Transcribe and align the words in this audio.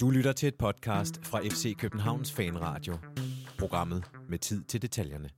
Du 0.00 0.10
lytter 0.10 0.32
til 0.32 0.46
et 0.46 0.54
podcast 0.54 1.26
fra 1.26 1.40
FC 1.40 1.76
Københavns 1.76 2.32
Fanradio. 2.32 2.94
Programmet 3.58 4.04
med 4.28 4.38
tid 4.38 4.64
til 4.64 4.82
detaljerne. 4.82 5.30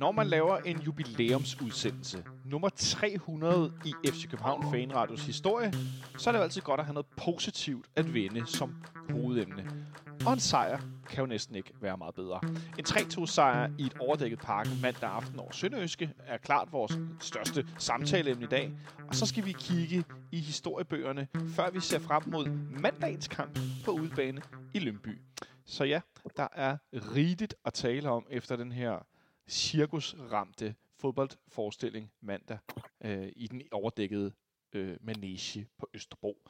Når 0.00 0.12
man 0.12 0.26
laver 0.26 0.56
en 0.56 0.80
jubilæumsudsendelse, 0.80 2.24
nummer 2.44 2.68
300 2.76 3.72
i 3.84 3.92
FC 4.08 4.30
København 4.30 4.62
Fanradios 4.72 5.26
historie, 5.26 5.72
så 6.18 6.30
er 6.30 6.32
det 6.32 6.38
jo 6.38 6.42
altid 6.42 6.60
godt 6.60 6.80
at 6.80 6.86
have 6.86 6.94
noget 6.94 7.06
positivt 7.16 7.86
at 7.96 8.14
vende 8.14 8.46
som 8.46 8.74
hovedemne. 9.10 9.86
Og 10.26 10.32
en 10.32 10.40
sejr 10.40 10.80
kan 11.08 11.18
jo 11.18 11.26
næsten 11.26 11.56
ikke 11.56 11.72
være 11.80 11.96
meget 11.96 12.14
bedre. 12.14 12.40
En 12.78 12.84
3-2 12.88 13.26
sejr 13.26 13.70
i 13.78 13.82
et 13.82 13.98
overdækket 14.00 14.38
parken 14.38 14.80
mandag 14.82 15.10
aften 15.10 15.40
over 15.40 15.52
Sønderøske 15.52 16.14
er 16.18 16.36
klart 16.36 16.72
vores 16.72 16.98
største 17.20 17.66
samtaleemne 17.78 18.44
i 18.44 18.48
dag. 18.48 18.72
Og 19.08 19.14
så 19.14 19.26
skal 19.26 19.44
vi 19.44 19.52
kigge 19.52 20.04
i 20.32 20.40
historiebøgerne, 20.40 21.28
før 21.56 21.70
vi 21.70 21.80
ser 21.80 21.98
frem 21.98 22.22
mod 22.26 22.46
mandagens 22.80 23.28
kamp 23.28 23.58
på 23.84 23.90
udebane 23.90 24.42
i 24.74 24.78
Lønby. 24.78 25.18
Så 25.64 25.84
ja, 25.84 26.00
der 26.36 26.48
er 26.52 26.76
rigeligt 26.92 27.54
at 27.64 27.72
tale 27.72 28.10
om 28.10 28.26
efter 28.30 28.56
den 28.56 28.72
her 28.72 29.06
cirkusramte 29.48 30.74
fodboldforestilling 31.00 32.10
mandag 32.20 32.58
øh, 33.04 33.28
i 33.36 33.46
den 33.46 33.62
overdækkede 33.72 34.32
øh, 34.72 34.96
manege 35.00 35.66
på 35.78 35.88
Østerbro. 35.94 36.48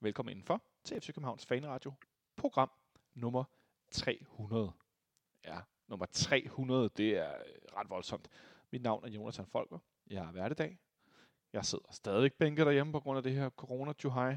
Velkommen 0.00 0.30
indenfor 0.30 0.62
til 0.84 1.00
FC 1.00 1.06
Københavns 1.06 1.46
Fanradio, 1.46 1.92
program 2.36 2.70
nummer 3.14 3.44
300. 3.90 4.72
Ja, 5.44 5.58
nummer 5.88 6.06
300, 6.06 6.90
det 6.96 7.16
er 7.16 7.34
øh, 7.34 7.76
ret 7.76 7.90
voldsomt. 7.90 8.28
Mit 8.70 8.82
navn 8.82 9.04
er 9.04 9.08
Jonathan 9.08 9.46
Folker. 9.46 9.78
Jeg 10.10 10.24
er 10.24 10.30
hverdag. 10.32 10.78
Jeg 11.52 11.64
sidder 11.64 11.92
stadig 11.92 12.32
bænket 12.32 12.66
derhjemme 12.66 12.92
på 12.92 13.00
grund 13.00 13.16
af 13.16 13.22
det 13.22 13.32
her 13.32 13.50
corona 13.50 13.92
-juhai. 14.04 14.36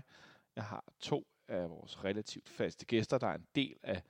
Jeg 0.56 0.64
har 0.64 0.84
to 1.00 1.28
af 1.48 1.70
vores 1.70 2.04
relativt 2.04 2.50
faste 2.50 2.86
gæster, 2.86 3.18
der 3.18 3.28
er 3.28 3.36
en 3.36 3.48
del 3.56 3.76
af 3.84 4.04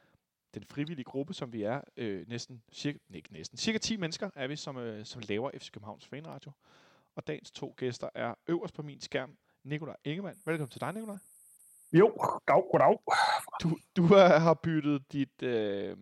den 0.54 0.64
frivillige 0.64 1.04
gruppe, 1.04 1.34
som 1.34 1.54
vi 1.54 1.64
er, 1.64 1.82
øh, 1.98 2.28
næsten, 2.28 2.64
cirka, 2.72 2.98
ikke 3.10 3.34
næsten, 3.34 3.58
cirka 3.58 3.78
10 3.78 3.98
mennesker 3.98 4.30
er 4.36 4.48
vi, 4.48 4.56
som, 4.56 4.78
øh, 4.78 5.06
som 5.06 5.22
laver 5.28 5.52
FC 5.58 5.72
Københavns 5.72 6.08
Fanradio. 6.08 6.52
Og 7.16 7.28
dagens 7.28 7.52
to 7.52 7.74
gæster 7.78 8.10
er 8.16 8.36
øverst 8.48 8.74
på 8.74 8.82
min 8.82 9.02
skærm, 9.02 9.38
Nikolaj 9.64 9.96
Ingemann. 10.04 10.42
Velkommen 10.46 10.70
til 10.70 10.82
dig, 10.82 10.94
Nikolaj. 10.94 11.18
Jo, 11.94 12.14
dag, 12.48 12.64
goddag. 12.72 12.98
Du, 13.64 13.78
du 13.98 14.04
er, 14.14 14.38
har 14.40 14.54
byttet 14.54 15.12
dit, 15.12 15.44
øh, 15.44 15.98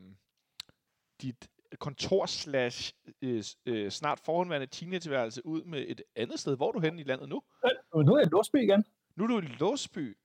dit 1.21 1.47
kontor 1.79 2.25
slash 2.25 2.93
øh, 3.21 3.43
øh, 3.65 3.91
snart 3.91 4.19
forhåndværende 4.25 4.67
teenageværelse 4.67 5.45
ud 5.45 5.63
med 5.63 5.85
et 5.87 6.01
andet 6.15 6.39
sted. 6.39 6.55
Hvor 6.57 6.67
er 6.67 6.71
du 6.71 6.79
henne 6.79 7.01
i 7.01 7.03
landet 7.03 7.29
nu? 7.29 7.41
Øh, 7.65 8.05
Nu 8.05 8.13
er 8.13 8.17
jeg 8.17 8.27
i 8.27 8.29
Låsby 8.29 8.55
igen. 8.55 8.85
Nu 9.15 9.23
er 9.23 9.27
du 9.27 9.39
i 9.39 9.41
Låsby. 9.59 10.17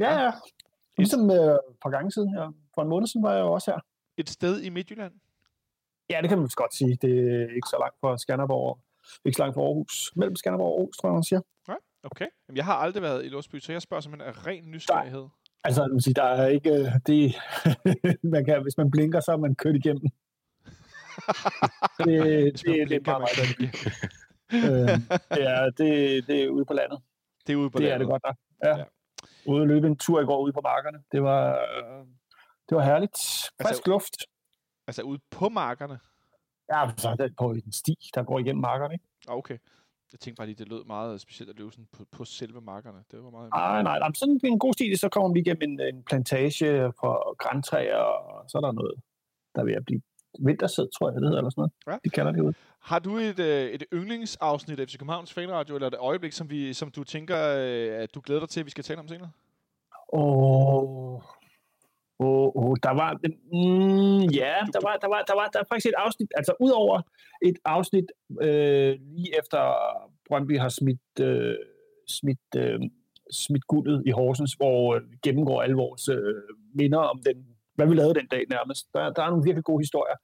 Ja, 0.00 0.22
ja. 0.22 0.32
Ligesom 0.96 1.30
øh, 1.30 1.36
et 1.54 1.76
par 1.82 1.90
gange 1.90 2.12
siden. 2.12 2.34
Ja. 2.34 2.46
For 2.74 2.82
en 2.82 2.88
måned 2.88 3.06
siden 3.06 3.22
var 3.22 3.32
jeg 3.32 3.40
jo 3.40 3.52
også 3.52 3.70
her. 3.70 3.80
Et 4.16 4.28
sted 4.28 4.62
i 4.62 4.68
Midtjylland. 4.68 5.14
Ja, 6.10 6.18
det 6.22 6.28
kan 6.28 6.38
man 6.38 6.48
godt 6.54 6.74
sige. 6.74 6.98
Det 7.02 7.10
er 7.32 7.54
ikke 7.56 7.68
så 7.70 7.76
langt 7.80 7.96
fra 8.00 8.18
Skanderborg. 8.18 8.78
Ikke 9.24 9.36
så 9.36 9.42
langt 9.42 9.54
fra 9.54 9.62
Aarhus. 9.62 10.12
Mellem 10.16 10.36
Skanderborg 10.36 10.72
og 10.72 10.78
Aarhus, 10.78 10.96
tror 10.96 11.08
jeg, 11.08 11.14
man 11.14 11.22
siger. 11.24 11.40
Ja, 11.68 11.74
okay. 12.04 12.26
Jamen, 12.48 12.56
jeg 12.56 12.64
har 12.64 12.74
aldrig 12.74 13.02
været 13.02 13.24
i 13.24 13.28
Låsby, 13.28 13.58
så 13.58 13.72
jeg 13.72 13.82
spørger 13.82 14.00
simpelthen 14.00 14.28
af 14.34 14.46
ren 14.46 14.70
nysgerrighed. 14.70 15.26
Altså, 15.64 15.86
man 15.86 16.00
siger, 16.00 16.14
der 16.14 16.22
er 16.28 16.46
ikke... 16.46 16.70
øh, 16.70 16.86
Det, 17.06 17.34
man 18.34 18.44
kan, 18.44 18.62
hvis 18.62 18.76
man 18.76 18.90
blinker, 18.90 19.20
så 19.20 19.32
er 19.32 19.36
man 19.36 19.54
kørt 19.54 19.76
igennem. 19.76 20.02
det, 21.98 22.06
det, 22.06 22.66
det, 22.66 22.88
det 22.88 22.96
er 22.96 23.00
bare 23.00 23.18
meget 23.18 23.38
øh, 24.54 24.88
det, 25.36 25.42
er, 25.50 25.70
det, 25.70 26.26
det 26.26 26.44
er 26.44 26.48
ude 26.48 26.64
på 26.64 26.72
landet. 26.72 26.98
Det 27.46 27.52
er 27.52 27.56
ude 27.56 27.70
på 27.70 27.78
det 27.78 27.84
er 27.86 27.88
landet. 27.90 28.06
det 28.06 28.10
godt 28.10 28.22
nok. 28.24 28.36
Ja. 28.64 28.68
Ja. 28.70 28.78
ja. 28.78 28.84
Ude 29.46 29.62
at 29.62 29.68
løbe 29.68 29.86
en 29.86 29.96
tur 29.96 30.20
i 30.20 30.24
går 30.24 30.40
ude 30.40 30.52
på 30.52 30.60
markerne. 30.60 31.02
Det 31.12 31.22
var, 31.22 31.52
øh, 31.52 32.06
det 32.68 32.76
var 32.76 32.82
herligt. 32.84 33.16
Frisk 33.16 33.68
Altså- 33.68 33.82
luft. 33.86 34.16
Altså 34.86 35.02
ude 35.02 35.20
på 35.30 35.48
markerne. 35.48 35.98
Ja, 36.72 36.90
så 36.96 37.16
der 37.18 37.28
på 37.38 37.50
en 37.50 37.72
sti, 37.72 37.94
der 38.14 38.22
går 38.22 38.38
igennem 38.38 38.60
markerne. 38.60 38.94
Ikke? 38.94 39.04
Okay. 39.28 39.58
Jeg 40.14 40.20
tænkte 40.20 40.40
bare 40.40 40.46
lige, 40.46 40.58
det 40.58 40.68
lød 40.68 40.84
meget 40.84 41.20
specielt 41.20 41.50
at 41.50 41.58
løbe 41.58 41.72
sådan 41.72 41.88
på, 41.92 42.04
på 42.12 42.24
selve 42.24 42.60
markerne. 42.60 42.98
Det 43.10 43.24
var 43.24 43.30
meget... 43.30 43.50
Nej, 43.50 43.82
nej, 43.82 43.98
nej. 43.98 44.10
Sådan 44.14 44.40
en 44.44 44.58
god 44.58 44.72
stil, 44.72 44.98
så 44.98 45.08
kommer 45.08 45.28
man 45.28 45.34
lige 45.34 45.44
igennem 45.44 45.62
en, 45.70 45.94
en 45.94 46.02
plantage 46.02 46.92
for 47.00 47.36
græntræer, 47.42 47.96
og 47.96 48.50
så 48.50 48.58
er 48.58 48.62
der 48.62 48.72
noget, 48.72 48.94
der 49.54 49.60
er 49.62 49.76
at 49.76 49.84
blive 49.84 50.02
vintersæd, 50.38 50.88
tror 50.98 51.08
jeg, 51.08 51.14
det 51.14 51.22
hedder, 51.22 51.38
eller 51.38 51.50
sådan 51.50 51.60
noget. 51.60 51.72
Ja. 51.86 51.96
De 52.04 52.10
kalder 52.10 52.32
det 52.32 52.40
ud. 52.40 52.52
Har 52.80 52.98
du 52.98 53.16
et, 53.16 53.38
øh, 53.38 53.70
et 53.70 53.84
yndlingsafsnit 53.92 54.80
af 54.80 54.88
FC 54.88 54.98
Københavns 54.98 55.32
Fanradio, 55.32 55.74
eller 55.74 55.88
et 55.88 55.96
øjeblik, 55.98 56.32
som, 56.32 56.50
vi, 56.50 56.72
som 56.72 56.90
du 56.90 57.04
tænker, 57.04 57.38
øh, 57.58 58.02
at 58.02 58.14
du 58.14 58.20
glæder 58.24 58.40
dig 58.40 58.48
til, 58.48 58.60
at 58.60 58.66
vi 58.66 58.70
skal 58.70 58.84
tale 58.84 59.00
om 59.00 59.08
senere? 59.08 59.30
Åh, 60.12 60.22
oh, 60.22 61.22
oh, 62.18 62.76
der 62.82 62.90
var, 62.90 63.10
mm, 63.52 64.20
ja, 64.40 64.54
der 64.74 64.80
var, 64.86 64.96
der 65.02 65.08
var, 65.08 65.22
der 65.28 65.34
var, 65.34 65.46
der 65.52 65.58
var 65.58 65.66
faktisk 65.70 65.86
et 65.86 65.94
afsnit, 65.96 66.30
altså 66.36 66.52
udover 66.60 67.02
et 67.42 67.58
afsnit 67.64 68.08
øh, 68.42 68.92
lige 69.14 69.38
efter 69.38 69.60
Brøndby 70.28 70.58
har 70.58 70.68
smidt, 70.68 71.20
øh, 71.20 71.56
smidt, 72.08 72.48
øh, 72.56 72.80
smidt 73.30 73.66
guldet 73.66 74.02
i 74.06 74.10
Horsens, 74.10 74.52
hvor 74.52 74.94
øh, 74.94 75.02
gennemgår 75.22 75.62
alle 75.62 75.76
vores 75.76 76.08
øh, 76.08 76.34
minder 76.74 76.98
om 76.98 77.22
den, 77.26 77.46
hvad 77.74 77.86
vi 77.86 77.94
lavede 77.94 78.14
den 78.14 78.26
dag 78.26 78.44
nærmest. 78.50 78.86
Der, 78.94 79.12
der 79.12 79.22
er 79.22 79.30
nogle 79.30 79.44
virkelig 79.44 79.64
gode 79.64 79.80
historier. 79.80 80.16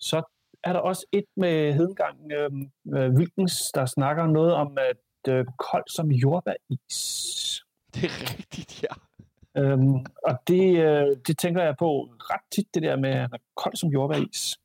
Så 0.00 0.22
er 0.64 0.72
der 0.72 0.80
også 0.80 1.06
et 1.12 1.24
med 1.36 1.72
Hedengang 1.72 2.32
øh, 2.32 2.50
øh, 2.96 3.10
Wilkens, 3.10 3.70
der 3.74 3.86
snakker 3.86 4.26
noget 4.26 4.54
om, 4.54 4.78
at 4.78 5.32
øh, 5.34 5.44
kold 5.70 5.84
som 5.88 6.10
jordbæris. 6.10 7.62
Det 7.94 8.04
er 8.04 8.38
rigtigt, 8.38 8.82
ja. 8.82 9.09
Øhm, 9.56 9.94
og 10.24 10.38
det, 10.46 10.78
øh, 10.78 11.16
det 11.26 11.38
tænker 11.38 11.62
jeg 11.62 11.76
på 11.78 12.08
ret 12.20 12.40
tit, 12.50 12.74
det 12.74 12.82
der 12.82 12.96
med, 12.96 13.10
at 13.10 13.16
han 13.20 13.28
er 13.32 13.38
kold 13.56 13.76
som 13.76 13.88
jordbæris. 13.88 14.60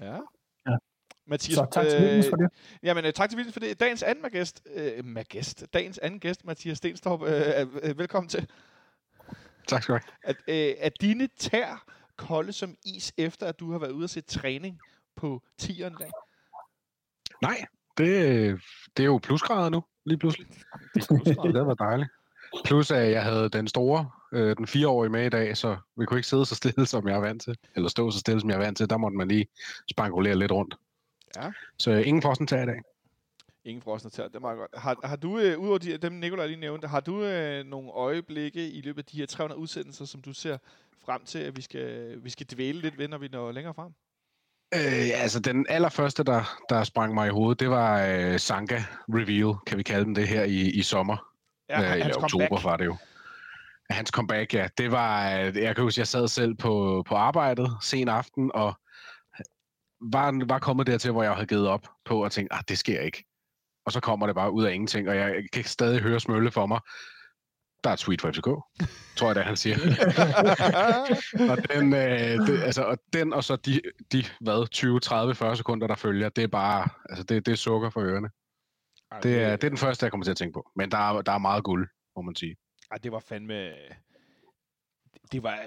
Ja. 0.00 0.14
Ja. 0.68 0.76
Mathias, 1.26 1.54
Så 1.56 1.66
tak 1.72 1.86
til 1.86 2.00
Wilkens 2.02 2.28
for 2.30 2.36
det. 2.36 2.50
Jamen, 2.82 3.04
øh, 3.04 3.12
tak 3.12 3.30
til 3.30 3.36
Wilkens 3.36 3.52
for 3.52 3.60
det. 3.60 3.80
Dagens 3.80 4.02
anden 4.02 4.30
gæst, 4.30 4.62
øh, 4.74 5.04
magæst, 5.04 5.64
dagens 5.74 5.98
anden 5.98 6.20
gæst, 6.20 6.44
Mathias 6.44 6.78
Stenstrup, 6.78 7.22
øh, 7.22 7.28
er- 7.32 7.66
øh, 7.82 7.98
velkommen 7.98 8.28
til. 8.28 8.50
Tak 9.68 9.82
skal 9.82 9.94
du 9.94 10.00
have. 10.24 10.30
At, 10.30 10.36
øh, 10.48 10.74
er 10.78 10.88
dine 11.00 11.28
tær 11.36 11.84
kolde 12.16 12.52
som 12.52 12.76
is, 12.86 13.12
efter 13.16 13.46
at 13.46 13.60
du 13.60 13.72
har 13.72 13.78
været 13.78 13.90
ude 13.90 14.04
og 14.04 14.10
se 14.10 14.20
træning 14.20 14.78
på 15.16 15.42
tieren 15.58 15.94
dag? 15.94 16.10
Nej, 17.42 17.56
det, 17.98 18.60
det 18.96 19.02
er 19.02 19.06
jo 19.06 19.20
plusgrader 19.22 19.68
nu, 19.70 19.84
lige 20.04 20.18
pludselig. 20.18 20.46
Det 20.94 21.10
er. 21.10 21.42
Det 21.52 21.66
var 21.66 21.74
dejligt. 21.74 22.10
Plus 22.64 22.90
at 22.90 23.10
jeg 23.10 23.22
havde 23.22 23.48
den 23.48 23.68
store, 23.68 24.10
øh, 24.32 24.56
den 24.56 24.66
fireårige 24.66 25.10
med 25.10 25.26
i 25.26 25.28
dag, 25.28 25.56
så 25.56 25.76
vi 25.96 26.06
kunne 26.06 26.18
ikke 26.18 26.28
sidde 26.28 26.46
så 26.46 26.54
stille, 26.54 26.86
som 26.86 27.08
jeg 27.08 27.16
er 27.16 27.20
vant 27.20 27.42
til. 27.42 27.56
Eller 27.76 27.88
stå 27.88 28.10
så 28.10 28.18
stille, 28.18 28.40
som 28.40 28.50
jeg 28.50 28.56
er 28.56 28.64
vant 28.64 28.76
til. 28.76 28.90
Der 28.90 28.96
måtte 28.96 29.16
man 29.16 29.28
lige 29.28 29.46
spankulere 29.90 30.34
lidt 30.34 30.52
rundt. 30.52 30.74
Ja. 31.36 31.50
Så 31.78 31.90
øh, 31.90 32.06
ingen 32.06 32.22
frosten 32.22 32.46
tager 32.46 32.62
i 32.62 32.66
dag. 32.66 32.82
Ingen 33.64 33.82
frosne 33.82 34.10
tær, 34.10 34.28
det 34.28 34.36
er 34.36 34.40
meget 34.40 34.58
godt. 34.58 34.70
Har, 34.74 34.96
har 35.04 35.16
du, 35.16 35.38
øh, 35.38 35.58
udover 35.58 35.78
de, 35.78 35.96
dem 35.96 36.12
Nikolaj 36.12 36.46
lige 36.46 36.60
nævnte, 36.60 36.88
har 36.88 37.00
du 37.00 37.24
øh, 37.24 37.64
nogle 37.64 37.90
øjeblikke 37.90 38.70
i 38.70 38.80
løbet 38.80 39.02
af 39.02 39.04
de 39.04 39.16
her 39.16 39.26
300 39.26 39.60
udsendelser, 39.60 40.04
som 40.04 40.22
du 40.22 40.32
ser 40.32 40.58
frem 41.04 41.24
til, 41.24 41.38
at 41.38 41.56
vi 41.56 41.62
skal, 41.62 42.18
vi 42.24 42.30
skal 42.30 42.46
dvæle 42.46 42.80
lidt 42.80 42.98
ved, 42.98 43.08
når 43.08 43.18
vi 43.18 43.28
når 43.28 43.52
længere 43.52 43.74
frem? 43.74 43.92
Øh, 44.74 45.22
altså, 45.22 45.40
den 45.40 45.66
allerførste, 45.68 46.24
der, 46.24 46.58
der 46.68 46.84
sprang 46.84 47.14
mig 47.14 47.26
i 47.26 47.30
hovedet, 47.30 47.60
det 47.60 47.70
var 47.70 48.06
øh, 48.06 48.38
Sanka 48.38 48.82
Reveal, 49.08 49.54
kan 49.66 49.78
vi 49.78 49.82
kalde 49.82 50.04
den 50.04 50.16
det 50.16 50.28
her 50.28 50.44
i, 50.44 50.70
i 50.70 50.82
sommer. 50.82 51.31
Ja, 51.80 51.92
eller 51.92 52.04
hans 52.04 52.16
oktober 52.16 52.46
comeback. 52.46 52.64
var 52.64 52.76
det 52.76 52.84
jo. 52.84 52.96
Hans 53.90 54.10
comeback, 54.10 54.54
ja. 54.54 54.68
Det 54.78 54.92
var, 54.92 55.30
øh, 55.30 55.56
jeg 55.56 55.74
kan 55.74 55.84
huske, 55.84 55.98
jeg 55.98 56.06
sad 56.06 56.28
selv 56.28 56.54
på, 56.54 57.04
på 57.06 57.14
arbejdet 57.14 57.76
sen 57.82 58.08
aften, 58.08 58.50
og 58.54 58.74
var, 60.12 60.46
var 60.48 60.58
kommet 60.58 60.86
dertil, 60.86 61.10
hvor 61.12 61.22
jeg 61.22 61.32
havde 61.32 61.46
givet 61.46 61.68
op 61.68 61.88
på 62.04 62.22
at 62.22 62.32
tænke, 62.32 62.52
ah, 62.52 62.62
det 62.68 62.78
sker 62.78 63.00
ikke. 63.00 63.24
Og 63.86 63.92
så 63.92 64.00
kommer 64.00 64.26
det 64.26 64.34
bare 64.34 64.52
ud 64.52 64.64
af 64.64 64.72
ingenting, 64.72 65.08
og 65.08 65.16
jeg 65.16 65.34
kan 65.52 65.64
stadig 65.64 66.00
høre 66.00 66.20
smølle 66.20 66.50
for 66.50 66.66
mig. 66.66 66.80
Der 67.84 67.90
er 67.90 67.94
et 67.94 67.98
tweet 67.98 68.20
fra 68.20 68.30
FCK, 68.30 68.46
tror 69.16 69.28
jeg, 69.28 69.34
det 69.34 69.40
er, 69.40 69.46
han 69.46 69.56
siger. 69.56 69.76
og, 71.50 71.58
den, 71.70 71.94
øh, 71.94 72.46
det, 72.46 72.62
altså, 72.62 72.82
og 72.82 72.98
den, 73.12 73.32
og 73.32 73.44
så 73.44 73.56
de, 73.56 73.80
de 74.12 74.24
hvad, 74.40 74.68
20, 74.68 75.00
30, 75.00 75.34
40 75.34 75.56
sekunder, 75.56 75.86
der 75.86 75.94
følger, 75.94 76.28
det 76.28 76.44
er 76.44 76.48
bare, 76.48 76.88
altså 77.08 77.24
det, 77.24 77.46
det 77.46 77.52
er 77.52 77.56
sukker 77.56 77.90
for 77.90 78.00
ørerne. 78.00 78.28
Det 79.22 79.42
er, 79.42 79.56
det 79.56 79.64
er 79.64 79.68
den 79.68 79.78
første, 79.78 80.04
jeg 80.04 80.10
kommer 80.12 80.24
til 80.24 80.30
at 80.30 80.36
tænke 80.36 80.52
på. 80.54 80.70
Men 80.76 80.90
der 80.90 80.98
er, 80.98 81.22
der 81.22 81.32
er 81.32 81.38
meget 81.38 81.64
guld, 81.64 81.88
må 82.16 82.22
man 82.22 82.34
sige. 82.34 82.56
Ej, 82.90 82.98
det 82.98 83.12
var 83.12 83.18
fandme... 83.18 83.72
Det 85.32 85.42
var 85.42 85.58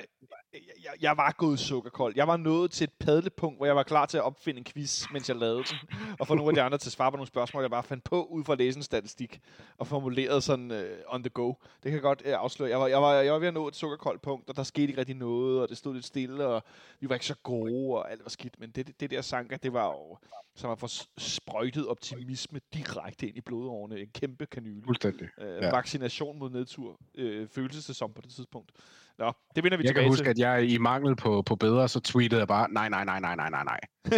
jeg, 0.83 0.91
jeg 1.01 1.17
var 1.17 1.35
gået 1.37 1.59
sukkerkold. 1.59 2.13
Jeg 2.15 2.27
var 2.27 2.37
nået 2.37 2.71
til 2.71 2.83
et 2.83 2.93
padlepunkt, 2.99 3.59
hvor 3.59 3.65
jeg 3.65 3.75
var 3.75 3.83
klar 3.83 4.05
til 4.05 4.17
at 4.17 4.23
opfinde 4.23 4.57
en 4.57 4.65
quiz, 4.65 5.05
mens 5.13 5.29
jeg 5.29 5.37
lavede 5.37 5.63
den. 5.63 5.77
Og 6.19 6.27
få 6.27 6.35
nogle 6.35 6.49
af 6.49 6.55
de 6.55 6.61
andre 6.61 6.77
til 6.77 6.89
at 6.89 6.93
svare 6.93 7.11
på 7.11 7.17
nogle 7.17 7.27
spørgsmål, 7.27 7.63
jeg 7.63 7.71
bare 7.71 7.83
fandt 7.83 8.03
på, 8.03 8.23
ud 8.25 8.43
fra 8.43 8.53
at 8.53 8.59
læse 8.59 8.77
en 8.77 8.83
statistik. 8.83 9.39
Og 9.77 9.87
formuleret 9.87 10.43
sådan 10.43 10.71
uh, 10.71 11.13
on 11.15 11.23
the 11.23 11.29
go. 11.29 11.47
Det 11.47 11.83
kan 11.83 11.93
jeg 11.93 12.01
godt 12.01 12.21
uh, 12.25 12.31
afsløre. 12.31 12.69
Jeg 12.69 12.79
var, 12.79 12.87
jeg, 12.87 13.01
var, 13.01 13.13
jeg 13.13 13.33
var 13.33 13.39
ved 13.39 13.47
at 13.47 13.53
nå 13.53 13.67
et 13.67 13.75
sukkerkoldt 13.75 14.21
punkt, 14.21 14.49
og 14.49 14.55
der 14.55 14.63
skete 14.63 14.87
ikke 14.87 14.99
rigtig 14.99 15.15
noget, 15.15 15.61
og 15.61 15.69
det 15.69 15.77
stod 15.77 15.93
lidt 15.93 16.05
stille, 16.05 16.47
og 16.47 16.63
vi 16.99 17.09
var 17.09 17.15
ikke 17.15 17.25
så 17.25 17.35
gode, 17.43 17.97
og 17.97 18.11
alt 18.11 18.23
var 18.23 18.29
skidt. 18.29 18.59
Men 18.59 18.69
det, 18.69 18.99
det 18.99 19.11
der 19.11 19.21
Sanka, 19.21 19.57
det 19.63 19.73
var 19.73 19.85
jo 19.85 20.17
som 20.55 20.71
at 20.71 20.79
få 20.79 20.87
sprøjtet 21.17 21.87
optimisme 21.87 22.59
direkte 22.73 23.27
ind 23.27 23.37
i 23.37 23.41
blodårene. 23.41 23.99
En 23.99 24.07
kæmpe 24.07 24.45
kanyle. 24.45 24.83
Fuldstændig. 24.85 25.27
Uh, 25.37 25.45
ja. 25.45 25.71
Vaccination 25.71 26.39
mod 26.39 26.49
nedtur. 26.49 26.99
Uh, 27.19 27.47
følelsesæson 27.47 28.13
på 28.13 28.21
det 28.21 28.31
tidspunkt. 28.31 28.71
Nå, 29.17 29.31
det 29.55 29.63
vinder 29.63 29.77
vi 29.77 29.83
jeg 29.83 29.89
tilbage 29.89 30.03
kan 30.03 30.11
huske, 30.11 30.23
til. 30.23 30.29
at 30.29 30.39
jeg 30.39 30.69
i 30.69 30.77
mangel 30.77 31.15
på, 31.15 31.41
på 31.41 31.55
bedre, 31.55 31.89
så 31.89 31.99
tweetede 31.99 32.39
jeg 32.39 32.47
bare, 32.47 32.71
nej, 32.71 32.89
nej, 32.89 33.05
nej, 33.05 33.19
nej, 33.19 33.35
nej, 33.35 33.49
nej, 33.49 33.63
nej. 33.63 33.79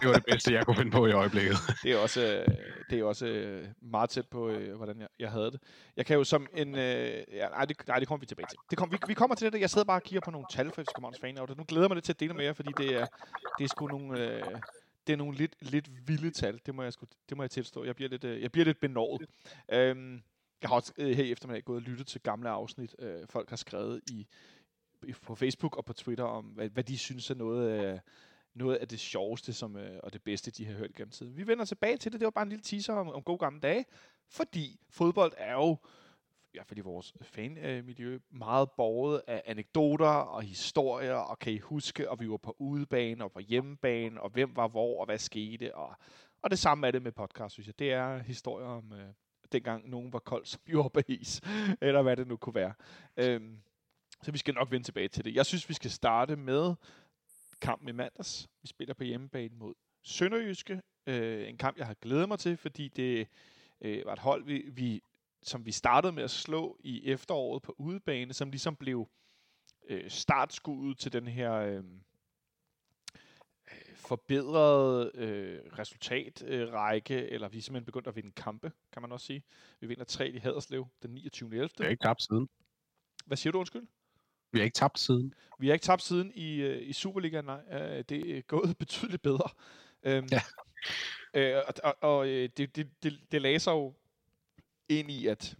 det, 0.00 0.08
var 0.08 0.12
det 0.12 0.24
bedste, 0.30 0.52
jeg 0.52 0.66
kunne 0.66 0.76
finde 0.76 0.90
på 0.90 1.06
i 1.06 1.12
øjeblikket. 1.12 1.56
det 1.82 1.92
er 1.92 1.98
også, 1.98 2.20
øh, 2.20 2.54
det 2.90 2.98
er 2.98 3.04
også 3.04 3.26
øh, 3.26 3.66
meget 3.82 4.10
tæt 4.10 4.28
på, 4.28 4.48
øh, 4.48 4.76
hvordan 4.76 5.00
jeg, 5.00 5.08
jeg 5.18 5.30
havde 5.30 5.50
det. 5.50 5.60
Jeg 5.96 6.06
kan 6.06 6.16
jo 6.16 6.24
som 6.24 6.46
en... 6.56 6.74
Øh, 6.74 7.24
ja, 7.32 7.48
nej, 7.48 7.64
det, 7.64 7.76
nej, 7.88 7.98
det 7.98 8.08
kommer 8.08 8.20
vi 8.20 8.26
tilbage 8.26 8.46
til. 8.50 8.58
Det 8.70 8.78
kom, 8.78 8.92
vi, 8.92 8.98
vi 9.06 9.14
kommer 9.14 9.36
til 9.36 9.52
det. 9.52 9.60
Jeg 9.60 9.70
sidder 9.70 9.84
bare 9.84 9.98
og 9.98 10.02
kigger 10.02 10.20
på 10.20 10.30
nogle 10.30 10.46
tal 10.50 10.70
for 10.72 10.82
FC 10.82 10.88
Københavns 10.96 11.18
fan 11.20 11.34
Nu 11.34 11.64
glæder 11.68 11.84
jeg 11.84 11.88
mig 11.88 11.96
lidt 11.96 12.04
til 12.04 12.12
at 12.12 12.20
dele 12.20 12.34
med 12.34 12.44
jer, 12.44 12.52
fordi 12.52 12.70
det 12.78 12.94
er, 12.94 13.06
det 13.58 13.64
er 13.64 13.68
sgu 13.68 13.86
nogle... 13.86 14.20
Øh, 14.20 14.42
det 15.06 15.12
er 15.12 15.16
nogle 15.16 15.36
lidt, 15.36 15.54
lidt 15.60 16.08
vilde 16.08 16.30
tal. 16.30 16.60
Det 16.66 16.74
må 16.74 16.82
jeg, 16.82 16.92
sgu, 16.92 17.06
det 17.28 17.36
må 17.36 17.42
jeg 17.42 17.50
tilstå. 17.50 17.84
Jeg 17.84 17.96
bliver 17.96 18.08
lidt, 18.08 18.24
øh, 18.24 18.42
jeg 18.42 18.52
bliver 18.52 18.64
lidt 18.64 18.80
benådet. 18.80 19.28
Øhm, 19.72 20.22
jeg 20.62 20.70
har 20.70 20.76
også 20.76 20.92
øh, 20.98 21.16
her 21.16 21.24
i 21.24 21.32
eftermiddag 21.32 21.64
gået 21.64 21.76
og 21.76 21.82
lyttet 21.82 22.06
til 22.06 22.20
gamle 22.20 22.48
afsnit, 22.48 22.96
øh, 22.98 23.26
folk 23.26 23.48
har 23.48 23.56
skrevet 23.56 24.00
i, 24.10 24.26
på 25.22 25.34
Facebook 25.34 25.76
og 25.76 25.84
på 25.84 25.92
Twitter 25.92 26.24
om, 26.24 26.44
hvad, 26.44 26.68
hvad 26.68 26.84
de 26.84 26.98
synes 26.98 27.30
er 27.30 27.34
noget 27.34 27.70
øh, 27.70 27.98
noget 28.58 28.76
af 28.76 28.88
det 28.88 29.00
sjoveste 29.00 29.52
som, 29.52 29.76
øh, 29.76 30.00
og 30.02 30.12
det 30.12 30.22
bedste, 30.22 30.50
de 30.50 30.66
har 30.66 30.74
hørt 30.74 30.94
gennem 30.94 31.10
tiden. 31.10 31.36
Vi 31.36 31.46
vender 31.46 31.64
tilbage 31.64 31.96
til 31.96 32.12
det. 32.12 32.20
Det 32.20 32.26
var 32.26 32.30
bare 32.30 32.42
en 32.42 32.48
lille 32.48 32.62
teaser 32.62 32.92
om, 32.92 33.08
om 33.08 33.22
gode 33.22 33.38
gamle 33.38 33.60
dage, 33.60 33.84
fordi 34.28 34.80
fodbold 34.90 35.32
er 35.36 35.52
jo, 35.52 35.76
i 36.52 36.56
hvert 36.56 36.66
fald 36.66 36.78
i 36.78 36.80
vores 36.80 37.14
fanmiljø, 37.22 38.18
meget 38.30 38.70
borget 38.70 39.22
af 39.26 39.42
anekdoter 39.46 40.06
og 40.06 40.42
historier, 40.42 41.14
og 41.14 41.38
kan 41.38 41.52
I 41.52 41.58
huske, 41.58 42.10
og 42.10 42.20
vi 42.20 42.30
var 42.30 42.36
på 42.36 42.56
udebane 42.58 43.24
og 43.24 43.32
på 43.32 43.40
hjemmebane, 43.40 44.20
og 44.20 44.30
hvem 44.30 44.56
var 44.56 44.68
hvor, 44.68 45.00
og 45.00 45.06
hvad 45.06 45.18
skete, 45.18 45.74
og, 45.74 45.96
og 46.42 46.50
det 46.50 46.58
samme 46.58 46.86
er 46.86 46.90
det 46.90 47.02
med 47.02 47.12
podcast, 47.12 47.52
synes 47.52 47.66
jeg. 47.66 47.78
Det 47.78 47.92
er 47.92 48.18
historier 48.18 48.66
om, 48.66 48.92
øh, 48.92 49.08
dengang 49.52 49.88
nogen 49.88 50.12
var 50.12 50.18
kold 50.18 50.46
som 50.46 50.60
jordbæs, 50.66 51.40
eller 51.80 52.02
hvad 52.02 52.16
det 52.16 52.26
nu 52.26 52.36
kunne 52.36 52.54
være. 52.54 52.74
Øhm, 53.16 53.58
så 54.22 54.32
vi 54.32 54.38
skal 54.38 54.54
nok 54.54 54.70
vende 54.70 54.86
tilbage 54.86 55.08
til 55.08 55.24
det. 55.24 55.34
Jeg 55.34 55.46
synes, 55.46 55.68
vi 55.68 55.74
skal 55.74 55.90
starte 55.90 56.36
med 56.36 56.74
kampen 57.60 57.88
i 57.88 57.92
mandags. 57.92 58.48
Vi 58.62 58.68
spiller 58.68 58.94
på 58.94 59.04
hjemmebane 59.04 59.54
mod 59.56 59.74
Sønderjyske. 60.02 60.82
Øh, 61.06 61.48
en 61.48 61.56
kamp, 61.56 61.78
jeg 61.78 61.86
har 61.86 61.94
glædet 61.94 62.28
mig 62.28 62.38
til, 62.38 62.56
fordi 62.56 62.88
det 62.88 63.28
øh, 63.80 64.06
var 64.06 64.12
et 64.12 64.18
hold, 64.18 64.44
vi, 64.44 64.64
vi, 64.72 65.02
som 65.42 65.66
vi 65.66 65.72
startede 65.72 66.12
med 66.12 66.22
at 66.22 66.30
slå 66.30 66.76
i 66.80 67.06
efteråret 67.06 67.62
på 67.62 67.74
udebane, 67.78 68.32
som 68.32 68.50
ligesom 68.50 68.76
blev 68.76 69.08
øh, 69.88 70.10
startskuddet 70.10 70.98
til 70.98 71.12
den 71.12 71.26
her... 71.28 71.52
Øh, 71.52 71.84
forbedret 74.08 75.14
øh, 75.14 75.60
resultatrække, 75.78 77.28
eller 77.28 77.48
vi 77.48 77.58
er 77.58 77.62
simpelthen 77.62 77.84
begyndt 77.84 78.06
at 78.06 78.16
vinde 78.16 78.32
kampe, 78.32 78.72
kan 78.92 79.02
man 79.02 79.12
også 79.12 79.26
sige. 79.26 79.42
Vi 79.80 79.86
vinder 79.86 80.04
3 80.04 80.28
i 80.28 80.38
Haderslev 80.38 80.86
den 81.02 81.10
29. 81.10 81.50
11. 81.52 81.68
Vi 81.78 81.84
har 81.84 81.90
ikke 81.90 82.02
tabt 82.02 82.22
siden. 82.22 82.48
Hvad 83.26 83.36
siger 83.36 83.52
du, 83.52 83.58
undskyld? 83.58 83.86
Vi 84.52 84.58
har 84.58 84.64
ikke 84.64 84.74
tabt 84.74 84.98
siden. 84.98 85.34
Vi 85.58 85.66
har 85.66 85.74
ikke 85.74 85.84
tabt 85.84 86.02
siden 86.02 86.32
i, 86.34 86.54
øh, 86.60 86.88
i 86.88 86.92
Superligaen, 86.92 87.44
nej. 87.44 87.60
Øh, 87.70 88.04
det 88.08 88.38
er 88.38 88.42
gået 88.42 88.76
betydeligt 88.82 89.22
bedre. 89.22 89.48
Øhm, 90.02 90.28
ja. 90.32 90.40
Øh, 91.34 91.62
og 91.66 91.74
og, 91.84 91.96
og 92.10 92.28
øh, 92.28 92.48
det, 92.56 92.76
det, 92.76 92.90
det, 93.02 93.20
det 93.32 93.42
lagde 93.42 93.58
sig 93.58 93.72
jo 93.72 93.94
ind 94.88 95.10
i, 95.10 95.26
at 95.26 95.56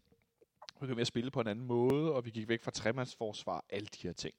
vi 0.81 0.87
kan 0.87 0.97
med 0.97 1.00
at 1.00 1.06
spille 1.06 1.31
på 1.31 1.41
en 1.41 1.47
anden 1.47 1.67
måde, 1.67 2.15
og 2.15 2.25
vi 2.25 2.31
gik 2.31 2.49
væk 2.49 2.62
fra 2.62 2.71
tremandsforsvar, 2.71 3.65
alle 3.71 3.87
de 3.87 4.09
her 4.09 4.12
ting 4.12 4.35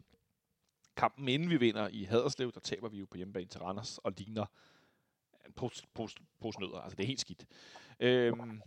kampen, 0.99 1.27
inden 1.27 1.49
vi 1.49 1.57
vinder 1.57 1.87
i 1.91 2.03
Haderslev, 2.03 2.51
der 2.51 2.59
taber 2.59 2.89
vi 2.89 2.99
jo 2.99 3.05
på 3.11 3.17
hjemmebane 3.17 3.47
til 3.47 3.61
Randers 3.61 3.97
og 3.97 4.13
ligner 4.17 4.45
en 5.45 5.53
pose, 5.53 5.83
pose. 5.95 6.59
Altså, 6.83 6.95
det 6.97 7.03
er 7.03 7.07
helt 7.07 7.19
skidt. 7.19 7.45
Øhm, 7.99 8.61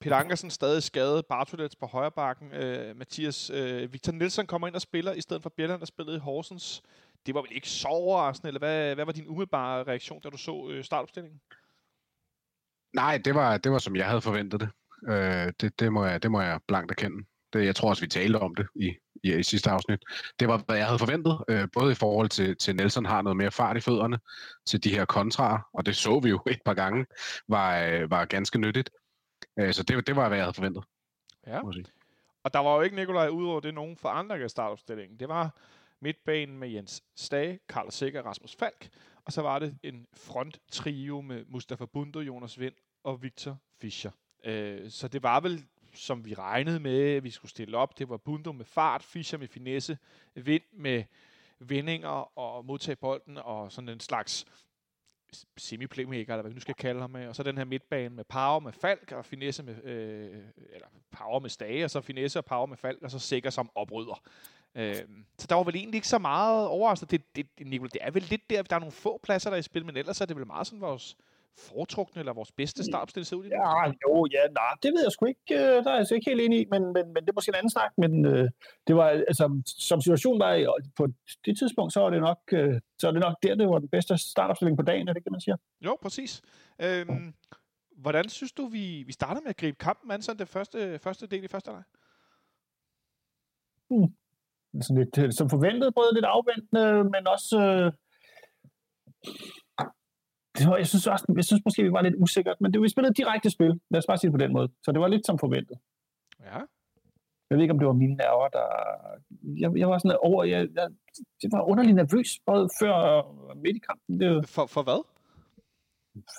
Peter 0.00 0.16
Ankersen 0.16 0.50
stadig 0.50 0.82
skadet, 0.82 1.26
Bartolets 1.26 1.76
på 1.76 1.86
højre 1.86 2.10
bakken, 2.10 2.52
øh, 2.52 2.96
Mathias 2.96 3.50
øh, 3.50 3.92
Victor 3.92 4.12
Nielsen 4.12 4.46
kommer 4.46 4.66
ind 4.66 4.74
og 4.74 4.82
spiller, 4.82 5.12
i 5.12 5.20
stedet 5.20 5.42
for 5.42 5.50
Bjelland, 5.56 5.80
der 5.80 5.86
spillede 5.86 6.16
i 6.16 6.20
Horsens. 6.20 6.82
Det 7.26 7.34
var 7.34 7.42
vel 7.42 7.52
ikke 7.52 7.68
så 7.68 7.88
overraskende, 7.88 8.48
eller 8.48 8.58
hvad, 8.58 8.94
hvad 8.94 9.04
var 9.04 9.12
din 9.12 9.28
umiddelbare 9.28 9.84
reaktion, 9.84 10.20
da 10.20 10.30
du 10.30 10.36
så 10.36 10.68
øh, 10.70 10.84
startopstillingen? 10.84 11.40
Nej, 12.94 13.18
det 13.24 13.34
var, 13.34 13.58
det 13.58 13.72
var 13.72 13.78
som 13.78 13.96
jeg 13.96 14.06
havde 14.06 14.20
forventet 14.20 14.60
det. 14.60 14.68
Øh, 15.08 15.52
det, 15.60 15.80
det, 15.80 15.92
må 15.92 16.04
jeg, 16.04 16.22
det 16.22 16.30
må 16.30 16.40
jeg 16.40 16.60
blankt 16.68 16.90
erkende. 16.90 17.24
Det, 17.52 17.64
jeg 17.64 17.76
tror 17.76 17.88
også, 17.88 18.02
vi 18.02 18.08
talte 18.08 18.36
om 18.36 18.54
det 18.54 18.66
i, 18.74 18.94
i, 19.22 19.34
i 19.34 19.42
sidste 19.42 19.70
afsnit. 19.70 20.04
Det 20.40 20.48
var, 20.48 20.62
hvad 20.66 20.76
jeg 20.76 20.86
havde 20.86 20.98
forventet, 20.98 21.44
øh, 21.48 21.68
både 21.72 21.92
i 21.92 21.94
forhold 21.94 22.28
til, 22.28 22.56
til 22.56 22.76
Nelson 22.76 23.04
har 23.04 23.22
noget 23.22 23.36
mere 23.36 23.50
fart 23.50 23.76
i 23.76 23.80
fødderne 23.80 24.18
til 24.66 24.84
de 24.84 24.90
her 24.90 25.04
kontraer, 25.04 25.58
og 25.72 25.86
det 25.86 25.96
så 25.96 26.20
vi 26.20 26.28
jo 26.28 26.40
et 26.50 26.62
par 26.64 26.74
gange, 26.74 27.06
var, 27.48 27.80
øh, 27.80 28.10
var 28.10 28.24
ganske 28.24 28.58
nyttigt. 28.58 28.90
Øh, 29.58 29.72
så 29.72 29.82
det, 29.82 30.06
det 30.06 30.16
var, 30.16 30.28
hvad 30.28 30.38
jeg 30.38 30.44
havde 30.44 30.54
forventet. 30.54 30.84
Ja. 31.46 31.60
Og 32.44 32.54
der 32.54 32.58
var 32.58 32.74
jo 32.74 32.80
ikke, 32.80 32.96
Nikolaj, 32.96 33.28
udover 33.28 33.60
det, 33.60 33.74
nogen 33.74 33.96
forandring 33.96 34.42
af 34.42 34.50
startopstillingen. 34.50 35.20
Det 35.20 35.28
var 35.28 35.58
midtbanen 36.00 36.58
med 36.58 36.68
Jens 36.68 37.02
Stage, 37.16 37.58
Karl 37.68 37.90
Sikker 37.90 38.20
og 38.20 38.26
Rasmus 38.26 38.56
Falk. 38.58 38.88
Og 39.24 39.32
så 39.32 39.42
var 39.42 39.58
det 39.58 39.78
en 39.82 40.06
front-trio 40.14 41.20
med 41.20 41.44
Mustafa 41.48 41.84
Bundu, 41.84 42.20
Jonas 42.20 42.60
Vind 42.60 42.74
og 43.04 43.22
Victor 43.22 43.58
Fischer. 43.80 44.10
Øh, 44.44 44.90
så 44.90 45.08
det 45.08 45.22
var 45.22 45.40
vel 45.40 45.64
som 45.94 46.24
vi 46.24 46.34
regnede 46.34 46.80
med, 46.80 47.16
at 47.16 47.24
vi 47.24 47.30
skulle 47.30 47.50
stille 47.50 47.76
op. 47.76 47.98
Det 47.98 48.08
var 48.08 48.16
Bundo 48.16 48.52
med 48.52 48.64
fart, 48.64 49.02
Fischer 49.02 49.38
med 49.38 49.48
finesse, 49.48 49.98
Vind 50.34 50.62
med 50.72 51.04
vendinger 51.58 52.38
og 52.38 52.64
modtage 52.64 52.96
bolden, 52.96 53.38
og 53.38 53.72
sådan 53.72 53.88
en 53.88 54.00
slags 54.00 54.46
semi-playmaker, 55.56 56.32
eller 56.32 56.42
hvad 56.42 56.50
vi 56.50 56.54
nu 56.54 56.60
skal 56.60 56.74
kalde 56.74 57.00
ham 57.00 57.10
med. 57.10 57.28
Og 57.28 57.36
så 57.36 57.42
den 57.42 57.58
her 57.58 57.64
midtbane 57.64 58.14
med 58.14 58.24
power 58.24 58.60
med 58.60 58.72
Falk, 58.72 59.12
og 59.12 59.24
finesse 59.24 59.62
med, 59.62 59.84
øh, 59.84 60.44
eller 60.72 60.86
power 61.10 61.40
med 61.40 61.50
Stage, 61.50 61.84
og 61.84 61.90
så 61.90 62.00
finesse 62.00 62.38
og 62.38 62.44
power 62.44 62.66
med 62.66 62.76
Falk, 62.76 63.02
og 63.02 63.10
så 63.10 63.18
sikker 63.18 63.50
som 63.50 63.70
oprydder. 63.74 64.22
Øh, 64.74 64.96
så 65.38 65.46
der 65.46 65.54
var 65.54 65.64
vel 65.64 65.76
egentlig 65.76 65.98
ikke 65.98 66.08
så 66.08 66.18
meget 66.18 66.68
overraskende. 66.68 67.10
Det, 67.10 67.36
det, 67.36 67.58
det, 67.58 67.82
det 67.92 67.98
er 68.00 68.10
vel 68.10 68.22
lidt 68.22 68.50
der, 68.50 68.62
der 68.62 68.76
er 68.76 68.80
nogle 68.80 68.92
få 68.92 69.20
pladser, 69.22 69.50
der 69.50 69.56
er 69.56 69.58
i 69.58 69.62
spil, 69.62 69.86
men 69.86 69.96
ellers 69.96 70.20
er 70.20 70.26
det 70.26 70.36
vel 70.36 70.46
meget 70.46 70.66
sådan 70.66 70.80
vores 70.80 71.16
foretrukne 71.58 72.20
eller 72.20 72.32
vores 72.32 72.52
bedste 72.52 72.84
startopstilling 72.84 73.26
ser 73.26 73.36
ud 73.36 73.44
i 73.44 73.48
Ja, 73.48 73.86
jo, 73.86 74.26
ja, 74.32 74.42
nej, 74.52 74.72
det 74.82 74.92
ved 74.92 75.02
jeg 75.02 75.12
sgu 75.12 75.26
ikke. 75.26 75.40
Øh, 75.50 75.58
der 75.58 75.88
er 75.90 75.90
jeg 75.90 75.98
altså 75.98 76.14
ikke 76.14 76.30
helt 76.30 76.40
enig 76.40 76.60
i, 76.60 76.66
men, 76.70 76.82
men, 76.82 77.04
men 77.12 77.20
det 77.22 77.28
er 77.28 77.34
måske 77.34 77.50
en 77.50 77.54
anden 77.54 77.70
snak. 77.70 77.92
Men 77.98 78.24
øh, 78.24 78.50
det 78.86 78.96
var, 78.96 79.08
altså, 79.08 79.62
som 79.66 80.00
situationen 80.00 80.40
var 80.40 80.52
på 80.96 81.06
det 81.44 81.58
tidspunkt, 81.58 81.92
så 81.92 82.00
var 82.00 82.10
det 82.10 82.20
nok, 82.20 82.38
øh, 82.52 82.80
så 82.98 83.08
er 83.08 83.12
det 83.12 83.20
nok 83.20 83.36
der, 83.42 83.54
det 83.54 83.68
var 83.68 83.78
den 83.78 83.88
bedste 83.88 84.18
startopstilling 84.18 84.76
på 84.78 84.82
dagen, 84.82 85.08
er 85.08 85.12
det 85.12 85.22
kan 85.22 85.32
man 85.32 85.40
sige? 85.40 85.56
Jo, 85.80 85.98
præcis. 86.02 86.42
Øhm, 86.82 87.34
hvordan 87.96 88.28
synes 88.28 88.52
du, 88.52 88.66
vi, 88.66 89.02
vi 89.06 89.12
starter 89.12 89.40
med 89.40 89.50
at 89.50 89.56
gribe 89.56 89.76
kampen 89.78 90.10
an, 90.10 90.22
sådan 90.22 90.38
det 90.38 90.48
første, 90.48 90.98
første 90.98 91.26
del 91.26 91.44
i 91.44 91.48
første 91.48 91.70
leg? 91.70 91.82
Hmm. 93.90 94.14
Sådan 94.82 95.04
lidt, 95.04 95.18
øh, 95.18 95.32
som 95.32 95.50
forventet, 95.50 95.94
både 95.94 96.14
lidt 96.14 96.24
afventende, 96.24 97.04
men 97.04 97.26
også... 97.26 97.58
Øh, 97.58 97.92
det 100.58 100.66
var, 100.68 100.76
jeg 100.76 100.86
synes 100.86 101.06
også, 101.06 101.24
jeg 101.36 101.44
synes 101.44 101.62
måske, 101.64 101.82
vi 101.82 101.92
var 101.92 102.02
lidt 102.02 102.14
usikkert, 102.18 102.60
men 102.60 102.72
det, 102.72 102.82
vi 102.82 102.88
spillede 102.88 103.14
direkte 103.14 103.50
spil. 103.50 103.80
Lad 103.90 103.98
os 103.98 104.06
bare 104.06 104.18
sige 104.18 104.28
det 104.30 104.38
på 104.38 104.44
den 104.44 104.52
måde. 104.52 104.68
Så 104.84 104.92
det 104.92 105.00
var 105.00 105.08
lidt 105.08 105.26
som 105.26 105.38
forventet. 105.38 105.76
Ja. 106.40 106.58
Jeg 107.50 107.58
ved 107.58 107.62
ikke, 107.62 107.72
om 107.72 107.78
det 107.78 107.88
var 107.88 107.92
mine 107.92 108.14
nerver, 108.14 108.48
der... 108.48 108.66
Jeg, 109.62 109.78
jeg 109.78 109.88
var 109.88 109.98
sådan 109.98 110.18
over... 110.22 110.44
Jeg, 110.44 110.68
jeg, 110.74 110.88
det 111.42 111.52
var 111.52 111.62
underligt 111.62 111.96
nervøs, 111.96 112.40
både 112.46 112.68
før 112.80 112.92
og 112.92 113.56
midt 113.56 113.76
i 113.76 113.82
kampen. 113.88 114.20
Det, 114.20 114.48
for, 114.48 114.66
for 114.66 114.82
hvad? 114.82 115.00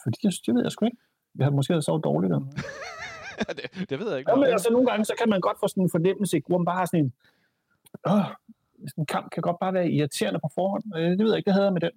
Fordi 0.04 0.18
jeg, 0.24 0.32
det 0.46 0.56
ved 0.56 0.62
jeg 0.64 0.72
sgu 0.72 0.86
ikke. 0.86 0.98
Jeg 1.38 1.46
havde 1.46 1.56
måske 1.56 1.82
sovet 1.82 2.04
dårligt. 2.04 2.34
det, 3.58 3.90
det 3.90 4.00
ved 4.00 4.10
jeg 4.10 4.20
ikke. 4.20 4.32
Ja, 4.32 4.36
men 4.36 4.46
altså, 4.46 4.70
nogle 4.72 4.88
gange, 4.90 5.06
så 5.06 5.14
kan 5.20 5.30
man 5.30 5.42
godt 5.42 5.58
få 5.60 5.68
sådan 5.68 5.84
en 5.84 5.96
fornemmelse, 5.98 6.42
hvor 6.48 6.58
man 6.58 6.66
bare 6.66 6.78
har 6.78 6.86
sådan 6.86 7.06
en... 7.06 7.14
Åh, 8.08 8.26
sådan 8.90 9.02
en 9.02 9.06
kamp 9.06 9.32
kan 9.32 9.42
godt 9.42 9.60
bare 9.60 9.74
være 9.74 9.90
irriterende 9.90 10.40
på 10.40 10.50
forhånd. 10.56 10.84
Øh, 10.96 11.12
det 11.18 11.20
ved 11.20 11.32
jeg 11.32 11.38
ikke, 11.38 11.48
det 11.50 11.54
havde 11.54 11.66
jeg 11.66 11.74
med 11.74 11.82
den. 11.82 11.96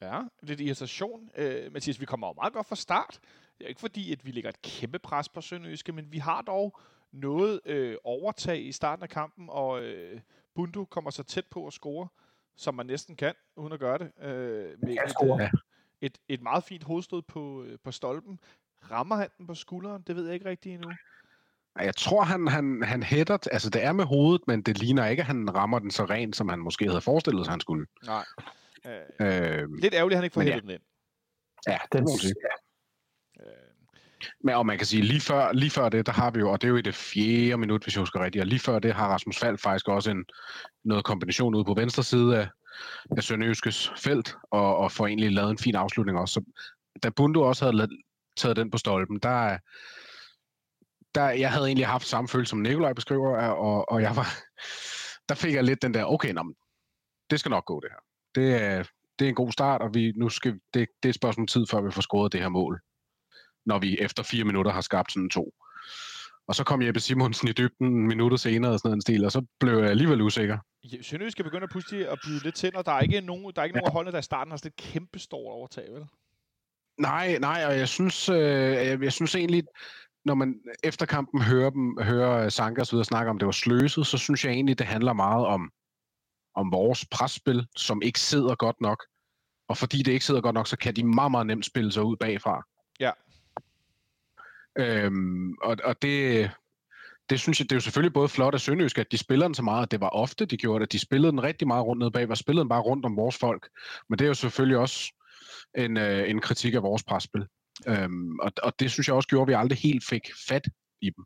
Ja, 0.00 0.20
lidt 0.42 0.60
irritation. 0.60 1.30
Øh, 1.36 1.72
Mathias, 1.72 2.00
vi 2.00 2.06
kommer 2.06 2.26
jo 2.26 2.32
meget 2.32 2.52
godt 2.52 2.66
fra 2.66 2.76
start. 2.76 3.20
Det 3.58 3.64
er 3.64 3.68
ikke 3.68 3.80
fordi, 3.80 4.12
at 4.12 4.26
vi 4.26 4.30
lægger 4.30 4.50
et 4.50 4.62
kæmpe 4.62 4.98
pres 4.98 5.28
på 5.28 5.40
Sønderjyske, 5.40 5.92
men 5.92 6.12
vi 6.12 6.18
har 6.18 6.42
dog 6.42 6.78
noget 7.12 7.60
øh, 7.64 7.96
overtag 8.04 8.66
i 8.66 8.72
starten 8.72 9.02
af 9.02 9.08
kampen, 9.08 9.46
og 9.50 9.82
øh, 9.82 10.20
Bundu 10.54 10.84
kommer 10.84 11.10
så 11.10 11.22
tæt 11.22 11.46
på 11.50 11.66
at 11.66 11.72
score, 11.72 12.08
som 12.56 12.74
man 12.74 12.86
næsten 12.86 13.16
kan, 13.16 13.34
uden 13.56 13.72
at 13.72 13.80
gøre 13.80 13.98
det. 13.98 14.12
Øh, 14.22 14.78
med 14.82 14.92
et, 14.92 15.40
øh, 15.40 15.50
et, 16.00 16.18
et 16.28 16.42
meget 16.42 16.64
fint 16.64 16.84
hovedstød 16.84 17.22
på, 17.22 17.62
øh, 17.62 17.78
på 17.84 17.92
stolpen. 17.92 18.40
Rammer 18.90 19.16
han 19.16 19.28
den 19.38 19.46
på 19.46 19.54
skulderen? 19.54 20.02
Det 20.06 20.16
ved 20.16 20.24
jeg 20.24 20.34
ikke 20.34 20.46
rigtigt 20.46 20.74
endnu. 20.74 20.90
Jeg 21.76 21.96
tror, 21.96 22.22
han, 22.22 22.48
han, 22.48 22.82
han 22.82 23.02
hætter, 23.02 23.38
altså 23.52 23.70
det 23.70 23.84
er 23.84 23.92
med 23.92 24.04
hovedet, 24.04 24.42
men 24.46 24.62
det 24.62 24.78
ligner 24.78 25.06
ikke, 25.06 25.20
at 25.20 25.26
han 25.26 25.54
rammer 25.54 25.78
den 25.78 25.90
så 25.90 26.04
rent, 26.04 26.36
som 26.36 26.48
han 26.48 26.58
måske 26.58 26.88
havde 26.88 27.00
forestillet 27.00 27.44
sig, 27.44 27.52
han 27.52 27.60
skulle. 27.60 27.86
Nej. 28.06 28.24
Øh, 28.86 28.92
Øh, 29.20 29.68
lidt 29.82 29.94
ærgerligt, 29.94 30.12
at 30.12 30.16
han 30.16 30.24
ikke 30.24 30.34
får 30.34 30.40
men 30.40 30.48
ja. 30.48 30.60
den 30.60 30.70
ind. 30.70 30.82
ja, 31.68 31.78
det 31.92 32.00
må 32.02 32.08
sige. 32.20 32.34
Øh, 33.40 33.46
Men, 34.44 34.54
og 34.54 34.66
man 34.66 34.78
kan 34.78 34.86
sige, 34.86 35.02
lige 35.02 35.20
før, 35.20 35.52
lige 35.52 35.70
før 35.70 35.88
det, 35.88 36.06
der 36.06 36.12
har 36.12 36.30
vi 36.30 36.40
jo, 36.40 36.50
og 36.52 36.60
det 36.60 36.66
er 36.68 36.70
jo 36.70 36.76
i 36.76 36.82
det 36.82 36.94
fjerde 36.94 37.56
minut, 37.58 37.82
hvis 37.82 37.94
jeg 37.94 38.00
husker 38.00 38.24
rigtigt, 38.24 38.42
og 38.42 38.46
lige 38.46 38.60
før 38.60 38.78
det 38.78 38.94
har 38.94 39.08
Rasmus 39.08 39.38
Fald 39.38 39.58
faktisk 39.58 39.88
også 39.88 40.10
en 40.10 40.24
noget 40.84 41.04
kombination 41.04 41.54
ude 41.54 41.64
på 41.64 41.74
venstre 41.74 42.02
side 42.02 42.38
af, 42.38 42.48
af 43.16 43.22
Sønderjyskes 43.22 43.92
felt, 43.96 44.34
og, 44.50 44.76
og 44.76 44.92
får 44.92 45.06
egentlig 45.06 45.32
lavet 45.32 45.50
en 45.50 45.58
fin 45.58 45.74
afslutning 45.74 46.18
også. 46.18 46.34
Så, 46.34 46.44
da 47.02 47.10
Bundu 47.10 47.44
også 47.44 47.64
havde 47.64 47.82
la- 47.82 48.32
taget 48.36 48.56
den 48.56 48.70
på 48.70 48.78
stolpen, 48.78 49.18
der, 49.18 49.58
der 51.14 51.30
jeg 51.30 51.52
havde 51.52 51.66
egentlig 51.66 51.86
haft 51.86 52.06
samme 52.06 52.28
følelse, 52.28 52.50
som 52.50 52.58
Nikolaj 52.58 52.92
beskriver, 52.92 53.38
og, 53.38 53.90
og 53.92 54.02
jeg 54.02 54.16
var, 54.16 54.26
der 55.28 55.34
fik 55.34 55.54
jeg 55.54 55.64
lidt 55.64 55.82
den 55.82 55.94
der, 55.94 56.04
okay, 56.04 56.32
nå, 56.32 56.54
det 57.30 57.40
skal 57.40 57.50
nok 57.50 57.64
gå 57.64 57.80
det 57.80 57.90
her. 57.90 57.98
Det 58.34 58.62
er, 58.62 58.82
det 59.18 59.24
er 59.24 59.28
en 59.28 59.34
god 59.34 59.52
start, 59.52 59.82
og 59.82 59.94
vi, 59.94 60.12
nu 60.16 60.28
skal, 60.28 60.52
det, 60.52 60.62
det 60.74 61.08
er 61.08 61.08
et 61.08 61.14
spørgsmål 61.14 61.46
tid, 61.46 61.66
før 61.70 61.80
vi 61.80 61.90
får 61.90 62.02
scoret 62.02 62.32
det 62.32 62.40
her 62.40 62.48
mål 62.48 62.80
når 63.66 63.78
vi 63.78 63.98
efter 63.98 64.22
fire 64.22 64.44
minutter 64.44 64.72
har 64.72 64.80
skabt 64.80 65.12
sådan 65.12 65.30
to. 65.30 65.54
Og 66.46 66.54
så 66.54 66.64
kom 66.64 66.82
Jeppe 66.82 67.00
Simonsen 67.00 67.48
i 67.48 67.52
dybden 67.52 68.06
minutter 68.06 68.36
senere 68.36 68.72
og 68.72 68.78
sådan 68.78 68.96
en 68.96 69.00
stil, 69.00 69.24
og 69.24 69.32
så 69.32 69.46
blev 69.60 69.78
jeg 69.78 69.90
alligevel 69.90 70.20
usikker. 70.20 70.58
Ja, 70.92 71.02
Sønderjysk 71.02 71.34
skal 71.34 71.44
begynde 71.44 71.62
at 71.64 71.70
pludselig 71.70 72.08
at 72.08 72.18
byde 72.26 72.42
lidt 72.42 72.54
til, 72.54 72.76
og 72.76 72.86
der 72.86 72.92
er 72.92 73.00
ikke 73.00 73.20
nogen, 73.20 73.52
der 73.56 73.60
er 73.60 73.64
ikke 73.64 73.76
nogen 73.76 73.86
af 73.86 73.92
holdene, 73.92 74.12
der 74.12 74.18
i 74.18 74.22
starten 74.22 74.50
har 74.50 74.56
sådan 74.56 74.68
et 74.68 74.76
kæmpe 74.76 75.18
stort 75.18 75.52
overtag, 75.52 75.84
vel? 75.92 76.04
Nej, 76.98 77.38
nej, 77.38 77.64
og 77.66 77.78
jeg 77.78 77.88
synes, 77.88 78.28
øh, 78.28 78.38
jeg, 78.38 79.02
jeg 79.02 79.12
synes 79.12 79.34
egentlig, 79.34 79.64
når 80.24 80.34
man 80.34 80.54
efter 80.84 81.06
kampen 81.06 81.42
hører 81.42 81.70
dem, 81.70 81.98
hører 82.02 82.92
ud 82.92 82.98
og 82.98 83.06
snakke 83.06 83.30
om, 83.30 83.38
det 83.38 83.46
var 83.46 83.52
sløset, 83.52 84.06
så 84.06 84.18
synes 84.18 84.44
jeg 84.44 84.52
egentlig, 84.52 84.78
det 84.78 84.86
handler 84.86 85.12
meget 85.12 85.46
om, 85.46 85.70
om 86.54 86.72
vores 86.72 87.06
presspil, 87.10 87.66
som 87.76 88.02
ikke 88.02 88.20
sidder 88.20 88.54
godt 88.54 88.80
nok. 88.80 89.04
Og 89.68 89.76
fordi 89.76 90.02
det 90.02 90.12
ikke 90.12 90.24
sidder 90.24 90.40
godt 90.40 90.54
nok, 90.54 90.66
så 90.66 90.76
kan 90.76 90.96
de 90.96 91.04
meget, 91.04 91.30
meget 91.30 91.46
nemt 91.46 91.66
spille 91.66 91.92
sig 91.92 92.02
ud 92.02 92.16
bagfra. 92.16 92.62
Ja. 93.00 93.10
Øhm, 94.78 95.52
og, 95.62 95.76
og 95.84 96.02
det, 96.02 96.50
det 97.30 97.40
synes 97.40 97.60
jeg, 97.60 97.64
det 97.64 97.72
er 97.72 97.76
jo 97.76 97.80
selvfølgelig 97.80 98.12
både 98.12 98.28
flot 98.28 98.54
af 98.54 98.60
Sønderjysk, 98.60 98.98
at 98.98 99.12
de 99.12 99.18
spiller 99.18 99.46
den 99.48 99.54
så 99.54 99.62
meget, 99.62 99.82
at 99.82 99.90
det 99.90 100.00
var 100.00 100.08
ofte, 100.08 100.46
de 100.46 100.56
gjorde 100.56 100.84
det. 100.84 100.92
De 100.92 100.98
spillede 100.98 101.32
den 101.32 101.42
rigtig 101.42 101.68
meget 101.68 101.84
rundt 101.84 102.02
ned 102.02 102.10
bag, 102.10 102.30
og 102.30 102.36
spillede 102.36 102.62
den 102.62 102.68
bare 102.68 102.80
rundt 102.80 103.04
om 103.04 103.16
vores 103.16 103.38
folk. 103.38 103.68
Men 104.08 104.18
det 104.18 104.24
er 104.24 104.28
jo 104.28 104.34
selvfølgelig 104.34 104.78
også 104.78 105.12
en, 105.78 105.96
øh, 105.96 106.30
en 106.30 106.40
kritik 106.40 106.74
af 106.74 106.82
vores 106.82 107.04
presspil. 107.04 107.46
Øhm, 107.88 108.38
og, 108.38 108.52
og 108.62 108.72
det 108.80 108.90
synes 108.90 109.08
jeg 109.08 109.16
også 109.16 109.28
gjorde, 109.28 109.42
at 109.42 109.48
vi 109.48 109.62
aldrig 109.62 109.78
helt 109.78 110.04
fik 110.04 110.30
fat 110.48 110.68
i 111.00 111.10
dem. 111.10 111.24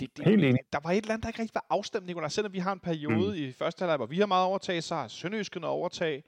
Det, 0.00 0.16
det, 0.16 0.24
Helt 0.24 0.44
enig. 0.44 0.60
Der 0.72 0.78
var 0.82 0.90
et 0.90 0.96
eller 0.96 1.14
andet, 1.14 1.22
der 1.22 1.28
ikke 1.28 1.40
rigtig 1.42 1.54
var 1.54 1.66
afstemt, 1.70 2.06
Nicolaj. 2.06 2.28
Selvom 2.28 2.52
vi 2.52 2.58
har 2.58 2.72
en 2.72 2.80
periode 2.80 3.36
mm. 3.38 3.44
i 3.44 3.52
første 3.52 3.82
halvleg, 3.82 3.96
hvor 3.96 4.06
vi 4.06 4.18
har 4.18 4.26
meget 4.26 4.46
overtag, 4.46 4.82
så 4.82 4.94
har 4.94 5.08
Sønderjyske 5.08 5.60
noget 5.60 5.74
overtag. 5.74 6.24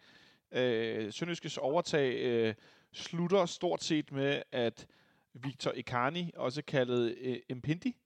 Øh, 0.52 1.12
Sønderjyskes 1.12 1.58
overtag 1.58 2.14
øh, 2.14 2.54
slutter 2.92 3.46
stort 3.46 3.82
set 3.82 4.12
med, 4.12 4.42
at 4.52 4.86
Victor 5.34 5.72
Ikani, 5.72 6.30
også 6.36 6.62
kaldet 6.62 7.16
øh, 7.20 7.36
Impindi, 7.48 7.96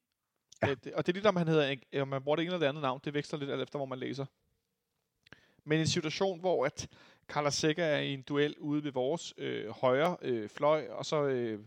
Ja. 0.62 0.74
det, 0.74 0.92
og 0.92 1.06
det 1.06 1.12
er 1.12 1.14
lidt, 1.14 1.26
om 1.26 1.36
han 1.36 1.48
hedder, 1.48 1.76
om 2.00 2.08
man 2.08 2.22
bruger 2.22 2.36
det 2.36 2.42
ene 2.42 2.48
eller 2.48 2.58
det 2.58 2.66
andet 2.66 2.82
navn, 2.82 3.00
det 3.04 3.14
veksler 3.14 3.38
lidt 3.38 3.50
alt 3.50 3.62
efter, 3.62 3.78
hvor 3.78 3.86
man 3.86 3.98
læser. 3.98 4.26
Men 5.64 5.80
en 5.80 5.86
situation, 5.86 6.40
hvor 6.40 6.66
at 6.66 6.88
Carla 7.28 7.50
Sækker 7.50 7.84
er 7.84 8.00
i 8.00 8.14
en 8.14 8.22
duel 8.22 8.54
ude 8.58 8.84
ved 8.84 8.92
vores 8.92 9.34
øh, 9.38 9.68
højre 9.70 10.16
øh, 10.22 10.48
fløj, 10.48 10.86
og 10.90 11.06
så 11.06 11.24
øh, 11.24 11.60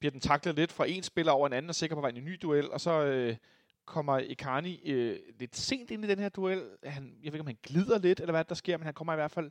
bliver 0.00 0.10
den 0.10 0.20
taklet 0.20 0.54
lidt 0.54 0.72
fra 0.72 0.84
en 0.88 1.02
spiller 1.02 1.32
over 1.32 1.46
en 1.46 1.52
anden, 1.52 1.68
og 1.68 1.74
sikker 1.74 1.96
på 1.96 2.00
vej 2.00 2.10
i 2.10 2.18
en 2.18 2.24
ny 2.24 2.38
duel, 2.42 2.70
og 2.70 2.80
så 2.80 3.04
øh, 3.04 3.36
kommer 3.84 4.18
Ikani 4.18 4.90
øh, 4.90 5.18
lidt 5.38 5.56
sent 5.56 5.90
ind 5.90 6.04
i 6.04 6.08
den 6.08 6.18
her 6.18 6.28
duel. 6.28 6.68
Han, 6.84 7.04
jeg 7.04 7.32
ved 7.32 7.38
ikke, 7.38 7.40
om 7.40 7.46
han 7.46 7.58
glider 7.62 7.98
lidt, 7.98 8.20
eller 8.20 8.32
hvad 8.32 8.44
der 8.44 8.54
sker, 8.54 8.76
men 8.76 8.84
han 8.84 8.94
kommer 8.94 9.12
i 9.12 9.16
hvert 9.16 9.30
fald 9.30 9.50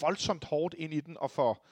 voldsomt 0.00 0.44
hårdt 0.44 0.74
ind 0.78 0.94
i 0.94 1.00
den, 1.00 1.16
og 1.20 1.30
får, 1.30 1.66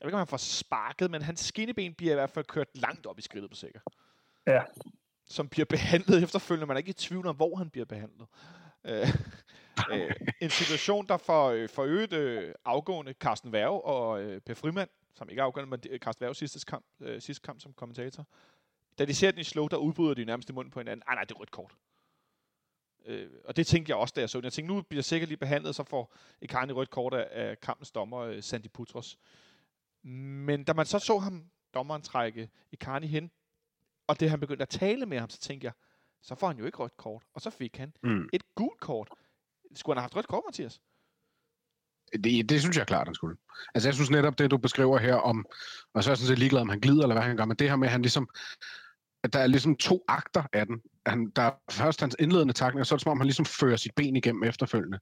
jeg 0.00 0.06
ved 0.06 0.08
ikke, 0.08 0.14
om 0.14 0.18
han 0.18 0.26
får 0.26 0.36
sparket, 0.36 1.10
men 1.10 1.22
hans 1.22 1.40
skinneben 1.40 1.94
bliver 1.94 2.12
i 2.12 2.14
hvert 2.14 2.30
fald 2.30 2.44
kørt 2.44 2.68
langt 2.74 3.06
op 3.06 3.18
i 3.18 3.22
skridtet 3.22 3.50
på 3.50 3.56
sikker. 3.56 3.80
Ja. 4.46 4.62
Som 5.26 5.48
bliver 5.48 5.66
behandlet 5.66 6.22
efterfølgende. 6.22 6.66
Man 6.66 6.76
er 6.76 6.78
ikke 6.78 6.90
i 6.90 6.92
tvivl 6.92 7.26
om, 7.26 7.36
hvor 7.36 7.56
han 7.56 7.70
bliver 7.70 7.84
behandlet. 7.84 8.26
Øh, 8.84 9.08
øh, 9.92 10.10
en 10.40 10.50
situation, 10.50 11.06
der 11.06 11.16
for, 11.16 11.48
øh, 11.48 11.68
for 11.68 11.82
øget 11.82 12.12
øh, 12.12 12.54
afgående 12.64 13.12
Carsten 13.12 13.52
Værge 13.52 13.84
og 13.84 14.22
øh, 14.22 14.40
Per 14.40 14.54
Frimand, 14.54 14.88
som 15.16 15.28
ikke 15.28 15.40
er 15.40 15.44
afgående, 15.44 15.70
men 15.70 15.98
Carsten 15.98 16.22
Værge 16.22 16.34
sidste 16.34 16.60
kamp, 16.66 16.84
øh, 17.00 17.20
sidste 17.22 17.42
kamp 17.42 17.60
som 17.60 17.72
kommentator. 17.72 18.26
Da 18.98 19.04
de 19.04 19.14
ser 19.14 19.30
den 19.30 19.40
i 19.40 19.44
slow, 19.44 19.68
der 19.68 19.76
udbryder 19.76 20.14
de 20.14 20.24
nærmest 20.24 20.48
i 20.50 20.52
munden 20.52 20.70
på 20.70 20.80
hinanden. 20.80 21.02
Ej, 21.08 21.14
nej, 21.14 21.24
det 21.24 21.34
er 21.34 21.40
rødt 21.40 21.50
kort. 21.50 21.76
Øh, 23.06 23.30
og 23.44 23.56
det 23.56 23.66
tænkte 23.66 23.90
jeg 23.90 23.96
også, 23.96 24.12
da 24.16 24.20
jeg 24.20 24.30
så 24.30 24.38
den. 24.38 24.44
Jeg 24.44 24.52
tænkte, 24.52 24.74
nu 24.74 24.82
bliver 24.82 24.98
jeg 24.98 25.04
sikkert 25.04 25.28
lige 25.28 25.38
behandlet, 25.38 25.74
så 25.74 25.82
får 25.84 26.14
Icardi 26.42 26.72
rødt 26.72 26.90
kort 26.90 27.14
af, 27.14 27.28
af 27.30 27.60
kampens 27.60 27.90
dommer, 27.92 28.18
øh, 28.18 28.42
Sandy 28.42 28.66
Putros. 28.68 29.18
Men 30.02 30.64
da 30.64 30.72
man 30.72 30.86
så 30.86 30.98
så 30.98 31.18
ham, 31.18 31.50
dommeren 31.74 32.02
trække 32.02 32.50
Icardi 32.72 33.06
hen, 33.06 33.30
og 34.06 34.20
det 34.20 34.30
han 34.30 34.40
begyndte 34.40 34.62
at 34.62 34.68
tale 34.68 35.06
med 35.06 35.18
ham, 35.18 35.30
så 35.30 35.38
tænkte 35.38 35.64
jeg, 35.64 35.72
så 36.20 36.34
får 36.34 36.46
han 36.46 36.58
jo 36.58 36.66
ikke 36.66 36.78
rødt 36.78 36.96
kort. 36.96 37.22
Og 37.34 37.40
så 37.40 37.50
fik 37.50 37.76
han 37.76 37.92
Mm. 38.02 38.28
et 38.32 38.54
gult 38.54 38.80
kort. 38.80 39.08
Skulle 39.74 39.94
han 39.94 40.00
have 40.00 40.02
haft 40.04 40.16
rødt 40.16 40.28
kort, 40.28 40.42
Mathias? 40.46 40.80
Det, 42.12 42.48
det 42.48 42.60
synes 42.60 42.76
jeg 42.76 42.86
klart, 42.86 43.08
han 43.08 43.14
skulle. 43.14 43.36
Altså 43.74 43.88
jeg 43.88 43.94
synes 43.94 44.10
netop 44.10 44.38
det, 44.38 44.50
du 44.50 44.58
beskriver 44.58 44.98
her 44.98 45.14
om, 45.14 45.46
og 45.94 46.04
så 46.04 46.10
er 46.10 46.12
jeg 46.12 46.18
sådan 46.18 46.28
set 46.28 46.38
ligeglad, 46.38 46.60
om 46.60 46.68
han 46.68 46.80
glider 46.80 47.02
eller 47.02 47.14
hvad 47.14 47.22
han 47.22 47.36
gør, 47.36 47.44
men 47.44 47.56
det 47.56 47.68
her 47.68 47.76
med, 47.76 47.88
at 47.88 47.92
han 47.92 48.02
ligesom, 48.02 48.28
at 49.24 49.32
der 49.32 49.38
er 49.38 49.46
ligesom 49.46 49.76
to 49.76 50.04
akter 50.08 50.42
af 50.52 50.66
den. 50.66 50.80
Han, 51.06 51.32
der 51.36 51.42
er 51.42 51.52
først 51.70 52.00
hans 52.00 52.16
indledende 52.18 52.52
takning, 52.52 52.80
og 52.80 52.86
så 52.86 52.94
er 52.94 52.96
det 52.96 53.02
som 53.02 53.12
om, 53.12 53.18
han 53.20 53.26
ligesom 53.26 53.46
fører 53.46 53.76
sit 53.76 53.94
ben 53.96 54.16
igennem 54.16 54.44
efterfølgende. 54.44 54.98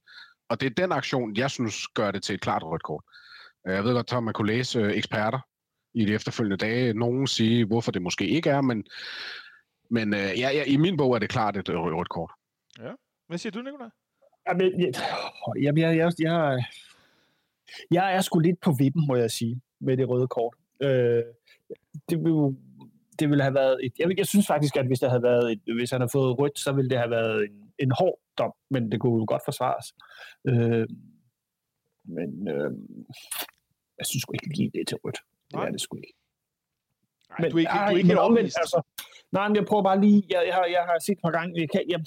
Og 0.49 0.59
det 0.61 0.65
er 0.65 0.73
den 0.83 0.91
aktion, 0.91 1.35
jeg 1.35 1.51
synes 1.51 1.87
gør 1.87 2.11
det 2.11 2.23
til 2.23 2.35
et 2.35 2.41
klart 2.41 2.63
rødt 2.63 2.83
kort. 2.83 3.03
Øh, 3.67 3.73
Jeg 3.73 3.83
ved 3.83 3.93
godt, 3.93 4.13
at 4.13 4.23
man 4.23 4.33
kunne 4.33 4.47
læse 4.47 4.79
øh, 4.79 4.91
eksperter 4.91 5.39
i 5.93 6.05
de 6.05 6.13
efterfølgende 6.13 6.57
dage, 6.57 6.93
nogen 6.93 7.27
sige, 7.27 7.65
hvorfor 7.65 7.91
det 7.91 8.01
måske 8.01 8.27
ikke 8.27 8.49
er, 8.49 8.61
men, 8.61 8.83
men 9.89 10.13
øh, 10.13 10.19
ja, 10.19 10.49
ja, 10.49 10.63
i 10.63 10.77
min 10.77 10.97
bog 10.97 11.15
er 11.15 11.19
det 11.19 11.29
klart 11.29 11.57
et 11.57 11.69
rødt 11.69 12.09
kort. 12.09 12.31
Hvad 13.27 13.37
siger 13.37 13.51
du, 13.51 13.61
Nicolaj? 13.61 13.89
Jamen, 14.47 14.81
jeg, 14.81 14.93
jeg, 15.61 15.77
jeg, 15.77 15.97
jeg, 15.97 16.11
jeg, 16.19 16.65
jeg 17.91 18.15
er 18.15 18.21
sgu 18.21 18.39
lidt 18.39 18.61
på 18.61 18.71
vippen, 18.79 19.07
må 19.07 19.15
jeg 19.15 19.31
sige, 19.31 19.61
med 19.79 19.97
det 19.97 20.09
røde 20.09 20.27
kort. 20.27 20.55
Øh, 20.81 21.23
det, 22.09 22.23
ville, 22.23 22.57
det 23.19 23.29
ville 23.29 23.43
have 23.43 23.53
været 23.53 23.85
et, 23.85 23.93
jeg, 23.99 24.17
jeg 24.17 24.25
synes 24.27 24.47
faktisk, 24.47 24.77
at 24.77 24.87
hvis, 24.87 24.99
der 24.99 25.09
havde 25.09 25.23
været 25.23 25.51
et, 25.51 25.61
hvis 25.75 25.91
han 25.91 26.01
havde 26.01 26.11
fået 26.11 26.39
rødt, 26.39 26.59
så 26.59 26.71
ville 26.71 26.89
det 26.89 26.97
have 26.97 27.09
været 27.09 27.43
en, 27.43 27.71
en 27.79 27.91
hård 27.99 28.19
dom, 28.37 28.53
men 28.69 28.91
det 28.91 28.99
kunne 28.99 29.19
jo 29.19 29.25
godt 29.27 29.41
forsvares. 29.45 29.87
Øh, 30.47 30.87
men 32.03 32.47
øh, 32.47 32.71
jeg 33.97 34.05
synes 34.05 34.21
sgu 34.21 34.33
ikke 34.33 34.57
lige, 34.57 34.71
det 34.73 34.81
er 34.81 34.85
til 34.85 34.97
rødt. 35.03 35.19
Det 35.47 35.53
Nej. 35.53 35.67
er 35.67 35.71
det 35.71 35.81
sgu 35.81 35.97
ikke. 35.97 36.13
Nej, 37.29 37.37
men, 37.41 37.51
du 37.51 37.57
er 37.57 37.59
ikke, 37.59 37.71
du 37.71 37.93
er 37.93 37.97
ikke 37.97 38.07
men 38.07 38.17
omvendt, 38.17 38.19
overbevist. 38.19 38.57
altså, 38.63 38.81
nej, 39.31 39.47
men 39.47 39.55
jeg 39.55 39.65
prøver 39.65 39.83
bare 39.83 40.01
lige, 40.01 40.23
jeg, 40.29 40.43
jeg, 40.47 40.55
har, 40.55 40.65
jeg 40.65 40.83
har 40.89 40.99
set 40.99 41.13
et 41.17 41.21
par 41.25 41.31
gange, 41.37 41.61
jeg, 41.61 41.69
kan, 41.73 41.81
jeg, 41.89 41.99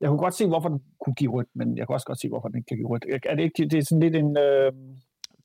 jeg 0.00 0.08
kunne 0.08 0.18
godt 0.18 0.34
se, 0.34 0.46
hvorfor 0.46 0.68
den 0.68 0.80
kunne 1.04 1.14
give 1.14 1.30
rødt, 1.30 1.48
men 1.54 1.76
jeg 1.76 1.86
kan 1.86 1.94
også 1.94 2.06
godt 2.06 2.20
se, 2.20 2.28
hvorfor 2.28 2.48
den 2.48 2.56
ikke 2.56 2.68
kan 2.68 2.76
give 2.76 2.88
rødt. 2.88 3.04
Er 3.24 3.34
det 3.34 3.42
ikke, 3.42 3.68
det 3.70 3.78
er 3.78 3.84
sådan 3.84 4.00
lidt 4.00 4.16
en, 4.16 4.36
øh, 4.36 4.72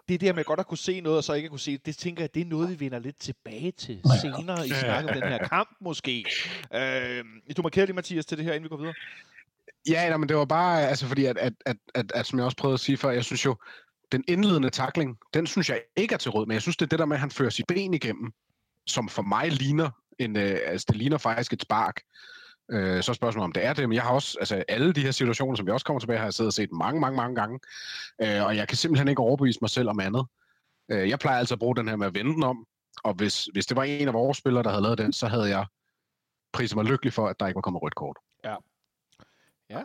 det 0.10 0.22
der 0.22 0.34
med 0.34 0.44
godt 0.44 0.60
at 0.60 0.68
kunne 0.68 0.78
se 0.78 1.02
noget, 1.02 1.18
og 1.18 1.24
så 1.24 1.34
ikke 1.34 1.46
at 1.46 1.50
kunne 1.50 1.60
se 1.60 1.72
det, 1.72 1.86
det 1.86 1.98
tænker 1.98 2.24
jeg, 2.24 2.36
det 2.36 2.42
er 2.42 2.46
noget, 2.46 2.70
vi 2.70 2.86
vender 2.86 3.00
lidt 3.00 3.20
tilbage 3.20 3.72
til 3.72 4.02
senere 4.22 4.68
i 4.68 4.70
snakken 4.70 5.10
om 5.10 5.22
den 5.22 5.30
her 5.30 5.38
kamp, 5.38 5.70
måske. 5.82 6.26
Øh, 6.74 7.24
du 7.58 7.62
markerer 7.62 7.86
lige, 7.86 7.96
Mathias, 7.96 8.26
til 8.26 8.38
det 8.38 8.46
her, 8.46 8.54
inden 8.54 8.64
vi 8.64 8.70
går 8.70 8.78
videre. 8.78 8.94
Ja, 9.90 10.10
nej, 10.10 10.18
men 10.18 10.30
det 10.30 10.38
var 10.38 10.46
bare, 10.46 10.88
altså 10.88 11.08
fordi, 11.08 11.26
at, 11.26 11.38
at, 11.38 11.54
at, 11.66 11.78
at, 11.96 12.12
at, 12.16 12.26
som 12.26 12.40
jeg 12.40 12.46
også 12.46 12.58
prøvede 12.58 12.74
at 12.74 12.80
sige 12.80 12.98
før, 12.98 13.10
jeg 13.10 13.24
synes 13.24 13.46
jo, 13.46 13.56
den 14.12 14.24
indledende 14.28 14.70
takling, 14.70 15.18
den 15.34 15.48
synes 15.48 15.70
jeg 15.70 15.82
ikke 15.96 16.14
er 16.14 16.18
til 16.18 16.32
råd, 16.32 16.46
men 16.46 16.54
jeg 16.54 16.62
synes, 16.62 16.78
det 16.78 16.86
er 16.86 16.90
det 16.90 17.00
der 17.00 17.06
med, 17.06 17.16
at 17.16 17.20
han 17.20 17.32
fører 17.32 17.50
sit 17.50 17.66
ben 17.68 17.94
igennem, 17.94 18.32
som 18.88 19.10
for 19.10 19.22
mig 19.22 19.52
ligner, 19.52 19.90
en, 20.20 20.38
øh, 20.38 20.60
altså 20.66 20.86
det 20.90 20.98
ligner 20.98 21.18
faktisk 21.18 21.54
et 21.54 21.62
spark. 21.62 22.02
Øh, 22.72 23.04
så 23.04 23.12
er 23.12 23.14
spørgsmålet, 23.14 23.46
om 23.46 23.52
det 23.52 23.66
er 23.66 23.74
det, 23.74 23.90
men 23.90 23.96
jeg 23.96 24.04
har 24.04 24.14
også, 24.14 24.38
altså 24.40 24.64
alle 24.68 24.94
de 24.94 25.02
her 25.02 25.12
situationer, 25.12 25.56
som 25.56 25.66
vi 25.66 25.72
også 25.72 25.86
kommer 25.86 26.00
tilbage, 26.00 26.20
har 26.20 26.26
jeg 26.26 26.34
siddet 26.34 26.50
og 26.50 26.54
set 26.54 26.72
mange, 26.72 27.02
mange, 27.02 27.18
mange 27.18 27.36
gange, 27.36 27.60
øh, 28.22 28.46
og 28.46 28.58
jeg 28.58 28.68
kan 28.68 28.78
simpelthen 28.78 29.08
ikke 29.08 29.22
overbevise 29.22 29.60
mig 29.62 29.70
selv 29.70 29.90
om 29.90 30.00
andet. 30.00 30.26
Øh, 30.92 31.10
jeg 31.10 31.20
plejer 31.20 31.40
altså 31.40 31.56
at 31.56 31.60
bruge 31.60 31.76
den 31.76 31.88
her 31.88 31.96
med 31.96 32.08
at 32.08 32.14
vende 32.14 32.34
den 32.34 32.44
om, 32.44 32.68
og 33.04 33.14
hvis, 33.14 33.46
hvis 33.46 33.66
det 33.66 33.78
var 33.78 33.84
en 33.84 34.08
af 34.08 34.14
vores 34.14 34.38
spillere, 34.38 34.64
der 34.64 34.70
havde 34.70 34.84
lavet 34.84 34.98
den, 34.98 35.14
så 35.14 35.28
havde 35.28 35.50
jeg 35.50 35.66
priset 36.54 36.76
mig 36.76 36.86
lykkelig 36.86 37.14
for, 37.14 37.28
at 37.28 37.40
der 37.40 37.48
ikke 37.48 37.56
var 37.56 37.62
kommet 37.62 37.82
rødt 37.82 37.96
kort. 37.96 38.18
Ja. 39.70 39.84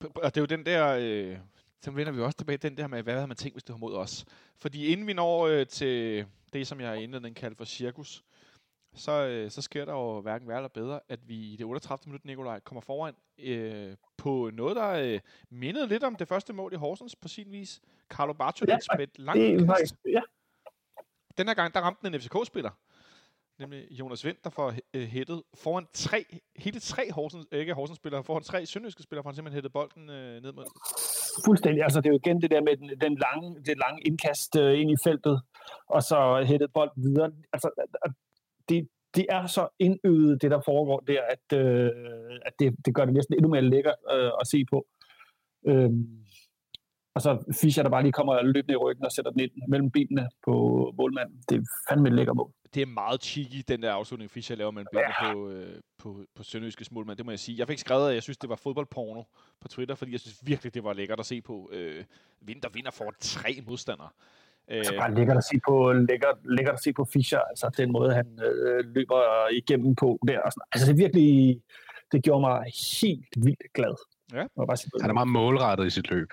Og 0.00 0.34
det 0.34 0.36
er 0.36 0.40
jo 0.40 0.46
den 0.46 0.66
der, 0.66 0.96
øh, 1.00 1.38
så 1.82 1.90
vender 1.90 2.12
vi 2.12 2.20
også 2.20 2.38
tilbage, 2.38 2.56
den 2.56 2.76
der 2.76 2.86
med, 2.86 3.02
hvad 3.02 3.14
havde 3.14 3.26
man 3.26 3.36
tænkt, 3.36 3.54
hvis 3.54 3.64
det 3.64 3.72
var 3.72 3.78
mod 3.78 3.94
os? 3.94 4.24
Fordi 4.58 4.86
inden 4.86 5.06
vi 5.06 5.12
når 5.12 5.46
øh, 5.46 5.66
til 5.66 6.26
det, 6.52 6.66
som 6.66 6.80
jeg 6.80 7.00
i 7.00 7.02
indledningen 7.02 7.34
kaldte 7.34 7.56
for 7.56 7.64
cirkus, 7.64 8.22
så, 8.94 9.12
øh, 9.26 9.50
så 9.50 9.62
sker 9.62 9.84
der 9.84 9.92
jo 9.92 10.20
hverken 10.20 10.48
værre 10.48 10.58
eller 10.58 10.68
bedre, 10.68 11.00
at 11.08 11.28
vi 11.28 11.34
i 11.52 11.56
det 11.56 11.66
38. 11.66 12.10
minut, 12.10 12.24
Nikolaj, 12.24 12.60
kommer 12.60 12.80
foran 12.80 13.14
øh, 13.38 13.96
på 14.16 14.50
noget, 14.52 14.76
der 14.76 14.88
øh, 14.90 15.20
mindede 15.50 15.86
lidt 15.86 16.04
om 16.04 16.16
det 16.16 16.28
første 16.28 16.52
mål 16.52 16.72
i 16.72 16.76
Horsens 16.76 17.16
på 17.16 17.28
sin 17.28 17.52
vis. 17.52 17.80
Carlo 18.08 18.32
Bartolets 18.32 18.88
Ja, 18.92 18.96
med 18.98 19.06
et 19.08 19.18
langt 19.18 19.66
kast. 19.80 19.94
ja, 20.08 20.20
Den 21.38 21.46
her 21.48 21.54
gang, 21.54 21.74
der 21.74 21.80
ramte 21.80 22.06
den 22.06 22.14
en 22.14 22.20
FCK-spiller. 22.20 22.70
nemlig 23.58 23.86
Jonas 23.90 24.24
Vind, 24.24 24.36
der 24.44 24.50
får 24.50 24.74
øh, 24.94 25.02
hættet 25.06 25.42
foran 25.54 25.86
tre, 25.92 26.24
hele 26.56 26.80
tre 26.80 27.12
Horsens, 27.12 27.46
øh, 27.52 27.60
ikke 27.60 27.74
Horsens-spillere, 27.74 28.24
foran 28.24 28.42
tre 28.42 28.66
sønderjyske 28.66 29.02
spillere, 29.02 29.22
for 29.22 29.30
han 29.30 29.34
simpelthen 29.34 29.56
hættet 29.56 29.72
bolden 29.72 30.10
øh, 30.10 30.42
ned 30.42 30.52
mod. 30.52 30.64
Fuldstændig. 31.46 31.82
Altså, 31.82 32.00
det 32.00 32.06
er 32.06 32.10
jo 32.12 32.18
igen 32.24 32.42
det 32.42 32.50
der 32.50 32.60
med 32.60 32.76
den, 32.76 32.88
den 33.00 33.14
lange, 33.18 33.60
det 33.66 33.78
lange 33.78 34.02
indkast 34.02 34.56
øh, 34.56 34.80
ind 34.80 34.90
i 34.90 34.96
feltet, 35.04 35.42
og 35.86 36.02
så 36.02 36.44
hættet 36.46 36.72
bolden 36.72 37.02
videre. 37.02 37.32
Altså, 37.52 37.70
det, 38.68 38.88
det 39.14 39.26
er 39.28 39.46
så 39.46 39.68
indøvet, 39.78 40.42
det 40.42 40.50
der 40.50 40.60
foregår 40.64 41.00
der, 41.00 41.20
at, 41.30 41.58
øh, 41.58 41.90
at 42.46 42.52
det, 42.58 42.76
det 42.86 42.94
gør 42.94 43.04
det 43.04 43.14
næsten 43.14 43.34
endnu 43.34 43.48
mere 43.48 43.62
lækkert 43.62 43.94
øh, 44.12 44.30
at 44.40 44.46
se 44.46 44.64
på. 44.64 44.86
Øhm, 45.66 46.22
og 47.14 47.22
så 47.22 47.54
Fischer, 47.60 47.82
der 47.82 47.90
bare 47.90 48.02
lige 48.02 48.12
kommer 48.12 48.42
løbende 48.42 48.72
i 48.72 48.76
ryggen 48.76 49.04
og 49.04 49.12
sætter 49.12 49.30
den 49.30 49.40
ind 49.40 49.50
mellem 49.68 49.90
benene 49.90 50.28
på 50.44 50.54
målmanden. 50.98 51.42
Det 51.48 51.56
er 51.56 51.62
fandme 51.88 52.08
et 52.08 52.14
lækker 52.14 52.34
mål. 52.34 52.52
Det 52.74 52.82
er 52.82 52.86
meget 52.86 53.22
cheeky, 53.22 53.64
den 53.68 53.82
der 53.82 53.92
afslutning, 53.92 54.30
Fischer 54.30 54.56
laver 54.56 54.70
mellem 54.70 54.86
benene 54.92 55.26
ja. 55.26 55.32
på, 55.32 55.50
øh, 55.50 55.80
på, 55.98 56.24
på 56.34 56.42
Sønderjyskes 56.42 56.92
målmand. 56.92 57.16
Det 57.16 57.26
må 57.26 57.32
jeg 57.32 57.38
sige. 57.38 57.58
Jeg 57.58 57.68
fik 57.68 57.78
skrevet, 57.78 58.08
at 58.08 58.14
jeg 58.14 58.22
synes, 58.22 58.38
det 58.38 58.50
var 58.50 58.56
fodboldporno 58.56 59.22
på 59.60 59.68
Twitter, 59.68 59.94
fordi 59.94 60.12
jeg 60.12 60.20
synes 60.20 60.46
virkelig, 60.46 60.74
det 60.74 60.84
var 60.84 60.92
lækkert 60.92 61.20
at 61.20 61.26
se 61.26 61.40
på. 61.40 61.70
Øh, 61.72 62.04
Vinter 62.40 62.68
vinder 62.68 62.90
for 62.90 63.12
tre 63.20 63.62
modstandere. 63.66 64.08
Øh, 64.70 64.84
så 64.84 64.94
bare 64.96 65.14
lækkert 65.14 65.36
at 65.36 65.44
se 65.44 65.60
på, 65.68 65.92
lækkert, 65.92 66.38
lækkert 66.44 66.74
at 66.74 66.82
se 66.82 66.92
på 66.92 67.04
Fischer, 67.04 67.40
altså 67.40 67.70
den 67.76 67.92
måde, 67.92 68.14
han 68.14 68.38
øh, 68.44 68.84
løber 68.94 69.48
igennem 69.52 69.94
på 69.94 70.18
der. 70.28 70.40
Og 70.40 70.52
sådan. 70.52 70.66
Altså 70.72 70.88
det 70.88 70.98
virkelig, 70.98 71.60
det 72.12 72.24
gjorde 72.24 72.40
mig 72.40 72.64
helt 73.00 73.34
vildt 73.36 73.72
glad. 73.74 73.94
Ja. 74.32 74.46
Bare 74.56 74.76
han 75.00 75.10
er 75.10 75.14
meget 75.14 75.28
målrettet 75.28 75.86
i 75.86 75.90
sit 75.90 76.10
løb. 76.10 76.28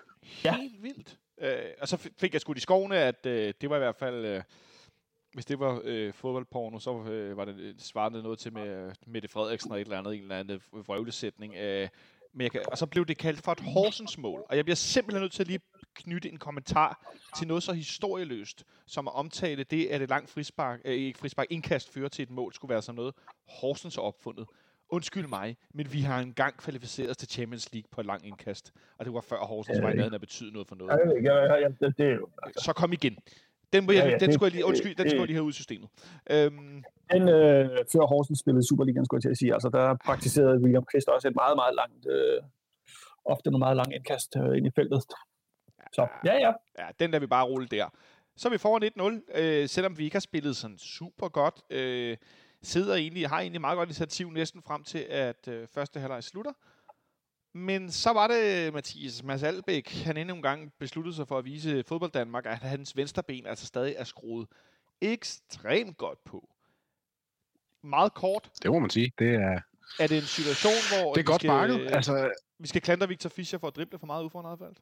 Ja. 0.45 0.55
Helt 0.55 0.83
vildt. 0.83 1.17
Øh, 1.41 1.71
og 1.81 1.88
så 1.88 2.09
fik 2.19 2.33
jeg 2.33 2.41
skudt 2.41 2.57
i 2.57 2.62
skovene, 2.62 2.98
at 2.98 3.25
øh, 3.25 3.53
det 3.62 3.69
var 3.69 3.75
i 3.75 3.79
hvert 3.79 3.95
fald... 3.95 4.25
Øh, 4.25 4.41
hvis 5.33 5.45
det 5.45 5.59
var 5.59 5.81
øh, 5.83 6.13
fodboldporno, 6.13 6.79
så 6.79 7.03
øh, 7.03 7.38
var 7.38 7.45
det 7.45 7.55
øh, 7.59 7.74
svarende 7.77 8.24
noget 8.24 8.39
til 8.39 8.53
med 8.53 8.67
øh, 8.67 8.91
Mette 9.07 9.27
Frederiksen 9.27 9.71
og 9.71 9.81
et 9.81 9.86
eller 9.86 9.98
andet, 9.98 10.15
en 10.15 10.21
eller 10.21 10.36
anden 10.36 10.62
vrøvlesætning. 10.71 11.55
Øh, 11.55 11.88
men 12.33 12.41
jeg 12.41 12.51
kan, 12.51 12.62
og 12.71 12.77
så 12.77 12.86
blev 12.86 13.05
det 13.05 13.17
kaldt 13.17 13.41
for 13.41 13.51
et 13.51 13.59
Horsens 13.59 14.17
mål. 14.17 14.45
Og 14.50 14.57
jeg 14.57 14.65
bliver 14.65 14.75
simpelthen 14.75 15.21
nødt 15.21 15.31
til 15.31 15.43
at 15.43 15.48
lige 15.48 15.59
knytte 15.95 16.29
en 16.29 16.38
kommentar 16.38 17.13
til 17.38 17.48
noget 17.48 17.63
så 17.63 17.74
historieløst, 17.74 18.63
som 18.88 19.07
at 19.07 19.15
omtale 19.15 19.63
det, 19.63 19.88
at 19.88 20.01
et 20.01 20.09
langt 20.09 20.29
frispark, 20.29 20.79
øh, 20.86 20.93
ikke 20.93 21.19
frispark, 21.19 21.48
indkast 21.50 21.93
fører 21.93 22.09
til 22.09 22.24
et 22.24 22.29
mål, 22.29 22.53
skulle 22.53 22.69
være 22.69 22.81
sådan 22.81 22.95
noget 22.95 23.13
Horsens 23.48 23.98
opfundet 23.98 24.48
undskyld 24.89 25.27
mig, 25.27 25.57
men 25.74 25.93
vi 25.93 26.01
har 26.01 26.19
engang 26.19 26.57
kvalificeret 26.57 27.09
os 27.09 27.17
til 27.17 27.29
Champions 27.29 27.74
League 27.74 27.89
på 27.91 28.01
et 28.01 28.07
langt 28.07 28.25
indkast. 28.25 28.74
Og 28.98 29.05
det 29.05 29.13
var 29.13 29.21
før 29.21 29.38
Horsens 29.38 29.81
var 29.81 29.89
i 29.89 29.95
nærheden 29.95 30.19
betyde 30.19 30.51
noget 30.51 30.67
for 30.67 30.75
noget. 30.75 31.00
Ja, 31.24 31.33
ja, 31.33 31.55
ja, 31.55 31.67
det, 31.67 31.98
det 31.98 32.19
altså. 32.43 32.63
Så 32.63 32.74
kom 32.74 32.93
igen. 32.93 33.17
Den, 33.73 33.85
må 33.85 33.91
jeg, 33.91 34.03
ja, 34.03 34.09
ja, 34.09 34.17
den 34.17 34.27
det, 34.27 34.33
skulle 34.33 34.47
jeg 34.47 34.55
lige, 34.55 34.65
undskyld, 34.65 34.95
den 34.95 35.09
skulle 35.09 35.21
jeg 35.21 35.27
lige 35.27 35.39
have 35.39 35.43
ud 35.49 35.55
i 35.55 35.59
systemet. 35.61 35.89
Øhm, 36.29 36.83
den, 37.13 37.23
øh, 37.29 37.69
før 37.93 38.03
Horsens 38.11 38.39
spillede 38.39 38.67
Superligaen, 38.69 39.05
skulle 39.05 39.17
jeg 39.17 39.21
til 39.21 39.35
at 39.35 39.38
sige, 39.38 39.53
altså 39.53 39.69
der 39.69 39.95
praktiserede 40.05 40.61
William 40.63 40.85
Christ 40.91 41.07
også 41.09 41.27
et 41.27 41.35
meget, 41.35 41.55
meget 41.61 41.75
langt, 41.81 42.03
øh, 42.15 42.41
ofte 43.25 43.51
nogle 43.51 43.63
meget 43.65 43.77
lange 43.77 43.95
indkast 43.95 44.29
øh, 44.38 44.57
ind 44.57 44.67
i 44.67 44.71
feltet. 44.75 45.01
Så 45.93 46.07
ja, 46.25 46.35
ja. 46.45 46.51
Ja, 46.79 46.88
den 46.99 47.13
der 47.13 47.19
vi 47.19 47.27
bare 47.27 47.45
rulle 47.45 47.67
der. 47.67 47.88
Så 48.38 48.47
er 48.47 48.51
vi 48.51 48.57
foran 48.57 48.83
1-0, 48.83 49.41
øh, 49.41 49.67
selvom 49.69 49.97
vi 49.97 50.03
ikke 50.03 50.15
har 50.15 50.19
spillet 50.19 50.55
sådan 50.55 50.77
super 50.77 51.27
godt. 51.27 51.61
Øh, 51.69 52.17
sidder 52.61 52.95
egentlig, 52.95 53.29
har 53.29 53.39
egentlig 53.39 53.61
meget 53.61 53.77
godt 53.77 53.89
initiativ 53.89 54.29
næsten 54.31 54.61
frem 54.61 54.83
til, 54.83 55.05
at 55.09 55.47
øh, 55.47 55.67
første 55.67 55.99
halvleg 55.99 56.23
slutter. 56.23 56.51
Men 57.53 57.91
så 57.91 58.13
var 58.13 58.27
det 58.27 58.74
Mathias 58.74 59.24
Mads 59.24 59.44
Albæk, 59.44 60.03
han 60.06 60.18
endnu 60.18 60.36
en 60.36 60.41
gang 60.41 60.74
besluttede 60.79 61.15
sig 61.15 61.27
for 61.27 61.38
at 61.38 61.46
vise 61.46 61.84
fodbold 61.88 62.12
Danmark, 62.12 62.46
at 62.46 62.58
hans 62.58 62.96
venstre 62.96 63.24
ben 63.24 63.46
altså 63.46 63.65
stadig 63.65 63.96
er 63.98 64.03
skruet 64.03 64.48
ekstremt 65.01 65.98
godt 65.98 66.24
på. 66.24 66.50
Meget 67.84 68.13
kort. 68.13 68.50
Det 68.63 68.72
må 68.72 68.79
man 68.79 68.89
sige. 68.89 69.12
Det 69.20 69.36
er, 69.36 69.60
er 70.00 70.08
det 70.08 70.18
en 70.18 70.24
situation, 70.24 71.01
hvor 71.01 71.13
det 71.13 71.22
er 71.22 71.25
godt 71.25 71.41
skal, 71.41 71.88
altså, 71.94 72.32
vi 72.60 72.68
skal 72.68 72.82
klandre 72.82 73.08
Victor 73.08 73.29
Fischer 73.29 73.60
for 73.60 73.68
at 73.68 73.75
drible 73.75 74.00
for 74.00 74.06
meget 74.06 74.24
ud 74.24 74.29
for 74.29 74.39
en 74.39 74.75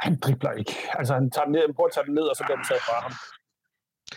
Han 0.00 0.16
dribler 0.16 0.52
ikke. 0.52 0.74
Altså, 0.92 1.14
han 1.14 1.30
tager 1.30 1.44
den 1.44 1.52
ned, 1.52 1.74
prøver 1.74 1.88
at 1.88 1.94
tage 1.94 2.06
den 2.06 2.14
ned, 2.14 2.22
og 2.22 2.36
så 2.36 2.44
bliver 2.44 2.56
den 2.56 2.64
taget 2.64 2.82
fra 2.82 3.00
ham. 3.00 3.12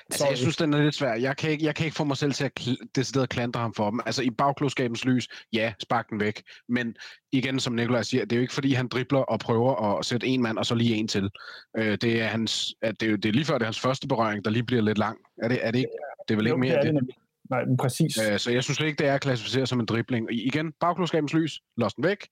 Altså, 0.10 0.28
jeg 0.28 0.38
synes, 0.38 0.58
den 0.58 0.74
er 0.74 0.84
lidt 0.84 0.96
svær. 0.96 1.14
Jeg 1.14 1.38
kan 1.38 1.50
ikke, 1.50 1.66
jeg 1.66 1.76
kan 1.76 1.86
ikke 1.86 1.96
få 1.96 2.04
mig 2.04 2.18
selv 2.18 2.34
til 2.34 2.44
at 2.46 2.52
kl- 2.60 2.88
decideret 2.96 3.30
klandre 3.30 3.60
ham 3.60 3.74
for 3.74 3.90
dem. 3.90 4.00
Altså, 4.06 4.22
i 4.22 4.30
bagklodskabens 4.30 5.06
lys, 5.06 5.28
ja, 5.54 5.74
spark 5.80 6.10
den 6.10 6.20
væk. 6.20 6.44
Men 6.70 6.96
igen, 7.32 7.60
som 7.60 7.74
Nikolaj 7.74 8.04
siger, 8.04 8.26
det 8.26 8.32
er 8.32 8.38
jo 8.38 8.42
ikke, 8.42 8.54
fordi 8.54 8.74
han 8.74 8.88
dribler 8.88 9.20
og 9.20 9.40
prøver 9.40 9.98
at 9.98 10.06
sætte 10.06 10.28
en 10.28 10.42
mand, 10.42 10.58
og 10.58 10.66
så 10.66 10.76
lige 10.76 10.96
en 10.96 11.08
til. 11.08 11.30
Øh, 11.78 11.98
det, 12.02 12.22
er 12.22 12.28
hans, 12.28 12.76
at 12.82 13.02
det, 13.02 13.12
er, 13.12 13.18
det 13.18 13.30
er 13.30 13.34
lige 13.34 13.46
før, 13.46 13.54
det 13.54 13.62
er 13.62 13.68
hans 13.68 13.80
første 13.80 14.08
berøring, 14.08 14.46
der 14.46 14.52
lige 14.52 14.64
bliver 14.64 14.82
lidt 14.82 14.98
lang. 14.98 15.18
Er 15.42 15.48
det, 15.48 15.60
er 15.62 15.72
det 15.72 15.80
ikke? 15.80 15.90
Det 16.28 16.34
er 16.34 16.38
vel 16.38 16.46
ikke 16.46 16.58
mere 16.58 16.86
det? 16.86 16.94
det. 16.94 17.16
Nej, 17.50 17.66
men 17.66 17.78
præcis. 17.78 18.18
Øh, 18.18 18.40
så 18.40 18.52
jeg 18.52 18.64
synes 18.64 18.80
ikke, 18.80 18.98
det 18.98 19.08
er 19.08 19.18
klassificeret 19.18 19.70
som 19.70 19.80
en 19.80 19.86
dribling. 19.86 20.34
I, 20.34 20.42
igen, 20.48 20.74
bagklodskabens 20.80 21.34
lys, 21.34 21.62
lås 21.78 21.94
den 21.94 22.04
væk. 22.04 22.28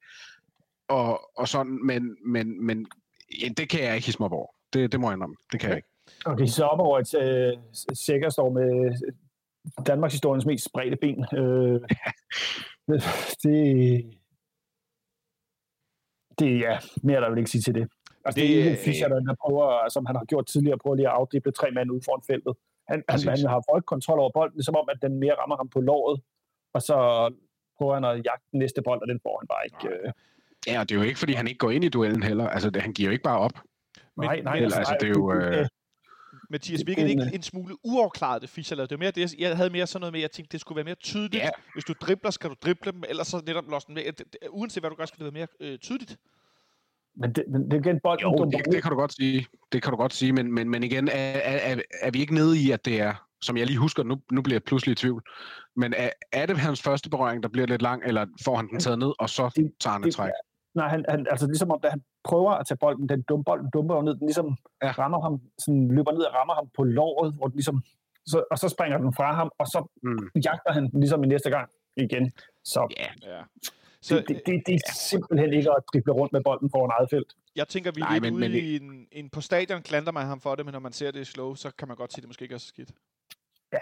Og, 0.90 1.38
og 1.38 1.48
sådan, 1.48 1.86
men, 1.86 2.18
men, 2.26 2.66
men 2.66 2.88
ja, 3.42 3.48
det 3.58 3.70
kan 3.70 3.84
jeg 3.84 3.96
ikke 3.96 4.06
hisse 4.06 4.20
mig 4.20 4.32
over. 4.32 4.48
Det, 4.74 4.92
det 4.92 5.00
må 5.00 5.08
jeg 5.10 5.14
indrømme. 5.14 5.36
Det 5.52 5.60
kan 5.60 5.68
okay. 5.68 5.70
jeg 5.70 5.78
ikke. 5.78 5.90
Okay, 6.26 6.46
så 6.46 6.64
op 6.66 6.80
over 6.80 7.00
et 7.00 7.16
øh, 7.16 7.58
Sækker 7.94 8.30
står 8.30 8.50
med 8.50 8.94
Danmarks 9.88 10.14
historiens 10.14 10.46
mest 10.46 10.66
spredte 10.66 10.98
ben. 10.98 11.26
Øh, 11.34 11.82
det, 13.44 13.60
det, 16.40 16.60
ja, 16.60 16.78
mere 17.04 17.18
er 17.18 17.22
der 17.22 17.30
vil 17.30 17.38
ikke 17.38 17.52
sige 17.52 17.62
til 17.62 17.76
det. 17.76 17.88
Altså, 18.26 18.42
det, 18.42 18.50
det 18.50 18.60
er 18.60 18.70
ikke 18.70 18.84
Fischer, 18.84 19.08
der, 19.08 19.20
der 19.20 19.36
prøver, 19.44 19.90
som 19.90 20.06
han 20.06 20.16
har 20.16 20.26
gjort 20.26 20.46
tidligere, 20.48 20.78
prøver 20.78 20.96
lige 20.96 21.08
at 21.08 21.14
afdrible 21.14 21.52
tre 21.52 21.72
mand 21.72 21.92
ud 21.92 22.02
foran 22.06 22.24
feltet. 22.28 22.54
Han, 22.88 23.04
han, 23.10 23.20
han 23.28 23.46
har 23.54 23.64
fået 23.72 23.86
kontrol 23.86 24.20
over 24.20 24.32
bolden, 24.34 24.64
som 24.64 24.76
om, 24.76 24.90
at 24.92 24.98
den 25.02 25.20
mere 25.20 25.36
rammer 25.42 25.58
ham 25.58 25.70
på 25.70 25.80
låret, 25.82 26.22
og 26.74 26.82
så 26.82 26.98
prøver 27.78 27.94
han 27.94 28.06
at 28.06 28.16
jagte 28.26 28.48
den 28.52 28.60
næste 28.60 28.82
bold, 28.82 29.02
og 29.02 29.08
den 29.08 29.20
får 29.24 29.40
han 29.40 29.48
bare 29.54 29.64
ikke. 29.70 29.96
Øh. 29.96 30.12
Ja, 30.68 30.80
og 30.80 30.90
det 30.90 30.96
er 30.96 31.00
jo 31.00 31.08
ikke, 31.08 31.20
fordi 31.20 31.34
han 31.34 31.48
ikke 31.48 31.58
går 31.58 31.72
ind 31.72 31.84
i 31.84 31.90
duellen 31.90 32.24
heller. 32.24 32.48
Altså, 32.48 32.70
det, 32.70 32.82
han 32.82 32.94
giver 32.94 33.10
jo 33.10 33.12
ikke 33.12 33.24
bare 33.24 33.40
op. 33.40 33.52
Nej, 34.18 34.42
nej. 34.42 34.54
Men, 34.54 34.64
altså, 34.64 34.80
altså, 34.80 34.98
det 35.00 35.08
er 35.10 35.14
jo... 35.20 35.34
Øh, 35.34 35.68
Mathias, 36.50 36.84
virkede 36.88 37.10
ikke 37.10 37.30
en 37.34 37.42
smule 37.42 37.76
uafklaret, 37.84 38.42
det 38.42 38.50
Fischer 38.50 38.76
lavede? 38.78 38.90
Det 38.90 39.00
var 39.00 39.04
mere 39.04 39.12
det, 39.12 39.34
jeg 39.40 39.58
havde 39.58 39.70
mere 39.70 39.88
sådan 39.88 40.00
noget 40.02 40.14
med, 40.14 40.20
jeg 40.22 40.32
tænkte, 40.32 40.52
det 40.52 40.62
skulle 40.62 40.76
være 40.76 40.86
mere 40.86 40.96
tydeligt. 40.96 41.44
Ja. 41.44 41.50
Hvis 41.74 41.84
du 41.84 41.94
dribler, 42.02 42.32
skal 42.32 42.50
du 42.50 42.56
drible 42.62 42.92
dem, 42.92 43.04
ellers 43.10 43.28
så 43.28 43.42
netop 43.46 43.64
låse 43.70 43.88
den 43.88 43.96
med. 43.96 44.04
Uanset 44.50 44.82
hvad 44.82 44.90
du 44.90 44.96
gør, 44.96 45.06
skal 45.06 45.26
det 45.26 45.34
være 45.34 45.48
mere 45.60 45.72
øh, 45.72 45.78
tydeligt. 45.80 46.18
Men 47.16 47.34
det, 47.34 47.44
men 47.48 47.72
det 47.72 47.74
er 47.74 47.80
igen 47.80 48.00
bolden. 48.04 48.24
Jo, 48.24 48.46
det, 48.46 48.66
det, 48.72 48.82
kan 48.82 48.92
du 48.92 48.98
godt 48.98 49.14
sige. 49.14 49.48
Det 49.72 49.84
kan 49.84 49.92
du 49.92 49.98
godt 49.98 50.14
sige, 50.14 50.34
men, 50.34 50.54
men, 50.54 50.70
men 50.70 50.84
igen, 50.84 51.08
er, 51.08 51.12
er, 51.14 51.74
er, 51.74 51.82
er 52.02 52.12
vi 52.12 52.20
ikke 52.20 52.34
nede 52.34 52.58
i, 52.60 52.72
at 52.72 52.86
det 52.86 53.02
er, 53.02 53.14
som 53.42 53.58
jeg 53.58 53.66
lige 53.66 53.78
husker, 53.78 54.04
nu, 54.04 54.22
nu 54.32 54.42
bliver 54.42 54.56
jeg 54.56 54.64
pludselig 54.64 54.92
i 54.92 54.96
tvivl, 54.96 55.24
men 55.76 55.94
er, 55.98 56.10
er 56.32 56.46
det 56.46 56.58
hans 56.58 56.82
første 56.82 57.10
berøring, 57.10 57.44
der 57.44 57.50
bliver 57.50 57.68
lidt 57.68 57.82
lang, 57.82 58.04
eller 58.06 58.26
får 58.46 58.56
han 58.56 58.68
den 58.70 58.80
taget 58.80 59.00
ned, 59.00 59.14
og 59.20 59.30
så 59.30 59.72
tager 59.80 59.94
han 59.94 60.04
et 60.04 60.14
træk? 60.14 60.32
Nej, 60.76 60.88
han, 60.88 61.06
han, 61.10 61.28
altså 61.30 61.48
ligesom 61.48 61.72
om, 61.72 61.80
da 61.84 61.90
han 61.90 62.02
prøver 62.24 62.52
at 62.52 62.68
tage 62.68 62.78
bolden, 62.78 63.10
den 63.10 63.22
dum, 63.22 63.44
bolden 63.44 63.70
dumper 63.74 63.96
jo 63.96 64.02
ned, 64.02 64.16
den 64.16 64.28
ligesom 64.28 64.58
ja. 64.84 64.92
rammer 64.92 65.22
ham, 65.22 65.42
sådan 65.58 65.88
løber 65.88 66.12
ned 66.12 66.22
og 66.22 66.34
rammer 66.34 66.54
ham 66.54 66.70
på 66.76 66.84
låret, 66.84 67.34
hvor 67.34 67.48
den 67.48 67.56
ligesom, 67.56 67.84
så, 68.26 68.44
og 68.52 68.58
så 68.58 68.70
springer 68.70 68.98
den 68.98 69.14
fra 69.14 69.36
ham, 69.36 69.52
og 69.58 69.68
så 69.68 69.88
mm. 70.04 70.42
jagter 70.46 70.72
han 70.72 70.92
den 70.92 71.00
ligesom 71.00 71.24
i 71.24 71.28
næste 71.28 71.50
gang 71.50 71.70
igen. 71.96 72.32
Så, 72.64 72.88
yeah. 73.00 73.12
ja. 73.24 73.42
så 74.02 74.16
det, 74.16 74.28
det, 74.28 74.42
det, 74.46 74.64
det 74.68 74.74
er 74.74 74.94
simpelthen 74.94 75.54
ikke 75.54 75.72
at 75.72 75.84
drible 75.94 76.14
rundt 76.14 76.34
med 76.34 76.42
bolden 76.44 76.70
foran 76.70 76.92
eget 77.00 77.10
felt. 77.10 77.34
Jeg 77.56 77.68
tænker, 77.68 77.92
vi 77.92 78.02
er 78.02 78.14
lidt 78.14 78.24
men, 78.24 78.34
ude 78.34 78.50
men, 78.50 78.52
i 78.52 78.76
en, 78.76 79.08
en, 79.12 79.30
på 79.30 79.42
stadion 79.42 79.82
klander 79.82 80.12
man 80.12 80.26
ham 80.26 80.42
for 80.42 80.56
det, 80.56 80.66
men 80.66 80.74
når 80.74 80.80
man 80.80 80.92
ser 80.92 81.12
det 81.12 81.20
i 81.20 81.26
slow, 81.26 81.54
så 81.56 81.72
kan 81.78 81.88
man 81.88 81.98
godt 81.98 82.14
sige, 82.14 82.20
at 82.20 82.24
det 82.24 82.30
måske 82.30 82.44
ikke 82.44 82.56
er 82.56 82.60
så 82.60 82.68
skidt. 82.68 82.92
Ja, 83.74 83.80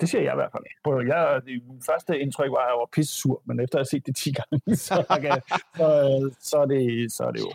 det 0.00 0.08
siger 0.08 0.22
jeg 0.22 0.32
i 0.32 0.40
hvert 0.40 0.52
fald. 0.52 0.64
Prøv, 0.84 1.06
jeg, 1.06 1.40
det 1.44 1.62
første 1.86 2.20
indtryk 2.20 2.50
var, 2.50 2.62
at 2.64 2.70
jeg 2.70 2.78
var 2.78 2.88
pisse 2.92 3.14
sur, 3.20 3.42
men 3.44 3.60
efter 3.60 3.78
at 3.78 3.80
have 3.80 3.90
set 3.92 4.06
det 4.06 4.16
10 4.16 4.32
gange, 4.38 4.76
så, 4.76 5.04
okay, 5.08 5.36
så, 5.78 5.88
så, 6.40 6.56
er 6.58 6.66
det, 6.66 7.12
så 7.12 7.24
er 7.24 7.30
det 7.30 7.40
jo... 7.40 7.50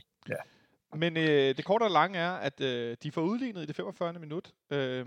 Men 0.95 1.17
øh, 1.17 1.57
det 1.57 1.65
korte 1.65 1.83
og 1.83 1.91
lange 1.91 2.19
er, 2.19 2.31
at 2.31 2.61
øh, 2.61 2.97
de 3.03 3.11
får 3.11 3.21
udlignet 3.21 3.63
i 3.63 3.65
det 3.65 3.75
45. 3.75 4.13
minut. 4.13 4.53
Øh, 4.69 5.05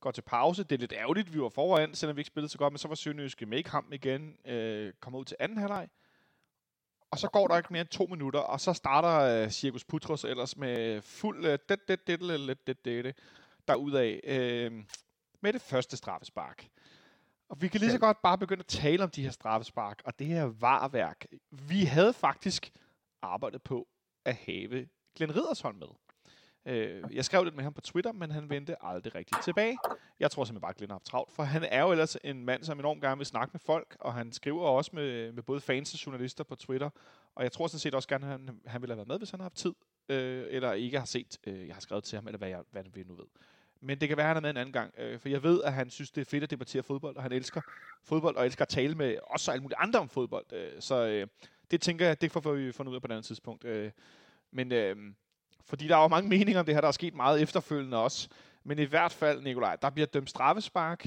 går 0.00 0.10
til 0.10 0.22
pause. 0.22 0.64
Det 0.64 0.72
er 0.72 0.78
lidt 0.78 0.92
ærgerligt, 0.92 1.34
vi 1.34 1.40
var 1.40 1.48
foran, 1.48 1.94
selvom 1.94 2.16
vi 2.16 2.20
ikke 2.20 2.26
spillede 2.26 2.52
så 2.52 2.58
godt, 2.58 2.72
men 2.72 2.78
så 2.78 2.88
var 2.88 2.94
Sønderjyske 2.94 3.46
med 3.46 3.64
ham 3.66 3.92
igen, 3.92 4.36
øh, 4.44 4.92
kommer 5.00 5.18
ud 5.18 5.24
til 5.24 5.36
anden 5.40 5.58
halvleg. 5.58 5.88
Og 7.10 7.18
så 7.18 7.28
går 7.28 7.48
der 7.48 7.56
ikke 7.56 7.72
mere 7.72 7.80
end 7.80 7.88
to 7.88 8.06
minutter, 8.06 8.40
og 8.40 8.60
så 8.60 8.72
starter 8.72 9.42
øh, 9.44 9.50
Cirkus 9.50 9.84
Putros 9.84 10.24
ellers 10.24 10.56
med 10.56 11.02
fuld 11.02 11.44
øh, 11.44 11.58
det, 11.68 11.68
det, 11.68 11.88
det, 11.88 12.20
det, 12.20 12.20
det, 12.66 12.66
det, 12.66 12.84
det, 12.84 13.16
derudad. 13.68 14.20
Øh, 14.24 14.84
med 15.40 15.52
det 15.52 15.60
første 15.60 15.96
straffespark. 15.96 16.68
Og 17.48 17.62
vi 17.62 17.68
kan 17.68 17.80
lige 17.80 17.90
så 17.90 17.98
godt 17.98 18.22
bare 18.22 18.38
begynde 18.38 18.60
at 18.60 18.66
tale 18.66 19.02
om 19.02 19.10
de 19.10 19.22
her 19.22 19.30
straffespark, 19.30 20.02
og 20.04 20.18
det 20.18 20.26
her 20.26 20.44
varværk. 20.44 21.26
Vi 21.50 21.84
havde 21.84 22.12
faktisk 22.12 22.72
arbejdet 23.22 23.62
på 23.62 23.88
at 24.24 24.34
have 24.34 24.86
Glenn 25.16 25.36
Riddersholm 25.36 25.78
med. 25.78 25.88
Øh, 26.66 27.02
jeg 27.12 27.24
skrev 27.24 27.44
lidt 27.44 27.56
med 27.56 27.64
ham 27.64 27.72
på 27.72 27.80
Twitter, 27.80 28.12
men 28.12 28.30
han 28.30 28.50
vendte 28.50 28.84
aldrig 28.84 29.14
rigtigt 29.14 29.44
tilbage. 29.44 29.78
Jeg 30.20 30.30
tror 30.30 30.44
simpelthen 30.44 30.60
bare, 30.60 30.70
at 30.70 30.76
Glenn 30.76 30.90
har 30.90 30.94
haft 30.94 31.04
travlt, 31.04 31.32
for 31.32 31.42
han 31.42 31.64
er 31.64 31.82
jo 31.82 31.90
ellers 31.90 32.16
en 32.24 32.44
mand, 32.44 32.64
som 32.64 32.78
enormt 32.78 33.02
gerne 33.02 33.16
vil 33.16 33.26
snakke 33.26 33.52
med 33.52 33.60
folk, 33.60 33.96
og 34.00 34.14
han 34.14 34.32
skriver 34.32 34.62
også 34.62 34.90
med, 34.94 35.32
med 35.32 35.42
både 35.42 35.60
fans 35.60 35.94
og 35.94 36.06
journalister 36.06 36.44
på 36.44 36.56
Twitter, 36.56 36.90
og 37.34 37.42
jeg 37.42 37.52
tror 37.52 37.66
sådan 37.66 37.78
set 37.78 37.94
også 37.94 38.08
gerne, 38.08 38.26
at 38.26 38.32
han, 38.32 38.60
han 38.66 38.82
ville 38.82 38.92
have 38.92 38.96
været 38.96 39.08
med, 39.08 39.18
hvis 39.18 39.30
han 39.30 39.40
har 39.40 39.44
haft 39.44 39.56
tid, 39.56 39.74
øh, 40.08 40.46
eller 40.48 40.72
ikke 40.72 40.98
har 40.98 41.06
set, 41.06 41.38
øh, 41.46 41.66
jeg 41.66 41.74
har 41.74 41.80
skrevet 41.80 42.04
til 42.04 42.16
ham, 42.16 42.26
eller 42.26 42.38
hvad, 42.38 42.48
jeg, 42.48 42.62
hvad 42.70 42.84
vi 42.94 43.02
nu 43.02 43.14
ved. 43.14 43.26
Men 43.82 44.00
det 44.00 44.08
kan 44.08 44.16
være, 44.16 44.26
at 44.26 44.28
han 44.28 44.36
er 44.36 44.40
med 44.40 44.50
en 44.50 44.56
anden 44.56 44.72
gang. 44.72 44.94
Øh, 44.98 45.20
for 45.20 45.28
jeg 45.28 45.42
ved, 45.42 45.62
at 45.62 45.72
han 45.72 45.90
synes, 45.90 46.10
det 46.10 46.20
er 46.20 46.24
fedt 46.24 46.42
at 46.42 46.50
debattere 46.50 46.82
fodbold, 46.82 47.16
og 47.16 47.22
han 47.22 47.32
elsker 47.32 47.60
fodbold, 48.04 48.36
og 48.36 48.46
elsker 48.46 48.62
at 48.64 48.68
tale 48.68 48.94
med 48.94 49.16
også 49.26 49.52
alle 49.52 49.62
mulige 49.62 49.78
andre 49.78 50.00
om 50.00 50.08
fodbold. 50.08 50.52
Øh, 50.52 50.72
så 50.80 51.06
øh, 51.06 51.26
det 51.70 51.80
tænker 51.80 52.06
jeg, 52.06 52.20
det 52.20 52.32
får 52.32 52.52
vi 52.52 52.72
fundet 52.72 52.90
ud 52.90 52.96
af 52.96 53.02
på 53.02 53.06
et 53.06 53.12
andet 53.12 53.24
tidspunkt. 53.24 53.64
Øh, 53.64 53.90
men 54.52 54.72
øh, 54.72 54.96
fordi 55.64 55.88
der 55.88 55.96
er 55.96 56.02
jo 56.02 56.08
mange 56.08 56.28
meninger 56.28 56.60
om 56.60 56.66
det 56.66 56.74
her, 56.74 56.80
der 56.80 56.88
er 56.88 56.92
sket 56.92 57.14
meget 57.14 57.42
efterfølgende 57.42 57.96
også. 57.96 58.28
Men 58.64 58.78
i 58.78 58.84
hvert 58.84 59.12
fald, 59.12 59.42
Nikolaj, 59.42 59.76
der 59.76 59.90
bliver 59.90 60.06
dømt 60.06 60.30
straffespark 60.30 61.06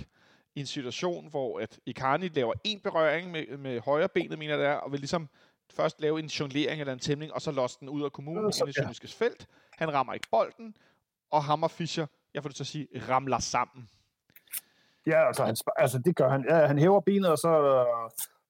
i 0.56 0.60
en 0.60 0.66
situation, 0.66 1.30
hvor 1.30 1.60
at 1.60 1.80
Ikani 1.86 2.28
laver 2.28 2.54
en 2.64 2.80
berøring 2.80 3.32
med, 3.32 3.58
med 3.58 3.80
højre 3.80 4.10
benet, 4.10 4.40
mener 4.40 4.58
det 4.58 4.66
er, 4.66 4.74
og 4.74 4.92
vil 4.92 5.00
ligesom 5.00 5.30
først 5.70 6.02
lave 6.02 6.20
en 6.20 6.26
jonglering 6.26 6.80
eller 6.80 6.94
en 6.94 7.00
tæmning, 7.00 7.34
og 7.34 7.42
så 7.42 7.52
losse 7.52 7.78
den 7.80 7.90
ud 7.90 8.04
af 8.04 8.12
kommunen 8.12 8.54
så, 8.54 8.64
ind 8.64 8.70
i 8.70 8.74
Sønderskes 8.74 9.16
felt. 9.16 9.48
Han 9.72 9.94
rammer 9.94 10.14
ikke 10.14 10.28
bolden, 10.32 10.76
og 11.32 11.44
Hammer 11.44 11.68
Fischer, 11.68 12.06
jeg 12.34 12.44
får 12.44 12.50
det 12.50 12.56
til 12.56 12.64
at 12.64 12.68
sige, 12.68 12.88
ramler 13.10 13.40
sammen. 13.40 13.90
Ja, 15.08 15.28
altså, 15.28 15.46
han, 15.46 15.56
altså 15.78 16.00
det 16.00 16.16
gør 16.16 16.30
han. 16.30 16.46
Ja, 16.50 16.68
han 16.68 16.80
hæver 16.80 17.00
benet, 17.00 17.30
og 17.32 17.38
så, 17.38 17.50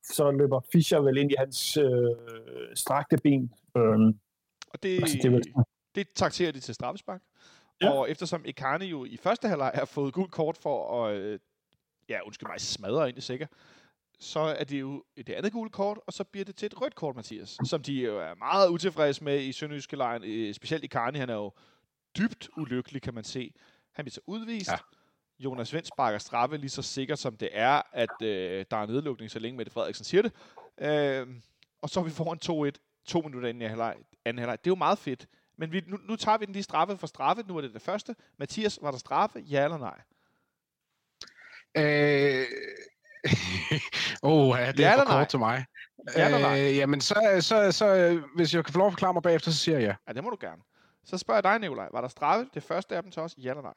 så 0.03 0.31
løber 0.31 0.59
Fischer 0.71 0.99
vel 0.99 1.17
ind 1.17 1.31
i 1.31 1.35
hans 1.37 1.77
øh, 1.77 1.85
strakte 2.75 3.17
ben. 3.17 3.51
Øhm, 3.77 4.19
Og 4.69 4.83
det, 4.83 4.95
altså, 5.01 5.17
det 5.23 5.31
vel, 5.31 5.43
det 5.95 6.07
takterer 6.15 6.51
de 6.51 6.59
til 6.59 6.75
straffespark. 6.75 7.21
Ja. 7.81 7.91
Og 7.91 8.11
eftersom 8.11 8.45
Ikani 8.45 8.85
jo 8.85 9.05
i 9.05 9.17
første 9.17 9.47
halvleg 9.47 9.71
har 9.75 9.85
fået 9.85 10.13
gult 10.13 10.31
kort 10.31 10.57
for 10.57 11.05
at, 11.05 11.15
øh, 11.15 11.39
ja, 12.09 12.19
undskyld 12.25 12.49
mig, 12.49 12.61
smadre 12.61 13.09
ind 13.09 13.17
i 13.17 13.21
sikker, 13.21 13.47
så 14.19 14.39
er 14.39 14.63
det 14.63 14.79
jo 14.79 15.03
det 15.17 15.29
andet 15.29 15.51
gule 15.51 15.69
kort, 15.69 15.99
og 16.07 16.13
så 16.13 16.23
bliver 16.23 16.45
det 16.45 16.55
til 16.55 16.65
et 16.65 16.81
rødt 16.81 16.95
kort, 16.95 17.15
Mathias, 17.15 17.57
som 17.65 17.81
de 17.81 17.93
jo 17.93 18.19
er 18.19 18.35
meget 18.35 18.69
utilfredse 18.69 19.23
med 19.23 19.41
i 19.41 19.51
Sønderjyske 19.51 19.95
lejen, 19.95 20.23
øh, 20.25 20.53
specielt 20.53 20.83
Ikani, 20.83 21.17
han 21.19 21.29
er 21.29 21.33
jo 21.35 21.51
dybt 22.17 22.49
ulykkelig, 22.57 23.01
kan 23.01 23.13
man 23.13 23.23
se. 23.23 23.53
Han 23.91 24.05
bliver 24.05 24.11
så 24.13 24.21
udvist. 24.27 24.69
Ja. 24.71 24.77
Jonas 25.39 25.73
Vendt 25.73 25.87
sparker 25.87 26.17
straffe 26.17 26.57
lige 26.57 26.69
så 26.69 26.81
sikkert, 26.81 27.19
som 27.19 27.37
det 27.37 27.49
er, 27.51 27.81
at 27.93 28.21
øh, 28.21 28.65
der 28.71 28.77
er 28.77 28.85
nedlukning, 28.85 29.31
så 29.31 29.39
længe 29.39 29.57
Mette 29.57 29.71
Frederiksen 29.71 30.05
siger 30.05 30.21
det. 30.21 30.31
Øh, 30.77 31.27
og 31.81 31.89
så 31.89 31.99
er 31.99 32.03
vi 32.03 32.09
foran 32.09 32.71
2-1, 32.71 33.03
to 33.05 33.21
minutter 33.21 33.49
inden 33.49 33.61
i 33.61 33.65
halvleg, 33.65 33.95
anden 34.25 34.39
halvleg. 34.39 34.57
Det 34.57 34.67
er 34.67 34.71
jo 34.71 34.75
meget 34.75 34.97
fedt. 34.97 35.27
Men 35.57 35.71
vi, 35.71 35.83
nu, 35.87 35.97
nu 35.97 36.15
tager 36.15 36.37
vi 36.37 36.45
den 36.45 36.53
lige 36.53 36.63
straffe 36.63 36.97
for 36.97 37.07
straffe. 37.07 37.43
Nu 37.47 37.57
er 37.57 37.61
det 37.61 37.73
det 37.73 37.81
første. 37.81 38.15
Mathias, 38.39 38.79
var 38.81 38.91
der 38.91 38.97
straffe? 38.97 39.39
Ja 39.39 39.63
eller 39.63 39.77
nej? 39.77 40.01
Øh... 41.77 42.45
oh, 44.31 44.59
ja, 44.59 44.71
det 44.71 44.79
Ja 44.79 44.91
er 44.91 44.97
for 44.97 45.03
nej? 45.03 45.19
kort 45.19 45.27
til 45.27 45.39
mig. 45.39 45.65
Ja 46.15 46.25
eller 46.25 46.39
nej? 46.39 46.61
Øh, 46.61 46.77
jamen, 46.77 47.01
så, 47.01 47.37
så, 47.41 47.71
så, 47.71 48.19
hvis 48.35 48.53
jeg 48.53 48.65
kan 48.65 48.71
få 48.73 48.77
lov 48.77 48.87
at 48.87 48.93
forklare 48.93 49.13
mig 49.13 49.23
bagefter, 49.23 49.51
så 49.51 49.57
siger 49.57 49.77
jeg 49.77 49.87
ja. 49.87 49.95
Ja, 50.07 50.13
det 50.13 50.23
må 50.23 50.29
du 50.29 50.37
gerne. 50.39 50.61
Så 51.03 51.17
spørger 51.17 51.37
jeg 51.37 51.43
dig, 51.43 51.59
Nikolaj. 51.59 51.89
Var 51.91 52.01
der 52.01 52.07
straffe? 52.07 52.49
Det 52.53 52.63
første 52.63 52.95
af 52.95 53.03
dem 53.03 53.11
til 53.11 53.21
os? 53.21 53.35
Ja 53.37 53.49
eller 53.49 53.61
nej? 53.61 53.73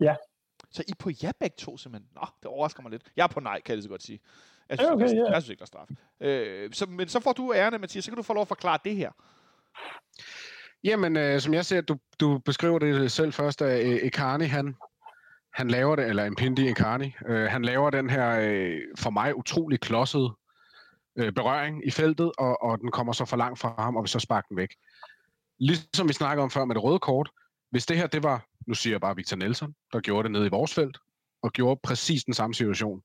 Ja. 0.00 0.16
Så 0.70 0.82
I 0.88 0.92
på 0.98 1.10
ja 1.22 1.32
begge 1.40 1.54
to, 1.58 1.76
simpelthen? 1.76 2.10
Nå, 2.14 2.26
det 2.42 2.46
overrasker 2.46 2.82
mig 2.82 2.90
lidt. 2.90 3.02
Jeg 3.16 3.22
er 3.22 3.26
på 3.26 3.40
nej, 3.40 3.60
kan 3.60 3.72
jeg 3.72 3.76
lige 3.76 3.82
så 3.82 3.88
godt 3.88 4.02
sige. 4.02 4.20
Jeg 4.68 4.78
synes, 4.78 4.90
okay, 4.90 5.08
ikke, 5.08 5.20
der, 5.20 5.26
ja. 5.26 5.32
jeg 5.32 5.42
synes 5.42 5.50
ikke, 5.50 5.58
der 5.58 5.64
er 5.64 5.66
straf. 5.66 5.88
Øh, 6.20 6.72
så, 6.72 6.86
men 6.86 7.08
så 7.08 7.20
får 7.20 7.32
du 7.32 7.52
ærende, 7.54 7.78
Mathias. 7.78 8.04
Så 8.04 8.10
kan 8.10 8.16
du 8.16 8.22
få 8.22 8.34
lov 8.34 8.42
at 8.42 8.48
forklare 8.48 8.78
det 8.84 8.96
her. 8.96 9.10
Jamen, 10.84 11.16
øh, 11.16 11.40
som 11.40 11.54
jeg 11.54 11.64
ser, 11.64 11.80
du, 11.80 11.96
du 12.20 12.38
beskriver 12.38 12.78
det 12.78 13.12
selv 13.12 13.32
først, 13.32 13.62
at 13.62 13.86
øh, 13.86 13.98
Ekani, 14.02 14.44
han, 14.44 14.76
han 15.54 15.68
laver 15.68 15.96
det, 15.96 16.06
eller 16.06 16.24
Impindi 16.24 16.68
Ekani, 16.68 17.14
øh, 17.26 17.50
han 17.50 17.62
laver 17.62 17.90
den 17.90 18.10
her, 18.10 18.40
øh, 18.40 18.80
for 18.98 19.10
mig, 19.10 19.36
utrolig 19.36 19.80
klodsede 19.80 20.30
øh, 21.16 21.32
berøring 21.32 21.86
i 21.86 21.90
feltet, 21.90 22.32
og, 22.38 22.62
og 22.62 22.78
den 22.78 22.90
kommer 22.90 23.12
så 23.12 23.24
for 23.24 23.36
langt 23.36 23.58
fra 23.58 23.74
ham, 23.78 23.96
og 23.96 24.02
vi 24.02 24.08
så 24.08 24.18
sparker 24.18 24.48
den 24.48 24.56
væk. 24.56 24.74
Ligesom 25.58 26.08
vi 26.08 26.12
snakker 26.12 26.42
om 26.44 26.50
før 26.50 26.64
med 26.64 26.74
det 26.74 26.84
røde 26.84 26.98
kort, 26.98 27.30
hvis 27.70 27.86
det 27.86 27.96
her, 27.96 28.06
det 28.06 28.22
var, 28.22 28.46
nu 28.68 28.74
siger 28.74 28.94
jeg 28.94 29.00
bare 29.00 29.16
Victor 29.16 29.36
Nelson, 29.36 29.74
der 29.92 30.00
gjorde 30.00 30.22
det 30.22 30.32
nede 30.32 30.46
i 30.46 30.48
vores 30.48 30.74
felt, 30.74 30.98
og 31.42 31.52
gjorde 31.52 31.80
præcis 31.82 32.24
den 32.24 32.34
samme 32.34 32.54
situation, 32.54 33.02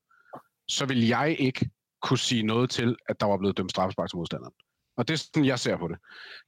så 0.68 0.86
vil 0.86 1.06
jeg 1.06 1.36
ikke 1.38 1.70
kunne 2.02 2.18
sige 2.18 2.42
noget 2.42 2.70
til, 2.70 2.96
at 3.08 3.20
der 3.20 3.26
var 3.26 3.36
blevet 3.36 3.56
dømt 3.56 3.70
straffespark 3.70 4.10
til 4.10 4.16
modstanderen. 4.16 4.54
Og 4.96 5.08
det 5.08 5.14
er 5.14 5.18
sådan, 5.18 5.44
jeg 5.44 5.58
ser 5.58 5.76
på 5.76 5.88
det. 5.88 5.96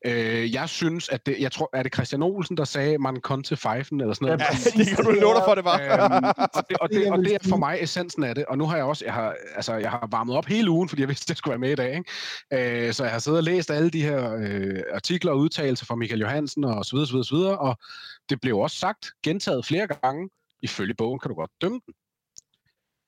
Øh, 0.07 0.55
jeg 0.55 0.69
synes, 0.69 1.09
at 1.09 1.27
det, 1.27 1.37
jeg 1.41 1.53
tror, 1.53 1.71
er 1.73 1.83
det 1.83 1.95
Christian 1.95 2.23
Olsen, 2.23 2.57
der 2.57 2.65
sagde, 2.65 2.99
man 2.99 3.21
kom 3.21 3.43
til 3.43 3.57
fejfen, 3.57 4.01
eller 4.01 4.15
sådan 4.15 4.27
noget. 4.27 4.41
Ja, 4.41 4.71
det 4.85 4.97
kan 4.97 5.05
du 5.05 5.11
love 5.11 5.35
dig 5.35 5.43
for, 5.47 5.55
det 5.55 5.65
var. 5.65 5.81
Øhm, 5.81 6.25
og, 6.55 6.69
det, 6.69 6.77
og, 6.81 6.89
Det 6.89 6.97
er 6.97 7.03
det, 7.03 7.13
og 7.13 7.19
det 7.19 7.35
er 7.35 7.49
for 7.49 7.57
mig 7.57 7.79
essensen 7.81 8.25
af 8.25 8.35
det. 8.35 8.45
Og 8.45 8.59
nu 8.59 8.67
har 8.67 8.77
jeg 8.77 8.85
også, 8.85 9.05
jeg 9.05 9.15
har, 9.15 9.35
altså, 9.55 9.75
jeg 9.75 9.91
har 9.91 10.09
varmet 10.11 10.37
op 10.37 10.47
hele 10.47 10.71
ugen, 10.71 10.89
fordi 10.89 11.03
jeg 11.03 11.09
vidste, 11.09 11.25
at 11.25 11.29
jeg 11.29 11.37
skulle 11.37 11.53
være 11.53 11.59
med 11.59 11.71
i 11.71 11.75
dag. 11.75 11.97
Ikke? 11.97 12.87
Øh, 12.87 12.93
så 12.93 13.05
jeg 13.05 13.13
har 13.13 13.19
siddet 13.19 13.39
og 13.39 13.45
læst 13.45 13.71
alle 13.71 13.91
de 13.91 14.03
her 14.03 14.37
øh, 14.39 14.83
artikler 14.95 15.33
og 15.33 15.39
udtalelser 15.39 15.87
fra 15.87 15.95
Michael 15.95 16.21
Johansen 16.21 16.65
og 16.65 16.85
så 16.85 16.97
videre, 16.97 17.07
så 17.07 17.13
videre, 17.13 17.25
så 17.25 17.35
videre. 17.37 17.59
Og 17.59 17.79
det 18.29 18.41
blev 18.41 18.59
også 18.59 18.77
sagt, 18.77 19.07
gentaget 19.23 19.67
flere 19.67 19.87
gange, 19.87 20.31
ifølge 20.63 20.95
bogen 20.95 21.19
kan 21.19 21.29
du 21.29 21.35
godt 21.35 21.51
dømme 21.61 21.81
den. 21.87 21.95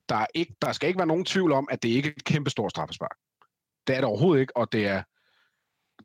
Der, 0.09 0.15
er 0.15 0.25
ikke, 0.35 0.55
der 0.61 0.71
skal 0.71 0.87
ikke 0.87 0.97
være 0.97 1.07
nogen 1.07 1.25
tvivl 1.25 1.51
om, 1.51 1.67
at 1.71 1.83
det 1.83 1.89
ikke 1.89 2.09
er 2.09 2.13
et 2.17 2.23
kæmpe 2.23 2.49
stort 2.49 2.71
straffespark. 2.71 3.17
Det 3.87 3.95
er 3.95 3.99
det 3.99 4.09
overhovedet 4.09 4.41
ikke, 4.41 4.57
og 4.57 4.71
det 4.71 4.87
er 4.87 5.03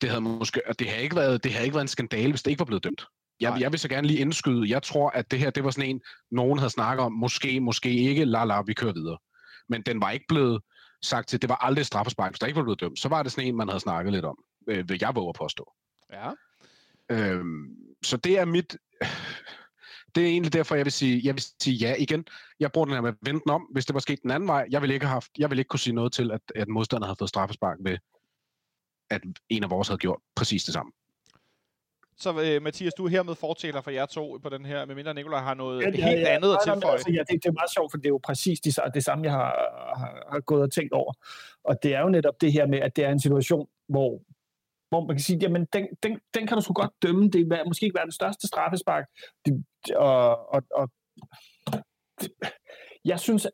det 0.00 0.10
havde 0.10 0.20
måske, 0.20 0.62
det 0.78 0.88
havde 0.88 1.02
ikke 1.02 1.16
været, 1.16 1.44
det 1.44 1.52
havde 1.52 1.64
ikke 1.64 1.74
været 1.74 1.84
en 1.84 1.88
skandale, 1.88 2.32
hvis 2.32 2.42
det 2.42 2.50
ikke 2.50 2.58
var 2.58 2.64
blevet 2.64 2.84
dømt. 2.84 3.06
Jeg, 3.40 3.50
Nej. 3.50 3.60
jeg 3.60 3.72
vil 3.72 3.80
så 3.80 3.88
gerne 3.88 4.06
lige 4.06 4.18
indskyde, 4.18 4.70
jeg 4.70 4.82
tror, 4.82 5.10
at 5.10 5.30
det 5.30 5.38
her, 5.38 5.50
det 5.50 5.64
var 5.64 5.70
sådan 5.70 5.90
en, 5.90 6.00
nogen 6.30 6.58
havde 6.58 6.70
snakket 6.70 7.04
om, 7.04 7.12
måske, 7.12 7.60
måske 7.60 7.90
ikke, 7.90 8.24
la 8.24 8.44
la, 8.44 8.62
vi 8.62 8.74
kører 8.74 8.92
videre. 8.92 9.18
Men 9.68 9.82
den 9.82 10.00
var 10.00 10.10
ikke 10.10 10.24
blevet 10.28 10.62
sagt 11.02 11.28
til, 11.28 11.42
det 11.42 11.48
var 11.48 11.56
aldrig 11.56 11.86
straffespark, 11.86 12.30
hvis 12.30 12.38
der 12.38 12.46
ikke 12.46 12.56
var 12.56 12.62
blevet 12.62 12.80
dømt. 12.80 12.98
Så 12.98 13.08
var 13.08 13.22
det 13.22 13.32
sådan 13.32 13.48
en, 13.48 13.56
man 13.56 13.68
havde 13.68 13.80
snakket 13.80 14.12
lidt 14.12 14.24
om, 14.24 14.36
øh, 14.68 14.88
vil 14.88 14.98
jeg 15.00 15.14
våge 15.14 15.28
at 15.28 15.34
påstå. 15.34 15.72
Ja. 16.12 16.30
Øhm, 17.10 17.76
så 18.04 18.16
det 18.16 18.38
er 18.38 18.44
mit... 18.44 18.76
Det 20.14 20.22
er 20.22 20.28
egentlig 20.28 20.52
derfor, 20.52 20.74
jeg 20.74 20.84
vil 20.84 20.92
sige, 20.92 21.20
jeg 21.24 21.34
vil 21.34 21.44
sige 21.60 21.76
ja 21.76 21.94
igen. 21.98 22.24
Jeg 22.60 22.72
bruger 22.72 22.84
den 22.84 22.94
her 22.94 23.00
med 23.00 23.10
at 23.10 23.16
vente 23.22 23.42
den 23.44 23.50
om. 23.50 23.62
Hvis 23.72 23.86
det 23.86 23.94
var 23.94 24.00
sket 24.00 24.22
den 24.22 24.30
anden 24.30 24.48
vej, 24.48 24.66
jeg 24.70 24.82
vil 24.82 24.90
ikke, 24.90 25.06
have 25.06 25.12
haft, 25.12 25.30
jeg 25.38 25.50
vil 25.50 25.58
ikke 25.58 25.68
kunne 25.68 25.80
sige 25.80 25.94
noget 25.94 26.12
til, 26.12 26.30
at, 26.30 26.40
at 26.54 26.68
modstander 26.68 27.06
havde 27.06 27.16
fået 27.18 27.28
straffespark 27.28 27.76
ved, 27.80 27.98
at 29.10 29.22
en 29.48 29.64
af 29.64 29.70
vores 29.70 29.88
havde 29.88 29.98
gjort 29.98 30.20
præcis 30.36 30.64
det 30.64 30.74
samme. 30.74 30.92
Så 32.16 32.40
øh, 32.40 32.62
Mathias, 32.62 32.94
du 32.94 33.04
er 33.04 33.08
hermed 33.08 33.34
fortæller 33.34 33.80
for 33.80 33.90
jer 33.90 34.06
to 34.06 34.38
på 34.42 34.48
den 34.48 34.64
her, 34.64 34.84
medmindre 34.84 35.14
Nikolaj 35.14 35.40
har 35.40 35.54
noget 35.54 35.82
Ja, 35.82 35.88
ja, 35.88 35.96
ja, 35.96 36.08
helt 36.08 36.20
ja. 36.20 36.28
andet 36.28 36.52
at 36.52 36.58
tilføje. 36.64 36.92
Altså, 36.92 37.10
ja, 37.10 37.18
det, 37.18 37.42
det 37.42 37.46
er 37.48 37.52
meget 37.52 37.70
sjovt, 37.74 37.92
for 37.92 37.96
det 37.96 38.06
er 38.06 38.10
jo 38.10 38.20
præcis 38.24 38.60
det, 38.60 38.78
det 38.94 39.04
samme, 39.04 39.24
jeg 39.24 39.32
har, 39.32 39.52
har, 39.96 40.28
har 40.32 40.40
gået 40.40 40.62
og 40.62 40.72
tænkt 40.72 40.92
over. 40.92 41.12
Og 41.64 41.82
det 41.82 41.94
er 41.94 42.00
jo 42.00 42.08
netop 42.08 42.40
det 42.40 42.52
her 42.52 42.66
med, 42.66 42.78
at 42.78 42.96
det 42.96 43.04
er 43.04 43.10
en 43.10 43.20
situation, 43.20 43.68
hvor, 43.88 44.22
hvor 44.94 45.06
man 45.06 45.16
kan 45.16 45.22
sige, 45.28 45.38
jamen, 45.42 45.64
den, 45.72 45.88
den, 46.02 46.20
den 46.34 46.46
kan 46.46 46.56
du 46.56 46.62
sgu 46.62 46.72
godt 46.72 47.02
dømme. 47.02 47.30
Det 47.30 47.40
er 47.40 47.68
måske 47.70 47.84
ikke 47.86 47.98
være 47.98 48.10
den 48.10 48.18
største 48.20 48.46
straffespark. 48.46 49.04
Det, 49.44 49.52
og, 49.96 50.52
og, 50.54 50.62
og 50.74 50.88
det, 52.20 52.30
jeg 53.04 53.20
synes, 53.20 53.46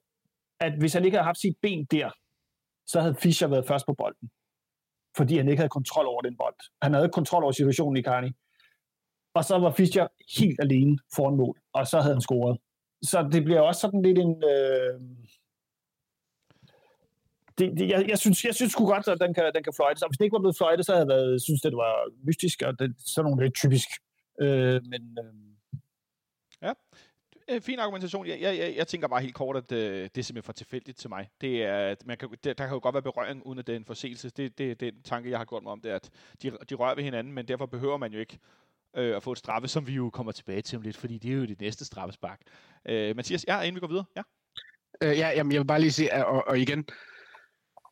at 0.60 0.72
hvis 0.78 0.92
han 0.92 1.04
ikke 1.04 1.16
havde 1.16 1.30
haft 1.30 1.40
sit 1.40 1.56
ben 1.62 1.84
der, 1.84 2.10
så 2.86 3.00
havde 3.00 3.14
Fischer 3.14 3.48
været 3.48 3.66
først 3.66 3.86
på 3.86 3.94
bolden. 3.94 4.30
Fordi 5.16 5.36
han 5.36 5.48
ikke 5.48 5.60
havde 5.60 5.78
kontrol 5.78 6.06
over 6.06 6.22
den 6.22 6.36
bold. 6.36 6.54
Han 6.82 6.92
havde 6.92 7.06
ikke 7.06 7.18
kontrol 7.20 7.42
over 7.42 7.52
situationen 7.52 7.96
i 7.96 8.02
Carney. 8.02 8.32
Og 9.34 9.44
så 9.44 9.58
var 9.58 9.70
Fischer 9.70 10.06
helt 10.38 10.60
alene 10.60 10.98
foran 11.16 11.36
mål, 11.36 11.56
og 11.72 11.86
så 11.86 12.00
havde 12.00 12.14
han 12.14 12.20
scoret. 12.20 12.58
Så 13.02 13.28
det 13.32 13.44
bliver 13.44 13.60
også 13.60 13.80
sådan 13.80 14.02
lidt 14.02 14.18
en... 14.18 14.44
Øh... 14.54 15.00
Det, 17.60 17.78
det, 17.78 17.88
jeg, 17.88 18.08
jeg, 18.08 18.18
synes, 18.18 18.44
jeg 18.44 18.54
synes 18.54 18.72
sgu 18.72 18.86
godt, 18.86 19.08
at 19.08 19.20
den 19.20 19.34
kan, 19.34 19.44
den 19.54 19.64
kan 19.64 19.72
fløjtes. 19.76 20.02
Og 20.02 20.08
hvis 20.08 20.18
det 20.18 20.24
ikke 20.24 20.38
var 20.38 20.44
blevet 20.44 20.56
fløjtet, 20.60 20.86
så 20.86 20.92
havde 20.92 21.06
jeg 21.06 21.14
været, 21.16 21.42
synes, 21.42 21.60
det 21.60 21.76
var 21.84 21.94
mystisk, 22.26 22.62
og 22.66 22.78
det, 22.78 22.94
sådan 22.98 23.24
nogle 23.30 23.44
lidt 23.44 23.54
typisk. 23.54 23.88
Øh, 24.40 24.80
men 24.92 25.02
øh, 25.22 25.34
Øh, 27.50 27.60
fin 27.60 27.78
argumentation. 27.78 28.26
Jeg, 28.26 28.40
jeg, 28.40 28.58
jeg, 28.58 28.74
jeg 28.76 28.86
tænker 28.86 29.08
bare 29.08 29.20
helt 29.20 29.34
kort, 29.34 29.56
at 29.56 29.72
øh, 29.72 30.02
det 30.02 30.18
er 30.18 30.22
simpelthen 30.22 30.42
for 30.42 30.52
tilfældigt 30.52 30.98
til 30.98 31.10
mig. 31.10 31.28
Det 31.40 31.64
er, 31.64 31.76
at 31.76 32.06
man 32.06 32.16
kan, 32.16 32.28
der, 32.44 32.52
der 32.52 32.66
kan 32.66 32.74
jo 32.74 32.80
godt 32.82 32.94
være 32.94 33.02
berøring, 33.02 33.46
uden 33.46 33.58
at 33.58 33.66
det 33.66 33.72
er 33.72 33.76
en 33.76 33.84
forseelse. 33.84 34.30
Det, 34.30 34.58
det, 34.58 34.80
det 34.80 34.88
er 34.88 34.92
den 34.92 35.02
tanke, 35.02 35.30
jeg 35.30 35.38
har 35.38 35.44
gjort 35.44 35.62
mig 35.62 35.72
om, 35.72 35.80
det 35.80 35.90
er, 35.90 35.94
at 35.94 36.10
de, 36.42 36.50
de 36.70 36.74
rører 36.74 36.94
ved 36.94 37.04
hinanden, 37.04 37.32
men 37.32 37.48
derfor 37.48 37.66
behøver 37.66 37.96
man 37.96 38.12
jo 38.12 38.18
ikke 38.18 38.38
øh, 38.96 39.16
at 39.16 39.22
få 39.22 39.32
et 39.32 39.38
straffe, 39.38 39.68
som 39.68 39.86
vi 39.86 39.92
jo 39.92 40.10
kommer 40.10 40.32
tilbage 40.32 40.62
til 40.62 40.76
om 40.76 40.82
lidt, 40.82 40.96
fordi 40.96 41.18
det 41.18 41.30
er 41.30 41.36
jo 41.36 41.44
det 41.44 41.60
næste 41.60 41.84
straffespark. 41.84 42.40
Øh, 42.88 43.16
Mathias, 43.16 43.44
ja, 43.48 43.60
inden 43.60 43.74
vi 43.74 43.80
går 43.80 43.88
videre. 43.88 44.04
Ja. 44.16 44.22
Øh, 45.02 45.18
ja, 45.18 45.28
jamen, 45.28 45.52
jeg 45.52 45.60
vil 45.60 45.66
bare 45.66 45.80
lige 45.80 45.92
sige, 45.92 46.26
og, 46.26 46.48
og 46.48 46.58
igen, 46.58 46.84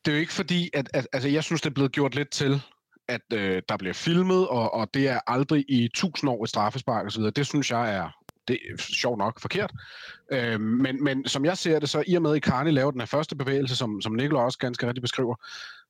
det 0.05 0.11
er 0.11 0.15
jo 0.15 0.19
ikke 0.19 0.33
fordi, 0.33 0.69
at, 0.73 0.89
at 0.93 1.07
altså, 1.13 1.29
jeg 1.29 1.43
synes, 1.43 1.61
det 1.61 1.69
er 1.69 1.73
blevet 1.73 1.91
gjort 1.91 2.15
lidt 2.15 2.29
til, 2.29 2.61
at 3.07 3.21
øh, 3.33 3.61
der 3.69 3.77
bliver 3.77 3.93
filmet, 3.93 4.47
og, 4.47 4.73
og 4.73 4.93
det 4.93 5.07
er 5.07 5.19
aldrig 5.27 5.65
i 5.69 5.89
tusind 5.93 6.29
år 6.29 6.43
et 6.43 6.49
straffespark 6.49 7.05
osv. 7.05 7.23
Det 7.23 7.47
synes 7.47 7.71
jeg 7.71 7.95
er, 7.95 8.09
det 8.47 8.59
er 8.71 8.77
sjovt 8.77 9.17
nok 9.17 9.39
forkert. 9.39 9.71
Øh, 10.31 10.61
men, 10.61 11.03
men 11.03 11.27
som 11.27 11.45
jeg 11.45 11.57
ser 11.57 11.79
det, 11.79 11.89
så 11.89 12.03
i 12.07 12.15
og 12.15 12.21
med, 12.21 12.31
at 12.31 12.37
Icarni 12.37 12.71
laver 12.71 12.91
den 12.91 13.01
her 13.01 13.05
første 13.05 13.35
bevægelse, 13.35 13.75
som, 13.75 14.01
som 14.01 14.13
Nikolaj 14.13 14.43
også 14.43 14.57
ganske 14.57 14.87
rigtigt 14.87 15.01
beskriver, 15.01 15.35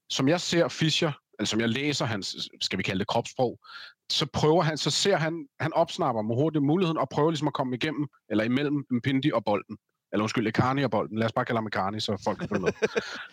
som 0.09 0.27
jeg 0.27 0.41
ser 0.41 0.67
Fischer, 0.67 1.11
altså 1.39 1.51
som 1.51 1.59
jeg 1.59 1.69
læser 1.69 2.05
hans, 2.05 2.49
skal 2.61 2.77
vi 2.77 2.83
kalde 2.83 2.99
det 2.99 3.07
kropssprog, 3.07 3.59
så 4.09 4.25
prøver 4.33 4.61
han, 4.61 4.77
så 4.77 4.91
ser 4.91 5.17
han, 5.17 5.47
han 5.59 5.73
opsnapper 5.73 6.21
med 6.21 6.35
hurtigt 6.35 6.63
muligheden, 6.63 6.97
og 6.97 7.09
prøver 7.09 7.31
ligesom 7.31 7.47
at 7.47 7.53
komme 7.53 7.75
igennem, 7.75 8.07
eller 8.29 8.43
imellem 8.43 8.85
Mpindi 8.91 9.31
og 9.31 9.43
bolden. 9.45 9.77
Eller 10.11 10.23
undskyld, 10.23 10.47
Ekani 10.47 10.83
og 10.83 10.91
bolden. 10.91 11.17
Lad 11.17 11.25
os 11.25 11.33
bare 11.33 11.45
kalde 11.45 11.57
ham 11.57 11.67
Ekani, 11.67 11.99
så 11.99 12.21
folk 12.23 12.39
kan 12.39 12.49
følge 12.49 12.61
med. 12.61 12.71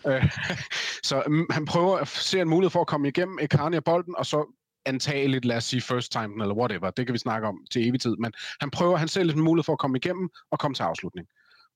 Øh, 0.06 0.30
så 1.08 1.22
mm, 1.26 1.46
han 1.50 1.64
prøver 1.64 1.98
at 1.98 2.08
se 2.08 2.40
en 2.40 2.48
mulighed 2.48 2.70
for 2.70 2.80
at 2.80 2.86
komme 2.86 3.08
igennem 3.08 3.38
Ekani 3.40 3.76
og 3.76 3.84
bolden, 3.84 4.16
og 4.16 4.26
så 4.26 4.52
antageligt, 4.86 5.44
lad 5.44 5.56
os 5.56 5.64
sige 5.64 5.80
first 5.80 6.12
time, 6.12 6.42
eller 6.42 6.54
whatever, 6.54 6.90
det 6.90 7.06
kan 7.06 7.12
vi 7.12 7.18
snakke 7.18 7.48
om 7.48 7.66
til 7.70 7.88
evig 7.88 8.00
tid, 8.00 8.16
men 8.16 8.32
han 8.60 8.70
prøver, 8.70 8.96
han 8.96 9.08
selv 9.08 9.30
en 9.30 9.40
mulighed 9.40 9.64
for 9.64 9.72
at 9.72 9.78
komme 9.78 9.96
igennem 9.96 10.28
og 10.50 10.58
komme 10.58 10.74
til 10.74 10.82
afslutning. 10.82 11.28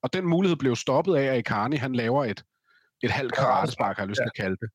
Og 0.02 0.12
den 0.12 0.26
mulighed 0.26 0.56
blev 0.56 0.76
stoppet 0.76 1.16
af, 1.16 1.24
at 1.24 1.38
Ikani, 1.38 1.76
han 1.76 1.94
laver 1.94 2.24
et, 2.24 2.44
et 3.02 3.10
halvt 3.10 3.34
karatespark, 3.34 3.96
har 3.96 4.02
jeg 4.02 4.08
lyst 4.08 4.18
til 4.18 4.30
at 4.36 4.42
kalde 4.44 4.56
det. 4.56 4.70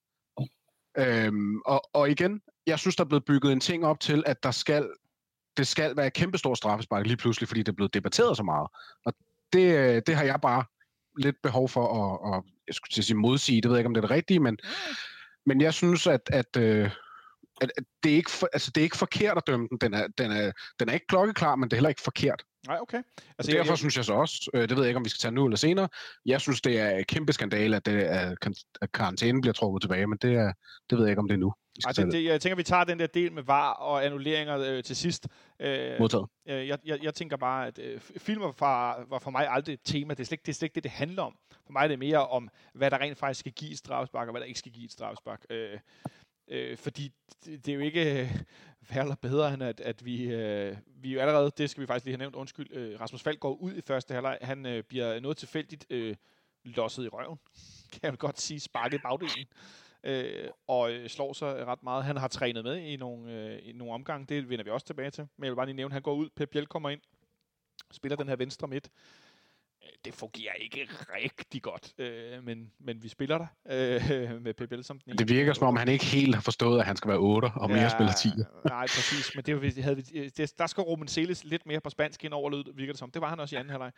Øhm, 0.97 1.61
og, 1.65 1.81
og 1.93 2.09
igen, 2.09 2.41
jeg 2.67 2.79
synes, 2.79 2.95
der 2.95 3.03
er 3.03 3.07
blevet 3.07 3.25
bygget 3.25 3.51
en 3.51 3.59
ting 3.59 3.85
op 3.85 3.99
til, 3.99 4.23
at 4.25 4.43
der 4.43 4.51
skal, 4.51 4.89
det 5.57 5.67
skal 5.67 5.97
være 5.97 6.07
et 6.07 6.13
kæmpestort 6.13 6.57
straffespark 6.57 7.05
lige 7.07 7.17
pludselig, 7.17 7.47
fordi 7.47 7.59
det 7.59 7.67
er 7.67 7.75
blevet 7.75 7.93
debatteret 7.93 8.37
så 8.37 8.43
meget. 8.43 8.67
Og 9.05 9.13
det, 9.55 9.77
øh, 9.77 10.01
det 10.07 10.15
har 10.15 10.23
jeg 10.23 10.41
bare 10.41 10.63
lidt 11.17 11.35
behov 11.43 11.69
for 11.69 11.85
at, 12.01 12.37
at 12.37 12.43
jeg 12.67 12.75
skulle 12.75 12.91
til 12.91 13.01
at 13.01 13.05
sige 13.05 13.17
modsige, 13.17 13.61
det 13.61 13.69
ved 13.69 13.77
jeg 13.77 13.79
ikke, 13.79 13.87
om 13.87 13.93
det 13.93 14.03
er 14.03 14.07
det 14.07 14.15
rigtige, 14.15 14.39
men, 14.39 14.57
men 15.45 15.61
jeg 15.61 15.73
synes, 15.73 16.07
at, 16.07 16.21
at, 16.27 16.57
øh, 16.57 16.91
at, 17.61 17.71
at 17.77 17.83
det, 18.03 18.11
er 18.11 18.15
ikke 18.15 18.31
for, 18.31 18.49
altså, 18.53 18.71
det 18.75 18.81
er 18.81 18.83
ikke 18.83 18.97
forkert 18.97 19.37
at 19.37 19.47
dømme 19.47 19.67
den. 19.71 19.77
Den 19.81 19.93
er, 19.93 20.07
den, 20.17 20.31
er, 20.31 20.51
den 20.79 20.89
er 20.89 20.93
ikke 20.93 21.07
klokkeklar, 21.07 21.55
men 21.55 21.69
det 21.69 21.73
er 21.73 21.77
heller 21.77 21.89
ikke 21.89 22.01
forkert. 22.01 22.43
Nej, 22.67 22.77
okay. 22.81 23.01
Altså, 23.37 23.51
derfor 23.51 23.71
jeg, 23.71 23.77
synes 23.77 23.97
jeg 23.97 24.05
så 24.05 24.13
også, 24.13 24.49
øh, 24.53 24.69
det 24.69 24.77
ved 24.77 24.83
jeg 24.83 24.89
ikke, 24.89 24.97
om 24.97 25.05
vi 25.05 25.09
skal 25.09 25.19
tage 25.19 25.31
nu 25.31 25.45
eller 25.45 25.57
senere, 25.57 25.87
jeg 26.25 26.41
synes, 26.41 26.61
det 26.61 26.79
er 26.79 26.97
et 26.97 27.07
kæmpe 27.07 27.33
skandale, 27.33 27.75
at, 27.75 27.85
det, 27.85 27.93
at 28.81 28.91
karantænen 28.93 29.41
bliver 29.41 29.53
trukket 29.53 29.81
tilbage, 29.81 30.07
men 30.07 30.17
det, 30.21 30.33
er, 30.35 30.53
det 30.89 30.97
ved 30.97 31.05
jeg 31.05 31.11
ikke, 31.11 31.19
om 31.19 31.27
det 31.27 31.35
er 31.35 31.39
nu. 31.39 31.53
Ej, 31.83 31.91
det, 31.91 32.11
det, 32.11 32.23
jeg 32.23 32.41
tænker, 32.41 32.55
vi 32.55 32.63
tager 32.63 32.83
den 32.83 32.99
der 32.99 33.07
del 33.07 33.31
med 33.31 33.43
var 33.43 33.71
og 33.71 34.05
annulleringer 34.05 34.57
øh, 34.59 34.83
til 34.83 34.95
sidst. 34.95 35.27
Øh, 35.59 35.99
Modtaget. 35.99 36.27
Øh, 36.45 36.67
jeg, 36.67 36.79
jeg, 36.85 37.03
jeg 37.03 37.13
tænker 37.13 37.37
bare, 37.37 37.67
at 37.67 37.79
øh, 37.79 37.99
filmer 37.99 38.53
var, 38.59 39.05
var 39.09 39.19
for 39.19 39.31
mig 39.31 39.47
aldrig 39.49 39.73
et 39.73 39.79
tema. 39.83 40.13
Det 40.13 40.19
er, 40.19 40.25
slet, 40.25 40.45
det 40.45 40.51
er 40.51 40.53
slet 40.53 40.65
ikke 40.65 40.75
det, 40.75 40.83
det 40.83 40.91
handler 40.91 41.23
om. 41.23 41.37
For 41.65 41.73
mig 41.73 41.83
er 41.83 41.87
det 41.87 41.99
mere 41.99 42.27
om, 42.27 42.49
hvad 42.73 42.91
der 42.91 42.97
rent 42.97 43.17
faktisk 43.17 43.39
skal 43.39 43.51
give 43.51 43.71
et 43.71 43.77
straffespark, 43.77 44.27
og 44.27 44.31
hvad 44.31 44.41
der 44.41 44.47
ikke 44.47 44.59
skal 44.59 44.71
give 44.71 44.85
et 44.85 44.91
straffespark. 44.91 45.45
Øh, 45.49 45.79
øh, 46.47 46.77
fordi 46.77 47.11
det, 47.45 47.65
det 47.65 47.71
er 47.71 47.75
jo 47.75 47.81
ikke 47.81 48.21
øh, 48.21 48.31
værre 48.89 49.03
eller 49.03 49.15
bedre, 49.15 49.53
end 49.53 49.63
at, 49.63 49.79
at 49.79 50.05
vi, 50.05 50.23
øh, 50.23 50.77
vi 51.01 51.13
jo 51.13 51.19
allerede, 51.19 51.51
det 51.57 51.69
skal 51.69 51.81
vi 51.81 51.87
faktisk 51.87 52.05
lige 52.05 52.13
have 52.13 52.19
nævnt, 52.19 52.35
undskyld, 52.35 52.67
øh, 52.71 52.99
Rasmus 52.99 53.23
Falk 53.23 53.39
går 53.39 53.53
ud 53.53 53.73
i 53.73 53.81
første 53.81 54.13
halvleg. 54.13 54.37
Han 54.41 54.65
øh, 54.65 54.83
bliver 54.83 55.19
noget 55.19 55.37
tilfældigt 55.37 55.85
øh, 55.89 56.15
losset 56.63 57.05
i 57.05 57.07
røven, 57.07 57.39
kan 57.93 57.99
jeg 58.03 58.17
godt 58.17 58.41
sige, 58.41 58.59
sparket 58.59 59.01
bagdelen 59.01 59.45
øh, 60.05 60.49
og 60.67 60.91
øh, 60.91 61.09
slår 61.09 61.33
sig 61.33 61.65
ret 61.65 61.83
meget. 61.83 62.03
Han 62.03 62.17
har 62.17 62.27
trænet 62.27 62.63
med 62.63 62.77
i 62.77 62.95
nogle, 62.95 63.33
øh, 63.33 63.59
i 63.63 63.71
nogle 63.71 63.93
omgange, 63.93 64.25
det 64.25 64.49
vender 64.49 64.63
vi 64.63 64.69
også 64.69 64.85
tilbage 64.85 65.11
til. 65.11 65.27
Men 65.37 65.43
jeg 65.43 65.51
vil 65.51 65.55
bare 65.55 65.65
lige 65.65 65.75
nævne, 65.75 65.91
at 65.91 65.93
han 65.93 66.01
går 66.01 66.13
ud, 66.13 66.29
Pep 66.35 66.49
Biel 66.49 66.67
kommer 66.67 66.89
ind, 66.89 67.01
spiller 67.91 68.15
den 68.15 68.27
her 68.27 68.35
venstre 68.35 68.67
midt. 68.67 68.89
Det 70.05 70.13
fungerer 70.13 70.53
ikke 70.53 70.87
rigtig 71.15 71.61
godt, 71.61 71.93
øh, 71.97 72.43
men, 72.43 72.71
men 72.79 73.03
vi 73.03 73.09
spiller 73.09 73.37
der 73.37 73.47
øh, 73.69 74.41
med 74.41 74.53
Biel 74.53 74.83
som 74.83 74.99
den 74.99 75.17
Det 75.17 75.29
virker 75.29 75.53
som 75.53 75.67
om, 75.67 75.75
han 75.75 75.87
ikke 75.87 76.05
helt 76.05 76.35
har 76.35 76.41
forstået, 76.41 76.79
at 76.79 76.85
han 76.85 76.95
skal 76.95 77.09
være 77.09 77.17
8 77.17 77.45
og 77.55 77.69
mere 77.69 77.81
ja, 77.81 77.89
spiller 77.89 78.13
10. 78.13 78.29
Nej, 78.65 78.81
præcis, 78.81 79.35
men 79.35 79.45
det, 79.45 79.83
havde 79.83 79.95
vi, 79.95 80.29
det, 80.29 80.57
der 80.57 80.67
skal 80.67 80.81
Roman 80.81 81.07
Celis 81.07 81.43
lidt 81.43 81.65
mere 81.65 81.81
på 81.81 81.89
spansk 81.89 82.23
ind 82.23 82.33
over, 82.33 82.63
virker 82.75 82.93
det 82.93 82.99
som. 82.99 83.11
Det 83.11 83.21
var 83.21 83.29
han 83.29 83.39
også 83.39 83.55
i 83.55 83.59
anden 83.59 83.71
halvleg. 83.71 83.91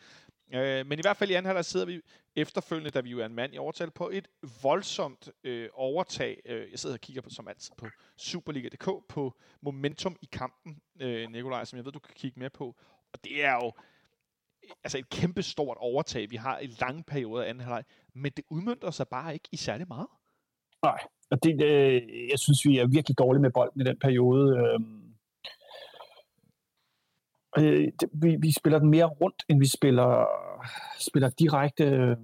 Øh, 0.53 0.87
men 0.87 0.99
i 0.99 1.01
hvert 1.01 1.17
fald 1.17 1.29
i 1.29 1.33
anden 1.33 1.45
halvleg 1.45 1.65
sidder 1.65 1.85
vi 1.85 2.01
efterfølgende, 2.35 2.89
da 2.89 2.99
vi 2.99 3.09
jo 3.09 3.19
er 3.19 3.25
en 3.25 3.35
mand 3.35 3.53
i 3.53 3.57
overtal, 3.57 3.91
på 3.91 4.09
et 4.13 4.27
voldsomt 4.61 5.29
øh, 5.43 5.69
overtag. 5.73 6.41
Øh, 6.45 6.71
jeg 6.71 6.79
sidder 6.79 6.95
og 6.95 7.01
kigger 7.01 7.21
på, 7.21 7.29
som 7.29 7.47
altid 7.47 7.71
på 7.77 7.87
Superliga.dk 8.17 8.89
på 9.09 9.33
momentum 9.61 10.17
i 10.21 10.29
kampen, 10.31 10.81
øh, 10.99 11.31
Nikolaj, 11.31 11.65
som 11.65 11.77
jeg 11.77 11.85
ved, 11.85 11.91
du 11.91 11.99
kan 11.99 12.13
kigge 12.15 12.39
mere 12.39 12.49
på. 12.49 12.75
Og 13.13 13.23
det 13.23 13.45
er 13.45 13.53
jo 13.53 13.71
altså 14.83 14.97
et 14.97 15.09
kæmpe 15.09 15.41
stort 15.41 15.77
overtag, 15.79 16.31
vi 16.31 16.35
har 16.35 16.59
i 16.59 16.67
lange 16.81 17.03
perioder 17.03 17.43
af 17.43 17.49
anden 17.49 17.63
halvleg, 17.63 17.83
men 18.15 18.31
det 18.37 18.45
udmyndter 18.49 18.91
sig 18.91 19.07
bare 19.07 19.33
ikke 19.33 19.49
i 19.51 19.57
særlig 19.57 19.87
meget. 19.87 20.07
Nej, 20.83 20.99
og 21.31 21.43
det, 21.43 21.63
øh, 21.63 22.01
jeg 22.31 22.39
synes, 22.39 22.65
vi 22.65 22.77
er 22.77 22.87
virkelig 22.87 23.17
dårlige 23.17 23.41
med 23.41 23.51
bolden 23.51 23.81
i 23.81 23.83
den 23.83 23.99
periode. 23.99 24.57
Øh, 24.57 24.79
øh, 27.57 27.91
det, 27.99 28.09
vi, 28.13 28.37
vi 28.41 28.51
spiller 28.51 28.79
den 28.79 28.89
mere 28.89 29.05
rundt, 29.05 29.43
end 29.49 29.59
vi 29.59 29.67
spiller, 29.67 30.25
spiller 30.99 31.29
direkte. 31.29 31.83
Øh, 31.83 32.17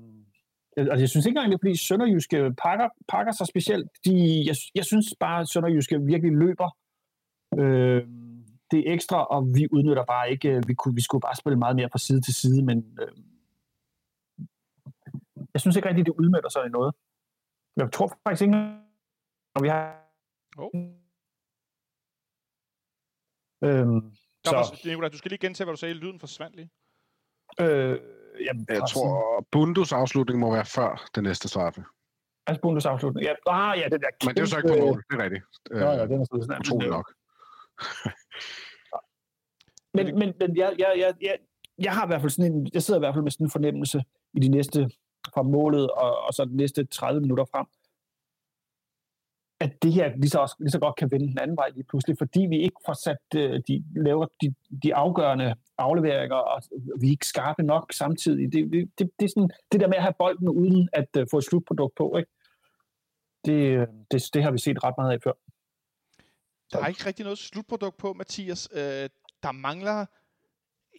altså, 0.77 0.99
jeg 0.99 1.09
synes 1.09 1.25
ikke 1.25 1.37
engang, 1.37 1.51
det 1.51 1.57
er 1.57 1.63
fordi 1.63 1.77
Sønderjyske 1.77 2.53
pakker, 2.63 2.89
pakker 3.07 3.31
sig 3.31 3.47
specielt. 3.47 3.89
De, 4.05 4.43
jeg, 4.47 4.55
jeg 4.75 4.85
synes 4.85 5.05
bare, 5.19 5.41
at 5.41 5.49
Sønderjyske 5.49 6.01
virkelig 6.01 6.31
løber. 6.31 6.69
Øh, 7.59 8.03
det 8.73 8.89
er 8.89 8.93
ekstra, 8.93 9.25
og 9.25 9.41
vi 9.55 9.67
udnytter 9.71 10.05
bare 10.05 10.31
ikke, 10.31 10.49
øh, 10.49 10.63
vi, 10.67 10.73
kunne, 10.73 10.95
vi 10.95 11.01
skulle 11.01 11.21
bare 11.21 11.35
spille 11.35 11.59
meget 11.59 11.75
mere 11.75 11.89
fra 11.91 11.99
side 11.99 12.21
til 12.21 12.33
side, 12.33 12.65
men 12.65 12.77
øh, 13.01 13.13
jeg 15.53 15.61
synes 15.61 15.75
ikke 15.75 15.89
rigtigt, 15.89 16.05
det 16.05 16.13
udmønter 16.19 16.49
sig 16.49 16.65
i 16.65 16.69
noget. 16.69 16.95
Jeg 17.77 17.91
tror 17.91 18.07
faktisk 18.23 18.41
ikke, 18.41 18.51
når 19.53 19.61
vi 19.61 19.67
har... 19.67 19.83
Oh. 20.57 20.71
Øhm, 23.65 24.15
så... 24.45 24.55
Var, 24.55 24.87
Nicolai, 24.87 25.09
du 25.09 25.17
skal 25.17 25.29
lige 25.29 25.45
gentage, 25.45 25.65
hvad 25.65 25.73
du 25.73 25.79
sagde. 25.79 25.93
Lyden 25.93 26.19
forsvandt 26.19 26.55
lige. 26.55 26.69
Øh, 27.59 27.99
jamen, 28.45 28.65
jeg 28.69 28.83
tror, 28.89 29.45
Bundus 29.51 29.91
afslutning 29.91 30.39
må 30.39 30.51
være 30.53 30.65
før 30.65 31.09
den 31.15 31.23
næste 31.23 31.47
straffe. 31.47 31.83
Altså 32.47 32.61
Bundus 32.61 32.85
afslutning. 32.85 33.25
Ja, 33.25 33.33
ah, 33.47 33.79
ja, 33.79 33.83
det 33.83 34.01
der 34.01 34.09
kæmpe... 34.19 34.25
Men 34.25 34.35
det 34.35 34.41
er 34.41 34.45
så 34.45 34.57
ikke 34.57 34.69
på 34.69 34.85
mål, 34.85 35.03
det 35.09 35.19
er 35.19 35.23
rigtigt. 35.23 35.43
Ja, 35.71 35.91
ja, 35.91 36.05
det 36.07 36.21
er 36.21 36.25
sådan, 36.25 36.59
utroligt 36.59 36.91
nok. 36.91 37.13
Men, 39.93 40.05
men, 40.19 40.33
men 40.39 40.57
jeg, 40.57 40.75
jeg, 40.79 40.93
jeg, 40.97 41.13
jeg, 41.21 41.37
jeg 41.79 41.93
har 41.93 42.05
i 42.05 42.07
hvert 42.07 42.21
fald 42.21 42.29
sådan 42.29 42.53
en, 42.53 42.69
jeg 42.73 42.83
sidder 42.83 42.99
i 42.99 43.03
hvert 43.03 43.15
fald 43.15 43.23
med 43.23 43.31
sådan 43.31 43.45
en 43.45 43.51
fornemmelse 43.51 44.03
i 44.33 44.39
de 44.39 44.47
næste 44.47 44.89
fra 45.33 45.43
målet 45.43 45.91
og, 45.91 46.17
og 46.27 46.33
så 46.33 46.45
de 46.45 46.57
næste 46.57 46.85
30 46.85 47.21
minutter 47.21 47.45
frem, 47.45 47.65
at 49.59 49.83
det 49.83 49.93
her 49.93 50.15
lige 50.15 50.29
så, 50.29 50.39
også, 50.39 50.55
lige 50.59 50.71
så 50.71 50.79
godt 50.79 50.95
kan 50.95 51.11
vende 51.11 51.27
den 51.27 51.39
anden 51.39 51.57
vej 51.57 51.69
lige 51.69 51.83
pludselig, 51.83 52.17
fordi 52.17 52.45
vi 52.49 52.57
ikke 52.59 52.75
får 52.85 52.93
sat, 52.93 53.17
uh, 53.35 53.59
de 53.67 53.83
laver 53.95 54.25
de, 54.41 54.53
de 54.83 54.95
afgørende 54.95 55.55
afleveringer, 55.77 56.35
og 56.35 56.61
vi 57.01 57.07
er 57.07 57.11
ikke 57.11 57.27
skarpe 57.27 57.63
nok 57.63 57.93
samtidig. 57.93 58.53
Det, 58.53 58.71
det, 58.71 58.91
det, 58.99 59.09
det, 59.19 59.25
er 59.25 59.29
sådan, 59.29 59.49
det 59.71 59.79
der 59.81 59.87
med 59.87 59.95
at 59.95 60.03
have 60.03 60.13
bolden 60.19 60.49
uden 60.49 60.89
at 60.93 61.09
uh, 61.17 61.23
få 61.31 61.37
et 61.37 61.43
slutprodukt 61.43 61.95
på, 61.95 62.17
ikke? 62.17 62.31
Det, 63.45 63.61
øh, 63.77 63.87
det, 64.11 64.23
det 64.33 64.43
har 64.43 64.51
vi 64.51 64.57
set 64.57 64.83
ret 64.83 64.93
meget 64.97 65.13
af 65.13 65.21
før. 65.21 65.31
Der 66.73 66.83
er 66.83 66.87
ikke 66.87 67.05
rigtig 67.05 67.23
noget 67.23 67.39
slutprodukt 67.39 67.97
på, 67.97 68.13
Mathias. 68.13 68.69
Øh, 68.73 69.09
der 69.43 69.51
mangler... 69.51 70.05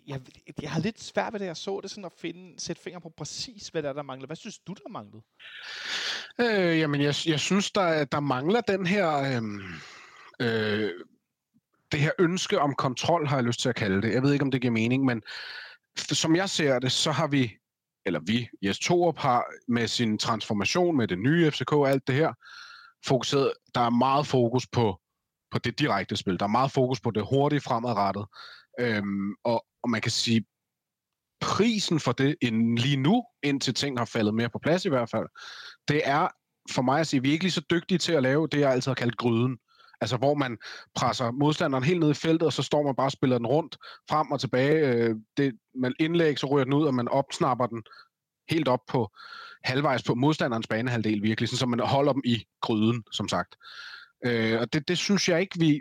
Jeg, 0.07 0.21
jeg 0.63 0.71
har 0.71 0.81
lidt 0.81 1.01
svært 1.01 1.33
ved 1.33 1.41
det, 1.41 1.47
jeg 1.47 1.57
så 1.57 1.81
det, 1.83 1.91
sådan 1.91 2.05
at 2.05 2.13
finde, 2.13 2.61
sætte 2.61 2.83
fingre 2.83 3.01
på 3.01 3.13
præcis, 3.17 3.69
hvad 3.69 3.83
der 3.83 3.89
er, 3.89 3.93
der 3.93 4.03
mangler. 4.03 4.27
Hvad 4.27 4.37
synes 4.37 4.59
du, 4.59 4.73
der 4.73 4.89
manglede? 4.89 5.23
Øh, 6.41 6.79
jamen, 6.79 7.01
jeg, 7.01 7.15
jeg 7.27 7.41
synes, 7.41 7.71
der, 7.71 8.05
der 8.05 8.21
mangler 8.21 8.61
den 8.61 8.87
her... 8.87 9.17
Øh, 9.19 9.43
øh, 10.41 10.91
det 11.93 12.01
her 12.03 12.11
ønske 12.19 12.61
om 12.61 12.75
kontrol, 12.75 13.27
har 13.27 13.37
jeg 13.37 13.45
lyst 13.45 13.61
til 13.61 13.69
at 13.69 13.75
kalde 13.75 14.03
det. 14.03 14.15
Jeg 14.15 14.23
ved 14.23 14.33
ikke, 14.33 14.43
om 14.43 14.51
det 14.51 14.61
giver 14.61 14.73
mening, 14.73 15.05
men 15.05 15.23
som 15.97 16.37
jeg 16.37 16.51
ser 16.51 16.79
det, 16.79 16.93
så 16.93 17.13
har 17.13 17.27
vi, 17.27 17.53
eller 18.07 18.21
vi, 18.21 18.49
Jes 18.63 18.79
Torup 18.79 19.19
har 19.19 19.45
med 19.69 19.89
sin 19.89 20.19
transformation, 20.19 20.97
med 20.97 21.09
det 21.09 21.19
nye 21.19 21.51
FCK 21.51 21.73
og 21.73 21.91
alt 21.91 22.07
det 22.07 22.15
her, 22.15 22.33
fokuseret, 23.07 23.53
der 23.75 23.81
er 23.81 23.91
meget 23.91 24.27
fokus 24.27 24.67
på 24.67 25.01
på 25.55 25.59
det 25.59 25.79
direkte 25.79 26.17
spil. 26.17 26.41
Der 26.41 26.45
er 26.45 26.59
meget 26.59 26.73
fokus 26.73 27.01
på 27.01 27.11
det 27.11 27.27
hurtige 27.31 27.61
fremadrettet. 27.61 28.27
Øhm, 28.81 29.35
og, 29.45 29.65
og 29.83 29.91
man 29.91 30.01
kan 30.01 30.11
sige, 30.11 30.45
prisen 31.41 32.01
for 32.01 32.13
det 32.13 32.37
end 32.43 32.79
lige 32.79 32.97
nu, 32.97 33.25
indtil 33.43 33.75
ting 33.75 33.99
har 33.99 34.05
faldet 34.05 34.35
mere 34.35 34.49
på 34.49 34.59
plads 34.59 34.85
i 34.85 34.89
hvert 34.89 35.11
fald, 35.11 35.27
det 35.89 36.03
er 36.05 36.29
for 36.71 36.83
mig 36.83 37.01
at 37.01 37.07
sige, 37.07 37.23
vi 37.23 37.29
er 37.29 37.33
ikke 37.33 37.45
lige 37.45 37.53
så 37.53 37.63
dygtige 37.71 37.99
til 37.99 38.13
at 38.13 38.23
lave 38.23 38.49
det, 38.53 38.61
jeg 38.61 38.71
altid 38.71 38.91
har 38.91 38.95
kaldt 38.95 39.17
gryden. 39.17 39.59
Altså 40.01 40.17
hvor 40.17 40.35
man 40.35 40.59
presser 40.95 41.31
modstanderen 41.31 41.85
helt 41.85 42.01
ned 42.01 42.11
i 42.11 42.15
feltet, 42.15 42.47
og 42.47 42.53
så 42.53 42.63
står 42.63 42.83
man 42.83 42.97
bare 42.97 43.07
og 43.07 43.13
spiller 43.13 43.39
den 43.39 43.47
rundt, 43.47 43.77
frem 44.11 44.31
og 44.31 44.41
tilbage. 44.41 44.79
Øh, 44.87 45.15
det, 45.37 45.53
man 45.75 45.95
indlæg, 46.01 46.39
så 46.39 46.47
ryger 46.47 46.65
den 46.65 46.73
ud, 46.73 46.87
og 46.87 46.95
man 46.95 47.09
opsnapper 47.09 47.67
den 47.67 47.83
helt 48.51 48.69
op 48.69 48.81
på 48.89 49.11
halvvejs 49.65 50.03
på 50.03 50.15
modstanderens 50.15 50.67
banehalvdel 50.67 51.23
virkelig, 51.23 51.49
sådan, 51.49 51.59
så 51.59 51.67
man 51.67 51.81
holder 51.81 52.13
dem 52.13 52.23
i 52.25 52.45
gryden, 52.61 53.05
som 53.13 53.29
sagt. 53.29 53.57
Øh, 54.25 54.61
og 54.61 54.73
det, 54.73 54.89
det 54.89 54.99
synes 54.99 55.29
jeg 55.29 55.41
ikke, 55.41 55.59
vi 55.59 55.81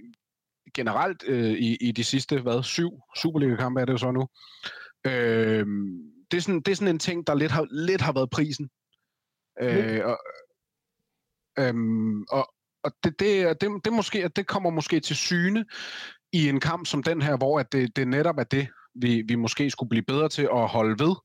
generelt 0.73 1.23
øh, 1.27 1.51
i, 1.51 1.75
i 1.75 1.91
de 1.91 2.03
sidste, 2.03 2.41
hvad, 2.41 2.63
syv 2.63 2.91
Superliga-kampe 3.17 3.81
er 3.81 3.85
det 3.85 3.93
jo 3.93 3.97
så 3.97 4.11
nu. 4.11 4.27
Øh, 5.05 5.65
det, 6.31 6.37
er 6.37 6.41
sådan, 6.41 6.61
det 6.61 6.71
er 6.71 6.75
sådan 6.75 6.95
en 6.95 6.99
ting, 6.99 7.27
der 7.27 7.35
lidt 7.35 7.51
har, 7.51 7.67
lidt 7.71 8.01
har 8.01 8.13
været 8.13 8.29
prisen. 8.29 8.69
Øh, 9.61 10.05
og, 10.05 10.17
øhm, 11.59 12.23
og, 12.23 12.53
og 12.83 12.91
det, 13.03 13.19
det, 13.19 13.61
det, 13.61 13.85
det, 13.85 13.93
måske, 13.93 14.27
det 14.27 14.47
kommer 14.47 14.69
måske 14.69 14.99
til 14.99 15.15
syne 15.15 15.65
i 16.31 16.49
en 16.49 16.59
kamp 16.59 16.87
som 16.87 17.03
den 17.03 17.21
her, 17.21 17.37
hvor 17.37 17.59
at 17.59 17.71
det, 17.71 17.95
det 17.95 18.07
netop 18.07 18.37
er 18.37 18.43
det, 18.43 18.67
vi, 18.95 19.23
vi 19.27 19.35
måske 19.35 19.69
skulle 19.69 19.89
blive 19.89 20.03
bedre 20.07 20.29
til 20.29 20.49
at 20.53 20.67
holde 20.67 21.05
ved. 21.05 21.15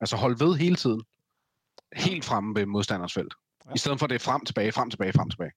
Altså 0.00 0.16
holde 0.16 0.40
ved 0.40 0.54
hele 0.54 0.76
tiden. 0.76 1.02
Helt 1.92 2.24
fremme 2.24 2.54
ved 2.60 2.66
modstanders 2.66 3.14
felt. 3.14 3.34
Ja. 3.66 3.74
I 3.74 3.78
stedet 3.78 3.98
for 3.98 4.06
det 4.06 4.22
frem, 4.22 4.44
tilbage, 4.44 4.72
frem, 4.72 4.90
tilbage, 4.90 5.12
frem, 5.12 5.30
tilbage. 5.30 5.52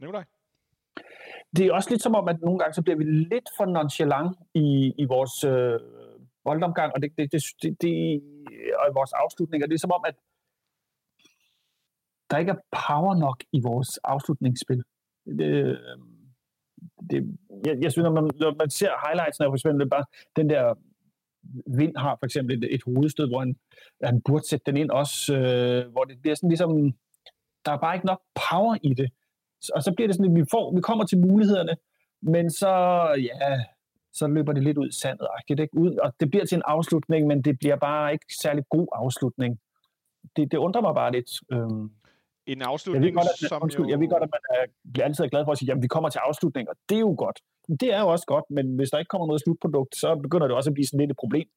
Nikolaj? 0.00 0.24
Det 1.56 1.66
er 1.66 1.72
også 1.72 1.90
lidt 1.90 2.02
som 2.02 2.14
om, 2.14 2.28
at 2.28 2.40
nogle 2.40 2.58
gange 2.58 2.74
så 2.74 2.82
bliver 2.82 2.96
vi 2.96 3.04
lidt 3.04 3.48
for 3.56 3.64
nonchalant 3.64 4.38
i, 4.54 4.94
i 4.98 5.04
vores 5.04 5.44
øh, 5.44 5.80
boldomgang, 6.44 6.92
og, 6.94 7.02
det, 7.02 7.10
det, 7.18 7.32
det, 7.32 7.42
det, 7.62 7.82
det, 7.82 7.92
og 8.80 8.84
i 8.90 8.96
vores 8.98 9.12
afslutninger. 9.12 9.66
Det 9.66 9.74
er 9.74 9.78
som 9.78 9.96
om, 9.98 10.04
at 10.06 10.16
der 12.30 12.38
ikke 12.38 12.52
er 12.52 12.60
power 12.86 13.14
nok 13.14 13.38
i 13.52 13.60
vores 13.60 13.98
afslutningsspil. 14.04 14.82
Det, 15.38 15.50
øh, 15.64 15.98
det, 17.10 17.38
jeg, 17.66 17.74
jeg 17.82 17.92
synes, 17.92 18.04
når 18.04 18.12
man, 18.20 18.30
når 18.40 18.54
man 18.58 18.70
ser 18.70 18.92
highlights, 19.06 19.38
når 19.38 19.48
for 19.50 19.56
eksempel 19.56 19.88
bare 19.88 20.04
den 20.36 20.50
der 20.50 20.74
Vind 21.78 21.96
har 21.96 22.16
for 22.20 22.26
eksempel 22.26 22.64
et, 22.64 22.74
et 22.74 22.82
hovedstød, 22.82 23.28
hvor 23.28 23.38
han, 23.38 23.56
han 24.02 24.22
burde 24.22 24.48
sætte 24.48 24.64
den 24.66 24.76
ind 24.76 24.90
også, 24.90 25.34
øh, 25.36 25.92
hvor 25.92 26.04
det 26.04 26.22
bliver 26.22 26.34
sådan 26.34 26.48
ligesom, 26.48 26.70
der 27.64 27.72
er 27.72 27.78
bare 27.78 27.94
ikke 27.94 28.06
nok 28.06 28.22
power 28.50 28.76
i 28.82 28.94
det. 28.94 29.10
Og 29.70 29.82
så 29.82 29.92
bliver 29.96 30.08
det 30.08 30.16
sådan, 30.16 30.30
at 30.30 30.40
vi, 30.40 30.44
får, 30.50 30.74
vi 30.74 30.80
kommer 30.80 31.06
til 31.06 31.18
mulighederne, 31.18 31.76
men 32.22 32.50
så, 32.50 32.72
ja, 33.18 33.64
så 34.12 34.26
løber 34.26 34.52
det 34.52 34.62
lidt 34.62 34.78
ud 34.78 34.88
i 34.88 34.98
sandet, 35.00 35.26
ikke? 35.50 35.68
Ud, 35.72 35.96
og 35.96 36.12
det 36.20 36.30
bliver 36.30 36.46
til 36.46 36.56
en 36.56 36.62
afslutning, 36.66 37.26
men 37.26 37.42
det 37.42 37.58
bliver 37.58 37.76
bare 37.76 38.12
ikke 38.12 38.26
særlig 38.42 38.64
god 38.70 38.88
afslutning. 38.92 39.58
Det, 40.36 40.52
det 40.52 40.58
undrer 40.58 40.80
mig 40.80 40.94
bare 40.94 41.12
lidt. 41.12 41.30
Øhm, 41.52 41.90
en 42.46 42.62
afslutning, 42.62 43.04
jeg 43.04 43.08
ved 43.08 43.14
godt, 43.14 43.28
at, 43.42 43.48
som 43.48 43.62
undskyld, 43.62 43.84
jo... 43.84 43.90
jeg 43.90 44.00
ved 44.00 44.08
godt, 44.08 44.22
at 44.22 44.30
man 44.36 44.40
er, 44.50 44.64
bliver 44.92 45.04
altid 45.04 45.28
glad 45.28 45.44
for 45.44 45.52
at 45.52 45.58
sige, 45.58 45.72
at 45.72 45.82
vi 45.82 45.86
kommer 45.86 46.08
til 46.10 46.18
afslutning, 46.18 46.68
og 46.68 46.76
det 46.88 46.96
er 46.96 47.00
jo 47.00 47.14
godt. 47.18 47.38
Det 47.80 47.94
er 47.94 48.00
jo 48.00 48.08
også 48.08 48.26
godt, 48.26 48.44
men 48.50 48.76
hvis 48.76 48.90
der 48.90 48.98
ikke 48.98 49.08
kommer 49.08 49.26
noget 49.26 49.42
slutprodukt, 49.42 49.96
så 49.96 50.16
begynder 50.22 50.46
det 50.46 50.56
også 50.56 50.70
at 50.70 50.74
blive 50.74 50.86
sådan 50.86 51.00
lidt 51.00 51.10
et 51.10 51.16
problem. 51.16 51.48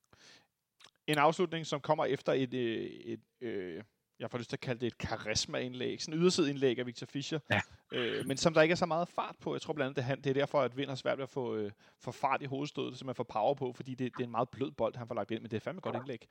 En 1.08 1.18
afslutning, 1.18 1.66
som 1.66 1.80
kommer 1.80 2.06
efter 2.06 2.34
et, 2.34 2.54
øh, 2.54 2.84
et, 3.14 3.20
et 3.42 3.48
øh, 3.48 3.84
jeg 4.20 4.32
får 4.32 4.38
lyst 4.38 4.50
til 4.50 4.56
at 4.56 4.62
kalde 4.62 4.80
det 4.80 4.88
et 4.88 4.98
karisma-indlæg, 4.98 6.02
sådan 6.02 6.22
et 6.22 6.40
indlæg 6.40 6.80
af 6.80 6.86
Victor 6.86 7.06
Fischer, 7.06 7.40
ja. 7.52 7.62
øh, 7.92 8.26
men 8.28 8.38
som 8.38 8.54
der 8.54 8.62
ikke 8.62 8.72
er 8.72 8.76
så 8.76 8.86
meget 8.86 9.08
fart 9.08 9.36
på. 9.42 9.56
Jeg 9.56 9.62
tror 9.62 9.74
blandt 9.74 10.00
andet, 10.00 10.18
det, 10.18 10.24
det 10.24 10.30
er 10.30 10.34
derfor, 10.34 10.62
at 10.62 10.78
Vind 10.78 10.90
har 10.90 10.96
svært 10.96 11.18
ved 11.18 11.24
at 11.24 11.30
få, 11.30 11.56
øh, 11.56 11.72
få 12.00 12.12
fart 12.12 12.42
i 12.42 12.46
hovedstødet, 12.46 12.98
så 12.98 13.06
man 13.06 13.16
får 13.16 13.24
power 13.24 13.54
på, 13.54 13.74
fordi 13.74 13.92
det, 13.92 14.14
det 14.18 14.24
er 14.24 14.26
en 14.26 14.32
meget 14.32 14.50
blød 14.50 14.72
bold, 14.72 14.96
han 14.96 15.08
får 15.08 15.16
lagt 15.16 15.32
ind, 15.32 15.42
men 15.42 15.52
det 15.52 15.58
er 15.58 15.62
fandme 15.62 15.82
godt 15.82 15.96
indlæg. 15.96 16.28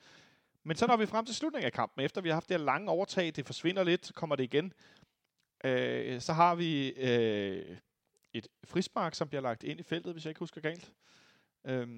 Men 0.64 0.76
så 0.76 0.86
når 0.86 0.96
vi 0.96 1.06
frem 1.06 1.26
til 1.26 1.34
slutningen 1.34 1.66
af 1.66 1.72
kampen, 1.72 2.04
efter 2.04 2.20
vi 2.20 2.28
har 2.28 2.34
haft 2.34 2.48
det 2.48 2.56
her 2.56 2.64
lange 2.64 2.90
overtag, 2.90 3.32
det 3.36 3.46
forsvinder 3.46 3.84
lidt, 3.84 4.06
så 4.06 4.14
kommer 4.14 4.36
det 4.36 4.44
igen. 4.44 4.72
Øh, 5.64 6.20
så 6.20 6.32
har 6.32 6.54
vi 6.54 6.88
øh, 6.88 7.76
et 8.32 8.48
frispark, 8.64 9.14
som 9.14 9.28
bliver 9.28 9.42
lagt 9.42 9.62
ind 9.62 9.80
i 9.80 9.82
feltet, 9.82 10.12
hvis 10.12 10.24
jeg 10.24 10.30
ikke 10.30 10.38
husker 10.38 10.60
galt. 10.60 10.92
Øh, 11.66 11.88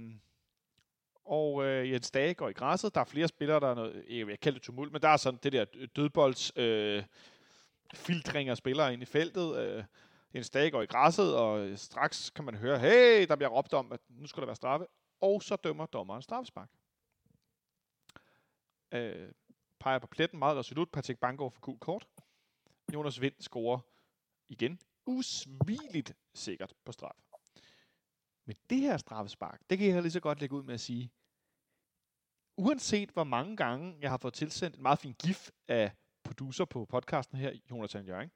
og 1.25 1.65
øh, 1.65 1.91
Jens 1.91 2.11
Dage 2.11 2.35
går 2.35 2.49
i 2.49 2.53
græsset. 2.53 2.95
Der 2.95 3.01
er 3.01 3.05
flere 3.05 3.29
spillere, 3.29 3.61
der 3.61 3.71
er 3.71 3.75
noget, 3.75 4.05
øh, 4.09 4.29
jeg 4.29 4.41
kalder 4.41 4.59
det 4.59 4.65
tumult, 4.65 4.93
men 4.93 5.03
der 5.03 5.09
er 5.09 5.17
sådan 5.17 5.41
det 5.43 5.53
der 5.53 5.65
dødbolds 5.97 6.53
øh, 6.57 7.05
filtring 7.95 8.49
af 8.49 8.57
spillere 8.57 8.93
ind 8.93 9.03
i 9.03 9.07
feltet. 9.07 9.57
Øh, 9.57 9.85
Jens 10.35 10.51
Dage 10.51 10.71
går 10.71 10.83
i 10.83 10.87
græsset, 10.87 11.37
og 11.37 11.61
øh, 11.61 11.79
straks 11.79 12.31
kan 12.31 12.45
man 12.45 12.55
høre, 12.55 12.79
hey, 12.79 13.27
der 13.29 13.37
bliver 13.37 13.49
råbt 13.49 13.75
om, 13.75 13.93
at 13.93 14.01
nu 14.09 14.27
skal 14.27 14.41
der 14.41 14.47
være 14.47 14.57
straffe. 14.57 14.87
Og 15.21 15.43
så 15.43 15.57
dømmer 15.57 15.87
dommeren 15.87 16.23
straffespark. 16.23 16.71
Øh, 18.93 19.33
peger 19.81 19.99
på 19.99 20.07
pletten 20.07 20.39
meget 20.39 20.57
resolut. 20.57 20.91
Patrick 20.91 21.21
Bangor 21.21 21.49
for 21.49 21.61
kul 21.61 21.79
kort. 21.79 22.07
Jonas 22.95 23.21
Vind 23.21 23.35
scorer 23.41 23.79
igen 24.49 24.81
usvigeligt 25.07 26.13
sikkert 26.35 26.75
på 26.85 26.93
straf. 26.93 27.30
Men 28.47 28.57
det 28.71 28.81
her 28.81 28.97
straffespark, 28.97 29.61
det 29.71 29.79
kan 29.79 29.89
jeg 29.89 30.03
lige 30.03 30.13
så 30.13 30.21
godt 30.21 30.41
lægge 30.41 30.57
ud 30.57 30.63
med 30.63 30.75
at 30.75 30.81
sige, 30.81 31.11
uanset 32.57 33.11
hvor 33.11 33.25
mange 33.25 33.57
gange 33.57 33.97
jeg 34.01 34.11
har 34.11 34.17
fået 34.17 34.35
tilsendt 34.35 34.77
en 34.77 34.83
meget 34.83 34.99
fin 34.99 35.15
gif 35.25 35.51
af 35.69 35.93
producer 36.25 36.65
på 36.65 36.85
podcasten 36.85 37.39
her, 37.39 37.53
Jonathan 37.71 38.07
Jørgen, 38.07 38.31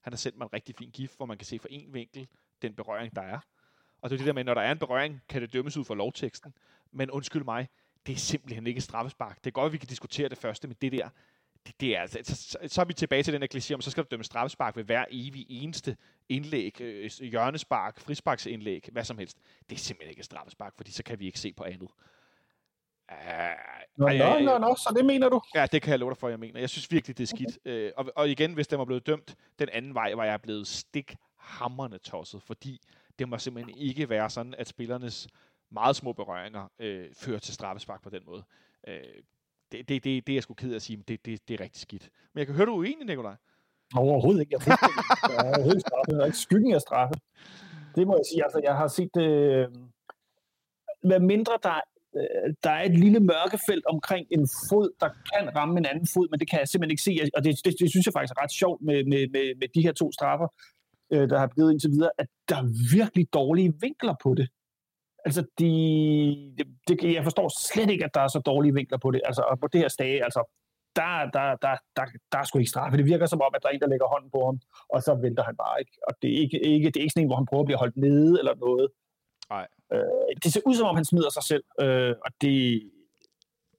han 0.00 0.12
har 0.12 0.16
sendt 0.16 0.38
mig 0.38 0.44
en 0.44 0.52
rigtig 0.52 0.74
fin 0.74 0.90
gif, 0.90 1.16
hvor 1.16 1.26
man 1.26 1.38
kan 1.38 1.46
se 1.46 1.58
fra 1.58 1.68
en 1.70 1.94
vinkel 1.94 2.28
den 2.62 2.74
berøring, 2.74 3.16
der 3.16 3.22
er. 3.22 3.40
Og 4.00 4.10
det 4.10 4.16
er 4.16 4.18
det 4.18 4.26
der 4.26 4.32
med, 4.32 4.44
når 4.44 4.54
der 4.54 4.60
er 4.60 4.72
en 4.72 4.78
berøring, 4.78 5.20
kan 5.28 5.42
det 5.42 5.52
dømmes 5.52 5.76
ud 5.76 5.84
fra 5.84 5.94
lovteksten. 5.94 6.54
Men 6.92 7.10
undskyld 7.10 7.44
mig, 7.44 7.68
det 8.06 8.12
er 8.12 8.16
simpelthen 8.16 8.66
ikke 8.66 8.80
straffespark. 8.80 9.36
Det 9.44 9.46
er 9.46 9.52
godt, 9.52 9.66
at 9.66 9.72
vi 9.72 9.78
kan 9.78 9.88
diskutere 9.88 10.28
det 10.28 10.38
første, 10.38 10.68
men 10.68 10.76
det 10.80 10.92
der, 10.92 11.08
det, 11.66 11.80
det 11.80 11.96
er 11.96 12.00
altså, 12.00 12.18
så, 12.24 12.58
så 12.66 12.80
er 12.80 12.84
vi 12.84 12.92
tilbage 12.92 13.22
til 13.22 13.32
den 13.32 13.42
her 13.42 13.48
kliché 13.54 13.74
om, 13.74 13.80
så 13.80 13.90
skal 13.90 14.02
du 14.04 14.08
dømme 14.10 14.24
straffespark 14.24 14.76
ved 14.76 14.84
hver 14.84 15.04
evig 15.10 15.46
eneste 15.48 15.96
indlæg, 16.28 16.80
øh, 16.80 17.10
hjørnespark, 17.20 18.00
frisparksindlæg, 18.00 18.88
hvad 18.92 19.04
som 19.04 19.18
helst. 19.18 19.38
Det 19.68 19.76
er 19.76 19.80
simpelthen 19.80 20.10
ikke 20.10 20.22
straffespark, 20.22 20.72
fordi 20.76 20.90
så 20.90 21.02
kan 21.02 21.20
vi 21.20 21.26
ikke 21.26 21.40
se 21.40 21.52
på 21.52 21.64
andet. 21.64 21.90
Uh, 23.12 23.18
nå, 23.96 24.08
nå, 24.08 24.38
nå, 24.38 24.58
nå, 24.58 24.74
så 24.74 24.92
det 24.96 25.04
mener 25.04 25.28
du? 25.28 25.40
Ja, 25.54 25.66
det 25.66 25.82
kan 25.82 25.90
jeg 25.90 25.98
love 25.98 26.10
dig 26.10 26.18
for, 26.18 26.28
jeg 26.28 26.38
mener. 26.38 26.60
Jeg 26.60 26.70
synes 26.70 26.92
virkelig, 26.92 27.18
det 27.18 27.22
er 27.22 27.36
skidt. 27.36 27.58
Okay. 27.60 27.70
Øh, 27.70 27.92
og, 27.96 28.06
og 28.16 28.28
igen, 28.28 28.54
hvis 28.54 28.68
den 28.68 28.78
var 28.78 28.84
blevet 28.84 29.06
dømt 29.06 29.34
den 29.58 29.68
anden 29.72 29.94
vej, 29.94 30.14
var 30.14 30.24
jeg 30.24 30.42
blevet 30.42 30.66
stikhammerne 30.66 31.98
tosset, 31.98 32.42
fordi 32.42 32.80
det 33.18 33.28
må 33.28 33.38
simpelthen 33.38 33.78
ikke 33.78 34.08
være 34.08 34.30
sådan, 34.30 34.54
at 34.54 34.68
spillernes 34.68 35.28
meget 35.70 35.96
små 35.96 36.12
berøringer 36.12 36.68
øh, 36.78 37.14
fører 37.14 37.38
til 37.38 37.54
straffespark 37.54 38.02
på 38.02 38.10
den 38.10 38.22
måde. 38.26 38.44
Øh, 38.88 39.00
det, 39.78 39.88
det, 39.88 40.04
det, 40.04 40.26
det 40.26 40.32
er 40.32 40.36
jeg 40.36 40.42
sgu 40.42 40.54
ked 40.54 40.70
af 40.70 40.76
at 40.76 40.82
sige, 40.82 40.96
men 40.96 41.04
det, 41.08 41.26
det, 41.26 41.48
det 41.48 41.60
er 41.60 41.64
rigtig 41.64 41.82
skidt. 41.82 42.10
Men 42.32 42.38
jeg 42.38 42.46
kan 42.46 42.56
høre, 42.56 42.66
du 42.66 42.72
er 42.72 42.78
uenig, 42.78 43.06
Nikolaj. 43.06 43.36
Overhovedet 43.94 44.40
ikke. 44.40 44.52
Jeg 44.52 44.60
er 45.38 45.64
helt 45.70 45.80
straffet. 45.80 46.12
Jeg 46.12 46.20
er 46.20 46.24
ikke 46.24 46.38
skyggen 46.38 46.74
af 46.74 46.80
straffe. 46.80 47.14
Det 47.96 48.06
må 48.06 48.12
jeg 48.16 48.26
sige. 48.30 48.44
Altså, 48.44 48.60
jeg 48.64 48.74
har 48.76 48.88
set. 48.88 49.16
Øh, 49.16 49.68
hvad 51.08 51.20
mindre 51.20 51.58
der 51.62 51.80
øh, 52.16 52.54
der 52.64 52.70
er 52.70 52.84
et 52.90 52.98
lille 53.04 53.20
mørkefelt 53.20 53.84
omkring 53.86 54.26
en 54.30 54.48
fod, 54.68 54.88
der 55.00 55.08
kan 55.30 55.56
ramme 55.56 55.78
en 55.78 55.86
anden 55.86 56.08
fod, 56.14 56.26
men 56.30 56.40
det 56.40 56.50
kan 56.50 56.58
jeg 56.58 56.68
simpelthen 56.68 56.94
ikke 56.94 57.02
se. 57.08 57.30
Og 57.36 57.44
det, 57.44 57.52
det, 57.64 57.74
det 57.80 57.90
synes 57.90 58.06
jeg 58.06 58.12
faktisk 58.12 58.34
er 58.36 58.42
ret 58.42 58.52
sjovt 58.52 58.80
med, 58.82 59.04
med, 59.04 59.22
med, 59.34 59.46
med 59.60 59.68
de 59.74 59.82
her 59.82 59.92
to 59.92 60.12
straffer, 60.12 60.48
øh, 61.12 61.28
der 61.30 61.38
har 61.38 61.46
blevet 61.54 61.72
indtil 61.72 61.90
videre, 61.90 62.10
at 62.18 62.28
der 62.48 62.56
er 62.62 62.68
virkelig 62.98 63.26
dårlige 63.32 63.72
vinkler 63.80 64.14
på 64.22 64.34
det. 64.34 64.48
Altså, 65.26 65.42
de, 65.58 65.68
det, 66.88 67.14
jeg 67.14 67.24
forstår 67.28 67.48
slet 67.70 67.90
ikke, 67.90 68.04
at 68.04 68.14
der 68.14 68.20
er 68.20 68.28
så 68.28 68.38
dårlige 68.38 68.74
vinkler 68.74 68.98
på 68.98 69.10
det. 69.10 69.20
Altså, 69.24 69.42
og 69.50 69.60
på 69.60 69.66
det 69.72 69.80
her 69.80 69.88
stage, 69.88 70.24
altså, 70.24 70.42
der, 70.96 71.30
der, 71.36 71.46
der, 71.64 71.74
der, 71.96 72.04
der 72.32 72.38
er 72.38 72.44
sgu 72.44 72.58
ikke 72.58 72.74
straffe. 72.74 72.98
Det 72.98 73.06
virker 73.12 73.26
som 73.26 73.40
om, 73.46 73.52
at 73.54 73.62
der 73.62 73.68
er 73.68 73.72
en, 73.72 73.80
der 73.80 73.92
lægger 73.92 74.06
hånden 74.14 74.30
på 74.30 74.40
ham, 74.48 74.60
og 74.88 75.02
så 75.02 75.14
venter 75.14 75.42
han 75.42 75.56
bare 75.56 75.80
ikke. 75.80 75.96
Og 76.08 76.12
det 76.22 76.28
er 76.34 76.38
ikke, 76.44 76.58
ikke, 76.72 76.86
det 76.90 76.96
er 76.96 77.04
ikke 77.04 77.12
sådan 77.12 77.24
en, 77.24 77.28
hvor 77.28 77.36
han 77.36 77.46
prøver 77.46 77.62
at 77.62 77.66
blive 77.66 77.78
holdt 77.78 77.96
nede 77.96 78.38
eller 78.40 78.54
noget. 78.54 78.88
Nej. 79.50 79.66
Øh, 79.92 80.30
det 80.42 80.52
ser 80.52 80.60
ud 80.66 80.74
som 80.74 80.86
om, 80.86 80.96
han 80.96 81.04
smider 81.04 81.30
sig 81.30 81.42
selv, 81.42 81.64
øh, 81.80 82.14
og 82.24 82.30
det, 82.40 82.56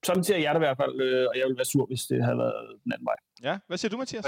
sådan 0.03 0.23
ser 0.23 0.37
jeg 0.37 0.51
det 0.53 0.59
i 0.61 0.65
hvert 0.67 0.77
fald, 0.77 1.01
øh, 1.01 1.25
og 1.29 1.33
jeg 1.37 1.45
ville 1.45 1.57
være 1.61 1.71
sur, 1.73 1.85
hvis 1.85 2.03
det 2.11 2.23
havde 2.25 2.37
været 2.37 2.61
den 2.83 2.91
anden 2.93 3.05
vej. 3.11 3.17
Ja, 3.47 3.59
hvad 3.67 3.77
siger 3.77 3.89
du, 3.89 3.97
Mathias? 3.97 4.25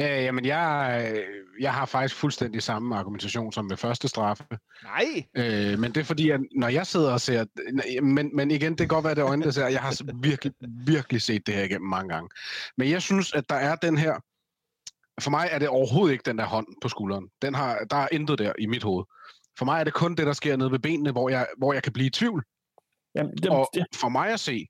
Øh, 0.00 0.06
jamen, 0.06 0.44
jeg, 0.44 1.24
jeg 1.60 1.74
har 1.74 1.86
faktisk 1.86 2.14
fuldstændig 2.14 2.62
samme 2.62 2.96
argumentation 2.96 3.52
som 3.52 3.64
med 3.64 3.76
første 3.76 4.08
straffe. 4.08 4.44
Nej! 4.82 5.26
Øh, 5.36 5.78
men 5.78 5.94
det 5.94 6.00
er 6.00 6.04
fordi, 6.04 6.30
at 6.30 6.40
når 6.56 6.68
jeg 6.68 6.86
sidder 6.86 7.12
og 7.12 7.20
ser... 7.20 7.44
Men, 8.02 8.36
men 8.36 8.50
igen, 8.50 8.70
det 8.70 8.78
kan 8.78 8.88
godt 8.88 9.04
være, 9.04 9.14
det 9.14 9.22
øjnene, 9.22 9.44
der 9.44 9.50
ser. 9.50 9.66
Jeg 9.66 9.80
har 9.80 10.20
virkelig, 10.22 10.52
virkelig 10.86 11.22
set 11.22 11.46
det 11.46 11.54
her 11.54 11.64
igennem 11.64 11.88
mange 11.88 12.14
gange. 12.14 12.28
Men 12.76 12.90
jeg 12.90 13.02
synes, 13.02 13.32
at 13.32 13.44
der 13.48 13.56
er 13.56 13.76
den 13.76 13.98
her... 13.98 14.14
For 15.20 15.30
mig 15.30 15.48
er 15.50 15.58
det 15.58 15.68
overhovedet 15.68 16.12
ikke 16.12 16.26
den 16.26 16.38
der 16.38 16.44
hånd 16.44 16.66
på 16.82 16.88
skulderen. 16.88 17.28
Den 17.42 17.54
har, 17.54 17.78
der 17.90 17.96
er 17.96 18.08
intet 18.12 18.38
der 18.38 18.52
i 18.58 18.66
mit 18.66 18.82
hoved. 18.82 19.04
For 19.58 19.64
mig 19.64 19.80
er 19.80 19.84
det 19.84 19.94
kun 19.94 20.14
det, 20.14 20.26
der 20.26 20.32
sker 20.32 20.56
nede 20.56 20.72
ved 20.72 20.78
benene, 20.78 21.12
hvor 21.12 21.28
jeg, 21.28 21.46
hvor 21.58 21.72
jeg 21.72 21.82
kan 21.82 21.92
blive 21.92 22.06
i 22.06 22.10
tvivl. 22.10 22.44
Jamen, 23.14 23.36
det, 23.36 23.50
og 23.50 23.68
for 23.94 24.08
mig 24.08 24.32
at 24.32 24.40
se, 24.40 24.66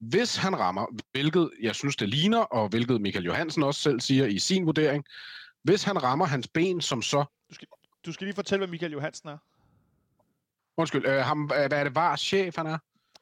hvis 0.00 0.36
han 0.36 0.58
rammer, 0.58 0.86
hvilket 1.12 1.50
jeg 1.62 1.74
synes, 1.74 1.96
det 1.96 2.08
ligner, 2.08 2.38
og 2.38 2.68
hvilket 2.68 3.00
Michael 3.00 3.24
Johansen 3.24 3.62
også 3.62 3.80
selv 3.80 4.00
siger 4.00 4.26
i 4.26 4.38
sin 4.38 4.66
vurdering, 4.66 5.04
hvis 5.62 5.84
han 5.84 6.02
rammer 6.02 6.26
hans 6.26 6.48
ben 6.48 6.80
som 6.80 7.02
så... 7.02 7.24
Du 7.50 7.54
skal, 7.54 7.68
du 8.06 8.12
skal 8.12 8.24
lige 8.24 8.34
fortælle, 8.34 8.60
hvad 8.60 8.70
Michael 8.70 8.92
Johansen 8.92 9.28
er. 9.28 9.38
Undskyld, 10.76 11.06
øh, 11.06 11.24
ham, 11.24 11.42
hvad 11.42 11.72
er 11.72 11.84
det, 11.84 11.94
var 11.94 12.16
chef 12.16 12.56
han 12.56 12.66
er? 12.66 12.78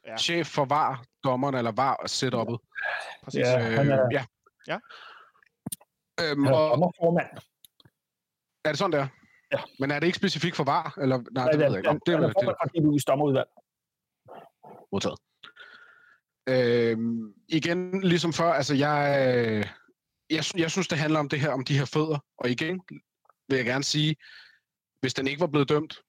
Ja. 0.07 0.17
Chef 0.17 0.47
for 0.47 0.65
var 0.65 1.05
dommeren, 1.25 1.55
eller 1.55 1.73
var 1.73 1.97
setup'et. 2.09 2.59
Præcis. 3.25 3.41
Ja, 3.41 3.59
han 3.59 3.91
er... 3.91 4.09
ja. 4.13 4.25
ja. 4.67 4.79
Øhm, 6.21 6.45
han 6.45 6.55
er 6.55 6.59
dommerformand. 6.59 7.29
Er 8.65 8.69
det 8.69 8.79
sådan, 8.79 8.93
der? 8.93 9.07
Ja. 9.53 9.59
Men 9.79 9.91
er 9.91 10.01
det 10.01 10.07
ikke 10.07 10.19
specifikt 10.19 10.57
for 10.57 10.65
var? 10.65 10.99
Eller, 11.01 11.17
nej, 11.17 11.25
nej 11.33 11.45
det, 11.45 11.53
det 11.53 11.59
ved 11.59 11.67
jeg 11.67 11.79
ikke. 11.79 12.01
Det 12.07 12.15
er, 12.15 12.21
det, 12.21 12.29
det, 12.29 12.37
det, 12.75 12.83
det, 12.85 12.93
det, 12.93 13.09
dommerudvalg. 13.09 13.49
Modtaget. 14.93 15.19
Øh, 16.49 16.99
igen, 17.49 18.01
ligesom 18.01 18.33
før, 18.33 18.53
altså 18.53 18.75
jeg, 18.75 19.27
øh, 19.37 19.67
jeg, 20.31 20.45
jeg 20.57 20.71
synes, 20.71 20.89
det 20.89 20.99
handler 20.99 21.21
om 21.21 21.29
det 21.29 21.41
her, 21.41 21.51
om 21.51 21.65
de 21.65 21.79
her 21.79 21.85
fødder. 21.85 22.19
Og 22.39 22.51
igen 22.51 22.81
vil 23.49 23.57
jeg 23.57 23.65
gerne 23.65 23.85
sige, 23.85 24.17
hvis 25.01 25.15
den 25.15 25.27
ikke 25.27 25.41
var 25.41 25.47
blevet 25.47 25.69
dømt, 25.69 26.01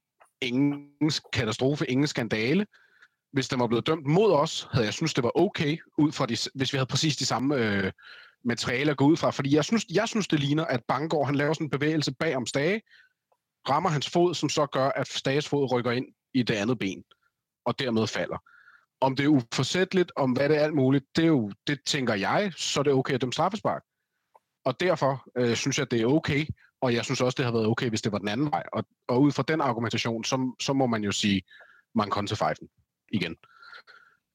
ingen 0.41 1.11
katastrofe, 1.33 1.91
ingen 1.91 2.07
skandale. 2.07 2.65
Hvis 3.31 3.47
den 3.47 3.59
var 3.59 3.67
blevet 3.67 3.87
dømt 3.87 4.05
mod 4.05 4.31
os, 4.31 4.67
havde 4.71 4.85
jeg 4.85 4.93
synes 4.93 5.13
det 5.13 5.23
var 5.23 5.31
okay, 5.35 5.77
ud 5.97 6.11
fra 6.11 6.25
de, 6.25 6.37
hvis 6.55 6.73
vi 6.73 6.77
havde 6.77 6.87
præcis 6.87 7.17
de 7.17 7.25
samme 7.25 7.55
øh, 7.55 7.91
materialer 8.45 8.91
at 8.91 8.97
gå 8.97 9.05
ud 9.05 9.17
fra. 9.17 9.29
Fordi 9.29 9.55
jeg 9.55 9.65
synes, 9.65 9.85
jeg 9.89 10.07
synes, 10.07 10.27
det 10.27 10.39
ligner, 10.39 10.65
at 10.65 10.83
Bangor 10.87 11.25
han 11.25 11.35
laver 11.35 11.53
sådan 11.53 11.65
en 11.65 11.69
bevægelse 11.69 12.13
bag 12.13 12.35
om 12.35 12.45
Stage, 12.45 12.81
rammer 13.69 13.89
hans 13.89 14.09
fod, 14.09 14.35
som 14.35 14.49
så 14.49 14.65
gør, 14.65 14.89
at 14.89 15.07
Stages 15.07 15.49
fod 15.49 15.71
rykker 15.71 15.91
ind 15.91 16.05
i 16.33 16.43
det 16.43 16.53
andet 16.53 16.79
ben, 16.79 17.03
og 17.65 17.79
dermed 17.79 18.07
falder. 18.07 18.37
Om 19.01 19.15
det 19.15 19.23
er 19.23 19.27
uforsætteligt, 19.27 20.11
om 20.15 20.31
hvad 20.31 20.49
det 20.49 20.57
er 20.57 20.63
alt 20.63 20.75
muligt, 20.75 21.05
det, 21.15 21.23
er 21.23 21.27
jo, 21.27 21.51
det 21.67 21.79
tænker 21.85 22.13
jeg, 22.13 22.53
så 22.57 22.79
er 22.79 22.83
det 22.83 22.93
okay 22.93 23.13
at 23.13 23.21
dømme 23.21 23.33
straffespark. 23.33 23.81
Og 24.65 24.79
derfor 24.79 25.23
øh, 25.37 25.55
synes 25.55 25.79
jeg, 25.79 25.91
det 25.91 26.01
er 26.01 26.05
okay, 26.05 26.45
og 26.81 26.93
jeg 26.93 27.05
synes 27.05 27.21
også, 27.21 27.35
det 27.35 27.45
har 27.45 27.51
været 27.51 27.67
okay, 27.67 27.89
hvis 27.89 28.01
det 28.01 28.11
var 28.11 28.17
den 28.17 28.27
anden 28.27 28.51
vej. 28.51 28.63
Og, 28.73 28.85
og 29.07 29.21
ud 29.21 29.31
fra 29.31 29.43
den 29.47 29.61
argumentation, 29.61 30.23
så, 30.23 30.55
så 30.61 30.73
må 30.73 30.87
man 30.87 31.03
jo 31.03 31.11
sige, 31.11 31.41
man 31.95 32.09
kon 32.09 32.27
til 32.27 32.37
fejfen 32.37 32.67
igen. 33.11 33.35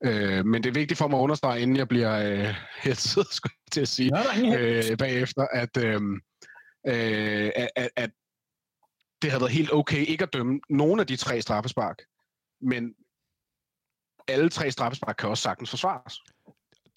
Øh, 0.05 0.47
men 0.47 0.63
det 0.63 0.69
er 0.69 0.75
vigtigt 0.75 0.99
for 0.99 1.09
mig 1.09 1.19
at 1.19 1.23
understrege, 1.23 1.61
inden 1.61 1.77
jeg 1.77 1.89
bliver 1.89 2.15
øh, 2.15 2.55
hetset, 2.85 3.27
skulle 3.31 3.53
jeg 3.67 3.73
til 3.73 3.81
at 3.81 3.89
sige, 3.89 4.11
øh, 4.59 4.97
bagefter, 4.97 5.47
at, 5.53 5.77
øh, 5.77 6.01
øh, 6.87 7.51
at, 7.77 7.91
at 7.97 8.11
det 9.23 9.31
havde 9.31 9.41
været 9.41 9.53
helt 9.53 9.73
okay 9.73 10.07
ikke 10.07 10.23
at 10.23 10.33
dømme 10.33 10.61
nogen 10.71 11.01
af 11.01 11.07
de 11.07 11.17
tre 11.17 11.41
straffespark, 11.43 12.03
men 12.61 12.95
alle 14.29 14.51
tre 14.51 14.71
straffespark 14.71 15.17
kan 15.17 15.29
også 15.29 15.43
sagtens 15.43 15.71
forsvares. 15.71 16.23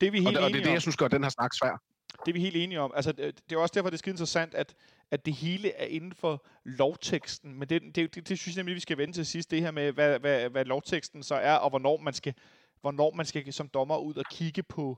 Det 0.02 0.08
er 0.08 0.12
vi 0.12 0.18
Og 0.18 0.24
helt 0.24 0.36
det, 0.36 0.44
og 0.44 0.50
det 0.50 0.60
er 0.60 0.64
det, 0.64 0.72
jeg 0.72 0.82
synes 0.82 0.98
gør 0.98 1.08
den 1.08 1.24
her 1.24 1.30
snak 1.30 1.54
svær. 1.54 1.82
Det 2.26 2.32
er 2.32 2.34
vi 2.34 2.40
helt 2.40 2.56
enige 2.56 2.82
om. 2.82 2.92
Altså, 2.96 3.12
det 3.12 3.52
er 3.52 3.58
også 3.58 3.74
derfor, 3.74 3.90
det 3.90 3.96
er 3.96 3.98
skide 3.98 4.14
interessant, 4.14 4.54
at, 4.54 4.76
at 5.12 5.26
det 5.26 5.34
hele 5.34 5.72
er 5.72 5.86
inden 5.86 6.14
for 6.14 6.46
lovteksten. 6.64 7.60
Men 7.60 7.70
det, 7.70 7.82
det, 7.96 8.16
det, 8.16 8.30
det 8.30 8.40
synes 8.40 8.56
jeg 8.56 8.60
nemlig, 8.60 8.76
vi 8.76 8.80
skal 8.80 8.98
vende 8.98 9.14
til 9.14 9.26
sidst, 9.26 9.52
det 9.52 9.62
her 9.62 9.72
med, 9.72 9.92
hvad, 9.92 10.20
hvad, 10.20 10.50
hvad 10.50 10.66
lovteksten 10.66 11.24
så 11.24 11.36
er, 11.36 11.56
og 11.56 11.70
hvornår 11.70 11.98
man 11.98 12.14
skal, 12.14 12.34
hvornår 12.82 13.14
man 13.14 13.26
skal 13.26 13.54
som 13.54 13.70
dommer 13.70 13.98
ud 13.98 14.16
og 14.16 14.26
kigge 14.32 14.64
på, 14.64 14.98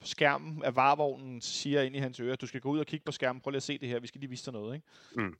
på 0.00 0.06
skærmen 0.06 0.64
af 0.64 0.76
varevognen, 0.76 1.40
siger 1.40 1.82
ind 1.82 1.96
i 1.96 1.98
hans 1.98 2.20
øre, 2.20 2.36
du 2.36 2.46
skal 2.46 2.60
gå 2.60 2.70
ud 2.70 2.78
og 2.78 2.86
kigge 2.86 3.04
på 3.04 3.12
skærmen, 3.12 3.40
prøv 3.42 3.50
lige 3.50 3.56
at 3.56 3.62
se 3.62 3.78
det 3.78 3.88
her, 3.88 4.00
vi 4.00 4.06
skal 4.06 4.20
lige 4.20 4.30
vise 4.30 4.44
dig 4.44 4.52
noget, 4.52 4.74
ikke? 4.74 4.86
Mm. 5.16 5.34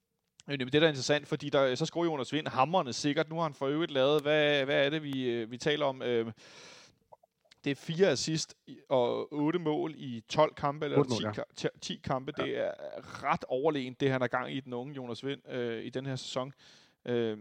Men 0.49 0.61
det 0.61 0.73
der 0.73 0.81
er 0.81 0.89
interessant, 0.89 1.29
fordi 1.29 1.49
der, 1.51 1.75
så 1.75 1.87
skriver 1.87 2.07
Jonas 2.07 2.33
Vind 2.33 2.49
hammerne 2.49 2.93
sikkert. 2.93 3.29
Nu 3.29 3.37
har 3.37 3.43
han 3.43 3.55
for 3.55 3.67
øvrigt 3.67 3.91
lavet, 3.91 4.23
hvad, 4.23 4.65
hvad 4.65 4.87
er 4.87 4.91
det, 4.91 5.03
vi, 5.03 5.31
øh, 5.31 5.51
vi 5.51 5.59
taler 5.59 5.87
om? 5.87 6.03
Øh, 6.03 6.33
det 7.65 7.71
er 7.71 7.75
fire 7.75 8.09
assist 8.09 8.55
og 8.89 9.33
otte 9.33 9.59
mål 9.59 9.95
i 9.97 10.25
12 10.29 10.55
kampe, 10.55 10.85
eller 10.85 10.99
Otte 10.99 11.11
10, 11.11 11.25
mål, 11.25 11.35
ja. 11.63 11.69
10 11.81 12.01
kampe. 12.05 12.33
Det 12.33 12.59
er 12.59 12.73
ret 13.25 13.45
overlegent, 13.49 14.01
det 14.01 14.11
han 14.11 14.23
er 14.23 14.27
gang 14.27 14.53
i, 14.53 14.61
den 14.61 14.73
unge 14.73 14.95
Jonas 14.95 15.25
Vind, 15.25 15.49
øh, 15.49 15.85
i 15.85 15.91
den 15.91 16.07
her 16.07 16.17
sæson. 16.17 16.53
Øh, 17.05 17.39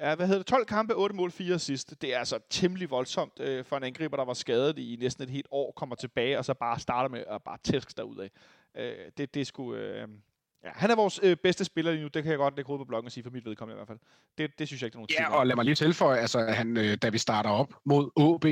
ja, 0.00 0.14
hvad 0.14 0.26
hedder 0.26 0.40
det? 0.40 0.46
12 0.46 0.66
kampe, 0.66 0.94
8 0.94 1.16
mål, 1.16 1.30
4 1.30 1.54
assist. 1.54 2.02
Det 2.02 2.14
er 2.14 2.18
altså 2.18 2.38
temmelig 2.50 2.90
voldsomt 2.90 3.40
øh, 3.40 3.64
for 3.64 3.76
en 3.76 3.84
angriber, 3.84 4.16
der 4.16 4.24
var 4.24 4.34
skadet 4.34 4.78
i 4.78 4.96
næsten 5.00 5.24
et 5.24 5.30
helt 5.30 5.48
år, 5.50 5.72
kommer 5.72 5.96
tilbage, 5.96 6.38
og 6.38 6.44
så 6.44 6.54
bare 6.54 6.80
starter 6.80 7.08
med 7.08 7.24
at 7.30 7.42
bare 7.42 7.58
tæske 7.64 7.94
derudad. 7.96 8.28
Øh, 8.74 9.10
det, 9.16 9.34
det 9.34 9.46
sgu... 9.46 9.74
Øh, 9.74 10.08
Ja, 10.64 10.70
han 10.74 10.90
er 10.90 10.96
vores 10.96 11.20
øh, 11.22 11.36
bedste 11.36 11.64
spiller 11.64 11.92
lige 11.92 12.02
nu. 12.02 12.08
Det 12.08 12.22
kan 12.22 12.30
jeg 12.30 12.38
godt 12.38 12.56
lægge 12.56 12.66
hovedet 12.66 12.86
på 12.86 12.88
bloggen 12.88 13.06
og 13.06 13.12
sige, 13.12 13.24
for 13.24 13.30
mit 13.30 13.44
vedkommende 13.44 13.74
i 13.74 13.78
hvert 13.78 13.88
fald. 13.88 13.98
Det, 14.38 14.58
det 14.58 14.66
synes 14.68 14.82
jeg 14.82 14.86
ikke, 14.86 14.92
der 14.94 15.02
er 15.02 15.06
nogen 15.20 15.32
Ja, 15.32 15.38
og 15.38 15.46
lad 15.46 15.56
mig 15.56 15.64
lige 15.64 15.74
tilføje, 15.74 16.18
altså, 16.18 16.40
han, 16.40 16.76
øh, 16.76 16.96
da 16.96 17.08
vi 17.08 17.18
starter 17.18 17.50
op 17.50 17.74
mod 17.84 18.10
OB, 18.16 18.44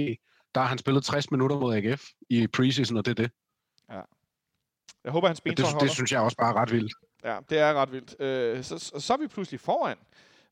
der 0.54 0.60
har 0.60 0.66
han 0.68 0.78
spillet 0.78 1.04
60 1.04 1.30
minutter 1.30 1.58
mod 1.58 1.74
AGF 1.76 2.04
i 2.30 2.46
preseason, 2.46 2.96
og 2.96 3.04
det 3.06 3.10
er 3.10 3.22
det. 3.22 3.30
Jeg 5.04 5.12
håber, 5.12 5.26
hans 5.26 5.40
Det, 5.40 5.44
bentor 5.44 5.64
det, 5.64 5.72
holder. 5.72 5.86
det 5.86 5.94
synes 5.94 6.12
jeg 6.12 6.20
også 6.20 6.36
bare 6.36 6.50
er 6.50 6.56
ret 6.56 6.72
vildt. 6.72 6.92
Ja, 7.24 7.38
det 7.50 7.58
er 7.58 7.74
ret 7.74 7.92
vildt. 7.92 8.20
Øh, 8.20 8.64
så, 8.64 8.78
så, 8.78 9.00
så 9.00 9.12
er 9.12 9.16
vi 9.16 9.26
pludselig 9.26 9.60
foran 9.60 9.96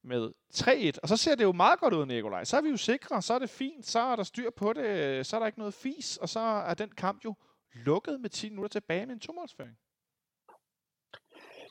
med 0.04 0.30
3-1, 0.54 0.98
og 1.02 1.08
så 1.08 1.16
ser 1.16 1.34
det 1.34 1.44
jo 1.44 1.52
meget 1.52 1.80
godt 1.80 1.94
ud, 1.94 2.06
Nikolaj. 2.06 2.44
Så 2.44 2.56
er 2.56 2.60
vi 2.60 2.68
jo 2.68 2.76
sikre, 2.76 3.22
så 3.22 3.34
er 3.34 3.38
det 3.38 3.50
fint, 3.50 3.86
så 3.86 4.00
er 4.00 4.16
der 4.16 4.22
styr 4.22 4.50
på 4.56 4.72
det, 4.72 5.26
så 5.26 5.36
er 5.36 5.40
der 5.40 5.46
ikke 5.46 5.58
noget 5.58 5.74
fis, 5.74 6.16
og 6.16 6.28
så 6.28 6.40
er 6.40 6.74
den 6.74 6.90
kamp 6.96 7.24
jo 7.24 7.34
lukket 7.72 8.20
med 8.20 8.30
10 8.30 8.48
minutter 8.50 8.80
tilbage 8.80 9.06
med 9.06 9.14
en 9.14 9.20
tomålsføring. 9.20 9.76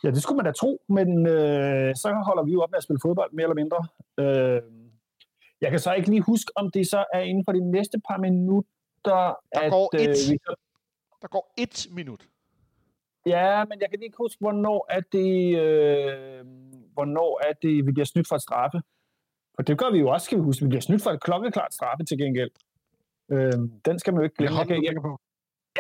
Ja, 0.04 0.12
det 0.12 0.22
skulle 0.24 0.38
man 0.38 0.45
da 0.45 0.52
tro, 0.52 0.82
men 0.89 1.28
øh, 1.28 1.95
så 1.95 2.22
holder 2.26 2.43
vi 2.43 2.52
jo 2.52 2.62
op 2.62 2.72
med 2.72 2.78
at 2.78 2.84
spille 2.84 3.00
fodbold, 3.02 3.32
mere 3.34 3.43
eller 3.43 3.62
mindre. 3.64 3.80
Øh, 4.20 4.62
jeg 5.62 5.70
kan 5.72 5.80
så 5.80 5.93
ikke 5.93 6.10
lige 6.10 6.22
huske, 6.22 6.52
om 6.56 6.72
det 6.72 6.88
så 6.88 7.06
er 7.14 7.20
inden 7.20 7.45
for 7.45 7.52
de 7.52 7.72
næste 7.72 8.02
par 8.10 8.18
minutter, 8.18 8.70
Der 9.06 9.36
at 9.52 9.72
går 9.72 9.89
øh, 9.95 10.02
et. 10.02 10.18
vi 10.32 10.38
Der 11.22 11.28
går 11.28 11.54
et 11.58 11.88
minut. 11.91 12.28
Ja, 13.26 13.66
men 13.66 13.82
jeg 13.82 13.89
kan 13.89 14.04
ikke 14.04 14.18
huske, 14.18 14.39
hvornår 14.39 14.86
er 14.89 15.02
det, 15.12 15.58
øh, 15.60 16.45
hvornår 16.93 17.41
er 17.50 17.54
det, 17.54 17.86
vi 17.86 17.91
bliver 17.91 18.06
snydt 18.06 18.28
for 18.28 18.36
et 18.36 18.41
straffe. 18.41 18.82
For 19.56 19.64
det 19.64 19.78
gør 19.78 19.91
vi 19.91 20.00
jo 20.00 20.10
også, 20.10 20.26
skal 20.26 20.38
vi 20.38 20.43
huske. 20.43 20.64
Vi 20.66 20.70
bliver 20.70 20.82
snydt 20.82 21.04
for 21.04 21.12
et 21.12 21.22
klokkeklart 21.24 21.74
straffe 21.74 22.04
til 22.04 22.18
gengæld. 22.18 22.52
Øh, 23.32 23.54
den 23.86 24.00
skal 24.00 24.14
man 24.14 24.22
jo 24.22 24.24
ikke 24.24 24.36
glemme. 24.36 24.58
Jeg, 24.58 24.70
jeg, 24.70 24.84
jeg, 24.84 24.95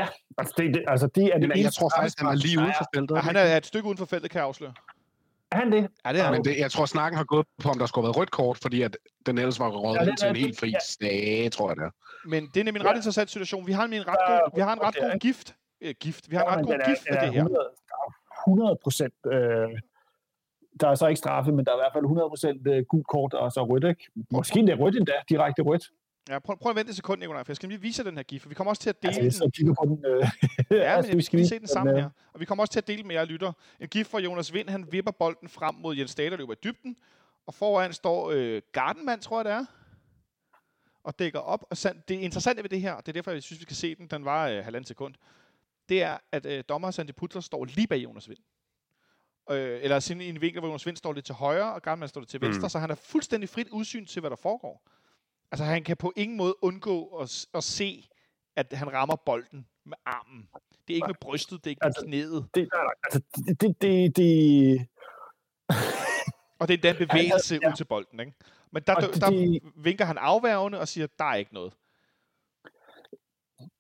på. 0.07 0.13
altså, 0.37 0.53
det, 0.57 0.73
det, 0.73 0.83
altså, 0.87 1.07
det 1.07 1.23
er 1.23 1.31
det 1.37 1.39
Men 1.41 1.49
jeg 1.51 1.59
eneste 1.59 1.79
tror 1.79 1.91
faktisk, 1.97 2.19
han 2.19 2.27
er 2.27 2.35
lige 2.35 2.59
ude 2.59 2.65
straffespark, 2.73 2.85
for 2.93 2.99
feltet. 2.99 3.15
Ja, 3.15 3.21
han 3.21 3.35
er 3.35 3.57
et 3.57 3.65
stykke 3.65 3.85
uden 3.87 3.97
for 3.97 4.05
feltet, 4.05 4.31
kan 4.31 4.39
jeg 4.39 4.47
afsløre. 4.47 4.73
Er 5.51 5.55
han 5.57 5.71
det? 5.71 5.87
Ja, 6.05 6.13
det 6.13 6.21
er. 6.21 6.31
Men 6.31 6.43
det, 6.43 6.57
jeg 6.59 6.71
tror, 6.71 6.85
snakken 6.85 7.17
har 7.17 7.23
gået 7.23 7.45
på, 7.63 7.69
om 7.69 7.79
der 7.79 7.85
skulle 7.85 8.03
have 8.05 8.09
været 8.09 8.17
rødt 8.17 8.31
kort, 8.31 8.57
fordi 8.61 8.81
at 8.81 8.97
den 9.25 9.37
ellers 9.37 9.59
var 9.59 9.69
røget 9.69 9.95
Ja, 9.95 10.03
ja, 10.03 10.15
til 10.15 10.25
er 10.25 10.29
en 10.29 10.35
helt 10.35 10.59
fri 10.59 10.73
stage, 10.89 11.49
tror 11.49 11.69
jeg 11.69 11.75
det 11.77 11.83
er. 11.83 11.89
Men 12.27 12.49
det 12.53 12.59
er 12.59 12.63
nemlig 12.63 12.81
en 12.81 12.85
ret 12.87 12.91
Ja. 12.91 12.95
interessant 12.95 13.29
situation. 13.29 13.67
Vi 13.67 13.71
har 13.71 13.83
en 13.83 13.93
ret 13.93 13.99
Ja, 14.29 14.33
god, 14.33 14.49
vi 14.55 14.61
har 14.61 14.73
en 14.73 14.81
ret 14.81 14.95
okay, 14.97 15.11
god 15.11 15.19
gift. 15.19 15.55
Øh, 15.81 15.93
gift. 15.99 16.31
Vi 16.31 16.35
har 16.35 16.43
en 16.43 16.49
Ja, 16.49 16.55
ret 16.57 16.65
god 16.65 16.73
er- 16.73 16.89
gift 16.89 17.03
er 17.07 17.19
det 17.25 17.33
her. 17.33 17.39
100, 17.43 17.69
der 17.89 17.95
er 18.05 18.13
100 18.49 18.77
procent... 18.83 19.13
Øh, 19.33 19.69
der 20.81 20.87
er 20.89 20.95
så 20.95 21.07
ikke 21.07 21.17
straffe, 21.19 21.51
men 21.51 21.65
der 21.65 21.71
er 21.71 21.75
i 21.75 21.79
hvert 21.79 21.93
fald 21.93 22.03
100 22.03 22.29
procent 22.29 22.67
øh, 22.67 22.83
gul 22.89 23.03
kort 23.03 23.33
og 23.33 23.51
så 23.51 23.63
rødt, 23.63 23.83
ikke? 23.83 24.07
Måske 24.31 24.59
endda 24.59 24.73
rødt 24.73 24.95
endda, 24.95 25.11
direkte 25.29 25.61
rødt. 25.61 25.83
Ja, 26.29 26.39
prøv, 26.39 26.57
prøv 26.57 26.69
at 26.69 26.75
vente 26.75 26.89
et 26.89 26.95
sekund, 26.95 27.19
Nikolaj, 27.19 27.43
for 27.43 27.51
jeg 27.51 27.55
skal 27.55 27.69
lige 27.69 27.81
vise 27.81 28.03
den 28.03 28.15
her 28.15 28.23
gif, 28.23 28.41
for 28.41 28.49
vi 28.49 28.55
kommer 28.55 28.71
også 28.71 28.81
til 28.81 28.89
at 28.89 29.03
dele 29.03 29.15
Altså, 29.15 29.43
den. 29.43 29.51
kigger 29.51 29.73
på 29.73 29.85
den. 29.85 30.05
Øh, 30.05 30.25
Ja, 30.71 31.01
men 31.07 31.17
vi 31.17 31.21
skal 31.21 31.39
lige 31.39 31.49
se 31.49 31.59
den 31.59 31.67
sammen 31.67 31.95
her. 31.95 32.09
Og 32.33 32.39
vi 32.39 32.45
kommer 32.45 32.63
også 32.63 32.71
til 32.71 32.79
at 32.79 32.87
dele 32.87 33.03
med 33.03 33.15
jer 33.15 33.25
lytter. 33.25 33.51
En 33.79 33.87
gift 33.87 34.11
fra 34.11 34.19
Jonas 34.19 34.53
Vind, 34.53 34.69
han 34.69 34.91
vipper 34.91 35.11
bolden 35.11 35.49
frem 35.49 35.75
mod 35.75 35.95
Jens 35.95 36.15
Dage, 36.15 36.29
der 36.29 36.37
løber 36.37 36.53
i 36.53 36.57
dybden. 36.63 36.95
Og 37.47 37.53
foran 37.53 37.93
står 37.93 38.31
øh, 38.31 38.61
Gardenman, 38.71 39.19
tror 39.19 39.37
jeg 39.39 39.45
det 39.45 39.53
er. 39.53 39.65
Og 41.03 41.19
dækker 41.19 41.39
op. 41.39 41.65
Og 41.69 41.77
sand, 41.77 41.97
det 42.07 42.15
interessante 42.15 42.63
ved 42.63 42.69
det 42.69 42.81
her, 42.81 42.91
og 42.93 43.05
det 43.05 43.11
er 43.11 43.13
derfor, 43.13 43.31
jeg 43.31 43.43
synes, 43.43 43.59
vi 43.59 43.63
skal 43.63 43.75
se 43.75 43.95
den, 43.95 44.07
den 44.07 44.25
var 44.25 44.47
øh, 44.47 44.63
halvanden 44.63 44.85
sekund, 44.87 45.13
det 45.89 46.03
er, 46.03 46.17
at 46.31 46.45
øh, 46.45 46.63
dommer 46.69 46.91
Sandy 46.91 47.11
Putler 47.17 47.41
står 47.41 47.65
lige 47.65 47.87
bag 47.87 47.97
Jonas 47.97 48.29
Vind. 48.29 48.39
Øh, 49.51 49.79
eller 49.83 49.99
sådan 49.99 50.21
i 50.21 50.29
en 50.29 50.41
vinkel, 50.41 50.59
hvor 50.59 50.67
Jonas 50.67 50.85
Vind 50.85 50.97
står 50.97 51.13
lidt 51.13 51.25
til 51.25 51.35
højre, 51.35 51.73
og 51.73 51.81
Gardenman 51.81 52.09
står 52.09 52.21
lidt 52.21 52.29
til 52.29 52.41
venstre, 52.41 52.65
Mm. 52.65 52.69
så 52.69 52.79
han 52.79 52.89
har 52.89 52.95
fuldstændig 52.95 53.49
frit 53.49 53.67
udsyn 53.69 54.05
til, 54.05 54.19
hvad 54.19 54.29
der 54.29 54.35
foregår. 54.35 54.89
Altså, 55.51 55.63
han 55.65 55.83
kan 55.83 55.97
på 55.97 56.13
ingen 56.15 56.37
måde 56.37 56.55
undgå 56.63 57.07
at, 57.17 57.45
at 57.53 57.63
se, 57.63 58.09
at 58.55 58.73
han 58.73 58.93
rammer 58.93 59.15
bolden 59.15 59.67
med 59.85 59.97
armen. 60.05 60.49
Det 60.87 60.93
er 60.93 60.95
ikke 60.95 61.07
med 61.07 61.15
brystet, 61.21 61.63
det 61.63 61.67
er 61.67 61.69
ikke 61.71 61.79
med 61.83 61.87
Altså, 61.87 62.05
knæet. 62.05 62.49
det, 62.55 62.69
nej, 62.73 62.83
nej, 62.83 62.93
altså, 63.03 63.19
det, 63.35 63.61
det, 63.61 63.81
det, 63.81 64.15
det, 64.15 64.87
Og 66.59 66.67
det 66.67 66.73
er 66.85 66.93
den 66.93 66.95
bevægelse 67.07 67.59
ja. 67.61 67.69
ud 67.69 67.75
til 67.75 67.85
bolden, 67.85 68.19
ikke? 68.19 68.33
Men 68.71 68.83
der, 68.87 68.95
det- 68.95 69.21
der 69.21 69.59
vinker 69.83 70.05
han 70.05 70.17
afværgende 70.17 70.79
og 70.79 70.87
siger, 70.87 71.07
der 71.19 71.25
er 71.25 71.35
ikke 71.35 71.53
noget. 71.53 71.73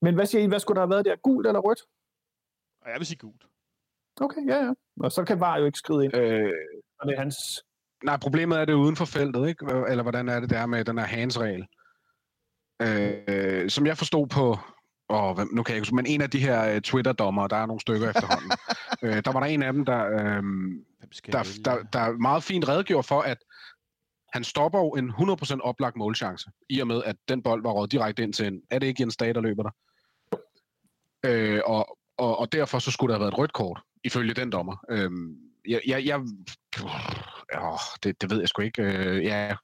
Men 0.01 0.15
hvad 0.15 0.25
siger 0.25 0.43
I? 0.43 0.47
Hvad 0.47 0.59
skulle 0.59 0.75
der 0.75 0.81
have 0.81 0.89
været 0.89 1.05
der? 1.05 1.15
Gult 1.15 1.47
eller 1.47 1.59
rødt? 1.59 1.81
Jeg 2.85 2.95
vil 2.99 3.05
sige 3.05 3.17
gult. 3.17 3.45
Okay, 4.21 4.47
ja, 4.47 4.55
ja. 4.65 4.73
Og 4.99 5.11
så 5.11 5.23
kan 5.25 5.39
VAR 5.39 5.57
jo 5.57 5.65
ikke 5.65 5.77
skride 5.77 6.05
ind, 6.05 6.15
Øh, 6.15 6.53
og 6.99 7.07
det 7.07 7.13
er 7.13 7.19
hans... 7.19 7.35
nej, 8.03 8.17
problemet 8.17 8.59
er 8.59 8.65
det 8.65 8.73
uden 8.73 8.95
for 8.95 9.05
feltet, 9.05 9.47
ikke? 9.47 9.65
Eller 9.89 10.01
hvordan 10.03 10.29
er 10.29 10.39
det 10.39 10.49
der 10.49 10.65
med 10.65 10.85
den 10.85 10.97
her 10.97 11.05
hands-regel? 11.05 11.65
Øh, 12.81 13.69
som 13.69 13.85
jeg 13.85 13.97
forstod 13.97 14.27
på, 14.27 14.57
og 15.09 15.33
hvem- 15.35 15.49
nu 15.53 15.63
kan 15.63 15.75
jeg 15.75 15.83
ikke 15.83 15.95
men 15.95 16.05
en 16.05 16.21
af 16.21 16.29
de 16.29 16.39
her 16.39 16.75
uh, 16.75 16.81
Twitter-dommer, 16.81 17.47
der 17.47 17.55
er 17.55 17.65
nogle 17.65 17.79
stykker 17.79 18.09
efterhånden, 18.13 18.51
øh, 19.03 19.23
der 19.25 19.31
var 19.31 19.39
der 19.39 19.47
en 19.47 19.63
af 19.63 19.73
dem, 19.73 19.85
der, 19.85 20.05
øh, 20.05 20.43
der, 21.25 21.61
der, 21.65 21.83
der 21.93 22.11
meget 22.17 22.43
fint 22.43 22.67
redegjorde 22.69 23.07
for, 23.07 23.21
at 23.21 23.37
han 24.33 24.43
stopper 24.43 24.79
jo 24.79 24.89
en 24.89 25.09
100% 25.11 25.59
oplagt 25.61 25.95
målchance, 25.95 26.49
i 26.69 26.79
og 26.79 26.87
med, 26.87 27.03
at 27.03 27.15
den 27.29 27.43
bold 27.43 27.63
var 27.63 27.71
råd 27.71 27.87
direkte 27.87 28.23
ind 28.23 28.33
til 28.33 28.47
en. 28.47 28.61
Er 28.69 28.79
det 28.79 28.87
ikke 28.87 29.01
Jens 29.03 29.17
Dage, 29.17 29.33
der 29.33 29.41
løber 29.41 29.63
der? 29.63 29.71
Øh, 31.25 31.61
og, 31.65 31.97
og, 32.17 32.39
og 32.39 32.51
derfor 32.51 32.79
så 32.79 32.91
skulle 32.91 33.13
der 33.13 33.19
have 33.19 33.23
været 33.23 33.33
et 33.33 33.37
rødt 33.37 33.53
kort, 33.53 33.81
ifølge 34.03 34.33
den 34.33 34.51
dommer. 34.51 34.85
Øh, 34.89 35.11
jeg, 35.67 35.81
jeg, 35.87 36.05
jeg, 36.05 36.21
åh, 37.57 37.79
det, 38.03 38.21
det 38.21 38.29
ved 38.29 38.39
jeg 38.39 38.49
sgu 38.49 38.61
ikke. 38.61 38.83
Øh, 38.83 39.23
ja, 39.23 39.55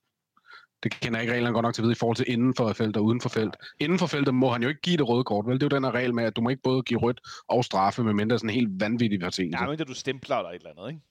det 0.84 1.00
kender 1.00 1.20
jeg 1.20 1.24
ikke 1.24 1.34
reglerne 1.34 1.54
godt 1.54 1.64
nok 1.64 1.74
til 1.74 1.82
at 1.82 1.84
vide 1.84 1.92
i 1.92 2.00
forhold 2.00 2.16
til 2.16 2.26
inden 2.32 2.56
for 2.56 2.74
felt 2.74 2.98
og 2.98 3.04
uden 3.04 3.22
for 3.22 3.30
felt. 3.30 3.56
Inden 3.80 4.00
for 4.00 4.08
feltet 4.08 4.34
må 4.34 4.50
han 4.50 4.64
jo 4.64 4.70
ikke 4.70 4.82
give 4.82 4.98
det 4.98 5.10
røde 5.10 5.24
kort, 5.24 5.46
vel? 5.46 5.54
Det 5.54 5.64
er 5.64 5.68
jo 5.72 5.78
den 5.78 5.84
her 5.84 5.92
regel 5.92 6.14
med, 6.14 6.24
at 6.24 6.36
du 6.36 6.42
må 6.42 6.50
ikke 6.50 6.62
både 6.64 6.84
give 6.84 7.00
rødt 7.00 7.22
og 7.48 7.66
straffe, 7.66 8.04
medmindre 8.04 8.40
sådan 8.40 8.50
en 8.50 8.56
helt 8.56 8.80
vanvittig 8.80 9.22
forseelse. 9.22 9.58
Ja, 9.60 9.68
men 9.68 9.80
det 9.80 9.88
du 9.88 9.94
stempler 9.94 10.36
eller 10.36 10.50
et 10.50 10.56
eller 10.56 10.70
andet, 10.70 10.90
ikke? 10.90 11.02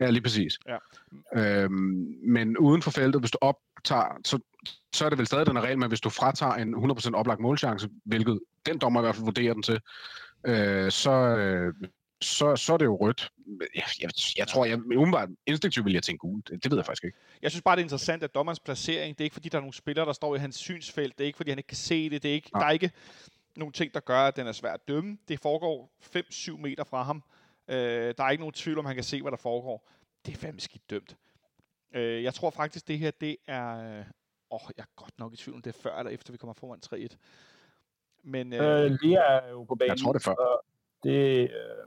Ja, 0.00 0.10
lige 0.10 0.22
præcis. 0.22 0.58
Ja. 0.68 0.78
Øhm, 1.36 2.14
men 2.26 2.58
uden 2.58 2.82
for 2.82 2.90
feltet, 2.90 3.22
hvis 3.22 3.30
du 3.30 3.38
optager, 3.40 4.20
så, 4.24 4.38
så 4.94 5.04
er 5.04 5.08
det 5.08 5.18
vel 5.18 5.26
stadig 5.26 5.46
den 5.46 5.56
her 5.56 5.62
regel, 5.62 5.78
men 5.78 5.88
hvis 5.88 6.00
du 6.00 6.10
fratager 6.10 6.54
en 6.54 6.74
100% 6.74 7.14
oplagt 7.14 7.40
målchance, 7.40 7.88
hvilket 8.04 8.40
den 8.66 8.78
dommer 8.78 9.00
i 9.00 9.02
hvert 9.02 9.14
fald 9.14 9.24
vurderer 9.24 9.54
den 9.54 9.62
til, 9.62 9.80
øh, 10.46 10.90
så, 10.90 11.10
øh, 11.10 11.74
så, 12.20 12.56
så 12.56 12.72
er 12.72 12.76
det 12.76 12.84
jo 12.84 12.96
rødt. 12.96 13.32
Jeg, 13.74 13.84
jeg, 14.00 14.10
jeg 14.38 14.48
tror, 14.48 14.64
jeg 14.64 14.78
umiddelbart 14.78 15.28
instinktivt 15.46 15.86
vil 15.86 15.92
jeg 15.92 16.02
tænke 16.02 16.18
gul. 16.18 16.42
Det, 16.48 16.64
det 16.64 16.70
ved 16.70 16.78
jeg 16.78 16.86
faktisk 16.86 17.04
ikke. 17.04 17.18
Jeg 17.42 17.50
synes 17.50 17.62
bare, 17.62 17.76
det 17.76 17.80
er 17.80 17.84
interessant, 17.84 18.22
at 18.22 18.34
dommerens 18.34 18.60
placering, 18.60 19.18
det 19.18 19.24
er 19.24 19.26
ikke 19.26 19.34
fordi, 19.34 19.48
der 19.48 19.58
er 19.58 19.60
nogle 19.62 19.74
spillere, 19.74 20.06
der 20.06 20.12
står 20.12 20.36
i 20.36 20.38
hans 20.38 20.56
synsfelt. 20.56 21.18
Det 21.18 21.24
er 21.24 21.26
ikke 21.26 21.36
fordi, 21.36 21.50
han 21.50 21.58
ikke 21.58 21.68
kan 21.68 21.76
se 21.76 22.10
det. 22.10 22.22
det 22.22 22.30
er 22.30 22.34
ikke, 22.34 22.50
Nej. 22.52 22.60
der 22.60 22.66
er 22.66 22.72
ikke 22.72 22.90
nogle 23.56 23.72
ting, 23.72 23.94
der 23.94 24.00
gør, 24.00 24.18
at 24.18 24.36
den 24.36 24.46
er 24.46 24.52
svær 24.52 24.72
at 24.72 24.88
dømme. 24.88 25.18
Det 25.28 25.40
foregår 25.40 25.90
5-7 26.16 26.56
meter 26.56 26.84
fra 26.84 27.02
ham. 27.02 27.22
Øh, 27.68 28.14
der 28.18 28.24
er 28.24 28.30
ikke 28.30 28.42
nogen 28.42 28.52
tvivl 28.52 28.78
om, 28.78 28.84
han 28.84 28.94
kan 28.94 29.04
se, 29.04 29.22
hvad 29.22 29.30
der 29.30 29.36
foregår. 29.36 29.88
Det 30.26 30.34
er 30.34 30.38
fandme 30.38 30.60
skidt 30.60 30.90
dømt. 30.90 31.16
Øh, 31.94 32.22
jeg 32.22 32.34
tror 32.34 32.50
faktisk, 32.50 32.88
det 32.88 32.98
her, 32.98 33.10
det 33.10 33.36
er... 33.46 33.98
Øh, 33.98 34.04
åh, 34.50 34.60
jeg 34.76 34.82
er 34.82 34.86
godt 34.96 35.18
nok 35.18 35.32
i 35.32 35.36
tvivl 35.36 35.56
om 35.56 35.62
det 35.62 35.76
er 35.76 35.80
før 35.82 35.98
eller 35.98 36.10
efter, 36.12 36.32
vi 36.32 36.38
kommer 36.38 36.54
foran 36.54 36.80
3-1. 36.86 37.16
Men 38.24 38.52
øh, 38.52 38.84
Øh, 38.84 38.98
Lea 39.02 39.22
er 39.22 39.50
jo 39.50 39.64
på 39.64 39.74
banen. 39.74 39.90
Jeg 39.90 39.98
tror, 39.98 40.12
det 40.12 40.20
er 40.20 40.24
før. 40.24 40.34
og 40.34 40.64
Det, 41.04 41.50
øh... 41.50 41.78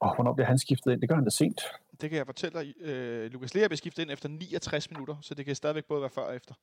oh, 0.00 0.14
hvornår 0.14 0.34
bliver 0.34 0.46
han 0.46 0.58
skiftet 0.58 0.92
ind? 0.92 1.00
Det 1.00 1.08
gør 1.08 1.16
han 1.16 1.24
da 1.24 1.30
sent. 1.30 1.60
det 2.00 2.10
kan 2.10 2.16
jeg 2.16 2.26
fortælle 2.26 2.58
dig. 2.60 2.74
Øh, 2.80 3.32
Lukas 3.32 3.54
Lea 3.54 3.66
bliver 3.68 3.76
skiftet 3.76 4.02
ind 4.02 4.10
efter 4.10 4.28
69 4.28 4.90
minutter, 4.90 5.16
så 5.22 5.34
det 5.34 5.46
kan 5.46 5.54
stadigvæk 5.54 5.84
både 5.84 6.00
være 6.00 6.10
før 6.10 6.22
og 6.22 6.36
efter. 6.36 6.54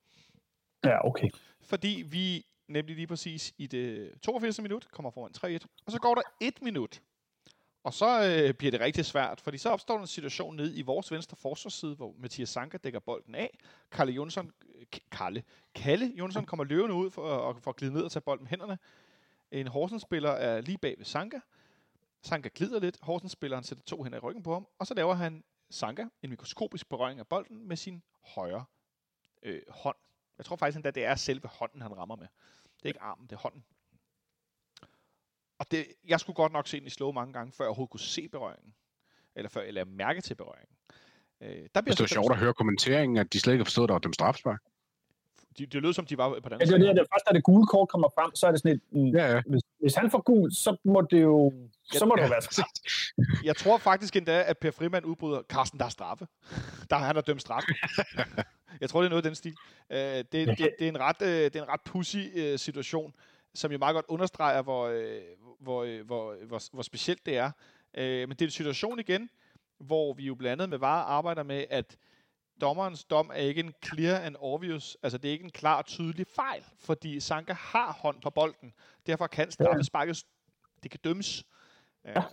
Ja, 0.84 1.08
okay. 1.08 1.30
Fordi 1.62 2.04
vi 2.10 2.46
nemlig 2.68 2.96
lige 2.96 3.08
præcis 3.08 3.54
i 3.58 3.68
det 3.68 4.12
82. 4.22 4.62
minut 4.62 4.92
kommer 4.92 5.12
foran 5.12 5.60
3-1. 5.62 5.66
Og 5.86 5.92
så 5.92 6.00
går 6.00 6.16
der 6.16 6.22
et 6.42 6.62
minut. 6.62 7.02
Og 7.84 7.94
så 7.94 8.42
øh, 8.46 8.54
bliver 8.54 8.72
det 8.72 8.80
rigtig 8.80 9.06
svært, 9.06 9.42
fordi 9.42 9.58
så 9.58 9.70
opstår 9.70 9.94
der 9.94 10.02
en 10.02 10.08
situation 10.08 10.56
nede 10.56 10.76
i 10.76 10.82
vores 10.82 11.12
venstre 11.12 11.38
forsvarsside, 11.42 11.96
hvor 11.96 12.16
Mathias 12.18 12.50
Sanka 12.50 12.78
dækker 12.78 13.00
bolden 13.00 13.36
af. 13.36 13.60
Kalle 13.92 14.14
Jonsson, 14.14 14.52
Kalle, 15.12 15.44
Kalle 15.76 16.12
Jonsson 16.16 16.46
kommer 16.46 16.64
løvende 16.64 16.96
ud 16.96 17.12
for 17.12 17.50
at, 17.50 17.56
for 17.64 17.70
at 17.70 17.76
glide 17.76 17.94
ned 17.94 18.04
og 18.04 18.12
tage 18.12 18.22
bolden 18.22 18.44
med 18.44 18.50
hænderne. 18.50 18.78
En 19.56 19.68
Horsens-spiller 19.68 20.30
er 20.30 20.62
lige 20.62 20.78
bag 20.78 20.96
ved 20.98 21.06
Sanka. 21.06 21.40
Sanka 22.22 22.50
glider 22.56 22.80
lidt. 22.80 22.98
Horsens-spilleren 23.02 23.64
sætter 23.64 23.84
to 23.84 24.04
hænder 24.04 24.18
i 24.18 24.22
ryggen 24.22 24.44
på 24.44 24.54
ham, 24.54 24.68
og 24.80 24.88
så 24.88 24.94
laver 24.94 25.14
han 25.14 25.44
Sanka 25.70 26.06
en 26.22 26.30
mikroskopisk 26.30 26.90
berøring 26.90 27.20
af 27.20 27.28
bolden 27.28 27.68
med 27.68 27.78
sin 27.78 28.04
højre 28.36 28.66
øh, 29.44 29.62
hånd. 29.70 29.96
Jeg 30.38 30.46
tror 30.46 30.56
faktisk 30.56 30.86
at 30.86 30.96
det 30.96 31.06
er 31.06 31.16
selve 31.16 31.48
hånden, 31.48 31.82
han 31.82 31.98
rammer 31.98 32.16
med. 32.16 32.28
Det 32.78 32.84
er 32.84 32.88
ikke 32.88 33.02
armen, 33.02 33.28
det 33.28 33.36
er 33.36 33.40
hånden. 33.40 33.66
Og 35.60 35.72
det, 35.72 35.88
jeg 36.08 36.20
skulle 36.20 36.36
godt 36.36 36.52
nok 36.52 36.68
se 36.68 36.80
den 36.80 36.88
i 36.88 36.90
slow 36.90 37.12
mange 37.12 37.34
gange, 37.34 37.52
før 37.52 37.64
jeg 37.64 37.70
overhovedet 37.70 37.92
kunne 37.92 38.00
se 38.00 38.28
berøringen. 38.28 38.76
Eller 39.36 39.50
før 39.50 39.62
jeg 39.62 39.74
lavede 39.74 39.92
mærke 39.92 40.22
til 40.22 40.36
berøringen. 40.36 40.76
Øh, 41.42 41.70
der 41.76 41.82
bliver 41.82 41.96
det 41.96 42.04
er 42.04 42.08
sjovt 42.08 42.32
at 42.32 42.38
høre 42.38 42.54
kommenteringen, 42.54 43.18
at 43.18 43.34
de 43.34 43.40
slet 43.40 43.54
ikke 43.54 43.62
har 43.62 43.66
forstået, 43.66 43.86
at 43.86 43.90
der 43.90 43.94
var 43.94 44.00
dem 44.00 44.14
strafspark. 44.14 44.62
De, 45.58 45.66
det 45.66 45.82
lød 45.82 45.94
som, 45.94 46.06
de 46.06 46.18
var 46.18 46.40
på 46.44 46.50
den 46.50 46.60
ja, 46.60 46.66
det 46.66 46.74
er 46.74 46.78
det, 46.78 46.96
det 46.96 47.08
først, 47.14 47.26
da 47.28 47.34
det 47.34 47.44
gule 47.44 47.68
kort 47.68 47.90
kommer 47.90 48.10
frem, 48.16 48.36
så 48.36 48.48
er 48.48 48.52
det 48.52 48.60
sådan 48.60 48.76
et, 48.76 48.82
mm, 48.92 49.08
ja, 49.08 49.34
ja. 49.34 49.42
Hvis, 49.46 49.62
hvis 49.80 49.96
han 49.96 50.12
får 50.12 50.22
gul, 50.22 50.52
så 50.52 50.78
må 50.84 51.02
det 51.02 51.22
jo, 51.22 51.54
ja, 51.94 52.00
så 52.00 52.06
må 52.06 52.16
det 52.16 52.24
jo 52.24 52.28
være 52.28 52.42
straf. 52.42 52.66
Jeg 53.50 53.56
tror 53.56 53.78
faktisk 53.78 54.16
endda, 54.16 54.44
at 54.48 54.58
Per 54.58 54.72
Frimand 54.72 55.06
udbryder, 55.06 55.42
Carsten, 55.50 55.80
der 55.80 55.86
er 55.86 55.90
straffe. 55.90 56.28
Der 56.90 56.96
han 56.96 57.16
har 57.16 57.22
dømt 57.22 57.42
straffe. 57.42 57.68
jeg 58.82 58.90
tror, 58.90 59.02
det 59.02 59.06
er 59.06 59.10
noget 59.10 59.26
af 59.26 59.30
den 59.30 59.36
stil. 59.36 59.56
Uh, 59.90 59.96
det, 59.98 60.32
det, 60.32 60.48
det, 60.48 60.58
det, 60.80 60.86
er 60.86 60.90
en 60.90 61.00
ret, 61.00 61.22
uh, 61.22 61.28
det 61.28 61.56
er 61.56 61.64
en 61.64 61.70
ret 61.70 61.82
pussy 61.86 62.18
uh, 62.18 62.60
situation, 62.60 63.14
som 63.54 63.72
jo 63.72 63.78
meget 63.78 63.94
godt 63.94 64.06
understreger, 64.10 64.62
hvor, 64.62 64.90
uh, 64.90 64.96
hvor, 65.60 66.04
hvor, 66.04 66.36
hvor, 66.48 66.62
hvor 66.74 66.84
specielt 66.84 67.26
det 67.26 67.38
er. 67.38 67.52
Uh, 67.98 68.04
men 68.04 68.30
det 68.30 68.42
er 68.42 68.46
en 68.46 68.52
situation 68.52 69.00
igen, 69.00 69.30
hvor 69.78 70.14
vi 70.14 70.26
jo 70.26 70.36
blandt 70.36 70.62
andet 70.62 70.70
med 70.70 70.78
VAR 70.78 71.04
arbejder 71.04 71.44
med, 71.44 71.66
at 71.70 71.98
dommerens 72.62 73.04
dom 73.04 73.32
er 73.34 73.40
ikke 73.40 73.60
en 73.60 73.74
clear 73.86 74.20
and 74.20 74.36
obvious, 74.40 74.98
altså 75.04 75.18
det 75.18 75.28
er 75.28 75.32
ikke 75.32 75.46
en 75.46 75.52
klar 75.52 75.78
og 75.78 75.86
tydelig 75.86 76.28
fejl, 76.28 76.64
fordi 76.80 77.20
Sanka 77.20 77.54
har 77.54 77.94
hånd 77.94 78.22
på 78.22 78.30
bolden. 78.30 78.74
Derfor 79.08 79.28
kan 79.28 79.52
straffesparket, 79.52 80.24
det 80.84 80.92
kan 80.92 81.00
dømmes. 81.04 81.44
Ja. 82.06 82.20
Uh, 82.20 82.26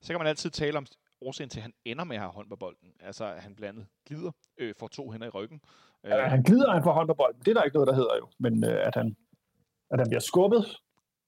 så 0.00 0.12
kan 0.12 0.20
man 0.20 0.26
altid 0.26 0.50
tale 0.50 0.78
om 0.78 0.86
årsagen 1.20 1.50
til, 1.50 1.58
at 1.58 1.62
han 1.62 1.72
ender 1.84 2.04
med 2.04 2.16
at 2.16 2.22
have 2.22 2.32
hånd 2.32 2.48
på 2.48 2.56
bolden. 2.56 2.92
Altså, 3.00 3.24
at 3.24 3.42
han 3.42 3.54
blandt 3.54 3.78
andet 3.78 3.88
glider, 4.06 4.30
øh, 4.58 4.74
får 4.78 4.88
to 4.88 5.10
hænder 5.10 5.26
i 5.26 5.30
ryggen. 5.30 5.60
Ja, 6.04 6.28
han 6.28 6.42
glider, 6.42 6.72
han 6.72 6.82
får 6.82 6.92
hånd 6.92 7.08
på 7.08 7.14
bolden. 7.14 7.40
Det 7.40 7.48
er 7.48 7.54
der 7.54 7.62
ikke 7.62 7.74
noget, 7.74 7.86
der 7.86 7.94
hedder 7.94 8.16
jo. 8.16 8.28
Men 8.38 8.64
øh, 8.64 8.86
at, 8.86 8.94
han, 8.94 9.16
at 9.90 9.98
han 9.98 10.08
bliver 10.08 10.20
skubbet, 10.20 10.76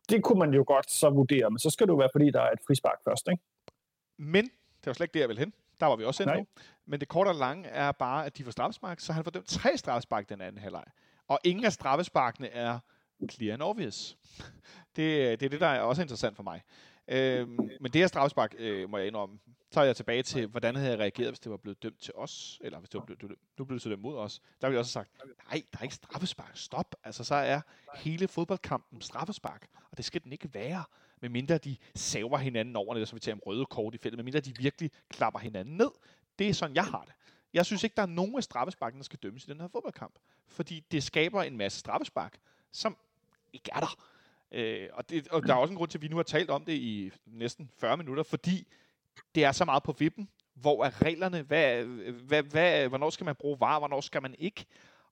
det 0.09 0.25
kunne 0.25 0.39
man 0.39 0.55
jo 0.55 0.65
godt 0.67 0.91
så 0.91 1.11
vurdere. 1.11 1.51
Men 1.51 1.59
så 1.59 1.71
skal 1.71 1.87
det 1.87 1.93
jo 1.93 1.97
være, 1.97 2.09
fordi 2.13 2.31
der 2.31 2.41
er 2.41 2.51
et 2.51 2.59
frispark 2.67 2.99
først, 3.09 3.29
ikke? 3.31 3.43
Men, 4.19 4.45
det 4.45 4.87
var 4.87 4.93
slet 4.93 5.05
ikke 5.05 5.15
det, 5.15 5.21
jeg 5.21 5.29
ville 5.29 5.41
hen. 5.41 5.53
Der 5.81 5.87
var 5.87 5.97
vi 5.97 6.05
også 6.05 6.23
inde 6.23 6.47
Men 6.87 7.01
det 7.01 7.09
korte 7.09 7.29
og 7.29 7.35
lange 7.35 7.69
er 7.69 7.93
bare, 7.93 8.27
at 8.27 8.39
de 8.39 8.45
får 8.45 8.51
straffespark, 8.51 9.01
så 9.01 9.13
han 9.13 9.25
får 9.25 9.31
dømt 9.31 9.47
tre 9.47 9.77
straffespark 9.77 10.29
den 10.29 10.41
anden 10.41 10.63
halvleg. 10.63 10.85
Og 11.29 11.39
ingen 11.45 11.65
af 11.65 11.73
straffesparkene 11.73 12.49
er 12.49 12.79
clear 13.31 13.53
and 13.55 13.63
obvious. 13.63 14.17
Det, 14.97 15.41
det 15.41 15.47
er 15.47 15.51
det, 15.51 15.61
der 15.61 15.67
er 15.67 15.81
også 15.81 16.03
interessant 16.03 16.37
for 16.37 16.43
mig. 16.43 16.63
Øhm, 17.09 17.59
men 17.81 17.93
det 17.93 17.95
her 17.95 18.07
straffespark, 18.07 18.55
øh, 18.59 18.91
må 18.91 18.99
jeg 18.99 19.07
indrømme, 19.07 19.39
så 19.71 19.81
er 19.81 19.85
jeg 19.85 19.97
tilbage 19.97 20.23
til, 20.23 20.47
hvordan 20.47 20.77
havde 20.77 20.91
jeg 20.91 20.99
reageret, 20.99 21.29
hvis 21.29 21.41
det 21.41 21.51
var 21.51 21.57
blevet 21.57 21.83
dømt 21.83 22.01
til 22.01 22.15
os, 22.17 22.61
eller 22.65 22.79
hvis 22.79 22.91
det 22.91 22.99
var 22.99 23.05
blevet, 23.05 23.39
nu 23.59 23.65
blev 23.65 23.77
det 23.77 23.83
så 23.83 23.89
dømt 23.89 24.03
mod 24.03 24.17
os. 24.17 24.41
Der 24.61 24.67
ville 24.67 24.75
jeg 24.75 24.81
også 24.81 24.99
have 24.99 25.07
sagt, 25.07 25.35
nej, 25.51 25.63
der 25.73 25.79
er 25.79 25.83
ikke 25.83 25.95
straffespark, 25.95 26.57
stop. 26.57 26.95
Altså, 27.05 27.25
så 27.25 27.35
er 27.35 27.61
hele 27.95 28.29
fodboldkampen 28.29 29.01
straffespark, 29.01 29.67
og 29.91 29.97
det 29.97 30.05
skal 30.05 30.23
den 30.25 30.33
ikke 30.33 30.55
være, 30.55 30.85
medmindre 31.21 31.59
de 31.59 31.77
saver 31.95 32.39
hinanden 32.39 32.77
over, 32.77 32.95
eller 32.95 33.07
som 33.07 33.17
vi 33.17 33.21
tager 33.21 33.35
om 33.35 33.41
røde 33.47 33.67
kort 33.67 33.95
i 33.95 33.99
feltet, 33.99 34.19
medmindre 34.19 34.41
de 34.41 34.57
virkelig 34.57 34.91
klapper 35.09 35.41
hinanden 35.41 35.77
ned. 35.77 35.91
Det 36.39 36.49
er 36.49 36.55
sådan, 36.55 36.77
jeg 36.77 36.85
har 36.85 37.05
det. 37.05 37.15
Jeg 37.53 37.67
synes 37.67 37.85
ikke, 37.85 37.97
der 37.97 38.03
er 38.03 38.07
nogen 38.07 38.37
af 38.37 38.43
straffesparkene, 38.43 38.99
der 38.99 39.05
skal 39.05 39.19
dømmes 39.23 39.45
i 39.45 39.51
den 39.51 39.61
her 39.61 39.69
fodboldkamp, 39.69 40.15
fordi 40.47 40.85
det 40.91 41.03
skaber 41.03 41.43
en 41.43 41.57
masse 41.57 41.79
straffespark, 41.79 42.39
som 42.73 42.97
ikke 43.53 43.71
er 43.75 43.81
der. 43.81 44.05
Øh, 44.53 44.89
og, 44.93 45.11
det, 45.11 45.29
og 45.29 45.43
der 45.43 45.55
er 45.55 45.59
også 45.59 45.73
en 45.73 45.77
grund 45.77 45.91
til, 45.91 45.99
at 45.99 46.03
vi 46.03 46.09
nu 46.09 46.17
har 46.17 46.23
talt 46.23 46.51
om 46.51 46.65
det 46.65 46.73
i 46.73 47.13
næsten 47.27 47.71
40 47.79 47.97
minutter, 47.97 48.23
fordi 48.23 48.67
det 49.35 49.45
er 49.45 49.53
så 49.53 49.65
meget 49.65 49.83
på 49.83 49.93
vippen. 49.93 50.29
Hvor 50.55 50.85
er 50.85 51.03
reglerne? 51.03 51.43
Hvad, 51.43 51.85
hvad, 52.13 52.43
hvad, 52.43 52.89
hvornår 52.89 53.11
skal 53.11 53.25
man 53.25 53.35
bruge 53.35 53.61
var? 53.61 53.79
Hvornår 53.79 54.01
skal 54.01 54.23
man 54.23 54.35
ikke? 54.39 54.67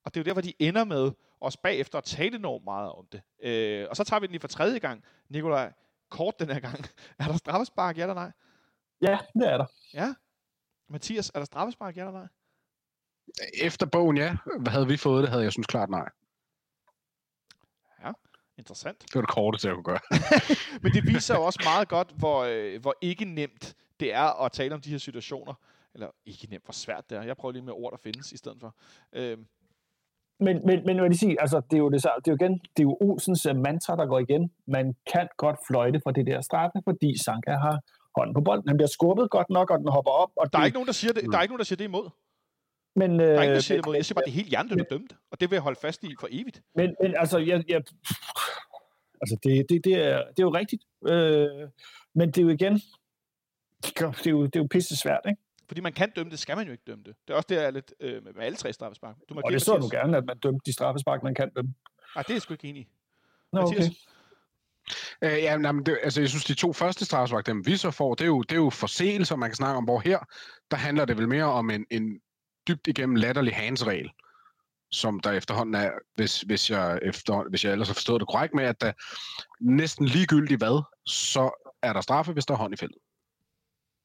Og 0.05 0.15
det 0.15 0.21
er 0.21 0.25
jo 0.25 0.25
derfor, 0.25 0.41
de 0.41 0.53
ender 0.59 0.85
med 0.85 1.13
os 1.41 1.57
bagefter 1.57 1.99
at 1.99 2.05
tale 2.05 2.37
enormt 2.37 2.65
meget 2.65 2.93
om 2.93 3.07
det. 3.13 3.23
Øh, 3.43 3.87
og 3.91 3.97
så 3.97 4.05
tager 4.05 4.21
vi 4.21 4.27
den 4.27 4.33
lige 4.33 4.41
for 4.41 4.49
tredje 4.49 4.79
gang. 4.79 5.05
Nikolaj, 5.29 5.73
kort 6.11 6.39
den 6.39 6.49
her 6.49 6.61
gang. 6.61 6.79
Er 7.19 7.25
der 7.25 7.37
straffespark, 7.37 7.99
ja 7.99 8.03
eller 8.03 8.15
nej? 8.15 8.33
Ja, 9.03 9.19
det 9.35 9.49
er 9.49 9.57
der. 9.57 9.67
Ja. 9.95 10.15
Mathias, 10.89 11.31
er 11.35 11.39
der 11.39 11.47
straffespark, 11.47 11.97
ja 11.97 12.01
eller 12.01 12.13
nej? 12.13 12.29
Efter 13.63 13.87
bogen, 13.87 14.17
ja. 14.17 14.37
Hvad 14.61 14.73
havde 14.73 14.87
vi 14.87 14.97
fået 14.97 15.23
det, 15.23 15.31
havde 15.31 15.45
jeg 15.45 15.53
synes 15.53 15.67
klart 15.67 15.91
nej. 15.91 16.09
Interessant. 18.59 19.03
Det 19.03 19.15
var 19.15 19.21
det 19.21 19.31
korte 19.31 19.59
til 19.59 19.69
at 19.69 19.75
kunne 19.75 19.85
gøre. 19.85 20.01
Men 20.83 20.93
det 20.93 21.07
viser 21.07 21.35
jo 21.35 21.43
også 21.45 21.61
meget 21.65 21.89
godt, 21.89 22.13
hvor, 22.17 22.45
øh, 22.45 22.81
hvor 22.81 22.95
ikke 23.01 23.25
nemt 23.25 23.77
det 24.01 24.15
er 24.15 24.43
at 24.45 24.53
tale 24.53 24.75
om 24.75 24.81
de 24.81 24.91
her 24.91 24.99
situationer. 24.99 25.55
Eller 25.95 26.11
ikke 26.27 26.47
nemt, 26.51 26.65
hvor 26.65 26.73
svært 26.73 27.11
det 27.11 27.19
er. 27.19 27.23
Jeg 27.23 27.37
prøver 27.37 27.53
lige 27.53 27.63
med 27.63 27.73
ord, 27.73 27.91
der 27.91 27.99
findes 27.99 28.33
i 28.33 28.37
stedet 28.37 28.61
for. 28.61 28.77
Øhm. 29.13 29.47
Men, 30.41 30.67
men, 30.67 30.83
men 30.87 30.99
hvad 30.99 31.11
de 31.11 31.19
siger, 31.19 31.37
altså, 31.41 31.61
det 31.71 31.77
er 31.77 31.79
jo 31.79 31.89
det, 31.91 32.03
det 32.03 32.31
er 32.31 32.33
jo 32.33 32.39
igen, 32.41 32.53
det 32.53 32.81
er 32.83 32.89
jo 32.91 32.97
Olsens 33.01 33.47
uh, 33.47 33.57
mantra, 33.57 33.97
der 33.97 34.07
går 34.07 34.19
igen. 34.19 34.51
Man 34.67 34.95
kan 35.13 35.29
godt 35.37 35.59
fløjte 35.69 36.01
for 36.05 36.11
det 36.11 36.27
der 36.27 36.41
straffe, 36.41 36.79
fordi 36.85 37.11
Sanka 37.25 37.51
har 37.51 37.77
hånden 38.19 38.35
på 38.35 38.41
bolden. 38.41 38.69
Han 38.69 38.77
bliver 38.77 38.89
skubbet 38.89 39.31
godt 39.31 39.51
nok, 39.51 39.71
og 39.71 39.79
den 39.79 39.89
hopper 39.89 40.11
op. 40.11 40.31
Og 40.37 40.53
der, 40.53 40.59
er 40.59 40.63
det, 40.63 40.67
ikke 40.67 40.77
nogen, 40.77 40.87
der 40.87 40.93
siger 40.93 41.13
det, 41.13 41.23
der 41.33 41.39
er 41.39 41.43
ikke 41.43 41.53
nogen, 41.53 41.59
der 41.59 41.65
siger 41.65 41.77
det 41.77 41.85
imod. 41.85 42.07
Men, 42.97 43.19
der 43.19 43.27
er 43.27 43.43
ikke, 43.43 43.55
der 43.55 43.61
siger 43.61 43.79
det 43.79 43.87
imod. 43.87 43.95
Jeg 43.97 44.05
siger 44.05 44.15
bare, 44.15 44.25
det 44.25 44.31
er 44.31 44.41
helt 44.43 44.49
hjernedødt 44.49 44.91
dømt, 44.91 45.13
og 45.31 45.41
det 45.41 45.51
vil 45.51 45.57
jeg 45.57 45.63
holde 45.63 45.81
fast 45.81 46.05
i 46.05 46.15
for 46.21 46.29
evigt. 46.31 46.63
Men, 46.75 46.95
men 47.03 47.15
altså, 47.17 47.39
jeg, 47.39 47.65
jeg, 47.69 47.83
Altså, 49.23 49.37
det, 49.43 49.67
det, 49.69 49.85
det, 49.85 49.95
er, 49.95 50.19
det 50.19 50.39
er 50.39 50.49
jo 50.49 50.55
rigtigt. 50.55 50.83
Øh, 51.09 51.69
men 52.15 52.29
det 52.29 52.39
er 52.39 52.43
jo 52.43 52.49
igen, 52.49 52.75
det 53.85 54.27
er 54.27 54.31
jo, 54.31 54.47
det 54.47 54.57
er 54.57 54.61
jo 54.61 54.69
pisse 54.71 54.97
svært, 54.97 55.21
ikke? 55.29 55.43
Fordi 55.69 55.81
man 55.81 55.93
kan 55.93 56.11
dømme 56.17 56.31
det, 56.31 56.39
skal 56.39 56.57
man 56.57 56.67
jo 56.67 56.73
ikke 56.73 56.85
dømme 56.87 57.05
det. 57.05 57.15
Det 57.29 57.33
er 57.33 57.37
også 57.37 57.47
det, 57.49 57.57
jeg 57.57 57.65
er 57.65 57.71
lidt 57.71 57.95
øh, 58.01 58.25
med 58.25 58.33
alle 58.39 58.57
tre 58.57 58.73
straffespark. 58.73 59.17
Du 59.29 59.41
og 59.45 59.53
det 59.53 59.63
så 59.63 59.77
du 59.77 59.89
gerne, 59.91 60.17
at 60.17 60.25
man 60.25 60.39
dømte 60.39 60.61
de 60.67 60.73
straffespark, 60.73 61.23
man 61.23 61.35
kan 61.35 61.51
dømme. 61.57 61.75
Nej, 62.15 62.23
det 62.23 62.31
er 62.31 62.35
jeg 62.35 62.43
sgu 62.43 62.55
ikke 62.55 62.69
enig 62.69 62.83
i. 62.83 62.89
Nå, 63.53 63.61
okay. 63.61 63.83
Øh, 65.23 65.39
ja, 65.39 65.57
nej, 65.57 65.73
men 65.73 65.87
det, 65.87 65.99
altså, 66.03 66.21
jeg 66.21 66.29
synes, 66.29 66.45
de 66.45 66.55
to 66.55 66.73
første 66.73 67.05
straffespark, 67.05 67.47
dem 67.47 67.67
vi 67.67 67.77
så 67.77 67.91
får, 67.91 68.15
det 68.15 68.25
er 68.25 68.27
jo, 68.27 68.43
det 68.43 68.53
er 68.53 68.57
jo 68.57 68.71
forseelser, 68.71 69.37
man 69.37 69.51
kan 69.51 69.57
snakke 69.57 69.77
om, 69.77 69.85
hvor 69.85 70.01
her, 70.01 70.19
der 70.71 70.77
handler 70.77 71.05
det 71.05 71.17
vel 71.17 71.29
mere 71.29 71.45
om 71.45 71.71
en, 71.71 71.87
en 71.91 72.21
dybt 72.69 72.87
igennem 72.87 73.17
latterlig 73.17 73.55
handsregel 73.55 74.11
som 74.91 75.21
der 75.21 75.33
efterhånden 75.33 75.75
er, 75.75 75.91
hvis, 76.15 76.41
hvis, 76.41 76.71
jeg, 76.71 76.99
efter, 77.03 77.49
hvis 77.49 77.65
jeg 77.65 77.73
ellers 77.73 77.89
har 77.89 77.95
forstået 77.95 78.21
det 78.21 78.29
korrekt 78.29 78.55
med, 78.55 78.65
at 78.65 78.81
der 78.81 78.93
næsten 79.61 80.07
ligegyldigt 80.07 80.61
hvad, 80.61 80.83
så 81.07 81.75
er 81.83 81.93
der 81.93 82.01
straffe, 82.01 82.33
hvis 82.33 82.47
der 82.47 82.55
er 82.55 82.59
hånd 82.59 82.75
i 82.75 82.77
feltet. 82.77 82.99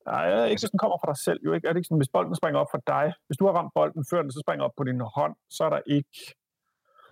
Nej, 0.05 0.45
ikke 0.45 0.61
hvis 0.61 0.71
den 0.71 0.79
kommer 0.83 0.97
fra 1.01 1.11
dig 1.11 1.19
selv. 1.27 1.39
Jo, 1.45 1.53
ikke? 1.53 1.67
Er 1.67 1.71
det 1.71 1.79
ikke 1.79 1.87
sådan, 1.87 2.03
hvis 2.03 2.13
bolden 2.15 2.35
springer 2.35 2.59
op 2.59 2.71
for 2.73 2.81
dig, 2.87 3.13
hvis 3.27 3.37
du 3.37 3.45
har 3.45 3.53
ramt 3.53 3.73
bolden, 3.75 4.05
før 4.11 4.21
den 4.21 4.31
så 4.31 4.39
springer 4.45 4.63
op 4.65 4.75
på 4.77 4.83
din 4.83 5.01
hånd, 5.17 5.35
så 5.49 5.63
er 5.63 5.69
der 5.69 5.81
ikke... 5.97 6.35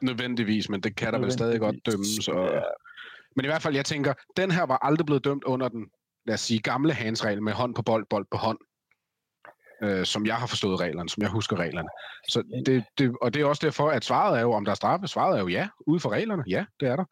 Nødvendigvis, 0.01 0.69
men 0.69 0.79
det 0.83 0.95
kan 0.95 1.13
der 1.13 1.19
vel 1.19 1.31
stadig 1.31 1.59
godt 1.59 1.75
dømmes. 1.85 2.27
Og... 2.27 2.45
Ja. 2.53 2.61
Men 3.35 3.45
i 3.45 3.47
hvert 3.47 3.61
fald, 3.61 3.75
jeg 3.75 3.85
tænker, 3.85 4.13
den 4.37 4.51
her 4.51 4.63
var 4.63 4.77
aldrig 4.77 5.05
blevet 5.05 5.25
dømt 5.25 5.43
under 5.43 5.67
den, 5.67 5.89
lad 6.25 6.33
os 6.33 6.41
sige, 6.41 6.59
gamle 6.59 6.93
handsregel 6.93 7.43
med 7.43 7.53
hånd 7.53 7.75
på 7.75 7.81
bold, 7.81 8.05
bold 8.09 8.25
på 8.31 8.37
hånd 8.37 8.57
øh, 9.83 10.05
som 10.05 10.25
jeg 10.25 10.35
har 10.35 10.47
forstået 10.47 10.79
reglerne, 10.79 11.09
som 11.09 11.23
jeg 11.23 11.29
husker 11.29 11.59
reglerne. 11.59 11.89
Så 12.29 12.43
det, 12.65 12.83
det, 12.97 13.15
og 13.21 13.33
det 13.33 13.41
er 13.41 13.45
også 13.45 13.65
derfor, 13.65 13.89
at 13.89 14.05
svaret 14.05 14.37
er 14.37 14.41
jo, 14.41 14.51
om 14.51 14.65
der 14.65 14.71
er 14.71 14.75
straffe. 14.75 15.07
Svaret 15.07 15.37
er 15.37 15.41
jo 15.41 15.47
ja, 15.47 15.69
ude 15.87 15.99
for 15.99 16.09
reglerne. 16.09 16.43
Ja, 16.47 16.65
det 16.79 16.87
er 16.87 16.95
der. 16.95 17.05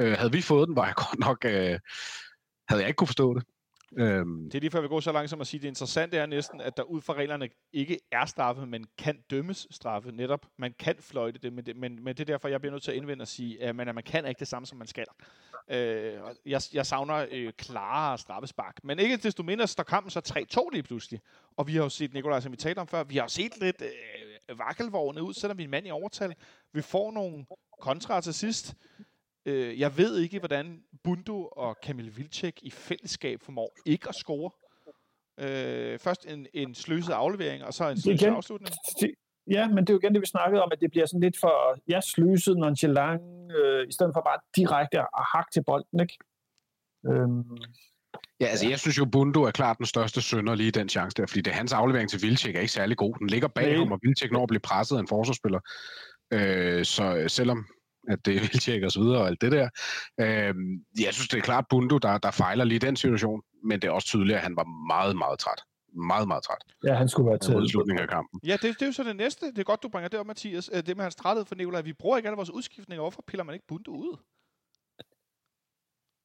Øh, 0.00 0.12
havde 0.12 0.32
vi 0.32 0.42
fået 0.42 0.68
den, 0.68 0.76
var 0.76 0.86
jeg 0.86 0.94
godt 0.94 1.18
nok... 1.18 1.44
Øh, 1.44 1.78
havde 2.68 2.82
jeg 2.82 2.88
ikke 2.88 2.96
kunne 2.96 3.06
forstå 3.06 3.34
det. 3.34 3.44
Øhm. 3.98 4.44
Det 4.44 4.54
er 4.54 4.60
lige 4.60 4.70
før 4.70 4.80
vi 4.80 4.88
går 4.88 5.00
så 5.00 5.12
langt 5.12 5.30
som 5.30 5.40
at 5.40 5.46
sige, 5.46 5.58
at 5.58 5.62
det 5.62 5.68
interessante 5.68 6.16
er 6.16 6.26
næsten, 6.26 6.60
at 6.60 6.76
der 6.76 6.82
ud 6.82 7.00
fra 7.00 7.14
reglerne 7.14 7.48
ikke 7.72 8.00
er 8.12 8.24
straffe, 8.24 8.66
men 8.66 8.86
kan 8.98 9.18
dømmes 9.30 9.66
straffe 9.70 10.12
netop. 10.12 10.46
Man 10.56 10.74
kan 10.78 10.96
fløjte 11.00 11.38
det, 11.38 11.52
men 11.52 11.66
det, 11.66 11.76
men, 11.76 12.04
men 12.04 12.16
det 12.16 12.20
er 12.20 12.24
derfor, 12.24 12.48
jeg 12.48 12.60
bliver 12.60 12.72
nødt 12.72 12.82
til 12.82 12.90
at 12.90 12.96
indvende 12.96 13.22
og 13.22 13.28
sige, 13.28 13.62
at 13.62 13.76
man, 13.76 13.88
at 13.88 13.94
man 13.94 14.04
kan 14.04 14.26
ikke 14.26 14.38
det 14.38 14.48
samme, 14.48 14.66
som 14.66 14.78
man 14.78 14.86
skal. 14.86 15.06
Øh, 15.70 16.20
jeg, 16.46 16.62
jeg 16.72 16.86
savner 16.86 17.26
øh, 17.30 17.52
klarere 17.52 18.18
straffespark. 18.18 18.84
Men 18.84 18.98
ikke 18.98 19.16
desto 19.16 19.42
mindre 19.42 19.66
står 19.66 19.82
kampen 19.82 20.10
så 20.10 20.46
3-2 20.58 20.68
lige 20.72 20.82
pludselig. 20.82 21.20
Og 21.56 21.66
vi 21.66 21.74
har 21.74 21.82
jo 21.82 21.88
set, 21.88 22.14
Nikolaj, 22.14 22.40
som 22.40 22.52
vi 22.52 22.56
talte 22.56 22.78
om 22.78 22.86
før, 22.86 23.04
vi 23.04 23.16
har 23.16 23.26
set 23.26 23.60
lidt 23.60 23.82
øh, 23.82 24.58
vakkelvogne 24.58 25.22
ud, 25.22 25.34
selvom 25.34 25.58
vi 25.58 25.62
er 25.62 25.66
en 25.66 25.70
mand 25.70 25.86
i 25.86 25.90
overtal. 25.90 26.34
Vi 26.72 26.82
får 26.82 27.12
nogle 27.12 27.46
kontra 27.80 28.20
til 28.20 28.34
sidst. 28.34 28.74
Øh, 29.50 29.80
jeg 29.80 29.98
ved 29.98 30.18
ikke, 30.18 30.38
hvordan 30.38 30.82
Bundu 31.04 31.48
og 31.52 31.76
Kamil 31.82 32.16
Vilcek 32.16 32.58
i 32.62 32.70
fællesskab 32.70 33.42
formår 33.42 33.72
ikke 33.86 34.08
at 34.08 34.14
score. 34.14 34.50
Øh, 35.40 35.98
først 35.98 36.26
en, 36.26 36.46
en 36.54 36.74
sløset 36.74 37.12
aflevering, 37.12 37.64
og 37.64 37.74
så 37.74 37.88
en 37.88 38.00
sløset 38.00 38.22
igen, 38.22 38.34
afslutning. 38.34 38.74
Det, 39.00 39.14
ja, 39.50 39.68
men 39.68 39.78
det 39.78 39.90
er 39.90 39.94
jo 39.94 39.98
igen 39.98 40.14
det, 40.14 40.20
vi 40.20 40.26
snakkede 40.26 40.62
om, 40.62 40.68
at 40.72 40.80
det 40.80 40.90
bliver 40.90 41.06
sådan 41.06 41.20
lidt 41.20 41.36
for, 41.40 41.78
ja, 41.88 42.00
sløset, 42.00 42.56
nonchalant, 42.56 43.22
øh, 43.56 43.88
i 43.88 43.92
stedet 43.92 44.12
for 44.14 44.20
bare 44.20 44.38
direkte 44.56 44.98
at 45.00 45.24
hakke 45.34 45.50
til 45.52 45.62
bolden, 45.64 46.00
ikke? 46.00 46.18
Øhm, 47.06 47.58
Ja, 48.40 48.46
altså 48.46 48.68
jeg 48.68 48.78
synes 48.78 48.98
jo, 48.98 49.04
Bundo 49.04 49.42
er 49.42 49.50
klart 49.50 49.78
den 49.78 49.86
største 49.86 50.22
sønder 50.22 50.54
lige 50.54 50.68
i 50.68 50.70
den 50.70 50.88
chance 50.88 51.14
der, 51.16 51.26
fordi 51.26 51.40
det 51.40 51.50
er 51.50 51.54
hans 51.54 51.72
aflevering 51.72 52.10
til 52.10 52.22
Vilcek 52.22 52.56
er 52.56 52.60
ikke 52.60 52.72
særlig 52.72 52.96
god. 52.96 53.14
Den 53.18 53.26
ligger 53.26 53.48
bag 53.48 53.66
Nej. 53.66 53.76
ham, 53.76 53.92
og 53.92 53.98
Vilcek 54.02 54.32
når 54.32 54.42
at 54.42 54.48
blive 54.48 54.60
presset 54.60 54.96
af 54.96 55.00
en 55.00 55.08
forsvarsspiller. 55.08 55.60
Øh, 56.32 56.84
så 56.84 57.24
selvom 57.28 57.66
at 58.12 58.26
det 58.26 58.36
er 58.36 58.40
Vilcek 58.40 58.82
og 58.82 58.90
så 58.92 59.00
videre 59.00 59.18
og 59.20 59.26
alt 59.26 59.40
det 59.40 59.52
der, 59.52 59.68
øh, 60.20 60.54
jeg 61.04 61.14
synes 61.14 61.28
det 61.28 61.38
er 61.38 61.42
klart 61.42 61.64
Bundo, 61.70 61.98
der, 61.98 62.18
der 62.18 62.30
fejler 62.30 62.64
lige 62.64 62.76
i 62.76 62.86
den 62.88 62.96
situation, 62.96 63.42
men 63.64 63.80
det 63.82 63.88
er 63.88 63.92
også 63.92 64.08
tydeligt, 64.08 64.36
at 64.36 64.42
han 64.42 64.56
var 64.56 64.64
meget, 64.94 65.16
meget 65.16 65.38
træt. 65.38 65.60
Meget, 65.94 66.28
meget 66.28 66.42
træt 66.42 66.62
Ja, 66.84 66.94
han 66.94 67.08
skulle 67.08 67.28
være 67.30 67.38
taget. 67.38 67.70
slutningen 67.70 68.02
af 68.02 68.08
kampen. 68.08 68.40
Ja, 68.46 68.52
det, 68.52 68.62
det 68.62 68.82
er 68.82 68.86
jo 68.86 68.92
så 68.92 69.02
det 69.02 69.16
næste. 69.16 69.46
Det 69.46 69.58
er 69.58 69.62
godt, 69.62 69.82
du 69.82 69.88
bringer 69.88 70.08
det 70.08 70.20
op, 70.20 70.26
Mathias. 70.26 70.70
Øh, 70.74 70.82
Det 70.86 70.96
med 70.96 71.04
hans 71.04 71.14
træthed 71.14 71.44
for 71.44 71.54
Nikolaj. 71.54 71.80
Vi 71.80 71.92
bruger 71.92 72.16
ikke 72.16 72.28
alle 72.28 72.36
vores 72.36 72.50
udskiftninger. 72.50 73.02
Hvorfor 73.02 73.22
piller 73.26 73.44
man 73.44 73.54
ikke 73.54 73.66
Bunde 73.68 73.90
ud? 73.90 74.16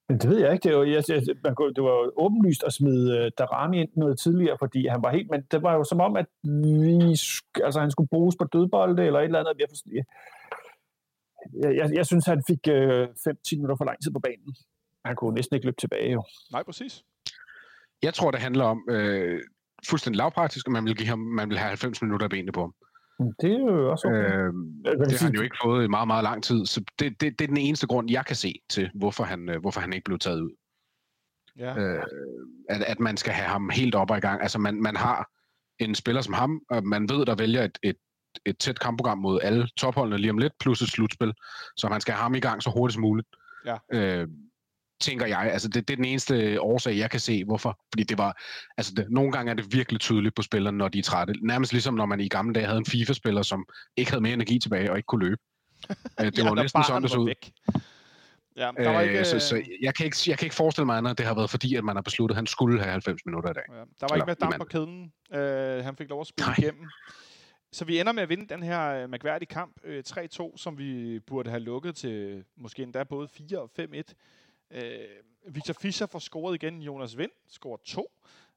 Men 0.09 0.17
det 0.19 0.29
ved 0.29 0.39
jeg 0.39 0.53
ikke. 0.53 0.63
Det, 0.63 0.71
er 0.73 0.77
jo, 0.77 0.83
jeg, 0.83 1.03
man 1.43 1.55
kunne, 1.55 1.73
det 1.73 1.83
var 1.83 1.89
jo 1.89 2.11
åbenlyst 2.17 2.63
at 2.63 2.73
smide 2.73 3.21
uh, 3.21 3.27
Darami 3.37 3.81
ind 3.81 3.89
noget 3.97 4.19
tidligere, 4.19 4.57
fordi 4.59 4.87
han 4.87 5.03
var 5.03 5.11
helt... 5.11 5.29
Men 5.31 5.41
det 5.51 5.61
var 5.61 5.73
jo 5.73 5.83
som 5.83 5.99
om, 5.99 6.15
at 6.15 6.25
vi, 6.43 6.93
altså, 7.65 7.79
han 7.79 7.91
skulle 7.91 8.09
bruges 8.09 8.35
på 8.39 8.45
dødbolde 8.53 9.05
eller 9.05 9.19
et 9.19 9.25
eller 9.25 9.39
andet. 9.39 9.53
Jeg, 9.59 9.67
forstår, 9.69 9.91
jeg, 9.93 10.03
jeg, 11.79 11.91
jeg 11.93 12.05
synes, 12.05 12.25
han 12.25 12.43
fik 12.47 12.59
uh, 12.67 12.73
5-10 12.73 13.55
minutter 13.55 13.75
for 13.77 13.85
lang 13.85 13.97
tid 14.03 14.11
på 14.11 14.19
banen. 14.19 14.55
Han 15.05 15.15
kunne 15.15 15.35
næsten 15.35 15.55
ikke 15.55 15.67
løbe 15.67 15.77
tilbage, 15.79 16.11
jo. 16.11 16.23
Nej, 16.51 16.63
præcis. 16.63 17.03
Jeg 18.03 18.13
tror, 18.13 18.31
det 18.31 18.39
handler 18.39 18.65
om 18.65 18.79
øh, 18.89 19.41
fuldstændig 19.89 20.17
lavpraktisk, 20.17 20.67
at 20.67 20.71
man 20.71 20.85
vil, 20.85 20.95
give 20.95 21.07
ham, 21.07 21.19
man 21.19 21.49
vil 21.49 21.57
have 21.57 21.67
90 21.67 22.01
minutter 22.01 22.25
af 22.25 22.29
benene 22.29 22.51
på 22.51 22.61
ham. 22.61 22.73
Men 23.19 23.33
Det 23.41 23.51
er 23.51 23.59
jo 23.59 23.91
også 23.91 24.07
okay. 24.07 24.17
Øh, 24.17 24.53
Jeg 24.85 25.09
det 25.09 25.19
har 25.19 25.25
han 25.25 25.35
jo 25.35 25.41
ikke 25.41 25.57
fået 25.63 25.83
i 25.85 25.87
meget, 25.87 26.07
meget 26.07 26.23
lang 26.23 26.43
tid, 26.43 26.65
så 26.65 26.83
det, 26.99 27.21
det, 27.21 27.39
det 27.39 27.45
er 27.45 27.47
den 27.47 27.57
eneste 27.57 27.87
grund, 27.87 28.11
jeg 28.11 28.25
kan 28.25 28.35
se 28.35 28.53
til, 28.69 28.89
hvorfor 28.95 29.23
han, 29.23 29.49
øh, 29.49 29.61
hvorfor 29.61 29.81
han 29.81 29.93
ikke 29.93 30.05
blev 30.05 30.19
taget 30.19 30.41
ud. 30.41 30.51
Ja. 31.59 31.77
øh, 31.79 32.03
at, 32.69 32.81
at 32.81 32.99
man 32.99 33.17
skal 33.17 33.33
have 33.33 33.47
ham 33.47 33.69
helt 33.69 33.95
op 33.95 34.11
og 34.11 34.17
i 34.17 34.21
gang. 34.21 34.41
Altså 34.41 34.59
man, 34.59 34.81
man 34.81 34.95
har 34.95 35.29
en 35.79 35.95
spiller 35.95 36.21
som 36.21 36.33
ham, 36.33 36.61
og 36.69 36.83
man 36.83 37.09
ved, 37.09 37.25
der 37.25 37.35
vælger 37.35 37.63
et, 37.63 37.77
et, 37.83 37.95
et 38.45 38.57
tæt 38.57 38.79
kampprogram 38.79 39.17
mod 39.17 39.39
alle 39.43 39.67
topholdene 39.77 40.17
lige 40.17 40.31
om 40.31 40.37
lidt, 40.37 40.53
plus 40.59 40.81
et 40.81 40.89
slutspil, 40.89 41.33
så 41.77 41.89
man 41.89 42.01
skal 42.01 42.13
have 42.13 42.21
ham 42.21 42.35
i 42.35 42.39
gang 42.39 42.63
så 42.63 42.69
hurtigt 42.69 42.93
som 42.93 43.01
muligt. 43.01 43.27
Ja. 43.65 43.77
Øh, 43.93 44.27
tænker 45.01 45.25
jeg. 45.25 45.49
Altså 45.53 45.67
det, 45.67 45.87
det 45.87 45.93
er 45.93 45.95
den 45.95 46.05
eneste 46.05 46.61
årsag, 46.61 46.97
jeg 46.97 47.11
kan 47.11 47.19
se, 47.19 47.43
hvorfor. 47.43 47.79
Fordi 47.93 48.03
det 48.03 48.17
var, 48.17 48.41
altså 48.77 48.93
det, 48.97 49.05
nogle 49.09 49.31
gange 49.31 49.49
er 49.49 49.55
det 49.55 49.73
virkelig 49.73 50.01
tydeligt 50.01 50.35
på 50.35 50.41
spillerne, 50.41 50.77
når 50.77 50.87
de 50.87 50.99
er 50.99 51.03
trætte. 51.03 51.33
Nærmest 51.41 51.71
ligesom 51.71 51.93
når 51.93 52.05
man 52.05 52.19
i 52.19 52.27
gamle 52.27 52.53
dage 52.53 52.65
havde 52.65 52.77
en 52.77 52.85
FIFA-spiller, 52.85 53.41
som 53.41 53.65
ikke 53.97 54.11
havde 54.11 54.21
mere 54.21 54.33
energi 54.33 54.59
tilbage 54.59 54.91
og 54.91 54.97
ikke 54.97 55.07
kunne 55.07 55.25
løbe. 55.25 55.41
Øh, 56.19 56.25
det 56.25 56.37
ja, 56.43 56.43
var 56.43 56.55
næsten 56.55 56.83
sådan, 56.83 57.01
det 57.01 57.11
så 57.11 57.17
ud. 57.17 57.25
Væk. 57.25 57.51
Ja, 58.57 58.71
der 58.77 58.89
var 58.89 59.01
ikke, 59.01 59.19
Øh, 59.19 59.25
så, 59.25 59.35
øh, 59.35 59.41
så 59.41 59.63
jeg, 59.81 59.95
kan 59.95 60.05
ikke, 60.05 60.17
jeg 60.27 60.37
kan 60.37 60.45
ikke 60.45 60.55
forestille 60.55 60.85
mig 60.85 60.97
andet, 60.97 61.11
at 61.11 61.17
det 61.17 61.25
har 61.25 61.35
været 61.35 61.49
fordi, 61.49 61.75
at 61.75 61.83
man 61.83 61.95
har 61.95 62.01
besluttet, 62.01 62.33
at 62.33 62.37
han 62.37 62.47
skulle 62.47 62.79
have 62.79 62.91
90 62.91 63.25
minutter 63.25 63.49
i 63.49 63.53
dag. 63.53 63.63
Ja, 63.69 63.73
der 63.73 63.83
var 64.01 64.07
Eller 64.07 64.15
ikke 64.15 64.37
mere 64.41 64.51
damp 64.51 64.57
på 64.57 64.65
kæden. 64.65 65.11
Øh, 65.33 65.83
han 65.83 65.95
fik 65.95 66.09
lov 66.09 66.21
at 66.21 66.27
spille 66.27 66.47
Nej. 66.47 66.55
igennem. 66.57 66.89
Så 67.71 67.85
vi 67.85 67.99
ender 67.99 68.11
med 68.11 68.23
at 68.23 68.29
vinde 68.29 68.47
den 68.47 68.63
her 68.63 68.89
øh, 68.89 69.09
mærkværdige 69.09 69.47
kamp 69.47 69.79
øh, 69.83 70.03
3-2, 70.07 70.57
som 70.57 70.77
vi 70.77 71.19
burde 71.19 71.49
have 71.49 71.59
lukket 71.59 71.95
til 71.95 72.45
måske 72.55 72.83
endda 72.83 73.03
både 73.03 73.27
4 73.27 73.59
og 73.59 73.69
5-1. 73.79 74.13
Øh, 74.71 75.07
Victor 75.47 75.73
Fischer 75.73 76.07
får 76.07 76.19
scoret 76.19 76.55
igen. 76.55 76.81
Jonas 76.81 77.17
Vind 77.17 77.31
scorer 77.47 77.77
to. 77.77 78.11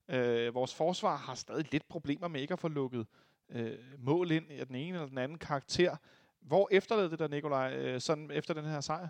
Øh, 0.09 0.54
vores 0.54 0.74
forsvar 0.74 1.16
har 1.16 1.34
stadig 1.34 1.72
lidt 1.72 1.88
problemer 1.88 2.28
med 2.28 2.40
ikke 2.40 2.52
at 2.52 2.59
få 2.59 2.68
lukket 2.68 3.06
øh, 3.50 3.78
mål 3.98 4.30
ind 4.30 4.50
af 4.50 4.66
den 4.66 4.76
ene 4.76 4.96
eller 4.96 5.09
den 5.09 5.18
anden 5.18 5.38
karakter. 5.38 5.96
Hvor 6.40 6.68
efterlader 6.70 7.09
det 7.09 7.18
der, 7.18 7.28
Nikolaj, 7.28 7.74
øh, 7.74 8.00
sådan 8.00 8.30
efter 8.30 8.54
den 8.54 8.64
her 8.64 8.80
sejr? 8.80 9.09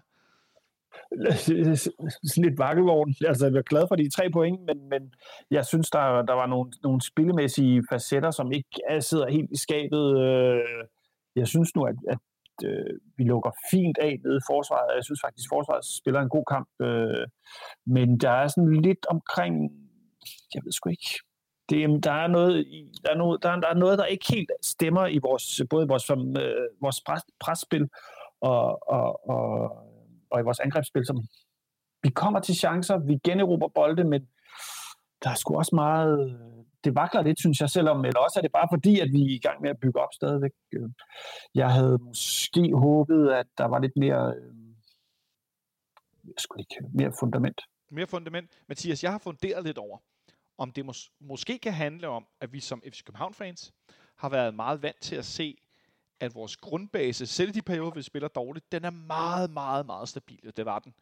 Sådan 2.29 2.45
lidt 2.45 2.59
vakkelvogn. 2.59 3.15
Altså, 3.27 3.47
jeg 3.47 3.57
er 3.57 3.63
glad 3.63 3.85
for 3.89 3.97
de 3.97 4.11
tre 4.11 4.31
point, 4.31 4.61
men, 4.69 4.89
men 4.89 5.03
jeg 5.51 5.67
synes, 5.67 5.91
der, 5.91 6.23
der 6.23 6.33
var 6.35 6.47
nogle, 6.47 6.73
nogle 6.83 7.01
spillemæssige 7.01 7.83
facetter, 7.91 8.31
som 8.31 8.53
ikke 8.53 8.69
er- 8.89 9.01
sidder 9.01 9.31
helt 9.31 9.51
i 9.51 9.59
skabet. 9.59 10.05
Øh, 10.21 10.85
jeg 11.37 11.49
synes 11.49 11.77
nu, 11.77 11.83
at, 11.85 11.97
at 12.09 12.19
øh, 12.65 12.95
vi 13.17 13.25
lukker 13.25 13.51
fint 13.71 13.99
af 13.99 14.19
nede 14.25 14.37
i 14.37 14.47
forsvaret. 14.51 14.97
Jeg 14.97 15.05
synes 15.05 15.21
faktisk, 15.25 15.47
at 15.47 15.55
forsvaret 15.57 15.85
spiller 15.85 16.21
en 16.21 16.29
god 16.37 16.45
kamp. 16.55 16.69
Øh, 16.83 17.27
men 17.87 18.19
der 18.19 18.31
er 18.31 18.47
sådan 18.49 18.73
lidt 18.89 19.07
omkring... 19.09 19.55
Jeg 20.55 20.63
ved 20.65 20.73
sgu 20.73 20.89
ikke. 20.91 21.11
Det, 21.71 22.05
der, 22.05 22.13
er 22.13 22.27
noget, 22.27 22.67
der, 23.05 23.11
er 23.13 23.17
noget, 23.17 23.43
der, 23.43 23.51
er, 23.51 23.61
der 23.61 23.69
er 23.69 23.75
noget, 23.75 23.99
der 23.99 24.05
ikke 24.05 24.27
helt 24.33 24.51
stemmer 24.63 25.07
i 25.07 25.19
vores, 25.19 25.63
både 25.71 25.85
i 25.85 25.89
vores, 25.89 26.03
som, 26.03 26.37
øh, 26.37 26.67
vores 26.83 27.01
pres, 27.07 27.23
presspil 27.41 27.89
og, 28.41 28.89
og, 28.89 29.29
og, 29.31 29.49
og 30.31 30.41
i 30.41 30.43
vores 30.43 30.61
angrebsspil. 30.61 31.07
Som, 31.07 31.19
vi 32.03 32.11
kommer 32.11 32.41
til 32.41 32.55
chancer, 32.55 32.99
vi 32.99 33.19
generober 33.25 33.69
bolde, 33.69 34.05
men 34.05 34.29
der 35.23 35.31
er 35.31 35.35
sgu 35.35 35.57
også 35.57 35.75
meget... 35.75 36.31
Øh, 36.31 36.65
det 36.85 36.95
vakler 36.95 37.23
lidt, 37.23 37.39
synes 37.39 37.61
jeg, 37.61 37.71
selvom, 37.71 38.05
eller 38.05 38.21
også 38.21 38.39
er 38.41 38.43
det 38.43 38.53
bare 38.53 38.69
fordi, 38.73 39.01
at 39.01 39.09
vi 39.13 39.23
er 39.23 39.35
i 39.35 39.39
gang 39.39 39.63
med 39.63 39.71
at 39.71 39.81
bygge 39.81 40.01
op 40.01 40.09
stadigvæk. 40.15 40.51
Øh, 40.73 40.91
jeg 41.55 41.71
havde 41.73 41.99
måske 41.99 42.73
håbet, 42.75 43.31
at 43.31 43.47
der 43.59 43.65
var 43.65 43.79
lidt 43.79 43.97
mere... 43.97 44.35
Øh, 44.37 44.55
jeg 46.25 46.35
skulle 46.39 46.61
ikke, 46.61 46.89
mere 46.95 47.13
fundament. 47.21 47.61
mere 47.91 48.07
fundament. 48.07 48.51
Mathias, 48.69 49.03
jeg 49.03 49.13
har 49.13 49.19
funderet 49.19 49.65
lidt 49.65 49.79
over, 49.79 49.99
om 50.59 50.71
det 50.71 50.85
mås- 50.85 51.17
måske 51.21 51.59
kan 51.59 51.73
handle 51.73 52.09
om, 52.09 52.27
at 52.41 52.53
vi 52.53 52.61
som 52.61 52.83
FC 52.93 53.05
København-fans 53.05 53.73
har 54.17 54.29
været 54.29 54.55
meget 54.55 54.83
vant 54.83 55.01
til 55.01 55.17
at 55.17 55.25
se, 55.25 55.57
at 56.21 56.35
vores 56.35 56.57
grundbase, 56.57 57.27
selv 57.27 57.49
i 57.49 57.53
de 57.53 57.63
perioder, 57.63 57.91
vi 57.91 58.03
spiller 58.03 58.29
dårligt, 58.29 58.73
den 58.73 58.85
er 58.85 58.91
meget, 58.91 59.51
meget, 59.51 59.87
meget 59.87 60.09
stabil. 60.09 60.53
Det 60.57 60.65
var 60.65 60.79
den. 60.79 60.95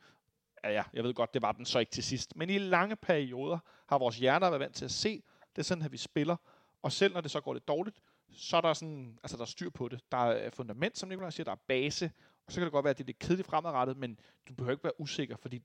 Ja, 0.64 0.70
ja, 0.70 0.82
jeg 0.92 1.04
ved 1.04 1.14
godt, 1.14 1.34
det 1.34 1.42
var 1.42 1.52
den 1.52 1.64
så 1.64 1.78
ikke 1.78 1.92
til 1.92 2.04
sidst. 2.04 2.36
Men 2.36 2.50
i 2.50 2.58
lange 2.58 2.96
perioder 2.96 3.58
har 3.86 3.98
vores 3.98 4.18
hjerner 4.18 4.50
været 4.50 4.60
vant 4.60 4.74
til 4.74 4.84
at 4.84 4.90
se, 4.90 5.22
det 5.56 5.62
er 5.62 5.64
sådan, 5.64 5.84
at 5.84 5.92
vi 5.92 5.96
spiller. 5.96 6.36
Og 6.82 6.92
selv 6.92 7.14
når 7.14 7.20
det 7.20 7.30
så 7.30 7.40
går 7.40 7.52
lidt 7.52 7.68
dårligt, 7.68 7.96
så 8.32 8.56
er 8.56 8.60
der 8.60 8.72
sådan, 8.72 9.18
altså 9.22 9.36
der 9.36 9.42
er 9.42 9.46
styr 9.46 9.70
på 9.70 9.88
det. 9.88 10.00
Der 10.12 10.18
er 10.18 10.50
fundament, 10.50 10.98
som 10.98 11.08
Nicolaj 11.08 11.30
siger, 11.30 11.44
der 11.44 11.52
er 11.52 11.62
base, 11.68 12.10
og 12.46 12.52
så 12.52 12.60
kan 12.60 12.64
det 12.64 12.72
godt 12.72 12.84
være, 12.84 12.90
at 12.90 12.98
det 12.98 13.04
er 13.04 13.06
lidt 13.06 13.18
kedeligt 13.18 13.48
fremadrettet, 13.48 13.96
men 13.96 14.20
du 14.48 14.54
behøver 14.54 14.72
ikke 14.72 14.84
være 14.84 15.00
usikker, 15.00 15.36
fordi 15.36 15.62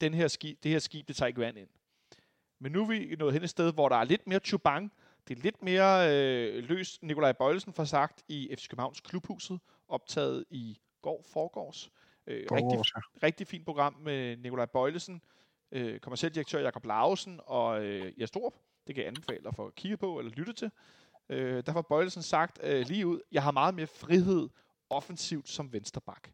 den 0.00 0.14
her 0.14 0.28
skib, 0.28 0.62
det 0.62 0.70
her 0.70 0.78
skib, 0.78 1.08
det 1.08 1.16
tager 1.16 1.26
ikke 1.26 1.40
vand 1.40 1.58
ind. 1.58 1.68
Men 2.58 2.72
nu 2.72 2.82
er 2.82 2.86
vi 2.86 3.16
nået 3.18 3.32
hen 3.32 3.42
et 3.42 3.50
sted, 3.50 3.72
hvor 3.72 3.88
der 3.88 3.96
er 3.96 4.04
lidt 4.04 4.26
mere 4.26 4.38
chubang, 4.38 4.92
det 5.28 5.38
er 5.38 5.42
lidt 5.42 5.62
mere 5.62 6.14
øh, 6.14 6.64
løst. 6.64 7.02
Nikolaj 7.02 7.32
Bøjlesen 7.32 7.72
får 7.72 7.84
sagt 7.84 8.22
i 8.28 8.54
FC 8.58 8.68
Københavns 8.68 9.00
Klubhuset, 9.00 9.60
optaget 9.88 10.44
i 10.50 10.78
går 11.02 11.24
forgårs. 11.32 11.90
Øh, 12.26 12.46
rigtig, 12.52 12.78
ja. 12.96 13.26
rigtig 13.26 13.46
fint 13.46 13.64
program 13.64 13.94
med 13.94 14.36
Nikolaj 14.36 14.66
Bøjlesen, 14.66 15.22
øh, 15.72 16.00
kommerciel 16.00 16.34
direktør 16.34 16.60
Jakob 16.60 16.84
Lausen 16.86 17.40
og 17.46 17.84
øh, 17.84 18.20
Jes 18.20 18.30
Torup. 18.30 18.54
Det 18.86 18.94
kan 18.94 19.02
jeg 19.04 19.08
anbefale 19.08 19.44
dig 19.44 19.54
for 19.54 19.66
at 19.66 19.74
kigge 19.74 19.96
på 19.96 20.18
eller 20.18 20.32
lytte 20.32 20.52
til. 20.52 20.70
Øh, 21.28 21.62
der 21.66 21.72
får 21.72 21.82
Bøjlesen 21.82 22.22
sagt 22.22 22.58
øh, 22.62 22.86
lige 22.86 23.06
ud, 23.06 23.20
jeg 23.32 23.42
har 23.42 23.50
meget 23.50 23.74
mere 23.74 23.86
frihed 23.86 24.48
offensivt 24.90 25.48
som 25.48 25.72
vensterbak. 25.72 26.28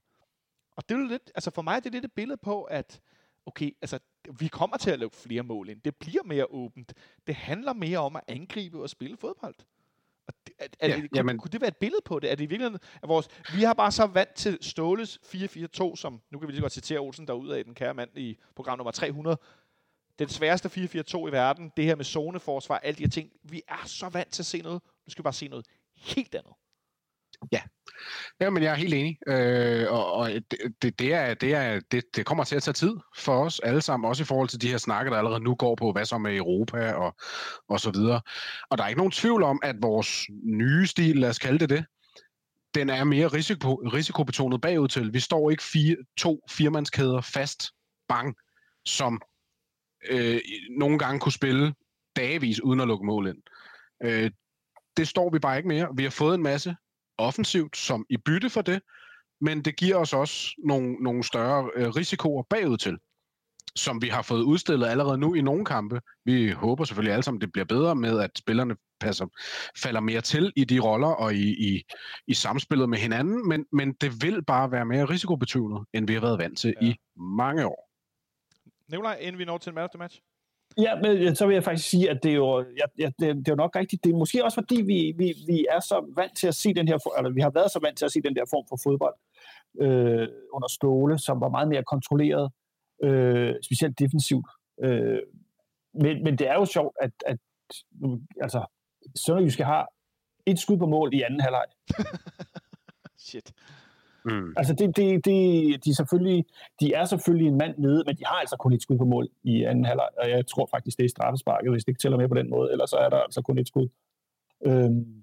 Og 0.77 0.89
det 0.89 0.95
er 0.95 1.09
lidt, 1.09 1.33
altså 1.35 1.51
for 1.51 1.63
mig 1.63 1.77
er 1.77 1.81
det 1.81 1.93
lidt 1.93 2.05
et 2.05 2.13
billede 2.13 2.37
på, 2.37 2.63
at 2.63 3.01
okay, 3.47 3.77
altså 3.83 3.99
vi 4.39 4.49
kommer 4.49 4.77
til 4.77 4.91
at 4.91 4.99
lave 4.99 5.11
flere 5.11 5.43
mål 5.43 5.69
ind. 5.69 5.81
Det 5.81 5.97
bliver 5.97 6.23
mere 6.23 6.47
åbent. 6.51 6.93
Det 7.27 7.35
handler 7.35 7.73
mere 7.73 7.99
om 7.99 8.17
at 8.17 8.23
angribe 8.29 8.83
og 8.83 8.91
spille 8.91 9.17
fodbold. 9.17 9.55
Og 10.29 10.35
det, 10.47 10.55
er, 10.59 10.67
er 10.81 10.89
Ja, 10.89 10.95
det, 10.97 11.03
kunne, 11.03 11.11
jamen- 11.15 11.39
kunne 11.39 11.51
det 11.51 11.61
være 11.61 11.69
et 11.69 11.77
billede 11.77 12.01
på 12.05 12.19
det? 12.19 12.31
Er 12.31 12.35
det 12.35 12.45
i 12.45 12.47
virkeligheden, 12.47 12.79
at 13.03 13.09
vores, 13.09 13.29
vi 13.55 13.63
har 13.63 13.75
bare 13.75 13.93
så 13.93 14.07
vant 14.07 14.35
til 14.35 14.59
Ståles 14.61 15.19
4-4-2, 15.25 15.97
som 15.97 16.21
nu 16.31 16.39
kan 16.39 16.49
vi 16.49 16.53
lige 16.53 16.61
godt 16.61 16.73
citere 16.73 16.99
Olsen 16.99 17.27
derude 17.27 17.59
af 17.59 17.65
den 17.65 17.75
kære 17.75 17.95
mand 17.95 18.19
i 18.19 18.39
program 18.57 18.79
nummer 18.79 18.91
300. 18.91 19.39
Den 20.19 20.29
sværeste 20.29 20.69
4-4-2 20.69 21.29
i 21.29 21.33
verden, 21.33 21.73
det 21.77 21.85
her 21.85 21.95
med 21.95 22.05
zoneforsvar, 22.05 22.79
alle 22.79 22.99
de 22.99 23.03
her 23.03 23.11
ting. 23.11 23.31
Vi 23.43 23.63
er 23.69 23.87
så 23.87 24.09
vant 24.09 24.33
til 24.33 24.43
at 24.43 24.47
se 24.47 24.63
noget. 24.63 24.83
Nu 25.07 25.11
skal 25.11 25.23
vi 25.23 25.25
bare 25.25 25.33
se 25.33 25.49
noget 25.49 25.67
helt 25.97 26.35
andet. 26.35 26.53
Ja, 28.41 28.51
men 28.51 28.63
jeg 28.63 28.73
er 28.73 28.77
helt 28.77 28.95
enig. 28.95 29.19
Øh, 29.27 29.93
og 29.93 30.13
og 30.13 30.31
det, 30.83 30.99
det, 30.99 31.15
er, 31.15 31.35
det, 31.35 31.55
er, 31.55 31.81
det, 31.91 32.05
det 32.17 32.27
kommer 32.27 32.45
til 32.45 32.57
at 32.57 32.63
tage 32.63 32.73
tid 32.73 32.97
for 33.17 33.45
os 33.45 33.61
alle 33.61 33.81
sammen, 33.81 34.09
også 34.09 34.23
i 34.23 34.27
forhold 34.27 34.49
til 34.49 34.61
de 34.61 34.69
her 34.69 34.79
snakker, 34.79 35.11
der 35.11 35.19
allerede 35.19 35.41
nu 35.41 35.55
går 35.55 35.75
på, 35.75 35.93
hvad 35.93 36.05
så 36.05 36.19
med 36.19 36.37
Europa 36.37 36.93
og, 36.93 37.17
og 37.69 37.81
så 37.81 37.91
videre. 37.91 38.21
Og 38.71 38.79
der 38.79 38.85
er 38.85 38.89
ikke 38.89 38.99
nogen 38.99 39.13
tvivl 39.13 39.43
om, 39.43 39.61
at 39.63 39.77
vores 39.83 40.27
nye 40.45 40.87
stil, 40.87 41.17
lad 41.17 41.29
os 41.29 41.39
kalde 41.39 41.59
det 41.59 41.71
det, 41.71 41.85
den 42.75 42.91
er 42.91 43.05
mere 43.05 43.27
risiko, 43.27 43.75
risikobetonet 43.75 44.61
bagud 44.61 44.89
til. 44.89 45.13
Vi 45.13 45.21
står 45.21 45.51
ikke 45.51 45.63
fire, 45.63 45.97
to 46.17 46.41
firmandskæder 46.51 47.21
fast, 47.21 47.71
bang, 48.09 48.37
som 48.85 49.23
øh, 50.09 50.41
nogle 50.79 50.99
gange 50.99 51.21
kunne 51.21 51.33
spille 51.33 51.75
dagevis 52.17 52.61
uden 52.61 52.81
at 52.81 52.89
lukke 52.89 53.07
mål 53.07 53.29
ind. 53.29 53.43
Øh, 54.03 54.31
det 54.97 55.09
står 55.09 55.31
vi 55.31 55.39
bare 55.39 55.57
ikke 55.57 55.69
mere. 55.69 55.89
Vi 55.97 56.03
har 56.03 56.11
fået 56.11 56.35
en 56.35 56.43
masse 56.43 56.77
offensivt 57.19 57.77
som 57.77 58.07
i 58.11 58.17
bytte 58.17 58.51
for 58.51 58.63
det, 58.63 58.83
men 59.41 59.63
det 59.63 59.77
giver 59.77 59.97
os 59.97 60.13
også 60.13 60.55
nogle, 60.65 60.93
nogle 60.93 61.25
større 61.25 61.71
øh, 61.75 61.89
risikoer 61.89 62.43
bagud 62.51 62.77
til, 62.77 62.99
som 63.77 64.03
vi 64.03 64.09
har 64.09 64.23
fået 64.23 64.43
udstillet 64.43 64.87
allerede 64.87 65.19
nu 65.19 65.35
i 65.35 65.41
nogle 65.41 65.65
kampe. 65.65 66.01
Vi 66.25 66.51
håber 66.51 66.85
selvfølgelig 66.85 67.13
alle 67.13 67.23
sammen, 67.23 67.41
det 67.41 67.53
bliver 67.53 67.65
bedre 67.65 67.95
med, 67.97 68.21
at 68.21 68.31
spillerne 68.39 68.77
passer, 69.01 69.27
falder 69.83 70.01
mere 70.01 70.21
til 70.21 70.53
i 70.57 70.65
de 70.65 70.81
roller 70.81 71.09
og 71.09 71.35
i, 71.35 71.69
i, 71.69 71.83
i 72.27 72.35
samspillet 72.35 72.89
med 72.89 72.99
hinanden, 72.99 73.49
men, 73.49 73.67
men 73.73 73.93
det 73.93 74.23
vil 74.23 74.45
bare 74.45 74.71
være 74.73 74.85
mere 74.85 75.05
risikobetonet, 75.05 75.87
end 75.93 76.07
vi 76.07 76.15
har 76.15 76.21
været 76.21 76.39
vant 76.39 76.59
til 76.59 76.75
Ja. 76.83 76.87
i 76.87 76.97
mange 77.17 77.67
år. 77.67 77.91
Nikolaj, 78.91 79.19
inden 79.21 79.39
vi 79.39 79.45
når 79.45 79.59
til 79.59 79.71
en 79.71 79.75
match. 79.99 80.21
Ja, 80.79 80.95
men 81.03 81.37
så 81.37 81.47
vil 81.47 81.55
jeg 81.55 81.65
faktisk 81.65 81.89
sige, 81.89 82.11
at 82.11 82.23
det 82.23 82.31
er 82.31 82.35
jo, 82.35 82.59
ja, 82.59 82.85
ja, 82.99 83.07
det, 83.07 83.37
det 83.37 83.49
er 83.49 83.53
jo 83.53 83.55
nok 83.55 83.77
rigtigt. 83.77 84.05
Det 84.05 84.13
er 84.13 84.17
måske 84.17 84.45
også 84.45 84.55
fordi, 84.55 84.83
vi, 84.83 85.15
vi, 85.17 85.35
vi 85.47 85.67
er 85.71 85.81
så 85.81 86.13
vant 86.17 86.37
til 86.37 86.47
at 86.47 86.55
se 86.55 86.75
den 86.75 86.89
her, 86.89 87.17
eller 87.19 87.31
vi 87.31 87.41
har 87.41 87.51
været 87.51 87.71
så 87.71 87.79
vant 87.83 87.99
til 87.99 88.05
at 88.05 88.13
se 88.13 88.23
den 88.23 88.37
der 88.37 88.45
form 88.51 88.65
for 88.69 88.79
fodbold 88.85 89.15
øh, 89.81 90.29
under 90.53 90.69
Ståle, 90.69 91.19
som 91.19 91.41
var 91.41 91.49
meget 91.49 91.69
mere 91.69 91.85
kontrolleret, 91.85 92.53
øh, 93.03 93.55
specielt 93.63 93.99
defensivt. 93.99 94.47
Øh, 94.83 95.19
men, 95.95 96.25
men 96.25 96.39
det 96.39 96.49
er 96.49 96.55
jo 96.55 96.65
sjovt, 96.65 96.97
at, 97.01 97.11
at 97.27 97.39
altså, 98.41 98.67
Sønderjyske 99.27 99.65
har 99.65 99.89
et 100.47 100.59
skud 100.59 100.79
på 100.79 100.87
mål 100.87 101.15
i 101.15 101.23
anden 101.23 101.41
halvleg. 101.41 101.65
Shit. 103.29 103.53
Mm. 104.27 104.55
Altså, 104.57 104.73
det, 104.75 104.97
det, 104.97 105.25
det, 105.25 105.35
de, 105.85 105.91
er 105.91 105.95
selvfølgelig, 105.95 106.45
de 106.81 106.93
er 106.93 107.05
selvfølgelig 107.05 107.49
en 107.49 107.59
mand 107.59 107.75
nede, 107.79 108.03
men 108.07 108.17
de 108.17 108.25
har 108.27 108.35
altså 108.35 108.57
kun 108.57 108.73
et 108.73 108.83
skud 108.83 108.99
på 108.99 109.05
mål 109.05 109.29
i 109.43 109.63
anden 109.63 109.85
halvleg, 109.85 110.09
og 110.19 110.31
jeg 110.31 110.47
tror 110.47 110.69
faktisk, 110.71 110.99
det 110.99 111.05
er 111.05 111.09
straffesparket, 111.09 111.71
hvis 111.71 111.85
det 111.85 111.89
ikke 111.89 112.01
tæller 112.01 112.19
med 112.19 112.29
på 112.29 112.35
den 112.35 112.51
måde, 112.51 112.73
ellers 112.73 112.91
så 112.91 112.97
er 112.97 113.09
der 113.09 113.17
altså 113.17 113.43
kun 113.43 113.59
et 113.59 113.69
skud. 113.69 113.89
Øhm, 114.67 115.23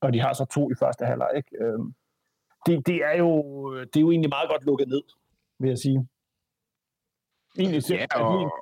og 0.00 0.12
de 0.12 0.20
har 0.20 0.32
så 0.32 0.44
to 0.44 0.70
i 0.70 0.74
første 0.78 1.04
halvleg, 1.04 1.30
ikke? 1.36 1.64
Øhm, 1.64 1.94
det, 2.66 2.86
det, 2.86 3.04
er 3.04 3.16
jo, 3.18 3.32
det 3.80 3.96
er 3.96 4.00
jo 4.00 4.10
egentlig 4.10 4.28
meget 4.28 4.50
godt 4.50 4.64
lukket 4.64 4.88
ned, 4.88 5.02
vil 5.58 5.68
jeg 5.68 5.78
sige. 5.78 6.08
Egentlig, 7.58 7.90
ja, 7.90 8.06
og, 8.16 8.52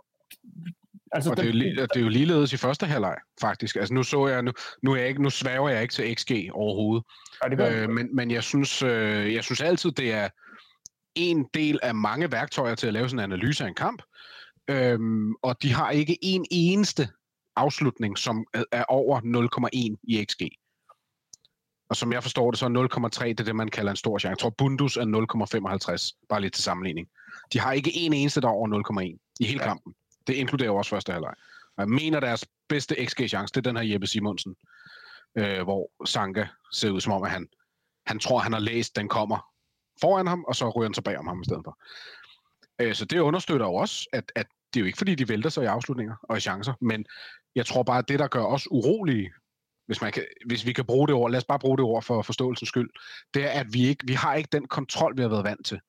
Altså, 1.13 1.31
og 1.31 1.37
det, 1.37 1.45
er 1.45 1.49
jo, 1.49 1.83
det 1.83 1.97
er 1.97 2.01
jo 2.01 2.09
ligeledes 2.09 2.53
i 2.53 2.57
første 2.57 2.87
halvleg, 2.87 3.17
faktisk. 3.41 3.77
Altså, 3.77 3.95
nu 3.95 4.03
så 4.03 4.27
jeg, 4.27 4.43
nu, 4.43 4.53
nu, 4.83 4.93
er 4.93 4.97
jeg 4.97 5.09
ikke, 5.09 5.23
nu 5.23 5.31
svæver 5.31 5.69
jeg 5.69 5.83
ikke 5.83 5.95
til 5.95 6.15
XG 6.17 6.31
overhovedet. 6.53 7.05
Ja, 7.45 7.49
det 7.49 7.73
øh, 7.73 7.91
men, 7.91 8.17
men 8.17 8.31
jeg 8.31 8.43
synes, 8.43 8.83
øh, 8.83 9.35
jeg 9.35 9.45
synes 9.45 9.61
altid, 9.61 9.91
det 9.91 10.13
er 10.13 10.29
en 11.15 11.47
del 11.55 11.79
af 11.83 11.95
mange 11.95 12.33
værktøjer 12.33 12.75
til 12.75 12.87
at 12.87 12.93
lave 12.93 13.09
sådan 13.09 13.25
en 13.25 13.33
analyse 13.33 13.65
af 13.65 13.69
en 13.69 13.75
kamp. 13.75 14.03
Øhm, 14.71 15.35
og 15.43 15.63
de 15.63 15.73
har 15.73 15.91
ikke 15.91 16.19
en 16.23 16.47
eneste 16.51 17.09
afslutning, 17.57 18.19
som 18.19 18.47
er 18.73 18.85
over 18.85 19.21
0,1 19.21 19.97
i 20.09 20.25
XG. 20.31 20.43
Og 21.91 21.97
som 21.97 22.13
jeg 22.13 22.23
forstår 22.23 22.51
det, 22.51 22.59
så 22.59 22.67
er 22.67 23.09
0,3 23.21 23.25
det 23.25 23.41
er 23.41 23.45
det, 23.45 23.57
man 23.57 23.69
kalder 23.69 23.91
en 23.91 23.97
stor 23.97 24.19
chance. 24.19 24.31
Jeg 24.31 24.39
tror, 24.39 24.55
Bundus 24.59 24.97
er 24.97 25.05
0,55, 26.21 26.27
bare 26.29 26.41
lidt 26.41 26.55
til 26.55 26.65
sammenligning. 26.65 27.09
De 27.53 27.61
har 27.61 27.73
ikke 27.73 27.97
en 27.97 28.13
eneste, 28.13 28.41
der 28.41 28.49
er 28.49 28.53
over 28.53 29.13
0,1 29.23 29.35
i 29.41 29.45
hele 29.47 29.61
ja. 29.61 29.69
kampen. 29.69 29.95
Det 30.29 30.35
inkluderer 30.35 30.71
også 30.71 30.91
første 30.91 31.13
halvleg. 31.13 31.35
Jeg 31.79 31.89
mener, 31.89 32.21
deres 32.21 32.47
bedste 32.69 32.95
XG-chance, 33.07 33.53
det 33.55 33.57
er 33.57 33.71
den 33.71 33.77
her 33.77 33.93
Jeppe 33.93 34.07
Simonsen, 34.07 34.57
øh, 35.39 35.63
hvor 35.63 36.07
Sanka 36.07 36.47
ser 36.73 36.91
ud 36.91 37.01
som 37.01 37.13
om, 37.13 37.23
at 37.23 37.31
han, 37.31 37.49
han 38.07 38.19
tror, 38.19 38.39
han 38.39 38.53
har 38.53 38.61
læst, 38.61 38.97
den 38.97 39.09
kommer 39.09 39.53
foran 40.01 40.27
ham, 40.27 40.45
og 40.45 40.57
så 40.57 40.71
ryger 40.71 40.89
han 40.89 40.95
så 40.95 41.03
bag 41.03 41.19
om 41.19 41.27
ham 41.27 41.41
i 41.41 41.45
stedet 41.45 41.63
for. 41.65 41.79
Øh, 42.81 42.95
så 42.95 43.05
det 43.05 43.19
understøtter 43.19 43.67
jo 43.67 43.75
også, 43.75 44.09
at, 44.13 44.33
at 44.37 44.47
det 44.75 44.81
er 44.81 44.83
jo 44.83 44.87
ikke, 44.87 44.99
fordi 44.99 45.15
de 45.15 45.29
vælter 45.29 45.51
sig 45.51 45.65
i 45.65 45.67
afslutninger 45.67 46.17
og 46.23 46.37
i 46.37 46.41
chancer, 46.41 46.73
men 46.81 47.07
jeg 47.55 47.67
tror 47.67 47.83
bare, 47.83 47.99
at 47.99 48.09
det, 48.09 48.19
der 48.19 48.29
gør 48.29 48.45
os 48.45 48.71
urolige, 48.71 49.33
hvis, 49.87 50.01
man 50.01 50.13
kan, 50.13 50.25
hvis 50.47 50.67
vi 50.67 50.73
kan 50.73 50.85
bruge 50.85 51.09
det 51.09 51.15
ord, 51.15 51.31
lad 51.31 51.39
os 51.39 51.45
bare 51.45 51.59
bruge 51.59 51.77
det 51.77 51.85
ord 51.85 52.03
for 52.03 52.23
forståelsens 52.23 52.69
skyld, 52.69 52.91
det 53.35 53.45
er, 53.45 53.61
at 53.61 53.67
vi 53.73 53.87
ikke 53.87 54.07
vi 54.07 54.13
har 54.13 54.35
ikke 54.35 54.49
den 54.53 54.69
kontrol, 54.69 55.17
vi 55.17 55.23
har 55.23 55.29
været 55.29 55.45
vant 55.45 55.67
til. 55.67 55.81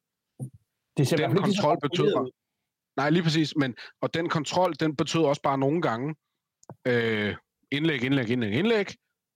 Det 0.97 1.07
ser 1.07 1.17
den 1.17 1.37
kontrol 1.37 1.77
betyder, 1.81 2.29
Nej, 2.99 3.09
lige 3.09 3.23
præcis. 3.23 3.55
Men, 3.55 3.75
og 4.01 4.13
den 4.13 4.29
kontrol, 4.29 4.73
den 4.79 4.95
betød 4.95 5.21
også 5.21 5.41
bare 5.41 5.57
nogle 5.57 5.81
gange 5.81 6.15
øh, 6.87 7.35
indlæg, 7.71 8.03
indlæg, 8.03 8.29
indlæg, 8.29 8.53
indlæg, 8.53 8.87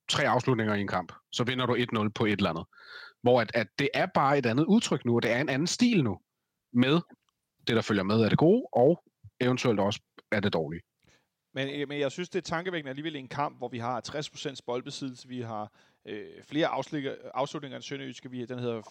tre 0.09 0.27
afslutninger 0.27 0.75
i 0.75 0.81
en 0.81 0.87
kamp. 0.87 1.13
Så 1.31 1.43
vinder 1.43 1.65
du 1.65 1.75
1-0 1.75 2.09
på 2.15 2.25
et 2.25 2.31
eller 2.31 2.49
andet. 2.49 2.65
Hvor 3.21 3.41
at, 3.41 3.51
at 3.53 3.67
det 3.79 3.89
er 3.93 4.05
bare 4.05 4.37
et 4.37 4.45
andet 4.45 4.65
udtryk 4.65 5.05
nu, 5.05 5.15
og 5.15 5.23
det 5.23 5.31
er 5.31 5.41
en 5.41 5.49
anden 5.49 5.67
stil 5.67 6.03
nu, 6.03 6.19
med 6.73 6.99
det, 7.67 7.75
der 7.75 7.81
følger 7.81 8.03
med 8.03 8.23
af 8.23 8.29
det 8.29 8.39
gode, 8.39 8.63
og 8.73 9.03
eventuelt 9.41 9.79
også 9.79 10.01
af 10.31 10.41
det 10.41 10.53
dårlige. 10.53 10.81
Men, 11.53 11.81
øh, 11.81 11.87
men 11.87 11.99
jeg 11.99 12.11
synes, 12.11 12.29
det 12.29 12.39
er 12.39 12.55
tankevækkende 12.55 12.89
alligevel 12.89 13.15
en 13.15 13.27
kamp, 13.27 13.57
hvor 13.57 13.67
vi 13.67 13.77
har 13.77 14.01
60% 14.07 14.59
boldbesiddelse, 14.65 15.27
vi 15.27 15.41
har 15.41 15.71
øh, 16.05 16.43
flere 16.43 16.67
afslutninger 17.33 17.75
end 17.75 17.83
Sønderjyske. 17.83 18.31
Vi, 18.31 18.45
den 18.45 18.59
hedder 18.59 18.81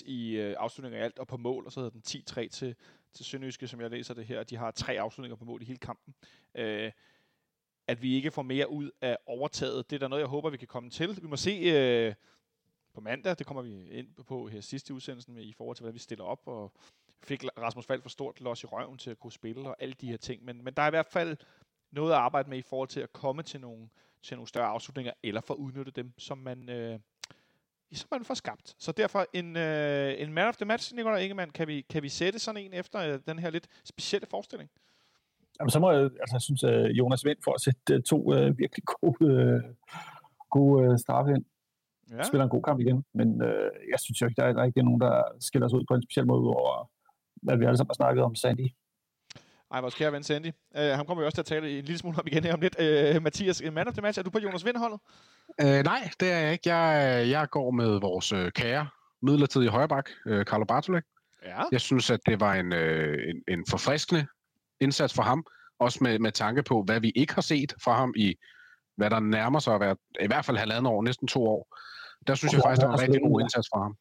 14-6 0.00 0.02
i 0.06 0.36
øh, 0.36 0.54
afslutninger 0.58 1.00
i 1.00 1.02
alt, 1.02 1.18
og 1.18 1.26
på 1.26 1.36
mål, 1.36 1.66
og 1.66 1.72
så 1.72 1.80
hedder 1.80 2.00
den 2.00 2.22
10-3 2.44 2.48
til, 2.48 2.74
til 3.14 3.24
Sønderjyske, 3.24 3.68
som 3.68 3.80
jeg 3.80 3.90
læser 3.90 4.14
det 4.14 4.26
her. 4.26 4.42
De 4.42 4.56
har 4.56 4.70
tre 4.70 5.00
afslutninger 5.00 5.36
på 5.36 5.44
mål 5.44 5.62
i 5.62 5.64
hele 5.64 5.78
kampen. 5.78 6.14
Øh, 6.54 6.92
at 7.86 8.02
vi 8.02 8.14
ikke 8.14 8.30
får 8.30 8.42
mere 8.42 8.70
ud 8.70 8.90
af 9.00 9.18
overtaget, 9.26 9.90
det 9.90 9.96
er 9.96 10.00
der 10.00 10.08
noget, 10.08 10.20
jeg 10.20 10.28
håber, 10.28 10.50
vi 10.50 10.56
kan 10.56 10.68
komme 10.68 10.90
til. 10.90 11.22
Vi 11.22 11.26
må 11.26 11.36
se 11.36 11.50
øh, 11.50 12.14
på 12.94 13.00
mandag, 13.00 13.38
det 13.38 13.46
kommer 13.46 13.62
vi 13.62 13.90
ind 13.90 14.08
på 14.26 14.48
her 14.48 14.60
sidste 14.60 14.94
udsendelsen, 14.94 15.34
med, 15.34 15.42
i 15.42 15.52
forhold 15.52 15.76
til, 15.76 15.82
hvordan 15.82 15.94
vi 15.94 15.98
stiller 15.98 16.24
op, 16.24 16.42
og 16.46 16.72
fik 17.22 17.44
Rasmus 17.58 17.86
Fald 17.86 18.02
for 18.02 18.08
stort 18.08 18.40
los 18.40 18.62
i 18.62 18.66
røven 18.66 18.98
til 18.98 19.10
at 19.10 19.18
kunne 19.18 19.32
spille, 19.32 19.68
og 19.68 19.76
alle 19.78 19.94
de 20.00 20.10
her 20.10 20.16
ting. 20.16 20.44
Men, 20.44 20.64
men 20.64 20.74
der 20.74 20.82
er 20.82 20.86
i 20.86 20.90
hvert 20.90 21.06
fald 21.06 21.36
noget 21.90 22.12
at 22.12 22.18
arbejde 22.18 22.50
med 22.50 22.58
i 22.58 22.62
forhold 22.62 22.88
til 22.88 23.00
at 23.00 23.12
komme 23.12 23.42
til 23.42 23.60
nogle, 23.60 23.88
til 24.22 24.36
nogle 24.36 24.48
større 24.48 24.66
afslutninger, 24.66 25.12
eller 25.22 25.40
få 25.40 25.54
udnyttet 25.54 25.96
dem, 25.96 26.18
som 26.18 26.38
man, 26.38 26.68
øh, 26.68 27.00
som 27.96 28.08
man 28.10 28.24
får 28.24 28.34
skabt. 28.34 28.74
Så 28.78 28.92
derfor 28.92 29.26
en, 29.32 29.56
øh, 29.56 30.14
en 30.18 30.32
man 30.32 30.48
of 30.48 30.56
the 30.56 30.64
match, 30.64 30.94
Nicolai 30.94 31.22
Ingemann, 31.22 31.50
kan 31.50 31.68
vi, 31.68 31.80
kan 31.80 32.02
vi 32.02 32.08
sætte 32.08 32.38
sådan 32.38 32.60
en 32.60 32.72
efter 32.72 32.98
øh, 33.12 33.18
den 33.26 33.38
her 33.38 33.50
lidt 33.50 33.66
specielle 33.84 34.26
forestilling? 34.26 34.70
Jamen, 35.60 35.70
så 35.70 35.78
må 35.78 35.90
jeg, 35.90 36.02
altså, 36.02 36.34
jeg 36.34 36.42
synes, 36.42 36.64
uh, 36.64 36.98
Jonas 36.98 37.24
Vind 37.24 37.38
for 37.44 37.52
at 37.52 37.60
sætte 37.60 37.94
uh, 37.94 38.02
to 38.02 38.16
uh, 38.16 38.58
virkelig 38.58 38.84
gode, 38.84 39.16
uh, 39.20 39.60
gode 40.50 40.90
uh, 40.90 40.98
straffe 40.98 41.32
ind. 41.32 41.44
Ja. 42.10 42.22
Spiller 42.22 42.44
en 42.44 42.50
god 42.50 42.62
kamp 42.62 42.80
igen, 42.80 43.04
men 43.14 43.28
uh, 43.42 43.72
jeg 43.92 44.00
synes 44.04 44.20
jo 44.20 44.26
ikke, 44.26 44.40
der 44.40 44.46
er, 44.46 44.52
der 44.52 44.60
er 44.60 44.66
ikke 44.66 44.82
nogen, 44.82 45.00
der 45.00 45.22
skiller 45.40 45.68
sig 45.68 45.78
ud 45.78 45.84
på 45.88 45.94
en 45.94 46.02
speciel 46.02 46.26
måde, 46.26 46.40
over 46.40 46.90
hvad 47.42 47.56
vi 47.56 47.64
alle 47.64 47.76
sammen 47.76 47.90
har 47.90 47.94
snakket 48.02 48.24
om 48.24 48.34
Sandy. 48.34 48.68
Ej, 49.72 49.80
vores 49.80 49.94
kære 49.94 50.12
ven 50.12 50.22
Sandy. 50.22 50.46
Uh, 50.46 50.80
han 50.80 51.06
kommer 51.06 51.22
jo 51.22 51.26
også 51.26 51.36
til 51.36 51.42
at 51.42 51.46
tale 51.46 51.78
en 51.78 51.84
lille 51.84 51.98
smule 51.98 52.18
om 52.18 52.26
igen 52.26 52.44
her 52.44 52.54
om 52.54 52.60
lidt. 52.60 52.76
Uh, 53.16 53.22
Mathias, 53.22 53.62
man 53.72 53.88
of 53.88 53.94
the 53.94 54.02
match, 54.02 54.18
er 54.18 54.22
du 54.22 54.30
på 54.30 54.38
Jonas 54.38 54.64
Vind-holdet? 54.64 55.00
Uh, 55.62 55.84
nej, 55.84 56.10
det 56.20 56.32
er 56.32 56.38
jeg 56.38 56.52
ikke. 56.52 56.74
Jeg, 56.74 57.28
jeg 57.28 57.48
går 57.50 57.70
med 57.70 58.00
vores 58.00 58.32
uh, 58.32 58.48
kære 58.48 58.88
midlertidige 59.22 59.70
højrebak, 59.70 60.10
uh, 60.26 60.42
Carlo 60.42 60.64
Bartolek. 60.64 61.04
Ja. 61.44 61.62
Jeg 61.72 61.80
synes, 61.80 62.10
at 62.10 62.20
det 62.26 62.40
var 62.40 62.54
en, 62.54 62.72
uh, 62.72 63.30
en, 63.30 63.42
en 63.48 63.64
forfriskende 63.70 64.26
indsats 64.80 65.14
for 65.14 65.22
ham. 65.22 65.46
Også 65.78 65.98
med, 66.02 66.18
med 66.18 66.32
tanke 66.32 66.62
på, 66.62 66.82
hvad 66.82 67.00
vi 67.00 67.12
ikke 67.14 67.34
har 67.34 67.42
set 67.42 67.74
fra 67.84 67.96
ham 67.96 68.14
i, 68.16 68.34
hvad 68.96 69.10
der 69.10 69.20
nærmer 69.20 69.58
sig 69.58 69.74
at 69.74 69.80
være, 69.80 69.96
i 70.20 70.26
hvert 70.26 70.44
fald 70.44 70.56
halvandet 70.56 70.92
år, 70.92 71.02
næsten 71.02 71.28
to 71.28 71.46
år. 71.46 71.78
Der 72.26 72.34
synes 72.34 72.52
jeg 72.52 72.62
faktisk, 72.64 72.80
der 72.80 72.86
var 72.86 72.94
en 72.94 73.00
rigtig 73.00 73.20
god 73.22 73.40
indsats 73.40 73.68
fra 73.72 73.82
ham. 73.82 73.96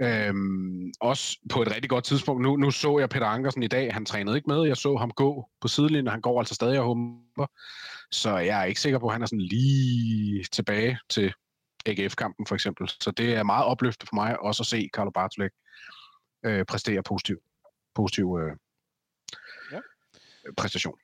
Øhm, 0.00 0.92
også 1.00 1.38
på 1.52 1.62
et 1.62 1.70
rigtig 1.74 1.90
godt 1.90 2.04
tidspunkt. 2.04 2.42
Nu, 2.42 2.56
nu 2.56 2.70
så 2.70 2.98
jeg 2.98 3.08
Peter 3.08 3.26
Ankersen 3.26 3.62
i 3.62 3.66
dag. 3.66 3.94
Han 3.94 4.04
trænede 4.04 4.36
ikke 4.36 4.48
med. 4.48 4.66
Jeg 4.66 4.76
så 4.76 4.96
ham 4.96 5.10
gå 5.10 5.48
på 5.60 5.68
sidelinjen. 5.68 6.06
Han 6.06 6.20
går 6.20 6.38
altså 6.38 6.54
stadig 6.54 6.80
og 6.80 6.86
humper. 6.86 7.46
Så 8.10 8.36
jeg 8.36 8.60
er 8.60 8.64
ikke 8.64 8.80
sikker 8.80 8.98
på, 8.98 9.06
at 9.06 9.12
han 9.12 9.22
er 9.22 9.26
sådan 9.26 9.40
lige 9.40 10.44
tilbage 10.44 10.98
til 11.08 11.32
AGF-kampen 11.86 12.46
for 12.46 12.54
eksempel. 12.54 12.88
Så 12.88 13.10
det 13.10 13.34
er 13.34 13.42
meget 13.42 13.66
opløftende 13.66 14.08
for 14.08 14.14
mig 14.14 14.40
også 14.40 14.62
at 14.62 14.66
se 14.66 14.88
Carlo 14.94 15.10
Bartolek 15.10 15.52
øh, 16.44 16.64
præstere 16.64 17.02
positiv, 17.02 17.38
positiv 17.94 18.38
øh, 18.42 18.56
ja. 19.72 19.80
præstation. 20.56 20.98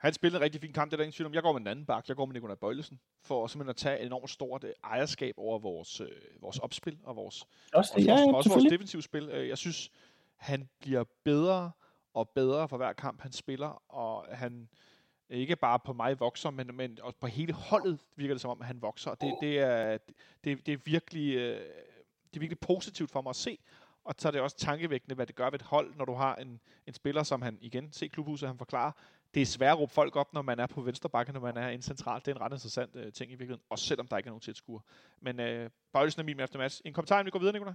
Han 0.00 0.14
spillede 0.14 0.36
en 0.38 0.44
rigtig 0.44 0.60
fin 0.60 0.72
kamp, 0.72 0.90
det 0.90 0.94
er 0.94 0.96
der 0.96 1.04
ingen 1.04 1.12
tvivl 1.12 1.26
om. 1.26 1.34
Jeg 1.34 1.42
går 1.42 1.52
med 1.52 1.60
en 1.60 1.66
anden 1.66 1.86
bak, 1.86 2.08
jeg 2.08 2.16
går 2.16 2.26
med 2.26 2.34
Nikolaj 2.34 2.54
Bøjlesen, 2.54 3.00
for 3.22 3.46
simpelthen 3.46 3.70
at 3.70 3.76
tage 3.76 4.00
et 4.00 4.06
enormt 4.06 4.30
stort 4.30 4.64
øh, 4.64 4.72
ejerskab 4.84 5.34
over 5.36 5.58
vores, 5.58 6.00
øh, 6.00 6.08
vores 6.40 6.58
opspil 6.58 6.98
og 7.04 7.16
vores, 7.16 7.44
også, 7.74 7.92
også, 7.94 8.00
ja, 8.06 8.12
vores, 8.12 8.34
også 8.36 8.48
vores 8.50 8.64
defensive 8.70 9.02
spil. 9.02 9.28
Øh, 9.28 9.48
jeg 9.48 9.58
synes, 9.58 9.90
han 10.36 10.68
bliver 10.80 11.04
bedre 11.24 11.70
og 12.14 12.28
bedre 12.28 12.68
for 12.68 12.76
hver 12.76 12.92
kamp, 12.92 13.20
han 13.20 13.32
spiller, 13.32 13.82
og 13.88 14.26
han 14.36 14.68
ikke 15.30 15.56
bare 15.56 15.78
på 15.78 15.92
mig 15.92 16.20
vokser, 16.20 16.50
men, 16.50 16.76
men 16.76 16.98
også 17.02 17.18
på 17.20 17.26
hele 17.26 17.52
holdet 17.52 18.00
virker 18.16 18.34
det 18.34 18.40
som 18.40 18.50
om, 18.50 18.60
at 18.60 18.66
han 18.66 18.82
vokser. 18.82 19.14
Det, 19.14 19.34
det, 19.40 19.58
er, 19.58 19.98
det, 20.44 20.66
det, 20.66 20.72
er 20.72 20.78
virkelig, 20.84 21.34
det 21.34 22.36
er 22.36 22.40
virkelig 22.40 22.60
positivt 22.60 23.10
for 23.10 23.22
mig 23.22 23.30
at 23.30 23.36
se, 23.36 23.58
og 24.04 24.14
så 24.18 24.28
er 24.28 24.32
det 24.32 24.40
også 24.40 24.56
tankevækkende, 24.56 25.14
hvad 25.14 25.26
det 25.26 25.34
gør 25.34 25.50
ved 25.50 25.54
et 25.60 25.62
hold, 25.62 25.94
når 25.94 26.04
du 26.04 26.14
har 26.14 26.36
en, 26.36 26.60
en 26.86 26.94
spiller, 26.94 27.22
som 27.22 27.42
han 27.42 27.58
igen, 27.60 27.92
se 27.92 28.08
klubhuset, 28.08 28.48
han 28.48 28.58
forklarer, 28.58 28.92
det 29.34 29.42
er 29.42 29.46
svært 29.46 29.70
at 29.70 29.78
råbe 29.78 29.92
folk 29.92 30.16
op, 30.16 30.34
når 30.34 30.42
man 30.42 30.58
er 30.58 30.66
på 30.66 30.80
venstre 30.80 31.08
bakke, 31.08 31.32
når 31.32 31.40
man 31.40 31.56
er 31.56 31.68
en 31.68 31.82
central. 31.82 32.20
Det 32.20 32.28
er 32.28 32.34
en 32.34 32.40
ret 32.40 32.52
interessant 32.52 32.96
uh, 32.96 33.02
ting 33.02 33.32
i 33.32 33.34
virkeligheden, 33.34 33.62
også 33.70 33.84
selvom 33.84 34.06
der 34.06 34.16
ikke 34.16 34.26
er 34.26 34.30
nogen 34.30 34.40
til 34.40 34.50
at 34.50 34.56
skue. 34.56 34.80
Men 35.22 35.40
uh, 35.40 35.70
Bøjlesen 35.92 36.20
er 36.20 36.24
min 36.24 36.40
efter 36.40 36.58
match. 36.58 36.80
En 36.84 36.92
kommentar, 36.92 37.22
vi 37.22 37.30
går 37.30 37.38
videre, 37.38 37.52
Nicolaj? 37.52 37.74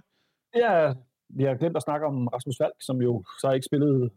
Ja, 0.54 0.94
vi 1.28 1.44
har 1.44 1.54
glemt 1.54 1.76
at 1.76 1.82
snakke 1.82 2.06
om 2.06 2.28
Rasmus 2.28 2.56
Falk, 2.60 2.74
som 2.80 3.02
jo 3.02 3.24
så 3.40 3.50
ikke 3.50 3.64
spillede 3.64 4.10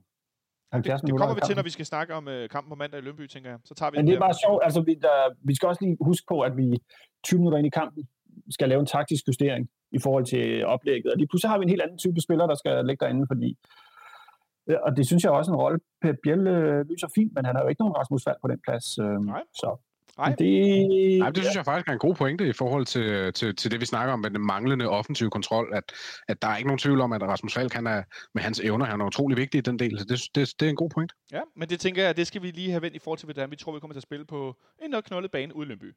70 0.71 1.01
det, 1.01 1.07
det 1.07 1.17
kommer 1.17 1.35
vi 1.35 1.41
til, 1.45 1.55
når 1.55 1.63
vi 1.63 1.69
skal 1.69 1.85
snakke 1.85 2.15
om 2.15 2.27
uh, 2.27 2.47
kampen 2.51 2.69
på 2.69 2.75
mandag 2.75 2.99
i 2.99 3.03
Lønby, 3.03 3.27
tænker 3.27 3.49
jeg. 3.49 3.59
Så 3.65 3.73
tager 3.73 3.91
vi 3.91 3.97
Men 3.97 4.07
det 4.07 4.15
er 4.15 4.19
bare 4.19 4.37
sjovt. 4.45 4.63
Altså, 4.63 4.81
vi, 4.81 4.93
der, 4.93 5.35
vi 5.43 5.55
skal 5.55 5.67
også 5.67 5.85
lige 5.85 5.97
huske 6.01 6.25
på, 6.27 6.41
at 6.41 6.57
vi 6.57 6.79
20 7.23 7.39
minutter 7.39 7.57
ind 7.57 7.67
i 7.67 7.69
kampen 7.69 8.07
skal 8.49 8.69
lave 8.69 8.79
en 8.79 8.85
taktisk 8.85 9.27
justering 9.27 9.69
i 9.91 9.99
forhold 9.99 10.25
til 10.25 10.65
oplægget. 10.65 11.11
Og 11.11 11.17
lige 11.17 11.27
pludselig 11.27 11.49
har 11.49 11.57
vi 11.57 11.63
en 11.63 11.69
helt 11.69 11.81
anden 11.81 11.97
type 11.97 12.21
spiller, 12.21 12.47
der 12.47 12.55
skal 12.55 12.85
ligge 12.85 13.05
derinde, 13.05 13.27
fordi 13.27 13.57
og 14.83 14.97
det 14.97 15.07
synes 15.07 15.23
jeg 15.23 15.31
også 15.31 15.51
en 15.51 15.57
rolle. 15.57 15.79
Per 16.01 16.13
Biel 16.23 16.47
øh, 16.47 16.85
lyser 16.89 17.07
fint, 17.15 17.31
men 17.35 17.45
han 17.45 17.55
har 17.55 17.63
jo 17.63 17.69
ikke 17.69 17.81
nogen 17.81 17.95
Rasmus 17.95 18.23
Fald 18.23 18.35
på 18.41 18.47
den 18.47 18.59
plads. 18.65 18.97
Øh, 18.97 19.05
Nej. 19.05 19.43
Så 19.53 19.77
Nej. 20.19 20.35
Det, 20.35 21.19
Nej, 21.19 21.29
det 21.29 21.43
synes 21.43 21.55
jeg 21.55 21.65
faktisk 21.65 21.87
er 21.87 21.93
en 21.93 21.99
god 21.99 22.15
pointe 22.15 22.47
i 22.47 22.53
forhold 22.53 22.85
til, 22.85 23.33
til, 23.33 23.55
til 23.55 23.71
det, 23.71 23.81
vi 23.81 23.85
snakker 23.85 24.13
om 24.13 24.19
med 24.19 24.31
den 24.31 24.45
manglende 24.45 24.89
offensive 24.89 25.29
kontrol, 25.29 25.71
at, 25.73 25.83
at 26.27 26.41
der 26.41 26.47
er 26.47 26.57
ikke 26.57 26.67
nogen 26.67 26.79
tvivl 26.79 27.01
om, 27.01 27.13
at 27.13 27.21
Rasmus 27.21 27.53
Falk 27.53 27.73
han 27.73 27.87
er, 27.87 28.03
med 28.33 28.43
hans 28.43 28.59
evner, 28.59 28.85
han 28.85 29.01
er 29.01 29.05
utrolig 29.05 29.37
vigtig 29.37 29.57
i 29.57 29.61
den 29.61 29.79
del, 29.79 29.99
så 29.99 30.05
det, 30.05 30.21
det, 30.35 30.53
det 30.59 30.65
er 30.65 30.69
en 30.69 30.75
god 30.75 30.89
point. 30.89 31.13
Ja, 31.31 31.41
men 31.55 31.69
det 31.69 31.79
tænker 31.79 32.03
jeg, 32.03 32.17
det 32.17 32.27
skal 32.27 32.41
vi 32.41 32.51
lige 32.51 32.71
have 32.71 32.81
vendt 32.81 32.95
i 32.95 32.99
forhold 32.99 33.19
til, 33.19 33.25
hvordan 33.25 33.51
vi 33.51 33.55
tror, 33.55 33.73
vi 33.73 33.79
kommer 33.79 33.93
til 33.93 33.99
at 33.99 34.03
spille 34.03 34.25
på 34.25 34.55
en 34.81 34.89
noget 34.89 35.05
knoldet 35.05 35.31
bane 35.31 35.55
ude 35.55 35.65
i 35.65 35.69
Lønby. 35.69 35.95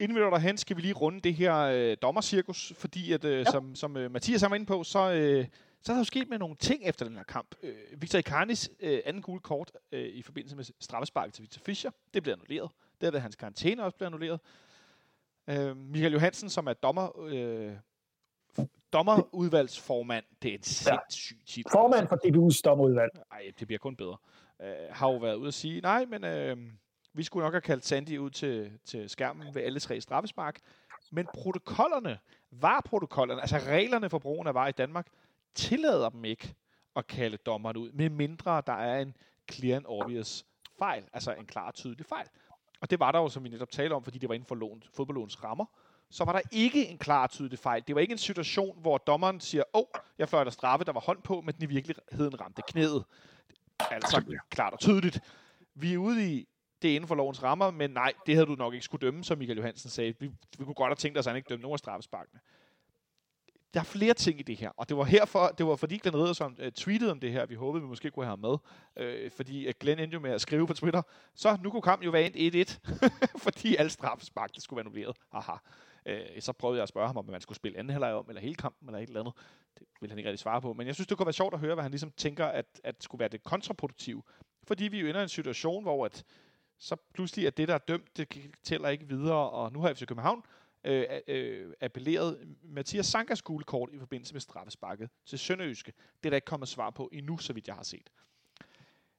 Inden 0.00 0.16
vi 0.16 0.20
når 0.20 0.30
derhen, 0.30 0.56
skal 0.56 0.76
vi 0.76 0.82
lige 0.82 0.94
runde 0.94 1.20
det 1.20 1.34
her 1.34 1.56
øh, 1.56 1.96
dommercirkus, 2.02 2.72
fordi 2.78 3.12
at, 3.12 3.24
øh, 3.24 3.38
ja. 3.38 3.44
som, 3.44 3.74
som 3.74 3.96
øh, 3.96 4.10
Mathias 4.10 4.42
har 4.42 4.54
inde 4.54 4.66
på, 4.66 4.84
så, 4.84 5.12
øh, 5.12 5.46
så 5.82 5.92
er 5.92 5.94
der 5.94 6.00
jo 6.00 6.04
sket 6.04 6.28
med 6.28 6.38
nogle 6.38 6.56
ting 6.56 6.84
efter 6.84 7.06
den 7.06 7.16
her 7.16 7.22
kamp. 7.22 7.54
Øh, 7.62 7.74
Victor 7.96 8.18
Icarnis 8.18 8.70
øh, 8.80 9.00
anden 9.04 9.22
gule 9.22 9.40
kort 9.40 9.72
øh, 9.92 10.08
i 10.08 10.22
forbindelse 10.22 10.56
med 10.56 10.64
straffesparket 10.80 11.34
til 11.34 11.42
Victor 11.42 11.60
Fischer, 11.64 11.90
det 12.14 12.22
blev 12.22 12.32
annulleret. 12.32 12.70
Det 13.00 13.14
er 13.14 13.18
hans 13.18 13.36
karantæne 13.36 13.84
også 13.84 13.96
blev 13.96 14.06
annulleret. 14.06 14.40
Øh, 15.46 15.76
Michael 15.76 16.12
Johansen, 16.12 16.50
som 16.50 16.66
er 16.66 16.72
dommer, 16.72 17.20
øh, 17.20 17.76
dommerudvalgsformand, 18.92 20.24
det 20.42 20.50
er 20.50 20.54
en 20.54 20.62
sindssyg 20.62 21.38
titel. 21.46 21.70
Formand 21.72 22.08
for 22.08 22.16
DBU's 22.16 22.60
dommerudvalg. 22.64 23.10
Nej, 23.30 23.52
det 23.58 23.66
bliver 23.66 23.78
kun 23.78 23.96
bedre. 23.96 24.16
Øh, 24.62 24.74
har 24.90 25.10
jo 25.10 25.16
været 25.16 25.34
ude 25.34 25.48
at 25.48 25.54
sige, 25.54 25.80
nej, 25.80 26.04
men 26.04 26.24
øh, 26.24 26.56
vi 27.12 27.22
skulle 27.22 27.44
nok 27.44 27.52
have 27.52 27.60
kaldt 27.60 27.86
Sandy 27.86 28.18
ud 28.18 28.30
til, 28.30 28.72
til 28.84 29.10
skærmen 29.10 29.54
ved 29.54 29.62
alle 29.62 29.80
tre 29.80 30.00
straffespark. 30.00 30.58
Men 31.12 31.26
protokollerne, 31.34 32.18
var 32.50 32.82
protokollerne, 32.84 33.40
altså 33.40 33.58
reglerne 33.58 34.10
for 34.10 34.18
brugen 34.18 34.46
af 34.46 34.54
var 34.54 34.68
i 34.68 34.72
Danmark, 34.72 35.06
tillader 35.54 36.08
dem 36.08 36.24
ikke 36.24 36.54
at 36.96 37.06
kalde 37.06 37.36
dommeren 37.36 37.76
ud, 37.76 37.92
med 37.92 38.08
mindre 38.08 38.62
der 38.66 38.72
er 38.72 39.00
en 39.00 39.16
clear 39.52 39.76
and 39.76 39.84
obvious 39.88 40.44
fejl, 40.78 41.04
altså 41.12 41.32
en 41.32 41.46
klar 41.46 41.66
og 41.66 41.74
tydelig 41.74 42.06
fejl. 42.06 42.26
Og 42.80 42.90
det 42.90 43.00
var 43.00 43.12
der 43.12 43.18
jo, 43.18 43.28
som 43.28 43.44
vi 43.44 43.48
netop 43.48 43.70
talte 43.70 43.92
om, 43.92 44.04
fordi 44.04 44.18
det 44.18 44.28
var 44.28 44.34
inden 44.34 44.46
for 44.46 44.54
lån, 44.54 44.82
fodboldlåns 44.94 45.44
rammer, 45.44 45.64
så 46.10 46.24
var 46.24 46.32
der 46.32 46.40
ikke 46.52 46.86
en 46.88 46.98
klar 46.98 47.22
og 47.22 47.30
tydelig 47.30 47.58
fejl. 47.58 47.82
Det 47.86 47.94
var 47.94 48.00
ikke 48.00 48.12
en 48.12 48.18
situation, 48.18 48.80
hvor 48.80 48.98
dommeren 48.98 49.40
siger, 49.40 49.62
åh, 49.74 49.80
oh, 49.80 50.02
jeg 50.18 50.28
fløjter 50.28 50.50
straffe, 50.50 50.84
der 50.84 50.92
var 50.92 51.00
hånd 51.00 51.22
på, 51.22 51.40
men 51.40 51.54
den 51.54 51.62
i 51.62 51.66
virkeligheden 51.66 52.40
ramte 52.40 52.62
knæet. 52.68 53.04
Altså 53.90 54.38
klart 54.50 54.72
og 54.72 54.78
tydeligt. 54.78 55.20
Vi 55.74 55.94
er 55.94 55.98
ude 55.98 56.32
i 56.32 56.48
det 56.82 56.88
inden 56.88 57.08
for 57.08 57.14
lovens 57.14 57.42
rammer, 57.42 57.70
men 57.70 57.90
nej, 57.90 58.12
det 58.26 58.34
havde 58.34 58.46
du 58.46 58.54
nok 58.54 58.74
ikke 58.74 58.84
skulle 58.84 59.06
dømme, 59.06 59.24
som 59.24 59.38
Michael 59.38 59.58
Johansen 59.58 59.90
sagde. 59.90 60.14
Vi, 60.18 60.30
vi 60.58 60.64
kunne 60.64 60.74
godt 60.74 60.90
have 60.90 60.96
tænkt 60.96 61.18
os, 61.18 61.26
at 61.26 61.30
han 61.30 61.36
ikke 61.36 61.48
dømte 61.48 61.62
nogen 61.62 61.74
af 61.74 61.78
straffesparkene 61.78 62.40
der 63.74 63.80
er 63.80 63.84
flere 63.84 64.14
ting 64.14 64.40
i 64.40 64.42
det 64.42 64.56
her, 64.56 64.70
og 64.76 64.88
det 64.88 64.96
var 64.96 65.04
herfor, 65.04 65.48
det 65.48 65.66
var 65.66 65.76
fordi 65.76 65.96
Glenn 65.96 66.16
Riddersson 66.16 66.56
uh, 66.58 66.64
øh, 66.64 66.72
tweetede 66.72 67.10
om 67.10 67.20
det 67.20 67.32
her, 67.32 67.46
vi 67.46 67.54
håbede, 67.54 67.82
vi 67.82 67.88
måske 67.88 68.10
kunne 68.10 68.24
have 68.26 68.30
ham 68.30 68.38
med, 68.38 69.24
uh, 69.24 69.30
fordi 69.36 69.68
uh, 69.68 69.72
Glenn 69.80 70.00
endte 70.00 70.14
jo 70.14 70.20
med 70.20 70.30
at 70.30 70.40
skrive 70.40 70.66
på 70.66 70.74
Twitter, 70.74 71.02
så 71.34 71.58
nu 71.62 71.70
kunne 71.70 71.82
kampen 71.82 72.04
jo 72.04 72.10
være 72.10 72.32
endt 72.36 72.70
1-1, 72.70 72.78
fordi 73.44 73.76
alle 73.76 73.90
straffespark, 73.90 74.54
det 74.54 74.62
skulle 74.62 74.76
være 74.76 74.86
annulleret. 74.86 75.16
Haha. 75.32 75.52
Uh, 75.52 76.12
øh, 76.12 76.40
så 76.40 76.52
prøvede 76.52 76.76
jeg 76.76 76.82
at 76.82 76.88
spørge 76.88 77.06
ham, 77.06 77.16
om 77.16 77.24
man 77.30 77.40
skulle 77.40 77.56
spille 77.56 77.78
anden 77.78 77.90
halvleg 77.90 78.14
om, 78.14 78.24
eller 78.28 78.40
hele 78.40 78.54
kampen, 78.54 78.88
eller 78.88 78.98
et 78.98 79.06
eller 79.06 79.20
andet. 79.20 79.34
Det 79.78 79.86
ville 80.00 80.10
han 80.10 80.18
ikke 80.18 80.30
rigtig 80.30 80.42
svare 80.42 80.60
på, 80.60 80.72
men 80.72 80.86
jeg 80.86 80.94
synes, 80.94 81.06
det 81.06 81.16
kunne 81.16 81.26
være 81.26 81.32
sjovt 81.32 81.54
at 81.54 81.60
høre, 81.60 81.74
hvad 81.74 81.84
han 81.84 81.90
ligesom 81.90 82.10
tænker, 82.10 82.46
at, 82.46 82.80
at 82.84 83.02
skulle 83.02 83.20
være 83.20 83.28
det 83.28 83.44
kontraproduktive. 83.44 84.22
Fordi 84.64 84.84
vi 84.84 85.00
jo 85.00 85.06
ender 85.06 85.20
i 85.20 85.22
en 85.22 85.28
situation, 85.28 85.82
hvor 85.82 86.04
at, 86.04 86.24
så 86.78 86.96
pludselig 87.14 87.46
er 87.46 87.50
det, 87.50 87.68
der 87.68 87.74
er 87.74 87.78
dømt, 87.78 88.16
det 88.16 88.50
tæller 88.62 88.88
ikke 88.88 89.08
videre, 89.08 89.50
og 89.50 89.72
nu 89.72 89.80
har 89.80 89.94
FC 89.94 90.06
København 90.06 90.42
øh, 90.84 91.04
øh, 91.28 91.72
appelleret 91.80 92.56
Mathias 92.62 93.06
Sankas 93.06 93.42
gule 93.42 93.64
kort 93.64 93.90
i 93.92 93.98
forbindelse 93.98 94.34
med 94.34 94.40
straffesparket 94.40 95.10
til 95.26 95.38
Sønderjyske. 95.38 95.92
Det 96.22 96.28
er 96.28 96.30
der 96.30 96.36
ikke 96.36 96.46
kommet 96.46 96.68
svar 96.68 96.90
på 96.90 97.08
endnu, 97.12 97.38
så 97.38 97.52
vidt 97.52 97.68
jeg 97.68 97.76
har 97.76 97.82
set. 97.82 98.10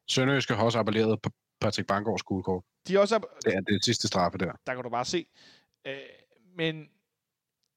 Sønderjyske 0.07 0.53
har 0.53 0.66
også 0.66 0.80
appelleret 0.80 1.22
på 1.22 1.30
Patrick 1.62 1.88
Bangårds 1.88 2.24
gule 2.24 2.43
kort. 2.43 2.64
De 2.88 2.99
også 2.99 3.20
det 3.45 3.55
er 3.55 3.62
det 3.62 3.86
sidste 3.86 4.07
straffe 4.07 4.38
der. 4.38 4.53
Der 4.68 4.74
kan 4.76 4.84
du 4.84 4.89
bare 4.89 5.05
se. 5.05 5.26
Øh, 5.86 5.97
men 6.55 6.89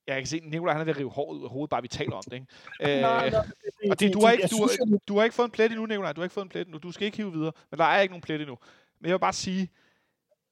jeg 0.07 0.17
kan 0.17 0.27
se, 0.27 0.37
at 0.37 0.45
Nicolaj 0.45 0.73
han 0.73 0.81
er 0.81 0.85
ved 0.85 0.95
at 0.95 0.99
rive 1.01 1.11
håret 1.11 1.39
ud 1.39 1.45
af 1.45 1.51
hovedet, 1.51 1.71
bare 1.71 1.83
vi 1.83 1.89
taler 1.89 2.17
om 2.17 2.23
det. 2.25 2.33
Ikke? 2.33 2.47
Øh, 2.83 2.89
nej, 3.01 3.31
nej, 3.31 3.43
det, 3.43 3.91
og 3.91 4.01
det, 4.01 4.15
du, 4.15 4.21
har 4.21 4.33
ikke, 4.33 4.49
du, 4.51 4.57
har, 4.57 4.99
du 5.09 5.17
har 5.17 5.25
ikke 5.25 5.35
fået 5.35 5.47
en 5.47 5.53
plet 5.53 5.71
endnu, 5.71 5.87
Nicolaj. 5.87 6.13
Du 6.13 6.21
har 6.21 6.25
ikke 6.25 6.35
fået 6.35 6.45
en 6.45 6.49
plet 6.49 6.67
endnu. 6.67 6.79
Du 6.79 6.93
skal 6.93 7.05
ikke 7.05 7.17
hive 7.17 7.33
videre. 7.33 7.53
Men 7.71 7.79
der 7.79 7.85
er 7.85 8.01
ikke 8.01 8.13
nogen 8.13 8.23
plet 8.23 8.41
endnu. 8.41 8.59
Men 9.01 9.09
jeg 9.09 9.15
vil 9.15 9.21
bare 9.21 9.33
sige, 9.33 9.71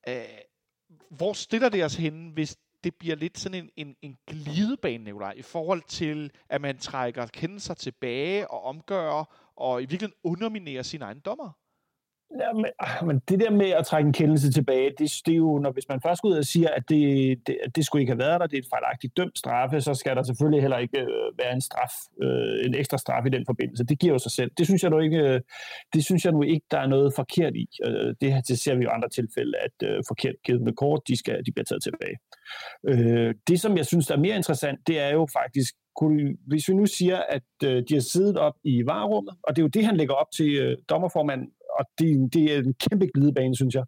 øh, 0.08 0.24
hvor 1.10 1.32
stiller 1.32 1.68
det 1.68 1.84
os 1.84 1.94
henne, 1.94 2.32
hvis 2.32 2.56
det 2.84 2.94
bliver 2.94 3.16
lidt 3.16 3.38
sådan 3.38 3.62
en, 3.62 3.70
en, 3.76 3.96
en 4.02 4.18
glidebane, 4.26 5.04
Nicolaj, 5.04 5.34
i 5.36 5.42
forhold 5.42 5.82
til, 5.82 6.30
at 6.48 6.60
man 6.60 6.78
trækker 6.78 7.26
kendelser 7.26 7.74
tilbage 7.74 8.50
og 8.50 8.64
omgør, 8.64 9.24
og 9.56 9.82
i 9.82 9.86
virkeligheden 9.86 10.20
underminerer 10.24 10.82
sine 10.82 11.04
egne 11.04 11.20
dommer. 11.20 11.50
Ja, 12.40 12.52
men, 12.52 12.66
ah, 12.78 13.06
men 13.06 13.18
det 13.28 13.40
der 13.40 13.50
med 13.50 13.70
at 13.70 13.86
trække 13.86 14.06
en 14.06 14.12
kendelse 14.12 14.52
tilbage, 14.52 14.90
det, 14.98 15.12
det 15.26 15.32
er 15.32 15.36
jo, 15.36 15.58
når 15.58 15.72
hvis 15.72 15.88
man 15.88 16.00
først 16.00 16.22
går 16.22 16.28
ud 16.28 16.34
og 16.34 16.44
siger, 16.44 16.68
at 16.68 16.88
det, 16.88 17.38
det, 17.46 17.56
det 17.76 17.86
skulle 17.86 18.02
ikke 18.02 18.12
have 18.12 18.18
været 18.18 18.40
der, 18.40 18.46
det 18.46 18.56
er 18.56 18.62
et 18.62 18.68
fejlagtigt 18.70 19.16
dømt 19.16 19.38
straffe, 19.38 19.80
så 19.80 19.94
skal 19.94 20.16
der 20.16 20.22
selvfølgelig 20.22 20.60
heller 20.60 20.78
ikke 20.78 21.00
øh, 21.00 21.38
være 21.38 21.52
en 21.52 21.60
straf, 21.60 21.92
øh, 22.22 22.66
en 22.66 22.74
ekstra 22.74 22.98
straf 22.98 23.26
i 23.26 23.28
den 23.28 23.46
forbindelse. 23.46 23.84
Det 23.84 23.98
giver 23.98 24.12
jo 24.12 24.18
sig 24.18 24.32
selv. 24.32 24.50
Det 24.58 24.66
synes 24.66 24.82
jeg 24.82 24.90
nu 24.90 24.98
ikke, 24.98 25.18
øh, 25.18 25.40
det 25.94 26.04
synes 26.04 26.24
jeg 26.24 26.32
nu 26.32 26.42
ikke, 26.42 26.66
der 26.70 26.78
er 26.78 26.86
noget 26.86 27.14
forkert 27.16 27.56
i. 27.56 27.66
Øh, 27.86 28.14
det, 28.20 28.48
det 28.48 28.58
ser 28.58 28.74
vi 28.74 28.84
jo 28.84 28.90
andre 28.90 29.08
tilfælde, 29.08 29.58
at 29.58 29.88
øh, 29.88 30.02
forkert 30.08 30.34
givet 30.44 30.62
med 30.62 30.72
kort, 30.72 31.00
de, 31.08 31.16
skal, 31.16 31.46
de 31.46 31.52
bliver 31.52 31.64
taget 31.64 31.82
tilbage. 31.82 32.16
Øh, 32.88 33.34
det, 33.48 33.60
som 33.60 33.76
jeg 33.76 33.86
synes 33.86 34.06
der 34.06 34.14
er 34.14 34.20
mere 34.20 34.36
interessant, 34.36 34.78
det 34.86 35.00
er 35.00 35.08
jo 35.12 35.26
faktisk, 35.32 35.74
kunne, 35.96 36.36
hvis 36.46 36.68
vi 36.68 36.74
nu 36.74 36.86
siger, 36.86 37.18
at 37.28 37.42
øh, 37.64 37.82
de 37.88 37.94
har 37.94 38.00
siddet 38.00 38.36
op 38.38 38.54
i 38.64 38.86
varerummet, 38.86 39.34
og 39.42 39.56
det 39.56 39.62
er 39.62 39.64
jo 39.64 39.68
det, 39.68 39.84
han 39.84 39.96
lægger 39.96 40.14
op 40.14 40.30
til 40.30 40.54
øh, 40.54 40.76
dommerformanden 40.88 41.52
og 41.78 41.84
det, 41.98 42.32
det 42.32 42.54
er 42.54 42.58
en 42.58 42.74
kæmpe 42.74 43.06
glidebane, 43.14 43.56
synes 43.56 43.74
jeg. 43.74 43.84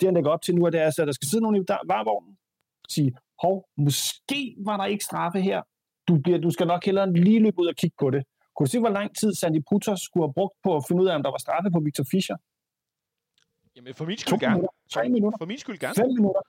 Det, 0.00 0.06
han 0.06 0.14
lægger 0.14 0.30
op 0.30 0.42
til 0.42 0.54
nu, 0.54 0.64
er, 0.64 0.70
det 0.70 0.80
er, 0.80 0.86
at 0.86 0.96
der 0.96 1.12
skal 1.12 1.28
sidde 1.28 1.42
nogen 1.42 1.56
i 1.56 1.64
varevognen 1.68 2.36
og 2.84 2.90
sige, 2.90 3.12
hov, 3.42 3.68
måske 3.76 4.56
var 4.58 4.76
der 4.76 4.84
ikke 4.84 5.04
straffe 5.04 5.40
her. 5.40 5.62
Du, 6.08 6.18
bliver, 6.24 6.38
du 6.38 6.50
skal 6.50 6.66
nok 6.66 6.84
hellere 6.84 7.12
lige 7.12 7.40
løbe 7.40 7.60
ud 7.60 7.66
og 7.66 7.74
kigge 7.74 7.96
på 8.00 8.10
det. 8.10 8.24
Kunne 8.56 8.66
du 8.66 8.70
se, 8.70 8.78
hvor 8.78 8.88
lang 8.88 9.16
tid 9.16 9.34
Sandy 9.34 9.60
Putos 9.70 10.00
skulle 10.00 10.26
have 10.26 10.34
brugt 10.34 10.54
på 10.64 10.76
at 10.76 10.84
finde 10.88 11.02
ud 11.02 11.08
af, 11.08 11.14
om 11.14 11.22
der 11.22 11.30
var 11.30 11.38
straffe 11.38 11.70
på 11.70 11.80
Victor 11.80 12.04
Fischer? 12.10 12.36
Jamen, 13.76 13.94
for 13.94 14.04
min 14.04 14.18
skyld 14.18 14.40
gerne. 14.40 14.68
Tre 14.92 15.08
minutter. 15.08 15.38
For 15.38 15.46
min 15.46 15.58
skyld 15.58 15.78
gerne. 15.78 15.94
Fem 15.94 16.08
minutter. 16.08 16.40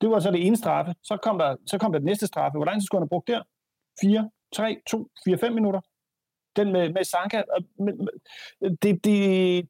Det 0.00 0.10
var 0.10 0.20
så 0.20 0.30
det 0.30 0.46
ene 0.46 0.56
straffe. 0.56 0.94
Så 1.02 1.16
kom 1.16 1.38
der, 1.38 1.56
så 1.66 1.78
kom 1.78 1.92
der 1.92 1.98
det 1.98 2.06
næste 2.06 2.26
straffe. 2.26 2.58
Hvor 2.58 2.64
lang 2.64 2.80
tid 2.80 2.86
skulle 2.86 2.98
han 2.98 3.02
have 3.02 3.14
brugt 3.14 3.28
der? 3.28 3.42
4, 4.00 4.30
3, 4.56 4.80
2, 4.90 5.08
4, 5.24 5.38
5 5.38 5.52
minutter 5.52 5.80
den 6.56 6.72
med, 6.72 6.92
med 6.92 7.04
Sanka, 7.04 7.42
det, 8.60 8.82
det, 8.82 9.16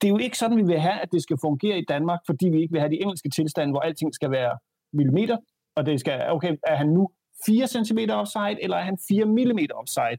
det 0.01 0.05
er 0.05 0.09
jo 0.09 0.18
ikke 0.18 0.39
sådan, 0.39 0.57
vi 0.57 0.62
vil 0.62 0.81
have, 0.81 1.01
at 1.01 1.12
det 1.12 1.22
skal 1.22 1.37
fungere 1.41 1.79
i 1.79 1.85
Danmark, 1.89 2.20
fordi 2.27 2.49
vi 2.49 2.61
ikke 2.62 2.72
vil 2.72 2.81
have 2.81 2.91
de 2.91 3.03
engelske 3.03 3.31
tilstande, 3.31 3.72
hvor 3.72 3.81
alting 3.81 4.14
skal 4.14 4.31
være 4.31 4.59
millimeter, 4.93 5.37
og 5.77 5.87
det 5.87 6.01
skal, 6.01 6.31
okay, 6.31 6.57
er 6.66 6.77
han 6.77 6.89
nu 6.89 7.09
4 7.47 7.66
cm 7.66 7.99
offside, 8.11 8.62
eller 8.62 8.77
er 8.77 8.83
han 8.83 8.99
4 9.09 9.25
mm 9.25 9.59
offside? 9.75 10.18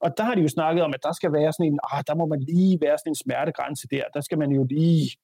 Og 0.00 0.10
der 0.16 0.24
har 0.24 0.34
de 0.34 0.42
jo 0.42 0.48
snakket 0.48 0.84
om, 0.84 0.94
at 0.94 1.02
der 1.02 1.12
skal 1.12 1.32
være 1.32 1.52
sådan 1.52 1.72
en, 1.72 1.80
ah, 1.92 2.04
der 2.06 2.14
må 2.14 2.26
man 2.26 2.40
lige 2.40 2.78
være 2.80 2.98
sådan 2.98 3.10
en 3.10 3.22
smertegrænse 3.24 3.88
der, 3.90 4.04
der 4.14 4.20
skal 4.20 4.38
man 4.38 4.50
jo 4.50 4.64
lige... 4.64 5.16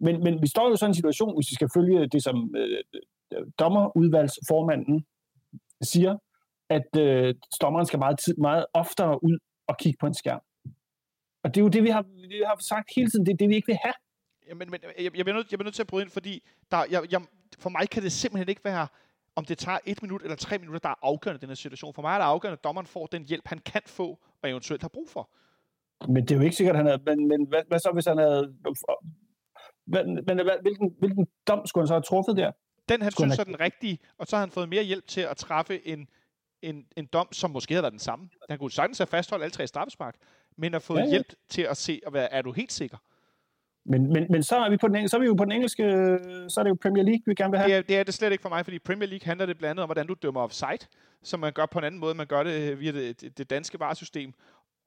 Men, 0.00 0.24
men 0.24 0.42
vi 0.42 0.48
står 0.48 0.68
jo 0.68 0.74
i 0.74 0.76
sådan 0.76 0.90
en 0.90 0.94
situation, 0.94 1.36
hvis 1.36 1.50
vi 1.50 1.54
skal 1.54 1.68
følge 1.74 2.08
det, 2.08 2.22
som 2.22 2.54
øh, 2.56 2.78
øh 3.32 3.46
dommerudvalgsformanden 3.58 5.06
siger, 5.82 6.18
at 6.70 6.96
øh, 6.98 7.34
stommeren 7.54 7.86
skal 7.86 7.98
meget, 7.98 8.18
tid, 8.18 8.34
meget 8.34 8.66
oftere 8.74 9.24
ud 9.24 9.38
og 9.66 9.76
kigge 9.78 9.96
på 10.00 10.06
en 10.06 10.14
skærm. 10.14 10.40
Og 11.44 11.54
det 11.54 11.60
er 11.60 11.64
jo 11.64 11.68
det, 11.68 11.82
vi 11.82 11.88
har, 11.88 12.02
vi 12.28 12.42
har 12.46 12.56
sagt 12.60 12.90
hele 12.96 13.10
tiden, 13.10 13.26
det 13.26 13.32
er 13.32 13.36
det, 13.36 13.48
vi 13.48 13.54
ikke 13.54 13.66
vil 13.66 13.78
have. 13.84 13.94
Ja, 14.48 14.54
men, 14.54 14.68
jeg, 14.72 15.16
jeg, 15.16 15.24
bliver 15.24 15.34
nødt, 15.34 15.50
jeg 15.50 15.58
bliver 15.58 15.66
nødt 15.66 15.74
til 15.74 15.82
at 15.82 15.86
bryde 15.86 16.02
ind, 16.02 16.10
fordi 16.10 16.42
der, 16.70 16.84
jeg, 16.90 17.12
jeg, 17.12 17.20
for 17.58 17.70
mig 17.70 17.90
kan 17.90 18.02
det 18.02 18.12
simpelthen 18.12 18.48
ikke 18.48 18.64
være, 18.64 18.86
om 19.36 19.44
det 19.44 19.58
tager 19.58 19.78
et 19.86 20.02
minut 20.02 20.22
eller 20.22 20.36
tre 20.36 20.58
minutter, 20.58 20.78
der 20.78 20.88
er 20.88 20.94
afgørende 21.02 21.38
i 21.38 21.40
den 21.40 21.48
her 21.48 21.54
situation. 21.54 21.94
For 21.94 22.02
mig 22.02 22.14
er 22.14 22.18
det 22.18 22.24
afgørende, 22.24 22.58
at 22.58 22.64
dommeren 22.64 22.86
får 22.86 23.06
den 23.06 23.24
hjælp, 23.24 23.46
han 23.46 23.58
kan 23.58 23.82
få, 23.86 24.18
og 24.42 24.50
eventuelt 24.50 24.82
har 24.82 24.88
brug 24.88 25.08
for. 25.08 25.30
Men 26.08 26.22
det 26.22 26.30
er 26.30 26.36
jo 26.36 26.42
ikke 26.42 26.56
sikkert, 26.56 26.76
at 26.76 26.78
han 26.78 26.86
havde... 26.86 27.02
Men, 27.06 27.28
men 27.28 27.48
hvad, 27.48 27.62
hvad 27.68 27.78
så, 27.78 27.90
hvis 27.94 28.06
han 28.06 28.18
havde... 28.18 28.54
Men, 29.86 30.14
men 30.26 30.40
hvilken, 30.62 30.94
hvilken 30.98 31.26
dom 31.48 31.66
skulle 31.66 31.82
han 31.82 31.88
så 31.88 31.94
have 31.94 32.02
truffet 32.02 32.36
der? 32.36 32.52
Den, 32.88 33.02
han 33.02 33.12
skulle 33.12 33.30
synes 33.30 33.36
han... 33.36 33.46
er 33.46 33.56
den 33.56 33.60
rigtige, 33.60 33.98
og 34.18 34.26
så 34.26 34.36
har 34.36 34.40
han 34.40 34.50
fået 34.50 34.68
mere 34.68 34.82
hjælp 34.82 35.06
til 35.06 35.20
at 35.20 35.36
træffe 35.36 35.86
en 35.88 36.08
en, 36.66 36.86
en 36.96 37.06
dom, 37.06 37.32
som 37.32 37.50
måske 37.50 37.74
havde 37.74 37.82
været 37.82 37.92
den 37.92 38.00
samme. 38.00 38.28
Han 38.50 38.58
kunne 38.58 38.70
sagtens 38.70 38.98
have 38.98 39.06
fastholdt 39.06 39.44
alle 39.44 39.52
tre 39.52 39.66
straffespark, 39.66 40.14
men 40.56 40.72
har 40.72 40.80
fået 40.80 40.98
ja, 40.98 41.04
ja. 41.04 41.10
hjælp 41.10 41.32
til 41.48 41.62
at 41.62 41.76
se, 41.76 42.00
og 42.06 42.12
være, 42.12 42.32
er 42.32 42.42
du 42.42 42.52
helt 42.52 42.72
sikker? 42.72 42.96
Men, 43.88 44.12
men, 44.12 44.26
men 44.30 44.42
så, 44.42 44.56
er 44.56 44.70
vi 44.70 44.76
på 44.76 44.88
den, 44.88 45.08
så 45.08 45.16
er 45.16 45.20
vi 45.20 45.26
jo 45.26 45.34
på 45.34 45.44
den 45.44 45.52
engelske, 45.52 45.82
så 46.48 46.54
er 46.58 46.62
det 46.62 46.70
jo 46.70 46.76
Premier 46.82 47.04
League, 47.04 47.22
vi 47.26 47.34
gerne 47.34 47.50
vil 47.50 47.58
have. 47.58 47.68
Det 47.68 47.76
er, 47.76 47.82
det 47.82 47.96
er 47.96 48.02
det 48.02 48.14
slet 48.14 48.32
ikke 48.32 48.42
for 48.42 48.48
mig, 48.48 48.64
fordi 48.64 48.78
Premier 48.78 49.08
League 49.08 49.26
handler 49.26 49.46
det 49.46 49.58
blandt 49.58 49.70
andet 49.70 49.82
om, 49.82 49.86
hvordan 49.86 50.06
du 50.06 50.14
dømmer 50.22 50.40
offside, 50.40 50.86
som 51.22 51.40
man 51.40 51.52
gør 51.52 51.66
på 51.66 51.78
en 51.78 51.84
anden 51.84 52.00
måde. 52.00 52.14
Man 52.14 52.26
gør 52.26 52.42
det 52.42 52.80
via 52.80 52.92
det, 52.92 53.38
det, 53.38 53.50
danske 53.50 53.80
varesystem. 53.80 54.32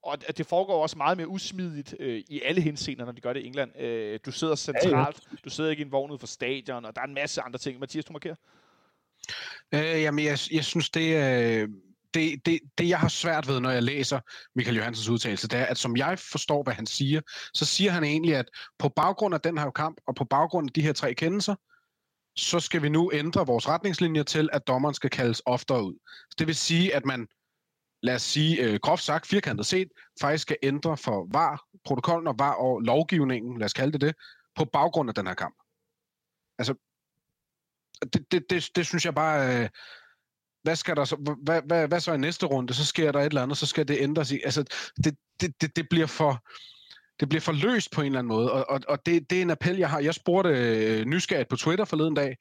Og 0.04 0.38
det 0.38 0.46
foregår 0.46 0.82
også 0.82 0.98
meget 0.98 1.18
mere 1.18 1.28
usmidigt 1.28 1.96
øh, 2.00 2.24
i 2.30 2.42
alle 2.46 2.62
henseender, 2.62 3.06
når 3.06 3.12
de 3.12 3.22
gør 3.22 3.34
det 3.34 3.42
i 3.42 3.48
England. 3.48 3.80
Øh, 3.80 4.20
du 4.26 4.32
sidder 4.32 4.56
centralt, 4.56 4.92
ja, 4.92 4.98
ja. 5.32 5.38
du 5.46 5.50
sidder 5.50 5.70
ikke 5.70 5.82
i 5.82 5.86
en 5.86 5.92
vogn 5.92 6.12
ud 6.12 6.20
for 6.20 6.28
stadion, 6.28 6.86
og 6.86 6.96
der 6.96 7.02
er 7.02 7.06
en 7.06 7.14
masse 7.14 7.42
andre 7.42 7.60
ting. 7.60 7.80
Mathias, 7.80 8.06
du 8.06 8.14
markerer? 8.14 8.36
Øh, 9.74 10.02
jamen, 10.02 10.26
jeg, 10.26 10.40
jeg 10.52 10.66
synes, 10.66 10.90
det 10.90 11.16
øh, 11.16 11.70
det, 12.14 12.46
det, 12.46 12.60
det, 12.78 12.90
jeg 12.90 13.00
har 13.00 13.08
svært 13.08 13.48
ved, 13.48 13.60
når 13.60 13.70
jeg 13.70 13.84
læser 13.84 14.20
Michael 14.56 14.78
Johansens 14.78 15.10
udtalelse, 15.10 15.48
det 15.48 15.60
er, 15.60 15.66
at 15.66 15.78
som 15.78 15.98
jeg 15.98 16.20
forstår, 16.20 16.64
hvad 16.64 16.74
han 16.74 16.86
siger, 16.86 17.22
så 17.54 17.66
siger 17.66 17.92
han 17.92 18.04
egentlig, 18.04 18.36
at 18.36 18.50
på 18.80 18.90
baggrund 18.90 19.34
af 19.34 19.42
den 19.42 19.58
her 19.58 19.72
kamp, 19.72 19.98
og 20.08 20.16
på 20.16 20.26
baggrund 20.26 20.70
af 20.70 20.74
de 20.74 20.82
her 20.82 20.94
tre 20.94 21.14
kendelser, 21.14 21.56
så 22.36 22.60
skal 22.60 22.82
vi 22.82 22.90
nu 22.90 23.12
ændre 23.14 23.46
vores 23.46 23.68
retningslinjer 23.68 24.24
til, 24.24 24.50
at 24.54 24.68
dommeren 24.68 24.96
skal 24.96 25.10
kaldes 25.10 25.42
oftere 25.46 25.84
ud. 25.84 25.96
Det 26.40 26.48
vil 26.48 26.56
sige, 26.56 26.96
at 26.96 27.06
man, 27.06 27.28
lad 28.04 28.16
os 28.16 28.22
sige, 28.22 28.62
øh, 28.62 28.80
groft 28.82 29.04
sagt, 29.04 29.28
firkantet 29.28 29.66
set, 29.66 29.88
faktisk 30.22 30.42
skal 30.42 30.58
ændre 30.64 30.98
for 30.98 31.28
var 31.32 31.64
protokollen 31.86 32.28
og 32.28 32.36
var 32.40 32.54
og 32.54 32.80
lovgivningen, 32.80 33.60
lad 33.60 33.66
os 33.66 33.74
kalde 33.74 33.92
det 33.92 34.02
det, 34.02 34.16
på 34.56 34.66
baggrund 34.66 35.10
af 35.10 35.16
den 35.16 35.28
her 35.28 35.34
kamp. 35.34 35.56
Altså, 36.60 36.74
det, 38.14 38.32
det, 38.32 38.44
det, 38.50 38.70
det 38.76 38.86
synes 38.86 39.06
jeg 39.06 39.16
bare... 39.16 39.64
Øh, 39.64 39.70
hvad 40.64 40.76
skal 40.76 40.96
der 40.96 41.06
så, 41.06 41.36
hvad, 41.44 41.62
hvad, 41.66 41.88
hvad 41.88 42.00
så 42.00 42.14
i 42.14 42.18
næste 42.18 42.46
runde? 42.46 42.74
Så 42.74 42.86
sker 42.86 43.12
der 43.12 43.20
et 43.20 43.26
eller 43.26 43.44
andet, 43.44 43.58
så 43.58 43.66
skal 43.66 43.88
det 43.88 43.98
ændres 44.00 44.32
i. 44.32 44.40
Altså, 44.46 44.64
det, 45.04 45.16
det, 45.42 45.62
det, 45.62 45.76
det 45.76 45.90
bliver 45.90 46.08
for 46.08 46.44
det 47.20 47.30
bliver 47.30 47.42
for 47.42 47.52
løst 47.52 47.92
på 47.92 48.02
en 48.02 48.06
eller 48.06 48.20
anden 48.20 48.30
måde, 48.30 48.52
og, 48.52 48.70
og, 48.70 48.80
og 48.88 49.06
det, 49.06 49.30
det 49.30 49.38
er 49.38 49.42
en 49.42 49.50
appel, 49.50 49.78
jeg 49.78 49.90
har. 49.90 50.00
Jeg 50.00 50.14
spurgte 50.14 50.50
øh, 50.50 51.06
nysgerrigt 51.06 51.50
på 51.50 51.56
Twitter 51.56 51.86
forleden 51.86 52.14
dag, 52.14 52.38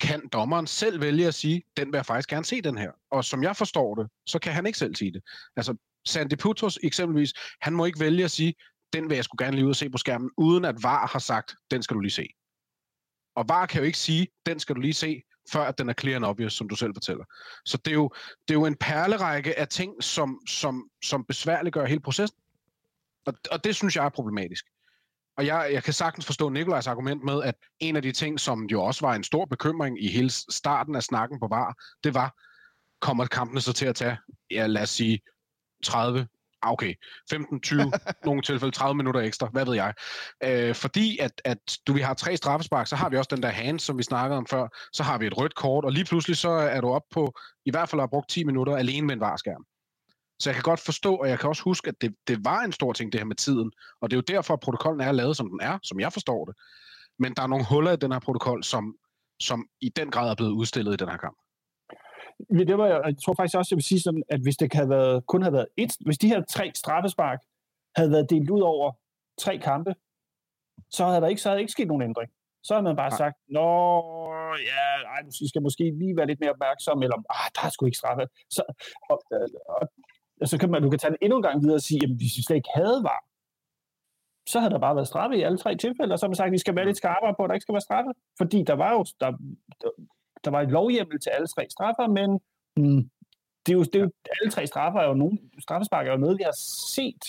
kan 0.00 0.28
dommeren 0.32 0.66
selv 0.66 1.00
vælge 1.00 1.26
at 1.26 1.34
sige, 1.34 1.62
den 1.76 1.92
vil 1.92 1.98
jeg 1.98 2.06
faktisk 2.06 2.28
gerne 2.28 2.44
se 2.44 2.62
den 2.62 2.78
her. 2.78 2.90
Og 3.10 3.24
som 3.24 3.42
jeg 3.42 3.56
forstår 3.56 3.94
det, 3.94 4.06
så 4.26 4.38
kan 4.38 4.52
han 4.52 4.66
ikke 4.66 4.78
selv 4.78 4.94
sige 4.94 5.12
det. 5.12 5.22
Altså, 5.56 5.76
Sandy 6.06 6.36
Putros 6.36 6.78
eksempelvis, 6.82 7.32
han 7.60 7.72
må 7.72 7.84
ikke 7.84 8.00
vælge 8.00 8.24
at 8.24 8.30
sige, 8.30 8.54
den 8.92 9.08
vil 9.08 9.14
jeg 9.14 9.24
skulle 9.24 9.44
gerne 9.44 9.56
lige 9.56 9.64
ud 9.64 9.70
og 9.70 9.76
se 9.76 9.90
på 9.90 9.98
skærmen, 9.98 10.30
uden 10.38 10.64
at 10.64 10.82
VAR 10.82 11.06
har 11.06 11.18
sagt, 11.18 11.54
den 11.70 11.82
skal 11.82 11.94
du 11.94 12.00
lige 12.00 12.12
se. 12.12 12.26
Og 13.34 13.48
VAR 13.48 13.66
kan 13.66 13.80
jo 13.80 13.86
ikke 13.86 13.98
sige, 13.98 14.28
den 14.46 14.60
skal 14.60 14.76
du 14.76 14.80
lige 14.80 14.94
se, 14.94 15.22
før 15.52 15.64
at 15.64 15.78
den 15.78 15.88
er 15.88 15.94
clear 16.00 16.16
and 16.16 16.24
obvious, 16.24 16.52
som 16.52 16.68
du 16.68 16.76
selv 16.76 16.94
fortæller. 16.94 17.24
Så 17.64 17.76
det 17.76 17.90
er 17.90 17.94
jo, 17.94 18.10
det 18.48 18.54
er 18.54 18.58
jo 18.58 18.66
en 18.66 18.76
perlerække 18.76 19.58
af 19.58 19.68
ting, 19.68 20.02
som, 20.02 20.40
som, 20.48 20.90
som 21.04 21.24
besværliggør 21.24 21.86
hele 21.86 22.00
processen. 22.00 22.38
Og, 23.26 23.34
og 23.50 23.64
det 23.64 23.76
synes 23.76 23.96
jeg 23.96 24.04
er 24.04 24.08
problematisk. 24.08 24.64
Og 25.36 25.46
jeg, 25.46 25.70
jeg 25.72 25.82
kan 25.82 25.92
sagtens 25.92 26.26
forstå 26.26 26.48
Nikolajs 26.48 26.86
argument 26.86 27.24
med, 27.24 27.42
at 27.42 27.54
en 27.78 27.96
af 27.96 28.02
de 28.02 28.12
ting, 28.12 28.40
som 28.40 28.64
jo 28.64 28.82
også 28.82 29.06
var 29.06 29.14
en 29.14 29.24
stor 29.24 29.44
bekymring 29.44 30.04
i 30.04 30.08
hele 30.08 30.30
starten 30.30 30.94
af 30.94 31.02
snakken 31.02 31.40
på 31.40 31.48
VAR, 31.48 31.76
det 32.04 32.14
var, 32.14 32.34
kommer 33.00 33.26
kampene 33.26 33.60
så 33.60 33.72
til 33.72 33.86
at 33.86 33.96
tage, 33.96 34.18
ja, 34.50 34.66
lad 34.66 34.82
os 34.82 34.90
sige, 34.90 35.20
30, 35.84 36.28
okay, 36.72 36.94
15, 37.30 37.60
20, 37.60 37.92
nogle 38.24 38.42
tilfælde 38.42 38.74
30 38.74 38.94
minutter 38.94 39.20
ekstra, 39.20 39.48
hvad 39.52 39.64
ved 39.64 39.74
jeg. 39.74 39.94
Øh, 40.44 40.74
fordi 40.74 41.18
at, 41.18 41.42
at 41.44 41.78
du 41.86 41.92
vi 41.92 42.00
har 42.00 42.14
tre 42.14 42.36
straffespark, 42.36 42.86
så 42.86 42.96
har 42.96 43.08
vi 43.08 43.16
også 43.16 43.34
den 43.34 43.42
der 43.42 43.48
hand, 43.48 43.80
som 43.80 43.98
vi 43.98 44.02
snakkede 44.02 44.38
om 44.38 44.46
før, 44.46 44.68
så 44.92 45.02
har 45.02 45.18
vi 45.18 45.26
et 45.26 45.38
rødt 45.38 45.54
kort, 45.54 45.84
og 45.84 45.92
lige 45.92 46.04
pludselig 46.04 46.36
så 46.36 46.50
er 46.50 46.80
du 46.80 46.88
op 46.88 47.02
på, 47.10 47.32
i 47.66 47.70
hvert 47.70 47.88
fald 47.88 48.00
har 48.00 48.06
brugt 48.06 48.30
10 48.30 48.44
minutter 48.44 48.76
alene 48.76 49.06
med 49.06 49.14
en 49.14 49.20
varskærm. 49.20 49.64
Så 50.38 50.50
jeg 50.50 50.54
kan 50.54 50.62
godt 50.62 50.80
forstå, 50.80 51.14
og 51.16 51.28
jeg 51.28 51.38
kan 51.38 51.48
også 51.48 51.62
huske, 51.62 51.88
at 51.88 51.94
det, 52.00 52.14
det 52.28 52.44
var 52.44 52.60
en 52.60 52.72
stor 52.72 52.92
ting, 52.92 53.12
det 53.12 53.20
her 53.20 53.24
med 53.24 53.36
tiden. 53.36 53.72
Og 54.00 54.10
det 54.10 54.16
er 54.16 54.18
jo 54.18 54.34
derfor, 54.36 54.54
at 54.54 54.60
protokollen 54.60 55.00
er 55.00 55.12
lavet, 55.12 55.36
som 55.36 55.48
den 55.50 55.60
er, 55.62 55.78
som 55.82 56.00
jeg 56.00 56.12
forstår 56.12 56.44
det. 56.44 56.54
Men 57.18 57.34
der 57.34 57.42
er 57.42 57.46
nogle 57.46 57.66
huller 57.70 57.92
i 57.92 57.96
den 57.96 58.12
her 58.12 58.18
protokol, 58.18 58.64
som, 58.64 58.94
som 59.40 59.66
i 59.80 59.88
den 59.88 60.10
grad 60.10 60.30
er 60.30 60.34
blevet 60.34 60.52
udstillet 60.52 60.92
i 60.92 60.96
den 60.96 61.08
her 61.08 61.16
kamp. 61.16 61.36
Det 62.68 62.78
var, 62.78 62.86
jeg 62.86 63.14
tror 63.24 63.34
faktisk 63.34 63.56
også, 63.58 63.68
jeg 63.72 63.76
vil 63.76 63.84
sige 63.84 64.00
sådan, 64.00 64.22
at 64.28 64.40
hvis 64.40 64.56
det 64.56 64.72
havde 64.72 64.88
været, 64.88 65.26
kun 65.26 65.42
havde 65.42 65.52
været 65.52 65.68
et, 65.76 65.92
hvis 66.06 66.18
de 66.18 66.28
her 66.28 66.42
tre 66.48 66.70
straffespark 66.74 67.40
havde 67.96 68.10
været 68.10 68.30
delt 68.30 68.50
ud 68.50 68.60
over 68.60 68.92
tre 69.38 69.58
kampe, 69.58 69.94
så 70.90 71.06
havde 71.06 71.20
der 71.20 71.28
ikke, 71.28 71.42
så 71.42 71.48
havde 71.48 71.60
ikke 71.60 71.72
sket 71.72 71.88
nogen 71.88 72.02
ændring. 72.02 72.30
Så 72.62 72.74
havde 72.74 72.84
man 72.84 72.96
bare 72.96 73.10
Nej. 73.10 73.18
sagt, 73.18 73.36
nå, 73.48 73.68
ja, 74.72 74.86
ej, 75.14 75.20
vi 75.40 75.48
skal 75.48 75.62
måske 75.62 75.84
lige 75.98 76.16
være 76.16 76.26
lidt 76.26 76.40
mere 76.40 76.50
opmærksom, 76.50 77.02
eller, 77.02 77.16
ah, 77.16 77.48
der 77.54 77.62
er 77.66 77.70
sgu 77.70 77.86
ikke 77.86 77.98
straffe. 77.98 78.26
Så, 78.50 78.62
og, 79.10 79.22
og, 79.68 79.88
og 80.40 80.48
så 80.48 80.58
kan 80.58 80.70
man, 80.70 80.82
du 80.82 80.90
kan 80.90 80.98
tage 80.98 81.10
den 81.10 81.18
endnu 81.22 81.36
en 81.36 81.42
gang 81.42 81.62
videre 81.62 81.80
og 81.80 81.86
sige, 81.88 81.98
jamen 82.02 82.16
hvis 82.16 82.36
vi 82.36 82.42
slet 82.42 82.56
ikke 82.56 82.74
havde 82.74 83.00
var, 83.10 83.20
så 84.52 84.56
havde 84.60 84.74
der 84.74 84.78
bare 84.86 84.96
været 84.96 85.08
straffe 85.08 85.36
i 85.36 85.42
alle 85.42 85.58
tre 85.58 85.76
tilfælde, 85.76 86.12
og 86.12 86.18
så 86.18 86.26
har 86.26 86.28
man 86.28 86.36
sagt, 86.36 86.46
at 86.46 86.52
vi 86.52 86.64
skal 86.64 86.76
være 86.76 86.86
lidt 86.86 86.96
skarpere 86.96 87.34
på, 87.36 87.42
at 87.42 87.48
der 87.48 87.54
ikke 87.54 87.66
skal 87.66 87.76
være 87.78 87.88
straffe. 87.88 88.12
Fordi 88.40 88.58
der 88.70 88.76
var 88.84 88.92
jo 88.92 89.04
der, 89.20 89.30
der, 90.44 90.50
var 90.50 90.62
et 90.62 90.70
lovhjemmel 90.70 91.20
til 91.20 91.30
alle 91.30 91.46
tre 91.46 91.66
straffer, 91.70 92.06
men 92.06 92.40
hmm, 92.76 93.10
det 93.66 93.72
er 93.72 93.76
jo, 93.76 93.82
det 93.82 93.94
er 93.94 94.00
jo, 94.00 94.10
alle 94.40 94.50
tre 94.50 94.66
straffer 94.66 95.00
er 95.00 95.08
jo 95.08 95.14
nogle, 95.14 95.38
straffespark 95.58 96.06
er 96.06 96.10
jo 96.10 96.16
noget, 96.16 96.38
vi 96.38 96.42
har 96.42 96.56
set 96.94 97.24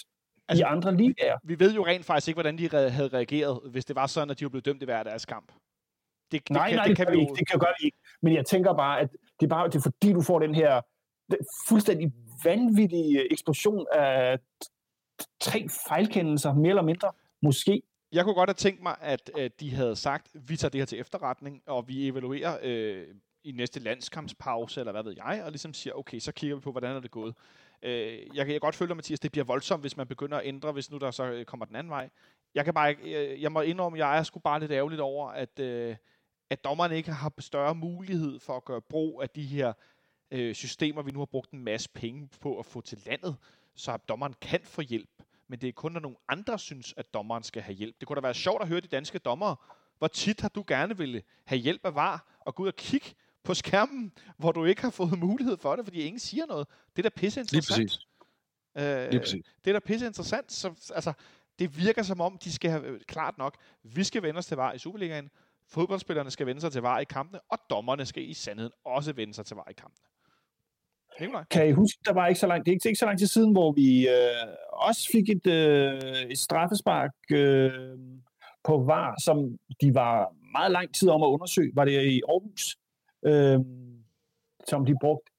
altså, 0.48 0.64
i 0.64 0.66
andre 0.68 0.96
ligaer. 0.96 1.38
Vi 1.44 1.60
ved 1.60 1.76
jo 1.76 1.86
rent 1.86 2.06
faktisk 2.06 2.28
ikke, 2.28 2.36
hvordan 2.36 2.58
de 2.58 2.70
havde 2.70 3.08
reageret, 3.08 3.60
hvis 3.72 3.86
det 3.86 3.96
var 3.96 4.08
sådan, 4.08 4.30
at 4.30 4.40
de 4.40 4.46
var 4.46 4.50
blevet 4.50 4.66
dømt 4.66 4.82
i 4.82 4.86
hver 4.86 5.04
deres 5.04 5.26
kamp. 5.26 5.52
Det, 6.32 6.42
det 6.42 6.50
nej, 6.50 6.70
kan, 6.70 6.78
nej, 6.78 6.88
det, 6.88 6.98
kan, 6.98 7.06
det, 7.06 7.14
vi 7.14 7.22
ikke. 7.22 7.34
det 7.34 7.48
kan 7.48 7.60
jo 7.60 7.66
gøre 7.66 7.74
vi 7.80 7.86
ikke. 7.86 7.98
Men 8.22 8.34
jeg 8.34 8.46
tænker 8.46 8.74
bare, 8.74 9.00
at 9.00 9.10
det 9.40 9.46
er 9.46 9.50
bare 9.50 9.68
det 9.68 9.76
er 9.76 9.82
fordi, 9.82 10.14
du 10.14 10.22
får 10.22 10.40
den 10.40 10.56
her 10.56 10.82
den 11.32 11.38
fuldstændig 11.68 12.14
vanvittige 12.44 13.32
eksplosion 13.32 13.86
af 13.94 14.40
tre 15.40 15.68
fejlkendelser, 15.88 16.54
mere 16.54 16.70
eller 16.70 16.82
mindre, 16.82 17.12
måske. 17.42 17.82
Jeg 18.16 18.24
kunne 18.24 18.36
godt 18.36 18.50
have 18.50 18.54
tænkt 18.54 18.84
mig, 18.84 18.96
at, 19.02 19.32
at 19.38 19.60
de 19.60 19.76
havde 19.76 19.96
sagt, 19.96 20.32
vi 20.34 20.58
tager 20.58 20.70
det 20.70 20.82
her 20.82 20.86
til 20.86 21.00
efterretning, 21.00 21.62
og 21.66 21.88
vi 21.88 22.08
evaluerer 22.08 22.58
øh, 22.62 23.08
i 23.44 23.52
næste 23.52 23.80
landskampspause, 23.80 24.80
eller 24.80 24.92
hvad 24.92 25.04
ved 25.04 25.14
jeg, 25.18 25.42
og 25.46 25.52
ligesom 25.52 25.74
siger, 25.74 25.94
okay, 25.94 26.20
så 26.20 26.32
kigger 26.32 26.56
vi 26.56 26.62
på, 26.62 26.72
hvordan 26.72 26.96
er 26.96 27.00
det 27.00 27.12
gået. 27.12 27.36
Øh, 27.82 28.20
jeg 28.36 28.46
kan 28.46 28.54
jeg 28.54 28.62
godt 28.62 28.76
føle, 28.76 28.96
Mathias, 28.96 29.20
det 29.20 29.32
bliver 29.32 29.46
voldsomt, 29.46 29.84
hvis 29.84 29.98
man 29.98 30.08
begynder 30.08 30.38
at 30.38 30.48
ændre, 30.48 30.72
hvis 30.72 30.92
nu 30.92 30.98
der 30.98 31.12
så 31.12 31.24
øh, 31.24 31.46
kommer 31.46 31.66
den 31.66 31.76
anden 31.76 31.92
vej. 31.92 32.10
Jeg 32.56 32.66
kan 32.66 32.74
bare 32.74 32.90
ikke, 32.90 33.12
jeg, 33.12 33.42
jeg 33.42 33.52
må 33.52 33.62
indrømme, 33.62 33.98
at 33.98 34.00
jeg 34.00 34.18
er 34.18 34.24
sgu 34.24 34.40
bare 34.40 34.60
lidt 34.60 34.72
ærgerligt 34.72 35.02
over, 35.02 35.30
at, 35.30 35.60
øh, 35.60 35.96
at 36.50 36.64
dommerne 36.64 36.98
ikke 36.98 37.12
har 37.12 37.34
større 37.40 37.76
mulighed 37.76 38.40
for 38.40 38.58
at 38.58 38.66
gøre 38.66 38.82
brug 38.82 39.22
af 39.22 39.30
de 39.30 39.44
her 39.44 39.74
øh, 40.32 40.56
systemer, 40.56 41.02
vi 41.02 41.12
nu 41.12 41.20
har 41.20 41.26
brugt 41.26 41.52
en 41.52 41.64
masse 41.64 41.90
penge 41.90 42.30
på 42.42 42.60
at 42.60 42.66
få 42.66 42.82
til 42.82 42.98
landet, 43.06 43.36
så 43.76 43.98
dommeren 43.98 44.34
kan 44.42 44.60
få 44.64 44.82
hjælp. 44.82 45.10
Men 45.48 45.62
det 45.62 45.70
er 45.70 45.74
kun, 45.74 45.92
når 45.92 46.00
nogle 46.00 46.18
andre 46.28 46.60
synes, 46.60 46.94
at 46.98 47.14
dommeren 47.14 47.44
skal 47.44 47.62
have 47.62 47.76
hjælp. 47.76 47.96
Det 48.00 48.08
kunne 48.08 48.16
da 48.16 48.22
være 48.22 48.34
sjovt 48.34 48.62
at 48.62 48.68
høre 48.68 48.82
de 48.82 48.88
danske 48.88 49.20
dommere. 49.20 49.56
Hvor 49.98 50.08
tit 50.08 50.42
har 50.42 50.50
du 50.50 50.64
gerne 50.68 50.98
ville 50.98 51.24
have 51.46 51.60
hjælp 51.60 51.86
af 51.86 51.96
var 51.96 52.38
og 52.40 52.56
gå 52.56 52.64
ud 52.64 52.68
og 52.68 52.76
kigge 52.76 53.08
på 53.44 53.54
skærmen, 53.54 54.12
hvor 54.38 54.52
du 54.52 54.66
ikke 54.66 54.82
har 54.82 54.90
fået 54.90 55.20
mulighed 55.20 55.58
for 55.58 55.76
det, 55.76 55.86
fordi 55.86 56.02
ingen 56.02 56.20
siger 56.20 56.46
noget. 56.46 56.68
Det 56.96 57.06
er 57.06 57.10
da 57.10 57.20
pisse 57.20 57.40
interessant. 57.40 57.80
Lige 57.80 57.88
præcis. 57.88 58.08
Øh, 58.78 59.10
Lige 59.10 59.20
præcis. 59.20 59.46
Det 59.64 59.70
er 59.70 59.74
da 59.74 59.80
pisse 59.80 60.08
interessant. 60.08 60.52
Så, 60.52 60.92
altså, 60.96 61.14
det 61.60 61.78
virker 61.78 62.04
som 62.04 62.22
om, 62.22 62.38
de 62.38 62.52
skal 62.52 62.72
have 62.72 63.00
klart 63.00 63.38
nok, 63.38 63.58
vi 63.84 64.04
skal 64.04 64.24
vende 64.24 64.38
os 64.38 64.46
til 64.46 64.58
var 64.58 64.74
i 64.74 64.78
Superligaen, 64.78 65.30
fodboldspillerne 65.68 66.32
skal 66.32 66.46
vende 66.46 66.62
sig 66.62 66.72
til 66.72 66.82
var 66.82 67.00
i 67.00 67.04
kampene, 67.04 67.40
og 67.50 67.60
dommerne 67.70 68.06
skal 68.06 68.30
i 68.30 68.34
sandheden 68.34 68.74
også 68.86 69.14
vende 69.14 69.34
sig 69.34 69.46
til 69.46 69.56
var 69.56 69.68
i 69.70 69.74
kampene. 69.74 70.06
Kan 71.50 71.68
I 71.70 71.72
huske, 71.72 72.00
der 72.06 72.14
var 72.14 72.28
ikke 72.28 72.40
så 72.40 72.48
langt, 72.48 72.66
det 72.66 72.72
er 72.72 72.76
ikke, 72.76 72.90
ikke 72.90 73.00
så 73.00 73.06
lang 73.06 73.20
tid 73.20 73.28
siden, 73.28 73.52
hvor 73.52 73.72
vi 73.72 74.08
øh, 74.08 74.48
også 74.72 75.10
fik 75.12 75.30
et, 75.30 75.48
øh, 75.48 76.32
et 76.32 76.38
straffespark 76.38 77.12
øh, 77.32 77.72
på 78.64 78.84
VAR, 78.84 79.16
som 79.24 79.58
de 79.82 79.94
var 79.94 80.34
meget 80.52 80.72
lang 80.72 80.96
tid 80.96 81.10
om 81.10 81.24
at 81.24 81.28
undersøge. 81.28 81.72
Var 81.76 81.86
det 81.86 82.04
i 82.04 82.22
Aarhus? 82.30 82.78
Øh, 83.26 83.60
som 84.68 84.86
de 84.86 84.94
brugte 85.02 85.32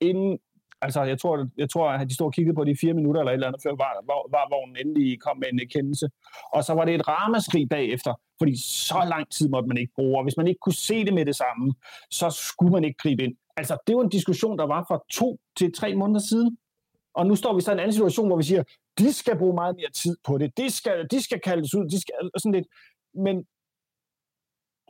inden, 0.00 0.38
altså 0.80 1.02
jeg 1.02 1.20
tror, 1.20 1.48
jeg 1.56 1.70
tror, 1.70 1.88
at 1.90 2.08
de 2.08 2.14
stod 2.14 2.26
og 2.26 2.32
kiggede 2.32 2.56
på 2.56 2.64
de 2.64 2.76
fire 2.80 2.94
minutter 2.94 3.20
eller 3.20 3.32
et 3.32 3.34
eller 3.34 3.46
andet, 3.46 3.62
før 3.62 3.70
var, 3.70 3.92
var, 4.10 4.20
var 4.36 4.44
vognen 4.54 4.76
endelig 4.76 5.20
kom 5.20 5.36
med 5.38 5.48
en 5.52 5.68
kendelse. 5.68 6.06
Og 6.52 6.64
så 6.64 6.72
var 6.74 6.84
det 6.84 6.94
et 6.94 7.08
ramaskrig 7.08 7.68
bagefter, 7.68 8.14
fordi 8.38 8.54
så 8.62 9.06
lang 9.08 9.30
tid 9.30 9.48
måtte 9.48 9.68
man 9.68 9.76
ikke 9.76 9.92
bruge, 9.94 10.18
og 10.18 10.22
hvis 10.22 10.36
man 10.36 10.46
ikke 10.46 10.58
kunne 10.58 10.80
se 10.90 11.04
det 11.04 11.14
med 11.14 11.26
det 11.26 11.36
samme, 11.36 11.74
så 12.10 12.26
skulle 12.30 12.72
man 12.72 12.84
ikke 12.84 12.98
gribe 12.98 13.22
ind. 13.24 13.36
Altså, 13.56 13.78
det 13.86 13.96
var 13.96 14.02
en 14.02 14.08
diskussion, 14.08 14.58
der 14.58 14.66
var 14.66 14.84
for 14.88 15.04
to 15.10 15.38
til 15.56 15.72
tre 15.74 15.94
måneder 15.94 16.20
siden. 16.20 16.58
Og 17.14 17.26
nu 17.26 17.36
står 17.36 17.54
vi 17.54 17.60
så 17.60 17.70
i 17.70 17.74
en 17.74 17.78
anden 17.78 17.92
situation, 17.92 18.26
hvor 18.26 18.36
vi 18.36 18.42
siger, 18.42 18.62
de 18.98 19.12
skal 19.12 19.38
bruge 19.38 19.54
meget 19.54 19.76
mere 19.76 19.90
tid 19.90 20.16
på 20.24 20.38
det. 20.38 20.56
De 20.56 20.70
skal, 20.70 21.06
de 21.10 21.22
skal 21.22 21.40
kaldes 21.40 21.74
ud. 21.74 21.88
De 21.88 22.00
skal, 22.00 22.14
sådan 22.38 22.52
lidt. 22.52 22.66
Men 23.14 23.46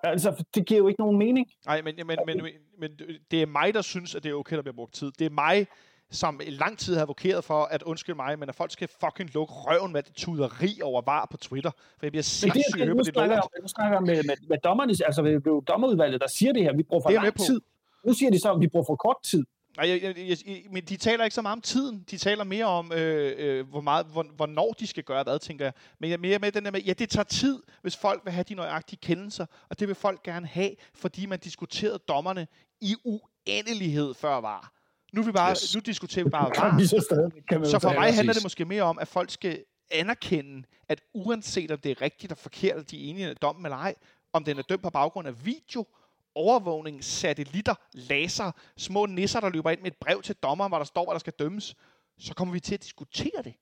altså, 0.02 0.44
det 0.54 0.66
giver 0.66 0.78
jo 0.78 0.88
ikke 0.88 1.00
nogen 1.00 1.18
mening. 1.18 1.46
Nej, 1.66 1.82
men, 1.82 1.94
men, 1.96 2.18
men, 2.26 2.42
men, 2.42 2.52
men 2.78 2.90
det 3.30 3.42
er 3.42 3.46
mig, 3.46 3.74
der 3.74 3.82
synes, 3.82 4.14
at 4.14 4.22
det 4.22 4.30
er 4.30 4.34
okay, 4.34 4.56
der 4.56 4.62
bliver 4.62 4.74
brugt 4.74 4.94
tid. 4.94 5.12
Det 5.18 5.24
er 5.24 5.30
mig, 5.30 5.66
som 6.10 6.40
i 6.46 6.50
lang 6.50 6.78
tid 6.78 6.94
har 6.94 7.02
advokeret 7.02 7.44
for, 7.44 7.64
at 7.64 7.82
undskyld 7.82 8.14
mig, 8.14 8.38
men 8.38 8.48
at 8.48 8.54
folk 8.54 8.70
skal 8.70 8.88
fucking 9.00 9.34
lukke 9.34 9.54
røven 9.54 9.92
med 9.92 10.02
det 10.02 10.14
tuderi 10.14 10.80
over 10.82 11.02
var 11.06 11.26
på 11.30 11.36
Twitter. 11.36 11.70
For 11.70 12.06
jeg 12.06 12.12
bliver 12.12 12.22
sindssygt 12.22 12.76
hørt 12.76 12.96
på 12.96 13.02
det. 13.02 13.62
Nu 13.62 13.68
snakker 13.68 13.96
jeg 13.96 14.02
med, 14.02 14.22
med, 14.22 14.48
med 14.48 14.58
dommerne, 14.64 14.90
altså 14.90 15.22
det 15.22 15.34
er 15.34 15.40
jo 15.46 15.60
dommerudvalget, 15.60 16.20
der 16.20 16.28
siger 16.28 16.52
det 16.52 16.62
her. 16.62 16.76
Vi 16.76 16.82
bruger 16.82 17.02
for 17.02 17.10
lang 17.10 17.38
tid. 17.38 17.60
Nu 18.06 18.12
siger 18.12 18.30
de 18.30 18.40
så, 18.40 18.52
at 18.52 18.60
vi 18.60 18.68
bruger 18.68 18.86
for 18.86 18.96
kort 18.96 19.16
tid. 19.22 19.44
Nej, 19.76 19.88
jeg, 19.88 20.02
jeg, 20.02 20.38
jeg, 20.46 20.62
men 20.70 20.84
de 20.84 20.96
taler 20.96 21.24
ikke 21.24 21.34
så 21.34 21.42
meget 21.42 21.56
om 21.56 21.60
tiden. 21.60 22.04
De 22.10 22.18
taler 22.18 22.44
mere 22.44 22.64
om, 22.64 22.92
øh, 22.92 23.34
øh, 23.38 23.68
hvor 23.68 23.80
meget, 23.80 24.06
hvor, 24.06 24.26
hvornår 24.36 24.72
de 24.72 24.86
skal 24.86 25.02
gøre 25.02 25.22
hvad, 25.22 25.38
tænker 25.38 25.64
jeg. 25.64 25.72
Men 26.00 26.10
jeg 26.10 26.16
er 26.16 26.20
mere 26.20 26.38
med 26.38 26.52
den 26.52 26.64
der 26.64 26.70
med, 26.70 26.80
ja, 26.80 26.92
det 26.92 27.08
tager 27.08 27.24
tid, 27.24 27.62
hvis 27.82 27.96
folk 27.96 28.20
vil 28.24 28.32
have 28.32 28.44
de 28.48 28.54
nøjagtige 28.54 28.98
kendelser, 29.02 29.46
og 29.68 29.80
det 29.80 29.88
vil 29.88 29.94
folk 29.94 30.22
gerne 30.22 30.46
have, 30.46 30.70
fordi 30.94 31.26
man 31.26 31.38
diskuterede 31.38 31.98
dommerne 31.98 32.46
i 32.80 32.94
uendelighed 33.04 34.14
før 34.14 34.40
var. 34.40 34.72
Nu, 35.12 35.22
vi 35.22 35.32
bare, 35.32 35.50
yes. 35.50 35.74
nu 35.74 35.80
diskuterer 35.80 36.24
vi 36.24 36.30
bare 36.30 36.50
var. 36.56 36.78
så, 36.86 37.06
stadig, 37.10 37.32
kan 37.48 37.66
så 37.66 37.78
for 37.78 37.92
mig 37.92 38.14
handler 38.14 38.32
det 38.32 38.42
måske 38.42 38.64
mere 38.64 38.82
om, 38.82 38.98
at 38.98 39.08
folk 39.08 39.30
skal 39.30 39.64
anerkende, 39.90 40.62
at 40.88 41.00
uanset 41.14 41.70
om 41.70 41.78
det 41.78 41.90
er 41.90 42.02
rigtigt 42.02 42.32
og 42.32 42.38
forkert, 42.38 42.76
at 42.76 42.90
de 42.90 43.06
er 43.06 43.10
enige 43.10 43.30
i 43.30 43.34
dommen 43.34 43.66
eller 43.66 43.76
ej, 43.76 43.94
om 44.32 44.44
den 44.44 44.58
er 44.58 44.62
dømt 44.62 44.82
på 44.82 44.90
baggrund 44.90 45.28
af 45.28 45.46
video, 45.46 45.86
overvågning, 46.34 47.04
satellitter, 47.04 47.74
laser, 47.92 48.52
små 48.76 49.06
nisser, 49.06 49.40
der 49.40 49.48
løber 49.48 49.70
ind 49.70 49.80
med 49.80 49.90
et 49.90 49.96
brev 49.96 50.22
til 50.22 50.34
dommeren, 50.34 50.70
hvor 50.70 50.78
der 50.78 50.84
står, 50.84 51.04
hvad 51.04 51.14
der 51.14 51.18
skal 51.18 51.32
dømmes, 51.38 51.74
så 52.18 52.34
kommer 52.34 52.54
vi 52.54 52.60
til 52.60 52.74
at 52.74 52.82
diskutere 52.82 53.42
det. 53.44 53.54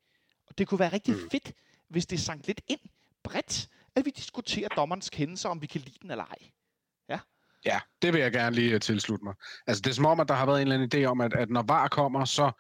Og 0.49 0.59
det 0.59 0.69
kunne 0.69 0.81
være 0.81 0.93
rigtig 0.93 1.15
mm. 1.15 1.31
fedt, 1.31 1.53
hvis 1.89 2.07
det 2.07 2.21
sank 2.21 2.47
lidt 2.47 2.61
ind 2.69 2.81
bredt, 3.25 3.69
at 3.97 4.05
vi 4.05 4.11
diskuterer 4.11 4.69
dommerens 4.69 5.11
kendelser, 5.11 5.49
om 5.49 5.63
vi 5.63 5.67
kan 5.67 5.81
lide 5.81 5.99
den 6.03 6.11
eller 6.11 6.25
ej. 6.25 6.39
Ja. 7.09 7.19
Ja, 7.65 7.81
det 8.03 8.13
vil 8.13 8.21
jeg 8.21 8.33
gerne 8.33 8.57
lige 8.57 8.75
øh, 8.75 8.81
tilslutte 8.81 9.25
mig. 9.25 9.35
Altså, 9.67 9.81
det 9.81 9.91
er 9.91 9.95
som 9.95 10.07
om, 10.07 10.21
at 10.21 10.29
der 10.29 10.35
har 10.35 10.47
været 10.47 10.63
en 10.63 10.69
eller 10.69 10.83
anden 10.83 11.05
idé 11.05 11.07
om, 11.07 11.21
at, 11.21 11.35
at 11.35 11.51
når 11.51 11.63
VAR 11.63 11.89
kommer, 11.89 12.25
så, 12.25 12.53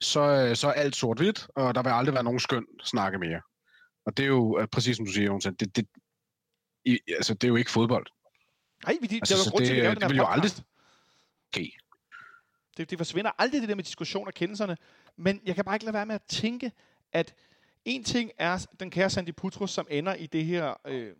så, 0.00 0.20
øh, 0.20 0.56
så 0.56 0.68
er 0.68 0.72
alt 0.72 0.96
sort-hvidt, 0.96 1.48
og 1.56 1.74
der 1.74 1.82
vil 1.82 1.90
aldrig 1.90 2.14
være 2.14 2.24
nogen 2.24 2.40
skøn 2.40 2.66
snakke 2.84 3.18
mere. 3.18 3.40
Og 4.06 4.16
det 4.16 4.22
er 4.22 4.26
jo 4.26 4.58
øh, 4.58 4.68
præcis 4.68 4.96
som 4.96 5.06
du 5.06 5.12
siger, 5.12 5.26
Jonsson, 5.26 5.54
det, 5.54 5.76
det, 5.76 5.86
i, 6.84 6.98
altså, 7.08 7.34
det 7.34 7.44
er 7.44 7.48
jo 7.48 7.56
ikke 7.56 7.70
fodbold. 7.70 8.06
Nej, 8.84 8.96
vi, 9.00 9.08
altså, 9.12 9.50
det, 9.58 9.58
det, 9.58 9.68
det, 9.68 9.76
det, 9.76 9.92
det, 9.92 10.00
det 10.00 10.08
vil 10.08 10.16
jo 10.16 10.26
aldrig 10.26 10.50
Okay. 11.56 11.70
Det, 12.76 12.90
det 12.90 12.98
forsvinder 12.98 13.30
aldrig 13.38 13.60
det 13.60 13.68
der 13.68 13.74
med 13.74 13.84
diskussion 13.84 14.26
af 14.26 14.34
kendelserne, 14.34 14.76
men 15.16 15.40
jeg 15.44 15.54
kan 15.54 15.64
bare 15.64 15.74
ikke 15.74 15.84
lade 15.84 15.94
være 15.94 16.06
med 16.06 16.14
at 16.14 16.22
tænke, 16.22 16.72
at 17.12 17.34
en 17.84 18.04
ting 18.04 18.30
er 18.38 18.66
den 18.80 18.90
kære 18.90 19.10
Sandy 19.10 19.34
Putros, 19.36 19.70
som 19.70 19.86
ender 19.90 20.14
i 20.14 20.26
det 20.26 20.44
her 20.44 20.74
øh, 20.86 21.12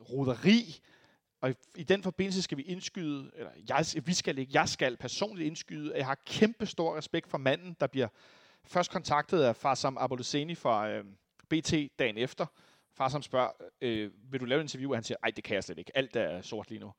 roderi, 0.00 0.80
og 1.40 1.50
i, 1.50 1.54
i 1.76 1.82
den 1.82 2.02
forbindelse 2.02 2.42
skal 2.42 2.58
vi 2.58 2.62
indskyde, 2.62 3.30
eller 3.34 3.50
jeg, 3.68 4.06
vi 4.06 4.14
skal 4.14 4.38
ikke, 4.38 4.52
jeg 4.54 4.68
skal 4.68 4.96
personligt 4.96 5.46
indskyde, 5.46 5.92
at 5.92 5.98
jeg 5.98 6.06
har 6.06 6.18
kæmpe 6.26 6.66
stor 6.66 6.96
respekt 6.96 7.28
for 7.28 7.38
manden, 7.38 7.76
der 7.80 7.86
bliver 7.86 8.08
først 8.64 8.90
kontaktet 8.90 9.42
af 9.42 9.56
Farsam 9.56 9.98
Aboloseni 10.00 10.54
fra 10.54 10.90
øh, 10.90 11.04
BT 11.48 11.72
dagen 11.98 12.18
efter. 12.18 12.46
Farsam 12.94 13.22
spørger, 13.22 13.50
øh, 13.80 14.10
vil 14.30 14.40
du 14.40 14.44
lave 14.44 14.58
et 14.58 14.64
interview? 14.64 14.90
Og 14.90 14.96
han 14.96 15.04
siger, 15.04 15.18
nej, 15.22 15.30
det 15.30 15.44
kan 15.44 15.54
jeg 15.54 15.64
slet 15.64 15.78
ikke. 15.78 15.96
Alt 15.96 16.16
er 16.16 16.42
sort 16.42 16.70
lige 16.70 16.78
nu. 16.78 16.92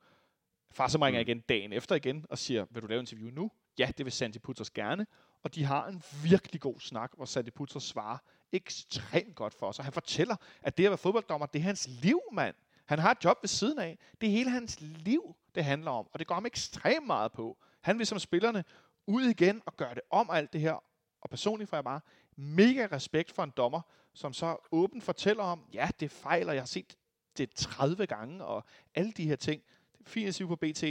Farsam 0.70 1.02
ringer 1.02 1.20
mm. 1.20 1.28
igen 1.28 1.40
dagen 1.40 1.72
efter 1.72 1.94
igen 1.94 2.26
og 2.30 2.38
siger, 2.38 2.66
vil 2.70 2.82
du 2.82 2.86
lave 2.86 2.98
et 2.98 3.12
interview 3.12 3.30
nu? 3.30 3.50
Ja, 3.78 3.90
det 3.98 4.06
vil 4.06 4.12
Sandy 4.12 4.36
Putros 4.42 4.70
gerne. 4.70 5.06
Og 5.42 5.54
de 5.54 5.64
har 5.64 5.86
en 5.86 6.02
virkelig 6.24 6.60
god 6.60 6.80
snak, 6.80 7.12
hvor 7.16 7.24
Sandy 7.24 7.48
Putros 7.48 7.82
svarer 7.82 8.18
ekstremt 8.52 9.34
godt 9.34 9.54
for 9.54 9.66
os. 9.66 9.78
Og 9.78 9.84
han 9.84 9.92
fortæller, 9.92 10.36
at 10.62 10.78
det 10.78 10.84
at 10.84 10.90
være 10.90 10.98
fodbolddommer, 10.98 11.46
det 11.46 11.58
er 11.58 11.62
hans 11.62 11.88
liv, 11.88 12.20
mand. 12.32 12.54
Han 12.86 12.98
har 12.98 13.10
et 13.10 13.24
job 13.24 13.38
ved 13.42 13.48
siden 13.48 13.78
af. 13.78 13.98
Det 14.20 14.26
er 14.26 14.30
hele 14.30 14.50
hans 14.50 14.80
liv, 14.80 15.36
det 15.54 15.64
handler 15.64 15.90
om. 15.90 16.08
Og 16.12 16.18
det 16.18 16.26
går 16.26 16.34
ham 16.34 16.46
ekstremt 16.46 17.06
meget 17.06 17.32
på. 17.32 17.58
Han 17.80 17.98
vil 17.98 18.06
som 18.06 18.18
spillerne 18.18 18.64
ud 19.06 19.22
igen 19.22 19.62
og 19.66 19.76
gøre 19.76 19.94
det 19.94 20.02
om 20.10 20.30
alt 20.30 20.52
det 20.52 20.60
her. 20.60 20.84
Og 21.20 21.30
personligt 21.30 21.70
får 21.70 21.76
jeg 21.76 21.84
bare 21.84 22.00
mega 22.36 22.88
respekt 22.92 23.32
for 23.32 23.44
en 23.44 23.52
dommer, 23.56 23.80
som 24.14 24.32
så 24.32 24.56
åbent 24.72 25.04
fortæller 25.04 25.42
om, 25.42 25.64
ja, 25.72 25.88
det 26.00 26.10
fejler, 26.10 26.52
jeg 26.52 26.62
har 26.62 26.66
set 26.66 26.96
det 27.38 27.50
30 27.50 28.06
gange, 28.06 28.44
og 28.44 28.64
alle 28.94 29.12
de 29.12 29.24
her 29.24 29.36
ting. 29.36 29.62
Det 29.92 30.06
er 30.06 30.10
fint 30.10 30.28
at 30.28 30.34
sige 30.34 30.46
på 30.46 30.56
BT. 30.56 30.84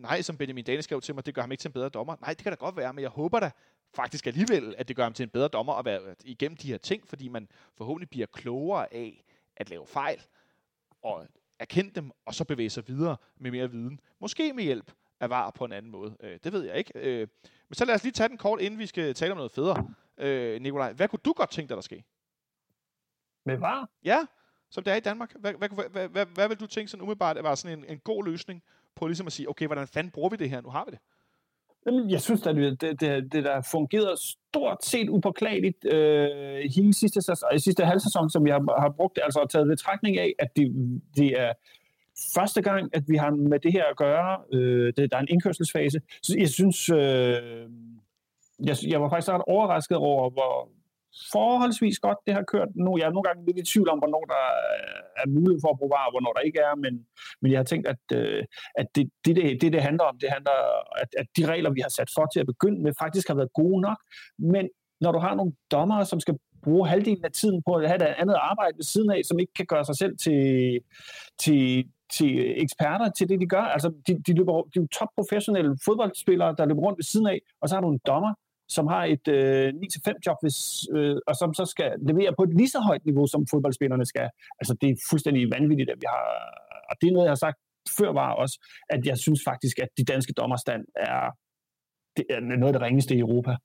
Nej, 0.00 0.22
som 0.22 0.36
Benjamin 0.36 0.64
Dane 0.64 0.82
skrev 0.82 1.00
til 1.00 1.14
mig, 1.14 1.26
det 1.26 1.34
gør 1.34 1.42
ham 1.42 1.52
ikke 1.52 1.60
til 1.60 1.68
en 1.68 1.72
bedre 1.72 1.88
dommer. 1.88 2.16
Nej, 2.20 2.34
det 2.34 2.42
kan 2.42 2.52
da 2.52 2.56
godt 2.56 2.76
være, 2.76 2.92
men 2.92 3.02
jeg 3.02 3.10
håber 3.10 3.40
da 3.40 3.50
faktisk 3.94 4.26
alligevel, 4.26 4.74
at 4.78 4.88
det 4.88 4.96
gør 4.96 5.02
ham 5.02 5.12
til 5.12 5.22
en 5.22 5.30
bedre 5.30 5.48
dommer 5.48 5.72
at 5.72 5.84
være 5.84 6.14
igennem 6.24 6.56
de 6.56 6.68
her 6.68 6.78
ting, 6.78 7.08
fordi 7.08 7.28
man 7.28 7.48
forhåbentlig 7.74 8.10
bliver 8.10 8.26
klogere 8.26 8.94
af 8.94 9.24
at 9.56 9.70
lave 9.70 9.86
fejl, 9.86 10.22
og 11.02 11.26
erkende 11.58 11.90
dem, 11.90 12.10
og 12.24 12.34
så 12.34 12.44
bevæge 12.44 12.70
sig 12.70 12.88
videre 12.88 13.16
med 13.36 13.50
mere 13.50 13.70
viden. 13.70 14.00
Måske 14.20 14.52
med 14.52 14.64
hjælp 14.64 14.92
af 15.20 15.30
var 15.30 15.50
på 15.50 15.64
en 15.64 15.72
anden 15.72 15.92
måde. 15.92 16.16
Øh, 16.20 16.38
det 16.44 16.52
ved 16.52 16.62
jeg 16.64 16.76
ikke. 16.76 16.92
Øh, 16.94 17.28
men 17.68 17.74
så 17.74 17.84
lad 17.84 17.94
os 17.94 18.02
lige 18.02 18.12
tage 18.12 18.28
den 18.28 18.38
kort, 18.38 18.60
inden 18.60 18.78
vi 18.78 18.86
skal 18.86 19.14
tale 19.14 19.32
om 19.32 19.36
noget 19.36 19.52
federe. 19.52 19.94
Øh, 20.18 20.60
Nikolaj, 20.60 20.92
hvad 20.92 21.08
kunne 21.08 21.20
du 21.24 21.32
godt 21.32 21.50
tænke 21.50 21.68
dig, 21.68 21.76
der 21.76 21.82
ske? 21.82 22.04
Med 23.46 23.56
var? 23.56 23.90
Ja, 24.04 24.18
som 24.70 24.84
det 24.84 24.92
er 24.92 24.96
i 24.96 25.00
Danmark. 25.00 25.32
Hvad, 25.40 25.52
hvad, 25.52 25.68
hvad, 25.90 26.08
hvad, 26.08 26.26
hvad, 26.34 26.48
vil 26.48 26.60
du 26.60 26.66
tænke 26.66 26.90
sådan 26.90 27.02
umiddelbart, 27.02 27.38
at 27.38 27.44
var 27.44 27.54
sådan 27.54 27.78
en, 27.78 27.84
en 27.88 27.98
god 27.98 28.24
løsning 28.24 28.62
på 28.96 29.06
ligesom 29.06 29.26
at 29.26 29.32
sige, 29.32 29.48
okay, 29.48 29.66
hvordan 29.66 29.86
fanden 29.86 30.10
bruger 30.10 30.28
vi 30.28 30.36
det 30.36 30.50
her? 30.50 30.60
Nu 30.60 30.68
har 30.68 30.84
vi 30.84 30.90
det. 30.90 30.98
Jamen, 31.86 32.10
jeg 32.10 32.20
synes, 32.20 32.46
at 32.46 32.56
det, 32.56 33.00
det, 33.00 33.32
det 33.32 33.44
der 33.44 33.60
fungerede 33.70 34.16
stort 34.16 34.84
set 34.84 35.08
upåklageligt 35.08 35.84
øh, 35.84 36.60
hele 36.76 36.94
sidste, 36.94 37.22
sæson, 37.22 37.58
sidste 37.58 37.84
halvsæson, 37.84 38.30
som 38.30 38.46
jeg 38.46 38.54
har, 38.54 38.80
har 38.80 38.88
brugt, 38.88 39.18
altså 39.22 39.46
taget 39.50 39.66
betragtning 39.66 40.18
af, 40.18 40.32
at 40.38 40.48
det, 40.56 40.66
det 41.16 41.40
er 41.40 41.52
første 42.34 42.62
gang, 42.62 42.90
at 42.92 43.04
vi 43.08 43.16
har 43.16 43.30
med 43.30 43.58
det 43.60 43.72
her 43.72 43.84
at 43.84 43.96
gøre. 43.96 44.38
Øh, 44.52 44.92
det, 44.96 45.10
der 45.10 45.16
er 45.16 45.20
en 45.20 45.28
indkørselsfase. 45.30 46.00
Så 46.22 46.36
jeg 46.38 46.48
synes, 46.48 46.88
øh, 46.88 47.68
jeg, 48.58 48.76
jeg 48.88 49.02
var 49.02 49.08
faktisk 49.08 49.32
ret 49.32 49.42
overrasket 49.46 49.96
over, 49.96 50.30
hvor, 50.30 50.68
forholdsvis 51.32 51.98
godt, 51.98 52.18
det 52.26 52.34
har 52.34 52.42
kørt. 52.42 52.68
Nu 52.74 52.98
jeg 52.98 53.06
er 53.06 53.10
nogle 53.10 53.28
gange 53.28 53.46
lidt 53.46 53.58
i 53.58 53.70
tvivl 53.72 53.88
om, 53.88 53.98
hvornår 53.98 54.24
der 54.34 54.44
øh, 54.66 55.22
er 55.22 55.26
mulighed 55.28 55.60
for 55.64 55.70
at 55.70 55.78
bruge 55.78 55.92
varer, 55.96 56.08
og 56.08 56.12
hvornår 56.14 56.32
der 56.32 56.40
ikke 56.48 56.58
er, 56.58 56.74
men, 56.84 57.06
men 57.40 57.52
jeg 57.52 57.58
har 57.58 57.64
tænkt, 57.72 57.86
at, 57.94 58.02
øh, 58.14 58.44
at 58.80 58.86
det, 58.94 59.10
det, 59.24 59.36
det, 59.60 59.72
det, 59.72 59.82
handler 59.82 60.04
om, 60.04 60.18
det 60.22 60.30
handler 60.36 60.56
at, 61.02 61.10
at 61.20 61.26
de 61.36 61.46
regler, 61.52 61.70
vi 61.70 61.80
har 61.80 61.92
sat 61.98 62.10
for 62.16 62.26
til 62.26 62.40
at 62.40 62.46
begynde 62.46 62.82
med, 62.82 62.92
faktisk 62.98 63.28
har 63.28 63.34
været 63.34 63.52
gode 63.52 63.80
nok. 63.80 63.98
Men 64.38 64.68
når 65.00 65.12
du 65.12 65.18
har 65.18 65.34
nogle 65.34 65.52
dommere, 65.70 66.04
som 66.04 66.20
skal 66.20 66.36
bruge 66.62 66.88
halvdelen 66.88 67.24
af 67.24 67.32
tiden 67.32 67.62
på 67.66 67.72
at 67.74 67.88
have 67.88 67.96
et 67.96 68.14
andet 68.22 68.36
arbejde 68.50 68.76
ved 68.76 68.84
siden 68.84 69.10
af, 69.10 69.20
som 69.24 69.38
ikke 69.38 69.52
kan 69.52 69.66
gøre 69.66 69.84
sig 69.84 69.96
selv 69.96 70.14
til, 70.24 70.40
til, 71.38 71.84
til 72.12 72.62
eksperter 72.62 73.10
til 73.10 73.28
det, 73.28 73.40
de 73.40 73.46
gør. 73.46 73.66
Altså, 73.74 73.88
de, 74.06 74.22
de, 74.26 74.32
løber, 74.34 74.62
de 74.62 74.78
er 74.78 74.80
jo 74.80 74.86
top 74.98 75.08
professionelle 75.18 75.76
fodboldspillere, 75.84 76.54
der 76.58 76.64
løber 76.64 76.82
rundt 76.82 76.98
ved 76.98 77.04
siden 77.04 77.26
af, 77.26 77.38
og 77.60 77.68
så 77.68 77.74
har 77.74 77.82
du 77.82 77.90
en 77.90 78.00
dommer, 78.06 78.32
som 78.68 78.86
har 78.86 79.04
et 79.04 79.28
øh, 79.28 79.68
9-5 79.68 80.12
job, 80.26 80.36
hvis, 80.42 80.58
øh, 80.96 81.16
og 81.26 81.34
som 81.36 81.54
så 81.54 81.64
skal 81.64 81.90
levere 82.08 82.34
på 82.38 82.42
et 82.42 82.56
lige 82.56 82.68
så 82.68 82.80
højt 82.80 83.04
niveau, 83.04 83.26
som 83.26 83.46
fodboldspillerne 83.50 84.06
skal. 84.06 84.28
Altså, 84.60 84.74
det 84.80 84.90
er 84.90 84.96
fuldstændig 85.10 85.50
vanvittigt, 85.56 85.90
at 85.90 85.98
vi 86.00 86.06
har, 86.08 86.24
og 86.90 86.94
det 87.00 87.06
er 87.08 87.12
noget, 87.12 87.26
jeg 87.26 87.30
har 87.36 87.44
sagt 87.46 87.58
før 87.98 88.12
var 88.12 88.30
også, 88.32 88.56
at 88.90 89.06
jeg 89.06 89.18
synes 89.18 89.40
faktisk, 89.44 89.78
at 89.78 89.88
de 89.98 90.04
danske 90.04 90.32
dommerstand 90.32 90.84
er, 90.96 91.30
det 92.16 92.24
er 92.30 92.40
noget 92.40 92.74
af 92.74 92.78
det 92.80 92.82
ringeste 92.82 93.14
i 93.14 93.18
Europa. 93.18 93.56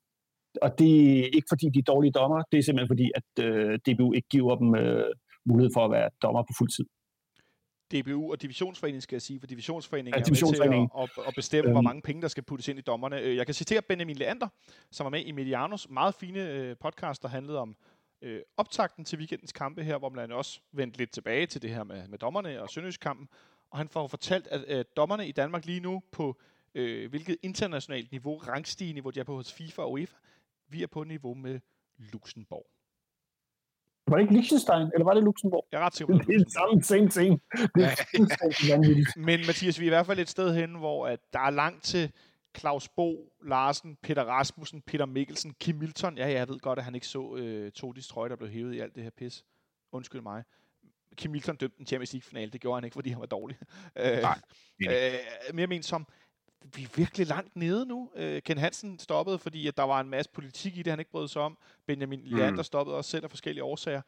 Og 0.62 0.80
det 0.80 1.20
er 1.20 1.26
ikke 1.36 1.48
fordi, 1.50 1.70
de 1.70 1.80
er 1.80 1.92
dårlige 1.94 2.12
dommer, 2.12 2.44
det 2.52 2.58
er 2.58 2.64
simpelthen 2.64 2.94
fordi, 2.94 3.12
at 3.20 3.46
øh, 3.46 3.80
DBU 3.86 4.14
ikke 4.14 4.28
giver 4.28 4.56
dem 4.56 4.76
øh, 4.76 5.06
mulighed 5.46 5.72
for 5.76 5.86
at 5.86 5.92
være 5.92 6.10
dommer 6.22 6.42
på 6.42 6.54
fuld 6.58 6.70
tid. 6.70 6.86
DBU 7.92 8.32
og 8.32 8.42
divisionsforeningen, 8.42 9.02
skal 9.02 9.16
jeg 9.16 9.22
sige, 9.22 9.40
for 9.40 9.48
divisionsforeningen 9.48 10.20
ja, 10.20 10.24
divisionsforeningen. 10.26 10.90
er 10.94 11.00
med 11.00 11.08
til 11.08 11.22
at, 11.22 11.28
at 11.28 11.36
bestemme, 11.36 11.68
øhm. 11.68 11.74
hvor 11.74 11.82
mange 11.82 12.02
penge, 12.02 12.22
der 12.22 12.28
skal 12.28 12.44
puttes 12.44 12.68
ind 12.68 12.80
i 12.80 12.82
dommerne. 12.82 13.20
Øh, 13.20 13.36
jeg 13.36 13.46
kan 13.46 13.54
citere 13.54 13.82
Benjamin 13.82 14.16
Leander, 14.16 14.48
som 14.92 15.04
var 15.04 15.10
med 15.10 15.26
i 15.26 15.32
Medianos 15.32 15.90
meget 15.90 16.16
fine 16.16 16.50
øh, 16.50 16.76
podcast, 16.78 17.22
der 17.22 17.28
handlede 17.28 17.60
om 17.60 17.76
øh, 18.22 18.42
optakten 18.58 19.06
til 19.06 19.18
weekendens 19.18 19.52
kampe 19.52 19.84
her, 19.84 19.98
hvor 19.98 20.10
man 20.10 20.32
også 20.32 20.60
vendte 20.72 20.98
lidt 20.98 21.12
tilbage 21.12 21.46
til 21.46 21.62
det 21.62 21.70
her 21.70 21.84
med, 21.84 22.08
med 22.08 22.18
dommerne 22.18 22.62
og 22.62 22.70
Sønderjyskampen. 22.70 23.28
Og 23.72 23.78
han 23.78 23.88
får 23.88 24.08
fortalt, 24.08 24.48
at 24.48 24.66
øh, 24.68 24.86
dommerne 24.98 25.28
i 25.28 25.32
Danmark 25.32 25.66
lige 25.66 25.80
nu 25.80 26.04
på 26.12 26.40
øh, 26.76 27.10
hvilket 27.10 27.38
internationalt 27.44 28.12
niveau, 28.12 28.38
rangstige-niveau, 28.38 29.10
de 29.10 29.20
er 29.20 29.24
på 29.24 29.36
hos 29.36 29.54
FIFA 29.54 29.82
og 29.82 29.92
UEFA, 29.92 30.18
vi 30.68 30.84
er 30.84 30.88
på 30.88 31.04
niveau 31.04 31.34
med 31.34 31.60
Luxembourg. 31.98 32.66
Var 34.08 34.18
det 34.18 34.24
ikke 34.24 34.34
Liechtenstein, 34.34 34.82
eller 34.94 35.04
var 35.04 35.14
det 35.14 35.24
Luxembourg? 35.24 35.66
Jeg 35.72 35.82
er 35.82 35.86
ret 35.86 35.96
sikker 35.96 36.18
Det 36.18 36.36
er 36.36 36.40
det 36.40 36.52
samme, 36.52 36.84
same 36.84 37.10
ting. 37.10 37.42
Det 37.76 37.84
er. 37.84 39.20
Men 39.28 39.40
Mathias, 39.48 39.80
vi 39.80 39.86
er 39.86 39.88
i 39.88 39.96
hvert 39.96 40.06
fald 40.06 40.20
et 40.20 40.30
sted 40.30 40.56
hen, 40.56 40.76
hvor 40.76 41.08
at 41.08 41.20
der 41.34 41.40
er 41.40 41.50
langt 41.50 41.84
til 41.84 42.12
Claus 42.58 42.90
Bo, 42.90 43.34
Larsen, 43.44 43.98
Peter 44.04 44.24
Rasmussen, 44.24 44.82
Peter 44.82 45.06
Mikkelsen, 45.06 45.54
Kim 45.60 45.76
Milton. 45.76 46.18
Ja, 46.18 46.32
jeg 46.32 46.48
ved 46.50 46.60
godt, 46.60 46.80
at 46.80 46.86
han 46.86 46.96
ikke 46.96 47.08
så 47.08 47.36
øh, 47.36 47.72
Todis 47.72 48.08
trøje, 48.08 48.30
der 48.30 48.36
blev 48.36 48.50
hævet 48.50 48.74
i 48.74 48.80
alt 48.80 48.96
det 48.96 49.04
her 49.04 49.10
pis. 49.18 49.46
Undskyld 49.92 50.22
mig. 50.22 50.44
Kim 51.16 51.32
Milton 51.32 51.56
dømte 51.56 51.76
en 51.80 51.86
Champions 51.86 52.14
League-finale. 52.14 52.52
Det 52.52 52.62
gjorde 52.62 52.78
han 52.78 52.84
ikke, 52.84 52.94
fordi 52.94 53.10
han 53.10 53.20
var 53.20 53.26
dårlig. 53.26 53.58
Øh, 53.96 54.18
Nej. 54.22 54.40
Øh, 54.90 55.56
mere 55.56 55.68
men 55.68 55.84
som, 55.84 56.08
vi 56.76 56.84
er 56.84 56.88
virkelig 56.96 57.28
langt 57.28 57.56
nede 57.56 57.86
nu. 57.86 58.10
Øh, 58.16 58.42
Ken 58.42 58.58
Hansen 58.58 59.00
stoppede, 59.00 59.40
fordi 59.40 59.68
at 59.68 59.78
der 59.78 59.84
var 59.84 60.02
en 60.02 60.10
masse 60.10 60.32
politik 60.32 60.78
i 60.78 60.82
det, 60.84 60.92
han 60.92 61.00
ikke 61.00 61.12
brød 61.12 61.28
sig 61.28 61.42
om. 61.42 61.58
Benjamin 61.88 62.20
mm. 62.20 62.38
Leander 62.38 62.64
stoppede 62.64 62.98
også 62.98 63.10
selv 63.10 63.24
af 63.24 63.30
forskellige 63.30 63.64
årsager. 63.64 64.02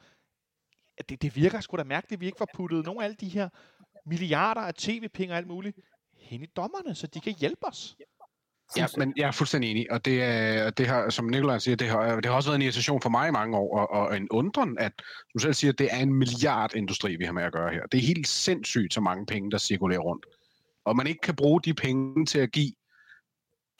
Det, 1.09 1.21
det 1.21 1.35
virker 1.35 1.61
sgu 1.61 1.77
da 1.77 1.83
mærkeligt, 1.83 2.17
at 2.17 2.21
vi 2.21 2.25
ikke 2.25 2.37
får 2.37 2.49
puttet 2.53 2.85
nogle 2.85 3.01
af 3.01 3.05
alle 3.05 3.15
de 3.15 3.27
her 3.27 3.49
milliarder 4.05 4.61
af 4.61 4.73
tv-penge 4.73 5.33
og 5.33 5.37
alt 5.37 5.47
muligt 5.47 5.77
hen 6.17 6.43
i 6.43 6.45
dommerne, 6.45 6.95
så 6.95 7.07
de 7.07 7.19
kan 7.19 7.35
hjælpe 7.39 7.67
os. 7.67 7.95
Ja, 8.77 8.87
men 8.97 9.13
jeg 9.17 9.27
er 9.27 9.31
fuldstændig 9.31 9.71
enig, 9.71 9.91
og 9.91 10.05
det, 10.05 10.23
er, 10.23 10.69
det 10.69 10.87
har, 10.87 11.09
som 11.09 11.25
Nikolaj 11.25 11.59
siger, 11.59 11.75
det 11.75 11.89
har, 11.89 12.15
det 12.15 12.25
har 12.25 12.33
også 12.33 12.49
været 12.49 12.55
en 12.55 12.61
irritation 12.61 13.01
for 13.01 13.09
mig 13.09 13.27
i 13.27 13.31
mange 13.31 13.57
år, 13.57 13.77
og, 13.77 13.89
og 13.89 14.17
en 14.17 14.27
undren, 14.31 14.77
at 14.77 14.93
du 15.33 15.39
selv 15.39 15.53
siger, 15.53 15.71
at 15.71 15.79
det 15.79 15.88
er 15.91 15.97
en 15.97 16.13
milliardindustri, 16.13 17.15
vi 17.15 17.25
har 17.25 17.31
med 17.31 17.43
at 17.43 17.53
gøre 17.53 17.73
her. 17.73 17.85
Det 17.85 17.97
er 17.97 18.01
helt 18.01 18.27
sindssygt, 18.27 18.93
så 18.93 19.01
mange 19.01 19.25
penge, 19.25 19.51
der 19.51 19.57
cirkulerer 19.57 19.99
rundt 19.99 20.25
og 20.85 20.95
man 20.95 21.07
ikke 21.07 21.22
kan 21.22 21.35
bruge 21.35 21.61
de 21.61 21.73
penge 21.73 22.26
til 22.26 22.39
at 22.39 22.51
give 22.51 22.72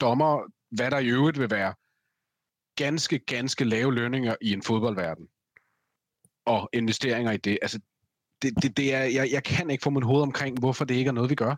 dommer, 0.00 0.52
hvad 0.70 0.90
der 0.90 0.98
i 0.98 1.08
øvrigt 1.08 1.38
vil 1.38 1.50
være 1.50 1.74
ganske, 2.76 3.18
ganske 3.18 3.64
lave 3.64 3.94
lønninger 3.94 4.34
i 4.40 4.52
en 4.52 4.62
fodboldverden, 4.62 5.28
og 6.46 6.68
investeringer 6.72 7.32
i 7.32 7.36
det. 7.36 7.58
Altså, 7.62 7.80
det, 8.42 8.62
det, 8.62 8.76
det 8.76 8.94
er, 8.94 9.04
jeg, 9.04 9.28
jeg 9.32 9.44
kan 9.44 9.70
ikke 9.70 9.82
få 9.82 9.90
min 9.90 10.02
hoved 10.02 10.22
omkring, 10.22 10.58
hvorfor 10.58 10.84
det 10.84 10.94
ikke 10.94 11.08
er 11.08 11.12
noget, 11.12 11.30
vi 11.30 11.34
gør. 11.34 11.56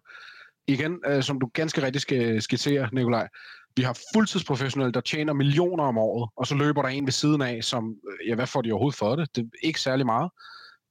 Igen, 0.66 1.00
øh, 1.06 1.22
som 1.22 1.40
du 1.40 1.50
ganske 1.54 1.82
rigtigt 1.82 2.02
skal 2.02 2.42
skitsere, 2.42 2.88
Nikolaj, 2.92 3.28
vi 3.76 3.82
har 3.82 3.98
fuldtidsprofessionelle, 4.14 4.92
der 4.92 5.00
tjener 5.00 5.32
millioner 5.32 5.84
om 5.84 5.98
året, 5.98 6.30
og 6.36 6.46
så 6.46 6.54
løber 6.54 6.82
der 6.82 6.88
en 6.88 7.06
ved 7.06 7.12
siden 7.12 7.42
af, 7.42 7.64
som, 7.64 7.96
øh, 8.10 8.28
ja, 8.28 8.34
hvad 8.34 8.46
får 8.46 8.62
de 8.62 8.72
overhovedet 8.72 8.98
for 8.98 9.16
det? 9.16 9.36
Det 9.36 9.44
er 9.44 9.66
ikke 9.66 9.80
særlig 9.80 10.06
meget. 10.06 10.30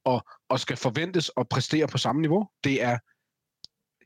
Og, 0.04 0.26
og 0.48 0.60
skal 0.60 0.76
forventes 0.76 1.30
at 1.36 1.48
præstere 1.48 1.88
på 1.88 1.98
samme 1.98 2.22
niveau. 2.22 2.48
Det 2.64 2.82
er 2.82 2.98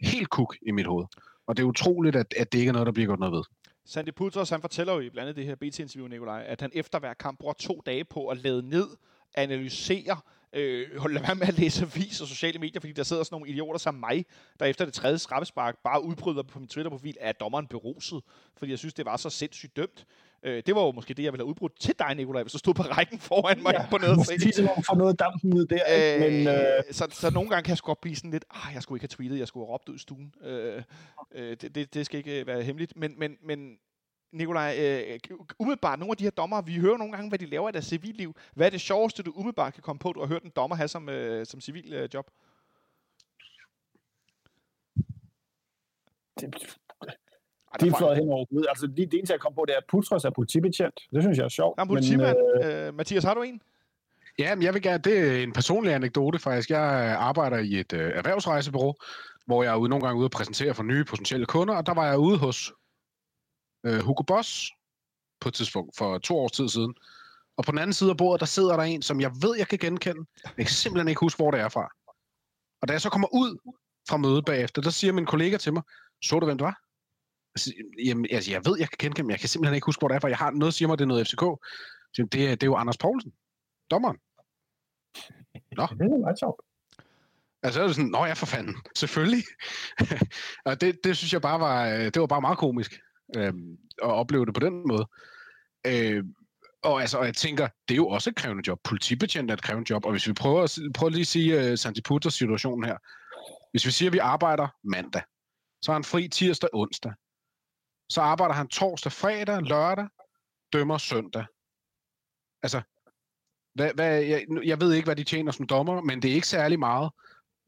helt 0.01 0.31
kuk 0.31 0.57
i 0.63 0.71
mit 0.71 0.87
hoved. 0.87 1.07
Og 1.47 1.57
det 1.57 1.63
er 1.63 1.67
utroligt, 1.67 2.17
at, 2.17 2.35
at 2.37 2.53
det 2.53 2.59
ikke 2.59 2.69
er 2.69 2.73
noget, 2.73 2.87
der 2.87 2.93
bliver 2.93 3.07
gjort 3.07 3.19
noget 3.19 3.33
ved. 3.33 3.43
Sandy 3.85 4.11
Putros, 4.11 4.51
han 4.51 4.61
fortæller 4.61 4.93
jo 4.93 5.01
i 5.01 5.11
blandt 5.11 5.29
andet 5.29 5.37
det 5.37 5.47
her 5.47 5.55
BT-interview, 5.55 6.07
Nikolaj, 6.07 6.45
at 6.47 6.61
han 6.61 6.71
efter 6.75 6.99
hver 6.99 7.15
kamp 7.15 7.39
bruger 7.39 7.55
to 7.55 7.83
dage 7.87 8.05
på 8.05 8.29
at 8.29 8.39
lade 8.39 8.69
ned, 8.69 8.87
analysere, 9.35 10.21
øh, 10.53 11.05
lade 11.11 11.25
være 11.25 11.35
med 11.35 11.49
at 11.49 11.59
læse 11.59 11.85
avis 11.85 12.21
og 12.21 12.29
sociale 12.29 12.59
medier, 12.59 12.81
fordi 12.81 12.93
der 12.93 13.03
sidder 13.03 13.23
sådan 13.23 13.35
nogle 13.35 13.49
idioter 13.49 13.79
som 13.79 13.95
mig, 13.95 14.25
der 14.61 14.67
efter 14.67 14.85
det 14.85 14.95
tredje 14.95 15.19
straffespark 15.19 15.79
bare 15.85 16.05
udbryder 16.05 16.43
på 16.43 16.59
min 16.59 16.69
Twitter-profil, 16.69 17.17
at 17.21 17.41
dommeren 17.41 17.67
beruset, 17.67 18.23
fordi 18.57 18.71
jeg 18.71 18.79
synes, 18.79 18.95
det 18.95 19.05
var 19.05 19.17
så 19.17 19.31
sindssygt 19.31 19.77
dømt. 19.77 20.07
Øh, 20.43 20.63
det 20.67 20.75
var 20.75 20.83
jo 20.83 20.93
måske 20.93 21.15
det, 21.15 21.23
jeg 21.23 21.33
ville 21.33 21.43
have 21.43 21.49
udbrudt 21.49 21.81
til 21.81 21.95
dig, 21.99 22.15
Nikolaj, 22.15 22.43
hvis 22.43 22.53
du 22.53 22.59
stod 22.59 22.75
på 22.75 22.83
rækken 22.83 23.19
foran 23.19 23.63
mig 23.63 23.73
Ja, 23.73 23.87
på 23.91 23.99
noget. 23.99 24.17
måske 24.17 24.37
ligesom 24.37 24.69
at 24.77 24.85
få 24.91 24.95
noget 24.95 25.19
dampen 25.19 25.55
ud 25.55 25.67
der, 25.67 25.85
ikke? 25.85 26.31
men... 26.31 26.49
Øh, 26.49 26.83
så, 26.91 27.07
så 27.11 27.31
nogle 27.31 27.51
gange 27.51 27.63
kan 27.63 27.71
jeg 27.71 27.79
sgu 27.79 27.87
godt 27.87 28.01
blive 28.01 28.17
sådan 28.17 28.31
lidt, 28.31 28.45
ah, 28.51 28.75
jeg 28.75 28.83
skulle 28.83 28.97
ikke 28.97 29.03
have 29.03 29.17
tweetet, 29.17 29.39
jeg 29.39 29.49
skulle 29.49 29.67
have 29.67 29.73
råbt 29.73 29.89
ud 29.89 29.95
i 29.95 29.99
stuen. 29.99 30.35
Øh, 30.43 30.83
øh, 31.33 31.57
det, 31.61 31.75
det, 31.75 31.95
det 31.95 32.07
skal 32.07 32.19
ikke 32.19 32.41
øh, 32.41 32.47
være 32.47 32.63
hemmeligt. 32.63 32.97
Men, 32.97 33.19
men, 33.19 33.37
men 33.43 33.79
Nikolaj, 34.33 34.77
øh, 34.79 35.19
umiddelbart, 35.59 35.99
nogle 35.99 36.11
af 36.11 36.17
de 36.17 36.25
her 36.25 36.31
dommer, 36.31 36.63
vi 36.63 36.77
hører 36.77 36.97
nogle 36.97 37.13
gange, 37.13 37.29
hvad 37.29 37.39
de 37.39 37.47
laver 37.47 37.69
i 37.69 37.73
deres 37.73 37.85
civilliv. 37.85 38.37
Hvad 38.55 38.67
er 38.67 38.71
det 38.71 38.81
sjoveste, 38.81 39.23
du 39.23 39.33
umiddelbart 39.35 39.75
kan 39.75 39.83
komme 39.83 39.99
på, 39.99 40.13
du 40.13 40.21
har 40.21 40.27
hørt 40.27 40.43
en 40.43 40.53
dommer 40.57 40.77
have 40.77 40.89
som, 40.89 41.09
øh, 41.09 41.47
som 41.47 41.61
civil 41.61 41.93
øh, 41.93 42.09
job? 42.15 42.31
det, 46.41 46.79
Ej, 47.73 47.77
de 47.81 47.89
er 47.89 47.97
fløjet 47.99 48.17
hen 48.17 48.29
over 48.29 48.45
hovedet. 48.51 48.69
Altså, 48.69 48.87
det, 48.87 48.97
det 48.97 49.15
eneste, 49.15 49.33
jeg 49.33 49.41
kom 49.41 49.55
på, 49.55 49.65
det 49.69 49.73
er, 49.73 49.79
at 49.79 49.85
Putros 49.89 50.25
er 50.25 50.31
politibetjent. 50.31 51.01
Det 51.13 51.23
synes 51.23 51.39
jeg 51.39 51.45
er 51.45 51.49
sjovt. 51.49 51.77
Der 51.77 51.83
er 51.83 51.87
politimand. 51.87 52.37
Men, 52.63 52.73
øh, 52.73 52.87
Øh, 52.87 52.95
Mathias, 52.95 53.25
har 53.25 53.35
du 53.35 53.43
en? 53.43 53.61
Ja, 54.39 54.55
men 54.55 54.63
jeg 54.63 54.75
vil 54.75 54.83
gerne, 54.83 55.03
det 55.03 55.19
er 55.19 55.43
en 55.43 55.53
personlig 55.53 55.95
anekdote 55.95 56.39
faktisk. 56.39 56.71
Jeg 56.71 57.17
arbejder 57.19 57.59
i 57.59 57.81
et 57.81 57.93
øh, 57.93 58.13
erhvervsrejsebureau, 58.15 58.95
hvor 59.47 59.63
jeg 59.63 59.73
er 59.73 59.77
ude, 59.77 59.89
nogle 59.89 60.05
gange 60.05 60.19
ude 60.19 60.27
og 60.27 60.31
præsentere 60.31 60.75
for 60.75 60.83
nye 60.83 61.05
potentielle 61.05 61.47
kunder, 61.47 61.75
og 61.75 61.87
der 61.87 61.95
var 61.95 62.07
jeg 62.07 62.19
ude 62.19 62.39
hos 62.39 62.73
øh, 63.87 64.01
Hugo 64.01 64.23
Boss 64.23 64.71
på 65.41 65.49
et 65.49 65.55
tidspunkt 65.55 65.99
for 65.99 66.19
to 66.19 66.39
års 66.39 66.53
tid 66.53 66.69
siden. 66.69 66.95
Og 67.57 67.65
på 67.65 67.71
den 67.71 67.79
anden 67.79 67.93
side 67.93 68.11
af 68.11 68.17
bordet, 68.17 68.41
der 68.41 68.47
sidder 68.47 68.77
der 68.77 68.83
en, 68.83 69.03
som 69.03 69.21
jeg 69.21 69.31
ved, 69.43 69.57
jeg 69.59 69.69
kan 69.69 69.79
genkende. 69.79 70.27
Jeg 70.45 70.67
kan 70.67 70.75
simpelthen 70.75 71.09
ikke 71.09 71.21
huske, 71.21 71.39
hvor 71.39 71.51
det 71.51 71.61
er 71.61 71.69
fra. 71.69 71.93
Og 72.83 72.89
da 72.89 72.93
jeg 72.93 73.01
så 73.01 73.11
kommer 73.11 73.29
ud 73.35 73.59
fra 74.09 74.17
mødet 74.17 74.45
bagefter, 74.45 74.83
der 74.83 74.91
siger 74.91 75.13
min 75.13 75.27
kollega 75.27 75.57
til 75.57 75.73
mig, 75.73 75.83
så 76.23 76.39
du, 76.39 76.47
hvem 76.47 76.59
det 76.59 76.65
var? 76.65 76.81
Jeg 77.55 77.61
siger, 77.61 77.77
Jamen, 78.05 78.27
altså, 78.31 78.51
jeg 78.51 78.65
ved, 78.65 78.79
jeg 78.79 78.89
kan 78.89 78.97
genkende, 78.99 79.27
men 79.27 79.31
jeg 79.31 79.41
kan 79.41 79.49
simpelthen 79.49 79.75
ikke 79.75 79.85
huske, 79.85 80.01
hvor 80.01 80.09
det 80.09 80.15
er 80.15 80.21
fra. 80.21 80.29
Jeg 80.29 80.37
har 80.37 80.51
noget, 80.51 80.75
siger 80.75 80.89
mig, 80.89 80.99
det 80.99 81.05
er 81.05 81.09
noget 81.09 81.27
FCK. 81.27 81.45
Siger, 82.15 82.27
Det 82.27 82.45
er, 82.45 82.51
det 82.51 82.63
er 82.63 82.67
jo 82.67 82.77
Anders 82.77 82.99
Poulsen, 82.99 83.33
dommeren. 83.91 84.17
det 85.89 86.01
er 86.01 86.19
meget 86.19 86.39
sjovt. 86.39 86.61
Altså, 87.63 87.79
så 87.79 87.83
er 87.83 87.87
det 87.87 87.97
sådan, 87.97 88.11
nå 88.11 88.25
ja, 88.25 88.33
for 88.33 88.47
fanden, 88.47 88.77
selvfølgelig. 88.97 89.45
og 90.67 90.81
det, 90.81 90.99
det 91.05 91.17
synes 91.17 91.33
jeg 91.33 91.43
bare 91.43 91.61
var, 91.61 91.89
øh, 91.89 92.05
det 92.05 92.21
var 92.21 92.27
bare 92.27 92.41
meget 92.41 92.59
komisk 92.59 93.01
øhm, 93.37 93.79
at 94.03 94.09
opleve 94.09 94.47
det 94.47 94.55
på 94.55 94.61
den 94.61 94.89
måde. 94.89 95.07
Øh, 95.87 96.25
og 96.83 97.01
altså, 97.01 97.19
og 97.19 97.27
jeg 97.27 97.35
tænker, 97.35 97.69
det 97.89 97.95
er 97.95 97.97
jo 97.97 98.09
også 98.09 98.31
et 98.31 98.37
krævende 98.37 98.63
job. 98.67 98.81
Politibetjent 98.85 99.51
er 99.51 99.55
et 99.55 99.63
krævende 99.63 99.91
job, 99.91 100.05
og 100.05 100.11
hvis 100.11 100.29
vi 100.29 100.33
prøver, 100.33 100.63
at, 100.63 100.79
prøver 100.95 101.11
lige 101.11 101.21
at 101.21 101.27
sige 101.27 101.73
uh, 101.73 101.79
Santi 101.79 102.03
Putters 102.03 102.35
situationen 102.35 102.85
her. 102.85 102.97
Hvis 103.71 103.87
vi 103.87 103.91
siger, 103.91 104.09
at 104.09 104.13
vi 104.13 104.19
arbejder 104.19 104.69
mandag, 104.85 105.23
så 105.83 105.93
er 105.93 105.95
han 105.95 106.05
fri 106.05 106.29
tirsdag, 106.29 106.69
onsdag. 106.73 107.13
Så 108.11 108.21
arbejder 108.21 108.55
han 108.55 108.69
torsdag, 108.69 109.13
fredag, 109.13 109.63
lørdag, 109.63 110.07
dømmer 110.73 110.99
søndag. 110.99 111.45
Altså, 112.63 112.81
hvad, 113.75 113.91
hvad, 113.95 114.23
jeg, 114.23 114.47
jeg 114.65 114.81
ved 114.81 114.93
ikke, 114.93 115.07
hvad 115.07 115.17
de 115.17 115.25
tjener 115.25 115.53
som 115.53 115.67
dommer, 115.67 116.01
men 116.01 116.23
det 116.23 116.31
er 116.31 116.35
ikke 116.35 116.47
særlig 116.47 116.79
meget 116.79 117.11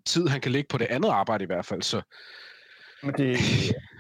tid, 0.06 0.28
han 0.28 0.40
kan 0.40 0.52
lægge 0.52 0.69
på 0.69 0.78
det 0.78 0.86
andet 0.86 1.09
arbejde 1.09 1.44
i 1.44 1.47
hvert 1.47 1.66
fald. 1.66 1.82
Så 1.82 2.02
Men 3.02 3.14
det, 3.14 3.39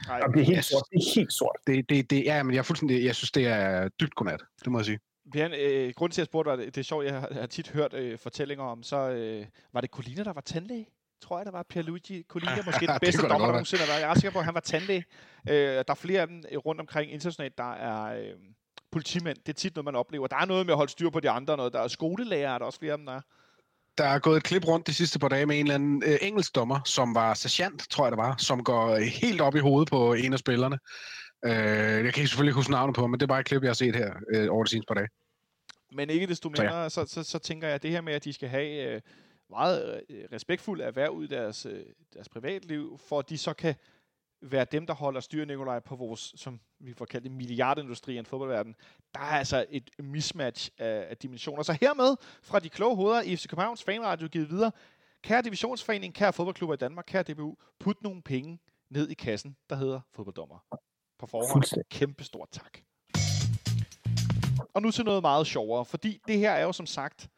Nej, 0.06 0.20
det 0.20 0.40
er 0.40 0.44
helt 0.44 0.56
jeg 0.56 0.64
sort. 0.64 0.84
Det 0.90 0.96
er 0.96 1.14
helt 1.14 1.32
sort. 1.32 1.56
det, 1.66 1.88
det, 1.88 2.10
det, 2.10 2.24
ja, 2.24 2.42
men 2.42 2.54
jeg, 2.54 2.58
er 2.58 2.62
fuldstændig, 2.62 3.04
jeg 3.04 3.16
synes, 3.16 3.30
det 3.30 3.46
er 3.46 3.88
dybt 3.88 4.14
godnat. 4.14 4.42
Det 4.64 4.72
må 4.72 4.78
jeg 4.78 4.86
sige. 4.86 4.98
Bjørn, 5.32 5.52
øh, 5.52 5.92
grunden 5.96 6.14
til, 6.14 6.20
at 6.20 6.24
jeg 6.24 6.30
spurgte, 6.30 6.50
var, 6.50 6.56
det, 6.56 6.74
det 6.74 6.80
er 6.80 6.84
sjovt, 6.84 7.04
jeg 7.04 7.20
har, 7.20 7.28
jeg 7.30 7.40
har 7.40 7.46
tit 7.46 7.68
hørt 7.68 7.94
øh, 7.94 8.18
fortællinger 8.18 8.64
om, 8.64 8.82
så 8.82 8.96
øh, 8.96 9.46
var 9.72 9.80
det 9.80 9.90
Colina, 9.90 10.24
der 10.24 10.32
var 10.32 10.40
tandlæge? 10.40 10.86
Tror 11.22 11.38
jeg, 11.38 11.46
der 11.46 11.52
var 11.52 11.62
Pierluigi 11.62 12.24
Colina, 12.28 12.62
måske 12.66 12.86
den 12.86 13.00
bedste 13.00 13.22
dommer, 13.22 13.46
der 13.46 13.52
nogensinde 13.52 13.82
har 13.82 13.90
været. 13.90 14.00
Jeg 14.00 14.06
er 14.06 14.10
ret 14.10 14.18
sikker 14.18 14.32
på, 14.32 14.38
at 14.38 14.44
han 14.44 14.54
var 14.54 14.60
tandlæge. 14.60 15.04
Øh, 15.48 15.54
der 15.54 15.84
er 15.88 15.94
flere 15.94 16.20
af 16.20 16.26
dem 16.26 16.42
øh, 16.50 16.58
rundt 16.58 16.80
omkring 16.80 17.12
internationalt, 17.12 17.58
der 17.58 17.72
er 17.72 18.02
øh, 18.18 18.34
politimænd. 18.92 19.38
Det 19.46 19.48
er 19.48 19.52
tit 19.52 19.74
noget, 19.74 19.84
man 19.84 19.94
oplever. 19.94 20.26
Der 20.26 20.36
er 20.36 20.44
noget 20.44 20.66
med 20.66 20.72
at 20.72 20.76
holde 20.76 20.92
styr 20.92 21.10
på 21.10 21.20
de 21.20 21.30
andre. 21.30 21.56
Noget. 21.56 21.72
Der 21.72 21.80
er 21.80 21.88
skolelærer, 21.88 22.54
er 22.54 22.58
der 22.58 22.66
også 22.66 22.78
flere 22.78 22.92
af 22.92 22.98
dem, 22.98 23.06
der 23.06 23.12
er. 23.12 23.20
Der 23.98 24.04
er 24.04 24.18
gået 24.18 24.36
et 24.36 24.42
klip 24.42 24.68
rundt 24.68 24.86
de 24.86 24.94
sidste 24.94 25.18
par 25.18 25.28
dage 25.28 25.46
med 25.46 25.58
en 25.58 25.66
eller 25.66 25.74
anden 25.74 26.02
øh, 26.06 26.18
engelsk 26.20 26.54
dommer, 26.54 26.80
som 26.84 27.14
var 27.14 27.34
sergeant, 27.34 27.90
tror 27.90 28.04
jeg 28.04 28.12
det 28.12 28.18
var, 28.18 28.34
som 28.38 28.64
går 28.64 28.88
øh, 28.88 29.02
helt 29.02 29.40
op 29.40 29.54
i 29.54 29.58
hovedet 29.58 29.88
på 29.88 30.12
en 30.12 30.32
af 30.32 30.38
spillerne. 30.38 30.78
Øh, 31.44 31.52
jeg 32.04 32.12
kan 32.14 32.20
ikke 32.22 32.28
selvfølgelig 32.28 32.54
huske 32.54 32.70
navnet 32.70 32.96
på, 32.96 33.06
men 33.06 33.20
det 33.20 33.22
er 33.22 33.28
bare 33.28 33.40
et 33.40 33.46
klip, 33.46 33.62
jeg 33.62 33.68
har 33.68 33.74
set 33.74 33.96
her 33.96 34.12
øh, 34.34 34.48
over 34.50 34.64
de 34.64 34.70
seneste 34.70 34.86
par 34.88 34.94
dage. 34.94 35.08
Men 35.92 36.10
ikke 36.10 36.26
desto 36.26 36.54
Så 36.54 36.62
ja. 36.62 36.68
mindre, 36.68 36.90
så, 36.90 37.06
så, 37.06 37.22
så 37.22 37.38
tænker 37.38 37.66
jeg, 37.66 37.74
at 37.74 37.82
det 37.82 37.90
her 37.90 38.00
med, 38.00 38.12
at 38.12 38.24
de 38.24 38.32
skal 38.32 38.48
have 38.48 38.94
øh, 38.94 39.00
meget 39.52 40.02
øh, 40.08 40.24
respektfuld 40.32 40.80
erhverv 40.80 41.22
i 41.22 41.26
deres, 41.26 41.66
øh, 41.66 41.84
deres 42.14 42.28
privatliv, 42.28 42.98
for 42.98 43.18
at 43.18 43.28
de 43.28 43.38
så 43.38 43.52
kan 43.54 43.74
være 44.42 44.64
dem, 44.64 44.86
der 44.86 44.94
holder 44.94 45.20
styr, 45.20 45.44
Nikolaj, 45.44 45.80
på 45.80 45.96
vores, 45.96 46.32
som 46.36 46.60
vi 46.78 46.92
får 46.92 47.04
kaldt 47.04 47.24
det, 47.24 47.32
milliardindustri 47.32 48.14
i 48.14 48.18
en 48.18 48.26
fodboldverden. 48.26 48.74
Der 49.14 49.20
er 49.20 49.38
altså 49.38 49.66
et 49.70 49.90
mismatch 49.98 50.70
af, 50.78 51.06
af 51.10 51.16
dimensioner. 51.16 51.62
Så 51.62 51.76
hermed, 51.80 52.16
fra 52.42 52.58
de 52.58 52.68
kloge 52.68 52.96
hoveder 52.96 53.22
i 53.22 53.36
FC 53.36 53.46
Københavns 53.48 53.82
fanradio 53.82 54.28
givet 54.28 54.50
videre, 54.50 54.72
kære 55.22 55.42
divisionsforening, 55.42 56.14
kære 56.14 56.32
fodboldklubber 56.32 56.74
i 56.74 56.76
Danmark, 56.78 57.04
kære 57.08 57.22
DBU, 57.22 57.56
put 57.78 58.02
nogle 58.02 58.22
penge 58.22 58.58
ned 58.90 59.08
i 59.08 59.14
kassen, 59.14 59.56
der 59.70 59.76
hedder 59.76 60.00
fodbolddommer. 60.12 60.64
På 61.18 61.26
forhånd, 61.26 61.84
kæmpe 61.90 62.24
stort 62.24 62.48
tak. 62.50 62.78
Og 64.74 64.82
nu 64.82 64.90
til 64.90 65.04
noget 65.04 65.22
meget 65.22 65.46
sjovere, 65.46 65.84
fordi 65.84 66.20
det 66.26 66.38
her 66.38 66.50
er 66.50 66.62
jo 66.62 66.72
som 66.72 66.86
sagt 66.86 67.28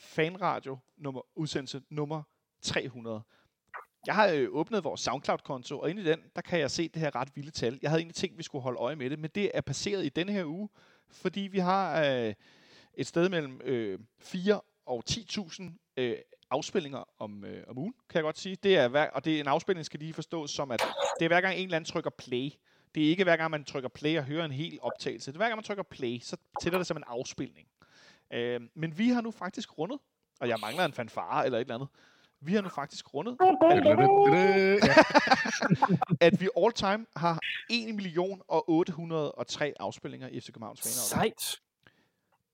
fanradio 0.00 0.78
nummer, 0.96 1.22
udsendelse 1.34 1.82
nummer 1.90 2.22
300. 2.62 3.22
Jeg 4.06 4.14
har 4.14 4.28
øh, 4.28 4.48
åbnet 4.50 4.84
vores 4.84 5.00
SoundCloud-konto, 5.00 5.80
og 5.80 5.90
inde 5.90 6.02
i 6.02 6.04
den, 6.04 6.20
der 6.36 6.42
kan 6.42 6.58
jeg 6.60 6.70
se 6.70 6.88
det 6.88 7.02
her 7.02 7.16
ret 7.16 7.28
vilde 7.34 7.50
tal. 7.50 7.78
Jeg 7.82 7.90
havde 7.90 8.00
egentlig 8.00 8.14
tænkt, 8.14 8.34
at 8.34 8.38
vi 8.38 8.42
skulle 8.42 8.62
holde 8.62 8.78
øje 8.78 8.96
med 8.96 9.10
det, 9.10 9.18
men 9.18 9.30
det 9.34 9.50
er 9.54 9.60
passeret 9.60 10.04
i 10.04 10.08
denne 10.08 10.32
her 10.32 10.44
uge, 10.44 10.68
fordi 11.08 11.40
vi 11.40 11.58
har 11.58 12.04
øh, 12.04 12.34
et 12.94 13.06
sted 13.06 13.28
mellem 13.28 13.60
øh, 13.64 13.98
4 14.20 14.60
og 14.86 15.02
10.000 15.10 15.94
øh, 15.96 16.16
afspillinger 16.50 17.04
om, 17.18 17.44
øh, 17.44 17.64
om 17.68 17.78
ugen, 17.78 17.94
kan 18.08 18.16
jeg 18.16 18.22
godt 18.22 18.38
sige. 18.38 18.56
Det 18.62 18.76
er 18.76 18.88
hver, 18.88 19.10
og 19.10 19.24
det 19.24 19.36
er 19.36 19.40
en 19.40 19.46
afspilning, 19.46 19.86
skal 19.86 20.00
lige 20.00 20.12
forstås 20.12 20.50
som, 20.50 20.70
at 20.70 20.82
det 21.18 21.24
er 21.24 21.28
hver 21.28 21.40
gang 21.40 21.54
en 21.56 21.64
eller 21.64 21.76
anden 21.76 21.88
trykker 21.88 22.10
play. 22.10 22.50
Det 22.94 23.04
er 23.04 23.08
ikke 23.08 23.24
hver 23.24 23.36
gang, 23.36 23.50
man 23.50 23.64
trykker 23.64 23.88
play 23.88 24.18
og 24.18 24.24
hører 24.24 24.44
en 24.44 24.52
hel 24.52 24.78
optagelse. 24.82 25.32
Det 25.32 25.36
er 25.36 25.38
hver 25.38 25.46
gang, 25.46 25.56
man 25.56 25.64
trykker 25.64 25.82
play, 25.82 26.18
så 26.20 26.36
tæller 26.62 26.78
det 26.78 26.86
som 26.86 26.96
en 26.96 27.04
afspilning. 27.06 27.68
Øh, 28.32 28.60
men 28.74 28.98
vi 28.98 29.08
har 29.08 29.20
nu 29.20 29.30
faktisk 29.30 29.78
rundet, 29.78 29.98
og 30.40 30.48
jeg 30.48 30.58
mangler 30.60 30.84
en 30.84 30.92
fanfare 30.92 31.44
eller 31.44 31.58
et 31.58 31.60
eller 31.60 31.74
andet. 31.74 31.88
Vi 32.40 32.54
har 32.54 32.62
nu 32.62 32.68
faktisk 32.68 33.14
rundet, 33.14 33.36
at 36.26 36.40
vi 36.40 36.48
all 36.56 36.72
time 36.72 37.06
har 37.16 37.38
1 37.70 37.94
million 37.94 38.42
og 38.48 38.70
803 38.70 39.74
afspillinger 39.80 40.28
i 40.28 40.40
FC 40.40 40.46
Københavns 40.46 40.80
faner. 40.80 41.22
Sejt. 41.22 41.60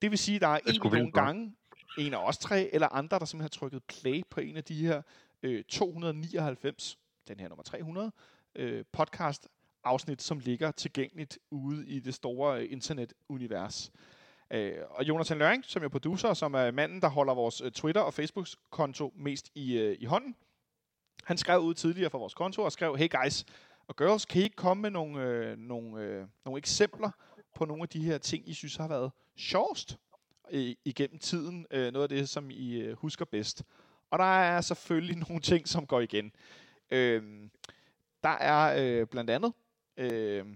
Det 0.03 0.11
vil 0.11 0.19
sige, 0.19 0.35
at 0.35 0.40
der 0.40 0.48
er 0.48 0.55
er 0.55 0.61
1 0.66 0.74
sgu 0.74 0.89
million 0.89 1.12
gange, 1.12 1.57
en 1.98 2.15
af 2.15 2.28
os 2.28 2.39
tre, 2.39 2.74
eller 2.74 2.89
andre, 2.89 3.19
der 3.19 3.24
simpelthen 3.24 3.43
har 3.43 3.48
trykket 3.48 3.82
play 3.85 4.23
på 4.31 4.40
en 4.40 4.57
af 4.57 4.65
de 4.65 4.86
her 4.86 5.03
øh, 5.43 5.65
299, 5.65 6.98
den 7.28 7.40
her 7.40 7.48
nummer 7.48 7.62
300, 7.62 8.12
øh, 8.55 8.85
podcast 8.93 9.48
afsnit, 9.85 10.23
som 10.23 10.39
ligger 10.39 10.70
tilgængeligt 10.70 11.39
ude 11.51 11.89
i 11.89 12.01
det 12.01 12.15
store 12.15 12.62
øh, 12.62 12.73
internetunivers. 12.73 13.90
Øh, 14.51 14.74
og 14.90 15.05
Jonathan 15.05 15.39
Løring, 15.39 15.64
som 15.64 15.85
er 15.85 15.89
producer, 15.89 16.35
som 16.35 16.55
er 16.55 16.70
manden, 16.70 17.01
der 17.01 17.09
holder 17.09 17.35
vores 17.35 17.60
øh, 17.60 17.73
Twitter- 17.73 18.01
og 18.01 18.14
Facebook-konto 18.14 19.12
mest 19.16 19.51
i, 19.55 19.78
øh, 19.78 19.97
i 20.01 20.05
hånden, 20.05 20.36
han 21.24 21.39
skrev 21.39 21.60
ud 21.60 21.74
tidligere 21.74 22.10
fra 22.10 22.18
vores 22.18 22.35
konto 22.35 22.62
og 22.62 22.73
skrev, 22.73 22.97
hey 22.97 23.09
guys 23.10 23.44
og 23.89 23.97
girls, 23.97 24.24
kan 24.24 24.40
I 24.40 24.44
ikke 24.44 24.56
komme 24.56 24.81
med 24.82 24.90
nogle, 24.90 25.23
øh, 25.23 25.59
nogle, 25.59 26.02
øh, 26.02 26.27
nogle 26.44 26.59
eksempler 26.59 27.10
på 27.55 27.64
nogle 27.64 27.82
af 27.82 27.89
de 27.89 28.05
her 28.05 28.18
ting, 28.18 28.48
I 28.48 28.55
synes 28.55 28.77
har 28.77 28.89
været 28.89 29.12
sjovest 29.36 29.98
øh, 30.51 30.74
igennem 30.85 31.18
tiden? 31.18 31.66
Øh, 31.70 31.93
noget 31.93 32.02
af 32.02 32.09
det, 32.09 32.28
som 32.28 32.51
I 32.51 32.74
øh, 32.81 32.97
husker 32.97 33.24
bedst. 33.24 33.64
Og 34.10 34.18
der 34.18 34.24
er 34.24 34.60
selvfølgelig 34.60 35.16
nogle 35.28 35.40
ting, 35.40 35.68
som 35.68 35.86
går 35.86 36.01
igen. 36.01 36.32
Øh, 36.90 37.48
der 38.23 38.28
er 38.28 38.74
øh, 38.78 39.06
blandt 39.06 39.31
andet 39.31 39.52
øh, 39.97 40.47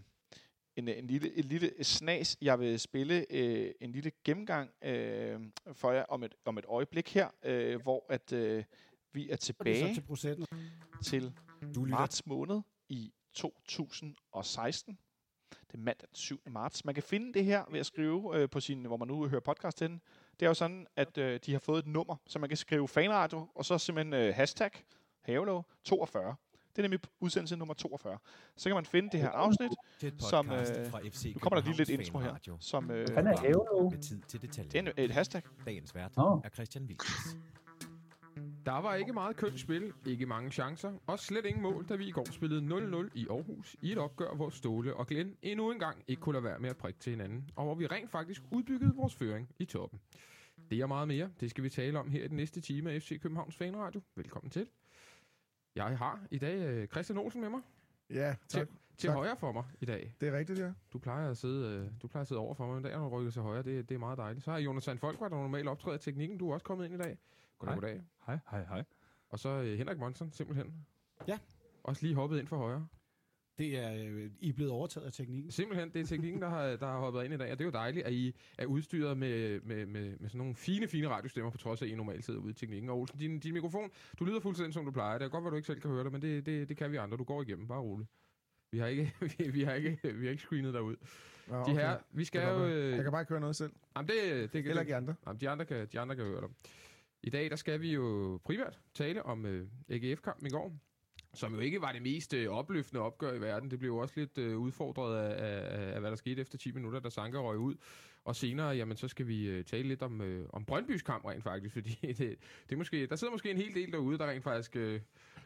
en, 0.76 0.88
en 0.88 1.06
lille, 1.06 1.32
et 1.32 1.44
lille 1.44 1.84
snas. 1.84 2.36
Jeg 2.42 2.60
vil 2.60 2.80
spille 2.80 3.26
øh, 3.30 3.72
en 3.80 3.92
lille 3.92 4.12
gennemgang 4.24 4.70
øh, 4.82 5.40
for 5.72 5.92
jer 5.92 6.04
om 6.04 6.22
et, 6.22 6.34
om 6.44 6.58
et 6.58 6.64
øjeblik 6.68 7.14
her, 7.14 7.28
øh, 7.42 7.82
hvor 7.82 8.06
at 8.08 8.32
øh, 8.32 8.64
vi 9.12 9.22
er 9.22 9.26
Det 9.26 9.32
er 9.32 9.36
tilbage 9.36 9.94
til 9.94 10.00
procenten. 10.00 10.46
til 11.04 11.32
Du 11.74 11.84
lytter 11.84 11.98
marts 11.98 12.26
måned 12.26 12.60
i 12.88 13.12
2016. 13.32 14.98
Det 15.50 15.74
er 15.74 15.78
mandag 15.78 16.08
den 16.08 16.14
7. 16.16 16.40
marts. 16.50 16.84
Man 16.84 16.94
kan 16.94 17.02
finde 17.02 17.34
det 17.34 17.44
her 17.44 17.64
ved 17.70 17.80
at 17.80 17.86
skrive 17.86 18.36
øh, 18.36 18.50
på 18.50 18.60
sin, 18.60 18.84
hvor 18.84 18.96
man 18.96 19.08
nu 19.08 19.28
hører 19.28 19.40
podcast 19.40 19.78
til 19.78 19.88
den. 19.88 20.00
Det 20.40 20.46
er 20.46 20.50
jo 20.50 20.54
sådan, 20.54 20.86
at 20.96 21.18
øh, 21.18 21.40
de 21.46 21.52
har 21.52 21.58
fået 21.58 21.78
et 21.78 21.86
nummer, 21.86 22.16
så 22.26 22.38
man 22.38 22.48
kan 22.48 22.56
skrive 22.56 22.88
fanradio, 22.88 23.48
og 23.54 23.64
så 23.64 23.78
simpelthen 23.78 24.14
øh, 24.14 24.34
hashtag 24.34 24.70
havelov 25.20 25.66
42. 25.84 26.36
Det 26.80 26.84
er 26.84 26.88
nemlig 26.88 27.00
udsendelse 27.20 27.56
nummer 27.56 27.74
42. 27.74 28.18
Så 28.56 28.68
kan 28.68 28.74
man 28.74 28.84
finde 28.84 29.08
det 29.12 29.20
her 29.20 29.28
afsnit, 29.30 29.70
som... 30.18 30.50
Øh, 30.50 30.66
fra 30.90 31.00
FC 31.10 31.32
nu 31.34 31.38
kommer 31.38 31.60
der 31.60 31.66
lige 31.66 31.76
lidt 31.76 31.88
intro 31.88 32.18
her, 32.18 32.56
som... 32.60 32.90
Øh, 32.90 33.06
Han 33.14 33.26
er 33.26 33.40
hæve 33.40 33.66
nu. 33.72 33.90
Med 33.90 33.98
tid 33.98 34.20
til 34.28 34.42
detaljer. 34.42 34.70
det 34.70 34.88
er 34.88 34.92
en, 34.98 35.04
et 35.04 35.10
hashtag. 35.10 35.42
Dagens 35.64 35.94
vært 35.94 36.16
Nå. 36.16 36.40
er 36.44 36.48
Christian 36.48 36.84
Wilkins. 36.84 37.36
Der 38.66 38.80
var 38.80 38.94
ikke 38.94 39.12
meget 39.12 39.36
kønt 39.36 39.60
spil, 39.60 39.92
ikke 40.06 40.26
mange 40.26 40.50
chancer, 40.50 40.92
og 41.06 41.18
slet 41.18 41.46
ingen 41.46 41.62
mål, 41.62 41.86
da 41.88 41.96
vi 41.96 42.06
i 42.08 42.10
går 42.10 42.26
spillede 42.32 43.06
0-0 43.06 43.10
i 43.14 43.26
Aarhus 43.30 43.76
i 43.82 43.92
et 43.92 43.98
opgør, 43.98 44.34
hvor 44.34 44.50
Ståle 44.50 44.94
og 44.96 45.06
Glenn 45.06 45.36
endnu 45.42 45.72
en 45.72 45.78
gang 45.78 46.04
ikke 46.08 46.20
kunne 46.22 46.32
lade 46.32 46.44
være 46.44 46.58
med 46.58 46.70
at 46.70 46.76
prikke 46.76 47.00
til 47.00 47.10
hinanden, 47.10 47.50
og 47.56 47.64
hvor 47.64 47.74
vi 47.74 47.86
rent 47.86 48.10
faktisk 48.10 48.42
udbyggede 48.50 48.94
vores 48.94 49.14
føring 49.14 49.48
i 49.58 49.64
toppen. 49.64 50.00
Det 50.70 50.82
og 50.82 50.88
meget 50.88 51.08
mere, 51.08 51.30
det 51.40 51.50
skal 51.50 51.64
vi 51.64 51.68
tale 51.68 51.98
om 51.98 52.10
her 52.10 52.24
i 52.24 52.28
den 52.28 52.36
næste 52.36 52.60
time 52.60 52.90
af 52.92 53.02
FC 53.02 53.20
Københavns 53.20 53.56
Fanradio. 53.56 54.00
Velkommen 54.16 54.50
til. 54.50 54.66
Jeg 55.88 55.98
har 55.98 56.20
i 56.30 56.38
dag 56.38 56.58
øh, 56.60 56.88
Christian 56.88 57.18
Olsen 57.18 57.40
med 57.40 57.48
mig 57.50 57.60
Ja, 58.10 58.34
tak. 58.48 58.68
til 58.98 59.06
Tak. 59.08 59.16
højre 59.16 59.36
for 59.36 59.52
mig 59.52 59.64
i 59.80 59.84
dag. 59.84 60.14
Det 60.20 60.28
er 60.28 60.38
rigtigt, 60.38 60.58
ja. 60.58 60.72
Du 60.92 60.98
plejer 60.98 61.30
at 61.30 61.36
sidde, 61.36 61.76
øh, 61.76 61.90
du 62.02 62.08
plejer 62.08 62.22
at 62.22 62.28
sidde 62.28 62.40
over 62.40 62.54
for 62.54 62.66
mig, 62.66 62.74
men 62.74 62.84
i 62.84 62.88
dag 62.88 62.98
har 62.98 63.04
du 63.04 63.08
rykket 63.08 63.32
til 63.32 63.42
højre. 63.42 63.62
Det, 63.62 63.88
det 63.88 63.94
er 63.94 63.98
meget 63.98 64.18
dejligt. 64.18 64.44
Så 64.44 64.50
har 64.50 64.58
Jonas 64.58 64.84
Sand 64.84 64.98
Folk, 64.98 65.18
der 65.20 65.28
normalt 65.28 65.68
optræder 65.68 65.96
i 65.96 66.00
teknikken. 66.00 66.38
Du 66.38 66.50
er 66.50 66.54
også 66.54 66.64
kommet 66.64 66.84
ind 66.84 66.94
i 66.94 66.98
dag. 66.98 67.18
Goddag, 67.58 67.74
Hej. 67.74 67.80
goddag. 67.80 68.02
Hej, 68.26 68.38
hej, 68.50 68.64
hej. 68.64 68.84
Og 69.28 69.38
så 69.38 69.48
øh, 69.48 69.78
Henrik 69.78 69.98
Monsen, 69.98 70.32
simpelthen. 70.32 70.86
Ja. 71.28 71.38
Også 71.84 72.02
lige 72.02 72.14
hoppet 72.14 72.38
ind 72.38 72.46
for 72.46 72.56
højre. 72.56 72.86
Det 73.60 73.78
er, 73.78 73.92
øh, 73.94 74.30
I 74.40 74.48
er 74.48 74.52
blevet 74.52 74.72
overtaget 74.72 75.06
af 75.06 75.12
teknikken. 75.12 75.50
Simpelthen, 75.50 75.90
det 75.92 76.00
er 76.00 76.04
teknikken, 76.06 76.42
der 76.42 76.48
har, 76.48 76.66
der 76.76 76.86
har 76.86 76.98
hoppet 76.98 77.24
ind 77.24 77.34
i 77.34 77.36
dag. 77.36 77.52
Og 77.52 77.58
det 77.58 77.64
er 77.64 77.68
jo 77.68 77.72
dejligt, 77.72 78.06
at 78.06 78.12
I 78.12 78.34
er 78.58 78.66
udstyret 78.66 79.18
med, 79.18 79.60
med, 79.60 79.86
med, 79.86 80.16
med 80.20 80.28
sådan 80.28 80.38
nogle 80.38 80.54
fine, 80.54 80.88
fine 80.88 81.08
radiostemmer, 81.08 81.50
på 81.50 81.58
trods 81.58 81.82
af, 81.82 81.86
at 81.86 81.92
I 81.92 81.94
normalt 81.94 82.24
sidder 82.24 82.40
ude 82.40 82.50
i 82.50 82.54
teknikken. 82.54 82.90
Og 82.90 82.98
Olsen, 82.98 83.18
din, 83.18 83.38
din 83.40 83.52
mikrofon, 83.54 83.90
du 84.18 84.24
lyder 84.24 84.40
fuldstændig, 84.40 84.74
som 84.74 84.84
du 84.84 84.90
plejer. 84.90 85.18
Det 85.18 85.24
er 85.24 85.28
godt, 85.28 85.46
at 85.46 85.50
du 85.50 85.56
ikke 85.56 85.66
selv 85.66 85.80
kan 85.80 85.90
høre 85.90 86.04
det, 86.04 86.12
men 86.12 86.22
det, 86.22 86.46
det, 86.46 86.68
det 86.68 86.76
kan 86.76 86.92
vi 86.92 86.96
andre. 86.96 87.16
Du 87.16 87.24
går 87.24 87.42
igennem, 87.42 87.68
bare 87.68 87.80
roligt. 87.80 88.08
Vi 88.72 88.78
har 88.78 88.86
ikke, 88.86 89.12
vi, 89.38 89.50
vi 89.50 89.62
har 89.62 89.72
ikke, 89.72 89.98
vi 90.14 90.24
har 90.26 90.30
ikke 90.30 90.42
screenet 90.42 90.74
derud. 90.74 90.96
Nå, 91.48 91.64
De 91.66 91.72
her, 91.72 91.98
vi 92.10 92.24
skal 92.24 92.42
jo... 92.48 92.66
Øh, 92.66 92.90
Jeg 92.92 93.02
kan 93.02 93.12
bare 93.12 93.22
ikke 93.22 93.30
høre 93.30 93.40
noget 93.40 93.56
selv. 93.56 93.72
jamen, 93.96 94.08
det, 94.08 94.16
det, 94.32 94.52
det, 94.52 94.66
Eller 94.66 94.80
ikke 94.82 94.96
andre. 94.96 95.14
Jamen, 95.26 95.40
de, 95.40 95.48
andre 95.48 95.64
kan, 95.64 95.88
de 95.92 96.00
andre 96.00 96.16
kan 96.16 96.24
høre 96.24 96.40
dig. 96.40 96.48
I 97.22 97.30
dag 97.30 97.50
der 97.50 97.56
skal 97.56 97.80
vi 97.80 97.92
jo 97.92 98.38
primært 98.44 98.80
tale 98.94 99.22
om 99.22 99.46
øh, 99.46 99.68
AGF-kampen 99.88 100.46
i 100.46 100.50
går, 100.50 100.76
som 101.34 101.54
jo 101.54 101.60
ikke 101.60 101.80
var 101.80 101.92
det 101.92 102.02
mest 102.02 102.34
øh, 102.34 102.48
opløftende 102.48 103.02
opgør 103.02 103.32
i 103.32 103.40
verden. 103.40 103.70
Det 103.70 103.78
blev 103.78 103.90
jo 103.90 103.96
også 103.96 104.14
lidt 104.16 104.38
øh, 104.38 104.58
udfordret 104.58 105.18
af, 105.18 105.44
af, 105.44 105.94
af, 105.94 106.00
hvad 106.00 106.10
der 106.10 106.16
skete 106.16 106.40
efter 106.40 106.58
10 106.58 106.72
minutter, 106.72 107.00
da 107.00 107.10
Sanka 107.10 107.38
røg 107.38 107.58
ud. 107.58 107.74
Og 108.24 108.36
senere, 108.36 108.68
jamen, 108.68 108.96
så 108.96 109.08
skal 109.08 109.26
vi 109.26 109.48
øh, 109.48 109.64
tale 109.64 109.88
lidt 109.88 110.02
om, 110.02 110.20
øh, 110.20 110.46
om 110.52 110.64
Brøndbys 110.64 111.02
kamp 111.02 111.24
rent 111.24 111.42
faktisk, 111.42 111.74
fordi 111.78 111.98
det, 112.02 112.18
det 112.18 112.72
er 112.72 112.76
måske, 112.76 113.06
der 113.06 113.16
sidder 113.16 113.32
måske 113.32 113.50
en 113.50 113.56
hel 113.56 113.74
del 113.74 113.92
derude, 113.92 114.18
der 114.18 114.30
rent 114.30 114.44
faktisk 114.44 114.76
øh, 114.76 115.00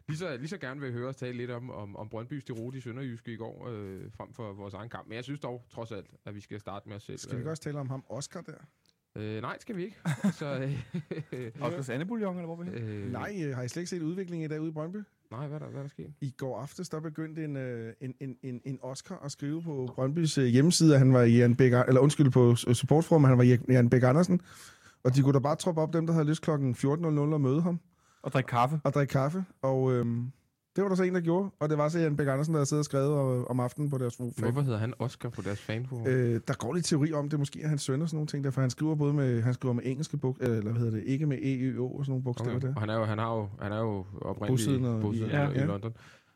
lige, 0.09 0.19
så, 0.19 0.37
lige 0.37 0.49
så 0.49 0.59
gerne 0.59 0.81
vil 0.81 0.93
høre 0.93 1.09
os 1.09 1.17
tale 1.17 1.37
lidt 1.37 1.51
om, 1.51 1.71
om, 1.71 1.97
om 1.97 2.09
Brøndbys 2.09 2.45
derot 2.45 2.75
i 2.75 2.81
Sønderjyske 2.81 3.33
i 3.33 3.37
går, 3.37 3.69
øh, 3.69 4.13
frem 4.13 4.33
for 4.33 4.53
vores 4.53 4.75
egen 4.75 4.89
kamp. 4.89 5.09
Men 5.09 5.17
jeg 5.17 5.25
synes 5.25 5.41
dog, 5.41 5.65
trods 5.71 5.93
alt, 5.93 6.07
at 6.25 6.35
vi 6.35 6.41
skal 6.41 6.61
starte 6.61 6.89
med 6.89 6.97
os 6.97 7.03
selv. 7.03 7.19
Skal 7.19 7.37
vi 7.37 7.41
ikke 7.41 7.51
også 7.51 7.63
tale 7.63 7.79
om 7.79 7.91
ham, 7.91 8.05
Oscar, 8.09 8.41
der? 8.41 8.55
Øh, 9.17 9.41
nej, 9.43 9.57
skal 9.61 9.77
vi 9.77 9.85
ikke. 9.85 9.97
så, 10.39 10.71
øh, 11.33 11.51
Oscars 11.61 11.89
Andebouillon, 11.89 12.37
eller 12.37 12.55
hvor 12.55 12.65
vi 12.65 12.71
øh, 12.71 13.13
Nej, 13.13 13.43
øh, 13.45 13.57
har 13.57 13.63
I 13.63 13.69
slet 13.69 13.81
ikke 13.81 13.91
set 13.91 14.03
udviklingen 14.03 14.45
i 14.45 14.49
dag 14.49 14.61
ude 14.61 14.69
i 14.69 14.73
Brøndby? 14.73 14.99
Nej, 15.37 15.47
hvad 15.47 15.61
er 15.61 15.65
der, 15.65 15.71
hvad 15.71 15.79
er 15.79 15.83
der 15.83 15.89
sket? 15.89 16.13
I 16.21 16.35
går 16.39 16.61
aftes, 16.61 16.89
der 16.89 17.01
begyndte 17.01 17.45
en, 17.45 17.57
øh, 17.57 17.93
en, 18.01 18.15
en, 18.21 18.37
en, 18.43 18.61
en 18.65 18.79
Oscar 18.83 19.21
at 19.25 19.33
skrive 19.33 19.63
på 19.63 19.93
Brøndbys 19.95 20.39
øh, 20.39 20.45
hjemmeside, 20.47 20.93
at 20.93 20.99
han 20.99 21.13
var 21.13 21.23
Jan 21.23 21.55
Bæk, 21.57 21.73
eller 21.89 22.01
undskyld, 22.01 22.31
på 22.31 22.51
øh, 22.69 22.75
supportforum, 22.75 23.25
han 23.25 23.39
var 23.39 23.45
Jan 23.69 23.91
Bæk 23.91 24.03
Andersen. 24.03 24.41
Og 25.05 25.15
de 25.17 25.23
kunne 25.23 25.33
da 25.33 25.39
bare 25.39 25.57
troppe 25.57 25.81
op 25.81 25.93
dem, 25.93 26.07
der 26.07 26.13
havde 26.13 26.27
lyst 26.27 26.43
klokken 26.43 26.75
14.00 26.75 26.87
og 27.19 27.41
møde 27.41 27.63
ham 27.63 27.81
Og 28.23 28.33
drikke 28.33 28.49
kaffe. 28.49 28.81
og 28.85 28.95
drikke 28.95 29.13
kaffe. 29.13 29.45
Og 29.63 29.93
øhm, 29.93 30.31
det 30.77 30.83
var 30.83 30.89
der 30.89 30.97
så 30.97 31.03
en, 31.03 31.15
der 31.15 31.21
gjorde. 31.21 31.51
Og 31.61 31.69
det 31.69 31.79
var 31.79 31.89
så 31.89 31.99
Jan 31.99 32.17
Bæk 32.17 32.27
Andersen, 32.29 32.55
der 32.55 32.59
havde 32.59 32.67
siddet 32.67 32.81
og 32.81 32.85
skrevet 32.85 33.45
om, 33.47 33.61
aftenen 33.61 33.91
på 33.91 33.99
deres 33.99 34.17
fan. 34.17 34.33
Hvorfor 34.39 34.61
hedder 34.61 34.79
han 34.79 34.95
Oscar 34.99 35.29
på 35.29 35.43
deres 35.43 35.61
fanforum? 35.61 36.07
Øh, 36.07 36.41
der 36.49 36.55
går 36.55 36.73
lidt 36.75 36.85
teori 36.87 37.13
om, 37.13 37.29
det 37.29 37.39
måske 37.39 37.63
er 37.63 37.69
hans 37.69 37.83
søn 37.83 38.03
og 38.03 38.09
sådan 38.09 38.17
nogle 38.17 38.27
ting, 38.27 38.45
derfor 38.45 38.61
han 38.61 38.71
skriver 38.71 38.95
både 38.95 39.13
med, 39.15 39.43
han 39.43 39.55
skriver 39.55 39.73
med 39.73 39.83
engelske 39.87 40.17
bog, 40.17 40.37
eller 40.41 40.61
hvad 40.63 40.73
hedder 40.73 40.91
det, 40.91 41.05
ikke 41.07 41.27
med 41.27 41.39
E, 41.43 41.55
Ø, 41.61 41.79
O 41.79 41.87
og 41.99 42.05
sådan 42.05 42.11
nogle 42.11 42.25
bogstaver 42.25 42.57
okay. 42.57 42.67
der. 42.69 42.75
Og 42.75 42.81
han 42.81 42.91
er 42.91 42.95
jo, 42.99 43.05
han 43.05 43.19
er 43.19 43.37
jo, 43.37 43.49
han 43.61 43.73
er 43.73 43.79
jo 43.81 44.05
oprindeligt 44.21 44.49
Bosiddende 44.51 44.91
og- 44.91 45.15
ja, 45.15 45.49
i 45.49 45.53
ja. 45.53 45.65
London. 45.65 45.93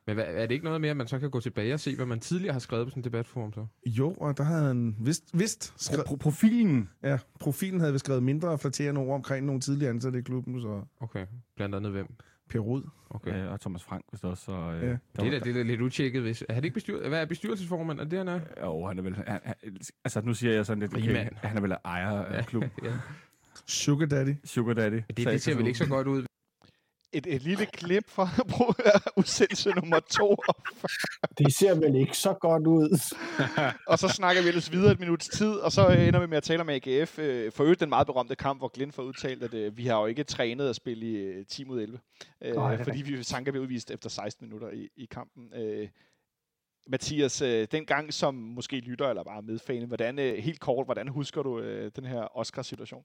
Men 0.07 0.15
hvad, 0.15 0.25
er 0.29 0.47
det 0.47 0.51
ikke 0.55 0.65
noget 0.65 0.81
mere, 0.81 0.91
at 0.91 0.97
man 0.97 1.07
så 1.07 1.19
kan 1.19 1.31
gå 1.31 1.41
tilbage 1.41 1.75
og 1.75 1.81
se, 1.81 1.97
hvad 1.97 2.07
man 2.07 2.21
tidligere 2.21 2.53
har 2.53 2.61
skrevet 2.61 2.87
på 2.87 2.91
sådan 2.91 3.01
en 3.01 3.05
debatforum 3.05 3.53
så? 3.53 3.67
Jo, 3.87 4.11
og 4.21 4.39
der 4.39 4.45
havde 4.45 4.63
han 4.67 4.97
vist, 5.01 5.39
vist 5.39 5.75
skrevet, 5.77 6.05
Pro- 6.07 6.17
profilen. 6.17 6.89
ja, 7.03 7.19
profilen 7.41 7.81
havde 7.81 7.93
vi 7.93 7.99
skrevet 7.99 8.23
mindre 8.23 8.59
flatterende 8.59 9.01
ord 9.01 9.15
omkring 9.15 9.47
nogle 9.47 9.61
tidligere 9.61 9.91
ansatte 9.91 10.19
i 10.19 10.23
klubben, 10.23 10.61
så 10.61 10.81
Okay, 11.01 11.27
blandt 11.57 11.75
andet 11.75 11.93
hvem? 11.93 12.07
Per 12.49 12.59
Rud. 12.59 12.83
Okay. 13.11 13.31
Okay. 13.31 13.45
Øh, 13.45 13.53
og 13.53 13.61
Thomas 13.61 13.85
Frank, 13.85 14.05
hvis 14.11 14.25
også. 14.25 14.45
Så, 14.45 14.53
øh, 14.53 14.83
Ja. 14.83 14.89
der 14.89 14.99
Det 15.17 15.27
er, 15.27 15.31
da, 15.31 15.39
det 15.39 15.57
er 15.57 15.65
lidt 15.65 15.81
utjekket, 15.81 16.23
hvis... 16.23 16.45
Er 16.49 16.55
det 16.55 16.65
ikke 16.65 16.75
bestyr, 16.75 17.09
hvad 17.09 17.21
er 17.21 17.27
bestyrelsesformand? 17.27 18.01
Er 18.01 18.05
det, 18.05 18.19
han 18.19 18.29
er? 18.29 18.41
Jo, 18.65 18.87
han 18.87 18.99
er 18.99 19.03
vel... 19.03 19.15
Han, 19.17 19.41
han, 19.45 19.55
altså, 20.05 20.21
nu 20.21 20.35
siger 20.35 20.53
jeg 20.53 20.67
sådan 20.67 20.81
lidt... 20.81 20.95
Rigmand. 20.97 21.35
han 21.43 21.57
er 21.57 21.61
vel 21.61 21.75
ejer 21.85 22.23
af 22.25 22.47
klubben. 22.47 22.71
ja. 22.85 22.93
Sugar 23.67 24.07
Daddy. 24.07 24.35
Sugar 24.45 24.73
Daddy. 24.75 25.03
Det, 25.09 25.17
det 25.17 25.43
ser 25.43 25.57
vel 25.57 25.67
ikke 25.67 25.79
så 25.79 25.89
godt 25.89 26.07
ud. 26.07 26.25
Et, 27.13 27.27
et 27.27 27.43
lille 27.43 27.67
klip 27.67 28.09
fra 28.09 28.29
udsendelse 29.21 29.71
nummer 29.71 30.01
42. 30.01 30.55
Det 31.39 31.55
ser 31.55 31.75
vel 31.75 31.95
ikke 31.95 32.17
så 32.17 32.33
godt 32.33 32.67
ud. 32.67 33.15
og 33.87 33.99
så 33.99 34.09
snakker 34.09 34.43
vi 34.43 34.49
ellers 34.49 34.73
videre 34.73 34.93
et 34.93 35.01
minuts 35.01 35.29
tid, 35.29 35.53
og 35.53 35.73
så 35.73 35.89
øh, 35.89 36.09
ender 36.09 36.21
vi 36.21 36.27
med 36.27 36.37
at 36.37 36.43
tale 36.43 36.61
om 36.61 36.69
AGF. 36.69 37.19
Øh, 37.19 37.53
for 37.53 37.63
øvrigt 37.63 37.81
den 37.81 37.89
meget 37.89 38.07
berømte 38.07 38.37
kamp, 38.37 38.61
hvor 38.61 38.69
Glenn 38.69 38.93
får 38.93 39.03
udtalt, 39.03 39.43
at 39.43 39.55
øh, 39.55 39.77
vi 39.77 39.87
har 39.87 40.01
jo 40.01 40.07
ikke 40.07 40.25
trænet 40.25 40.69
at 40.69 40.77
spille 40.77 41.07
i 41.07 41.17
øh, 41.17 41.47
10 41.47 41.65
mod 41.65 41.81
11. 41.81 41.99
Øh, 42.43 42.55
Nej, 42.55 42.85
fordi 42.85 43.03
vi 43.03 43.23
Sanka 43.23 43.51
blev 43.51 43.63
udvist 43.63 43.91
efter 43.91 44.09
16 44.09 44.47
minutter 44.47 44.71
i, 44.71 44.89
i 44.97 45.05
kampen. 45.11 45.53
Mathias, 46.91 47.43
den 47.71 47.87
gang 47.87 48.15
som 48.15 48.35
måske 48.35 48.77
lytter 48.77 49.09
eller 49.09 49.25
bare 49.25 49.43
medfane, 49.43 49.87
hvordan, 49.87 50.19
helt 50.19 50.61
kort, 50.61 50.87
hvordan 50.87 51.09
husker 51.09 51.43
du 51.43 51.63
den 51.97 52.05
her 52.05 52.39
Oscar-situation? 52.39 53.05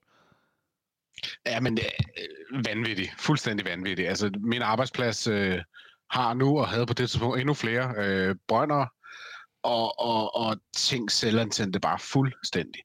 Ja, 1.46 1.60
men 1.60 1.78
øh, 1.78 2.66
vanvittig. 2.66 3.14
Fuldstændig 3.18 3.66
vanvittig. 3.66 4.10
Altså, 4.10 4.32
min 4.40 4.62
arbejdsplads 4.62 5.28
øh, 5.28 5.62
har 6.12 6.34
nu 6.34 6.60
og 6.60 6.68
havde 6.68 6.86
på 6.86 6.94
det 6.94 7.10
tidspunkt 7.10 7.40
endnu 7.40 7.54
flere 7.54 7.94
øh, 7.98 8.36
brønder, 8.48 8.86
og, 9.64 10.00
og, 10.00 10.36
og 10.36 10.58
ting 10.76 11.12
selvantændte 11.12 11.80
bare 11.80 12.00
fuldstændig. 12.00 12.82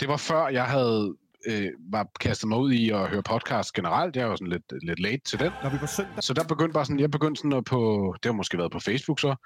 Det 0.00 0.08
var 0.08 0.16
før, 0.16 0.48
jeg 0.48 0.64
havde 0.64 1.16
øh, 1.46 1.70
var 1.90 2.06
kastet 2.20 2.48
mig 2.48 2.58
ud 2.58 2.72
i 2.72 2.90
at 2.90 3.08
høre 3.08 3.22
podcast 3.22 3.72
generelt. 3.72 4.16
Jeg 4.16 4.28
var 4.28 4.36
sådan 4.36 4.48
lidt, 4.48 4.72
lidt 4.82 5.00
late 5.00 5.22
til 5.24 5.38
den. 5.38 5.52
Når 5.62 5.70
vi 5.70 5.78
på 5.78 5.86
søndag... 5.86 6.22
Så 6.22 6.34
der 6.34 6.44
begyndte 6.44 6.72
bare 6.72 6.84
sådan, 6.84 7.00
jeg 7.00 7.10
begyndte 7.10 7.38
sådan 7.38 7.52
at 7.52 7.64
på, 7.64 8.14
det 8.22 8.28
har 8.28 8.32
måske 8.32 8.58
været 8.58 8.72
på 8.72 8.80
Facebook 8.80 9.20
så, 9.20 9.36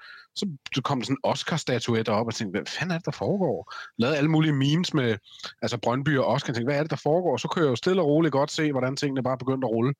så 0.75 0.81
kom 0.81 0.99
der 0.99 1.05
sådan 1.05 1.13
en 1.13 1.29
Oscar-statuette 1.29 2.09
op, 2.09 2.27
og 2.27 2.35
tænkte, 2.35 2.57
hvad 2.57 2.65
fanden 2.65 2.91
er 2.91 2.97
det, 2.97 3.05
der 3.05 3.11
foregår? 3.11 3.73
Lavede 3.97 4.17
alle 4.17 4.31
mulige 4.31 4.53
memes 4.53 4.93
med, 4.93 5.17
altså 5.61 5.77
Brøndby 5.77 6.17
og 6.17 6.25
Oscar, 6.25 6.51
og 6.51 6.55
tænkte, 6.55 6.71
hvad 6.71 6.77
er 6.77 6.83
det, 6.83 6.91
der 6.91 7.01
foregår? 7.03 7.37
Så 7.37 7.47
kunne 7.47 7.65
jeg 7.65 7.69
jo 7.71 7.75
stille 7.75 8.01
og 8.01 8.07
roligt 8.07 8.31
godt 8.31 8.51
se, 8.51 8.71
hvordan 8.71 8.95
tingene 8.95 9.23
bare 9.23 9.37
begyndte 9.37 9.65
at 9.65 9.71
rulle. 9.71 9.93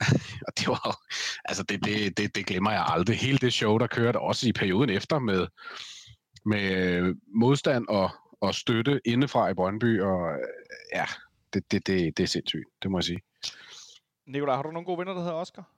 og 0.46 0.52
det 0.58 0.68
var 0.68 0.96
altså 1.44 1.62
det, 1.62 1.84
det, 1.84 2.18
det, 2.18 2.34
det 2.34 2.46
glemmer 2.46 2.70
jeg 2.70 2.84
aldrig. 2.86 3.18
Hele 3.18 3.38
det 3.38 3.52
show, 3.52 3.78
der 3.78 3.86
kørte 3.86 4.20
også 4.20 4.48
i 4.48 4.52
perioden 4.52 4.90
efter 4.90 5.18
med, 5.18 5.46
med 6.46 7.14
modstand 7.34 7.88
og, 7.88 8.10
og 8.40 8.54
støtte 8.54 9.00
indefra 9.04 9.48
i 9.48 9.54
Brøndby, 9.54 10.00
og 10.00 10.32
øh, 10.32 10.38
ja, 10.92 11.04
det, 11.52 11.72
det, 11.72 11.86
det, 11.86 12.16
det 12.16 12.22
er 12.22 12.26
sindssygt, 12.26 12.64
det 12.82 12.90
må 12.90 12.98
jeg 12.98 13.04
sige. 13.04 13.20
Nikolaj, 14.26 14.56
har 14.56 14.62
du 14.62 14.70
nogle 14.70 14.86
gode 14.86 14.98
venner, 14.98 15.12
der 15.12 15.20
hedder 15.20 15.34
Oscar? 15.34 15.70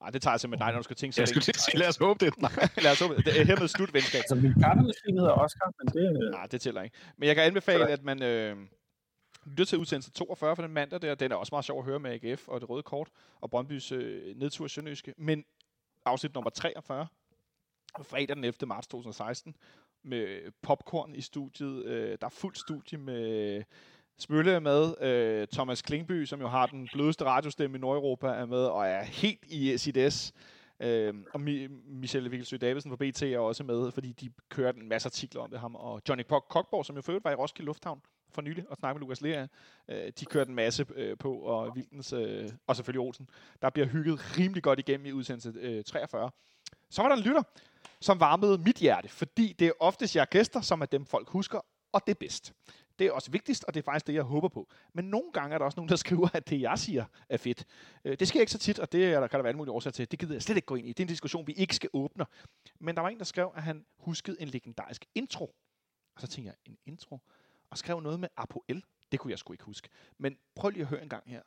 Nej, 0.00 0.10
det 0.10 0.22
tager 0.22 0.32
jeg 0.32 0.40
simpelthen 0.40 0.64
nej, 0.64 0.72
når 0.72 0.78
du 0.78 0.82
skal 0.82 0.96
tænke 0.96 1.14
så 1.14 1.20
Jeg 1.20 1.28
skulle 1.28 1.44
at 1.48 1.60
sige, 1.60 1.78
lad 1.78 1.88
os 1.88 1.96
håbe 1.96 2.24
det. 2.24 2.38
Nej. 2.38 2.50
Lad 2.82 2.92
os 2.92 3.00
håbe, 3.00 3.14
det 3.16 3.40
er 3.40 3.44
hermed 3.44 3.68
slut 3.68 3.94
venskab. 3.94 4.18
Altså, 4.18 4.34
min 4.34 4.54
kaffemaskine 4.54 5.20
hedder 5.20 5.32
Oscar, 5.32 5.72
men 5.78 5.86
det... 5.86 6.30
Nej, 6.30 6.46
det 6.46 6.60
tæller 6.60 6.82
ikke. 6.82 6.96
Men 7.16 7.26
jeg 7.26 7.36
kan 7.36 7.44
anbefale, 7.44 7.88
at 7.88 8.02
man 8.02 8.22
øh, 8.22 8.56
lytter 9.46 9.64
til 9.64 9.78
udsendelse 9.78 10.10
42 10.10 10.56
for 10.56 10.62
den 10.62 10.72
mandag 10.72 11.02
der. 11.02 11.14
Den 11.14 11.32
er 11.32 11.36
også 11.36 11.54
meget 11.54 11.64
sjov 11.64 11.78
at 11.78 11.84
høre 11.84 11.98
med 11.98 12.10
AGF 12.10 12.48
og 12.48 12.60
det 12.60 12.70
røde 12.70 12.82
kort 12.82 13.08
og 13.40 13.50
Brøndbys 13.50 13.92
øh, 13.92 14.36
nedtur 14.36 14.66
i 14.66 14.68
Sønderjyske. 14.68 15.14
Men 15.18 15.44
afsnit 16.06 16.34
nummer 16.34 16.50
43, 16.50 17.06
fredag 18.02 18.36
den 18.36 18.44
11. 18.44 18.66
marts 18.66 18.86
2016, 18.86 19.56
med 20.02 20.52
popcorn 20.62 21.14
i 21.14 21.20
studiet. 21.20 21.84
Øh, 21.84 22.18
der 22.20 22.26
er 22.26 22.30
fuld 22.30 22.54
studie 22.54 22.98
med 22.98 23.62
Smølle 24.18 24.52
er 24.52 24.60
med. 24.60 25.02
Øh, 25.02 25.46
Thomas 25.52 25.82
Klingby, 25.82 26.24
som 26.24 26.40
jo 26.40 26.48
har 26.48 26.66
den 26.66 26.88
blødeste 26.92 27.24
radiostemme 27.24 27.78
i 27.78 27.80
Nordeuropa, 27.80 28.26
er 28.26 28.46
med 28.46 28.64
og 28.64 28.86
er 28.86 29.02
helt 29.02 29.44
i 29.44 29.78
sit 29.78 30.12
S. 30.12 30.32
Øh, 30.80 31.14
og 31.34 31.40
Mi- 31.40 31.68
Michelle 31.86 32.30
Vigelsø 32.30 32.56
Davidsen 32.56 32.90
fra 32.90 32.96
BT 32.96 33.22
er 33.22 33.38
også 33.38 33.64
med, 33.64 33.90
fordi 33.90 34.12
de 34.12 34.30
kørte 34.48 34.78
en 34.80 34.88
masse 34.88 35.06
artikler 35.06 35.42
om 35.42 35.50
det 35.50 35.60
ham. 35.60 35.74
Og 35.74 36.02
Johnny 36.08 36.24
Pok 36.24 36.46
Kokborg, 36.48 36.86
som 36.86 36.96
jo 36.96 37.02
før 37.02 37.18
var 37.24 37.30
i 37.30 37.34
Roskilde 37.34 37.66
Lufthavn 37.66 38.00
for 38.30 38.42
nylig 38.42 38.64
og 38.70 38.76
snakke 38.76 38.98
med 38.98 39.00
Lukas 39.00 39.20
Lea, 39.20 39.46
øh, 39.88 40.12
de 40.20 40.24
kørte 40.24 40.48
en 40.48 40.54
masse 40.54 40.86
øh, 40.94 41.18
på, 41.18 41.34
og 41.34 41.76
Vildens, 41.76 42.12
øh, 42.12 42.48
og 42.66 42.76
selvfølgelig 42.76 43.00
Olsen. 43.00 43.28
Der 43.62 43.70
bliver 43.70 43.86
hygget 43.86 44.38
rimelig 44.38 44.62
godt 44.62 44.78
igennem 44.78 45.06
i 45.06 45.12
udsendelse 45.12 45.52
øh, 45.60 45.84
43. 45.84 46.30
Så 46.90 47.02
var 47.02 47.08
der 47.08 47.16
en 47.16 47.22
lytter, 47.22 47.42
som 48.02 48.20
varmede 48.20 48.58
mit 48.58 48.76
hjerte, 48.76 49.08
fordi 49.08 49.52
det 49.58 49.66
er 49.66 49.72
oftest 49.80 50.16
jeg 50.16 50.28
gæster, 50.28 50.60
som 50.60 50.80
er 50.80 50.86
dem 50.86 51.06
folk 51.06 51.28
husker, 51.28 51.60
og 51.92 52.02
det 52.06 52.12
er 52.12 52.18
bedst. 52.20 52.52
Det 52.98 53.06
er 53.06 53.12
også 53.12 53.30
vigtigst, 53.30 53.64
og 53.64 53.74
det 53.74 53.80
er 53.80 53.84
faktisk 53.84 54.06
det, 54.06 54.14
jeg 54.14 54.22
håber 54.22 54.48
på. 54.48 54.68
Men 54.92 55.04
nogle 55.04 55.32
gange 55.32 55.54
er 55.54 55.58
der 55.58 55.64
også 55.64 55.76
nogen, 55.76 55.88
der 55.88 55.96
skriver, 55.96 56.28
at 56.34 56.48
det, 56.48 56.60
jeg 56.60 56.78
siger, 56.78 57.04
er 57.28 57.36
fedt. 57.36 57.64
Øh, 58.04 58.16
det 58.18 58.28
sker 58.28 58.40
ikke 58.40 58.52
så 58.52 58.58
tit, 58.58 58.78
og 58.78 58.92
det 58.92 59.04
er 59.04 59.20
der 59.20 59.26
kan 59.26 59.38
der 59.38 59.42
være 59.42 59.48
alle 59.48 59.56
mulige 59.56 59.72
årsager 59.72 59.92
til. 59.92 60.10
Det 60.10 60.18
gider 60.18 60.34
jeg 60.34 60.42
slet 60.42 60.56
ikke 60.56 60.66
gå 60.66 60.74
ind 60.74 60.86
i. 60.86 60.88
Det 60.88 61.00
er 61.00 61.04
en 61.04 61.08
diskussion, 61.08 61.46
vi 61.46 61.52
ikke 61.52 61.76
skal 61.76 61.90
åbne. 61.92 62.26
Men 62.80 62.94
der 62.94 63.02
var 63.02 63.08
en, 63.08 63.18
der 63.18 63.24
skrev, 63.24 63.52
at 63.54 63.62
han 63.62 63.84
huskede 63.98 64.36
en 64.40 64.48
legendarisk 64.48 65.04
intro. 65.14 65.54
Og 66.14 66.20
så 66.20 66.26
tænkte 66.26 66.48
jeg, 66.48 66.72
en 66.72 66.78
intro? 66.86 67.20
Og 67.70 67.78
skrev 67.78 68.00
noget 68.00 68.20
med 68.20 68.28
Apoel. 68.36 68.84
Det 69.12 69.20
kunne 69.20 69.30
jeg 69.30 69.38
sgu 69.38 69.52
ikke 69.52 69.64
huske. 69.64 69.88
Men 70.18 70.36
prøv 70.54 70.70
lige 70.70 70.82
at 70.82 70.88
høre 70.88 71.02
en 71.02 71.08
gang 71.08 71.30
her. 71.30 71.42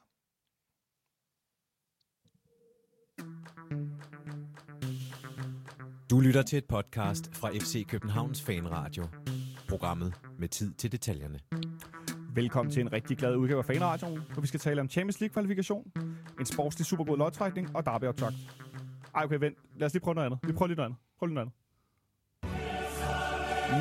Du 6.10 6.19
lytter 6.19 6.41
til 6.41 6.57
et 6.57 6.65
podcast 6.65 7.36
fra 7.36 7.49
FC 7.49 7.88
Københavns 7.88 8.41
Fanradio. 8.41 9.03
Programmet 9.69 10.14
med 10.40 10.48
tid 10.48 10.73
til 10.73 10.91
detaljerne. 10.91 11.40
Velkommen 12.36 12.73
til 12.73 12.82
en 12.82 12.94
rigtig 12.94 13.18
glad 13.18 13.36
udgave 13.36 13.60
af 13.60 13.65
Fanradioen, 13.65 14.22
hvor 14.34 14.41
vi 14.41 14.48
skal 14.48 14.60
tale 14.60 14.82
om 14.82 14.90
Champions 14.90 15.19
League-kvalifikation, 15.19 15.91
en 16.40 16.45
sportslig 16.45 16.86
supergod 16.86 17.18
lodtrækning 17.18 17.76
og 17.76 17.86
derby-optakt. 17.86 18.36
Ej, 19.15 19.23
okay, 19.23 19.38
vent. 19.40 19.57
Lad 19.77 19.86
os 19.86 19.94
lige 19.94 20.02
prøve 20.02 20.15
noget 20.15 20.26
andet. 20.26 20.40
Vi 20.44 20.52
prøver 20.53 20.68
lige 20.68 20.76
noget 20.76 20.86
andet. 20.90 20.99
Prøv 21.19 21.27
lige 21.27 21.36
noget 21.36 21.48
andet. 21.48 21.56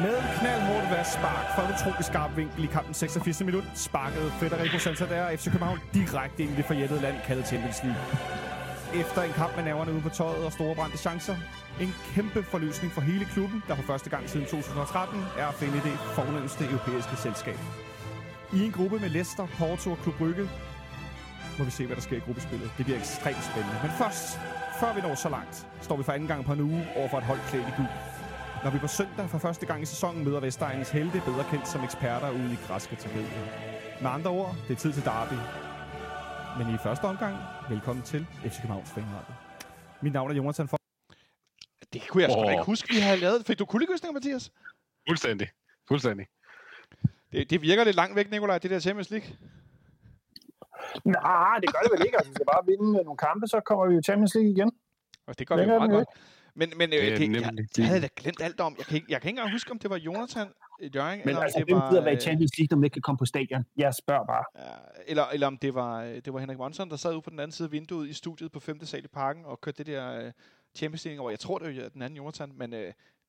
Med 0.03 0.17
knaldhårdt 0.39 0.91
værd 0.91 1.05
spark 1.05 1.47
fra 1.55 1.67
en 1.67 1.75
utrolig 1.75 2.05
skarp 2.05 2.37
vinkel 2.37 2.65
i 2.65 2.67
kampen 2.67 2.95
86. 2.95 3.45
minut, 3.45 3.65
sparkede 3.75 4.31
Federico 4.31 4.79
Santander 4.79 5.37
FC 5.37 5.45
København 5.45 5.79
direkte 5.95 6.43
ind 6.43 6.53
i 6.53 6.57
det 6.57 6.65
forjættede 6.65 7.01
land 7.01 7.17
kaldet 7.27 7.47
Champions 7.47 7.83
League. 7.85 8.54
Efter 9.01 9.23
en 9.23 9.33
kamp 9.33 9.57
med 9.57 9.65
nerverne 9.65 9.93
ude 9.93 10.01
på 10.01 10.09
tøjet 10.09 10.45
og 10.45 10.53
store 10.53 10.75
brændte 10.75 10.99
chancer, 10.99 11.37
en 11.81 11.95
kæmpe 12.15 12.43
forløsning 12.43 12.93
for 12.93 13.01
hele 13.01 13.25
klubben, 13.25 13.63
der 13.69 13.75
for 13.75 13.83
første 13.83 14.11
gang 14.11 14.29
siden 14.31 14.47
2013 14.47 15.21
er 15.39 15.47
at 15.47 15.55
finde 15.55 15.75
det 15.75 15.99
fornemmeste 16.15 16.65
europæiske 16.65 17.17
selskab. 17.17 17.59
I 18.53 18.65
en 18.65 18.73
gruppe 18.73 18.99
med 18.99 19.09
Leicester, 19.09 19.47
Porto 19.59 19.91
og 19.91 19.99
Klub 19.99 20.15
Brygge 20.15 20.49
må 21.59 21.65
vi 21.65 21.71
se, 21.71 21.87
hvad 21.87 21.97
der 21.97 22.03
sker 22.03 22.17
i 22.17 22.21
gruppespillet. 22.21 22.71
Det 22.77 22.85
bliver 22.85 22.99
ekstremt 22.99 23.45
spændende. 23.45 23.79
Men 23.83 23.91
først, 23.91 24.39
før 24.81 24.95
vi 24.95 25.01
når 25.01 25.15
så 25.15 25.29
langt, 25.29 25.67
står 25.83 25.97
vi 25.97 26.03
for 26.03 26.13
anden 26.13 26.29
gang 26.29 26.45
på 26.45 26.53
en 26.53 26.61
uge 26.61 26.87
over 26.97 27.09
for 27.09 27.19
et 27.19 27.25
hold 27.25 27.39
klædt 27.49 27.69
i 27.69 27.73
gul. 27.77 27.87
Når 28.65 28.71
vi 28.71 28.79
på 28.79 28.87
søndag 28.87 29.31
for 29.31 29.39
første 29.39 29.67
gang 29.67 29.83
i 29.83 29.87
sæsonen 29.87 30.25
møder 30.25 30.41
Vestegnens 30.41 30.91
helte, 30.91 31.23
bedre 31.27 31.45
kendt 31.51 31.69
som 31.69 31.85
eksperter 31.85 32.31
ude 32.31 32.53
i 32.53 32.59
græske 32.67 32.97
tragedier. 32.97 33.45
Med 34.03 34.11
andre 34.11 34.31
ord, 34.31 34.55
det 34.69 34.75
er 34.75 34.79
tid 34.79 34.93
til 34.93 35.05
derby. 35.05 35.64
Men 36.59 36.75
i 36.75 36.79
første 36.79 37.05
omgang, 37.05 37.37
velkommen 37.71 38.05
til 38.05 38.27
FC 38.45 38.57
Københavns 38.61 38.91
Fanradio. 38.91 39.35
Mit 40.03 40.13
navn 40.13 40.31
er 40.31 40.35
Jonathan 40.35 40.69
for 40.69 40.79
Det 41.93 42.09
kunne 42.09 42.23
jeg 42.23 42.31
sgu 42.31 42.41
Åh. 42.41 42.53
ikke 42.53 42.65
huske, 42.65 42.95
vi 42.95 43.01
havde 43.01 43.21
lavet. 43.21 43.47
Fik 43.47 43.59
du 43.59 43.65
kuldegysninger, 43.65 44.13
Mathias? 44.13 44.53
Fuldstændig. 45.09 45.49
Fuldstændig. 45.89 46.27
Det, 47.33 47.51
det 47.51 47.63
virker 47.63 47.85
lidt 47.85 47.97
langt 47.97 48.17
væk, 48.17 48.31
Nikolaj, 48.31 48.59
det 48.59 48.71
der 48.71 48.81
Champions 48.81 49.11
League. 49.11 49.29
Nej, 51.05 51.59
det 51.63 51.69
gør 51.73 51.81
det 51.85 51.91
vel 51.93 52.07
ikke. 52.07 52.17
Altså, 52.17 52.31
vi 52.31 52.35
skal 52.35 52.47
bare 52.47 52.67
vinde 52.67 52.93
nogle 52.93 53.17
kampe, 53.17 53.47
så 53.47 53.61
kommer 53.61 53.87
vi 53.87 53.99
i 53.99 54.03
Champions 54.03 54.35
League 54.35 54.51
igen. 54.51 54.73
Og 55.27 55.39
det 55.39 55.49
gør 55.49 55.55
vi 55.57 55.63
jo 55.63 55.67
Længere 55.67 55.79
meget 55.89 55.91
er 55.91 56.05
godt. 56.05 56.09
Men, 56.57 56.73
men 56.77 56.93
øh, 56.93 56.99
Det 56.99 57.13
er 57.13 57.17
det, 57.17 57.21
jeg, 57.21 57.29
nemlig 57.29 57.69
jeg 57.79 57.87
havde 57.87 58.01
det. 58.01 58.11
da 58.17 58.23
glemt 58.23 58.41
alt 58.41 58.61
om. 58.61 58.75
Jeg 58.79 58.87
kan, 58.87 58.97
ikke, 58.97 59.07
jeg 59.13 59.21
kan 59.21 59.29
ikke 59.29 59.39
engang 59.39 59.53
huske, 59.53 59.71
om 59.71 59.79
det 59.79 59.91
var 59.91 59.97
Jonathan 59.97 60.49
Jørgen, 60.95 61.19
Men 61.19 61.29
eller, 61.29 61.41
altså, 61.41 61.59
om 61.59 61.65
hvem 61.65 61.77
det 61.77 61.83
var, 61.83 61.91
gider 61.91 62.03
være 62.03 62.13
i 62.13 62.17
øh, 62.17 62.21
Champions 62.21 62.59
League, 62.59 62.69
når 62.71 62.77
man 62.79 62.85
ikke 62.85 62.95
kan 62.95 63.03
komme 63.03 63.19
på 63.19 63.25
stadion? 63.25 63.65
Jeg 63.77 63.95
spørger 63.95 64.27
bare. 64.27 64.45
Ja, 64.59 64.75
eller, 65.07 65.25
eller 65.25 65.47
om 65.47 65.59
det 65.59 65.75
var, 65.75 66.03
øh, 66.03 66.15
det 66.15 66.33
var 66.33 66.41
Henrik 66.41 66.59
Monson, 66.59 66.91
der 66.91 66.97
sad 66.97 67.13
ude 67.13 67.23
på 67.23 67.31
den 67.31 67.41
anden 67.41 67.53
side 67.53 67.67
af 67.67 67.73
vinduet 67.73 68.09
i 68.09 68.13
studiet 68.13 68.53
på 68.53 68.61
5. 68.61 68.85
sal 68.85 69.05
i 69.05 69.09
parken 69.09 69.45
og 69.45 69.61
kørte 69.61 69.79
det 69.79 69.87
der 69.87 70.33
Champions 70.77 71.05
League 71.05 71.21
over. 71.21 71.31
Jeg 71.31 71.39
tror, 71.39 71.59
det 71.59 71.83
var 71.83 71.89
den 71.89 72.03
anden 72.03 72.17
Jonathan, 72.17 72.53
men 72.57 72.73
uh, 72.73 72.79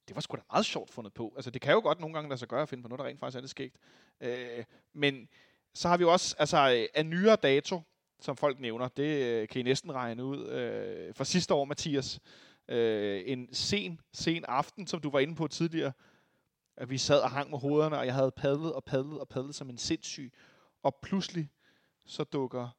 det 0.08 0.16
var 0.16 0.22
sgu 0.22 0.36
da 0.36 0.42
meget 0.52 0.66
sjovt 0.66 0.92
fundet 0.92 1.14
på. 1.14 1.34
Altså, 1.36 1.52
det 1.52 1.62
kan 1.62 1.74
jo 1.74 1.80
godt 1.80 2.00
nogle 2.00 2.14
gange 2.14 2.30
lade 2.30 2.40
sig 2.40 2.48
gøre 2.48 2.62
at 2.62 2.70
finde 2.70 2.84
på 2.84 2.90
noget, 2.90 3.00
der 3.00 3.06
rent 3.06 3.20
faktisk 3.20 3.38
er 3.38 3.42
lidt 3.42 3.52
skægt. 3.52 3.78
Uh, 4.26 4.64
men 4.94 5.28
så 5.74 5.88
har 5.88 5.98
vi 5.98 6.02
jo 6.02 6.12
også, 6.12 6.36
altså 6.40 6.72
øh, 6.72 6.88
af 6.96 7.06
nyere 7.06 7.36
dato, 7.36 7.82
som 8.22 8.38
folk 8.38 8.60
nævner, 8.60 8.88
det 8.88 9.42
uh, 9.42 9.48
kan 9.48 9.60
I 9.60 9.64
næsten 9.64 9.94
regne 9.94 10.24
ud. 10.24 10.40
Uh, 10.40 11.16
fra 11.16 11.24
sidste 11.24 11.54
år, 11.54 11.66
Mathias, 11.66 12.20
uh, 12.72 13.32
en 13.32 13.54
sen, 13.54 14.00
sen 14.14 14.46
aften, 14.48 14.88
som 14.88 15.02
du 15.02 15.10
var 15.10 15.20
inde 15.20 15.36
på 15.36 15.48
tidligere, 15.48 15.92
at 16.78 16.90
vi 16.90 16.98
sad 16.98 17.22
og 17.22 17.30
hang 17.32 17.50
med 17.50 17.60
hovederne, 17.60 17.98
og 17.98 18.06
jeg 18.06 18.14
havde 18.14 18.32
padlet 18.32 18.74
og 18.74 18.84
padlet 18.84 19.20
og 19.20 19.28
padlet 19.28 19.56
som 19.56 19.70
en 19.70 19.78
sindssyg. 19.78 20.34
Og 20.84 20.96
pludselig 21.02 21.50
så 22.06 22.24
dukker 22.24 22.70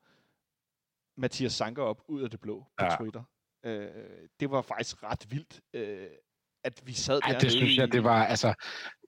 Mathias 1.21 1.53
Sanker 1.53 1.83
op 1.83 2.03
ud 2.09 2.23
af 2.23 2.31
det 2.31 2.41
blå 2.41 2.67
på 2.79 2.85
Ja. 2.85 2.97
Twitter. 2.97 3.23
Øh, 3.65 3.89
det 4.41 4.51
var 4.51 4.63
faktisk 4.63 5.03
ret 5.03 5.27
vildt, 5.31 5.61
øh, 5.73 6.07
at 6.65 6.83
vi 6.85 6.93
sad 6.93 7.21
Ej, 7.25 7.33
der. 7.33 7.39
det 7.39 7.53
synes 7.53 7.77
jeg, 7.77 7.93
det 7.93 8.05
var, 8.05 8.25
altså, 8.25 8.55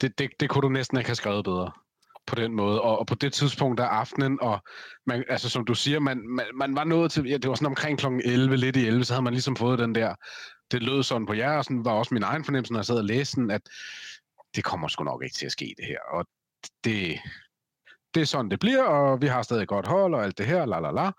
det, 0.00 0.18
det, 0.18 0.30
det 0.40 0.50
kunne 0.50 0.62
du 0.62 0.68
næsten 0.68 0.98
ikke 0.98 1.08
have 1.08 1.14
skrevet 1.14 1.44
bedre 1.44 1.72
på 2.28 2.34
den 2.34 2.52
måde. 2.54 2.80
Og, 2.80 2.98
og 2.98 3.06
på 3.06 3.14
det 3.14 3.32
tidspunkt 3.32 3.78
der 3.78 3.84
aftenen, 3.84 4.38
og 4.40 4.60
man, 5.06 5.24
altså, 5.28 5.48
som 5.48 5.64
du 5.64 5.74
siger, 5.74 6.00
man, 6.00 6.18
man, 6.28 6.46
man 6.54 6.76
var 6.76 6.84
nået 6.84 7.12
til, 7.12 7.24
ja, 7.24 7.36
det 7.36 7.48
var 7.48 7.54
sådan 7.54 7.66
omkring 7.66 7.98
kl. 7.98 8.06
11, 8.24 8.56
lidt 8.56 8.76
i 8.76 8.86
11, 8.86 9.04
så 9.04 9.14
havde 9.14 9.22
man 9.22 9.32
ligesom 9.32 9.56
fået 9.56 9.78
den 9.78 9.94
der, 9.94 10.14
det 10.70 10.82
lød 10.82 11.02
sådan 11.02 11.26
på 11.26 11.32
jer, 11.32 11.52
og 11.52 11.64
sådan 11.64 11.84
var 11.84 11.92
også 11.92 12.14
min 12.14 12.22
egen 12.22 12.44
fornemmelse, 12.44 12.72
når 12.72 12.80
jeg 12.80 12.86
sad 12.86 12.96
og 12.96 13.04
læste 13.04 13.40
den, 13.40 13.50
at 13.50 13.62
det 14.56 14.64
kommer 14.64 14.88
sgu 14.88 15.04
nok 15.04 15.22
ikke 15.24 15.36
til 15.36 15.46
at 15.46 15.52
ske, 15.52 15.74
det 15.78 15.86
her. 15.86 15.98
Og 16.12 16.26
det, 16.84 17.18
det 18.14 18.20
er 18.20 18.24
sådan, 18.24 18.50
det 18.50 18.60
bliver, 18.60 18.82
og 18.82 19.22
vi 19.22 19.26
har 19.26 19.42
stadig 19.42 19.68
godt 19.68 19.86
hold, 19.86 20.14
og 20.14 20.24
alt 20.24 20.38
det 20.38 20.46
her, 20.46 20.66
la 20.66 20.80
la 20.80 20.90
la. 20.90 21.10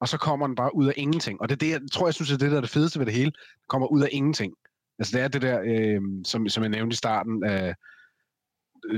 Og 0.00 0.08
så 0.08 0.18
kommer 0.18 0.46
den 0.46 0.56
bare 0.56 0.74
ud 0.74 0.86
af 0.86 0.92
ingenting. 0.96 1.40
Og 1.40 1.48
det 1.48 1.54
er 1.54 1.58
det, 1.58 1.70
jeg 1.70 1.80
tror, 1.92 2.06
jeg 2.06 2.14
synes, 2.14 2.32
er 2.32 2.36
det 2.36 2.50
der 2.50 2.56
er 2.56 2.60
det 2.60 2.70
fedeste 2.70 2.98
ved 2.98 3.06
det 3.06 3.14
hele. 3.14 3.30
Det 3.30 3.68
kommer 3.68 3.86
ud 3.86 4.02
af 4.02 4.08
ingenting. 4.12 4.54
Altså 4.98 5.16
det 5.16 5.24
er 5.24 5.28
det 5.28 5.42
der, 5.42 5.60
øh, 5.64 6.00
som, 6.24 6.48
som 6.48 6.62
jeg 6.62 6.70
nævnte 6.70 6.94
i 6.94 6.96
starten, 6.96 7.44
øh, 7.44 7.74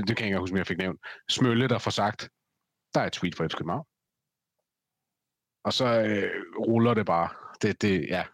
det 0.07 0.17
kan 0.17 0.25
jeg 0.25 0.27
ikke 0.27 0.39
huske, 0.39 0.53
om 0.53 0.57
jeg 0.57 0.67
fik 0.67 0.77
nævnt, 0.77 0.99
Smølle, 1.29 1.67
der 1.67 1.79
får 1.79 1.91
sagt, 1.91 2.29
der 2.93 3.01
er 3.01 3.05
et 3.05 3.13
tweet 3.13 3.35
fra 3.35 3.47
FC 3.47 3.55
København. 3.55 3.85
Og 5.63 5.73
så 5.73 5.85
øh, 5.85 6.43
ruller 6.57 6.93
det 6.93 7.05
bare. 7.05 7.29
Det, 7.61 7.81
det, 7.81 8.09
ja, 8.09 8.25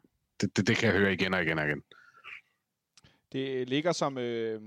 det, 0.42 0.58
det, 0.58 0.68
det 0.68 0.78
kan 0.78 0.90
jeg 0.90 1.00
høre 1.00 1.14
igen 1.14 1.34
og 1.34 1.44
igen 1.44 1.60
og 1.60 1.66
igen. 1.66 1.84
Det 3.32 3.70
ligger 3.70 3.92
som 3.92 4.18
øh, 4.18 4.62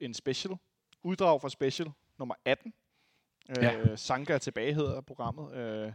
en 0.00 0.14
special. 0.14 0.54
Uddrag 1.02 1.40
fra 1.40 1.48
special 1.48 1.88
nummer 2.18 2.34
18. 2.44 2.74
Ja. 3.56 3.78
Øh, 3.78 3.98
Sanka 3.98 4.38
tilbage, 4.38 4.74
hedder 4.74 5.00
programmet. 5.00 5.54
Øh, 5.56 5.92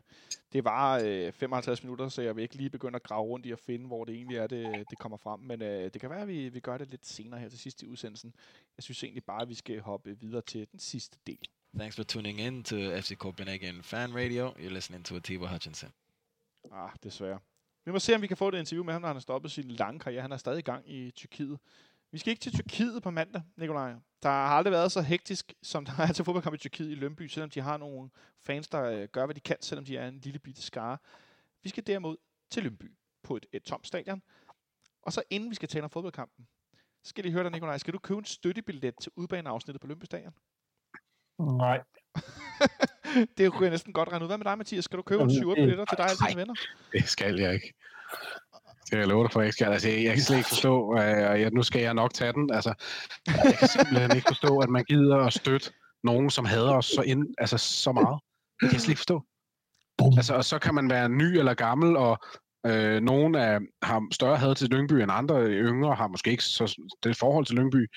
det 0.54 0.64
var 0.64 1.02
øh, 1.06 1.32
55 1.32 1.84
minutter, 1.84 2.10
så 2.10 2.22
jeg 2.22 2.36
vil 2.36 2.42
ikke 2.42 2.56
lige 2.56 2.70
begynde 2.70 2.96
at 2.96 3.04
grave 3.04 3.24
rundt 3.24 3.46
i 3.46 3.52
at 3.52 3.60
finde, 3.60 3.88
hvor 3.88 4.06
det 4.06 4.16
egentlig 4.16 4.38
er, 4.38 4.48
det, 4.48 4.86
det 4.90 4.98
kommer 4.98 5.18
frem. 5.18 5.40
Men 5.40 5.62
øh, 5.62 5.84
det 5.94 6.02
kan 6.02 6.10
være, 6.10 6.22
at 6.22 6.28
vi, 6.28 6.50
vi 6.50 6.60
gør 6.60 6.78
det 6.78 6.90
lidt 6.90 7.08
senere 7.08 7.40
her 7.40 7.50
til 7.50 7.60
sidst 7.60 7.84
i 7.84 7.88
udsendelsen. 7.88 8.36
Jeg 8.78 8.84
synes 8.84 9.04
egentlig 9.04 9.24
bare, 9.24 9.42
at 9.42 9.50
vi 9.50 9.56
skal 9.56 9.82
hoppe 9.82 10.20
videre 10.20 10.42
til 10.42 10.68
den 10.72 10.80
sidste 10.80 11.18
del. 11.28 11.48
Thanks 11.78 11.96
for 11.96 12.04
tuning 12.04 12.40
in 12.40 12.64
to 12.64 12.76
FC 12.76 13.18
Copenhagen 13.18 13.84
Fan 13.84 14.16
Radio. 14.16 14.50
You're 14.50 14.74
listening 14.74 15.06
to 15.06 15.16
Atiba 15.16 15.48
Hutchinson. 15.48 15.90
Ah, 16.72 16.90
desværre. 17.04 17.40
Vi 17.86 17.92
må 17.92 18.00
se, 18.00 18.16
om 18.16 18.22
vi 18.22 18.28
kan 18.28 18.38
få 18.38 18.48
et 18.48 18.54
interview 18.54 18.84
med 18.84 18.94
ham, 18.94 19.02
når 19.02 19.08
han 19.08 19.16
har 19.16 19.22
stoppet 19.22 19.52
sin 19.52 19.72
lange 19.72 20.00
karriere. 20.00 20.22
Han 20.22 20.32
er 20.32 20.38
stadig 20.38 20.60
i 20.60 20.62
gang 20.62 20.92
i 20.92 21.12
Tyrkiet. 21.12 21.60
Vi 22.16 22.20
skal 22.20 22.32
ikke 22.32 22.42
til 22.42 22.54
Tyrkiet 22.54 23.04
på 23.04 23.10
mandag, 23.12 23.42
Nikolaj. 23.58 23.94
Der 24.24 24.30
har 24.30 24.48
aldrig 24.58 24.72
været 24.72 24.92
så 24.92 25.02
hektisk, 25.02 25.54
som 25.64 25.86
der 25.86 25.92
er 26.00 26.14
til 26.14 26.26
fodboldkamp 26.26 26.56
i 26.56 26.58
Tyrkiet 26.58 26.92
i 26.92 26.96
Lønby, 26.96 27.28
selvom 27.28 27.50
de 27.50 27.62
har 27.62 27.78
nogle 27.78 28.10
fans, 28.40 28.68
der 28.68 28.84
øh, 28.84 29.08
gør, 29.12 29.26
hvad 29.26 29.36
de 29.36 29.40
kan, 29.40 29.58
selvom 29.62 29.86
de 29.86 29.98
er 29.98 30.08
en 30.08 30.20
lille 30.20 30.40
bitte 30.40 30.62
skare. 30.62 30.98
Vi 31.64 31.70
skal 31.70 31.88
derimod 31.88 32.18
til 32.50 32.64
Lønby 32.64 32.92
på 33.24 33.36
et, 33.36 33.46
et 33.54 33.64
tomt 33.64 33.88
stadion. 33.88 34.22
Og 35.02 35.14
så 35.14 35.24
inden 35.30 35.50
vi 35.50 35.56
skal 35.56 35.70
tale 35.70 35.84
om 35.84 35.90
fodboldkampen, 35.90 36.48
så 37.04 37.10
skal 37.10 37.24
lige 37.24 37.34
høre 37.34 37.44
dig, 37.44 37.52
Nikolaj. 37.52 37.78
Skal 37.78 37.94
du 37.94 38.00
købe 38.00 38.18
en 38.18 38.26
støttebillet 38.26 38.94
til 39.02 39.12
udbaneafsnittet 39.16 39.82
på 39.82 39.88
Lønby 39.88 40.04
Stadion? 40.06 40.34
Nej. 41.40 41.82
det 43.38 43.52
kunne 43.52 43.64
jeg 43.64 43.72
næsten 43.72 43.94
godt 43.94 44.10
regne 44.10 44.26
ud. 44.26 44.30
Hvad 44.30 44.38
med 44.38 44.46
dig, 44.46 44.58
Mathias? 44.58 44.86
Skal 44.86 44.98
du 44.98 45.04
købe 45.04 45.24
en 45.24 45.30
Jamen, 45.30 45.42
7 45.42 45.50
det- 45.50 45.56
billetter 45.56 45.86
til 45.86 45.98
dig 45.98 46.06
og 46.06 46.30
dine 46.30 46.40
venner? 46.40 46.54
Det 46.92 47.04
skal 47.10 47.40
jeg 47.40 47.54
ikke. 47.54 47.74
Det 48.86 48.92
kan 48.92 49.00
jeg 49.00 49.08
love 49.08 49.24
dig 49.24 49.32
for, 49.32 49.42
jeg 49.42 49.54
skal. 49.54 49.68
Altså, 49.68 49.90
jeg, 49.90 50.04
jeg 50.04 50.14
kan 50.14 50.24
slet 50.24 50.38
ikke 50.38 50.50
forstå, 50.50 50.94
øh, 50.94 51.30
og 51.30 51.42
jeg, 51.42 51.52
nu 51.52 51.64
skal 51.64 51.82
jeg 51.82 51.94
nok 51.94 52.14
tage 52.14 52.34
den. 52.34 52.54
Altså, 52.54 52.74
jeg 53.28 53.56
kan 53.60 53.68
simpelthen 53.68 54.16
ikke 54.16 54.28
forstå, 54.28 54.60
at 54.60 54.70
man 54.70 54.84
gider 54.84 55.18
at 55.18 55.34
støtte 55.34 55.72
nogen, 56.04 56.30
som 56.30 56.46
hader 56.46 56.74
os 56.74 56.86
så, 56.86 57.02
ind, 57.02 57.28
altså, 57.38 57.58
så 57.58 57.92
meget. 57.92 58.20
Det 58.62 58.70
kan 58.70 58.74
jeg 58.74 58.82
slet 58.82 58.90
ikke 58.90 59.00
forstå. 59.00 59.24
Altså, 60.18 60.34
og 60.34 60.46
så 60.46 60.60
kan 60.60 60.76
man 60.76 60.90
være 60.90 61.10
ny 61.10 61.38
eller 61.38 61.54
gammel, 61.54 61.98
og 61.98 62.18
øh, 62.66 63.02
nogen 63.02 63.36
af, 63.36 63.60
har 63.84 64.08
større 64.12 64.38
had 64.38 64.56
til 64.56 64.70
Lyngby 64.70 64.94
end 64.94 65.12
andre 65.12 65.48
yngre, 65.48 65.96
har 65.96 66.08
måske 66.08 66.32
ikke 66.32 66.44
så 66.44 66.82
det 67.04 67.18
forhold 67.18 67.46
til 67.46 67.56
Lyngby. 67.56 67.88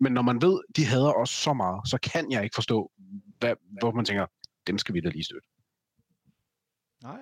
Men 0.00 0.12
når 0.12 0.22
man 0.22 0.42
ved, 0.42 0.60
de 0.76 0.84
hader 0.84 1.12
os 1.12 1.30
så 1.30 1.52
meget, 1.52 1.88
så 1.88 1.98
kan 2.02 2.32
jeg 2.32 2.44
ikke 2.44 2.54
forstå, 2.54 2.90
hvad, 3.38 3.54
hvor 3.80 3.92
man 3.92 4.04
tænker, 4.04 4.26
dem 4.66 4.78
skal 4.78 4.94
vi 4.94 5.00
da 5.00 5.08
lige 5.08 5.24
støtte. 5.24 5.48
Nej. 7.02 7.18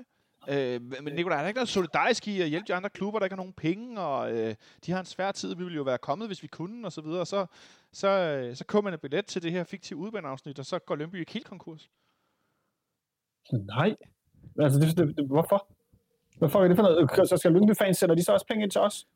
Øh, 0.48 0.80
men 1.02 1.14
Nicolaj, 1.14 1.36
er 1.38 1.42
der 1.42 1.48
ikke 1.48 1.58
noget 1.58 1.68
solidarisk 1.68 2.28
i 2.28 2.40
at 2.40 2.48
hjælpe 2.48 2.66
de 2.68 2.74
andre 2.74 2.90
klubber, 2.90 3.18
der 3.18 3.26
ikke 3.26 3.34
har 3.34 3.42
nogen 3.42 3.52
penge, 3.52 4.00
og 4.00 4.32
øh, 4.32 4.54
de 4.86 4.92
har 4.92 5.00
en 5.00 5.06
svær 5.06 5.32
tid, 5.32 5.54
vi 5.54 5.64
ville 5.64 5.76
jo 5.76 5.82
være 5.82 5.98
kommet, 5.98 6.28
hvis 6.28 6.42
vi 6.42 6.48
kunne, 6.48 6.86
og 6.86 6.92
så 6.92 7.00
videre. 7.00 7.26
Så, 7.26 7.46
så, 7.92 8.08
øh, 8.08 8.56
så 8.56 8.64
køber 8.64 8.82
man 8.82 8.94
et 8.94 9.00
billet 9.00 9.26
til 9.26 9.42
det 9.42 9.52
her 9.52 9.64
fiktive 9.64 9.98
udbaneafsnit, 9.98 10.58
og 10.58 10.66
så 10.66 10.78
går 10.78 10.96
Lønby 10.96 11.14
ikke 11.20 11.32
helt 11.32 11.46
konkurs. 11.46 11.90
Nej. 13.52 13.96
Altså, 14.60 14.80
det, 14.80 14.96
det, 14.96 15.16
det, 15.16 15.26
hvorfor? 15.26 15.68
Hvorfor 16.38 16.64
er 16.64 16.68
det 16.68 16.76
for 16.76 16.82
noget? 16.82 17.28
Så 17.28 17.36
skal 17.36 17.52
Lyngby-fans, 17.52 17.98
sender 17.98 18.14
de 18.14 18.24
så 18.24 18.32
også 18.32 18.46
penge 18.46 18.62
ind 18.62 18.70
til 18.70 18.80
os? 18.80 19.06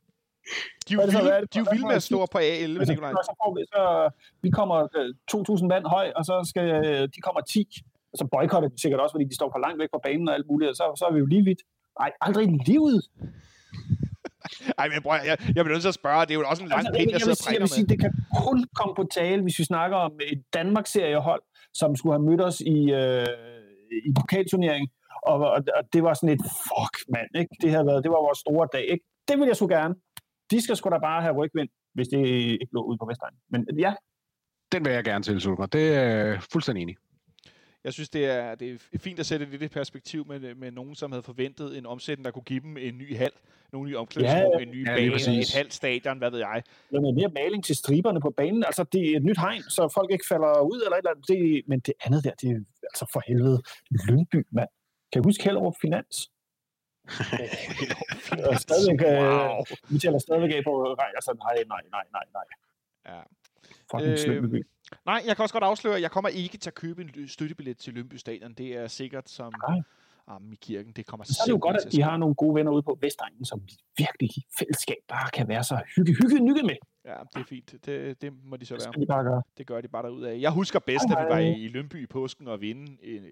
De 0.87 0.93
er 0.93 1.59
jo 1.59 1.65
vilde, 1.71 1.87
med 1.87 1.95
at 1.95 2.03
stå 2.03 2.25
på 2.25 2.37
A11, 2.37 2.41
Altså, 2.41 2.93
Nikolaj. 2.93 3.11
så 3.11 3.35
får 3.43 3.55
vi, 3.55 3.65
så, 3.65 4.09
vi 4.41 4.49
kommer 4.49 4.87
øh, 4.95 5.59
2.000 5.59 5.65
mand 5.67 5.85
høj, 5.85 6.11
og 6.15 6.25
så 6.25 6.45
skal 6.49 6.85
øh, 6.85 7.09
de 7.15 7.21
kommer 7.21 7.41
10. 7.41 7.67
Og 8.11 8.15
så 8.19 8.25
boykotter 8.33 8.69
de 8.69 8.81
sikkert 8.81 9.01
også, 9.03 9.13
fordi 9.13 9.25
de 9.31 9.35
står 9.39 9.49
for 9.53 9.61
langt 9.65 9.79
væk 9.81 9.89
fra 9.93 10.01
banen 10.07 10.27
og 10.29 10.33
alt 10.37 10.47
muligt, 10.51 10.69
og 10.71 10.75
så, 10.75 10.83
så 10.99 11.03
er 11.09 11.13
vi 11.13 11.19
jo 11.23 11.27
lige 11.33 11.45
vidt. 11.49 11.61
Nej, 11.99 12.11
aldrig 12.25 12.45
i 12.55 12.59
livet. 12.71 13.01
Ej, 14.79 14.85
men 14.91 15.01
bror, 15.03 15.15
jeg, 15.29 15.37
jeg 15.55 15.61
bliver 15.63 15.75
nødt 15.75 15.85
til 15.87 15.93
at 15.95 15.99
spørge. 16.01 16.21
Det 16.25 16.31
er 16.31 16.39
jo 16.39 16.43
også 16.53 16.63
en 16.63 16.69
lang 16.69 16.79
Altså, 16.79 16.93
pind, 16.97 17.09
jeg 17.09 17.13
jeg, 17.13 17.21
sidder 17.21 17.35
sige, 17.43 17.53
jeg 17.53 17.61
vil 17.65 17.73
sige, 17.77 17.87
det 17.93 17.99
kan 17.99 18.13
kun 18.45 18.57
komme 18.79 18.93
på 18.99 19.03
tale, 19.19 19.41
hvis 19.45 19.59
vi 19.59 19.63
snakker 19.63 19.97
om 19.97 20.13
et 20.31 20.43
Danmark-seriehold, 20.57 21.43
som 21.73 21.95
skulle 21.95 22.13
have 22.13 22.25
mødt 22.29 22.41
os 22.49 22.57
i, 22.75 22.77
øh, 23.01 23.27
i 24.09 24.11
pokalturneringen. 24.19 24.89
Og, 25.29 25.35
og, 25.55 25.59
og, 25.77 25.83
det 25.93 26.01
var 26.03 26.13
sådan 26.13 26.33
et, 26.35 26.43
fuck 26.69 26.95
mand, 27.13 27.29
ikke? 27.41 27.51
Det, 27.61 27.69
havde 27.73 27.85
været, 27.85 28.03
det 28.03 28.11
var 28.11 28.21
vores 28.27 28.39
store 28.45 28.67
dag, 28.73 28.85
ikke? 28.93 29.05
Det 29.27 29.35
vil 29.39 29.47
jeg 29.47 29.55
sgu 29.55 29.67
gerne. 29.67 29.95
De 30.51 30.61
skal 30.61 30.75
sgu 30.75 30.89
da 30.89 30.97
bare 30.97 31.21
have 31.21 31.35
rygvind, 31.39 31.69
hvis 31.93 32.07
det 32.07 32.19
ikke 32.61 32.73
lå 32.73 32.81
ude 32.83 32.97
på 33.01 33.05
Vestegn. 33.09 33.35
Men 33.49 33.61
ja, 33.79 33.93
Den 34.71 34.85
vil 34.85 34.93
jeg 34.93 35.03
gerne 35.03 35.23
tilslutte 35.23 35.61
mig. 35.61 35.73
Det 35.73 35.85
er 35.95 36.39
fuldstændig 36.53 36.81
enig. 36.81 36.95
Jeg 37.83 37.93
synes, 37.93 38.09
det 38.09 38.25
er, 38.25 38.55
det 38.55 38.87
er 38.93 38.97
fint 38.99 39.19
at 39.19 39.25
sætte 39.25 39.51
det 39.51 39.61
i 39.61 39.67
perspektiv 39.67 40.27
med, 40.27 40.55
med 40.55 40.71
nogen, 40.71 40.95
som 40.95 41.11
havde 41.11 41.23
forventet 41.23 41.77
en 41.77 41.85
omsætning, 41.85 42.25
der 42.25 42.31
kunne 42.31 42.43
give 42.43 42.59
dem 42.59 42.77
en 42.77 42.97
ny 42.97 43.17
hal, 43.17 43.31
nogle 43.71 43.89
nye 43.89 43.97
omklædningsrum, 43.97 44.51
Ja, 44.57 44.63
en 44.63 44.71
ny 44.71 44.87
ja, 44.87 44.95
bane, 44.95 45.39
et 45.39 45.53
halvt 45.55 45.73
stadion, 45.73 46.17
hvad 46.17 46.31
ved 46.31 46.39
jeg. 46.39 46.63
Noget 46.91 47.15
mere 47.15 47.29
maling 47.29 47.63
til 47.65 47.75
striberne 47.75 48.21
på 48.21 48.29
banen. 48.29 48.63
Altså, 48.63 48.83
det 48.83 49.11
er 49.11 49.17
et 49.17 49.23
nyt 49.23 49.37
hegn, 49.39 49.61
så 49.63 49.91
folk 49.93 50.11
ikke 50.11 50.25
falder 50.27 50.59
ud 50.61 50.81
eller 50.85 50.95
et 50.95 50.97
eller 50.97 51.11
andet. 51.11 51.27
Det, 51.27 51.63
men 51.67 51.79
det 51.79 51.93
andet 52.05 52.23
der, 52.23 52.31
det 52.41 52.49
er 52.51 52.59
altså 52.83 53.05
for 53.13 53.21
helvede 53.27 53.61
Lyngby, 54.07 54.47
mand. 54.51 54.69
Kan 55.11 55.21
du 55.21 55.27
huske 55.27 55.43
Hellerup 55.43 55.75
Finans? 55.81 56.31
Stadigvæk, 58.65 59.01
øh, 59.07 59.17
Wow. 59.23 59.63
vi 59.89 59.97
taler 59.99 60.19
stadigvæk 60.19 60.51
af 60.57 60.63
på, 60.63 60.95
nej, 61.01 61.11
altså, 61.15 61.31
nej, 61.45 61.57
nej, 61.73 61.81
nej, 61.95 62.05
nej, 62.17 62.25
nej. 62.37 62.45
Ja. 63.09 63.21
Fucking 63.91 64.19
slem 64.19 64.43
Øhm, 64.43 64.51
by. 64.51 64.67
Nej, 65.05 65.23
jeg 65.27 65.35
kan 65.35 65.43
også 65.43 65.53
godt 65.53 65.63
afsløre, 65.63 65.95
at 65.95 66.01
jeg 66.01 66.11
kommer 66.11 66.29
ikke 66.29 66.57
til 66.57 66.69
at 66.69 66.75
købe 66.75 67.01
en 67.17 67.27
støttebillet 67.27 67.77
til 67.77 67.93
Lønby 67.93 68.15
Stadion. 68.15 68.53
Det 68.53 68.67
er 68.77 68.87
sikkert 68.87 69.29
som 69.29 69.53
armen 70.27 70.53
i 70.53 70.55
kirken. 70.61 70.91
Det 70.93 71.05
kommer 71.05 71.23
Så 71.25 71.37
er 71.41 71.45
det 71.45 71.51
jo 71.51 71.59
godt, 71.61 71.77
at 71.85 71.91
de 71.91 72.01
har 72.01 72.17
nogle 72.17 72.35
gode 72.35 72.55
venner 72.55 72.71
ude 72.71 72.81
på 72.81 72.97
Vestegnen, 73.01 73.45
som 73.45 73.61
vi 73.65 73.73
virkelig 73.97 74.37
i 74.37 74.45
fællesskab 74.59 74.95
bare 75.07 75.29
kan 75.33 75.47
være 75.47 75.63
så 75.63 75.81
hygge, 75.95 76.13
hygge, 76.13 76.37
hygge 76.47 76.63
med. 76.63 76.75
Ja, 77.05 77.13
det 77.33 77.39
er 77.41 77.43
fint. 77.49 77.75
Det, 77.85 78.21
det 78.21 78.33
må 78.43 78.55
de 78.57 78.65
så 78.65 78.75
Det 78.75 78.85
være. 78.85 78.93
vi 78.99 79.05
bare 79.05 79.23
gøre. 79.23 79.41
Det 79.57 79.67
gør 79.67 79.81
de 79.81 79.87
bare 79.87 80.03
derud 80.03 80.23
af. 80.23 80.39
Jeg 80.39 80.51
husker 80.51 80.79
bedst, 80.79 81.05
Hej, 81.09 81.21
at 81.21 81.25
vi 81.27 81.29
var 81.33 81.39
hej. 81.41 81.53
i, 81.57 81.67
Lønby 81.67 82.03
i 82.03 82.05
påsken 82.05 82.47
og 82.47 82.61
vinde 82.61 82.97
en, 83.03 83.23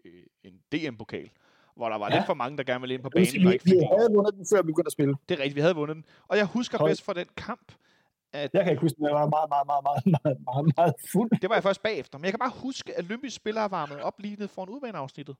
en 0.44 0.54
DM-pokal. 0.72 1.30
Hvor 1.76 1.90
der 1.90 1.98
var 1.98 2.10
Ja. 2.12 2.16
lidt 2.16 2.26
for 2.26 2.34
mange, 2.34 2.58
der 2.58 2.64
gerne 2.64 2.82
ville 2.82 2.94
ind 2.94 3.04
på 3.04 3.10
banen, 3.10 3.28
Vi, 3.48 3.54
ikke 3.54 3.66
vi 3.66 3.72
havde 3.98 4.10
vundet 4.16 4.34
den, 4.36 4.46
før 4.54 4.62
vi 4.62 4.66
begyndte 4.66 4.88
at 4.88 4.92
spille. 4.92 5.16
Det 5.30 5.36
er 5.36 5.40
rigtigt, 5.40 5.56
vi 5.56 5.62
havde 5.62 5.76
vundet 5.76 5.96
den. 5.96 6.06
Og 6.28 6.38
jeg 6.38 6.46
husker 6.46 6.78
Hold. 6.78 6.90
bedst 6.90 7.02
for 7.06 7.14
den 7.14 7.26
kamp, 7.38 7.72
at 8.34 8.50
Jeg 8.54 8.64
kan 8.64 8.72
ikke 8.72 8.82
huske, 8.82 8.96
den 8.96 9.06
jeg 9.06 9.16
var 9.16 9.28
meget, 9.28 9.50
meget, 9.50 9.68
meget, 9.68 9.84
meget, 9.84 10.06
meget, 10.24 10.38
meget, 10.46 10.74
meget 10.78 10.94
fuld. 11.12 11.30
det 11.42 11.50
var 11.50 11.56
jeg 11.56 11.64
først 11.64 11.84
bagefter. 11.84 12.18
Men 12.18 12.26
jeg 12.26 12.32
kan 12.32 12.40
bare 12.40 12.54
huske, 12.56 12.98
at 12.98 13.06
Lønby 13.06 13.30
spillere 13.30 13.72
varmede 13.72 14.02
op 14.04 14.20
lige 14.20 14.36
ned 14.36 14.48
foran 14.48 14.70
udbaneafsnittet. 14.70 15.36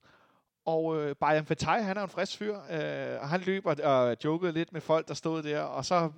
Og 0.66 1.02
øh, 1.02 1.16
Bayern 1.16 1.46
Fatai, 1.46 1.82
han 1.82 1.98
er 1.98 2.04
en 2.04 2.10
frisk 2.10 2.38
fyr, 2.38 2.56
øh, 2.56 3.22
og 3.22 3.30
han 3.30 3.42
løb 3.42 3.66
og, 3.66 3.76
og 3.84 4.18
jokede 4.24 4.52
lidt 4.52 4.74
med 4.74 4.82
folk, 4.82 5.08
der 5.08 5.14
stod 5.14 5.44
der. 5.44 5.62
Og 5.62 5.86
så, 5.86 6.12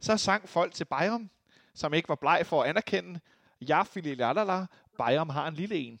så 0.00 0.16
sang 0.16 0.48
folk 0.48 0.74
til 0.74 0.84
Bayern, 0.84 1.30
som 1.74 1.94
ikke 1.94 2.08
var 2.08 2.14
bleg 2.14 2.42
for 2.44 2.62
at 2.62 2.68
anerkende. 2.68 3.20
Jeg, 3.68 3.86
Fili 3.86 4.14
Lalala, 4.14 4.66
Bayern 4.98 5.30
har 5.30 5.48
en 5.48 5.54
lille 5.54 5.76
en. 5.76 6.00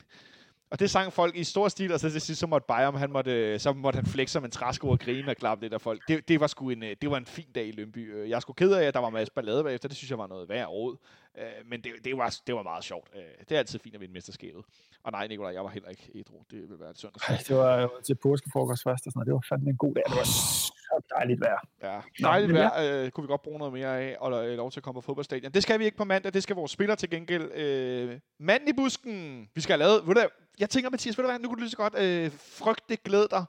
Og 0.70 0.80
det 0.80 0.90
sang 0.90 1.12
folk 1.12 1.36
i 1.36 1.44
stor 1.44 1.68
stil, 1.68 1.92
og 1.92 2.00
så 2.00 2.10
til 2.10 2.20
sidst, 2.20 2.40
så 2.40 2.46
måtte 2.46 2.64
Bayern, 2.68 2.94
han 2.94 3.10
måtte, 3.12 3.32
øh, 3.32 3.60
så 3.60 3.72
måtte 3.72 3.96
han 3.96 4.06
flexe 4.06 4.32
som 4.32 4.44
en 4.44 4.50
træsko 4.50 4.88
og 4.88 4.98
grine 4.98 5.30
og 5.30 5.36
klappe 5.36 5.64
lidt 5.64 5.72
af 5.72 5.80
folk. 5.80 6.02
Det, 6.08 6.28
det, 6.28 6.40
var 6.40 6.46
sgu 6.46 6.70
en, 6.70 6.82
øh, 6.82 6.96
det 7.02 7.10
var 7.10 7.16
en 7.16 7.26
fin 7.26 7.46
dag 7.54 7.66
i 7.66 7.70
Lønby. 7.70 8.14
Øh, 8.14 8.30
jeg 8.30 8.42
skulle 8.42 8.56
sgu 8.56 8.66
ked 8.66 8.72
af, 8.72 8.84
at 8.84 8.94
der 8.94 9.00
var 9.00 9.10
masser 9.10 9.34
ballade 9.34 9.64
bagefter. 9.64 9.88
Det 9.88 9.96
synes 9.96 10.10
jeg 10.10 10.18
var 10.18 10.26
noget 10.26 10.48
værd 10.48 10.66
råd. 10.66 10.96
Øh, 11.38 11.44
Men 11.66 11.80
det, 11.84 11.92
det, 12.04 12.16
var, 12.18 12.36
det 12.46 12.54
var 12.54 12.62
meget 12.62 12.84
sjovt. 12.84 13.08
Øh, 13.14 13.22
Det 13.48 13.54
er 13.54 13.58
altid 13.58 13.78
fint 13.78 13.94
at 13.94 14.00
vinde 14.00 14.14
mesterskabet. 14.14 14.64
Og 15.02 15.12
nej, 15.12 15.26
Nicolaj, 15.26 15.52
jeg 15.52 15.64
var 15.64 15.70
heller 15.70 15.88
ikke 15.88 16.10
ædru. 16.14 16.42
Det 16.50 16.70
vil 16.70 16.80
være 16.80 16.90
et. 16.90 17.04
Ej, 17.28 17.36
det 17.48 17.56
var 17.56 17.90
til 18.04 18.14
påskefrokost 18.14 18.82
først 18.82 19.06
og 19.06 19.12
sådan 19.12 19.18
noget. 19.18 19.26
Det 19.26 19.34
var 19.34 19.44
fandme 19.48 19.70
en 19.70 19.76
god 19.76 19.94
dag. 19.94 20.02
Det 20.06 20.16
var 20.16 20.24
så 20.24 20.72
dejligt 21.18 21.40
vejr. 21.40 21.68
Ja, 21.82 22.00
dejligt 22.22 22.52
vejr. 22.52 23.04
Øh, 23.04 23.10
kunne 23.10 23.22
vi 23.22 23.28
godt 23.28 23.42
bruge 23.42 23.58
noget 23.58 23.72
mere 23.72 24.00
af, 24.00 24.16
og 24.20 24.48
øh, 24.48 24.56
lov 24.56 24.70
til 24.70 24.80
at 24.80 24.84
komme 24.84 25.00
på 25.00 25.04
fodboldstadion. 25.04 25.52
Det 25.52 25.62
skal 25.62 25.78
vi 25.78 25.84
ikke 25.84 25.96
på 25.96 26.04
mandag, 26.04 26.32
det 26.32 26.42
skal 26.42 26.56
vores 26.56 26.70
spillere 26.70 26.96
til 26.96 27.10
gengæld. 27.10 27.52
Øh, 27.54 28.18
manden 28.40 28.68
i 28.68 28.72
busken, 28.72 29.48
vi 29.54 29.60
skal 29.60 29.78
have 29.78 29.88
lavet. 29.88 30.06
Ved 30.06 30.14
du, 30.14 30.20
jeg 30.58 30.70
tænker, 30.70 30.90
Mathias, 30.90 31.18
ved 31.18 31.24
du 31.24 31.30
hvad, 31.30 31.38
nu 31.38 31.48
kunne 31.48 31.56
du 31.56 31.60
lige 31.60 31.70
så 31.70 31.76
godt 31.76 31.94
øh, 31.98 32.30
frygte, 32.38 32.96
glæde 32.96 33.28
dig. 33.30 33.44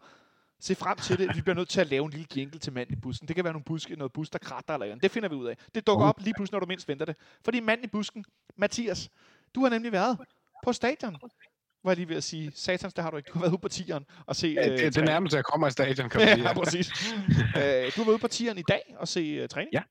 Se 0.59 0.75
frem 0.75 0.97
til 0.97 1.17
det. 1.17 1.35
Vi 1.35 1.41
bliver 1.41 1.55
nødt 1.55 1.69
til 1.69 1.81
at 1.81 1.87
lave 1.87 2.05
en 2.05 2.11
lille 2.11 2.27
jingle 2.35 2.59
til 2.59 2.73
manden 2.73 2.97
i 2.97 2.99
busken. 3.01 3.27
Det 3.27 3.35
kan 3.35 3.43
være 3.45 3.53
nogle 3.53 3.63
buske, 3.63 3.95
noget 3.95 4.13
bus, 4.13 4.29
der 4.29 4.39
kratter 4.39 4.73
eller 4.73 4.85
andet. 4.85 5.03
Det 5.03 5.11
finder 5.11 5.29
vi 5.29 5.35
ud 5.35 5.47
af. 5.47 5.57
Det 5.75 5.87
dukker 5.87 6.05
op 6.05 6.19
lige 6.19 6.33
pludselig, 6.37 6.55
når 6.55 6.59
du 6.59 6.65
mindst 6.65 6.87
venter 6.87 7.05
det. 7.05 7.15
Fordi 7.45 7.59
manden 7.59 7.85
i 7.85 7.87
busken, 7.87 8.25
Mathias, 8.55 9.09
du 9.55 9.63
har 9.63 9.69
nemlig 9.69 9.91
været 9.91 10.17
på 10.63 10.73
stadion. 10.73 11.17
Var 11.83 11.91
jeg 11.91 11.97
lige 11.97 12.09
ved 12.09 12.15
at 12.15 12.23
sige, 12.23 12.51
satans, 12.55 12.93
der 12.93 13.01
har 13.01 13.11
du 13.11 13.17
ikke. 13.17 13.27
Du 13.27 13.33
har 13.33 13.41
været 13.41 13.51
ude 13.51 13.61
på 13.61 13.67
tieren 13.67 14.05
og 14.25 14.35
se... 14.35 14.47
Ja, 14.47 14.69
det, 14.69 14.79
det 14.95 14.97
er 14.97 15.05
nærmest, 15.05 15.33
at 15.33 15.37
jeg 15.37 15.45
kommer 15.45 15.67
i 15.67 15.71
stadion, 15.71 16.09
kan 16.09 16.19
man 16.21 16.27
sige. 16.27 16.47
Ja, 16.47 16.53
præcis. 16.53 17.13
øh, 17.57 17.91
du 17.95 18.03
var 18.03 18.11
ude 18.11 18.19
på 18.19 18.27
tieren 18.27 18.57
i 18.57 18.63
dag 18.67 18.95
og 18.97 19.07
se 19.07 19.43
uh, 19.43 19.47
træning. 19.47 19.73
Ja, 19.73 19.81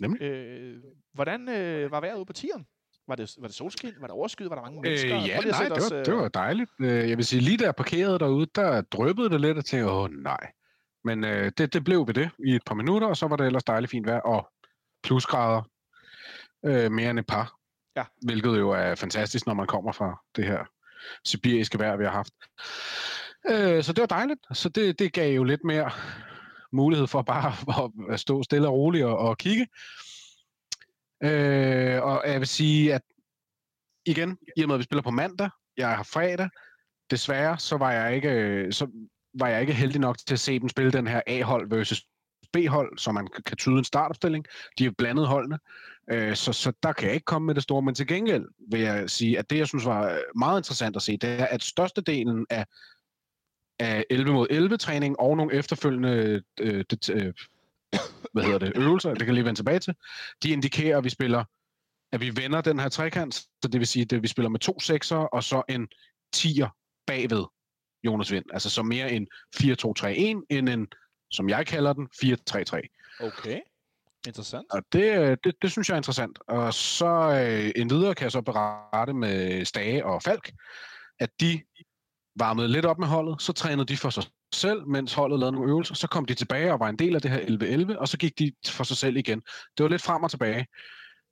nemlig. 0.00 0.22
Øh, 0.22 0.82
hvordan 1.14 1.48
øh, 1.48 1.90
var 1.90 2.00
vejret 2.00 2.16
ude 2.16 2.24
på 2.24 2.32
tieren? 2.32 2.66
Var 3.08 3.14
det, 3.14 3.34
var 3.40 3.46
det 3.46 3.56
solskin? 3.56 3.92
Var 4.00 4.06
der 4.06 4.14
overskyet? 4.14 4.50
Var 4.50 4.56
der 4.56 4.62
mange 4.62 4.78
Øh, 4.78 4.82
mennesker? 4.82 5.08
ja, 5.14 5.20
lige 5.20 5.36
at 5.36 5.44
nej, 5.50 5.64
det 5.68 5.72
os, 5.72 5.90
var, 5.90 5.98
øh, 5.98 6.04
det 6.06 6.14
var 6.14 6.28
dejligt. 6.28 6.70
Øh, 6.80 7.08
Jeg 7.10 7.16
vil 7.16 7.24
sige, 7.24 7.40
lige 7.40 7.56
da 7.56 7.64
jeg 7.64 7.74
parkerede 7.74 8.18
derude, 8.18 8.46
der 8.54 8.80
drøbbede 8.80 9.30
det 9.30 9.40
lidt, 9.40 9.58
og 9.58 9.64
tænkte, 9.64 9.90
åh 9.90 10.10
nej. 10.10 10.52
Men 11.04 11.24
øh, 11.24 11.52
det, 11.58 11.72
det 11.72 11.84
blev 11.84 12.06
ved 12.06 12.14
det 12.14 12.30
i 12.46 12.54
et 12.54 12.62
par 12.66 12.74
minutter, 12.74 13.08
og 13.08 13.16
så 13.16 13.26
var 13.28 13.36
det 13.36 13.46
ellers 13.46 13.64
dejligt 13.64 13.90
fint 13.90 14.06
vejr, 14.06 14.20
og 14.20 14.48
plusgrader 15.02 15.62
øh, 16.64 16.92
mere 16.92 17.10
end 17.10 17.18
et 17.18 17.26
par. 17.26 17.54
Ja. 17.96 18.04
Hvilket 18.24 18.58
jo 18.58 18.70
er 18.70 18.94
fantastisk, 18.94 19.46
når 19.46 19.54
man 19.54 19.66
kommer 19.66 19.92
fra 19.92 20.20
det 20.36 20.44
her 20.44 20.64
sibiriske 21.24 21.78
vejr, 21.78 21.96
vi 21.96 22.04
har 22.04 22.12
haft. 22.12 22.32
Øh, 23.50 23.82
så 23.82 23.92
det 23.92 24.00
var 24.00 24.06
dejligt. 24.06 24.40
Så 24.52 24.68
det, 24.68 24.98
det 24.98 25.12
gav 25.12 25.34
jo 25.34 25.44
lidt 25.44 25.64
mere 25.64 25.90
mulighed 26.72 27.06
for 27.06 27.22
bare 27.22 27.52
at- 27.84 27.92
at 28.14 28.20
stå 28.20 28.42
stille 28.42 28.68
og 28.68 28.74
roligt 28.74 29.04
og, 29.04 29.18
og 29.18 29.38
kigge. 29.38 29.66
Øh, 31.22 32.02
og 32.02 32.22
jeg 32.26 32.40
vil 32.40 32.48
sige, 32.48 32.94
at 32.94 33.02
igen, 34.06 34.38
i 34.56 34.62
og 34.62 34.68
med 34.68 34.74
at 34.74 34.78
vi 34.78 34.84
spiller 34.84 35.02
på 35.02 35.10
mandag, 35.10 35.50
jeg 35.76 35.96
har 35.96 36.02
fredag, 36.02 36.48
desværre, 37.10 37.58
så 37.58 37.76
var 37.76 37.92
jeg 37.92 38.14
ikke, 38.14 38.30
øh, 38.30 38.72
så 38.72 38.86
var 39.34 39.48
jeg 39.48 39.60
ikke 39.60 39.72
heldig 39.72 40.00
nok 40.00 40.18
til 40.18 40.34
at 40.34 40.40
se 40.40 40.58
dem 40.58 40.68
spille 40.68 40.92
den 40.92 41.06
her 41.06 41.22
A-hold 41.26 41.70
versus 41.70 42.06
B-hold, 42.52 42.98
så 42.98 43.12
man 43.12 43.28
kan 43.46 43.56
tyde 43.56 43.78
en 43.78 43.84
startopstilling. 43.84 44.44
De 44.78 44.86
er 44.86 44.90
blandet 44.98 45.26
holdene, 45.26 45.58
øh, 46.10 46.36
så, 46.36 46.52
så 46.52 46.72
der 46.82 46.92
kan 46.92 47.06
jeg 47.06 47.14
ikke 47.14 47.24
komme 47.24 47.46
med 47.46 47.54
det 47.54 47.62
store. 47.62 47.82
Men 47.82 47.94
til 47.94 48.06
gengæld 48.06 48.44
vil 48.70 48.80
jeg 48.80 49.10
sige, 49.10 49.38
at 49.38 49.50
det, 49.50 49.58
jeg 49.58 49.68
synes 49.68 49.84
var 49.84 50.12
øh, 50.12 50.18
meget 50.36 50.60
interessant 50.60 50.96
at 50.96 51.02
se, 51.02 51.16
det 51.16 51.30
er, 51.40 51.46
at 51.46 51.62
størstedelen 51.62 52.46
af, 52.50 52.66
af 53.78 54.04
11 54.10 54.32
mod 54.32 54.46
11 54.50 54.76
træning 54.76 55.20
og 55.20 55.36
nogle 55.36 55.54
efterfølgende 55.54 56.42
øh, 56.60 56.84
det, 56.90 57.10
øh, 57.10 57.34
hvad 58.32 58.42
hedder 58.42 58.58
det, 58.58 58.76
øvelser, 58.76 59.14
det 59.14 59.24
kan 59.24 59.34
lige 59.34 59.44
vende 59.44 59.58
tilbage 59.58 59.78
til, 59.78 59.94
de 60.42 60.50
indikerer, 60.50 60.98
at 60.98 61.04
vi 61.04 61.10
spiller 61.10 61.44
at 62.12 62.20
vi 62.20 62.36
vender 62.36 62.60
den 62.60 62.78
her 62.78 62.88
trekant, 62.88 63.34
så 63.34 63.68
det 63.72 63.80
vil 63.80 63.86
sige, 63.86 64.06
at 64.16 64.22
vi 64.22 64.28
spiller 64.28 64.48
med 64.48 64.60
to 64.60 64.80
sekser 64.80 65.16
og 65.16 65.44
så 65.44 65.62
en 65.68 65.88
tier 66.32 66.68
bagved 67.06 67.44
Jonas 68.04 68.32
Vind. 68.32 68.44
Altså 68.52 68.70
så 68.70 68.82
mere 68.82 69.12
en 69.12 69.26
4-2-3-1, 69.56 70.08
end 70.50 70.68
en, 70.68 70.86
som 71.30 71.48
jeg 71.48 71.66
kalder 71.66 71.92
den, 71.92 72.08
4-3-3. 72.24 73.16
Okay. 73.20 73.60
Interessant. 74.26 74.66
Og 74.70 74.82
det, 74.92 75.38
det, 75.44 75.54
det 75.62 75.70
synes 75.70 75.88
jeg 75.88 75.94
er 75.94 75.98
interessant. 75.98 76.38
Og 76.48 76.74
så 76.74 77.06
øh, 77.06 77.72
en 77.76 77.90
videre 77.90 78.14
kan 78.14 78.24
jeg 78.24 78.32
så 78.32 78.40
berette 78.40 79.12
med 79.12 79.64
Stage 79.64 80.04
og 80.06 80.22
Falk, 80.22 80.52
at 81.18 81.30
de 81.40 81.60
varmede 82.36 82.68
lidt 82.68 82.86
op 82.86 82.98
med 82.98 83.06
holdet, 83.06 83.42
så 83.42 83.52
trænede 83.52 83.86
de 83.86 83.96
for 83.96 84.10
sig 84.10 84.24
selv, 84.54 84.86
mens 84.86 85.14
holdet 85.14 85.38
lavede 85.38 85.54
nogle 85.54 85.70
øvelser, 85.70 85.94
så 85.94 86.08
kom 86.08 86.24
de 86.24 86.34
tilbage 86.34 86.72
og 86.72 86.80
var 86.80 86.88
en 86.88 86.98
del 86.98 87.14
af 87.14 87.22
det 87.22 87.30
her 87.30 87.40
11-11, 87.94 87.98
og 87.98 88.08
så 88.08 88.18
gik 88.18 88.38
de 88.38 88.52
for 88.66 88.84
sig 88.84 88.96
selv 88.96 89.16
igen. 89.16 89.42
Det 89.76 89.84
var 89.84 89.88
lidt 89.88 90.02
frem 90.02 90.22
og 90.22 90.30
tilbage. 90.30 90.66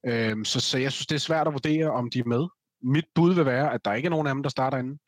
Øhm, 0.07 0.45
så, 0.45 0.61
så 0.61 0.79
jeg 0.79 0.93
synes, 0.93 1.07
det 1.07 1.15
er 1.15 1.21
svært 1.21 1.47
at 1.47 1.53
vurdere, 1.53 1.91
om 1.91 2.11
de 2.11 2.19
er 2.19 2.25
med. 2.25 2.47
Mit 2.83 3.05
bud 3.15 3.35
vil 3.35 3.47
være, 3.47 3.73
at 3.73 3.85
der 3.85 3.95
ikke 3.95 4.07
er 4.07 4.11
nogen 4.11 4.27
af 4.27 4.35
dem, 4.35 4.43
der 4.43 4.51
starter 4.51 4.79
inden. 4.79 4.99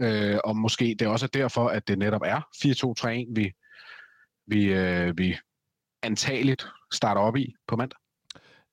Øh, 0.00 0.38
og 0.44 0.56
måske 0.56 0.96
det 0.98 1.08
også 1.08 1.26
er 1.26 1.28
derfor, 1.28 1.68
at 1.68 1.88
det 1.88 1.98
netop 1.98 2.22
er 2.24 2.40
4-2-3-1, 2.56 3.32
vi, 3.34 3.52
vi, 4.46 4.72
øh, 4.72 5.18
vi 5.18 5.36
antageligt 6.02 6.66
starter 6.92 7.20
op 7.20 7.36
i 7.36 7.54
på 7.68 7.76
mandag. 7.76 7.98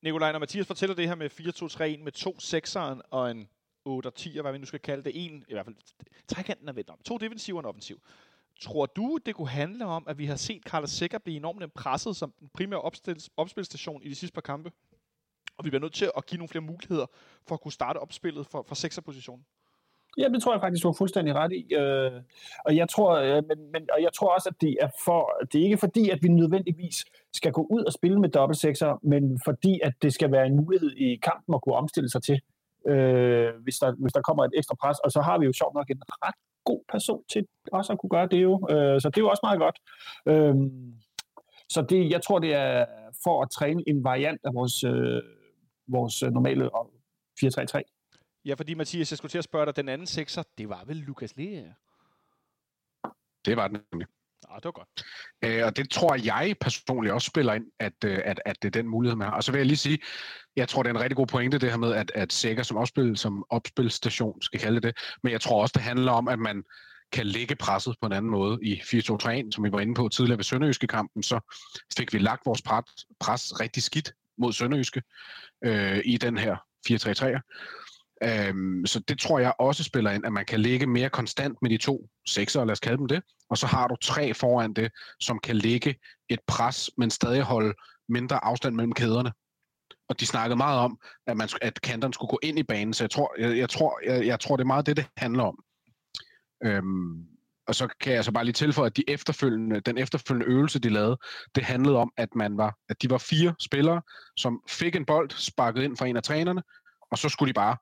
Nikolaj, 0.03 0.31
når 0.31 0.39
Mathias 0.39 0.67
fortæller 0.67 0.95
det 0.95 1.07
her 1.07 1.15
med 1.15 1.29
4-2-3-1 1.97 2.03
med 2.03 2.11
to 2.11 2.39
sekseren 2.39 3.01
og 3.11 3.31
en 3.31 3.47
8 3.85 4.07
og 4.07 4.15
10, 4.15 4.39
hvad 4.41 4.51
vi 4.51 4.57
nu 4.57 4.65
skal 4.65 4.79
kalde 4.79 5.03
det, 5.03 5.11
en, 5.25 5.45
i 5.47 5.53
hvert 5.53 5.65
fald 5.65 5.75
trekanten 6.27 6.67
er 6.67 6.73
vendt 6.73 6.89
om, 6.89 6.97
to 7.05 7.17
defensiv 7.17 7.55
og 7.55 7.59
en 7.59 7.65
offensiv. 7.65 8.01
Tror 8.61 8.85
du, 8.85 9.19
det 9.25 9.35
kunne 9.35 9.49
handle 9.49 9.85
om, 9.85 10.05
at 10.07 10.17
vi 10.17 10.25
har 10.25 10.35
set 10.35 10.63
Carlos 10.63 10.89
Sikker 10.89 11.17
blive 11.17 11.37
enormt 11.37 11.73
presset 11.73 12.15
som 12.15 12.33
den 12.39 12.49
primære 12.53 12.81
opstil- 12.81 13.27
opspilstation 13.37 14.03
i 14.03 14.09
de 14.09 14.15
sidste 14.15 14.33
par 14.33 14.41
kampe? 14.41 14.71
Og 15.57 15.65
vi 15.65 15.69
bliver 15.69 15.81
nødt 15.81 15.93
til 15.93 16.11
at 16.17 16.25
give 16.25 16.37
nogle 16.37 16.49
flere 16.49 16.63
muligheder 16.63 17.05
for 17.47 17.55
at 17.55 17.61
kunne 17.61 17.71
starte 17.71 17.97
opspillet 17.97 18.47
fra, 18.47 18.61
fra 18.67 18.75
sekserpositionen. 18.75 19.45
Ja, 20.17 20.27
det 20.29 20.43
tror 20.43 20.53
jeg 20.53 20.61
faktisk, 20.61 20.83
du 20.83 20.87
har 20.87 20.93
fuldstændig 20.93 21.35
ret 21.35 21.51
i. 21.51 21.73
Øh, 21.73 22.21
og, 22.65 22.75
jeg 22.75 22.89
tror, 22.89 23.11
øh, 23.15 23.43
men, 23.47 23.71
men, 23.71 23.87
og 23.93 24.01
jeg 24.01 24.13
tror 24.13 24.33
også, 24.35 24.49
at 24.49 24.61
det 24.61 24.77
er, 24.81 24.89
for, 25.05 25.31
det 25.51 25.59
er 25.59 25.65
ikke 25.65 25.77
fordi, 25.77 26.09
at 26.09 26.19
vi 26.23 26.27
nødvendigvis 26.27 27.05
skal 27.33 27.51
gå 27.51 27.67
ud 27.69 27.83
og 27.83 27.93
spille 27.93 28.19
med 28.19 28.29
dobbeltsekser, 28.29 28.99
men 29.03 29.39
fordi, 29.45 29.79
at 29.83 29.93
det 30.01 30.13
skal 30.13 30.31
være 30.31 30.45
en 30.45 30.55
mulighed 30.55 30.91
i 30.91 31.15
kampen 31.15 31.55
at 31.55 31.61
kunne 31.61 31.75
omstille 31.75 32.09
sig 32.09 32.23
til, 32.23 32.41
øh, 32.87 33.49
hvis, 33.63 33.75
der, 33.75 33.91
hvis 33.91 34.13
der 34.13 34.21
kommer 34.21 34.43
et 34.43 34.51
ekstra 34.57 34.75
pres. 34.75 34.99
Og 34.99 35.11
så 35.11 35.21
har 35.21 35.37
vi 35.37 35.45
jo 35.45 35.53
sjovt 35.53 35.73
nok 35.73 35.89
en 35.89 36.01
ret 36.25 36.35
god 36.65 36.83
person 36.91 37.23
til 37.31 37.47
også 37.71 37.93
at 37.93 37.99
kunne 37.99 38.09
gøre 38.09 38.27
det 38.27 38.43
jo. 38.43 38.67
Øh, 38.69 39.01
så 39.01 39.09
det 39.09 39.17
er 39.17 39.21
jo 39.21 39.29
også 39.29 39.43
meget 39.43 39.59
godt. 39.59 39.77
Øh, 40.27 40.55
så 41.69 41.81
det, 41.89 42.09
jeg 42.09 42.21
tror, 42.21 42.39
det 42.39 42.53
er 42.53 42.85
for 43.23 43.41
at 43.43 43.49
træne 43.51 43.83
en 43.87 44.03
variant 44.03 44.41
af 44.43 44.53
vores, 44.53 44.83
øh, 44.83 45.21
vores 45.87 46.21
normale 46.21 46.69
4-3-3. 47.39 47.81
Ja, 48.45 48.53
fordi 48.53 48.73
Mathias, 48.73 49.11
jeg 49.11 49.17
skulle 49.17 49.29
til 49.29 49.37
at 49.37 49.43
spørge 49.43 49.65
dig, 49.65 49.75
den 49.75 49.89
anden 49.89 50.07
sekser, 50.07 50.43
det 50.57 50.69
var 50.69 50.83
vel 50.85 50.95
Lukas 50.95 51.37
Lea? 51.37 51.63
Det 53.45 53.57
var 53.57 53.67
den 53.67 53.77
nemlig. 53.91 54.07
Ja, 54.51 54.55
det 54.55 54.65
var 54.65 54.71
godt. 54.71 54.89
Øh, 55.43 55.65
og 55.65 55.77
det 55.77 55.89
tror 55.89 56.15
jeg 56.15 56.55
personligt 56.61 57.13
også 57.13 57.27
spiller 57.27 57.53
ind, 57.53 57.65
at, 57.79 57.93
øh, 58.05 58.19
at, 58.25 58.41
at 58.45 58.55
det 58.61 58.67
er 58.67 58.81
den 58.81 58.87
mulighed, 58.87 59.15
man 59.15 59.27
har. 59.27 59.35
Og 59.35 59.43
så 59.43 59.51
vil 59.51 59.59
jeg 59.59 59.65
lige 59.65 59.77
sige, 59.77 59.99
jeg 60.55 60.69
tror, 60.69 60.83
det 60.83 60.89
er 60.89 60.93
en 60.93 60.99
rigtig 60.99 61.17
god 61.17 61.27
pointe, 61.27 61.57
det 61.57 61.69
her 61.69 61.77
med, 61.77 61.93
at, 61.93 62.11
at 62.15 62.33
Sega 62.33 62.63
som, 62.63 62.77
opspil, 62.77 63.17
som 63.17 63.45
opspilstation, 63.49 64.41
skal 64.41 64.59
kalde 64.59 64.75
det 64.75 64.83
det, 64.83 64.97
men 65.23 65.31
jeg 65.31 65.41
tror 65.41 65.61
også, 65.61 65.73
det 65.75 65.81
handler 65.81 66.11
om, 66.11 66.27
at 66.27 66.39
man 66.39 66.63
kan 67.11 67.25
lægge 67.25 67.55
presset 67.55 67.95
på 68.01 68.05
en 68.05 68.13
anden 68.13 68.31
måde 68.31 68.59
i 68.61 68.73
4-2-3-1, 68.73 69.51
som 69.51 69.63
vi 69.63 69.71
var 69.71 69.79
inde 69.79 69.93
på 69.93 70.09
tidligere 70.09 70.37
ved 70.37 70.43
Sønderjyske 70.43 70.87
kampen, 70.87 71.23
så 71.23 71.39
fik 71.97 72.13
vi 72.13 72.19
lagt 72.19 72.45
vores 72.45 72.61
pres 73.19 73.59
rigtig 73.59 73.83
skidt 73.83 74.13
mod 74.37 74.53
Sønderjyske 74.53 75.01
øh, 75.65 76.01
i 76.05 76.17
den 76.17 76.37
her 76.37 76.55
4-3-3'er. 76.89 77.39
Øhm, 78.23 78.85
så 78.85 78.99
det 78.99 79.19
tror 79.19 79.39
jeg 79.39 79.53
også 79.59 79.83
spiller 79.83 80.11
ind, 80.11 80.25
at 80.25 80.33
man 80.33 80.45
kan 80.45 80.59
ligge 80.59 80.87
mere 80.87 81.09
konstant 81.09 81.57
med 81.61 81.69
de 81.69 81.77
to 81.77 82.09
sekser, 82.27 82.65
lad 82.65 82.71
os 82.71 82.79
kalde 82.79 82.97
dem 82.97 83.07
det, 83.07 83.23
og 83.49 83.57
så 83.57 83.67
har 83.67 83.87
du 83.87 83.95
tre 84.01 84.33
foran 84.33 84.73
det, 84.73 84.91
som 85.19 85.39
kan 85.39 85.55
ligge 85.55 85.95
et 86.29 86.39
pres, 86.47 86.89
men 86.97 87.09
stadig 87.09 87.41
holde 87.41 87.73
mindre 88.09 88.43
afstand 88.43 88.75
mellem 88.75 88.93
kæderne. 88.93 89.31
Og 90.09 90.19
de 90.19 90.25
snakkede 90.25 90.57
meget 90.57 90.79
om, 90.79 90.99
at, 91.27 91.37
man, 91.37 91.49
at 91.61 91.81
kanterne 91.81 92.13
skulle 92.13 92.29
gå 92.29 92.39
ind 92.43 92.59
i 92.59 92.63
banen, 92.63 92.93
så 92.93 93.03
jeg 93.03 93.11
tror, 93.11 93.35
jeg, 93.39 93.57
jeg 93.57 93.69
tror, 93.69 93.99
jeg, 94.05 94.25
jeg 94.25 94.39
tror 94.39 94.55
det 94.55 94.63
er 94.63 94.67
meget 94.67 94.85
det, 94.85 94.97
det 94.97 95.07
handler 95.17 95.43
om. 95.43 95.63
Øhm, 96.63 97.25
og 97.67 97.75
så 97.75 97.87
kan 97.99 98.13
jeg 98.13 98.25
så 98.25 98.31
bare 98.31 98.45
lige 98.45 98.53
tilføje, 98.53 98.85
at 98.85 98.97
de 98.97 99.03
efterfølgende, 99.07 99.79
den 99.79 99.97
efterfølgende 99.97 100.45
øvelse, 100.45 100.79
de 100.79 100.89
lavede, 100.89 101.17
det 101.55 101.63
handlede 101.63 101.97
om, 101.97 102.11
at, 102.17 102.35
man 102.35 102.57
var, 102.57 102.77
at 102.89 103.01
de 103.01 103.09
var 103.09 103.17
fire 103.17 103.55
spillere, 103.59 104.01
som 104.37 104.61
fik 104.69 104.95
en 104.95 105.05
bold 105.05 105.29
sparket 105.29 105.83
ind 105.83 105.97
fra 105.97 106.05
en 106.05 106.17
af 106.17 106.23
trænerne, 106.23 106.63
og 107.11 107.17
så 107.17 107.29
skulle 107.29 107.49
de 107.49 107.53
bare 107.53 107.77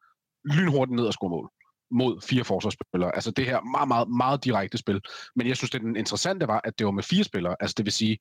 lynhurtigt 0.45 0.95
ned 0.95 1.05
og 1.05 1.13
score 1.13 1.29
mål 1.29 1.49
mod 1.91 2.21
fire 2.21 2.43
forsvarsspillere. 2.43 3.15
Altså 3.15 3.31
det 3.31 3.45
her 3.45 3.61
meget, 3.61 3.87
meget, 3.87 4.07
meget 4.09 4.43
direkte 4.43 4.77
spil. 4.77 5.01
Men 5.35 5.47
jeg 5.47 5.57
synes, 5.57 5.71
det 5.71 5.81
den 5.81 5.95
interessante 5.95 6.47
var, 6.47 6.61
at 6.63 6.79
det 6.79 6.85
var 6.85 6.91
med 6.91 7.03
fire 7.03 7.23
spillere. 7.23 7.55
Altså 7.59 7.73
det 7.77 7.85
vil 7.85 7.93
sige 7.93 8.19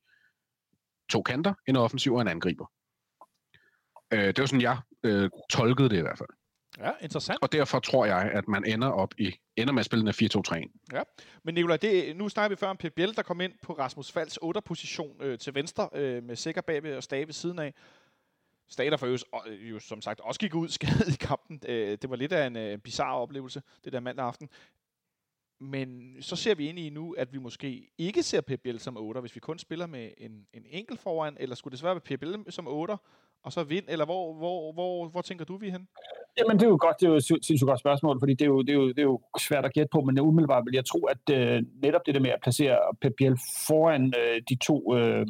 to 1.09 1.21
kanter, 1.21 1.53
en 1.67 1.75
offensiv 1.75 2.13
og 2.13 2.21
en 2.21 2.27
angriber. 2.27 2.65
Øh, 4.13 4.27
det 4.27 4.39
var 4.39 4.45
sådan, 4.45 4.61
jeg 4.61 4.77
øh, 5.03 5.29
tolkede 5.49 5.89
det 5.89 5.97
i 5.97 6.01
hvert 6.01 6.17
fald. 6.17 6.29
Ja, 6.77 6.91
interessant. 7.01 7.39
Og 7.41 7.51
derfor 7.51 7.79
tror 7.79 8.05
jeg, 8.05 8.31
at 8.33 8.47
man 8.47 8.65
ender 8.65 8.87
op 8.87 9.13
i 9.17 9.35
ender 9.55 9.73
med 9.73 9.79
at 9.79 9.85
spille 9.85 10.05
den 10.05 10.13
4-2-3-1. 10.13 10.87
Ja, 10.93 11.03
men 11.43 11.55
Nicolaj, 11.55 11.77
det, 11.77 12.15
nu 12.15 12.29
snakker 12.29 12.49
vi 12.49 12.59
før 12.59 12.67
om 12.67 12.77
Pep 12.77 12.93
Biel, 12.95 13.15
der 13.15 13.21
kom 13.21 13.41
ind 13.41 13.53
på 13.63 13.73
Rasmus 13.73 14.11
Falds 14.11 14.37
8-position 14.43 15.21
øh, 15.21 15.39
til 15.39 15.55
venstre 15.55 15.89
øh, 15.93 16.23
med 16.23 16.35
sikker 16.35 16.61
bagved 16.61 16.95
og 16.95 17.03
stave 17.03 17.27
ved 17.27 17.33
siden 17.33 17.59
af. 17.59 17.73
Stater 18.69 18.97
for 18.97 19.05
øvrigt, 19.05 19.23
øh, 19.47 19.71
jo 19.71 19.79
som 19.79 20.01
sagt 20.01 20.19
også 20.19 20.39
gik 20.39 20.55
ud 20.55 20.69
skadet 20.77 21.13
i 21.13 21.25
kampen. 21.25 21.61
Øh, 21.67 21.97
det 22.01 22.09
var 22.09 22.15
lidt 22.15 22.31
af 22.31 22.47
en 22.47 22.55
øh, 22.55 22.77
bizarre 22.77 23.15
oplevelse, 23.15 23.61
det 23.83 23.93
der 23.93 23.99
mandag 23.99 24.25
aften. 24.25 24.49
Men 25.61 26.17
så 26.21 26.35
ser 26.35 26.55
vi 26.55 26.69
ind 26.69 26.79
i 26.79 26.89
nu, 26.89 27.15
at 27.17 27.33
vi 27.33 27.37
måske 27.37 27.89
ikke 27.97 28.23
ser 28.23 28.41
Pep 28.41 28.61
Biel 28.61 28.79
som 28.79 28.97
8, 28.97 29.21
hvis 29.21 29.35
vi 29.35 29.39
kun 29.39 29.59
spiller 29.59 29.87
med 29.87 30.09
en, 30.17 30.47
en 30.53 30.65
enkelt 30.69 30.99
foran, 30.99 31.37
eller 31.39 31.55
skulle 31.55 31.71
det 31.71 31.79
svært 31.79 31.95
være 31.95 32.01
Pep 32.01 32.19
Biel 32.19 32.45
som 32.49 32.67
8, 32.67 32.97
og 33.43 33.51
så 33.51 33.63
vind, 33.63 33.85
eller 33.87 34.05
hvor, 34.05 34.33
hvor, 34.33 34.73
hvor, 34.73 35.07
hvor 35.07 35.21
tænker 35.21 35.45
du, 35.45 35.57
vi 35.57 35.67
er 35.67 35.71
hen? 35.71 35.87
Jamen, 36.37 36.59
det 36.59 36.65
er 36.65 36.69
jo 36.69 36.77
godt, 36.81 36.99
det 36.99 37.05
er 37.05 37.09
jo 37.09 37.15
et 37.15 37.23
sindssygt 37.23 37.67
godt 37.67 37.79
spørgsmål, 37.79 38.19
fordi 38.19 38.33
det 38.33 38.41
er, 38.41 38.49
jo, 38.49 38.61
det, 38.61 38.69
er 38.69 38.73
jo, 38.73 38.87
det 38.87 38.99
er 38.99 39.03
jo 39.03 39.21
svært 39.39 39.65
at 39.65 39.73
gætte 39.73 39.89
på, 39.91 40.01
men 40.01 40.19
umiddelbart 40.19 40.65
vil 40.65 40.73
jeg 40.73 40.85
tro, 40.85 41.05
at 41.05 41.29
øh, 41.31 41.63
netop 41.83 42.01
det 42.05 42.15
der 42.15 42.21
med 42.21 42.29
at 42.29 42.41
placere 42.43 42.77
Pep 43.01 43.13
Biel 43.17 43.37
foran 43.67 44.13
øh, 44.19 44.41
de 44.49 44.55
to 44.55 44.95
øh, 44.97 45.25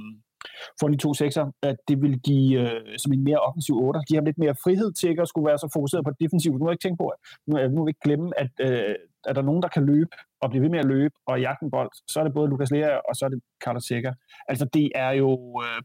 for 0.80 0.88
de 0.88 0.98
to 0.98 1.14
sekser, 1.14 1.52
at 1.64 1.78
det 1.88 2.02
vil 2.02 2.20
give 2.20 2.60
øh, 2.61 2.98
som 2.98 3.14
en 3.14 3.24
mere 3.24 3.40
offensiv 3.40 3.76
8. 3.76 3.99
De 4.10 4.16
har 4.16 4.22
lidt 4.22 4.38
mere 4.38 4.56
frihed 4.64 4.94
til 4.94 5.10
ikke 5.10 5.22
at 5.22 5.28
skulle 5.28 5.48
være 5.48 5.57
så 5.57 5.70
fokuseret 5.74 6.06
på 6.06 6.11
defensivt. 6.20 6.60
Nu 6.60 6.66
har 6.66 6.72
jeg 6.72 6.78
ikke 6.78 6.88
tænkt 6.88 6.99
på, 6.99 7.07
at 7.07 7.20
nu, 7.48 7.60
øh, 7.60 7.72
nu 7.72 7.78
vil 7.82 7.88
vi 7.88 7.90
ikke 7.90 8.06
glemme, 8.07 8.28
at 8.44 8.52
øh, 8.60 8.95
er 9.30 9.34
der 9.34 9.41
nogen, 9.41 9.61
der 9.61 9.68
kan 9.68 9.86
løbe 9.86 10.11
og 10.41 10.49
blive 10.49 10.64
ved 10.64 10.70
med 10.70 10.80
at 10.80 10.86
løbe 10.86 11.16
og 11.26 11.41
jagte 11.41 11.64
en 11.64 11.72
bold, 11.72 11.91
så 12.07 12.20
er 12.20 12.24
det 12.24 12.34
både 12.34 12.49
Lukas 12.49 12.72
Lea 12.72 12.98
og 13.10 13.16
så 13.16 13.26
er 13.26 13.30
det 13.30 13.40
Carlos 13.64 13.84
Seca. 13.84 14.14
Altså 14.48 14.66
det 14.66 14.91
er 14.95 15.11
jo 15.11 15.32
øh, 15.66 15.82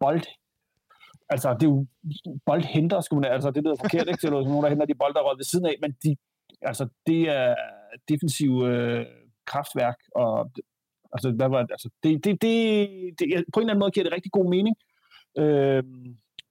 bold 0.00 0.22
Altså, 1.30 1.54
det 1.54 1.62
er 1.62 1.70
jo 1.70 1.86
boldhenter, 2.46 3.00
skulle 3.00 3.20
man, 3.20 3.32
altså 3.32 3.50
det 3.50 3.62
lyder 3.64 3.76
forkert, 3.80 4.08
ikke? 4.08 4.20
Det 4.20 4.28
er 4.28 4.30
nogen, 4.30 4.64
der 4.64 4.68
henter 4.68 4.86
de 4.86 4.94
bolde, 4.94 5.14
der 5.14 5.20
er 5.20 5.36
ved 5.36 5.44
siden 5.44 5.66
af, 5.66 5.76
men 5.82 5.92
de, 6.04 6.16
altså, 6.62 6.88
det 7.06 7.20
er 7.28 7.54
defensiv 8.08 8.50
øh, 8.64 9.06
kraftværk, 9.46 9.98
og 10.14 10.50
Altså, 11.12 11.30
hvad 11.30 11.48
var 11.48 11.62
det? 11.62 11.70
Altså, 11.70 11.88
det, 12.02 12.24
det, 12.24 12.42
det, 12.42 12.54
det, 13.18 13.26
på 13.52 13.60
en 13.60 13.62
eller 13.62 13.72
anden 13.72 13.78
måde 13.78 13.90
giver 13.90 14.04
det 14.04 14.12
rigtig 14.12 14.32
god 14.32 14.50
mening 14.50 14.76
øh, 15.38 15.82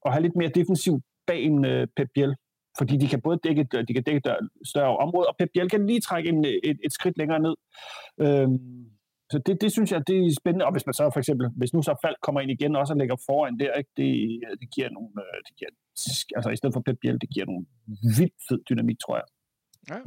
at 0.05 0.11
have 0.13 0.21
lidt 0.21 0.35
mere 0.35 0.57
defensiv 0.59 1.01
bag 1.27 1.39
en 1.43 1.65
øh, 1.65 1.87
Pep 1.95 2.09
Biel, 2.13 2.35
fordi 2.77 2.97
de 2.97 3.07
kan 3.07 3.21
både 3.21 3.39
dække, 3.43 3.63
de 3.87 3.93
kan 3.93 4.03
dække 4.03 4.21
et 4.25 4.49
større 4.65 4.97
område, 4.97 5.27
og 5.27 5.35
Pep 5.39 5.49
Biel 5.53 5.69
kan 5.69 5.87
lige 5.87 6.01
trække 6.01 6.29
en, 6.29 6.45
et, 6.45 6.77
et 6.85 6.93
skridt 6.93 7.17
længere 7.17 7.39
ned. 7.39 7.55
Øh, 8.23 8.47
så 9.31 9.37
det, 9.45 9.61
det 9.61 9.71
synes 9.71 9.91
jeg, 9.91 10.07
det 10.07 10.17
er 10.17 10.35
spændende. 10.41 10.65
Og 10.65 10.71
hvis 10.71 10.85
man 10.85 10.93
så 10.93 11.09
for 11.13 11.19
eksempel, 11.19 11.47
hvis 11.59 11.73
nu 11.73 11.81
så 11.81 11.95
Falk 12.03 12.17
kommer 12.21 12.41
ind 12.41 12.51
igen 12.51 12.75
også 12.75 12.93
og 12.93 12.97
lægger 12.97 13.15
foran 13.25 13.59
der, 13.59 13.73
ikke, 13.73 13.93
det, 13.97 14.11
det 14.61 14.67
giver 14.75 14.89
nogle, 14.89 15.11
øh, 15.23 15.39
det 15.47 15.53
giver, 15.57 15.71
altså 16.35 16.49
i 16.49 16.55
stedet 16.55 16.73
for 16.73 16.81
Pep 16.85 16.97
Biel, 17.01 17.21
det 17.21 17.29
giver 17.33 17.45
nogle 17.45 17.65
vildt 18.17 18.37
fed 18.49 18.59
dynamik, 18.69 18.99
tror 18.99 19.15
jeg. 19.15 19.27
Ja. 19.89 19.99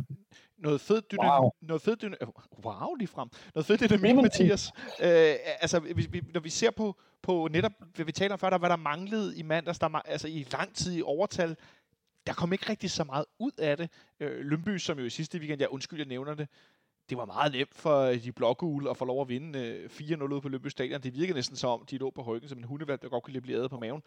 Noget 0.58 0.80
fed 0.80 1.02
dynamik. 1.02 1.30
Wow. 1.30 1.50
Noget 1.60 1.82
fed 1.82 1.96
dynamik. 1.96 2.34
Wow, 2.64 2.94
lige 2.94 3.08
frem. 3.08 3.28
Noget 3.54 3.66
fed 3.66 3.78
dynamik, 3.78 4.22
Mathias. 4.22 4.72
Øh, 5.00 5.34
altså, 5.60 5.80
vi, 5.80 6.06
vi, 6.10 6.22
når 6.34 6.40
vi 6.40 6.50
ser 6.50 6.70
på, 6.70 6.96
på 7.22 7.48
netop, 7.50 7.72
hvad 7.94 8.04
vi 8.04 8.12
taler 8.12 8.32
om 8.32 8.38
før, 8.38 8.50
der, 8.50 8.58
hvad 8.58 8.70
der 8.70 8.76
manglede 8.76 9.38
i 9.38 9.42
mandags, 9.42 9.78
der, 9.78 9.88
altså 9.88 10.28
i 10.28 10.46
lang 10.52 10.74
tid 10.74 10.96
i 10.96 11.02
overtal, 11.02 11.56
der 12.26 12.32
kom 12.32 12.52
ikke 12.52 12.70
rigtig 12.70 12.90
så 12.90 13.04
meget 13.04 13.24
ud 13.38 13.52
af 13.58 13.76
det. 13.76 13.90
Øh, 14.20 14.46
Lønby, 14.46 14.78
som 14.78 14.98
jo 14.98 15.04
i 15.04 15.10
sidste 15.10 15.38
weekend, 15.38 15.60
jeg 15.60 15.68
undskyld, 15.72 15.98
jeg 15.98 16.08
nævner 16.08 16.34
det, 16.34 16.48
det 17.10 17.18
var 17.18 17.24
meget 17.24 17.52
nemt 17.52 17.74
for 17.74 18.04
de 18.04 18.32
blågule 18.32 18.90
at 18.90 18.96
få 18.96 19.04
lov 19.04 19.20
at 19.20 19.28
vinde 19.28 19.58
øh, 19.58 19.90
4-0 19.92 20.22
ud 20.22 20.40
på 20.40 20.48
Lønby 20.48 20.66
Stadion. 20.66 21.02
Det 21.02 21.14
virkede 21.14 21.34
næsten 21.34 21.56
som 21.56 21.70
om, 21.70 21.86
de 21.86 21.98
lå 21.98 22.10
på 22.10 22.22
højden 22.22 22.48
som 22.48 22.58
en 22.58 22.64
hundevalg, 22.64 23.02
der 23.02 23.08
godt 23.08 23.24
kunne 23.24 23.40
blive 23.40 23.68
på 23.68 23.78
maven. 23.78 24.02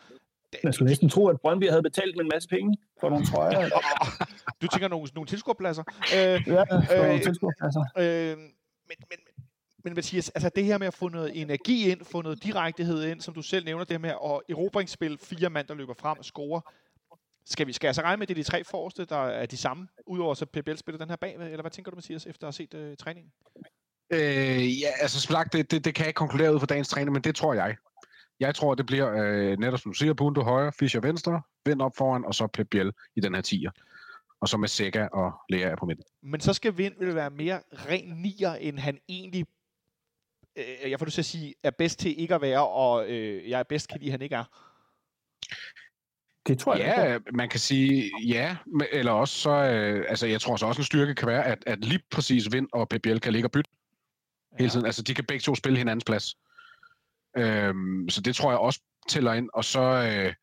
Man 0.63 0.73
skulle 0.73 0.89
næsten 0.89 1.09
tro, 1.09 1.27
at 1.27 1.41
Brøndby 1.41 1.69
havde 1.69 1.83
betalt 1.83 2.15
med 2.15 2.23
en 2.23 2.29
masse 2.33 2.49
penge 2.49 2.77
for 2.99 3.09
nogle 3.09 3.25
trøjer. 3.25 3.69
du 4.61 4.67
tænker 4.67 4.87
nogle, 4.87 5.07
nogle 5.15 5.27
tilskuerpladser? 5.27 5.83
Øh, 6.15 6.41
ja, 6.47 6.63
for 6.63 7.01
øh, 7.01 7.07
nogle 7.07 7.23
tilskuerpladser. 7.23 7.83
Øh, 7.97 8.37
men, 8.89 8.97
men, 9.09 9.19
men 9.83 9.93
Mathias, 9.93 10.29
altså 10.29 10.49
det 10.55 10.65
her 10.65 10.77
med 10.77 10.87
at 10.87 10.93
få 10.93 11.09
noget 11.09 11.41
energi 11.41 11.91
ind, 11.91 12.05
få 12.05 12.21
noget 12.21 12.43
direktehed 12.43 13.03
ind, 13.03 13.21
som 13.21 13.33
du 13.33 13.41
selv 13.41 13.65
nævner, 13.65 13.83
det 13.83 14.01
med 14.01 14.09
at 14.09 14.41
erobringsspil, 14.49 15.17
fire 15.17 15.49
mand, 15.49 15.67
der 15.67 15.73
løber 15.73 15.93
frem 15.93 16.17
og 16.19 16.25
scorer. 16.25 16.61
Skal 17.45 17.67
vi 17.67 17.73
skal 17.73 17.87
jeg 17.87 17.95
så 17.95 18.01
regne 18.01 18.17
med, 18.17 18.23
at 18.23 18.29
det 18.29 18.39
er 18.39 18.43
de 18.43 18.49
tre 18.49 18.63
forreste, 18.63 19.05
der 19.05 19.27
er 19.27 19.45
de 19.45 19.57
samme, 19.57 19.87
udover 20.07 20.33
så 20.33 20.45
PBL 20.45 20.75
spiller 20.75 20.99
den 20.99 21.09
her 21.09 21.15
bagved, 21.15 21.45
eller 21.45 21.61
hvad 21.61 21.71
tænker 21.71 21.91
du, 21.91 21.95
Mathias, 21.95 22.25
efter 22.25 22.47
at 22.47 22.57
have 22.57 22.67
set 22.69 22.91
uh, 22.91 22.95
træningen? 22.97 23.31
Øh, 24.09 24.81
ja, 24.81 24.87
altså 25.01 25.19
slag, 25.19 25.45
det, 25.53 25.71
det, 25.71 25.85
det 25.85 25.95
kan 25.95 26.03
jeg 26.03 26.07
ikke 26.07 26.17
konkludere 26.17 26.53
ud 26.53 26.59
fra 26.59 26.65
dagens 26.65 26.89
træning, 26.89 27.13
men 27.13 27.21
det 27.21 27.35
tror 27.35 27.53
jeg. 27.53 27.75
Jeg 28.43 28.55
tror, 28.55 28.75
det 28.75 28.85
bliver 28.85 29.09
øh, 29.23 29.57
netop 29.59 29.79
som 29.79 29.91
du 29.91 29.97
siger, 29.97 30.13
Punto 30.13 30.41
højre, 30.41 30.71
Fischer 30.79 31.01
venstre, 31.01 31.41
Vind 31.65 31.81
op 31.81 31.95
foran, 31.97 32.25
og 32.25 32.35
så 32.35 32.47
Pep 32.47 32.67
Biel 32.69 32.91
i 33.15 33.19
den 33.19 33.35
her 33.35 33.41
tier. 33.41 33.71
Og 34.41 34.49
så 34.49 34.57
med 34.57 34.67
Sega 34.67 35.07
og 35.07 35.31
Lea 35.49 35.75
på 35.75 35.85
midten. 35.85 36.05
Men 36.23 36.41
så 36.41 36.53
skal 36.53 36.77
Vind 36.77 36.93
vel 36.99 37.15
være 37.15 37.29
mere 37.29 37.61
ren 37.71 38.07
nier, 38.07 38.53
end 38.53 38.79
han 38.79 38.99
egentlig, 39.09 39.45
øh, 40.55 40.91
jeg 40.91 40.99
får 40.99 41.05
du 41.05 41.11
til 41.11 41.21
at 41.21 41.25
sige, 41.25 41.53
er 41.63 41.71
bedst 41.71 41.99
til 41.99 42.21
ikke 42.21 42.35
at 42.35 42.41
være, 42.41 42.67
og 42.67 43.09
øh, 43.09 43.49
jeg 43.49 43.59
er 43.59 43.63
bedst 43.63 43.89
kan 43.89 43.99
lide, 43.99 44.11
han 44.11 44.21
ikke 44.21 44.35
er. 44.35 44.45
Det 46.47 46.59
tror 46.59 46.75
jeg. 46.75 46.95
Ja, 46.97 47.13
ikke. 47.13 47.31
man 47.33 47.49
kan 47.49 47.59
sige 47.59 48.11
ja, 48.27 48.57
eller 48.91 49.11
også 49.11 49.35
så, 49.35 49.49
øh, 49.49 50.05
altså 50.09 50.27
jeg 50.27 50.41
tror 50.41 50.55
så 50.55 50.65
også 50.65 50.81
en 50.81 50.85
styrke 50.85 51.15
kan 51.15 51.27
være, 51.27 51.45
at, 51.45 51.63
at 51.67 51.85
lige 51.85 52.01
præcis 52.11 52.51
Vind 52.51 52.67
og 52.73 52.89
Pep 52.89 53.01
Biel 53.01 53.19
kan 53.19 53.33
ligge 53.33 53.47
og 53.47 53.51
bytte 53.51 53.69
ja. 54.51 54.57
hele 54.59 54.69
tiden. 54.69 54.85
Altså 54.85 55.01
de 55.01 55.13
kan 55.13 55.25
begge 55.25 55.41
to 55.41 55.55
spille 55.55 55.77
hinandens 55.77 56.03
plads. 56.05 56.35
Øhm, 57.37 58.09
så 58.09 58.21
det 58.21 58.35
tror 58.35 58.51
jeg 58.51 58.59
også 58.59 58.81
tæller 59.09 59.33
ind. 59.33 59.49
Og 59.53 59.65
så, 59.65 59.81
øh, 59.81 60.33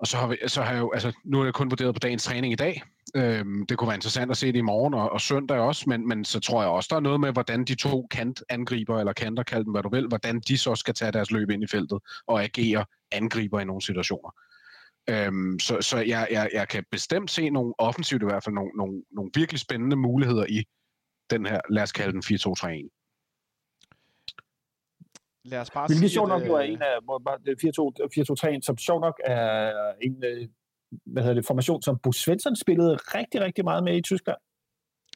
og 0.00 0.06
så 0.06 0.16
har, 0.16 0.26
vi, 0.26 0.36
så 0.46 0.62
har 0.62 0.72
jeg 0.72 0.80
jo, 0.80 0.92
altså, 0.92 1.12
nu 1.24 1.40
er 1.40 1.44
jeg 1.44 1.54
kun 1.54 1.70
vurderet 1.70 1.94
på 1.94 1.98
dagens 1.98 2.24
træning 2.24 2.52
i 2.52 2.56
dag. 2.56 2.82
Øhm, 3.16 3.66
det 3.66 3.78
kunne 3.78 3.88
være 3.88 3.96
interessant 3.96 4.30
at 4.30 4.36
se 4.36 4.46
det 4.46 4.56
i 4.56 4.60
morgen 4.60 4.94
og, 4.94 5.12
og 5.12 5.20
søndag 5.20 5.58
også, 5.58 5.84
men, 5.88 6.08
men 6.08 6.24
så 6.24 6.40
tror 6.40 6.62
jeg 6.62 6.70
også, 6.70 6.86
der 6.90 6.96
er 6.96 7.00
noget 7.00 7.20
med, 7.20 7.32
hvordan 7.32 7.64
de 7.64 7.74
to 7.74 8.06
kantangriber, 8.10 8.98
eller 8.98 9.12
kanter, 9.12 9.42
kald 9.42 9.64
dem 9.64 9.72
hvad 9.72 9.82
du 9.82 9.88
vil, 9.88 10.06
hvordan 10.08 10.40
de 10.40 10.58
så 10.58 10.74
skal 10.74 10.94
tage 10.94 11.12
deres 11.12 11.30
løb 11.30 11.50
ind 11.50 11.62
i 11.62 11.66
feltet 11.66 11.98
og 12.26 12.42
agere 12.42 12.84
angriber 13.12 13.60
i 13.60 13.64
nogle 13.64 13.82
situationer. 13.82 14.30
Øhm, 15.10 15.58
så 15.58 15.80
så 15.80 15.98
jeg, 15.98 16.28
jeg, 16.30 16.50
jeg 16.52 16.68
kan 16.68 16.84
bestemt 16.90 17.30
se 17.30 17.50
nogle 17.50 17.74
offensivt 17.78 18.22
i 18.22 18.24
hvert 18.24 18.44
fald, 18.44 18.54
nogle, 18.54 18.70
nogle, 18.76 19.02
nogle 19.12 19.30
virkelig 19.34 19.60
spændende 19.60 19.96
muligheder 19.96 20.46
i 20.48 20.64
den 21.30 21.46
her, 21.46 21.60
lad 21.70 21.82
os 21.82 21.92
kalde 21.92 22.12
den 22.12 22.22
4-2-3-1. 22.24 22.99
Lad 25.44 25.60
os 25.60 25.70
bare 25.70 25.86
Hvilket 25.86 25.98
sige, 26.00 26.10
sjovt 26.10 26.28
nok 26.28 26.42
at, 26.42 26.48
jo 26.48 26.54
er 26.54 26.62
øh, 26.62 26.68
en 26.68 26.82
af 26.82 26.94
hvor- 27.04 27.18
hvor- 27.18 27.36
det 27.36 28.56
4-2-3-1, 28.56 28.60
som 28.62 28.78
sjovt 28.78 29.00
nok 29.00 29.20
er 29.24 29.72
en 30.00 30.24
øh, 30.24 30.48
hvad 31.06 31.22
hedder 31.22 31.34
det, 31.34 31.46
formation, 31.46 31.82
som 31.82 31.98
Bo 31.98 32.12
Svensson 32.12 32.56
spillede 32.56 32.96
rigtig, 32.96 33.40
rigtig 33.40 33.64
meget 33.64 33.84
med 33.84 33.96
i 33.96 34.02
Tyskland. 34.02 34.38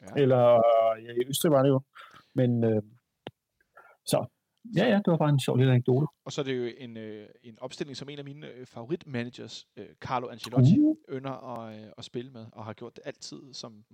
Ja. 0.02 0.06
Ja. 0.16 0.22
Eller 0.22 0.40
ja, 1.04 1.12
i 1.12 1.28
Østrig 1.28 1.52
var 1.52 1.62
det 1.62 1.68
jo. 1.68 1.80
Men 2.34 2.64
øh, 2.64 2.82
så, 4.06 4.26
ja, 4.76 4.84
ja, 4.88 4.94
det 4.96 5.06
var 5.06 5.16
bare 5.16 5.28
en 5.30 5.40
sjov 5.40 5.56
lille 5.56 5.72
anekdote. 5.72 6.06
Og 6.24 6.32
så 6.32 6.40
er 6.40 6.44
det 6.44 6.58
jo 6.58 6.72
en, 6.78 6.96
øh, 6.96 7.28
en 7.42 7.58
opstilling, 7.60 7.96
som 7.96 8.08
en 8.08 8.18
af 8.18 8.24
mine 8.24 8.46
øh, 8.48 8.66
favoritmanagers, 8.66 9.66
øh, 9.76 9.86
Carlo 10.00 10.28
Ancelotti, 10.28 10.78
Uh. 10.78 10.96
ynder 11.12 11.58
at, 11.60 11.78
øh, 11.84 11.86
at 11.98 12.04
spille 12.04 12.30
med, 12.30 12.46
og 12.52 12.64
har 12.64 12.72
gjort 12.72 12.96
det 12.96 13.02
altid. 13.06 13.42
Som 13.52 13.84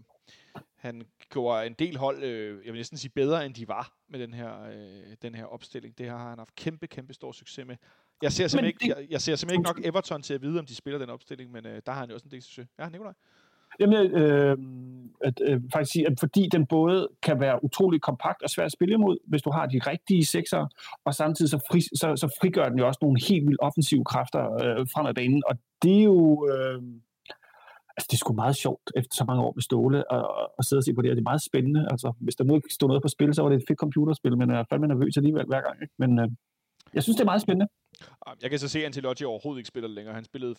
han 0.76 1.02
gjorde 1.30 1.66
en 1.66 1.72
del 1.72 1.96
hold, 1.96 2.22
øh, 2.22 2.64
jeg 2.64 2.72
vil 2.72 2.78
næsten 2.78 2.98
sige 2.98 3.10
bedre, 3.14 3.46
end 3.46 3.54
de 3.54 3.68
var 3.68 3.92
med 4.08 4.20
den 4.20 4.34
her, 4.34 4.62
øh, 4.62 5.16
den 5.22 5.34
her 5.34 5.44
opstilling. 5.44 5.98
Det 5.98 6.08
har 6.08 6.28
han 6.28 6.38
haft 6.38 6.54
kæmpe, 6.54 6.86
kæmpe 6.86 7.14
stor 7.14 7.32
succes 7.32 7.66
med. 7.66 7.76
Jeg 8.22 8.32
ser 8.32 8.48
simpelthen, 8.48 8.74
det- 8.74 8.82
ikke, 8.82 8.96
jeg, 9.00 9.06
jeg 9.10 9.20
ser 9.20 9.36
simpelthen 9.36 9.60
ikke 9.60 9.68
nok 9.68 9.80
Everton 9.84 10.22
til 10.22 10.34
at 10.34 10.42
vide, 10.42 10.58
om 10.58 10.66
de 10.66 10.74
spiller 10.74 10.98
den 10.98 11.10
opstilling, 11.10 11.50
men 11.52 11.66
øh, 11.66 11.82
der 11.86 11.92
har 11.92 12.00
han 12.00 12.08
jo 12.08 12.14
også 12.14 12.24
en 12.24 12.30
del 12.30 12.42
succes. 12.42 12.66
Ja, 12.78 12.88
Nikolaj? 12.88 13.12
Jamen, 13.80 14.06
øh, 14.10 14.56
at, 15.24 15.40
øh, 15.48 15.60
faktisk 15.72 15.92
sige, 15.92 16.06
at 16.06 16.12
fordi 16.20 16.48
den 16.52 16.66
både 16.66 17.08
kan 17.22 17.40
være 17.40 17.64
utrolig 17.64 18.00
kompakt 18.00 18.42
og 18.42 18.50
svær 18.50 18.64
at 18.64 18.72
spille 18.72 18.94
imod, 18.94 19.16
hvis 19.26 19.42
du 19.42 19.50
har 19.50 19.66
de 19.66 19.80
rigtige 19.86 20.26
sekser, 20.26 20.66
og 21.04 21.14
samtidig 21.14 21.50
så, 21.50 21.58
fri, 21.70 21.80
så, 21.80 22.16
så 22.16 22.38
frigør 22.40 22.68
den 22.68 22.78
jo 22.78 22.86
også 22.86 22.98
nogle 23.02 23.20
helt 23.28 23.46
vildt 23.46 23.60
offensive 23.62 24.04
kræfter 24.04 24.52
øh, 24.52 24.86
frem 24.94 25.06
ad 25.06 25.14
banen, 25.14 25.42
og 25.46 25.54
det 25.82 25.98
er 25.98 26.04
jo... 26.04 26.48
Øh, 26.52 26.82
altså, 27.96 28.06
det 28.10 28.16
er 28.16 28.22
sgu 28.22 28.32
meget 28.32 28.56
sjovt 28.56 28.86
efter 28.96 29.14
så 29.16 29.24
mange 29.24 29.42
år 29.42 29.52
med 29.56 29.62
Ståle 29.62 30.12
at, 30.14 30.24
at 30.58 30.64
sidde 30.64 30.80
og 30.80 30.84
se 30.84 30.94
på 30.94 31.02
det 31.02 31.10
og 31.10 31.16
Det 31.16 31.22
er 31.22 31.30
meget 31.32 31.42
spændende. 31.42 31.88
Altså, 31.90 32.12
hvis 32.20 32.36
der 32.36 32.44
nu 32.44 32.54
ikke 32.56 32.74
stod 32.74 32.88
noget 32.88 33.02
på 33.02 33.08
spil, 33.08 33.34
så 33.34 33.42
var 33.42 33.48
det 33.48 33.56
et 33.56 33.68
fedt 33.68 33.78
computerspil, 33.78 34.38
men 34.38 34.50
jeg 34.50 34.58
er 34.58 34.64
fandme 34.70 34.86
nervøs 34.88 35.16
alligevel 35.16 35.46
hver 35.46 35.62
gang. 35.66 35.76
Ikke? 35.82 35.94
Men 35.98 36.18
øh, 36.18 36.28
jeg 36.94 37.02
synes, 37.02 37.16
det 37.16 37.20
er 37.20 37.24
meget 37.24 37.42
spændende. 37.42 37.68
Jeg 38.42 38.50
kan 38.50 38.58
så 38.58 38.68
se, 38.68 38.78
at 38.78 38.84
Ancelotti 38.84 39.24
overhovedet 39.24 39.60
ikke 39.60 39.68
spiller 39.68 39.88
det 39.88 39.94
længere. 39.94 40.14
Han 40.14 40.24
spillede 40.24 40.54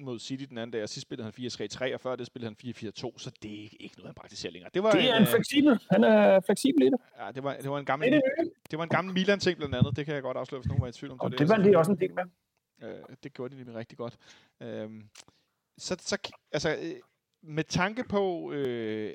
4-1-1 0.00 0.04
mod 0.04 0.18
City 0.18 0.44
den 0.44 0.58
anden 0.58 0.70
dag, 0.70 0.82
og 0.82 0.88
sidst 0.88 1.02
spillede 1.02 1.32
han 1.36 1.46
4-3-3, 1.46 1.94
og 1.94 2.00
før 2.00 2.16
det 2.16 2.26
spillede 2.26 2.54
han 2.64 2.72
4-4-2, 2.74 3.18
så 3.18 3.30
det 3.42 3.64
er 3.64 3.68
ikke, 3.80 3.94
noget, 3.96 4.08
han 4.08 4.14
praktiserer 4.14 4.52
længere. 4.52 4.70
Det 4.74 4.82
var 4.82 4.90
Det 4.90 5.10
er 5.10 5.16
en, 5.16 5.22
en 5.22 5.28
øh, 5.28 5.28
fleksibel. 5.28 5.80
Han 5.90 6.04
er 6.04 6.40
fleksibel 6.40 6.82
i 6.82 6.86
det. 6.86 6.98
ja, 7.18 7.32
det 7.32 7.42
var, 7.42 7.56
det 7.56 7.70
var 7.70 7.76
en 7.76 7.80
Det 7.80 7.86
gammel, 7.86 8.12
det 8.12 8.22
det 8.70 8.78
var 8.78 8.82
en 8.84 8.90
gammel 8.90 9.14
Milan-ting 9.14 9.56
blandt 9.58 9.74
andet. 9.74 9.96
Det 9.96 10.04
kan 10.06 10.14
jeg 10.14 10.22
godt 10.22 10.36
afsløre, 10.36 10.60
hvis 10.60 10.68
nogen 10.68 10.82
var 10.82 10.88
i 10.88 10.92
tvivl 10.92 11.12
om. 11.12 11.20
Og 11.20 11.30
var 11.30 11.36
det 11.36 11.48
var 11.48 11.56
jeg 11.56 11.64
de 11.64 11.78
også 11.78 11.92
en 11.92 11.98
del 12.00 12.14
med. 12.14 12.24
Øh, 12.82 13.16
det 13.22 13.34
gjorde 13.34 13.54
de 13.54 13.58
nemlig 13.58 13.76
rigtig 13.76 13.98
godt. 13.98 14.16
Øhm, 14.62 15.08
så, 15.78 15.96
så, 16.00 16.18
altså, 16.52 16.70
øh, 16.82 16.94
med 17.42 17.64
tanke 17.64 18.04
på, 18.08 18.52
øh, 18.52 19.14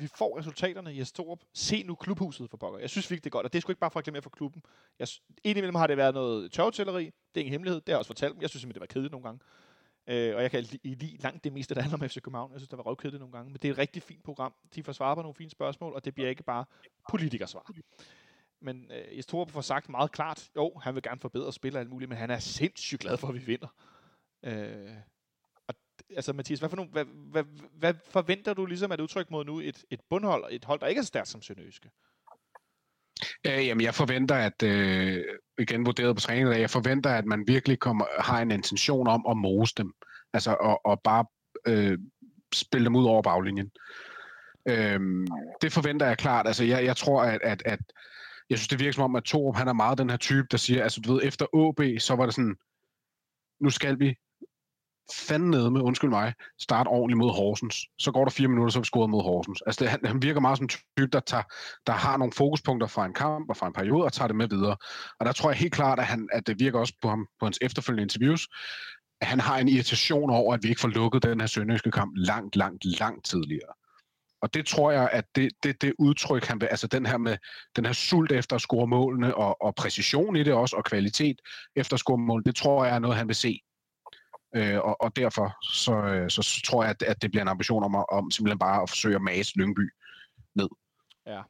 vi 0.00 0.06
får 0.06 0.38
resultaterne 0.38 0.94
i 0.94 1.00
Astorup. 1.00 1.40
Se 1.54 1.82
nu 1.82 1.94
klubhuset 1.94 2.50
for 2.50 2.56
pokker. 2.56 2.78
Jeg 2.78 2.90
synes 2.90 3.10
virkelig, 3.10 3.24
det 3.24 3.30
er 3.30 3.32
godt, 3.38 3.46
og 3.46 3.52
det 3.52 3.58
er 3.58 3.60
sgu 3.60 3.72
ikke 3.72 3.80
bare 3.80 3.90
for 3.90 3.98
at 3.98 4.04
glemme 4.04 4.22
for 4.22 4.30
klubben. 4.30 4.62
Jeg, 4.98 5.08
indimellem 5.44 5.74
har 5.74 5.86
det 5.86 5.96
været 5.96 6.14
noget 6.14 6.52
tørvetælleri. 6.52 7.04
Det 7.04 7.12
er 7.34 7.40
ingen 7.40 7.50
hemmelighed. 7.52 7.80
Det 7.80 7.88
har 7.88 7.92
jeg 7.92 7.98
også 7.98 8.08
fortalt 8.08 8.34
dem. 8.34 8.42
Jeg 8.42 8.50
synes 8.50 8.60
simpelthen, 8.60 8.74
det 8.74 8.88
var 8.88 8.92
kedeligt 8.92 9.12
nogle 9.12 9.24
gange. 9.24 9.40
Øh, 10.06 10.36
og 10.36 10.42
jeg 10.42 10.50
kan 10.50 10.62
li- 10.64 10.78
lide 10.84 11.16
langt 11.16 11.44
det 11.44 11.52
meste, 11.52 11.74
der 11.74 11.80
handler 11.80 11.98
om 12.02 12.08
FC 12.08 12.20
København. 12.22 12.52
Jeg 12.52 12.60
synes, 12.60 12.68
der 12.68 12.76
var 12.76 12.82
røvkedeligt 12.82 13.20
nogle 13.20 13.32
gange. 13.32 13.50
Men 13.50 13.58
det 13.62 13.68
er 13.68 13.72
et 13.72 13.78
rigtig 13.78 14.02
fint 14.02 14.22
program. 14.22 14.54
De 14.74 14.82
får 14.82 14.92
svar 14.92 15.14
på 15.14 15.22
nogle 15.22 15.34
fine 15.34 15.50
spørgsmål, 15.50 15.92
og 15.94 16.04
det 16.04 16.14
bliver 16.14 16.28
ikke 16.28 16.42
bare 16.42 16.64
politikersvar. 17.10 17.70
Men 18.60 18.90
øh, 18.92 19.16
Jes 19.16 19.26
får 19.30 19.60
sagt 19.60 19.88
meget 19.88 20.12
klart, 20.12 20.50
jo, 20.56 20.72
han 20.82 20.94
vil 20.94 21.02
gerne 21.02 21.20
forbedre 21.20 21.52
spil 21.52 21.74
og 21.74 21.80
alt 21.80 21.90
muligt, 21.90 22.08
men 22.08 22.18
han 22.18 22.30
er 22.30 22.38
sindssygt 22.38 23.00
glad 23.00 23.16
for, 23.16 23.28
at 23.28 23.34
vi 23.34 23.38
vinder. 23.38 23.68
Øh, 24.42 24.88
altså 26.16 26.32
Mathias, 26.32 26.58
hvad, 26.58 26.68
for 26.68 26.76
nogle, 26.76 26.90
hvad, 26.90 27.04
hvad, 27.04 27.44
hvad 27.78 27.94
forventer 28.10 28.54
du 28.54 28.66
ligesom 28.66 28.92
at 28.92 29.00
udtryk 29.00 29.30
mod 29.30 29.44
nu 29.44 29.60
et, 29.60 29.84
et 29.90 30.00
bundhold, 30.10 30.44
et 30.50 30.64
hold, 30.64 30.80
der 30.80 30.86
ikke 30.86 30.98
er 30.98 31.02
så 31.02 31.08
stærkt 31.08 31.28
som 31.28 31.42
Sønderjyske? 31.42 31.90
Øh, 33.46 33.66
jamen, 33.66 33.84
jeg 33.84 33.94
forventer, 33.94 34.34
at, 34.34 34.62
øh, 34.62 35.24
igen 35.58 35.86
vurderet 35.86 36.16
på 36.16 36.20
træning, 36.20 36.48
jeg 36.48 36.70
forventer, 36.70 37.10
at 37.10 37.24
man 37.24 37.44
virkelig 37.46 37.78
kommer, 37.78 38.04
har 38.18 38.42
en 38.42 38.50
intention 38.50 39.06
om 39.06 39.26
at 39.30 39.36
mose 39.36 39.74
dem. 39.76 39.92
Altså, 40.32 40.56
og, 40.60 40.86
og 40.86 41.00
bare 41.04 41.24
øh, 41.66 41.98
spille 42.54 42.84
dem 42.84 42.96
ud 42.96 43.04
over 43.04 43.22
baglinjen. 43.22 43.70
Øh, 44.68 45.00
det 45.62 45.72
forventer 45.72 46.06
jeg 46.06 46.18
klart. 46.18 46.46
Altså, 46.46 46.64
jeg, 46.64 46.84
jeg 46.84 46.96
tror, 46.96 47.22
at, 47.22 47.40
at, 47.42 47.62
at 47.66 47.80
jeg 48.50 48.58
synes, 48.58 48.68
det 48.68 48.78
virker 48.78 48.92
som 48.92 49.04
om, 49.04 49.16
at 49.16 49.24
Torup, 49.24 49.56
han 49.56 49.68
er 49.68 49.72
meget 49.72 49.98
den 49.98 50.10
her 50.10 50.16
type, 50.16 50.46
der 50.50 50.56
siger, 50.56 50.82
altså, 50.82 51.00
du 51.00 51.12
ved, 51.12 51.20
efter 51.24 51.46
AB, 51.54 52.00
så 52.00 52.16
var 52.16 52.24
det 52.24 52.34
sådan, 52.34 52.56
nu 53.60 53.70
skal 53.70 53.98
vi 53.98 54.14
fanden 55.14 55.50
med, 55.50 55.80
undskyld 55.80 56.10
mig, 56.10 56.34
start 56.60 56.86
ordentligt 56.86 57.18
mod 57.18 57.30
Horsens. 57.30 57.76
Så 57.98 58.12
går 58.12 58.24
der 58.24 58.30
fire 58.30 58.48
minutter, 58.48 58.72
så 58.72 58.78
er 58.78 58.80
vi 58.80 58.86
scoret 58.86 59.10
mod 59.10 59.22
Horsens. 59.22 59.62
Altså, 59.66 59.84
det, 59.84 59.90
han, 59.90 60.00
han 60.04 60.22
virker 60.22 60.40
meget 60.40 60.58
som 60.58 60.64
en 60.64 60.68
type, 60.68 61.06
der, 61.12 61.20
tager, 61.20 61.42
der 61.86 61.92
har 61.92 62.16
nogle 62.16 62.32
fokuspunkter 62.32 62.86
fra 62.86 63.06
en 63.06 63.14
kamp 63.14 63.50
og 63.50 63.56
fra 63.56 63.66
en 63.66 63.72
periode, 63.72 64.04
og 64.04 64.12
tager 64.12 64.28
det 64.28 64.36
med 64.36 64.48
videre. 64.48 64.76
Og 65.20 65.26
der 65.26 65.32
tror 65.32 65.50
jeg 65.50 65.58
helt 65.58 65.72
klart, 65.72 65.98
at, 65.98 66.06
han, 66.06 66.28
at 66.32 66.46
det 66.46 66.60
virker 66.60 66.78
også 66.78 66.94
på 67.02 67.08
ham 67.08 67.26
på 67.40 67.46
hans 67.46 67.58
efterfølgende 67.62 68.02
interviews, 68.02 68.48
at 69.20 69.26
han 69.26 69.40
har 69.40 69.58
en 69.58 69.68
irritation 69.68 70.30
over, 70.30 70.54
at 70.54 70.62
vi 70.62 70.68
ikke 70.68 70.80
får 70.80 70.88
lukket 70.88 71.22
den 71.22 71.40
her 71.40 71.46
sønderjyske 71.46 71.90
kamp 71.90 72.12
langt, 72.16 72.56
langt, 72.56 72.84
langt 72.84 73.24
tidligere. 73.24 73.72
Og 74.42 74.54
det 74.54 74.66
tror 74.66 74.90
jeg, 74.90 75.08
at 75.12 75.24
det, 75.34 75.52
det, 75.62 75.82
det 75.82 75.92
udtryk, 75.98 76.44
han 76.44 76.60
vil, 76.60 76.66
altså 76.66 76.86
den 76.86 77.06
her 77.06 77.18
med 77.18 77.36
den 77.76 77.86
her 77.86 77.92
sult 77.92 78.32
efter 78.32 78.56
at 78.56 78.62
score 78.62 78.86
målene, 78.86 79.36
og, 79.36 79.62
og 79.62 79.74
præcision 79.74 80.36
i 80.36 80.42
det 80.42 80.52
også, 80.52 80.76
og 80.76 80.84
kvalitet 80.84 81.36
efter 81.76 81.94
at 81.94 82.00
score 82.00 82.18
målene, 82.18 82.44
det 82.44 82.56
tror 82.56 82.84
jeg 82.84 82.94
er 82.94 82.98
noget, 82.98 83.16
han 83.16 83.28
vil 83.28 83.36
se. 83.36 83.60
Øh, 84.54 84.78
og, 84.78 85.00
og 85.00 85.16
derfor 85.16 85.56
så, 85.74 85.94
øh, 85.94 86.30
så, 86.30 86.42
så 86.42 86.62
tror 86.64 86.82
jeg, 86.82 86.90
at, 86.90 87.02
at 87.02 87.22
det 87.22 87.30
bliver 87.30 87.42
en 87.42 87.48
ambition 87.48 87.84
om, 87.84 87.94
at- 87.94 88.06
om 88.08 88.30
simpelthen 88.30 88.58
bare 88.58 88.82
at 88.82 88.88
forsøge 88.88 89.14
at 89.14 89.22
mase 89.22 89.58
Lyngby. 89.58 89.92
Ja. 91.26 91.42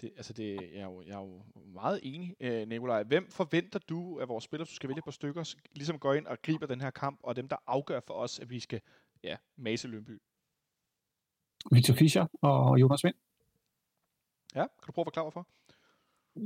Det, 0.00 0.12
altså 0.16 0.32
det, 0.32 0.54
jeg, 0.72 0.80
er 0.80 0.84
jo, 0.84 1.02
jeg 1.02 1.12
er 1.12 1.20
jo 1.20 1.44
meget 1.72 2.00
enig, 2.02 2.36
øh, 2.40 2.68
Nikolaj. 2.68 3.02
Hvem 3.02 3.30
forventer 3.30 3.78
du 3.78 4.20
af 4.20 4.28
vores 4.28 4.44
spillere, 4.44 4.66
du 4.66 4.74
skal 4.74 4.88
vælge 4.88 4.98
et 4.98 5.04
par 5.04 5.10
stykker, 5.10 5.54
ligesom 5.72 5.98
går 5.98 6.14
ind 6.14 6.26
og 6.26 6.38
griber 6.42 6.66
den 6.66 6.80
her 6.80 6.90
kamp, 6.90 7.20
og 7.22 7.36
dem, 7.36 7.48
der 7.48 7.56
afgør 7.66 8.00
for 8.06 8.14
os, 8.14 8.38
at 8.38 8.50
vi 8.50 8.60
skal 8.60 8.80
ja, 9.22 9.36
mase 9.56 9.88
Lønby? 9.88 10.20
Victor 11.72 11.94
Fischer 11.94 12.26
og 12.42 12.80
Jonas 12.80 13.04
Vind. 13.04 13.14
Ja, 14.54 14.60
kan 14.62 14.86
du 14.86 14.92
prøve 14.92 15.02
at 15.02 15.06
forklare 15.06 15.24
hvorfor? 15.24 15.46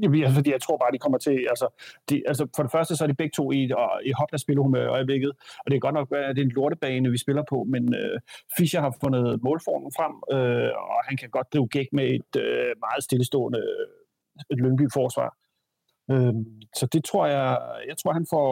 Jamen, 0.02 0.22
altså, 0.22 0.34
fordi 0.34 0.50
jeg 0.50 0.62
tror 0.62 0.76
bare, 0.76 0.92
de 0.92 0.98
kommer 0.98 1.18
til... 1.18 1.46
Altså, 1.52 1.66
de, 2.08 2.22
altså, 2.26 2.48
for 2.56 2.62
det 2.62 2.72
første, 2.72 2.96
så 2.96 3.04
er 3.04 3.08
de 3.08 3.14
begge 3.14 3.34
to 3.36 3.52
i, 3.52 3.70
og, 3.76 3.90
i 4.04 4.12
hopla 4.18 4.38
spillehumør 4.38 4.84
i 4.84 4.94
øjeblikket. 4.96 5.32
Og 5.58 5.66
det 5.70 5.76
er 5.76 5.80
godt 5.80 5.94
nok, 5.94 6.12
at 6.12 6.36
det 6.36 6.42
er 6.42 6.46
en 6.46 6.58
lortebane, 6.58 7.10
vi 7.10 7.18
spiller 7.18 7.44
på, 7.48 7.64
men 7.64 7.94
øh, 7.94 8.20
Fischer 8.56 8.80
har 8.80 8.96
fundet 9.02 9.42
målformen 9.42 9.92
frem, 9.98 10.14
øh, 10.34 10.72
og 10.92 10.98
han 11.08 11.16
kan 11.16 11.30
godt 11.30 11.52
drive 11.52 11.68
gæk 11.68 11.88
med 11.92 12.06
et 12.18 12.32
øh, 12.44 12.72
meget 12.84 13.02
stillestående 13.08 13.58
øh, 13.58 13.86
et 14.52 14.58
Lyngby-forsvar. 14.64 15.30
Øh, 16.10 16.34
så 16.78 16.86
det 16.86 17.04
tror 17.04 17.26
jeg... 17.26 17.46
Jeg 17.88 17.96
tror, 17.98 18.12
han 18.12 18.26
får 18.30 18.48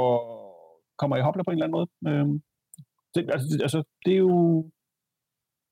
kommer 0.98 1.16
i 1.16 1.20
hopla 1.20 1.42
på 1.42 1.50
en 1.50 1.56
eller 1.56 1.66
anden 1.66 1.78
måde. 1.78 1.88
Øh, 2.08 2.26
det, 3.14 3.30
altså, 3.34 3.46
det, 3.52 3.62
altså, 3.62 3.82
det 4.04 4.12
er 4.12 4.18
jo... 4.18 4.70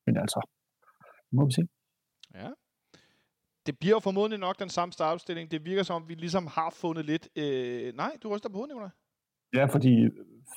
Men 0.06 0.16
altså, 0.16 0.40
må 1.32 1.46
vi 1.46 1.52
se. 1.52 1.62
Ja. 3.66 3.70
Det 3.72 3.78
bliver 3.78 3.94
jo 3.94 4.00
formodentlig 4.00 4.40
nok 4.40 4.58
den 4.58 4.68
samme 4.68 4.92
startopstilling. 4.92 5.50
Det 5.50 5.64
virker 5.64 5.82
som 5.82 6.02
om, 6.02 6.08
vi 6.08 6.14
ligesom 6.14 6.46
har 6.46 6.70
fundet 6.70 7.04
lidt... 7.04 7.28
Øh... 7.36 7.94
Nej, 7.96 8.16
du 8.22 8.34
ryster 8.34 8.48
på 8.48 8.54
hovedet, 8.54 8.74
Nikolaj. 8.74 8.90
Ja, 9.54 9.64
fordi 9.64 10.08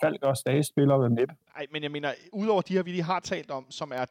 Falk 0.02 0.24
og 0.24 0.38
Stage 0.38 0.64
spiller 0.64 0.96
jo 0.96 1.08
næppe. 1.08 1.36
Nej, 1.56 1.68
men 1.72 1.84
jeg 1.84 1.92
mener, 1.92 2.14
udover 2.34 2.62
de 2.62 2.74
her, 2.74 2.84
vi 2.84 2.92
lige 2.92 3.04
har 3.04 3.20
talt 3.20 3.52
om, 3.52 3.72
som 3.72 3.92
er 3.96 4.06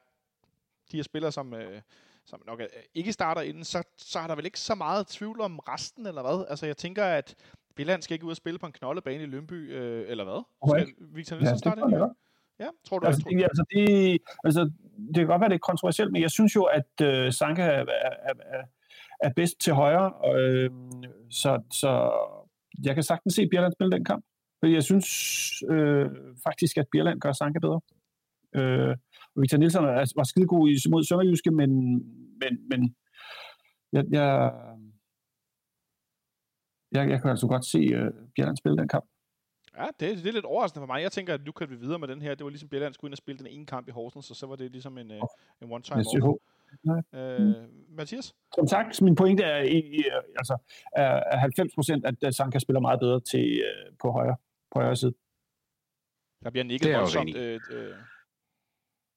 de 0.93 0.97
her 0.97 1.03
spillere, 1.03 1.33
som, 1.33 1.55
øh, 1.55 1.81
som 2.25 2.43
nok 2.47 2.61
er, 2.61 2.67
ikke 2.95 3.13
starter 3.13 3.41
inden, 3.41 3.65
så, 3.65 3.83
så 3.97 4.19
er 4.19 4.27
der 4.27 4.35
vel 4.35 4.45
ikke 4.45 4.61
så 4.61 4.75
meget 4.75 5.07
tvivl 5.07 5.41
om 5.41 5.59
resten, 5.59 6.07
eller 6.07 6.23
hvad? 6.23 6.47
Altså, 6.49 6.67
jeg 6.67 6.77
tænker, 6.77 7.05
at 7.05 7.35
Billand 7.77 8.03
skal 8.03 8.15
ikke 8.15 8.27
ud 8.27 8.31
og 8.31 8.37
spille 8.37 8.59
på 8.59 8.67
en 8.67 8.73
knoldebane 8.73 9.23
i 9.23 9.27
Lønby, 9.27 9.73
øh, 9.73 10.05
eller 10.09 10.25
hvad? 10.25 10.45
Okay. 10.61 10.81
Skal 10.81 10.95
Victor 10.99 11.37
Nielsen 11.37 11.53
det 11.55 11.59
starte 11.59 11.81
jeg 11.81 11.91
ind? 11.91 11.99
godt. 11.99 12.13
Ja, 12.59 12.69
tror 12.85 12.99
du, 12.99 13.07
Altså, 13.07 13.23
tror, 13.23 13.31
det, 13.31 13.43
altså, 13.43 13.65
det, 13.71 14.19
altså, 14.45 14.71
det 15.07 15.15
kan 15.15 15.27
godt 15.27 15.41
være, 15.41 15.49
det 15.49 15.55
er 15.55 15.59
kontroversielt, 15.59 16.13
men 16.13 16.23
jeg 16.23 16.31
synes 16.31 16.57
jo, 16.57 16.65
at 16.65 17.01
øh, 17.03 17.33
Sanka 17.33 17.63
er, 17.63 17.85
er, 17.89 18.35
er, 18.41 18.63
er 19.21 19.33
bedst 19.37 19.61
til 19.61 19.73
højre, 19.73 20.13
og, 20.13 20.41
øh, 20.41 20.71
så, 21.31 21.63
så 21.71 21.91
jeg 22.85 22.95
kan 22.95 23.03
sagtens 23.03 23.35
se 23.35 23.49
Bjerland 23.49 23.73
spille 23.73 23.93
den 23.97 24.05
kamp. 24.05 24.25
Fordi 24.61 24.73
jeg 24.75 24.83
synes 24.83 25.07
øh, 25.71 26.11
faktisk, 26.47 26.77
at 26.77 26.87
Bjerland 26.93 27.21
gør 27.21 27.33
Sanka 27.33 27.59
bedre. 27.59 27.81
Øh, 28.55 28.97
og 29.35 29.43
Victor 29.43 29.59
Nielsen 29.59 29.85
er, 29.85 30.13
var 30.17 30.25
skide 30.25 30.47
god 30.47 30.69
i, 30.69 30.75
mod 30.91 31.05
Sønderjyske, 31.05 31.51
men, 31.51 31.71
men, 32.41 32.69
men 32.71 32.97
jeg, 33.93 34.05
jeg, 34.11 34.53
jeg, 36.93 37.11
jeg 37.11 37.21
kan 37.21 37.31
altså 37.31 37.47
godt 37.47 37.65
se 37.65 37.79
øh, 37.79 38.13
Bjerland 38.35 38.57
spille 38.57 38.79
den 38.79 38.89
kamp. 38.89 39.05
Ja, 39.79 39.87
det, 40.01 40.19
det 40.19 40.27
er 40.27 40.33
lidt 40.33 40.45
overraskende 40.45 40.83
for 40.83 40.87
mig. 40.87 41.03
Jeg 41.03 41.13
tænker, 41.13 41.35
at 41.35 41.45
nu 41.47 41.53
kan 41.53 41.71
vi 41.71 41.77
videre 41.77 41.99
med 41.99 42.09
den 42.09 42.23
her. 42.23 42.35
Det 42.35 42.45
var 42.45 42.51
ligesom 42.51 42.69
Bjelland 42.69 42.95
skulle 42.95 43.09
ind 43.09 43.15
og 43.15 43.19
spille 43.19 43.39
den 43.39 43.47
ene 43.47 43.67
kamp 43.67 43.89
i 43.89 43.91
Horsens, 43.91 44.31
og 44.31 44.37
så 44.37 44.47
var 44.47 44.57
det 44.57 44.73
ligesom 44.73 44.99
en, 44.99 45.11
øh, 45.11 45.21
en 45.63 45.73
one-time 45.73 46.05
synes, 46.05 46.25
Øh, 47.15 47.55
Mathias? 47.89 48.35
som 48.55 48.67
sagt, 48.69 49.03
min 49.03 49.15
pointe 49.15 49.43
er, 49.43 49.63
i, 49.63 50.05
altså, 50.37 50.57
er, 50.97 51.23
er 51.33 51.37
90 51.37 51.75
procent, 51.75 52.05
at 52.23 52.35
Sanka 52.35 52.59
spiller 52.59 52.81
meget 52.81 53.01
bedre 53.01 53.21
til, 53.21 53.59
øh, 53.59 53.93
på, 54.03 54.11
højre, 54.11 54.37
på 54.75 54.81
højre 54.81 54.97
side. 54.97 55.15
Der 56.45 56.51
bliver 56.51 56.65
nikket 56.65 56.95
voldsomt. 56.95 57.37
Øh, 57.37 57.61
øh, 57.71 57.95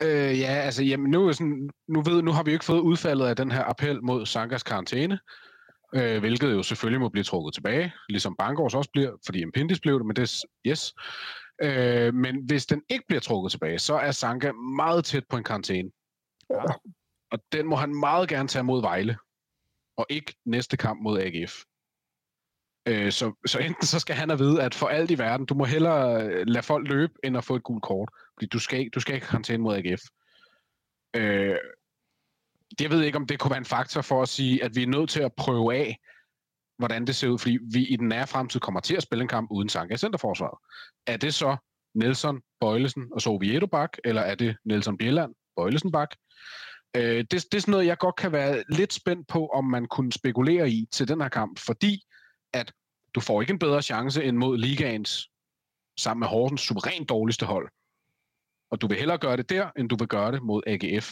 Øh, 0.04 0.40
ja, 0.40 0.54
altså, 0.54 0.84
jamen, 0.84 1.12
nu, 1.12 1.28
er 1.28 1.32
sådan, 1.32 1.70
nu, 1.88 2.02
ved, 2.02 2.22
nu 2.22 2.32
har 2.32 2.44
vi 2.44 2.52
jo 2.52 2.56
ikke 2.56 2.66
fået 2.66 2.80
udfaldet 2.80 3.26
af 3.26 3.36
den 3.36 3.52
her 3.52 3.64
appel 3.64 4.04
mod 4.04 4.26
Sankas 4.26 4.64
karantæne, 4.64 5.20
øh, 5.96 6.20
hvilket 6.20 6.54
jo 6.54 6.64
selvfølgelig 6.64 7.02
må 7.02 7.10
blive 7.10 7.24
trukket 7.24 7.54
tilbage, 7.54 7.94
ligesom 8.10 8.36
Bangors 8.40 8.76
også 8.76 8.90
bliver, 8.94 9.12
fordi 9.26 9.42
Impindis 9.42 9.80
blev 9.80 10.00
det, 10.00 10.06
men 10.06 10.16
det 10.16 10.24
er 10.24 10.48
yes. 10.68 10.94
Øh, 11.62 12.14
men 12.14 12.46
hvis 12.46 12.66
den 12.66 12.82
ikke 12.90 13.04
bliver 13.08 13.20
trukket 13.20 13.52
tilbage, 13.52 13.80
så 13.80 13.94
er 13.94 14.12
Sanka 14.12 14.52
meget 14.52 15.06
tæt 15.06 15.24
på 15.30 15.38
en 15.38 15.44
karantæne. 15.44 15.90
Ja. 16.50 16.64
Og 17.32 17.40
den 17.52 17.66
må 17.66 17.76
han 17.76 17.96
meget 17.96 18.30
gerne 18.30 18.48
tage 18.48 18.64
mod 18.64 18.82
Vejle, 18.82 19.18
og 19.98 20.06
ikke 20.10 20.36
næste 20.46 20.78
kamp 20.78 21.02
mod 21.02 21.20
AGF. 21.20 21.64
Øh, 22.88 23.12
så, 23.12 23.34
så 23.46 23.60
enten 23.60 23.86
så 23.86 24.00
skal 24.00 24.16
han 24.16 24.30
have 24.30 24.40
vide, 24.40 24.64
at 24.64 24.76
for 24.76 24.88
alt 24.88 25.12
i 25.12 25.18
verden, 25.18 25.46
du 25.46 25.54
må 25.54 25.66
hellere 25.66 26.24
øh, 26.24 26.48
lade 26.48 26.64
folk 26.64 26.88
løbe, 26.88 27.14
end 27.24 27.38
at 27.38 27.44
få 27.44 27.56
et 27.56 27.64
gult 27.64 27.84
kort. 27.84 28.10
Fordi 28.34 28.46
du 28.46 28.60
skal 28.60 28.80
ikke, 28.80 28.90
du 28.90 29.00
skal 29.00 29.16
ikke 29.16 29.26
have 29.26 29.32
karantæne 29.32 29.64
mod 29.64 29.76
AGF. 29.76 30.02
Øh, 31.16 31.58
jeg 32.82 32.92
ved 32.92 33.04
ikke, 33.04 33.18
om 33.18 33.28
det 33.28 33.40
kunne 33.40 33.52
være 33.52 33.58
en 33.58 33.66
faktor 33.66 34.02
for 34.02 34.22
at 34.22 34.30
sige, 34.30 34.64
at 34.64 34.76
vi 34.76 34.84
er 34.84 34.88
nødt 34.88 35.10
til 35.10 35.22
at 35.22 35.34
prøve 35.38 35.76
af, 35.76 35.98
hvordan 36.78 37.08
det 37.08 37.16
ser 37.16 37.28
ud, 37.28 37.40
fordi 37.40 37.58
vi 37.74 37.86
i 37.86 37.96
den 37.96 38.08
nære 38.08 38.28
fremtid 38.28 38.60
kommer 38.60 38.80
til 38.80 38.96
at 38.96 39.04
spille 39.04 39.22
en 39.22 39.28
kamp 39.28 39.52
uden 39.52 39.70
Sanka 39.70 39.94
i 39.94 39.98
centerforsvaret. 39.98 40.58
Er 41.08 41.18
det 41.18 41.34
så 41.34 41.58
Nelson, 41.96 42.42
Bøjlesen 42.60 43.08
og 43.12 43.22
Sovieto 43.22 43.68
bak, 43.68 43.98
eller 44.04 44.22
er 44.22 44.36
det 44.36 44.58
Nelson 44.66 44.98
Bjelland, 44.98 45.36
Bøjlesen 45.56 45.92
bak? 45.92 46.16
Øh, 46.96 47.18
det, 47.18 47.32
det 47.32 47.54
er 47.54 47.60
sådan 47.60 47.72
noget, 47.72 47.86
jeg 47.86 47.98
godt 47.98 48.16
kan 48.16 48.32
være 48.32 48.64
lidt 48.70 48.94
spændt 48.94 49.28
på, 49.28 49.48
om 49.48 49.66
man 49.66 49.86
kunne 49.86 50.12
spekulere 50.12 50.70
i 50.70 50.88
til 50.92 51.08
den 51.08 51.22
her 51.22 51.30
kamp, 51.30 51.60
fordi 51.60 52.04
at 52.54 52.74
du 53.16 53.20
får 53.20 53.42
ikke 53.42 53.54
en 53.54 53.60
bedre 53.60 53.82
chance 53.82 54.24
end 54.24 54.38
mod 54.38 54.58
ligaens, 54.58 55.30
sammen 56.00 56.20
med 56.20 56.28
Horsens, 56.28 56.62
suverænt 56.62 57.10
dårligste 57.10 57.46
hold. 57.46 57.70
Og 58.72 58.82
du 58.82 58.88
vil 58.88 58.98
hellere 58.98 59.18
gøre 59.18 59.38
det 59.38 59.50
der, 59.50 59.70
end 59.78 59.90
du 59.90 59.96
vil 59.96 60.08
gøre 60.08 60.32
det 60.32 60.44
mod 60.44 60.62
AGF. 60.68 61.12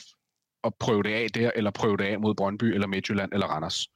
Og 0.64 0.76
prøve 0.80 1.04
det 1.04 1.14
af 1.14 1.30
der, 1.30 1.52
eller 1.56 1.72
prøve 1.72 1.98
det 1.98 2.04
af 2.04 2.20
mod 2.20 2.36
Brøndby, 2.36 2.64
eller 2.64 2.88
Midtjylland, 2.88 3.34
eller 3.34 3.48
Randers. 3.48 3.88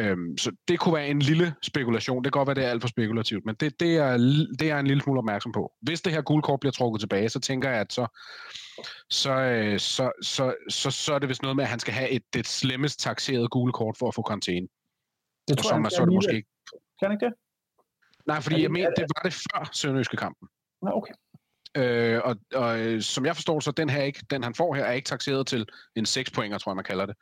Øhm, 0.00 0.38
så 0.38 0.52
det 0.68 0.78
kunne 0.80 0.94
være 0.94 1.08
en 1.08 1.18
lille 1.18 1.54
spekulation. 1.62 2.24
Det 2.24 2.32
kan 2.32 2.38
godt 2.40 2.46
være, 2.46 2.54
det 2.54 2.64
er 2.64 2.70
alt 2.70 2.82
for 2.82 2.88
spekulativt, 2.88 3.44
men 3.46 3.54
det, 3.54 3.80
det, 3.80 3.96
er, 3.96 4.16
det 4.58 4.70
er 4.70 4.78
en 4.78 4.86
lille 4.86 5.02
smule 5.02 5.18
opmærksom 5.18 5.52
på. 5.52 5.72
Hvis 5.82 6.00
det 6.02 6.12
her 6.12 6.22
gule 6.22 6.42
kort 6.42 6.60
bliver 6.60 6.72
trukket 6.72 7.00
tilbage, 7.00 7.28
så 7.28 7.40
tænker 7.40 7.70
jeg, 7.70 7.80
at 7.80 7.92
så, 7.92 8.06
så, 9.10 9.32
øh, 9.32 9.78
så, 9.78 10.12
så, 10.22 10.54
så, 10.68 10.90
så 10.90 11.14
er 11.14 11.18
det 11.18 11.28
vist 11.28 11.42
noget 11.42 11.56
med, 11.56 11.64
at 11.64 11.70
han 11.70 11.78
skal 11.78 11.94
have 11.94 12.10
et, 12.10 12.22
det 12.34 12.46
slemmest 12.46 13.00
taxerede 13.00 13.48
gule 13.48 13.72
kort 13.72 13.96
for 13.98 14.08
at 14.08 14.14
få 14.14 14.22
karantæne. 14.22 14.68
Det 15.48 15.56
Og 15.56 15.58
tror 15.58 15.68
så, 15.68 15.74
jeg, 15.74 15.82
han 15.82 15.90
så 15.90 16.00
er 16.02 16.04
det 16.04 16.14
måske 16.14 16.36
ikke. 16.36 16.48
Kan 17.02 17.12
ikke 17.12 17.24
det? 17.26 17.34
Nej, 18.26 18.40
fordi 18.40 18.56
det- 18.56 18.62
jeg 18.62 18.70
mener, 18.70 18.86
er 18.86 18.90
det- 18.90 18.98
det 18.98 19.06
var 19.16 19.22
det 19.22 19.32
før 19.34 19.70
Sønderjyske 19.72 20.16
kampen. 20.16 20.48
Nå, 20.82 20.90
okay. 20.90 21.12
Øh, 21.76 22.20
og, 22.24 22.36
og 22.54 22.80
øh, 22.80 23.02
som 23.02 23.26
jeg 23.26 23.34
forstår, 23.36 23.60
så 23.60 23.70
den 23.70 23.90
her 23.90 24.02
ikke, 24.02 24.24
den 24.30 24.42
han 24.44 24.54
får 24.54 24.74
her, 24.74 24.84
er 24.84 24.92
ikke 24.92 25.06
taxeret 25.06 25.46
til 25.46 25.66
en 25.96 26.06
6 26.06 26.30
pointer, 26.30 26.58
tror 26.58 26.72
jeg, 26.72 26.76
man 26.76 26.84
kalder 26.84 27.06
det. 27.06 27.16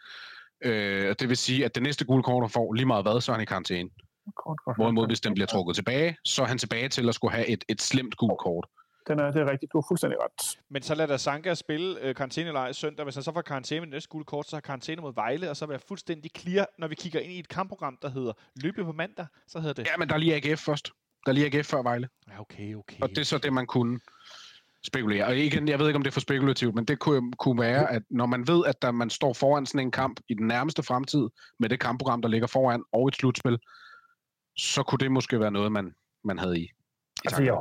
Øh, 0.65 1.11
og 1.11 1.21
det 1.21 1.29
vil 1.29 1.37
sige, 1.37 1.65
at 1.65 1.75
det 1.75 1.83
næste 1.83 2.05
gule 2.05 2.23
kort, 2.23 2.43
han 2.43 2.51
får, 2.51 2.73
lige 2.73 2.87
meget 2.87 3.05
hvad, 3.05 3.21
så 3.21 3.33
er 3.33 3.37
han 3.37 3.43
i 3.43 3.47
karantæne. 3.47 3.91
Kort, 4.37 4.59
kort, 4.65 4.77
Hvorimod, 4.77 5.07
hvis 5.07 5.21
den 5.21 5.35
bliver 5.35 5.47
trukket 5.47 5.77
tilbage, 5.77 6.17
så 6.25 6.43
er 6.43 6.47
han 6.47 6.59
tilbage 6.59 6.89
til 6.89 7.09
at 7.09 7.15
skulle 7.15 7.35
have 7.35 7.47
et, 7.47 7.65
et 7.69 7.83
slemt 7.83 8.17
gult 8.17 8.39
kort. 8.39 8.67
Den 9.09 9.19
er, 9.19 9.31
det 9.31 9.43
er 9.43 9.51
rigtigt. 9.51 9.73
Du 9.73 9.79
har 9.79 9.85
fuldstændig 9.89 10.19
ret. 10.21 10.59
men 10.71 10.83
så 10.83 10.95
lader 10.95 11.17
Sanka 11.17 11.55
spille 11.55 12.01
øh, 12.01 12.15
karantænelejr 12.15 12.73
søndag. 12.73 13.05
Hvis 13.05 13.15
han 13.15 13.25
så 13.25 13.33
får 13.33 13.43
karantæne 13.43 13.81
med 13.81 13.87
det 13.87 13.93
næste 13.93 14.09
gule 14.09 14.25
kort, 14.25 14.47
så 14.49 14.57
har 14.57 14.61
karantæne 14.61 15.03
mod 15.03 15.15
Vejle, 15.15 15.51
og 15.51 15.57
så 15.57 15.67
vil 15.67 15.75
jeg 15.75 15.81
fuldstændig 15.89 16.31
clear, 16.37 16.67
når 16.79 16.89
vi 16.89 16.95
kigger 16.95 17.21
ind 17.21 17.33
i 17.33 17.39
et 17.39 17.49
kampprogram, 17.49 17.99
der 18.03 18.09
hedder 18.09 18.33
Løbe 18.63 18.85
på 18.85 18.93
mandag, 18.93 19.27
så 19.49 19.59
hedder 19.59 19.75
det... 19.75 19.87
Ja, 19.87 19.97
men 19.99 20.09
der 20.09 20.15
er 20.15 20.19
lige 20.19 20.35
AGF 20.35 20.61
først. 20.61 20.91
Der 21.27 21.33
er 21.33 21.35
lige 21.35 21.47
AGF 21.59 21.67
før 21.67 21.83
Vejle. 21.83 22.09
Ja, 22.31 22.41
okay, 22.41 22.75
okay. 22.75 23.01
Og 23.03 23.09
det 23.09 23.19
er 23.19 23.25
så 23.25 23.39
det, 23.39 23.53
man 23.53 23.67
kunne 23.67 24.01
spekulere. 24.87 25.25
Og 25.27 25.37
igen, 25.37 25.69
jeg 25.69 25.79
ved 25.79 25.87
ikke, 25.87 25.97
om 25.97 26.03
det 26.03 26.11
er 26.11 26.13
for 26.13 26.21
spekulativt, 26.21 26.75
men 26.75 26.85
det 26.85 26.99
kunne, 26.99 27.33
kunne 27.33 27.61
være, 27.61 27.91
at 27.93 28.03
når 28.11 28.27
man 28.27 28.49
ved, 28.49 28.65
at 28.67 28.83
der, 28.83 28.91
man 28.91 29.11
står 29.11 29.33
foran 29.33 29.67
sådan 29.67 29.87
en 29.87 29.91
kamp 29.91 30.21
i 30.29 30.35
den 30.35 30.47
nærmeste 30.47 30.83
fremtid, 30.83 31.29
med 31.59 31.69
det 31.69 31.81
kampprogram, 31.81 32.23
der 32.23 32.29
ligger 32.29 32.47
foran, 32.47 32.83
og 32.93 33.09
et 33.09 33.17
slutspil, 33.17 33.59
så 34.59 34.83
kunne 34.83 34.99
det 34.99 35.13
måske 35.13 35.41
være 35.41 35.51
noget, 35.51 35.73
man, 35.73 35.95
man 36.25 36.39
havde 36.39 36.59
i. 36.59 36.63
i 36.63 36.69
Altså, 37.25 37.43
jeg 37.43 37.55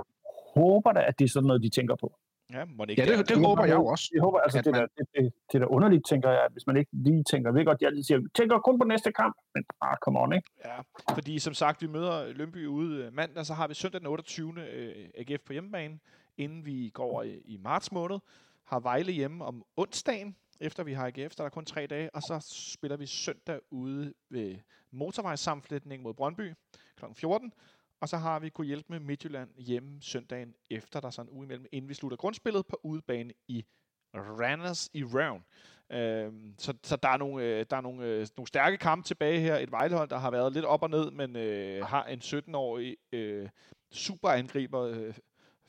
håber 0.56 0.92
da, 0.92 1.00
at 1.08 1.20
det 1.20 1.26
er 1.26 1.30
sådan 1.30 1.48
noget, 1.48 1.64
de 1.64 1.70
tænker 1.70 1.96
på. 1.96 2.18
Ja, 2.54 2.66
må 2.66 2.86
det 2.86 2.90
ikke 2.92 3.02
Ja, 3.02 3.08
det, 3.10 3.18
der- 3.18 3.36
det 3.36 3.46
håber 3.46 3.66
jeg 3.66 3.76
jo 3.76 3.86
også. 3.86 4.10
Jeg 4.14 4.22
håber, 4.22 4.40
altså, 4.40 4.60
At 4.60 4.66
det, 4.66 4.72
man- 4.72 4.82
der, 4.82 4.88
det, 4.98 5.06
det, 5.16 5.34
det 5.52 5.56
er 5.56 5.60
da 5.60 5.66
underligt, 5.66 6.06
tænker 6.10 6.30
jeg, 6.30 6.42
at 6.46 6.52
hvis 6.52 6.68
man 6.68 6.78
ikke 6.78 6.90
lige 6.94 7.24
tænker, 7.32 7.52
ved 7.52 7.66
godt, 7.66 7.80
de 7.80 7.86
altid 7.86 8.04
siger, 8.04 8.20
tænker 8.36 8.60
kun 8.60 8.80
på 8.80 8.86
næste 8.86 9.12
kamp, 9.12 9.36
men 9.56 9.64
ah, 9.82 9.98
come 10.04 10.20
on, 10.20 10.34
ikke? 10.34 10.50
Ja, 10.66 10.78
fordi 11.14 11.40
som 11.40 11.54
sagt, 11.54 11.82
vi 11.82 11.88
møder 11.88 12.34
Lønby 12.34 12.66
ude 12.68 13.04
øh, 13.06 13.14
mandag, 13.14 13.46
så 13.46 13.54
har 13.54 13.68
vi 13.68 13.74
søndag 13.74 14.00
den 14.02 14.08
28. 14.08 14.54
øh, 14.74 14.96
AGF 15.18 15.42
på 15.48 15.54
hjemmebane, 15.54 16.00
inden 16.38 16.66
vi 16.66 16.90
går 16.90 17.03
over 17.03 17.24
i, 17.24 17.41
i 17.45 17.57
marts 17.57 17.91
måned. 17.91 18.20
Har 18.64 18.80
Vejle 18.80 19.12
hjemme 19.12 19.45
om 19.45 19.64
onsdagen, 19.78 20.36
efter 20.60 20.84
vi 20.84 20.94
har 20.94 21.07
AGF, 21.07 21.36
der 21.36 21.44
er 21.44 21.48
der 21.48 21.49
kun 21.49 21.66
tre 21.66 21.88
dage, 21.88 22.16
og 22.16 22.22
så 22.22 22.40
spiller 22.74 22.98
vi 22.98 23.06
søndag 23.06 23.60
ude 23.70 24.14
ved 24.30 24.56
motorvejssamflætning 24.91 26.03
mod 26.03 26.14
Brøndby 26.14 26.53
kl. 26.98 27.06
14. 27.14 27.53
Og 27.99 28.10
så 28.10 28.18
har 28.18 28.40
vi 28.40 28.49
kunne 28.49 28.68
hjælpe 28.68 28.86
med 28.90 28.99
Midtjylland 28.99 29.49
hjemme 29.57 30.02
søndagen 30.02 30.56
efter, 30.70 30.99
der 30.99 31.07
er 31.07 31.12
sådan 31.12 31.32
en 31.32 31.38
uge 31.38 31.45
imellem, 31.45 31.66
inden 31.72 31.90
vi 31.90 31.94
slutter 31.94 32.18
grundspillet 32.18 32.66
på 32.68 32.80
udebane 32.84 33.34
i 33.48 33.66
Randers 34.14 34.90
i 34.94 35.03
Round. 35.03 35.44
Øhm, 35.91 36.56
så, 36.57 36.74
så 36.84 36.95
der 36.95 37.10
er 37.10 37.18
nogle, 37.18 37.44
øh, 37.44 37.66
der 37.70 37.78
er 37.78 37.82
nogle, 37.82 38.06
øh, 38.06 38.28
nogle 38.38 38.48
stærke 38.48 38.78
kampe 38.78 39.07
tilbage 39.07 39.40
her. 39.40 39.57
Et 39.57 39.72
Vejlehold, 39.72 40.10
der 40.10 40.18
har 40.18 40.32
været 40.32 40.53
lidt 40.53 40.66
op 40.66 40.84
og 40.84 40.90
ned, 40.90 41.12
men 41.12 41.36
øh, 41.36 41.86
har 41.86 42.06
en 42.06 42.20
17-årig 42.20 42.98
øh, 43.12 43.49
superangriber, 43.91 44.82
øh, 44.82 45.14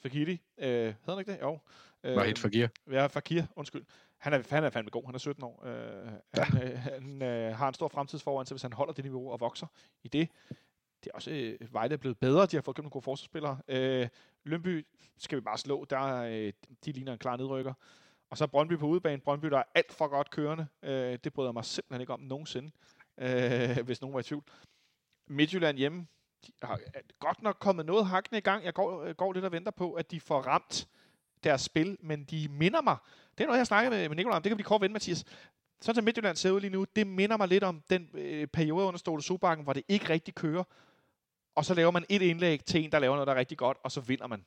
Fakiri. 0.07 0.43
Øh, 0.59 0.69
hedder 0.69 0.95
han 1.09 1.19
ikke 1.19 1.33
det? 1.33 1.41
Jo. 1.43 1.59
Øh, 2.05 2.37
for 2.37 2.49
gear. 2.49 2.69
Ja, 2.91 3.07
Fakir, 3.07 3.43
undskyld. 3.57 3.85
Han 4.19 4.33
er, 4.33 4.43
han 4.51 4.65
er 4.65 4.70
fandme 4.70 4.91
god. 4.91 5.05
Han 5.05 5.15
er 5.15 5.19
17 5.19 5.45
år. 5.45 5.66
Øh, 5.66 6.12
han 6.35 6.62
øh, 6.62 6.78
han 6.78 7.23
øh, 7.23 7.57
har 7.57 7.69
en 7.69 7.74
stor 7.74 7.89
fremtid 7.89 8.19
foran 8.19 8.47
sig, 8.47 8.55
hvis 8.55 8.62
han 8.62 8.73
holder 8.73 8.93
det 8.93 9.05
niveau 9.05 9.33
og 9.33 9.41
vokser 9.41 9.66
i 10.03 10.09
det. 10.09 10.28
Det 11.05 11.11
er 11.11 11.15
også 11.15 11.31
øh, 11.31 11.73
Vejle 11.73 11.93
er 11.93 11.97
blevet 11.97 12.19
bedre. 12.19 12.47
De 12.47 12.57
har 12.57 12.62
fået 12.62 12.77
købt 12.77 12.85
nogle 12.85 12.91
gode 12.91 13.03
forsvarsspillere. 13.03 13.59
Øh, 13.69 14.09
Lønby 14.45 14.87
skal 15.19 15.37
vi 15.37 15.41
bare 15.41 15.59
slå. 15.59 15.85
Der, 15.91 16.23
øh, 16.23 16.53
de 16.85 16.93
ligner 16.93 17.12
en 17.12 17.19
klar 17.19 17.37
nedrykker. 17.37 17.73
Og 18.31 18.39
så 18.39 18.47
Brøndby 18.47 18.78
på 18.78 18.87
udebane. 18.87 19.23
Brøndby, 19.23 19.47
der 19.47 19.59
er 19.59 19.65
alt 19.74 19.93
for 19.93 20.09
godt 20.09 20.31
kørende. 20.31 20.66
Øh, 20.83 21.19
det 21.24 21.33
bryder 21.33 21.53
mig 21.53 21.65
simpelthen 21.65 22.01
ikke 22.01 22.12
om 22.12 22.20
nogensinde, 22.20 22.70
øh, 23.19 23.85
hvis 23.85 24.01
nogen 24.01 24.15
var 24.15 24.20
i 24.20 24.23
tvivl. 24.23 24.45
Midtjylland 25.27 25.77
hjemme. 25.78 26.07
De 26.46 26.52
har 26.62 26.80
godt 27.20 27.42
nok 27.42 27.56
kommet 27.60 27.86
noget 27.86 28.06
hakkende 28.06 28.38
i 28.38 28.40
gang. 28.40 28.64
Jeg 28.64 28.74
går, 28.74 29.02
øh, 29.02 29.14
går 29.14 29.32
lidt 29.32 29.44
og 29.44 29.52
venter 29.52 29.70
på, 29.70 29.92
at 29.92 30.10
de 30.10 30.20
får 30.20 30.40
ramt 30.40 30.88
deres 31.44 31.60
spil, 31.60 31.96
men 32.00 32.24
de 32.24 32.48
minder 32.50 32.82
mig. 32.82 32.96
Det 33.38 33.44
er 33.44 33.46
noget, 33.46 33.58
jeg 33.58 33.66
snakker 33.66 33.90
med, 33.90 34.08
med 34.08 34.16
Nicolaj 34.16 34.36
om. 34.36 34.42
Det 34.42 34.50
kan 34.50 34.58
vi 34.58 34.62
kort 34.62 34.80
vende, 34.80 34.92
Mathias. 34.92 35.24
Sådan 35.80 35.94
som 35.94 36.04
Midtjylland 36.04 36.36
ser 36.36 36.50
ud 36.50 36.60
lige 36.60 36.70
nu, 36.70 36.86
det 36.96 37.06
minder 37.06 37.36
mig 37.36 37.48
lidt 37.48 37.64
om 37.64 37.82
den 37.90 38.08
øh, 38.14 38.46
periode 38.46 38.86
under 38.86 38.98
Ståle 38.98 39.22
Sobakken, 39.22 39.64
hvor 39.64 39.72
det 39.72 39.82
ikke 39.88 40.08
rigtig 40.10 40.34
kører. 40.34 40.64
Og 41.54 41.64
så 41.64 41.74
laver 41.74 41.90
man 41.90 42.04
et 42.08 42.22
indlæg 42.22 42.64
til 42.64 42.84
en, 42.84 42.92
der 42.92 42.98
laver 42.98 43.14
noget, 43.14 43.26
der 43.26 43.34
er 43.34 43.38
rigtig 43.38 43.58
godt, 43.58 43.78
og 43.84 43.92
så 43.92 44.00
vinder 44.00 44.26
man. 44.26 44.44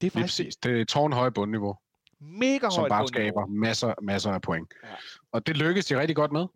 Det 0.00 0.06
er 0.06 0.10
faktisk 0.10 0.22
præcis. 0.22 0.56
Det 0.56 0.80
er 0.80 0.84
tårnhøje 0.84 1.30
bundniveau, 1.30 1.76
mega 2.20 2.70
som 2.70 2.80
højt 2.80 2.88
bare 2.88 3.02
bundniveau. 3.02 3.06
skaber 3.06 3.46
masser, 3.46 3.94
masser 4.02 4.32
af 4.32 4.42
point. 4.42 4.74
Ja. 4.84 4.88
Og 5.32 5.46
det 5.46 5.56
lykkes 5.56 5.86
de 5.86 6.00
rigtig 6.00 6.16
godt 6.16 6.32
med. 6.32 6.46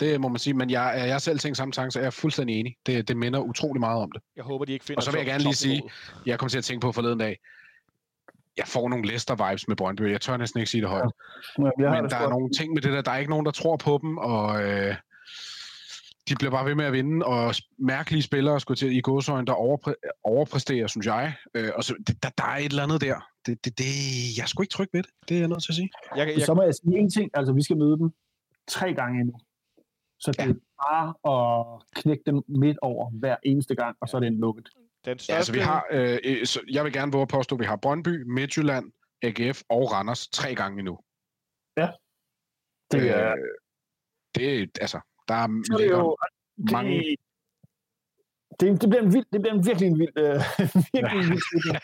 Det 0.00 0.20
må 0.20 0.28
man 0.28 0.38
sige, 0.38 0.54
men 0.54 0.70
jeg, 0.70 1.04
jeg 1.08 1.20
selv 1.20 1.38
tænkt 1.38 1.56
samme 1.56 1.72
tanke, 1.72 1.90
så 1.90 1.98
jeg 1.98 2.06
er 2.06 2.10
fuldstændig 2.10 2.60
enig. 2.60 2.76
Det, 2.86 3.08
det 3.08 3.16
minder 3.16 3.40
utrolig 3.40 3.80
meget 3.80 4.02
om 4.02 4.12
det. 4.12 4.22
Jeg 4.36 4.44
håber, 4.44 4.64
de 4.64 4.72
ikke 4.72 4.84
finder 4.84 4.98
Og 4.98 5.02
så 5.02 5.10
vil 5.10 5.18
jeg 5.18 5.26
gerne 5.26 5.42
lige 5.42 5.54
sige, 5.54 5.82
jeg 6.26 6.38
kom 6.38 6.48
til 6.48 6.58
at 6.58 6.64
tænke 6.64 6.80
på 6.80 6.92
forleden 6.92 7.18
dag, 7.18 7.38
jeg 8.56 8.66
får 8.66 8.88
nogle 8.88 9.08
Leicester-vibes 9.08 9.64
med 9.68 9.76
Brøndby. 9.76 10.10
Jeg 10.12 10.20
tør 10.20 10.36
næsten 10.36 10.60
ikke 10.60 10.70
sige 10.70 10.80
det 10.80 10.90
højt. 10.90 11.10
Men, 11.58 11.72
jeg 11.78 11.88
har 11.88 11.94
Men 11.96 12.04
det 12.04 12.10
der 12.10 12.16
er 12.18 12.28
nogle 12.28 12.50
ting 12.50 12.74
med 12.74 12.82
det 12.82 12.92
der, 12.92 13.02
der 13.02 13.10
er 13.10 13.16
ikke 13.18 13.30
nogen, 13.30 13.46
der 13.46 13.52
tror 13.52 13.76
på 13.76 13.98
dem, 14.02 14.18
og 14.18 14.62
øh, 14.62 14.94
de 16.28 16.34
bliver 16.38 16.50
bare 16.50 16.66
ved 16.66 16.74
med 16.74 16.84
at 16.84 16.92
vinde, 16.92 17.26
og 17.26 17.54
mærkelige 17.78 18.22
spillere, 18.22 18.60
skulle 18.60 18.76
til 18.76 18.96
i 18.96 19.00
godsøjne, 19.00 19.46
der 19.46 19.52
overpræ- 19.52 20.20
overpræsterer, 20.24 20.86
synes 20.86 21.06
jeg. 21.06 21.34
Øh, 21.54 21.70
og 21.74 21.84
så, 21.84 21.94
det, 22.06 22.22
der, 22.22 22.28
der 22.38 22.44
er 22.44 22.56
et 22.56 22.64
eller 22.64 22.82
andet 22.82 23.00
der. 23.00 23.26
Det, 23.46 23.64
det, 23.64 23.78
det, 23.78 23.84
jeg 24.36 24.42
er 24.42 24.46
sgu 24.46 24.62
ikke 24.62 24.72
tryg 24.72 24.88
ved 24.92 25.02
det, 25.02 25.10
det 25.28 25.34
er 25.34 25.38
jeg 25.40 25.48
nødt 25.48 25.62
til 25.62 25.72
at 25.72 25.76
sige. 25.76 25.90
Jeg, 26.16 26.28
jeg, 26.36 26.46
Så 26.46 26.54
må 26.54 26.62
jeg 26.62 26.74
sige 26.74 26.98
en 26.98 27.10
ting, 27.10 27.30
altså 27.34 27.52
vi 27.52 27.62
skal 27.62 27.76
møde 27.76 27.98
dem 27.98 28.10
tre 28.68 28.94
gange 28.94 29.20
endnu. 29.20 29.34
Så 30.20 30.32
det 30.32 30.38
Ja. 30.38 30.48
er 30.50 30.54
bare 30.82 31.06
at 31.32 31.82
knække 32.02 32.22
dem 32.26 32.42
midt 32.48 32.78
over 32.82 33.10
hver 33.10 33.36
eneste 33.42 33.74
gang, 33.74 33.96
og 34.00 34.08
så 34.08 34.16
er 34.16 34.20
det 34.20 34.26
en 34.26 34.40
lukket. 34.40 34.68
den 35.04 35.18
største, 35.18 35.32
Ja, 35.32 35.36
altså, 35.36 35.52
vi 35.52 35.58
har, 35.58 35.86
øh, 35.90 36.18
øh, 36.24 36.46
så 36.46 36.60
jeg 36.70 36.84
vil 36.84 36.92
gerne 36.92 37.12
våge 37.12 37.22
at 37.22 37.28
påstå, 37.28 37.56
at 37.56 37.60
vi 37.60 37.64
har 37.64 37.76
Brøndby, 37.76 38.22
Midtjylland, 38.26 38.92
AGF 39.22 39.62
og 39.68 39.92
Randers 39.92 40.28
tre 40.28 40.54
gange 40.54 40.78
endnu. 40.78 40.98
Det 42.92 43.10
er, 43.10 43.32
Øh, 43.32 43.38
det 44.34 44.60
er, 44.62 44.66
altså, 44.80 45.00
der 45.28 45.34
er, 45.34 45.46
så 45.66 45.72
er 45.72 45.76
det 45.76 45.80
ligger 45.80 45.98
jo... 45.98 46.16
mange... 46.72 46.98
Det, 47.00 47.16
det, 48.60 48.80
det, 48.82 48.88
bliver 48.90 49.02
en 49.02 49.12
vild, 49.12 49.26
det 49.32 49.40
bliver 49.42 49.54
en 49.54 49.66
virkelig 49.66 49.88
en 49.88 49.98
vild, 49.98 50.12
øh, 50.18 50.24
virkelig 50.94 51.20
en 51.24 51.30
vild. 51.30 51.80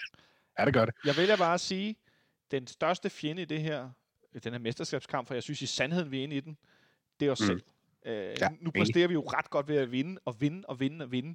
Ja, 0.59 0.65
det 0.65 0.75
gør 0.75 0.85
det. 0.85 0.95
Jeg 1.05 1.15
vælger 1.17 1.37
bare 1.37 1.55
at 1.55 1.61
sige, 1.61 1.97
den 2.51 2.67
største 2.67 3.11
fjende 3.11 3.43
i 3.43 3.45
det 3.45 3.61
her, 3.61 3.91
den 4.45 4.53
her 4.53 4.59
mesterskabskamp, 4.61 5.27
for 5.29 5.35
jeg 5.35 5.43
synes 5.43 5.63
i 5.63 5.67
sandheden, 5.67 6.11
vi 6.11 6.19
er 6.19 6.23
inde 6.23 6.37
i 6.37 6.41
den, 6.41 6.57
det 7.21 7.29
er 7.29 7.33
os 7.33 7.41
Mm. 7.41 7.47
selv. 7.47 7.63
Øh, 8.07 8.37
Ja, 8.41 8.49
nu 8.61 8.71
præsterer 8.71 9.09
vi 9.09 9.15
jo 9.15 9.21
ret 9.23 9.51
godt 9.51 9.69
ved 9.69 9.77
at 9.77 9.93
vinde, 9.93 10.21
og 10.25 10.41
vinde, 10.41 10.65
og 10.69 10.81
vinde, 10.81 11.05
og 11.05 11.13
vinde. 11.13 11.35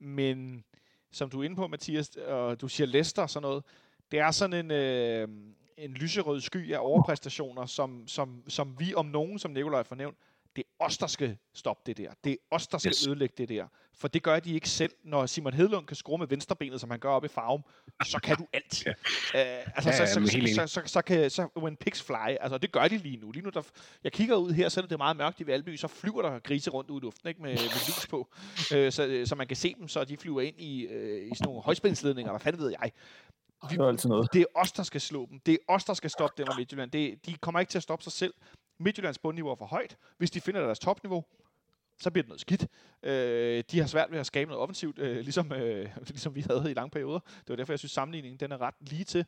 Men 0.00 0.64
som 1.12 1.30
du 1.30 1.40
er 1.40 1.44
inde 1.44 1.56
på, 1.56 1.66
Mathias, 1.66 2.08
og 2.16 2.60
du 2.60 2.68
siger 2.68 2.86
Leicester 2.86 3.22
og 3.22 3.30
sådan 3.30 3.42
noget, 3.42 3.64
Det 4.10 4.18
er 4.20 4.30
sådan 4.30 4.64
en, 4.64 4.70
øh, 4.70 5.28
en 5.78 5.90
lyserød 5.94 6.40
sky 6.40 6.72
af 6.72 6.78
overpræstationer, 6.80 7.66
som, 7.66 8.06
som, 8.06 8.42
som 8.48 8.76
vi 8.80 8.94
om 8.94 9.06
nogen, 9.06 9.38
som 9.38 9.50
Nikolaj 9.50 9.82
får 9.82 9.96
nævnt, 9.96 10.16
det 10.58 10.64
er 10.80 10.84
os, 10.84 10.98
der 10.98 11.06
skal 11.06 11.36
stoppe 11.54 11.82
det 11.86 11.96
der. 11.96 12.10
Det 12.24 12.32
er 12.32 12.36
os, 12.50 12.66
der 12.66 12.78
skal 12.78 12.90
Yes. 12.90 13.06
ødelægge 13.06 13.34
det 13.38 13.48
der. 13.48 13.66
For 13.94 14.08
det 14.08 14.22
gør 14.22 14.40
de 14.40 14.54
ikke 14.54 14.68
selv. 14.68 14.92
Når 15.04 15.26
Simon 15.26 15.52
Hedlund 15.52 15.86
kan 15.86 15.96
skrue 15.96 16.18
med 16.18 16.26
venstrebenet, 16.26 16.80
som 16.80 16.90
han 16.90 17.00
gør 17.00 17.08
op 17.10 17.24
i 17.24 17.28
farven, 17.28 17.62
så 18.04 18.18
kan 18.22 18.36
du 18.36 18.46
alt. 18.52 18.86
Ja. 18.86 18.90
Uh, 18.90 18.96
altså, 19.76 19.90
Ja, 19.90 19.96
så, 19.96 20.06
så, 20.06 20.26
så, 20.26 20.54
så, 20.54 20.66
så, 20.66 20.82
så, 20.86 21.02
kan, 21.02 21.30
så 21.30 21.48
when 21.56 21.76
pigs 21.76 22.02
fly, 22.02 22.36
altså 22.40 22.58
det 22.58 22.72
gør 22.72 22.88
de 22.88 22.98
lige 22.98 23.16
nu. 23.16 23.30
Lige 23.30 23.44
nu 23.44 23.50
der, 23.50 23.62
jeg 24.04 24.12
kigger 24.12 24.36
ud 24.36 24.52
her, 24.52 24.68
så 24.68 24.80
er 24.82 24.86
det 24.86 24.98
meget 24.98 25.16
mørkt 25.16 25.40
i 25.40 25.46
Valby, 25.46 25.76
så 25.76 25.88
flyver 25.88 26.22
der 26.22 26.38
grise 26.38 26.70
rundt 26.70 26.90
ud 26.90 27.00
i 27.00 27.04
luften, 27.04 27.28
ikke, 27.28 27.42
med, 27.42 27.50
med 27.50 27.88
lys 27.88 28.06
på, 28.06 28.18
uh, 28.18 28.90
så, 28.92 29.22
så 29.26 29.34
man 29.34 29.46
kan 29.46 29.56
se 29.56 29.74
dem, 29.78 29.88
så 29.88 30.04
de 30.04 30.16
flyver 30.16 30.40
ind 30.40 30.60
i, 30.60 30.86
uh, 30.86 30.92
i 30.92 31.34
sådan 31.34 31.44
nogle 31.44 31.62
højspændingsledninger, 31.62 32.32
hvad 32.32 32.40
fanden 32.40 32.62
ved 32.62 32.74
jeg. 32.82 32.92
Det 33.70 33.78
er 33.78 33.84
altid 33.88 34.08
noget. 34.08 34.32
Det 34.32 34.40
er 34.40 34.44
os, 34.54 34.72
der 34.72 34.82
skal 34.82 35.00
slå 35.00 35.26
dem. 35.30 35.40
Det 35.46 35.52
er 35.54 35.58
os, 35.74 35.84
der 35.84 35.94
skal 35.94 36.10
stoppe 36.10 36.42
dem 36.42 36.48
og 36.48 36.54
Midtjylland. 36.56 36.90
Det, 36.90 37.26
de 37.26 37.34
kommer 37.36 37.60
ikke 37.60 37.70
til 37.70 37.78
at 37.78 37.82
stoppe 37.82 38.02
sig 38.02 38.12
selv. 38.12 38.34
Midtjyllands 38.78 39.18
bundniveau 39.18 39.50
er 39.50 39.56
for 39.56 39.66
højt. 39.66 39.96
Hvis 40.18 40.30
de 40.30 40.40
finder 40.40 40.60
deres 40.60 40.78
topniveau, 40.78 41.24
så 42.00 42.10
bliver 42.10 42.22
det 42.22 42.28
noget 42.28 42.40
skidt. 42.40 42.66
Øh, 43.02 43.64
de 43.70 43.80
har 43.80 43.86
svært 43.86 44.10
ved 44.10 44.18
at 44.18 44.26
skabe 44.26 44.48
noget 44.48 44.62
offensivt, 44.62 44.98
øh, 44.98 45.16
ligesom, 45.16 45.52
øh, 45.52 45.88
ligesom 46.08 46.34
vi 46.34 46.40
havde 46.40 46.70
i 46.70 46.74
lange 46.74 46.90
perioder. 46.90 47.18
Det 47.18 47.48
var 47.48 47.56
derfor, 47.56 47.72
jeg 47.72 47.78
synes, 47.78 47.92
sammenligningen 47.92 48.40
den 48.40 48.52
er 48.52 48.60
ret 48.60 48.74
lige 48.80 49.04
til. 49.04 49.26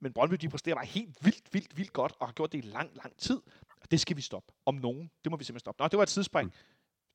Men 0.00 0.12
Brøndby, 0.12 0.34
de 0.34 0.48
præsterer 0.48 0.74
bare 0.74 0.86
helt 0.86 1.16
vildt, 1.20 1.42
vildt, 1.52 1.76
vildt 1.76 1.92
godt, 1.92 2.12
og 2.20 2.26
har 2.26 2.32
gjort 2.32 2.52
det 2.52 2.58
i 2.58 2.66
lang, 2.66 2.90
lang 2.94 3.16
tid. 3.18 3.40
Og 3.82 3.90
det 3.90 4.00
skal 4.00 4.16
vi 4.16 4.22
stoppe. 4.22 4.52
Om 4.66 4.74
nogen. 4.74 5.10
Det 5.24 5.30
må 5.30 5.36
vi 5.36 5.44
simpelthen 5.44 5.60
stoppe. 5.60 5.82
Nå, 5.82 5.88
det 5.88 5.96
var 5.96 6.02
et 6.02 6.10
sidespring. 6.10 6.54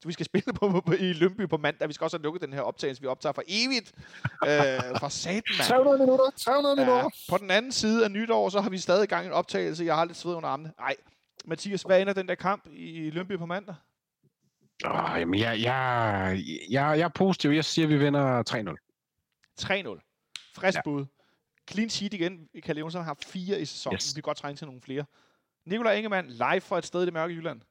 Så 0.01 0.07
vi 0.07 0.13
skal 0.13 0.25
spille 0.25 0.53
på, 0.53 0.69
på, 0.69 0.81
på, 0.81 0.93
i 0.93 1.13
Lønby 1.13 1.47
på 1.47 1.57
mandag. 1.57 1.87
Vi 1.87 1.93
skal 1.93 2.05
også 2.05 2.17
have 2.17 2.23
lukket 2.23 2.41
den 2.41 2.53
her 2.53 2.61
optagelse, 2.61 3.01
vi 3.01 3.07
optager 3.07 3.33
for 3.33 3.43
evigt. 3.47 3.93
Øh, 4.23 4.99
for 4.99 5.09
satan, 5.09 5.55
mand. 5.57 5.67
300 5.67 5.97
minutter, 5.97 6.31
300 6.37 6.75
minutter. 6.75 7.03
Ja, 7.03 7.09
på 7.29 7.37
den 7.37 7.51
anden 7.51 7.71
side 7.71 8.03
af 8.03 8.11
nytår, 8.11 8.49
så 8.49 8.61
har 8.61 8.69
vi 8.69 8.77
stadig 8.77 9.09
gang 9.09 9.25
i 9.25 9.27
en 9.27 9.33
optagelse. 9.33 9.85
Jeg 9.85 9.95
har 9.95 10.05
lidt 10.05 10.17
sved 10.17 10.33
under 10.35 10.49
armene. 10.49 10.71
Nej, 10.79 10.95
Mathias, 11.47 11.81
hvad 11.81 12.01
ender 12.01 12.13
den 12.13 12.27
der 12.27 12.35
kamp 12.35 12.67
i 12.71 13.09
Lønby 13.09 13.37
på 13.37 13.45
mandag? 13.45 13.75
Åh, 14.85 15.15
jamen, 15.19 15.39
jeg, 15.39 15.61
jeg, 15.61 16.39
jeg, 16.69 16.99
jeg 16.99 17.05
er 17.05 17.07
positiv. 17.07 17.49
Jeg 17.51 17.65
siger, 17.65 17.85
at 17.85 17.89
vi 17.89 17.97
vinder 17.97 18.43
3-0. 18.49 19.61
3-0. 19.61 20.51
Frisk 20.55 20.75
Ja. 20.75 20.81
bud. 20.83 21.05
Clean 21.71 21.89
sheet 21.89 22.13
igen. 22.13 22.49
Kalle 22.63 22.79
Jonsson 22.79 23.03
har 23.03 23.17
fire 23.25 23.61
i 23.61 23.65
sæsonen. 23.65 23.95
Yes. 23.95 24.15
Vi 24.15 24.21
kan 24.21 24.27
godt 24.27 24.37
trænge 24.37 24.57
til 24.57 24.67
nogle 24.67 24.81
flere. 24.81 25.05
Nikolaj 25.65 25.93
Ingemann, 25.93 26.27
live 26.29 26.61
fra 26.61 26.77
et 26.77 26.85
sted 26.85 27.01
i 27.01 27.05
det 27.05 27.13
mørke 27.13 27.33
Jylland. 27.33 27.61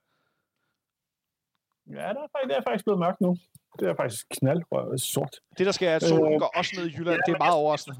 Ja, 1.86 1.92
det 1.92 1.98
er, 1.98 2.28
faktisk, 2.32 2.48
det 2.48 2.56
er 2.56 2.62
faktisk 2.68 2.84
blevet 2.84 3.00
mørkt 3.00 3.20
nu. 3.20 3.36
Det 3.78 3.88
er 3.88 3.94
faktisk 3.96 4.26
knald 4.40 4.98
sort. 4.98 5.40
Det, 5.58 5.66
der 5.66 5.72
skal 5.72 5.88
er, 5.88 5.96
at 5.96 6.02
solen 6.02 6.32
Øh, 6.34 6.38
går 6.38 6.52
også 6.56 6.72
ned 6.76 6.86
i 6.90 6.92
Jylland. 6.98 7.16
ja, 7.16 7.22
Det 7.26 7.34
er 7.34 7.38
meget 7.38 7.54
overraskende. 7.54 7.96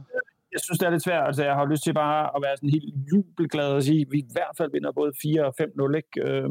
Jeg 0.55 0.61
synes, 0.65 0.79
det 0.79 0.87
er 0.87 0.91
lidt 0.91 1.05
svært. 1.09 1.27
Altså, 1.27 1.45
jeg 1.45 1.55
har 1.55 1.67
lyst 1.73 1.85
til 1.85 1.95
bare 1.95 2.37
at 2.37 2.41
være 2.45 2.57
sådan 2.57 2.77
helt 2.77 2.95
jubelglad 3.13 3.71
og 3.79 3.83
sige, 3.83 4.01
at 4.01 4.13
vi 4.15 4.19
i 4.19 4.31
hvert 4.33 4.55
fald 4.59 4.71
vinder 4.73 4.93
både 4.93 5.13
4 5.23 5.45
og 5.49 5.55
5-0, 5.61 5.97
ikke? 6.01 6.15
Øh, 6.29 6.49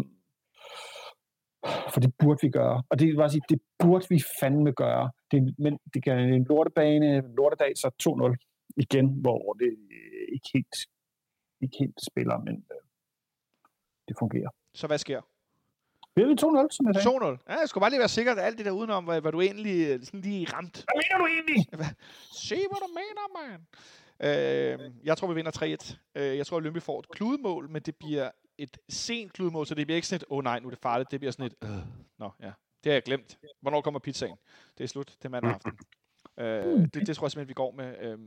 For 1.93 1.99
det 2.05 2.11
burde 2.19 2.39
vi 2.41 2.49
gøre. 2.49 2.83
Og 2.89 2.99
det 2.99 3.07
vil 3.07 3.15
bare 3.15 3.29
sige, 3.29 3.49
det 3.49 3.59
burde 3.83 4.05
vi 4.09 4.19
fandme 4.39 4.71
gøre. 4.71 5.11
Det, 5.31 5.55
men 5.59 5.73
det 5.93 6.03
kan 6.03 6.17
en 6.19 6.45
lortebane, 6.49 7.17
en 7.17 7.35
lortedag, 7.37 7.71
så 7.75 7.87
2-0 8.03 8.77
igen, 8.77 9.07
hvor 9.21 9.53
det 9.53 9.71
ikke 10.35 10.49
helt, 10.53 10.75
ikke 11.61 11.77
helt 11.79 11.99
spiller, 12.09 12.37
men 12.47 12.55
øh, 12.71 12.81
det 14.07 14.15
fungerer. 14.19 14.49
Så 14.75 14.87
hvad 14.87 14.97
sker? 14.97 15.21
Bliver 16.15 16.27
vi 16.27 16.33
2-0, 16.33 16.67
som 16.71 16.87
jeg 16.87 16.95
sagde? 16.95 17.17
2-0. 17.17 17.25
Ja, 17.49 17.59
jeg 17.59 17.69
skulle 17.69 17.81
bare 17.81 17.89
lige 17.89 17.99
være 17.99 18.09
sikker, 18.09 18.31
at 18.31 18.39
alt 18.39 18.57
det 18.57 18.65
der 18.65 18.71
udenom, 18.71 19.03
hvad, 19.03 19.21
hvad 19.21 19.31
du 19.31 19.41
egentlig 19.41 19.87
øh, 19.87 20.03
sådan 20.03 20.21
lige 20.21 20.47
ramt. 20.53 20.75
Hvad 20.75 21.01
mener 21.03 21.17
du 21.17 21.25
egentlig? 21.25 21.59
Se, 22.47 22.55
hvad 22.55 22.79
du 22.85 22.89
mener, 23.01 23.23
mand. 23.39 23.61
Øh, 24.19 24.91
jeg 25.03 25.17
tror, 25.17 25.27
vi 25.27 25.33
vinder 25.33 25.77
3-1. 25.85 25.95
Øh, 26.15 26.37
jeg 26.37 26.45
tror, 26.47 26.57
at 26.57 26.63
Lønby 26.63 26.81
får 26.81 26.99
et 26.99 27.09
kludemål, 27.09 27.69
men 27.69 27.81
det 27.81 27.95
bliver 27.95 28.31
et 28.57 28.77
sent 28.89 29.33
kludemål, 29.33 29.67
så 29.67 29.75
det 29.75 29.87
bliver 29.87 29.95
ikke 29.95 30.07
sådan 30.07 30.21
et, 30.21 30.25
åh 30.29 30.37
oh, 30.37 30.43
nej, 30.43 30.59
nu 30.59 30.67
er 30.67 30.69
det 30.69 30.79
farligt. 30.79 31.11
Det 31.11 31.19
bliver 31.19 31.31
sådan 31.31 31.45
et, 31.45 31.55
øh. 31.63 31.69
Nå, 32.19 32.29
ja. 32.41 32.51
Det 32.83 32.91
har 32.91 32.93
jeg 32.93 33.03
glemt. 33.03 33.37
Hvornår 33.61 33.81
kommer 33.81 33.99
pizzaen? 33.99 34.35
Det 34.77 34.83
er 34.83 34.87
slut. 34.87 35.07
Det 35.17 35.25
er 35.25 35.29
mandag 35.29 35.51
aften. 35.51 35.71
Øh, 36.39 36.45
det, 36.93 37.07
det 37.07 37.15
tror 37.15 37.25
jeg 37.25 37.31
simpelthen, 37.31 37.47
vi 37.47 37.53
går 37.53 37.71
med. 37.71 37.95
Øh, 38.01 38.19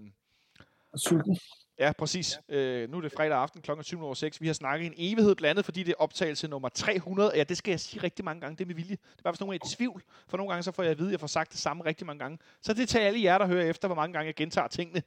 Sulten. 0.97 1.39
Ja, 1.79 1.93
præcis. 1.99 2.39
Øh, 2.49 2.91
nu 2.91 2.97
er 2.97 3.01
det 3.01 3.13
fredag 3.13 3.39
aften 3.39 3.63
kl. 3.63 3.71
7.06. 3.71 4.39
Vi 4.41 4.47
har 4.47 4.53
snakket 4.53 4.87
en 4.87 4.95
evighed 4.97 5.35
blandet, 5.35 5.65
fordi 5.65 5.83
det 5.83 5.91
er 5.93 5.95
optagelse 5.99 6.49
nummer 6.49 6.69
300. 6.69 7.33
Ja, 7.35 7.45
det 7.45 7.57
skal 7.57 7.71
jeg 7.71 7.81
sige 7.81 8.03
rigtig 8.03 8.25
mange 8.25 8.41
gange. 8.41 8.57
Det 8.57 8.65
er 8.65 8.67
med 8.67 8.75
vilje. 8.75 8.91
Det 8.97 9.19
er 9.19 9.23
bare, 9.23 9.33
hvis 9.33 9.41
nogen 9.41 9.53
er 9.63 9.67
i 9.67 9.77
tvivl. 9.77 10.03
For 10.29 10.37
nogle 10.37 10.53
gange 10.53 10.63
så 10.63 10.73
får 10.73 10.83
jeg 10.83 10.93
at 10.93 10.99
vide, 10.99 11.09
at 11.09 11.13
jeg 11.13 11.21
får 11.21 11.27
sagt 11.27 11.53
det 11.53 11.61
samme 11.61 11.85
rigtig 11.85 12.07
mange 12.07 12.19
gange. 12.19 12.39
Så 12.63 12.75
det 12.75 12.89
tager 12.89 13.07
alle 13.07 13.23
jer, 13.23 13.39
der 13.39 13.47
hører 13.47 13.65
efter, 13.71 13.89
hvor 13.89 13.95
mange 13.95 14.13
gange 14.13 14.27
jeg 14.27 14.35
gentager 14.35 14.69
tingene. 14.69 15.03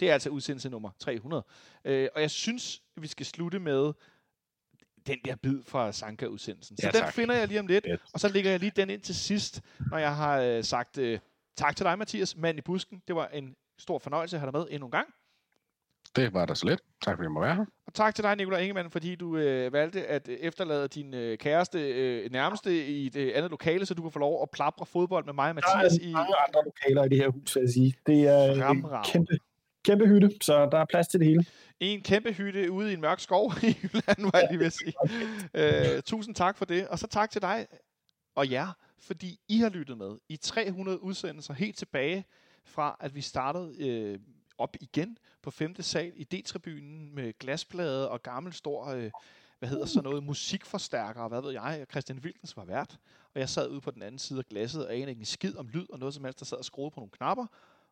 Det 0.00 0.08
er 0.10 0.12
altså 0.12 0.30
udsendelse 0.30 0.68
nummer 0.68 0.90
300. 0.98 1.44
Øh, 1.84 2.08
og 2.14 2.20
jeg 2.20 2.30
synes, 2.30 2.82
vi 2.96 3.06
skal 3.06 3.26
slutte 3.26 3.58
med 3.58 3.92
den 5.06 5.18
der 5.24 5.36
bid 5.36 5.62
fra 5.66 5.92
Sanka-udsendelsen. 5.92 6.76
Så 6.76 6.90
Ja, 6.94 7.00
den 7.00 7.12
finder 7.12 7.34
jeg 7.34 7.48
lige 7.48 7.60
om 7.60 7.66
lidt, 7.66 7.84
Fedt. 7.84 8.00
og 8.12 8.20
så 8.20 8.28
lægger 8.28 8.50
jeg 8.50 8.60
lige 8.60 8.72
den 8.76 8.90
ind 8.90 9.00
til 9.00 9.14
sidst, 9.14 9.60
når 9.90 9.98
jeg 9.98 10.16
har 10.16 10.40
øh, 10.40 10.64
sagt 10.64 10.98
øh, 10.98 11.18
tak 11.56 11.76
til 11.76 11.86
dig, 11.86 11.98
Mathias, 11.98 12.36
mand 12.36 12.58
i 12.58 12.60
busken. 12.60 13.02
Det 13.08 13.16
var 13.16 13.26
en 13.26 13.56
stor 13.78 13.98
fornøjelse 13.98 14.36
at 14.36 14.40
have 14.40 14.52
dig 14.52 14.58
med 14.60 14.66
endnu 14.70 14.86
en 14.86 14.90
gang. 14.90 15.08
Det 16.16 16.34
var 16.34 16.46
da 16.46 16.54
så 16.54 16.66
lidt. 16.66 16.80
Tak 17.02 17.16
fordi 17.16 17.24
jeg 17.24 17.30
må 17.30 17.40
være 17.40 17.54
her. 17.54 17.64
Og 17.86 17.94
tak 17.94 18.14
til 18.14 18.24
dig, 18.24 18.36
Nikolaj 18.36 18.60
Ingemann, 18.60 18.90
fordi 18.90 19.14
du 19.14 19.36
øh, 19.36 19.72
valgte 19.72 20.06
at 20.06 20.28
øh, 20.28 20.36
efterlade 20.36 20.88
din 20.88 21.14
øh, 21.14 21.38
kæreste 21.38 21.78
øh, 21.90 22.32
nærmeste 22.32 22.86
i 22.86 23.06
et 23.06 23.16
øh, 23.16 23.32
andet 23.34 23.50
lokale, 23.50 23.86
så 23.86 23.94
du 23.94 24.02
kan 24.02 24.10
få 24.12 24.18
lov 24.18 24.42
at 24.42 24.50
plapre 24.50 24.86
fodbold 24.86 25.24
med 25.24 25.34
mig 25.34 25.50
og 25.50 25.56
Der 25.56 25.76
Mathias 25.76 25.98
er 25.98 26.02
i 26.08 26.12
mange 26.12 26.34
andre 26.48 26.60
lokaler 26.64 27.04
i 27.04 27.08
det 27.08 27.18
her 27.18 27.28
hus, 27.28 27.56
vil 27.56 27.60
jeg 27.62 27.70
sige. 27.70 27.94
Det 28.06 28.28
er 28.28 28.52
en 28.52 28.60
Fremragende. 28.60 29.10
kæmpe, 29.12 29.38
kæmpe 29.84 30.06
hytte, 30.06 30.30
så 30.40 30.68
der 30.72 30.78
er 30.78 30.84
plads 30.84 31.08
til 31.08 31.20
det 31.20 31.28
hele. 31.28 31.44
en 31.80 32.02
kæmpe 32.02 32.32
hytte 32.32 32.70
ude 32.70 32.90
i 32.90 32.94
en 32.94 33.00
mørk 33.00 33.20
skov 33.20 33.52
i 33.62 33.66
Jylland, 33.82 34.22
var 34.32 34.38
jeg 34.38 34.46
lige 34.50 34.58
ved 34.58 34.66
at 34.66 34.72
sige. 34.72 34.92
Øh, 35.96 36.02
tusind 36.02 36.34
tak 36.34 36.56
for 36.58 36.64
det, 36.64 36.88
og 36.88 36.98
så 36.98 37.06
tak 37.06 37.30
til 37.30 37.42
dig 37.42 37.66
og 38.34 38.50
jer, 38.50 38.76
fordi 38.98 39.38
I 39.48 39.58
har 39.58 39.68
lyttet 39.68 39.98
med 39.98 40.16
i 40.28 40.36
300 40.36 41.02
udsendelser 41.02 41.54
helt 41.54 41.76
tilbage 41.78 42.24
fra, 42.64 42.96
at 43.00 43.14
vi 43.14 43.20
startede 43.20 43.88
øh, 43.88 44.18
op 44.58 44.76
igen 44.80 45.18
på 45.42 45.50
5. 45.50 45.82
sal 45.82 46.12
i 46.16 46.24
D-tribunen 46.24 47.14
med 47.14 47.38
glasplade 47.38 48.10
og 48.10 48.22
gammel 48.22 48.52
stor, 48.52 48.86
øh, 48.86 49.10
hvad 49.58 49.68
hedder 49.68 49.86
så 49.86 50.02
noget, 50.02 50.22
musikforstærker 50.22 51.20
og 51.20 51.28
hvad 51.28 51.42
ved 51.42 51.52
jeg. 51.52 51.86
Christian 51.90 52.18
Wilkens 52.18 52.56
var 52.56 52.64
vært, 52.64 52.98
og 53.34 53.40
jeg 53.40 53.48
sad 53.48 53.70
ude 53.70 53.80
på 53.80 53.90
den 53.90 54.02
anden 54.02 54.18
side 54.18 54.38
af 54.38 54.44
glasset 54.44 54.86
og 54.86 54.94
anede 54.94 55.10
ikke 55.10 55.20
en 55.20 55.26
skid 55.26 55.56
om 55.56 55.68
lyd 55.68 55.86
og 55.90 55.98
noget 55.98 56.14
som 56.14 56.24
helst, 56.24 56.38
der 56.38 56.44
sad 56.44 56.58
og 56.58 56.64
skruede 56.64 56.90
på 56.90 57.00
nogle 57.00 57.10
knapper. 57.10 57.46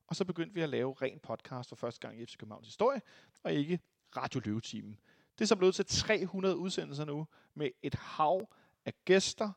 Og 0.07 0.16
så 0.16 0.24
begyndte 0.24 0.55
vi 0.55 0.61
at 0.61 0.69
lave 0.69 0.95
ren 1.03 1.19
podcast 1.19 1.69
for 1.69 1.77
første 1.77 2.01
gang 2.01 2.20
i 2.20 2.27
FC 2.27 2.36
Københavns 2.36 2.66
historie, 2.66 3.01
og 3.43 3.53
ikke 3.53 3.81
Radio 4.16 4.41
Løvetimen. 4.45 4.99
Det 5.39 5.45
er 5.45 5.47
så 5.47 5.57
blevet 5.57 5.74
til 5.74 5.86
300 5.86 6.57
udsendelser 6.57 7.05
nu, 7.05 7.27
med 7.55 7.70
et 7.82 7.95
hav 7.95 8.49
af 8.85 8.93
gæster, 9.05 9.51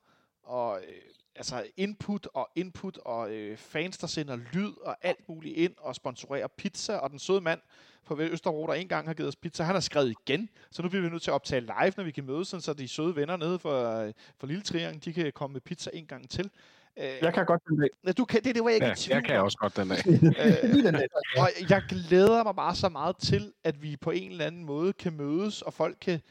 og 0.44 0.82
øh, 0.88 1.02
altså 1.38 1.64
input 1.78 2.28
og 2.34 2.50
input, 2.56 2.98
og 2.98 3.32
øh, 3.32 3.58
fans, 3.58 3.98
der 3.98 4.08
sender 4.08 4.36
lyd 4.54 4.72
og 4.82 4.98
alt 5.02 5.30
muligt 5.30 5.58
ind, 5.58 5.74
og 5.78 5.96
sponsorerer 5.96 6.48
pizza, 6.48 6.96
og 6.96 7.10
den 7.10 7.20
søde 7.20 7.42
mand 7.42 7.60
på 8.06 8.20
Østerbro, 8.20 8.68
der 8.68 8.74
engang 8.74 9.08
har 9.08 9.14
givet 9.14 9.28
os 9.28 9.36
pizza, 9.36 9.64
han 9.64 9.76
har 9.76 9.80
skrevet 9.80 10.16
igen, 10.22 10.50
så 10.72 10.82
nu 10.82 10.90
bliver 10.90 11.04
vi 11.04 11.10
nødt 11.10 11.22
til 11.24 11.32
at 11.32 11.36
optage 11.36 11.62
live, 11.62 11.94
når 11.98 12.04
vi 12.04 12.12
kan 12.12 12.26
mødes, 12.26 12.48
sådan, 12.48 12.62
så 12.62 12.74
de 12.74 12.88
søde 12.88 13.16
venner 13.16 13.38
nede 13.38 13.60
for, 13.60 14.00
øh, 14.00 14.14
for 14.38 14.48
Lille 14.48 14.62
Triang, 14.64 15.06
de 15.06 15.14
kan 15.14 15.32
komme 15.36 15.54
med 15.54 15.62
pizza 15.62 15.90
en 15.94 16.06
gang 16.06 16.30
til. 16.30 16.50
Øh, 16.98 17.06
Jeg 17.22 17.34
kan 17.34 17.46
godt 17.46 17.62
den 17.68 17.80
dag. 17.80 18.14
du 18.18 18.26
kan, 18.26 18.44
det, 18.44 18.56
det 18.56 18.64
var 18.64 18.70
jeg 18.70 18.76
ikke 18.76 18.88
Ja, 18.88 18.94
tvivl 18.98 19.16
jeg 19.16 19.24
kan 19.24 19.40
også 19.42 19.58
godt 19.58 19.76
den 19.78 19.90
dag. 19.90 19.98
Øh, 20.96 21.02
og 21.38 21.50
jeg 21.70 21.82
glæder 21.90 22.44
mig 22.44 22.56
bare 22.56 22.76
så 22.76 22.90
meget 22.90 23.18
til, 23.18 23.54
at 23.64 23.82
vi 23.82 23.98
på 23.98 24.12
en 24.12 24.32
eller 24.32 24.46
anden 24.46 24.66
måde 24.66 24.94
kan 24.94 25.14
mødes, 25.14 25.62
og 25.62 25.74
folk 25.74 25.98
kan 26.02 26.22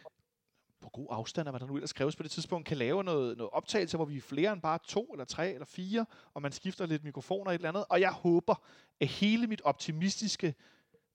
på 0.87 0.91
god 0.91 1.07
afstand 1.11 1.49
af, 1.49 1.53
hvad 1.53 1.61
der 1.61 1.67
nu 1.67 1.75
ellers 1.75 1.93
kræves 1.93 2.17
på 2.17 2.23
det 2.23 2.31
tidspunkt, 2.31 2.69
kan 2.69 2.77
lave 2.77 3.05
noget, 3.05 3.37
noget 3.37 3.51
optagelse, 3.53 3.97
hvor 3.97 4.05
vi 4.05 4.17
er 4.17 4.21
flere 4.21 4.53
end 4.53 4.63
bare 4.63 4.79
to, 4.85 5.05
eller 5.05 5.25
tre, 5.25 5.53
eller 5.53 5.65
fire, 5.65 6.07
og 6.35 6.43
man 6.43 6.53
skifter 6.53 6.87
lidt 6.87 7.05
mikrofoner 7.05 7.47
og 7.47 7.55
et 7.55 7.59
eller 7.59 7.69
andet. 7.69 7.85
Og 7.89 8.01
jeg 8.01 8.13
håber, 8.13 8.55
at 9.01 9.09
hele 9.09 9.47
mit 9.47 9.61
optimistiske, 9.65 10.55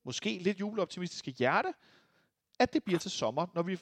måske 0.04 0.38
lidt 0.38 0.60
juleoptimistiske 0.60 1.32
hjerte, 1.32 1.74
at 2.60 2.74
det 2.74 2.84
bliver 2.84 3.00
til 3.00 3.12
sommer, 3.12 3.48
når 3.54 3.64
vi 3.64 3.80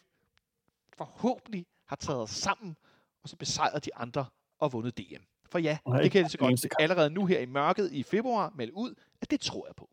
forhåbentlig 0.97 1.65
har 1.85 1.95
taget 1.95 2.21
os 2.21 2.29
sammen, 2.29 2.77
og 3.23 3.29
så 3.29 3.35
besejret 3.35 3.85
de 3.85 3.95
andre 3.95 4.25
og 4.59 4.73
vundet 4.73 4.97
DM. 4.97 5.23
For 5.45 5.59
ja, 5.59 5.77
Nej, 5.87 6.01
det 6.01 6.11
kan 6.11 6.21
jeg 6.21 6.31
så 6.31 6.37
godt 6.37 6.65
allerede 6.79 7.09
nu 7.09 7.25
her 7.25 7.39
i 7.39 7.45
mørket 7.45 7.91
i 7.91 8.03
februar 8.03 8.53
melde 8.55 8.73
ud, 8.73 8.95
at 9.21 9.31
det 9.31 9.41
tror 9.41 9.67
jeg 9.67 9.75
på. 9.75 9.89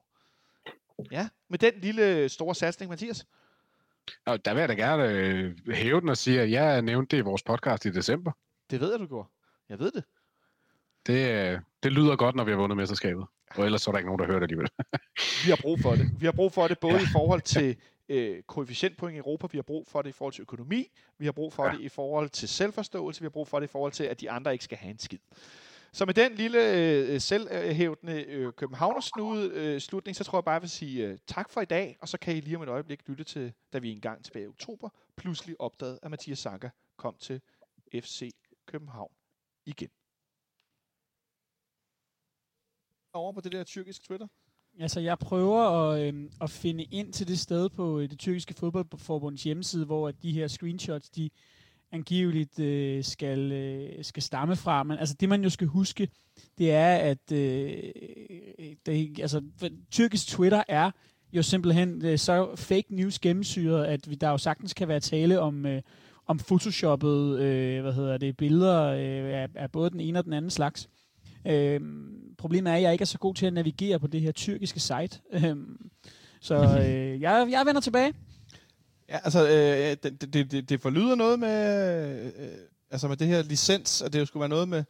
Ja, 1.11 1.29
med 1.49 1.59
den 1.59 1.81
lille 1.81 2.29
store 2.29 2.55
satsning, 2.55 2.91
Mathias. 2.91 3.27
Og 4.27 4.45
der 4.45 4.55
vil 4.55 4.61
jeg 4.61 4.69
da 4.69 4.75
gerne 4.75 5.09
øh, 5.09 5.55
hæve 5.69 6.01
den 6.01 6.09
og 6.09 6.17
sige, 6.17 6.41
at 6.41 6.51
jeg 6.51 6.83
nævnte 6.83 7.17
det 7.17 7.23
i 7.23 7.25
vores 7.25 7.43
podcast 7.43 7.85
i 7.85 7.91
december. 7.91 8.33
Det 8.71 8.81
ved 8.81 8.91
jeg, 8.91 9.01
du 9.01 9.07
gjorde. 9.07 9.29
Jeg 9.69 9.79
ved 9.79 9.91
det. 9.91 10.05
Det, 11.07 11.31
øh, 11.31 11.61
det 11.83 11.93
lyder 11.93 12.17
godt, 12.17 12.35
når 12.35 12.45
vi 12.45 12.51
har 12.51 12.59
vundet 12.59 12.77
mesterskabet. 12.77 13.27
Og 13.55 13.65
ellers 13.65 13.83
så 13.83 13.91
er 13.91 13.93
der 13.93 13.99
ikke 13.99 14.09
nogen, 14.09 14.19
der 14.19 14.27
hører 14.27 14.39
det 14.39 14.45
alligevel. 14.45 14.69
Vi 15.45 15.51
har 15.51 15.59
brug 15.63 15.81
for 15.81 15.91
det. 15.91 16.11
Vi 16.21 16.27
har 16.27 16.33
brug 16.33 16.53
for 16.53 16.69
det 16.69 16.79
både 16.79 16.95
ja. 16.95 17.03
i 17.03 17.07
forhold 17.13 17.41
til 17.57 17.77
øh, 18.09 18.43
koefficientpoint 18.43 19.15
i 19.15 19.19
Europa, 19.19 19.47
vi 19.53 19.59
har 19.59 19.63
brug 19.63 19.87
for 19.89 20.03
det 20.03 20.09
i 20.09 20.13
forhold 20.13 20.33
til 20.33 20.43
økonomi, 20.43 20.91
vi 21.19 21.25
har 21.25 21.33
brug 21.33 21.53
for. 21.53 21.67
Ja. 21.67 21.73
det 21.73 21.81
i 21.81 21.89
forhold 21.89 22.29
til 22.29 22.49
selvforståelse, 22.49 23.21
vi 23.21 23.25
har 23.25 23.31
brug 23.31 23.49
for 23.49 23.61
det 23.61 23.67
i 23.67 23.71
forhold 23.71 23.93
til, 23.93 24.05
at 24.05 24.21
de 24.21 24.31
andre 24.31 24.53
ikke 24.53 24.65
skal 24.65 24.79
have 24.79 24.91
en 24.91 24.99
skid. 24.99 25.19
Så 25.97 26.05
med 26.05 26.15
den 26.15 26.35
lille 26.35 26.73
øh, 26.73 27.21
selvhævdende 27.21 28.25
øh, 28.25 28.53
københavnersnude 28.53 29.51
øh, 29.55 29.81
slutning, 29.81 30.17
så 30.17 30.25
tror 30.25 30.39
jeg 30.39 30.45
bare, 30.45 30.53
jeg 30.53 30.63
vil 30.63 30.71
sige 30.71 31.07
øh, 31.07 31.19
tak 31.27 31.51
for 31.51 31.61
i 31.61 31.65
dag, 31.65 31.99
og 32.01 32.09
så 32.09 32.19
kan 32.19 32.37
I 32.37 32.41
lige 32.41 32.57
om 32.57 32.63
et 32.63 32.69
øjeblik 32.69 33.09
lytte 33.09 33.25
til, 33.25 33.53
da 33.73 33.79
vi 33.79 33.93
engang 33.93 34.25
tilbage 34.25 34.45
i 34.45 34.49
oktober 34.49 34.89
pludselig 35.17 35.61
opdagede, 35.61 35.99
at 36.03 36.11
Mathias 36.11 36.39
Sanka 36.39 36.69
kom 36.97 37.17
til 37.19 37.41
FC 37.95 38.31
København 38.67 39.13
igen. 39.67 39.89
Over 43.13 43.33
på 43.33 43.41
det 43.41 43.53
der 43.53 43.65
tyrkiske 43.65 44.05
Twitter. 44.05 44.27
Altså, 44.79 45.01
jeg 45.01 45.19
prøver 45.19 45.63
at, 45.63 46.15
øh, 46.15 46.31
at 46.41 46.51
finde 46.51 46.85
ind 46.85 47.13
til 47.13 47.29
det 47.29 47.39
sted 47.39 47.69
på 47.69 48.01
øh, 48.01 48.11
det 48.11 48.19
tyrkiske 48.19 48.55
fodboldforbunds 48.55 49.43
hjemmeside, 49.43 49.87
hvor 49.87 50.09
at 50.09 50.23
de 50.23 50.33
her 50.33 50.49
screenshots, 50.49 51.11
de 51.11 51.31
angiveligt 51.97 52.61
øh, 52.61 53.05
skal, 53.05 53.53
øh, 53.53 54.05
skal 54.05 54.23
stamme 54.23 54.57
fra. 54.57 54.83
Men 54.83 54.99
altså, 54.99 55.15
det 55.21 55.29
man 55.29 55.43
jo 55.43 55.51
skal 55.51 55.67
huske, 55.67 56.09
det 56.59 56.73
er, 56.73 56.95
at 56.97 57.33
øh, 57.33 57.83
det, 58.87 59.21
altså, 59.21 59.43
tyrkisk 59.91 60.29
Twitter 60.29 60.63
er 60.69 60.91
jo 61.33 61.43
simpelthen 61.43 62.05
øh, 62.05 62.19
så 62.19 62.57
fake 62.57 62.87
news 62.91 63.19
gennemsyret, 63.19 63.85
at 63.85 64.11
vi, 64.11 64.15
der 64.15 64.31
jo 64.31 64.39
sagtens 64.39 64.75
kan 64.75 64.89
være 64.89 65.01
tale 65.01 65.41
om, 65.41 65.67
øh, 65.67 65.83
om 66.27 66.39
photoshoppet 66.39 67.39
øh, 67.39 67.83
hvad 67.83 67.93
hedder 67.93 68.19
det, 68.19 68.37
billeder 68.37 68.83
øh, 68.83 69.43
af, 69.43 69.49
af 69.55 69.73
både 69.73 69.91
den 69.91 70.01
ene 70.01 70.19
og 70.19 70.25
den 70.25 70.33
anden 70.33 70.51
slags. 70.51 70.89
Øh, 71.47 71.81
problemet 72.39 72.71
er, 72.71 72.77
at 72.77 72.83
jeg 72.83 72.93
ikke 72.93 73.03
er 73.03 73.07
så 73.07 73.19
god 73.19 73.35
til 73.35 73.47
at 73.47 73.53
navigere 73.53 73.99
på 73.99 74.07
det 74.07 74.21
her 74.21 74.33
tyrkiske 74.33 74.81
site. 74.81 75.21
Øh, 75.33 75.57
så 76.41 76.55
øh, 76.55 77.21
jeg, 77.21 77.49
jeg 77.51 77.63
vender 77.67 77.81
tilbage. 77.81 78.15
Ja, 79.09 79.19
altså, 79.25 79.47
øh, 79.49 79.97
det, 80.03 80.33
det, 80.35 80.51
det, 80.53 80.69
det 80.69 80.81
forlyder 80.81 81.15
noget 81.15 81.39
med, 81.39 82.23
øh, 82.27 82.49
altså 82.91 83.09
med 83.09 83.17
det 83.17 83.27
her 83.27 83.43
licens, 83.43 84.03
at 84.03 84.13
det 84.13 84.21
jo 84.21 84.27
skulle 84.27 84.41
være 84.41 84.49
noget 84.49 84.69
med 84.69 84.85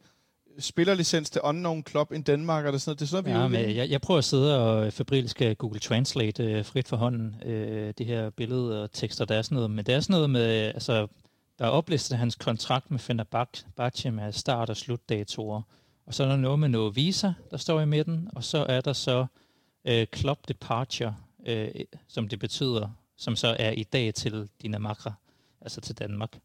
spillerlicens 0.59 1.29
til 1.29 1.41
Unknown 1.41 1.83
Club 1.89 2.11
i 2.13 2.21
Danmark, 2.21 2.65
og 2.65 2.73
det 2.73 2.81
sådan 2.81 2.89
noget. 2.89 2.99
Det 2.99 3.05
er 3.05 3.09
sådan, 3.09 3.25
vi 3.25 3.29
Ja, 3.29 3.37
er 3.37 3.47
ude 3.47 3.61
i. 3.61 3.65
men 3.67 3.75
jeg, 3.75 3.89
jeg 3.89 4.01
prøver 4.01 4.17
at 4.17 4.23
sidde 4.23 4.59
og 4.61 4.93
febrilsk 4.93 5.41
øh, 5.41 5.55
Google 5.55 5.79
Translate 5.79 6.43
øh, 6.43 6.65
frit 6.65 6.87
for 6.87 6.97
hånden 6.97 7.35
øh, 7.45 7.93
det 7.97 8.05
her 8.05 8.29
billede 8.29 8.83
og 8.83 8.91
tekster, 8.91 9.25
der 9.25 9.35
er 9.35 9.41
sådan 9.41 9.55
noget. 9.55 9.71
Men 9.71 9.85
det 9.85 9.95
er 9.95 9.99
sådan 9.99 10.13
noget 10.13 10.29
med, 10.29 10.41
altså, 10.51 11.07
der 11.59 11.65
er 11.65 11.69
oplistet 11.69 12.17
hans 12.17 12.35
kontrakt 12.35 12.91
med 12.91 12.99
Fenerbahce 12.99 14.11
med 14.11 14.31
start- 14.33 14.69
og 14.69 14.77
slutdatoer. 14.77 15.61
Og 16.05 16.13
så 16.13 16.23
er 16.23 16.27
der 16.27 16.35
noget 16.35 16.59
med 16.59 16.69
noget 16.69 16.95
visa, 16.95 17.31
der 17.51 17.57
står 17.57 17.81
i 17.81 17.85
midten, 17.85 18.29
og 18.35 18.43
så 18.43 18.65
er 18.69 18.81
der 18.81 18.93
så 18.93 19.25
øh, 19.85 20.07
club 20.15 20.47
departure, 20.47 21.15
øh, 21.47 21.67
som 22.07 22.27
det 22.27 22.39
betyder, 22.39 22.89
som 23.17 23.35
så 23.35 23.55
er 23.59 23.71
i 23.71 23.83
dag 23.83 24.13
til 24.13 24.49
Dinamarca, 24.61 25.11
altså 25.61 25.81
til 25.81 25.95
Danmark. 25.95 26.39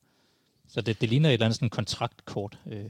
Så 0.68 0.80
det, 0.80 1.00
det 1.00 1.08
ligner 1.08 1.28
et 1.28 1.32
eller 1.32 1.46
andet 1.46 1.56
sådan 1.56 1.70
kontraktkort. 1.70 2.58
Øh. 2.66 2.84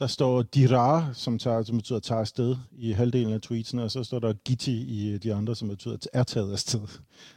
Der 0.00 0.06
står 0.06 0.42
Dirar, 0.42 1.12
som, 1.12 1.38
tager, 1.38 1.62
som 1.62 1.76
betyder 1.76 1.98
tager 1.98 2.20
afsted 2.20 2.56
i 2.72 2.92
halvdelen 2.92 3.32
af 3.32 3.40
tweetsene, 3.40 3.82
og 3.82 3.90
så 3.90 4.04
står 4.04 4.18
der 4.18 4.32
Gitti 4.32 4.82
i 4.82 5.10
øh, 5.10 5.22
de 5.22 5.34
andre, 5.34 5.56
som 5.56 5.68
betyder 5.68 5.96
er 6.12 6.22
taget 6.22 6.52
afsted. 6.52 6.80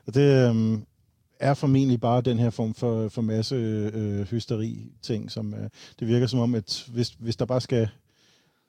Og 0.05 0.13
det 0.13 0.55
øh, 0.55 0.79
er 1.39 1.53
formentlig 1.53 1.99
bare 1.99 2.21
den 2.21 2.39
her 2.39 2.49
form 2.49 2.73
for, 2.73 3.09
for 3.09 3.21
masse 3.21 3.55
øh, 3.55 4.19
øh, 4.19 4.27
hysteri-ting, 4.27 5.31
som 5.31 5.53
øh, 5.53 5.69
det 5.99 6.07
virker 6.07 6.27
som 6.27 6.39
om, 6.39 6.55
at 6.55 6.85
hvis, 6.87 7.09
hvis 7.09 7.35
der 7.35 7.45
bare 7.45 7.61
skal 7.61 7.89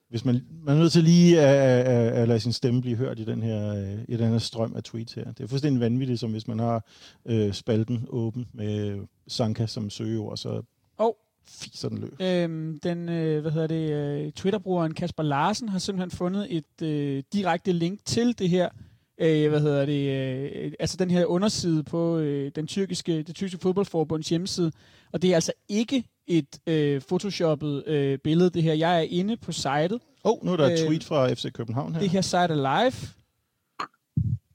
hvis 0.08 0.24
man, 0.24 0.44
man 0.64 0.76
er 0.76 0.80
nødt 0.80 0.92
til 0.92 1.04
lige 1.04 1.40
at, 1.40 1.86
at, 1.86 2.12
at, 2.12 2.28
lade 2.28 2.40
sin 2.40 2.52
stemme 2.52 2.80
blive 2.80 2.96
hørt 2.96 3.18
i 3.18 3.24
den 3.24 3.42
her, 3.42 3.72
i 4.08 4.16
den 4.16 4.30
her 4.30 4.38
strøm 4.38 4.76
af 4.76 4.82
tweets 4.82 5.12
her. 5.12 5.24
Det 5.32 5.44
er 5.44 5.48
fuldstændig 5.48 5.80
vanvittigt, 5.80 6.20
som 6.20 6.30
hvis 6.30 6.48
man 6.48 6.58
har 6.58 6.86
øh, 7.26 7.52
spalten 7.52 8.06
åben 8.08 8.46
med 8.52 9.00
Sanka 9.28 9.66
som 9.66 9.90
søgeord, 9.90 10.36
så 10.36 10.62
oh. 10.98 11.12
fiser 11.48 11.88
den 11.88 11.98
løs. 11.98 12.10
Øhm, 12.20 12.78
den, 12.82 13.08
øh, 13.08 13.40
hvad 13.40 13.52
hedder 13.52 13.66
det, 13.66 13.92
øh, 13.92 14.32
Twitter-brugeren 14.32 14.94
Kasper 14.94 15.22
Larsen 15.22 15.68
har 15.68 15.78
simpelthen 15.78 16.10
fundet 16.10 16.56
et 16.56 16.82
øh, 16.82 17.22
direkte 17.32 17.72
link 17.72 18.00
til 18.04 18.38
det 18.38 18.48
her, 18.48 18.68
øh, 19.20 19.48
hvad 19.48 19.60
hedder 19.60 19.86
det, 19.86 20.10
øh, 20.10 20.72
altså 20.80 20.96
den 20.96 21.10
her 21.10 21.24
underside 21.24 21.84
på 21.84 22.18
øh, 22.18 22.50
den 22.54 22.66
tyrkiske, 22.66 23.22
det 23.22 23.34
tyrkiske 23.34 23.62
fodboldforbunds 23.62 24.28
hjemmeside, 24.28 24.72
og 25.12 25.22
det 25.22 25.30
er 25.30 25.34
altså 25.34 25.52
ikke 25.68 26.04
et 26.26 26.58
øh, 26.66 27.00
photoshoppet 27.00 27.86
øh, 27.86 28.18
billede, 28.18 28.50
det 28.50 28.62
her. 28.62 28.74
Jeg 28.74 28.96
er 28.98 29.06
inde 29.10 29.36
på 29.36 29.52
sitet. 29.52 29.92
Åh, 29.92 29.98
oh, 30.24 30.44
nu 30.44 30.52
er 30.52 30.56
der 30.56 30.66
et 30.66 30.78
tweet 30.86 31.04
fra 31.04 31.32
FC 31.32 31.52
København 31.52 31.92
her. 31.92 32.00
Det 32.00 32.10
her 32.10 32.20
site 32.20 32.38
er 32.38 32.54
live. 32.54 32.92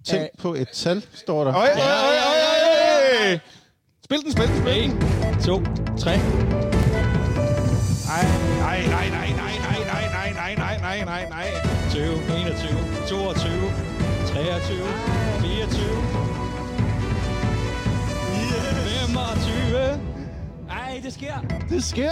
Tænk 0.05 0.29
på 0.37 0.53
et 0.53 0.67
tal, 0.73 1.05
står 1.13 1.43
der. 1.43 1.55
Øj, 1.55 1.67
øj, 1.67 1.67
øj, 1.67 2.17
øj, 2.27 3.31
øj! 3.31 3.39
Spil 4.03 4.21
den, 4.23 4.31
spil 4.31 4.47
den, 4.47 4.61
spil 4.61 4.73
den. 4.73 4.91
1, 5.37 5.43
2, 5.45 5.63
3. 5.97 6.17
Nej, 8.11 8.25
nej, 8.59 8.79
nej, 8.87 9.09
nej, 9.09 9.29
nej, 9.41 9.55
nej, 9.59 9.79
nej, 9.91 10.33
nej, 10.33 10.55
nej, 10.55 10.55
nej, 10.55 10.77
nej, 10.79 11.05
nej, 11.05 11.29
nej. 11.29 11.47
20, 11.89 12.03
21, 12.03 12.71
22, 13.07 13.51
23, 14.27 14.87
24, 15.41 16.31
25. 19.05 20.10
Det 21.03 21.13
sker. 21.13 21.41
Det 21.69 21.83
sker. 21.83 22.11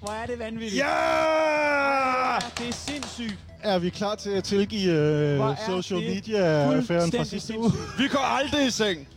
Hvor 0.00 0.12
er 0.12 0.26
det 0.26 0.38
vanvittigt. 0.38 0.76
Ja! 0.82 2.38
Det 2.58 2.68
er 2.68 2.72
sindssygt. 2.72 3.38
Er 3.62 3.78
vi 3.78 3.88
klar 3.90 4.14
til 4.14 4.30
at 4.30 4.44
tilgive 4.44 4.92
er 4.92 5.56
social 5.66 6.00
media-affæren 6.00 7.12
fra 7.12 7.24
sidste 7.24 7.58
uge? 7.58 7.70
Vi 7.98 8.08
går 8.08 8.18
aldrig 8.18 8.66
i 8.66 8.70
seng. 8.70 9.08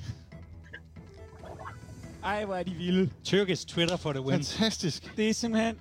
Ej, 2.23 2.45
hvor 2.45 2.55
er 2.55 2.63
de 2.63 2.71
vilde. 2.71 3.09
Tyrkisk 3.23 3.67
Twitter 3.67 3.97
for 3.97 4.13
the 4.13 4.21
win. 4.21 4.33
Fantastisk. 4.33 5.17
Det 5.17 5.29
er 5.29 5.33
simpelthen 5.33 5.79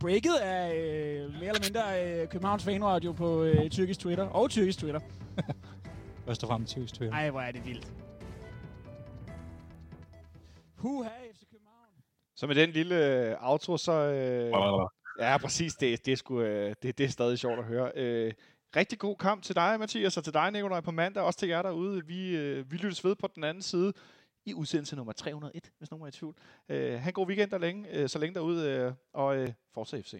breaket 0.00 0.34
af 0.34 0.74
øh, 0.74 1.32
mere 1.34 1.48
eller 1.48 1.62
mindre 1.64 2.04
øh, 2.04 2.28
Københavns 2.28 2.64
Fanradio 2.64 3.12
på 3.12 3.42
øh, 3.42 3.70
tyrkisk 3.70 4.00
Twitter 4.00 4.24
og 4.24 4.50
tyrkisk 4.50 4.78
Twitter. 4.78 5.00
Først 6.26 6.42
og 6.42 6.48
fremmest 6.48 6.72
tyrkisk 6.72 6.94
Twitter. 6.94 7.16
Ej, 7.16 7.30
hvor 7.30 7.40
er 7.40 7.52
det 7.52 7.66
vildt. 7.66 7.88
Huha. 10.76 11.08
Så 12.36 12.46
med 12.46 12.54
den 12.54 12.70
lille 12.70 13.06
øh, 13.06 13.50
outro, 13.50 13.76
så... 13.76 13.92
Øh, 13.92 14.52
ja, 15.18 15.38
præcis. 15.38 15.76
Det, 15.76 16.06
det, 16.06 16.12
er 16.12 16.16
sgu, 16.16 16.40
øh, 16.40 16.74
det, 16.82 16.98
det 16.98 17.04
er 17.04 17.08
stadig 17.08 17.38
sjovt 17.38 17.58
at 17.58 17.64
høre. 17.64 17.92
Øh, 17.94 18.32
rigtig 18.76 18.98
god 18.98 19.16
kamp 19.16 19.42
til 19.42 19.54
dig, 19.54 19.76
Mathias, 19.80 20.16
og 20.16 20.24
til 20.24 20.34
dig, 20.34 20.50
Nikolaj, 20.50 20.80
på 20.80 20.90
mandag. 20.90 21.22
Også 21.22 21.38
til 21.38 21.48
jer 21.48 21.62
derude. 21.62 22.06
Vi, 22.06 22.36
øh, 22.36 22.70
vi 22.70 22.76
lyttes 22.76 23.04
ved 23.04 23.16
på 23.16 23.26
den 23.34 23.44
anden 23.44 23.62
side 23.62 23.92
i 24.46 24.54
udsendelse 24.54 24.96
nummer 24.96 25.12
301, 25.12 25.70
hvis 25.78 25.90
nogen 25.90 26.02
er 26.02 26.08
i 26.08 26.10
tvivl. 26.10 26.34
Øh, 26.68 27.00
ha' 27.00 27.08
en 27.08 27.14
god 27.14 27.26
weekend 27.26 27.50
der 27.50 27.58
længe, 27.58 27.90
øh, 27.90 28.08
så 28.08 28.18
længe 28.18 28.34
derude, 28.34 28.70
øh, 28.70 28.92
og 29.12 29.36
øh, 29.36 29.52
fortsat 29.74 30.04
FC. 30.04 30.14